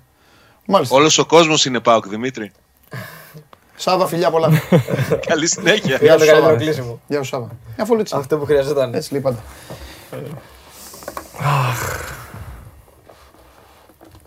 Μάλιστα. 0.66 0.96
Όλος 0.96 1.18
ο 1.18 1.26
κόσμος 1.26 1.66
είναι 1.66 1.80
Πάοκ, 1.80 2.08
Δημήτρη. 2.08 2.52
Σάβα, 3.76 4.08
φιλιά 4.08 4.30
πολλά. 4.32 4.50
Καλή 5.28 5.48
συνέχεια. 5.48 5.98
Πήγα 5.98 6.14
το 6.14 6.20
σου, 6.20 6.26
καλύτερο 6.26 6.46
Σάβα. 6.54 6.58
κλείσιμο. 6.64 7.00
Γεια 7.08 7.18
σου, 7.24 7.30
Σάβα. 7.30 7.48
Μια 7.76 7.86
φωλή 7.86 8.02
έτσι. 8.02 8.16
Αυτό 8.18 8.38
που 8.38 8.46
χρειαζόταν. 8.46 8.94
Έτσι 8.94 9.12
λέει 9.14 9.22
πάντα. 10.10 10.42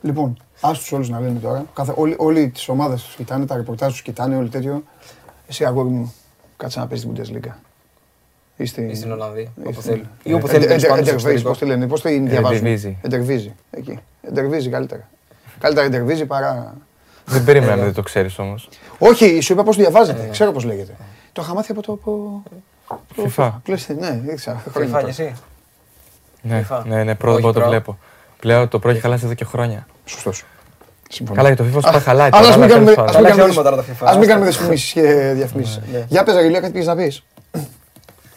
Λοιπόν, 0.03 0.37
ας 0.61 0.79
τους 0.79 0.93
όλους 0.93 1.09
να 1.09 1.21
λένε 1.21 1.39
τώρα. 1.39 1.65
Κάθε, 1.75 1.93
όλοι, 1.97 2.15
όλοι 2.19 2.49
τις 2.49 2.69
ομάδες 2.69 3.03
τους 3.03 3.15
κοιτάνε, 3.15 3.47
τα 3.47 3.57
ρεπορτάζ 3.57 3.91
τους 3.93 4.03
κοιτάνε, 4.03 4.37
όλοι 4.37 4.49
τέτοιο. 4.49 4.83
Εσύ 5.49 5.65
αγόρι 5.65 5.89
μου, 5.89 6.15
κάτσε 6.57 6.79
να 6.81 6.87
παίζει 6.87 7.07
την 7.07 7.15
Bundesliga. 7.17 7.51
Είστε... 8.57 8.83
Ή 8.83 8.95
στην 8.95 9.13
Ολλανδία, 9.13 9.53
όπου 9.59 9.71
είστε- 9.71 9.83
θέλει. 9.83 10.09
Ή 10.23 10.31
Ε, 10.31 10.35
όπου 10.35 10.47
θέλει, 10.49 10.65
ε, 10.65 10.67
τέλος 10.67 10.83
ε, 10.83 10.87
πάντων, 10.89 11.05
στο 11.05 11.13
Entervise, 11.13 11.17
εξωτερικό. 11.17 11.49
πώς 11.49 11.59
τη 11.59 11.65
λένε, 11.65 11.87
πώς 11.87 12.01
τη 12.03 12.19
διαβάζουν; 12.19 12.67
Entervise. 12.67 13.09
Entervise, 13.09 13.51
εκεί. 13.71 13.99
Entervise 14.35 14.69
καλύτερα. 14.71 15.09
Καλύτερα 15.59 15.89
Entervise 15.89 16.27
παρά... 16.27 16.75
Δεν 17.25 17.45
περίμενα 17.45 17.77
να 17.77 17.85
δεν 17.85 17.93
το 17.95 18.03
ξέρεις 18.03 18.39
όμως. 18.39 18.69
Όχι, 18.99 19.41
σου 19.41 19.53
είπα 19.53 19.63
πώς 19.63 19.77
διαβάζεται, 19.77 20.29
ξέρω 20.31 20.53
πώς 20.53 20.65
λέγεται. 20.65 20.97
Το 21.33 21.43
είχα 21.43 21.55
μάθει 21.55 21.73
από 21.73 21.83
το... 21.83 21.93
Από... 21.93 22.43
FIFA. 23.17 23.51
Πλέον, 23.63 23.81
ναι, 23.99 24.33
ήξερα. 24.33 24.57
χρόνια 24.59 24.73
Κρυφά 24.73 25.01
τώρα. 25.01 25.13
κι 25.13 25.21
εσύ. 25.23 25.35
Ναι, 26.43 26.67
FIFA. 26.71 26.83
ναι, 26.85 27.05
ναι, 27.05 27.15
πρώτο 27.15 27.33
Όχι, 27.33 27.41
πρώτο 27.43 27.53
το 27.55 27.61
προ. 27.61 27.69
βλέπω. 27.69 27.99
Πλέον 28.41 28.69
το 28.69 28.79
πρώτο 28.79 28.89
έχει 28.95 29.01
χαλάσει 29.05 29.25
εδώ 29.25 29.35
και 29.35 29.45
χρόνια. 29.45 29.87
Σωστός. 30.05 30.45
Συμφωνώ. 31.09 31.37
Καλά, 31.43 31.55
για 31.55 31.65
το 31.65 31.71
FIFA 31.71 31.83
σου 31.85 31.91
πάει 31.93 32.01
χαλάει. 32.01 32.29
Αλλά 32.33 32.41
τώρα, 32.41 32.49
ας 32.49 32.57
μην 32.57 32.65
αλλά 32.65 32.73
κάνουμε, 32.73 32.93
τέλος 32.95 33.09
ας 33.09 33.13
πάντων. 33.15 33.23
μην 33.23 33.27
Αλλάξει 33.33 33.39
κάνουμε, 33.39 33.59
όνομα 33.61 33.71
τώρα 33.71 33.77
το 33.77 33.85
FIFA. 33.93 34.09
ας 34.09 34.17
μην 34.17 34.29
κάνουμε 34.29 34.49
διαφημίσεις 34.51 34.93
και 34.93 35.33
διαφημίσεις. 35.35 35.81
Για 36.09 36.23
πες, 36.25 36.35
Αγγελία, 36.35 36.61
κάτι 36.61 36.73
πήγες 36.73 36.87
να 36.87 36.97
πεις. 36.97 37.23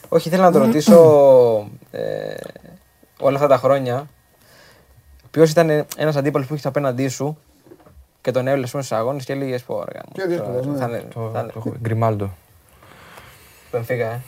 Όχι, 0.10 0.28
ήθελα 0.28 0.44
να 0.44 0.52
το 0.52 0.58
ρωτήσω 0.58 0.96
ε, 1.92 2.02
όλα 3.20 3.36
αυτά 3.36 3.48
τα 3.48 3.58
χρόνια. 3.58 4.06
Ποιος 5.32 5.50
ήταν 5.52 5.86
ένας 5.98 6.16
αντίπαλος 6.16 6.48
που 6.48 6.56
είχε 6.56 6.68
απέναντί 6.68 7.08
σου 7.08 7.38
και 8.22 8.32
τον 8.32 8.48
έβλεπες 8.48 8.72
μέσα 8.74 8.86
στους 8.86 8.98
αγώνες 8.98 9.26
και 9.26 9.34
έλεγες 9.34 9.62
Πω, 9.62 9.84
ρε, 9.92 10.00
Πιο 10.14 10.28
δύσκολος, 10.28 10.66
ναι. 10.66 10.78
Θα 10.78 10.86
είναι. 10.88 11.04
Το- 11.14 11.30
θα 11.34 11.40
είναι- 11.40 11.52
το 11.52 11.74
Γκριμάλντο. 11.82 12.30
Μπενφίκα, 13.72 14.06
ε. 14.06 14.20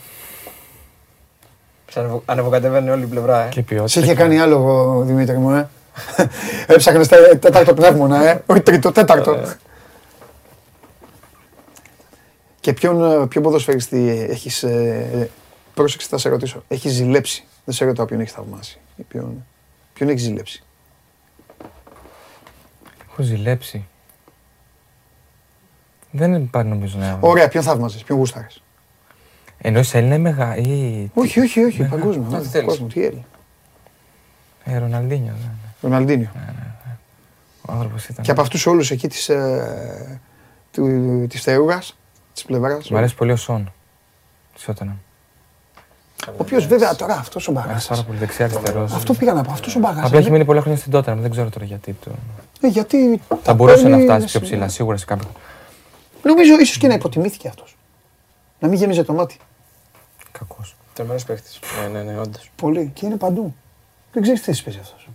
Σε 1.96 2.02
ανεβο- 2.02 2.24
Ανεβοκατεβαίνει 2.26 2.90
όλη 2.90 3.04
η 3.04 3.08
πλευρά, 3.08 3.46
ε. 3.46 3.50
Και 3.50 3.62
ποιότητα. 3.62 3.88
Σε 3.88 4.00
είχε 4.00 4.14
κάνει 4.14 4.40
άλλο, 4.40 5.02
Δημήτρη 5.06 5.38
μου, 5.38 5.52
ε. 5.52 5.70
Έψαχνες 6.68 7.08
τε- 7.08 7.40
τέταρτο 7.40 7.74
πνεύμονα, 7.74 8.28
ε. 8.30 8.44
Όχι 8.46 8.62
τρίτο, 8.62 8.92
τέταρτο. 8.92 9.44
Και 12.60 12.74
ποιον, 12.74 13.22
ε, 13.22 13.26
ποιον 13.28 13.44
ποδοσφαιριστή 13.44 14.26
έχεις, 14.30 14.64
ε, 14.64 15.30
πρόσεξε 15.74 16.08
θα 16.08 16.18
σε 16.18 16.30
ρωτήσω, 16.30 16.64
έχεις 16.68 16.92
ζηλέψει. 16.94 17.46
Δεν 17.66 17.76
σε 17.76 17.86
ρωτάω 17.86 18.06
ποιον 18.06 18.20
έχεις 18.20 18.32
θαυμάσει. 18.34 18.80
Ή 18.96 19.04
Ποιον, 19.04 19.46
ποιον 19.94 20.10
έχεις 20.10 20.22
ζηλέψει. 20.22 20.64
Έχω 23.12 23.22
ζηλέψει. 23.24 23.88
Δεν 26.12 26.34
υπάρχει 26.36 26.70
νομίζω 26.70 26.98
να. 26.98 27.18
Ωραία, 27.22 27.48
ποιον 27.48 27.64
θαύμαζες, 27.64 28.04
ποιον 28.04 28.18
γούσταρες. 28.18 28.64
Ενώ 29.58 29.84
σε 29.84 29.98
Έλληνα 29.98 30.18
μεγα. 30.18 30.58
ή. 30.58 31.10
Όχι, 31.14 31.40
όχι, 31.40 31.64
όχι, 31.64 31.82
Ναι, 31.82 31.88
παγκόσμιο. 31.88 32.28
τι 32.30 32.36
ε, 32.36 32.50
θέλεις. 32.50 32.68
κόσμο, 32.68 32.88
Τι 32.88 33.06
έλει. 33.06 33.26
Ε, 34.64 34.78
Ροναλντίνιο. 34.78 35.32
ναι, 35.32 35.38
ναι. 35.38 35.72
Ροναλντίνιο. 35.82 36.28
Α, 36.36 37.74
Άνθρωπος 37.74 38.06
ήταν. 38.08 38.26
Και 38.26 38.32
από 38.32 38.42
αυτούς 38.42 38.66
όλους 38.66 38.92
εκεί 38.92 39.08
της, 39.08 39.30
ε, 39.30 40.20
του- 40.72 41.28
της 41.30 41.42
Θεούγας, 41.42 41.98
της 42.34 42.44
πλευράς. 42.44 42.90
Μ' 42.90 42.96
αρέσει 42.98 43.16
πολύ 43.16 43.32
ο 43.32 43.36
Σον. 43.36 43.72
Της 44.56 44.66
Tottenham. 44.68 44.96
Ο 46.28 46.32
οποίος 46.38 46.68
βέβαια 46.68 46.96
τώρα 46.96 47.14
αυτός 47.14 47.48
ο 47.48 47.52
Μ' 47.52 47.58
αρέσει 47.58 47.70
πάρα 47.88 48.02
Μπαγάζας. 48.02 48.06
πολύ 48.06 48.18
δεξιά 48.20 48.46
αριστερός. 48.46 48.94
Αυτό 48.94 49.14
πήγα 49.14 49.34
να 49.34 49.42
πω, 49.44 49.52
αυτός 49.52 49.76
ο 49.76 49.80
Μπαγάζας. 49.80 50.06
Απλά 50.06 50.20
έχει 50.20 50.32
μείνει 50.32 50.46
πολλά 50.46 50.62
χρόνια 50.62 50.80
στην 50.80 50.92
Tottenham, 50.96 51.18
δεν 51.20 51.32
ξέρω 51.32 51.50
τώρα 51.50 51.66
γιατί. 51.66 51.96
Το... 52.06 52.12
Ε, 52.62 52.68
γιατί 52.68 53.22
Θα 53.30 53.38
τα 53.38 53.54
μπορούσε 53.54 53.84
να 53.84 53.90
παίρνει, 53.90 54.04
φτάσει 54.04 54.20
δεν 54.20 54.28
πιο 54.30 54.40
σημαίνει. 54.40 54.50
ψηλά, 54.56 54.68
σίγουρα 54.68 54.98
σε 54.98 55.06
κάποιο. 55.06 55.28
Νομίζω 56.24 56.60
ίσως 56.60 56.78
και 56.78 56.88
να 56.88 56.94
υποτιμήθηκε 56.94 57.48
αυτός. 57.48 57.75
Να 58.60 58.68
μην 58.68 58.78
γέμιζε 58.78 59.04
το 59.04 59.14
μάτι. 59.14 59.38
Κακός. 60.32 60.76
Τρομερό 60.94 61.20
παίχτης. 61.28 61.60
Ναι, 61.82 61.88
ναι, 61.88 62.12
ναι, 62.12 62.20
όντως. 62.20 62.52
Πολύ. 62.56 62.92
Και 62.94 63.06
είναι 63.06 63.16
παντού. 63.16 63.56
Δεν 64.12 64.22
ξέρεις 64.24 64.42
τι 64.42 64.46
θέση 64.46 64.64
παίζει 64.64 64.80
αυτός. 64.80 65.10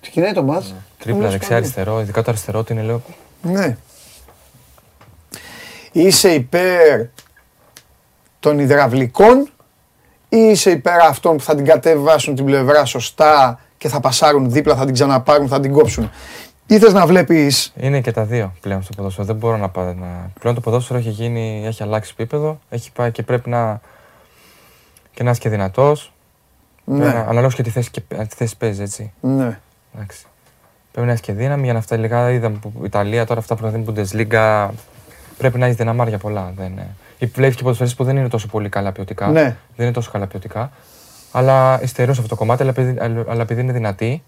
Ξεκινάει 0.00 0.32
το 0.32 0.42
μάτς. 0.42 0.74
Τρίπλα 0.98 1.16
μιλάς 1.16 1.32
δεξιά 1.32 1.48
παντού. 1.48 1.64
αριστερό, 1.64 2.00
ειδικά 2.00 2.22
το 2.22 2.30
αριστερό 2.30 2.62
του 2.62 2.72
είναι 2.72 2.82
λέω. 2.82 3.02
Ναι. 3.42 3.76
Είσαι 5.92 6.34
υπέρ 6.34 7.06
των 8.40 8.58
υδραυλικών 8.58 9.50
ή 10.28 10.36
είσαι 10.36 10.70
υπέρ 10.70 11.00
αυτών 11.00 11.36
που 11.36 11.42
θα 11.42 11.54
την 11.54 11.64
κατεβάσουν 11.64 12.34
την 12.34 12.44
πλευρά 12.44 12.84
σωστά 12.84 13.60
και 13.78 13.88
θα 13.88 14.00
πασάρουν 14.00 14.50
δίπλα, 14.50 14.76
θα 14.76 14.84
την 14.84 14.94
ξαναπάρουν, 14.94 15.48
θα 15.48 15.60
την 15.60 15.72
κόψουν; 15.72 16.10
Ή 16.70 16.78
θες 16.78 16.92
να 16.92 17.06
βλέπεις... 17.06 17.72
Είναι 17.76 18.00
και 18.00 18.12
τα 18.12 18.24
δύο 18.24 18.52
πλέον 18.60 18.82
στο 18.82 18.94
ποδόσφαιρο. 18.96 19.26
Δεν 19.26 19.36
μπορώ 19.36 19.56
να 19.56 19.68
πάω. 19.68 19.84
Να... 19.84 20.30
Πλέον 20.40 20.54
το 20.54 20.60
ποδόσφαιρο 20.60 20.98
έχει, 20.98 21.10
γίνει, 21.10 21.62
έχει 21.66 21.82
αλλάξει 21.82 22.14
επίπεδο. 22.18 22.58
Έχει 22.68 22.92
πάει 22.92 23.10
και 23.12 23.22
πρέπει 23.22 23.50
να. 23.50 23.80
και 25.14 25.22
να 25.22 25.30
είσαι 25.30 25.40
και 25.40 25.48
δυνατός. 25.48 26.12
Ναι, 26.84 27.06
Αναλόγως 27.06 27.54
και 27.54 27.62
τη 27.62 27.70
θέση, 27.70 27.90
και 27.90 28.00
τη 28.00 28.34
θέση 28.36 28.56
παίζεις, 28.56 28.80
έτσι. 28.80 29.12
ναι. 29.20 29.58
Εντάξει. 29.94 30.26
Πρέπει 30.92 31.06
να 31.06 31.12
έχει 31.12 31.22
και 31.22 31.32
δύναμη 31.32 31.64
για 31.64 31.72
να 31.72 31.80
φτάσει 31.80 32.00
λίγα. 32.00 32.30
Είδαμε 32.30 32.56
που 32.56 32.72
η 32.76 32.84
Ιταλία 32.84 33.26
τώρα 33.26 33.40
αυτά 33.40 33.54
που 33.56 33.62
θα 33.62 33.68
δίνει 33.68 33.84
Bundesliga. 33.88 34.68
Πρέπει 35.38 35.58
να 35.58 35.66
έχει 35.66 35.74
δυναμάρια 35.74 36.18
πολλά. 36.18 36.52
Δεν 36.56 36.66
είναι. 36.66 36.86
Ή 37.18 37.26
βλέπεις 37.26 37.56
και 37.56 37.62
ποδοσφαιριστές 37.62 37.98
που 37.98 38.04
δεν 38.04 38.16
είναι 38.16 38.28
τόσο 38.28 38.46
πολύ 38.46 38.68
καλά 38.68 38.92
ποιοτικά. 38.92 39.28
Ναι. 39.28 39.56
Δεν 39.76 39.86
είναι 39.86 39.92
τόσο 39.92 40.10
καλά 40.10 40.26
ποιοτικά. 40.26 40.70
Αλλά 41.32 41.82
υστερούν 41.82 42.14
σε 42.14 42.20
αυτό 42.20 42.34
το 42.34 42.40
κομμάτι, 42.40 42.62
αλλά 42.62 42.70
επειδή, 42.70 42.96
αλλά 43.28 43.42
επειδή 43.42 43.60
είναι 43.60 43.72
δυνατοί, 43.72 44.22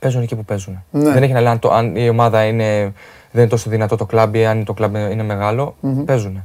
παίζουν 0.00 0.22
εκεί 0.22 0.36
που 0.36 0.44
παίζουν. 0.44 0.84
Ναι. 0.90 1.10
Δεν 1.10 1.22
έχει 1.22 1.32
να 1.32 1.40
λέει 1.40 1.52
αν, 1.52 1.58
το, 1.58 1.72
αν 1.72 1.96
η 1.96 2.08
ομάδα 2.08 2.44
είναι, 2.44 2.92
δεν 3.30 3.42
είναι 3.42 3.50
τόσο 3.50 3.70
δυνατό 3.70 3.96
το 3.96 4.06
κλαμπ 4.06 4.34
ή 4.34 4.46
αν 4.46 4.64
το 4.64 4.72
κλαμπ 4.72 4.94
είναι 4.94 5.22
μεγάλο. 5.22 5.76
Παίζουν. 6.04 6.44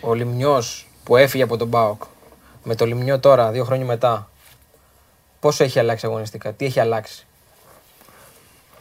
Ο 0.00 0.14
Λιμνιός 0.14 0.88
που 1.04 1.16
έφυγε 1.16 1.42
από 1.42 1.56
τον 1.56 1.68
Μπάοκ 1.68 2.02
με 2.62 2.74
το 2.74 2.86
Λιμνιό 2.86 3.20
τώρα, 3.20 3.50
δύο 3.50 3.64
χρόνια 3.64 3.86
μετά, 3.86 4.30
πόσο 5.40 5.64
έχει 5.64 5.78
αλλάξει 5.78 6.06
αγωνιστικά, 6.06 6.52
τι 6.52 6.64
έχει 6.64 6.80
αλλάξει; 6.80 7.26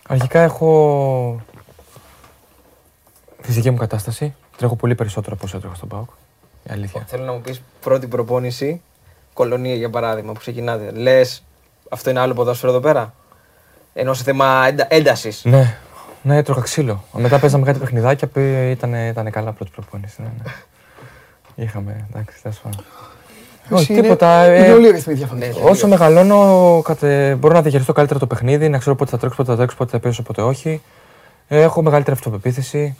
Αρχικά 0.07 0.39
έχω 0.39 1.41
φυσική 3.41 3.71
μου 3.71 3.77
κατάσταση. 3.77 4.35
Τρέχω 4.57 4.75
πολύ 4.75 4.95
περισσότερο 4.95 5.35
από 5.35 5.45
όσο 5.45 5.57
έτρεχα 5.57 5.75
στον 5.75 5.89
ΠΑΟΚ. 5.89 6.09
Η 6.63 6.69
αλήθεια. 6.71 7.03
Θέλω 7.07 7.23
να 7.23 7.31
μου 7.31 7.41
πεις 7.41 7.61
πρώτη 7.81 8.07
προπόνηση, 8.07 8.81
κολονία 9.33 9.75
για 9.75 9.89
παράδειγμα, 9.89 10.31
που 10.31 10.39
ξεκινάτε. 10.39 10.91
Λες, 10.91 11.43
αυτό 11.89 12.09
είναι 12.09 12.19
άλλο 12.19 12.33
ποδόσφαιρο 12.33 12.71
εδώ 12.71 12.81
πέρα; 12.81 13.13
Ενώ 13.97 14.13
σε 14.13 14.23
θέμα 14.23 14.71
έντασης. 14.87 15.41
Ναι, 15.45 15.77
ναι, 16.21 16.37
έτρωγα 16.37 16.61
ξύλο. 16.61 17.03
Μετά 17.13 17.39
παίζαμε 17.39 17.65
κάτι 17.65 17.79
παιχνιδάκια 17.79 18.27
που 18.27 18.39
ήταν, 18.71 18.93
ήταν 18.93 19.31
καλά 19.31 19.51
πρώτη 19.51 19.71
προπόνηση. 19.71 20.21
Ναι, 20.21 20.27
ναι. 20.37 20.51
Είχαμε, 21.65 22.05
εντάξει, 22.13 22.41
τέλος 22.41 22.57
πάντων. 22.57 22.83
Όχι, 23.69 23.93
είναι- 23.93 24.01
τίποτα. 24.01 24.55
Είναι 24.55 24.65
ε, 24.65 24.71
όλοι 24.71 24.87
οι 24.87 24.91
ρυθμοί 24.91 25.13
διαφορετικοί. 25.13 25.59
Όσο 25.63 25.87
μεγαλώνω, 25.87 26.81
κατε... 26.83 27.35
μπορώ 27.35 27.53
να 27.53 27.61
διαχειριστώ 27.61 27.93
καλύτερα 27.93 28.19
το 28.19 28.27
παιχνίδι, 28.27 28.69
να 28.69 28.77
ξέρω 28.77 28.95
πότε 28.95 29.11
θα 29.11 29.17
τρέξω, 29.17 29.35
πότε 29.37 29.51
θα 29.51 29.57
τρέξω, 29.57 29.75
πότε 29.77 29.91
θα 29.91 29.99
πέσω, 29.99 30.23
πότε 30.23 30.41
όχι. 30.41 30.81
Ε, 31.47 31.61
Έχω 31.61 31.81
μεγαλύτερη 31.81 32.15
αυτοπεποίθηση. 32.15 32.95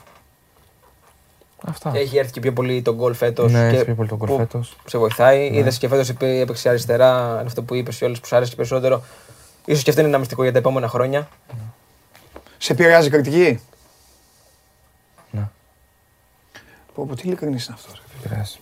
Αυτά. 1.68 1.92
Έχει 1.96 2.18
έρθει 2.18 2.32
και 2.32 2.40
πιο 2.40 2.54
πολύ 2.54 2.82
τον 2.82 2.96
γκολ 2.96 3.14
φέτος. 3.14 3.52
Ναι, 3.52 3.68
έχει 3.68 3.86
πιο 3.86 3.96
πολύ 3.96 4.10
τον 4.10 4.18
γκολ 4.18 4.38
φέτος. 4.38 4.76
Σε 4.86 4.98
βοηθάει. 4.98 5.50
Ναι. 5.50 5.58
Είδες 5.58 5.78
και 5.78 5.88
φέτος 5.88 6.10
έπαιξε 6.20 6.70
αριστερά. 6.70 7.30
Είναι 7.32 7.44
αυτό 7.46 7.62
που 7.64 7.76
είπες 7.76 7.96
σε 7.96 8.06
όλου 8.06 8.16
που 8.22 8.28
σου 8.28 8.36
άρεσε 8.36 8.56
περισσότερο. 8.56 9.04
Σω 9.68 9.82
και 9.82 9.90
αυτό 9.90 10.00
είναι 10.00 10.10
ένα 10.10 10.18
μυστικό 10.18 10.44
για 10.44 10.52
τα 10.52 10.58
επόμενα 10.58 10.88
χρόνια. 10.88 11.28
Σε 12.58 12.72
επηρεάζει 12.74 13.08
η 13.08 13.10
κριτική; 13.10 13.60
Ναι. 15.32 15.48
Πω, 16.94 17.06
πω, 17.06 17.16
τι 17.16 17.28
ειλικρινής 17.28 17.66
είναι 17.66 17.76
αυτός. 17.80 18.02
ρε. 18.22 18.30
Πειράζει. 18.30 18.58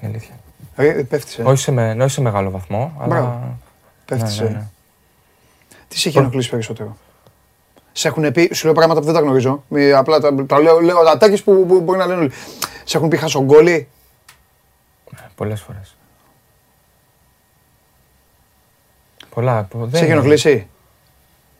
Είναι 0.00 0.10
αλήθεια. 0.10 0.34
Ρε, 0.76 1.04
πέφτεις, 1.04 1.38
ε. 1.38 1.42
Όχι 1.42 1.62
σε, 1.62 1.70
με, 1.70 1.96
όχι 2.00 2.10
σε 2.10 2.20
μεγάλο 2.20 2.50
βαθμό, 2.50 2.92
αλλά. 2.98 3.06
Μπράβο. 3.06 3.58
Πέφτεις, 4.04 4.40
ναι, 4.40 4.46
ε. 4.46 4.50
ναι, 4.50 4.56
ναι. 4.56 4.66
Τι 5.88 5.98
σε 5.98 6.08
έχει 6.08 6.18
ενοχλήσει 6.18 6.50
περισσότερο; 6.50 6.96
Σε 7.92 8.08
έχουν 8.08 8.32
πει, 8.32 8.50
σου 8.54 8.64
λέω 8.64 8.74
πράγματα 8.74 9.00
που 9.00 9.06
δεν 9.06 9.14
τα 9.14 9.20
γνωρίζω. 9.20 9.64
Μη, 9.68 9.92
απλά 9.92 10.20
τα, 10.20 10.46
τα 10.46 10.60
λέω, 10.60 10.80
λέω 10.80 10.98
ατάκες 10.98 11.42
που, 11.42 11.66
που 11.66 11.80
μπορεί 11.80 11.98
να 11.98 12.06
λένε 12.06 12.20
όλοι. 12.20 12.32
Σε 12.84 12.96
έχουν 12.96 13.08
πει 13.08 13.16
χασογκόλι. 13.16 13.88
Πολλές 15.34 15.60
φορές. 15.60 15.96
Πολλά. 19.38 19.66
πο- 19.70 19.78
δεν 19.78 19.88
Σε 19.90 19.96
έχει 19.96 20.04
είναι. 20.04 20.12
ενοχλήσει; 20.14 20.66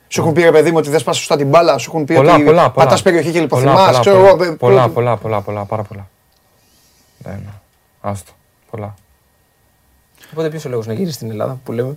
Σου 0.09 0.21
έχουν 0.21 0.33
πει 0.33 0.43
ρε 0.43 0.51
παιδί 0.51 0.71
μου 0.71 0.77
ότι 0.79 0.91
δεν 0.91 0.99
σπάς 1.01 1.17
σωστά 1.17 1.37
την 1.37 1.49
μπάλα. 1.49 1.79
Σου 1.79 1.91
έχουν 1.91 2.05
πει 2.05 2.15
Πολλά, 2.15 2.35
ότι 2.35 2.43
πολλά, 2.43 2.71
πολλά. 2.71 2.85
πατάς 2.87 3.03
περιοχή 3.03 3.31
και 3.31 3.41
Πολλά, 3.47 3.63
λιποθυμάς. 3.63 3.87
πολλά, 3.87 4.01
Ξέρω 4.01 4.17
πολλά, 4.17 4.29
εγώ. 4.29 4.45
ε, 4.45 4.57
Πολλά, 4.57 4.77
πρώτη- 4.81 4.95
πολλά, 4.95 5.17
πολλά, 5.17 5.41
πολλά, 5.41 5.65
πάρα 5.65 5.83
πολλά. 5.83 6.09
Δεν 7.19 7.33
είναι. 7.33 7.53
Άστο. 8.01 8.33
Πολλά. 8.71 8.95
Οπότε 10.33 10.49
ποιος 10.49 10.65
ο 10.65 10.69
λόγος 10.69 10.87
να 10.87 10.93
γυρίσει 10.93 11.13
στην 11.13 11.31
Ελλάδα 11.31 11.59
που 11.65 11.73
λέμε; 11.73 11.97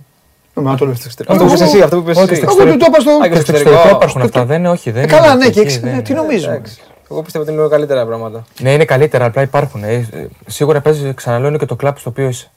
Ε, 0.54 0.60
μα 0.60 0.74
το 0.76 0.84
λέω. 0.84 0.94
Αυτό 0.94 1.24
που 1.44 1.44
είπες 1.44 1.60
εσύ, 1.60 1.80
αυτό 1.82 1.96
που 1.96 2.02
είπες 2.02 2.16
Όχι, 2.16 2.32
εσύ. 2.32 2.40
στο 2.42 2.62
Εγώ 2.62 2.72
του 2.72 2.76
το 2.78 2.84
είπα 2.88 3.00
στο... 3.00 3.10
Α, 3.10 3.20
και 3.22 3.28
Και 3.28 3.34
στο 3.34 3.42
στο 3.44 3.52
εξωτερικό 3.52 3.70
εξωτερικό. 3.70 3.96
υπάρχουν 3.96 4.22
αυτά. 4.22 4.44
Δεν 4.44 4.58
είναι, 4.58 4.68
όχι. 4.70 4.90
Δεν 4.90 5.02
Ε, 5.02 5.06
είναι 5.06 5.16
Καλά, 5.16 5.34
ναι, 5.34 5.44
εκεί, 5.44 5.52
και 5.54 5.60
έχεις- 5.60 5.80
δεν 5.80 5.94
ναι, 5.94 6.02
τι 6.02 6.12
είναι. 6.12 6.20
νομίζουμε; 6.20 6.52
Εντάξει. 6.54 6.80
Εγώ 7.10 7.22
πιστεύω 7.22 7.44
ότι 7.44 7.52
είναι 7.52 7.60
λίγο 7.62 7.72
καλύτερα 7.74 8.06
πράγματα. 8.06 8.44
Ναι, 8.60 8.72
είναι 8.72 8.84
καλύτερα, 8.84 9.24
απλά 9.24 9.42
υπάρχουν. 9.42 9.84
Ε, 9.84 9.92
ε, 9.94 10.26
σίγουρα 10.46 10.80
παίζεις, 10.80 11.14
ξαναλέω, 11.14 11.48
είναι 11.48 11.58
και 11.58 11.66
το 11.66 11.76
κλαμπ 11.76 11.96
στο 11.96 12.10
οποίο 12.10 12.28
είσαι. 12.28 12.50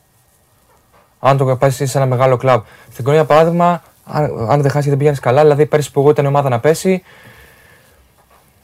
Αν 1.27 1.37
το 1.37 1.55
πάει 1.55 1.69
σε 1.69 1.97
ένα 1.97 2.05
μεγάλο 2.05 2.37
κλαμπ. 2.37 2.61
Στην 2.91 3.03
Κορέα, 3.05 3.25
παράδειγμα, 3.25 3.81
αν, 4.05 4.47
αν 4.49 4.61
δεν 4.61 4.71
χάσει 4.71 4.83
και 4.83 4.89
δεν 4.89 4.97
πηγαίνεις 4.97 5.19
καλά, 5.19 5.41
δηλαδή 5.41 5.65
πέρσι 5.65 5.91
που 5.91 5.99
εγώ 5.99 6.09
ήταν 6.09 6.25
η 6.25 6.27
ομάδα 6.27 6.49
να 6.49 6.59
πέσει, 6.59 7.03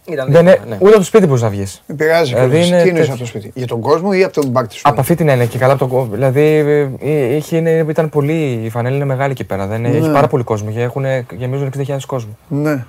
Ήταν 0.06 0.32
δεν, 0.32 0.46
δύσκολα, 0.46 0.66
ε, 0.66 0.70
ναι. 0.70 0.76
ούτε 0.80 0.88
από 0.90 0.98
το 0.98 1.04
σπίτι 1.04 1.26
μπορείς 1.28 1.42
να 1.42 1.50
βγεις. 1.50 1.82
Επηρεάζει 1.88 2.34
Δηλαδή 2.34 2.50
κιόλας. 2.50 2.68
είναι 2.68 2.82
Τι 2.82 2.88
εννοείς 2.88 3.08
τέτοιο. 3.08 3.14
από 3.14 3.22
το 3.34 3.40
σπίτι; 3.40 3.52
Για 3.56 3.68
τον 3.68 3.80
κόσμο 3.82 4.10
ή 4.14 4.24
από 4.24 4.34
τον 4.42 4.50
μπάκτη 4.50 4.76
σου; 4.76 4.82
Από 4.86 5.00
αυτή 5.02 5.16
την 5.16 5.30
έννοια 5.30 5.46
και 5.46 5.58
καλά 5.58 5.74
από 5.74 5.88
το 5.88 5.94
κο- 5.96 6.08
Δηλαδή 6.12 6.42
ε, 6.42 6.90
ε, 7.00 7.36
είχε, 7.36 7.58
είναι, 7.58 7.86
ήταν 7.90 8.10
πολύ. 8.10 8.52
Η 8.64 8.70
φανέλη 8.70 8.96
είναι 8.96 9.06
μεγάλη 9.06 9.32
εκεί 9.32 9.44
πέρα. 9.44 9.68
Δεν, 9.68 9.86
Έχει 9.86 10.00
Ναι. 10.00 10.14
πάρα 10.14 10.28
πολύ 10.28 10.44
κόσμο. 10.44 10.72
και 10.72 10.82
Έχουν, 10.82 11.06
γεμίζουν 11.38 11.72
60.000 11.78 11.98
κόσμο. 12.08 12.38
Ναι. 12.48 12.86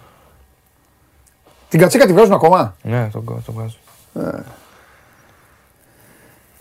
Την 1.68 1.80
κατσίκα 1.80 2.06
τη 2.06 2.12
βγάζουν 2.12 2.32
ακόμα; 2.32 2.76
Ναι, 2.82 3.08
τον 3.12 3.24
το, 3.24 3.40
το 3.46 3.52
βγάζω. 3.52 3.76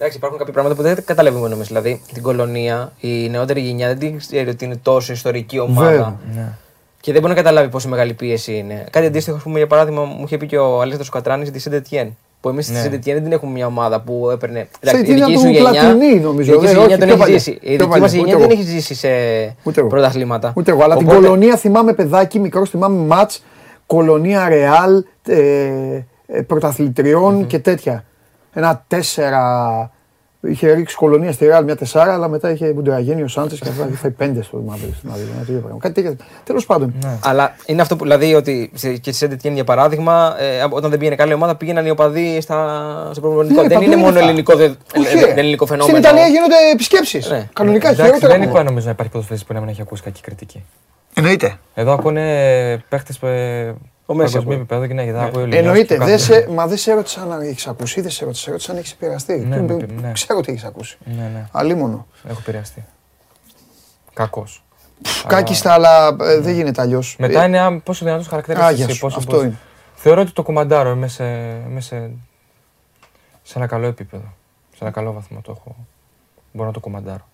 Εντάξει, 0.04 0.18
υπάρχουν 0.20 0.38
κάποια 0.40 0.54
πράγματα 0.54 0.76
που 0.76 0.82
δεν 0.88 1.04
καταλαβαίνουμε 1.06 1.54
εμείς. 1.54 1.68
Δηλαδή, 1.68 2.02
την 2.14 2.22
κολονία, 2.24 2.92
η 3.00 3.30
νεότερη 3.30 3.62
γενιά 3.62 3.88
δεν 3.88 4.00
την 4.00 4.18
ξέρει 4.18 4.50
ότι 4.50 4.66
είναι 4.66 4.76
τόσο 4.82 5.14
ιστορική 5.14 5.60
ομάδα. 5.60 5.90
Βέβαια. 5.90 6.18
Ναι. 6.36 6.48
Και 7.02 7.12
δεν 7.12 7.22
μπορεί 7.22 7.34
να 7.34 7.40
καταλάβει 7.42 7.70
πόσο 7.70 7.90
μεγάλη 7.90 8.14
πίεση 8.14 8.54
είναι. 8.58 8.86
Κάτι 8.90 9.06
αντίστοιχο, 9.06 9.36
ας 9.38 9.44
πούμε, 9.44 9.58
για 9.58 9.68
παράδειγμα, 9.68 10.04
μου 10.04 10.22
είχε 10.26 10.38
πει 10.38 10.46
και 10.46 10.58
ο 10.58 10.82
Αλέστο 10.82 11.04
Κατράνης 11.12 11.52
τη 11.52 11.60
Σεντετιέν. 11.60 12.18
Που 12.42 12.50
εμείς 12.50 12.66
στη 12.66 12.74
Ναι. 12.74 12.80
Σεντετιέν 12.82 13.16
δεν 13.16 13.24
την 13.24 13.34
έχουμε 13.34 13.52
μια 13.52 13.66
ομάδα 13.66 14.02
που 14.02 14.30
έπαιρνε. 14.32 14.68
Σεντ 14.82 14.96
η 15.08 15.12
είναι 15.12 15.20
δική 15.26 15.34
του 15.34 15.40
σου 15.40 15.48
γενιά. 15.48 15.70
Πλατινί, 15.70 16.20
νομίζω, 16.20 16.52
Η 16.54 16.56
δική 16.58 16.66
δε, 16.66 16.72
σου 16.74 16.80
γενιά 16.80 16.96
όχι, 16.96 16.98
τον 16.98 17.08
πιο 17.08 17.08
έχει 17.08 17.18
παλιά. 17.18 17.38
ζήσει. 17.38 17.52
Η 17.52 17.58
Πιο 17.60 17.70
δική 17.70 17.90
παλιά, 17.90 18.00
μα 18.00 18.06
ούτε 18.06 18.18
γενιά 18.18 18.34
εγώ. 18.34 18.42
δεν 18.42 18.50
έχει 18.52 18.62
ζήσει 18.64 18.94
σε 18.96 19.08
Ούτε 19.64 19.80
εγώ. 19.80 19.90
πρωταθλήματα. 19.90 20.54
Ούτε 20.56 20.72
εγώ. 20.72 20.84
Αλλά 20.84 20.96
την 20.96 21.06
Οπότε- 21.08 21.22
κολονία 21.26 21.58
θυμάμαι 21.58 21.94
παιδάκι, 21.94 22.40
μικρός 22.40 22.70
θυμάμαι 22.70 23.06
ματ. 23.06 23.32
Κολονία 23.86 24.50
Ρεάλ, 24.50 25.04
ε, 25.28 25.40
ε, 26.28 26.42
πρωταθλητριών 26.42 27.48
και 27.48 27.60
τέτοια. 27.60 28.04
Ένα 28.54 28.84
τέσσερα. 28.88 29.92
Είχε 30.48 30.72
ρίξει 30.74 30.96
κολονία 30.96 31.32
στη 31.32 31.46
Ρεάλ 31.46 31.64
μια 31.64 31.76
τεσσάρα, 31.76 32.14
αλλά 32.14 32.28
μετά 32.28 32.52
είχε 32.52 32.72
Μπουντραγένει 32.74 33.22
ο 33.24 33.28
Σάντσε 33.28 33.56
και 33.56 33.70
αυτά. 33.70 33.86
Είχε 33.88 33.96
φάει 33.96 34.12
πέντε 34.12 34.42
στο 34.42 34.58
Μαδρίτη. 34.66 34.96
στην 34.96 35.10
Μαδρίτη, 35.10 35.30
ένα 35.36 35.46
τέτοιο 35.46 35.60
πράγμα. 35.60 35.78
Κάτι 35.80 35.94
τέτοιο. 36.02 36.16
Τέλος 36.44 36.66
πάντων. 36.66 36.94
Αλλά 37.24 37.56
είναι 37.66 37.82
αυτό 37.82 37.96
που 37.96 38.04
δηλαδή 38.04 38.34
ότι 38.34 38.72
σε- 38.74 38.92
και 38.92 39.10
στη 39.10 39.14
Σεντετιέν 39.14 39.54
για 39.54 39.64
παράδειγμα, 39.64 40.36
ε, 40.40 40.64
όταν 40.70 40.90
δεν 40.90 41.00
πήγαινε 41.00 41.16
καλή 41.16 41.34
ομάδα, 41.34 41.56
πήγαιναν 41.56 41.86
οι 41.86 41.90
οπαδοί 41.90 42.42
στα, 42.42 43.10
στο 43.12 43.22
προπονητικό. 43.22 43.62
Ναι, 43.62 43.68
δεν 43.68 43.78
παντού 43.78 43.90
είναι 43.92 43.94
είναι 43.96 44.04
μόνο 44.06 44.18
αυτά. 44.18 44.30
ελληνικό, 44.30 44.56
δε, 44.56 44.64
Όχι, 44.98 45.18
ε, 45.18 45.20
ρε. 45.20 45.26
δεν 45.26 45.38
ελληνικό 45.38 45.66
φαινόμενο. 45.66 45.98
Στην 45.98 46.10
Ιταλία 46.10 46.28
γίνονται 46.28 46.56
επισκέψεις. 46.74 47.30
Ναι. 47.30 47.50
Κανονικά 47.54 47.88
Εντάξει, 47.90 48.06
χειρότερα. 48.06 48.34
δεν 48.34 48.42
ακόμα. 48.42 48.60
είναι 48.60 48.70
νομίζω 48.70 48.86
να 48.86 48.92
υπάρχει 48.92 49.12
ποδοσφαιριστής 49.12 49.48
που 49.50 49.54
να 49.54 49.60
μην 49.60 49.70
έχει 49.70 49.82
ακούσει 49.82 50.04
κακή 50.04 50.22
κριτική. 50.22 50.64
Εννοείται. 51.14 51.56
Εδώ 51.74 51.94
ακούνε 51.94 52.84
παίχτες 52.90 53.18
Ο 54.12 54.16
Μέσης 54.16 54.32
παγκοσμίου 54.34 54.42
ακούει. 54.42 54.56
επίπεδου 54.56 54.88
και 54.88 54.94
ναι, 54.94 55.04
γιατί 55.04 55.20
ακούει 55.20 55.42
ο 55.42 55.46
Λιβιάς 55.46 55.66
Εννοείται. 55.66 55.96
του 55.98 56.04
Δεν 56.06 56.18
κάθε- 56.18 56.42
σε, 56.42 56.50
μα 56.52 56.68
δεν 56.68 56.78
σε 56.78 56.92
έρωτησα 56.92 57.22
αν 57.22 57.42
έχεις 57.42 57.68
ακούσει, 57.68 58.02
δεν 58.02 58.12
σε 58.12 58.24
έρωτησα. 58.24 58.44
Σε 58.44 58.50
έρωτησα 58.50 58.72
αν 58.72 58.78
έχεις 58.78 58.92
επηρεαστεί. 58.92 59.38
Ναι, 59.38 59.56
Τι- 59.56 59.62
με- 59.62 59.88
ναι. 60.02 60.12
Ξέρω 60.12 60.42
τι 60.42 60.52
έχεις 60.52 60.64
ακούσει. 60.64 60.98
Ναι, 61.06 61.30
ναι. 61.34 61.48
Αλίμονο. 61.52 62.08
Έχω 62.30 62.38
επηρεαστεί. 62.42 62.86
Κακός. 64.14 64.64
Κάκιστα, 65.28 65.74
αλλά 65.74 66.08
ε, 66.22 66.40
δεν 66.40 66.54
γίνεται 66.54 66.82
αλλιώς. 66.82 67.16
Μετά 67.20 67.46
είναι 67.46 67.60
αν- 67.60 67.84
πόσο 67.84 68.06
δυνατός 68.06 68.28
χαρακτήρας 68.28 68.64
Άγια 68.64 68.86
είσαι. 68.86 68.94
σου, 68.94 69.00
Πόσο, 69.00 69.18
αυτό 69.18 69.32
πόσο- 69.32 69.46
είναι. 69.46 69.58
Θεωρώ 69.96 70.22
ότι 70.22 70.32
το 70.32 70.44
κουμαντάρω. 70.44 70.92
Είμαι 70.92 71.08
σε, 71.08 71.24
είμαι 71.70 71.82
σε, 71.82 72.12
σε 73.44 73.54
ένα 73.58 73.68
καλό 73.68 73.88
επίπεδο. 73.88 74.34
Σε 74.72 74.78
ένα 74.82 74.92
καλό 74.92 75.12
βαθμό 75.14 75.42
το 75.42 75.52
έχω. 75.58 75.76
Μπορώ 76.52 76.68
να 76.68 76.74
το 76.74 76.80
κουμαντάρω. 76.80 77.28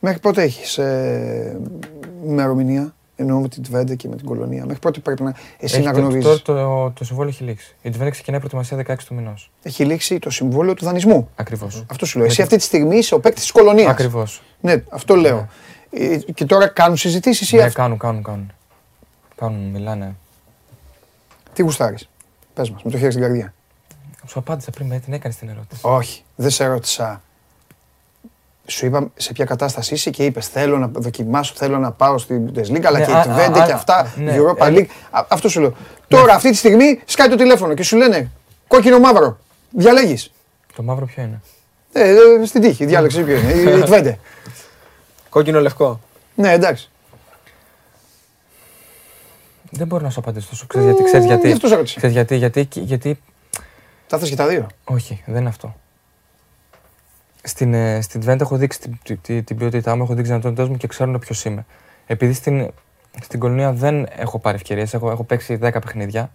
Μέχρι 0.00 0.18
πότε 0.20 0.42
έχεις 0.42 0.78
ε, 0.78 1.60
ημερομηνία; 2.26 2.94
Εννοώ 3.18 3.40
με 3.40 3.48
την 3.48 3.62
Τβέντε 3.62 3.94
και 3.94 4.08
με 4.08 4.16
την 4.16 4.26
κολονία. 4.26 4.64
Μέχρι 4.64 4.78
πρώτη 4.80 5.00
πρέπει 5.00 5.22
να. 5.22 5.34
Εσύ 5.58 5.76
Έχει 5.76 5.84
να 5.86 5.92
το- 5.92 5.98
γνωρίζεις. 5.98 6.42
Τώρα 6.42 6.64
το, 6.64 6.90
το 6.90 7.04
συμβόλαιο 7.04 7.30
έχει 7.32 7.44
λήξει. 7.44 7.76
Η 7.82 7.90
Τβέντε 7.90 8.10
ξεκινάει 8.10 8.38
προετοιμασία 8.40 8.76
16 8.76 8.96
του 9.06 9.14
μηνός. 9.14 9.50
Έχει 9.62 9.84
λήξει 9.84 10.18
το 10.18 10.30
συμβόλαιο 10.30 10.74
του 10.74 10.84
δανεισμού. 10.84 11.28
Ακριβώς. 11.36 11.84
Αυτό 11.90 12.06
σου 12.06 12.18
λέω. 12.18 12.26
Εσύ 12.26 12.42
αυτή 12.42 12.56
τη 12.56 12.62
στιγμή 12.62 12.96
είσαι 12.96 13.14
ο 13.14 13.20
παίκτης 13.20 13.42
της 13.42 13.52
κολονίας. 13.52 13.90
Ακριβώς. 13.90 14.42
Ναι, 14.60 14.82
αυτό 14.88 15.14
λέω. 15.14 15.48
Ε, 15.90 16.16
Και 16.34 16.44
τώρα 16.44 16.66
κάνουν 16.66 16.96
συζητήσεις 16.96 17.52
ή 17.52 17.56
Ναι, 17.56 17.62
αυτό. 17.62 17.74
κάνουν, 17.80 17.98
κάνουν, 17.98 18.22
κάνουν. 18.22 18.52
Κάνουν, 19.36 19.68
μιλάνε. 19.70 20.14
Τι 21.52 21.62
γουστάρεις; 21.62 22.08
Πες 22.54 22.70
μας, 22.70 22.82
με 22.82 22.90
το 22.90 22.98
χέρι 22.98 23.10
στην 23.10 23.22
καρδιά. 23.22 23.54
Σου 24.26 24.38
απάντησα 24.38 24.70
πριν, 24.70 24.86
με 24.86 24.98
την 24.98 25.12
έκανε 25.12 25.34
την 25.38 25.48
ερώτηση. 25.48 25.80
Όχι, 25.84 26.22
δεν 26.36 26.50
σε 26.50 26.66
ρώτησα. 26.66 27.22
Σου 28.68 28.86
είπα 28.86 29.10
σε 29.16 29.32
ποια 29.32 29.44
κατάσταση 29.44 29.94
είσαι 29.94 30.10
και 30.10 30.24
είπες: 30.24 30.48
Θέλω 30.48 30.78
να 30.78 30.86
δοκιμάσω, 30.92 31.52
θέλω 31.56 31.78
να 31.78 31.92
πάω 31.92 32.18
στην 32.18 32.46
Bundesliga, 32.50 32.84
αλλά 32.84 32.98
Ναι, 32.98 33.04
και 33.04 33.12
α, 33.12 33.20
η 33.20 33.26
Twente 33.28 33.58
α, 33.60 33.66
και 33.66 33.72
α, 33.72 33.74
αυτά. 33.74 34.12
ναι, 34.16 34.32
η 34.32 34.36
Europa 34.38 34.66
ε, 34.66 34.70
League. 34.74 34.86
Α, 35.10 35.24
Αυτό 35.28 35.48
σου 35.48 35.60
λέω. 35.60 35.74
Τώρα, 36.08 36.34
αυτή 36.34 36.50
τη 36.50 36.56
στιγμή, 36.56 37.00
σκάει 37.04 37.28
το 37.28 37.36
τηλέφωνο 37.36 37.74
και 37.74 37.82
σου 37.82 37.96
λένε 37.96 38.30
κόκκινο 38.68 38.98
μαύρο. 38.98 39.38
Διαλέγεις. 39.70 40.32
Το 40.76 40.82
μαύρο 40.82 41.06
ποιο 41.06 41.22
είναι; 41.22 41.40
Ε, 41.92 42.10
ε, 42.10 42.46
στην 42.46 42.60
τύχη, 42.60 42.84
διάλεξε 42.84 43.22
ποιο 43.22 43.36
είναι. 43.36 43.52
Η- 43.52 43.78
Η 43.78 43.84
Twente. 43.88 44.14
Κόκκινο 45.28 45.60
λευκό. 45.60 46.00
Ναι, 46.34 46.52
εντάξει. 46.52 46.90
Δεν 49.70 49.86
μπορώ 49.86 50.04
να 50.04 50.10
σου 50.10 50.20
απαντήσω 50.20 50.48
τόσο. 50.50 50.66
Ξέρεις 50.66 50.86
γιατί, 50.88 51.02
ξέρεις 51.04 51.26
γιατί. 51.26 51.46
γι' 51.46 51.52
αυτό 51.52 51.68
σε 51.68 51.74
ρώτησα. 51.74 51.96
Ξέρεις 51.96 52.14
γιατί, 52.16 52.36
γιατί, 52.36 52.68
γιατί 52.72 53.20
Τα 54.06 54.18
θες 54.18 54.28
και 54.28 54.36
τα 54.36 54.46
δύο. 54.46 54.66
Όχι, 54.84 55.22
δεν 55.26 55.40
είναι 55.40 55.48
αυτό. 55.48 55.74
Στην, 57.48 57.74
ε, 57.74 58.00
στην 58.00 58.22
Twente 58.26 58.40
έχω 58.40 58.56
δείξει 58.56 58.80
την, 58.80 58.98
την, 59.02 59.18
την, 59.22 59.44
την 59.44 59.56
ποιότητά 59.56 59.96
μου, 59.96 60.02
έχω 60.02 60.14
δείξει 60.14 60.30
τις 60.30 60.40
δυνατότητές 60.40 60.68
μου 60.68 60.76
και 60.76 60.86
ξέρουν 60.86 61.18
ποιος 61.18 61.44
είμαι. 61.44 61.64
Επειδή 62.06 62.32
στην, 62.32 62.70
στην 63.22 63.40
κολονία 63.40 63.72
δεν 63.72 64.06
έχω 64.16 64.38
πάρει 64.38 64.56
ευκαιρίες, 64.56 64.94
έχω, 64.94 65.10
έχω 65.10 65.22
παίξει 65.24 65.58
10 65.62 65.70
παιχνίδια 65.72 66.30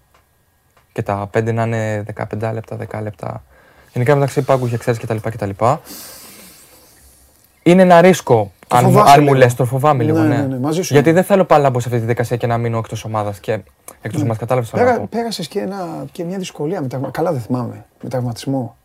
και 0.93 1.01
τα 1.01 1.29
5 1.33 1.53
να 1.53 1.63
είναι 1.63 2.03
15 2.31 2.51
λεπτά, 2.53 2.77
10 2.91 3.01
λεπτά. 3.01 3.43
Γενικά 3.93 4.13
μεταξύ 4.13 4.41
πάγκου 4.41 4.67
και 4.69 4.77
ξέρει 4.77 4.97
κτλ. 4.97 5.15
κτλ. 5.29 5.49
Είναι 7.63 7.81
ένα 7.81 8.01
ρίσκο. 8.01 8.51
Το 8.67 8.77
Αν, 8.77 8.83
μου- 8.85 8.91
φοβάσαι 8.91 9.13
αν 9.13 9.19
μου 9.19 9.25
λίγο. 9.27 9.37
λες, 9.37 9.53
το 9.55 9.65
φοβάμαι 9.65 10.03
λίγο. 10.03 10.17
Ναι, 10.19 10.27
Ναι, 10.27 10.35
ναι, 10.35 10.45
ναι, 10.47 10.59
μαζί 10.59 10.81
σου 10.81 10.93
Γιατί 10.93 11.09
είμαι. 11.09 11.17
δεν 11.19 11.27
θέλω 11.27 11.45
πάλι 11.45 11.63
να 11.63 11.69
μπω 11.69 11.79
σε 11.79 11.87
αυτή 11.87 11.99
τη 11.99 12.05
δικασία 12.07 12.37
και 12.37 12.47
να 12.47 12.57
μείνω 12.57 12.77
εκτός 12.77 13.03
ομάδας. 13.05 13.39
Και 13.39 13.51
εκτός 13.51 14.13
Ναι. 14.13 14.17
ομάδας, 14.19 14.37
κατάλαβες 14.37 14.69
το 14.69 14.77
να 14.77 14.83
Πέρα, 14.83 14.97
πω. 14.97 15.07
πέρασες 15.09 15.47
και, 15.47 15.59
ένα, 15.59 16.05
και 16.11 16.23
μια 16.23 16.37
δυσκολία. 16.37 16.81
Με 16.81 16.87
τραυμα... 16.87 17.11
Καλά 17.11 17.31
δεν 17.31 17.41
θυμάμαι. 17.41 17.85
Με 18.01 18.09
τραυματισμό. 18.09 18.75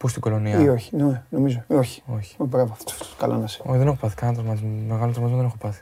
Πού 0.00 0.08
στην 0.08 0.20
κολονία; 0.20 0.58
Ή 0.60 0.68
όχι. 0.68 0.96
Ναι, 0.96 1.22
νομίζω. 1.28 1.64
Ε, 1.68 1.74
Όχι. 1.74 2.02
Όχι. 2.06 2.34
Όχι, 2.38 2.48
μπράβο. 2.50 2.76
Καλά 3.18 3.36
να 3.36 3.46
σε. 3.46 3.60
Όχι, 3.66 3.78
δεν 3.78 3.86
έχω 3.86 3.96
πάθει 4.00 4.14
κανένα 4.14 4.38
τραυματισμό. 4.38 4.68
Μεγάλο 4.88 5.10
τραυματισμό 5.12 5.36
δεν 5.36 5.44
έχω 5.46 5.56
πάθει. 5.60 5.80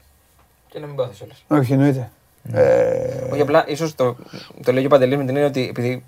Και 0.69 0.79
να 0.79 0.87
μην 0.87 0.97
πάθεις 0.97 1.21
όλες. 1.21 1.45
Όχι, 1.49 1.73
εννοείται. 1.73 2.11
Ε, 2.53 3.33
Όχι, 3.33 3.41
απλά 3.41 3.65
ίσως 3.69 3.95
το, 3.95 4.17
το 4.65 4.73
λέει 4.73 4.81
και 4.81 4.87
ο 4.87 4.89
Παντελής 4.91 5.17
με 5.17 5.25
την 5.25 5.35
έννοια 5.35 5.47
ότι 5.49 5.67
επειδή 5.69 6.03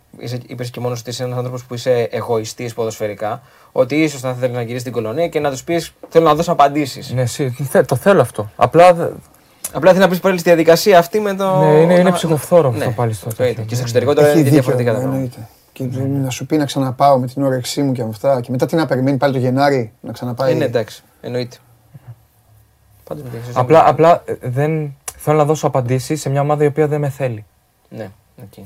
είπες 0.47 0.71
και 0.71 0.81
μόνος 0.81 1.01
ότι 1.01 1.11
είσαι 1.11 1.23
ένας 1.25 1.37
άνθρωπος 1.37 1.65
που 1.65 1.75
είσαι 1.75 2.09
εγωιστής 2.11 2.75
ποδοσφαιρικά, 2.75 3.43
ότι 3.73 3.97
ίσως 4.03 4.21
θα 4.21 4.35
θέλει 4.35 4.53
να 4.53 4.61
γυρίσει 4.63 4.81
στην 4.81 4.93
κολονία 4.93 5.29
και 5.29 5.41
να 5.41 5.51
τους 5.51 5.65
πεις: 5.65 5.93
Θέλω 6.09 6.25
να 6.25 6.35
δώσω 6.35 6.53
απαντήσεις. 6.53 7.13
Ναι, 7.13 7.21
εσύ, 7.23 7.51
θε- 7.51 7.87
το 7.87 7.97
θέλω 7.97 8.21
αυτό. 8.21 8.51
Απλά 8.57 8.95
δε- 8.95 9.09
Απλά 9.73 9.91
θέλει 9.91 10.03
να 10.03 10.09
πεις 10.09 10.21
πάλι 10.21 10.39
στη 10.39 10.49
διαδικασία 10.49 10.99
αυτή 10.99 11.21
με 11.21 11.35
το. 11.35 11.59
Ναι, 11.59 11.67
είναι- 11.67 11.93
είναι 11.95 12.03
να- 12.03 12.13
ψυχοφθόρο 12.13 12.69
αυτό 12.69 12.85
ναι, 12.85 12.91
πάλι 12.91 13.13
στο 13.13 13.29
αυτό 13.29 13.43
τέτοιο. 13.43 13.55
είναι. 13.57 13.63
Και 13.69 13.75
στο 13.75 13.77
Ναι, 13.77 13.81
εξωτερικό 13.81 14.15
τώρα 14.15 14.27
έχει 14.27 14.35
είναι 14.39 14.49
δίκιο, 14.49 14.61
διαφορετικά 14.63 14.93
τα 14.93 14.99
ναι, 14.99 15.05
πράγματα. 15.05 15.49
Εννοείται. 15.83 16.09
Και 16.09 16.19
να 16.25 16.31
σου 16.31 16.47
πει 16.47 16.57
να 16.57 16.65
ξαναπάω 16.65 17.19
με 17.19 17.27
την 17.27 17.43
όρεξή 17.43 17.83
μου 17.83 17.93
και 17.93 18.03
με 18.03 18.09
αυτά. 18.09 18.41
Και 18.41 18.51
μετά 18.51 18.67
τι 18.67 18.77
να 18.77 18.87
περιμένει 18.87 19.17
πάλι 19.17 19.33
το 19.33 19.39
Γενάρη 19.39 19.93
να 20.01 20.13
ξαναπάει. 20.13 20.53
Ε, 20.53 20.55
ναι, 20.55 20.65
εντάξει, 20.65 21.03
εννοείται. 21.21 21.57
Πάντως 23.05 23.25
με 23.25 23.31
τη 23.31 23.37
Απλά, 23.55 23.89
απλά 23.89 24.23
ε, 24.25 24.35
δεν 24.43 24.97
θέλω 25.17 25.37
να 25.37 25.45
δώσω 25.45 25.67
απαντήσεις 25.67 26.21
σε 26.21 26.29
μια 26.31 26.41
ομάδα 26.41 26.65
η 26.65 26.67
οποία 26.67 26.87
δεν 26.89 27.01
με 27.01 27.09
θέλει. 27.09 27.45
Ναι, 27.89 28.11
οκ. 28.43 28.65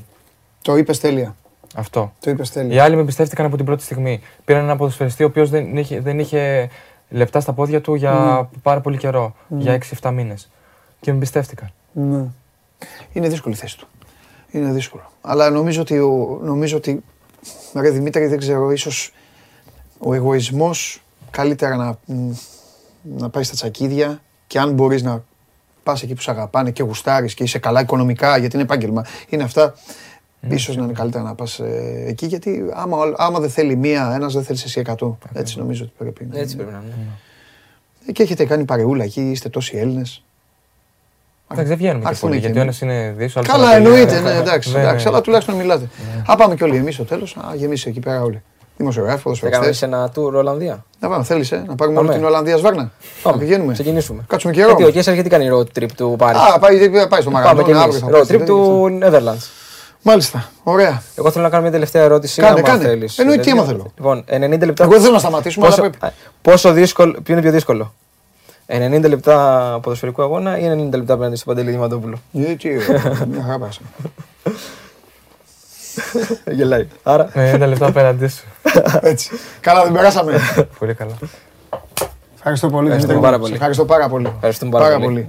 Το 0.62 0.76
είπες 0.76 1.00
τέλεια. 1.00 1.36
Αυτό. 1.74 2.12
Το 2.20 2.30
είπες 2.30 2.48
Οι 2.48 2.52
τέλεια. 2.52 2.84
άλλοι 2.84 2.94
με 2.94 3.00
εμπιστεύτηκαν 3.00 3.46
από 3.46 3.56
την 3.56 3.64
πρώτη 3.64 3.82
στιγμή. 3.82 4.20
Πήραν 4.44 4.62
ένα 4.62 4.76
ποδοσφαιριστή 4.76 5.22
ο 5.22 5.26
οποίος 5.26 5.50
δεν, 5.50 5.76
είχε- 5.76 6.00
δεν 6.00 6.18
είχε 6.18 6.68
λεπτά 7.08 7.40
στα 7.40 7.52
πόδια 7.52 7.80
του 7.80 7.94
για 7.94 8.48
πάρα 8.62 8.80
πολύ 8.80 8.96
καιρό. 8.96 9.34
Για 9.48 9.72
6-7 10.00 10.10
μήνες. 10.12 10.50
Και 11.00 11.10
με 11.10 11.16
εμπιστεύτηκαν. 11.16 11.70
Ναι. 11.92 12.24
Είναι 13.12 13.28
δύσκολη 13.28 13.54
η 13.54 13.58
θέση 13.58 13.78
του. 13.78 13.86
Είναι 14.54 14.72
δύσκολο. 14.72 15.10
Αλλά 15.20 15.50
νομίζω 15.50 15.80
ότι, 15.80 15.98
ο, 15.98 16.40
νομίζω 16.42 16.76
ότι 16.76 17.02
ρε 17.74 17.90
Δημήτρη, 17.90 18.26
δεν 18.26 18.38
ξέρω, 18.38 18.70
ίσως 18.70 19.12
ο 19.98 20.14
εγωισμός 20.14 21.02
καλύτερα 21.30 21.76
να, 21.76 21.98
μ, 22.14 22.30
να 23.02 23.28
πάει 23.30 23.42
στα 23.42 23.54
τσακίδια 23.54 24.22
και 24.46 24.58
αν 24.58 24.72
μπορείς 24.72 25.02
να 25.02 25.24
πας 25.82 26.02
εκεί 26.02 26.14
που 26.14 26.20
σε 26.20 26.30
αγαπάνε 26.30 26.70
και 26.70 26.82
γουστάρεις 26.82 27.34
και 27.34 27.42
είσαι 27.42 27.58
καλά 27.58 27.80
οικονομικά, 27.80 28.36
γιατί 28.36 28.54
είναι 28.54 28.64
επάγγελμα, 28.64 29.04
είναι 29.28 29.42
αυτά, 29.42 29.74
ίσως 30.48 30.76
να 30.76 30.84
είναι 30.84 30.92
καλύτερα 30.92 31.24
να 31.24 31.34
πας 31.34 31.58
ε, 31.58 32.04
εκεί, 32.06 32.26
γιατί 32.26 32.64
άμα, 32.72 32.98
άμα 33.16 33.40
δεν 33.40 33.50
θέλει 33.50 33.76
μία, 33.76 34.12
ένας 34.14 34.32
δεν 34.32 34.42
θέλει 34.44 34.58
εσύ 34.64 34.80
εκατό. 34.80 35.18
Έτσι 35.32 35.58
νομίζω 35.58 35.84
ότι 35.84 35.92
πρέπει 35.98 36.24
να 36.24 36.38
Έτσι 36.38 36.54
είναι. 36.54 36.62
πρέπει 36.64 36.78
να 36.78 36.84
είναι. 36.86 37.08
Ε, 38.06 38.12
Και 38.12 38.22
έχετε 38.22 38.44
κάνει 38.44 38.64
παρεούλα 38.64 39.04
εκεί, 39.04 39.30
είστε 39.30 39.48
τόσοι 39.48 39.76
Έλληνες. 39.76 40.24
Εντάξει, 41.54 41.68
δεν 41.68 41.76
βγαίνουμε 41.76 42.00
και 42.00 42.06
Άρχισε 42.06 42.26
πολύ. 42.26 42.34
να 42.34 42.40
Γιατί 42.40 42.58
ο 42.58 42.62
γίνει. 42.62 42.70
ένας 42.70 42.80
είναι 42.80 43.14
δύσκολο. 43.16 43.46
Καλά, 43.48 43.74
εννοείται, 43.76 44.20
ναι, 44.20 44.30
εντάξει, 44.30 44.72
Ναι, 44.72 44.80
εντάξει, 44.80 45.04
ναι. 45.04 45.10
αλλά 45.10 45.20
τουλάχιστον 45.20 45.54
μιλάτε. 45.54 45.88
Α, 46.26 46.36
πάμε 46.36 46.54
κι 46.54 46.64
όλοι 46.64 46.76
εμείς 46.76 46.94
στο 46.94 47.04
τέλος. 47.04 47.36
Α, 47.36 47.54
γεμίσει 47.54 47.88
εκεί 47.88 48.00
πέρα 48.00 48.22
όλοι. 48.22 48.42
Δημοσιογράφοι, 48.76 49.22
Θα 49.22 49.30
κάνουμε 49.30 49.40
ποδοσφαιριστέ. 49.40 49.72
σε 49.72 49.84
ένα 49.84 50.10
tour 50.16 50.32
Ολλανδία. 50.38 50.84
Να 51.00 51.08
πάμε, 51.08 51.24
θέλεις, 51.24 51.52
ε, 51.52 51.64
να 51.66 51.74
πάρουμε 51.74 51.98
όλη 51.98 52.06
Πάμε. 52.06 52.18
την 52.18 52.28
Ολλανδία 52.28 52.56
σβάρνα. 52.56 52.82
Να 52.82 52.90
Πάμε, 53.22 53.38
πηγαίνουμε. 53.38 53.72
ξεκινήσουμε. 53.72 54.24
Κάτσουμε 54.28 54.52
καιρό. 54.52 54.66
Γιατί 54.68 54.84
ο 54.84 54.90
Κέσσαρ 54.90 55.14
γιατί 55.14 55.28
κάνει 55.28 55.48
road 55.52 55.78
trip 55.80 55.88
του 55.96 56.14
Πάρη. 56.18 56.38
Α, 56.54 56.58
πάει, 56.58 56.88
πάει 57.08 57.20
στο 57.20 57.30
Πάμε 57.30 57.62
και 57.62 57.72
Μαραντόνα 57.74 57.82
εμείς. 57.82 57.82
αύριο. 57.82 57.98
θα 57.98 58.06
Road 58.06 58.12
πάει, 58.12 58.22
trip 58.22 58.26
δεν 58.38 58.46
του 58.46 58.88
Netherlands. 59.02 59.46
Μάλιστα, 60.02 60.48
ωραία. 60.62 61.02
Εγώ 61.14 61.30
θέλω 61.30 61.44
να 61.44 61.50
κάνω 61.50 61.62
μια 61.62 61.70
τελευταία 61.70 62.02
ερώτηση. 62.02 62.40
Κάνε, 62.40 62.52
άμα 62.58 62.68
κάνε. 62.68 62.84
θέλεις. 62.84 63.18
Εννοείται, 63.18 63.42
τι 63.42 63.50
Δηλαδή, 63.50 63.68
άμα 63.70 63.78
θέλω. 63.78 63.92
Λοιπόν, 63.96 64.24
90 64.62 64.66
λεπτά. 64.66 64.82
Εγώ 64.84 64.92
δεν 64.92 65.00
θέλω 65.00 65.12
να 65.12 65.18
σταματήσουμε, 65.18 65.66
αλλά 65.66 65.74
πόσο, 65.76 65.88
πρέπει. 65.90 66.06
α, 66.06 66.12
πόσο 66.42 66.72
δύσκολο, 66.72 67.12
ποιο 67.22 67.32
είναι 67.32 67.42
πιο 67.42 67.50
δύσκολο; 67.52 67.94
90 68.66 69.08
λεπτά 69.08 69.78
ποδοσφαιρικού 69.82 70.22
αγώνα 70.22 70.58
ή 70.58 70.88
90 70.88 70.90
λεπτά 70.90 71.14
απέναντι 71.14 71.36
στο 71.36 71.44
Παντελή 71.44 71.70
Διαμαντόπουλο. 71.70 72.16
Γιατί, 72.30 72.68
ε, 72.68 72.76
μια 73.26 73.42
χαρά 73.42 73.58
πάσα. 73.58 73.80
Γελάει. 76.56 76.86
Άρα. 77.02 77.30
Με 77.34 77.50
ένα 77.50 77.66
λεπτό 77.66 77.86
απέναντί 77.86 78.28
σου. 78.28 78.44
Έτσι. 79.00 79.30
Καλά, 79.60 79.82
δεν 79.82 79.92
περάσαμε. 79.92 80.38
Πολύ 80.78 80.94
καλά. 80.94 81.12
Ευχαριστώ 82.34 82.68
πολύ. 82.68 82.86
Ευχαριστούμε 82.86 82.90
Δημήτρη 82.90 83.14
μου. 83.14 83.20
πάρα 83.20 83.38
πολύ. 83.38 83.48
Σε 83.48 83.54
Ευχαριστώ 83.54 83.84
πάρα 83.84 84.08
πολύ. 84.08 84.32
Ευχαριστούμε 84.34 84.70
πάρα 84.70 84.98
πολύ. 84.98 85.28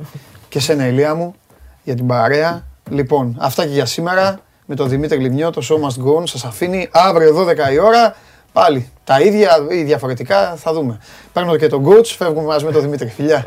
Και 0.50 0.60
σένα, 0.60 0.88
Ηλία 0.88 1.16
μου, 1.16 1.36
για 1.84 1.96
την 1.96 2.08
παρέα. 2.08 2.66
Λοιπόν, 2.90 3.36
αυτά 3.40 3.64
και 3.66 3.74
για 3.74 3.86
σήμερα. 3.86 4.40
Με 4.66 4.76
τον 4.76 4.90
Δημήτρη 4.90 5.18
Λιμνιό, 5.18 5.50
το 5.50 5.62
Show 5.70 5.76
Must 5.76 6.06
Go 6.06 6.22
On 6.22 6.28
σας 6.28 6.46
αφήνει 6.46 6.90
αύριο 6.92 7.36
12 7.36 7.72
η 7.74 7.80
ώρα. 7.80 8.16
Πάλι 8.54 8.90
τα 9.06 9.22
ίδια 9.22 9.68
ή 9.70 9.84
διαφορετικά 9.84 10.56
θα 10.56 10.74
δούμε. 10.74 11.00
Παίρνω 11.34 11.58
και 11.58 11.68
τον 11.68 11.86
coach, 11.88 12.06
φεύγουμε 12.06 12.48
μαζί 12.48 12.66
με 12.66 12.72
τον 12.72 12.82
Δημήτρη. 12.82 13.08
Φιλιά. 13.08 13.46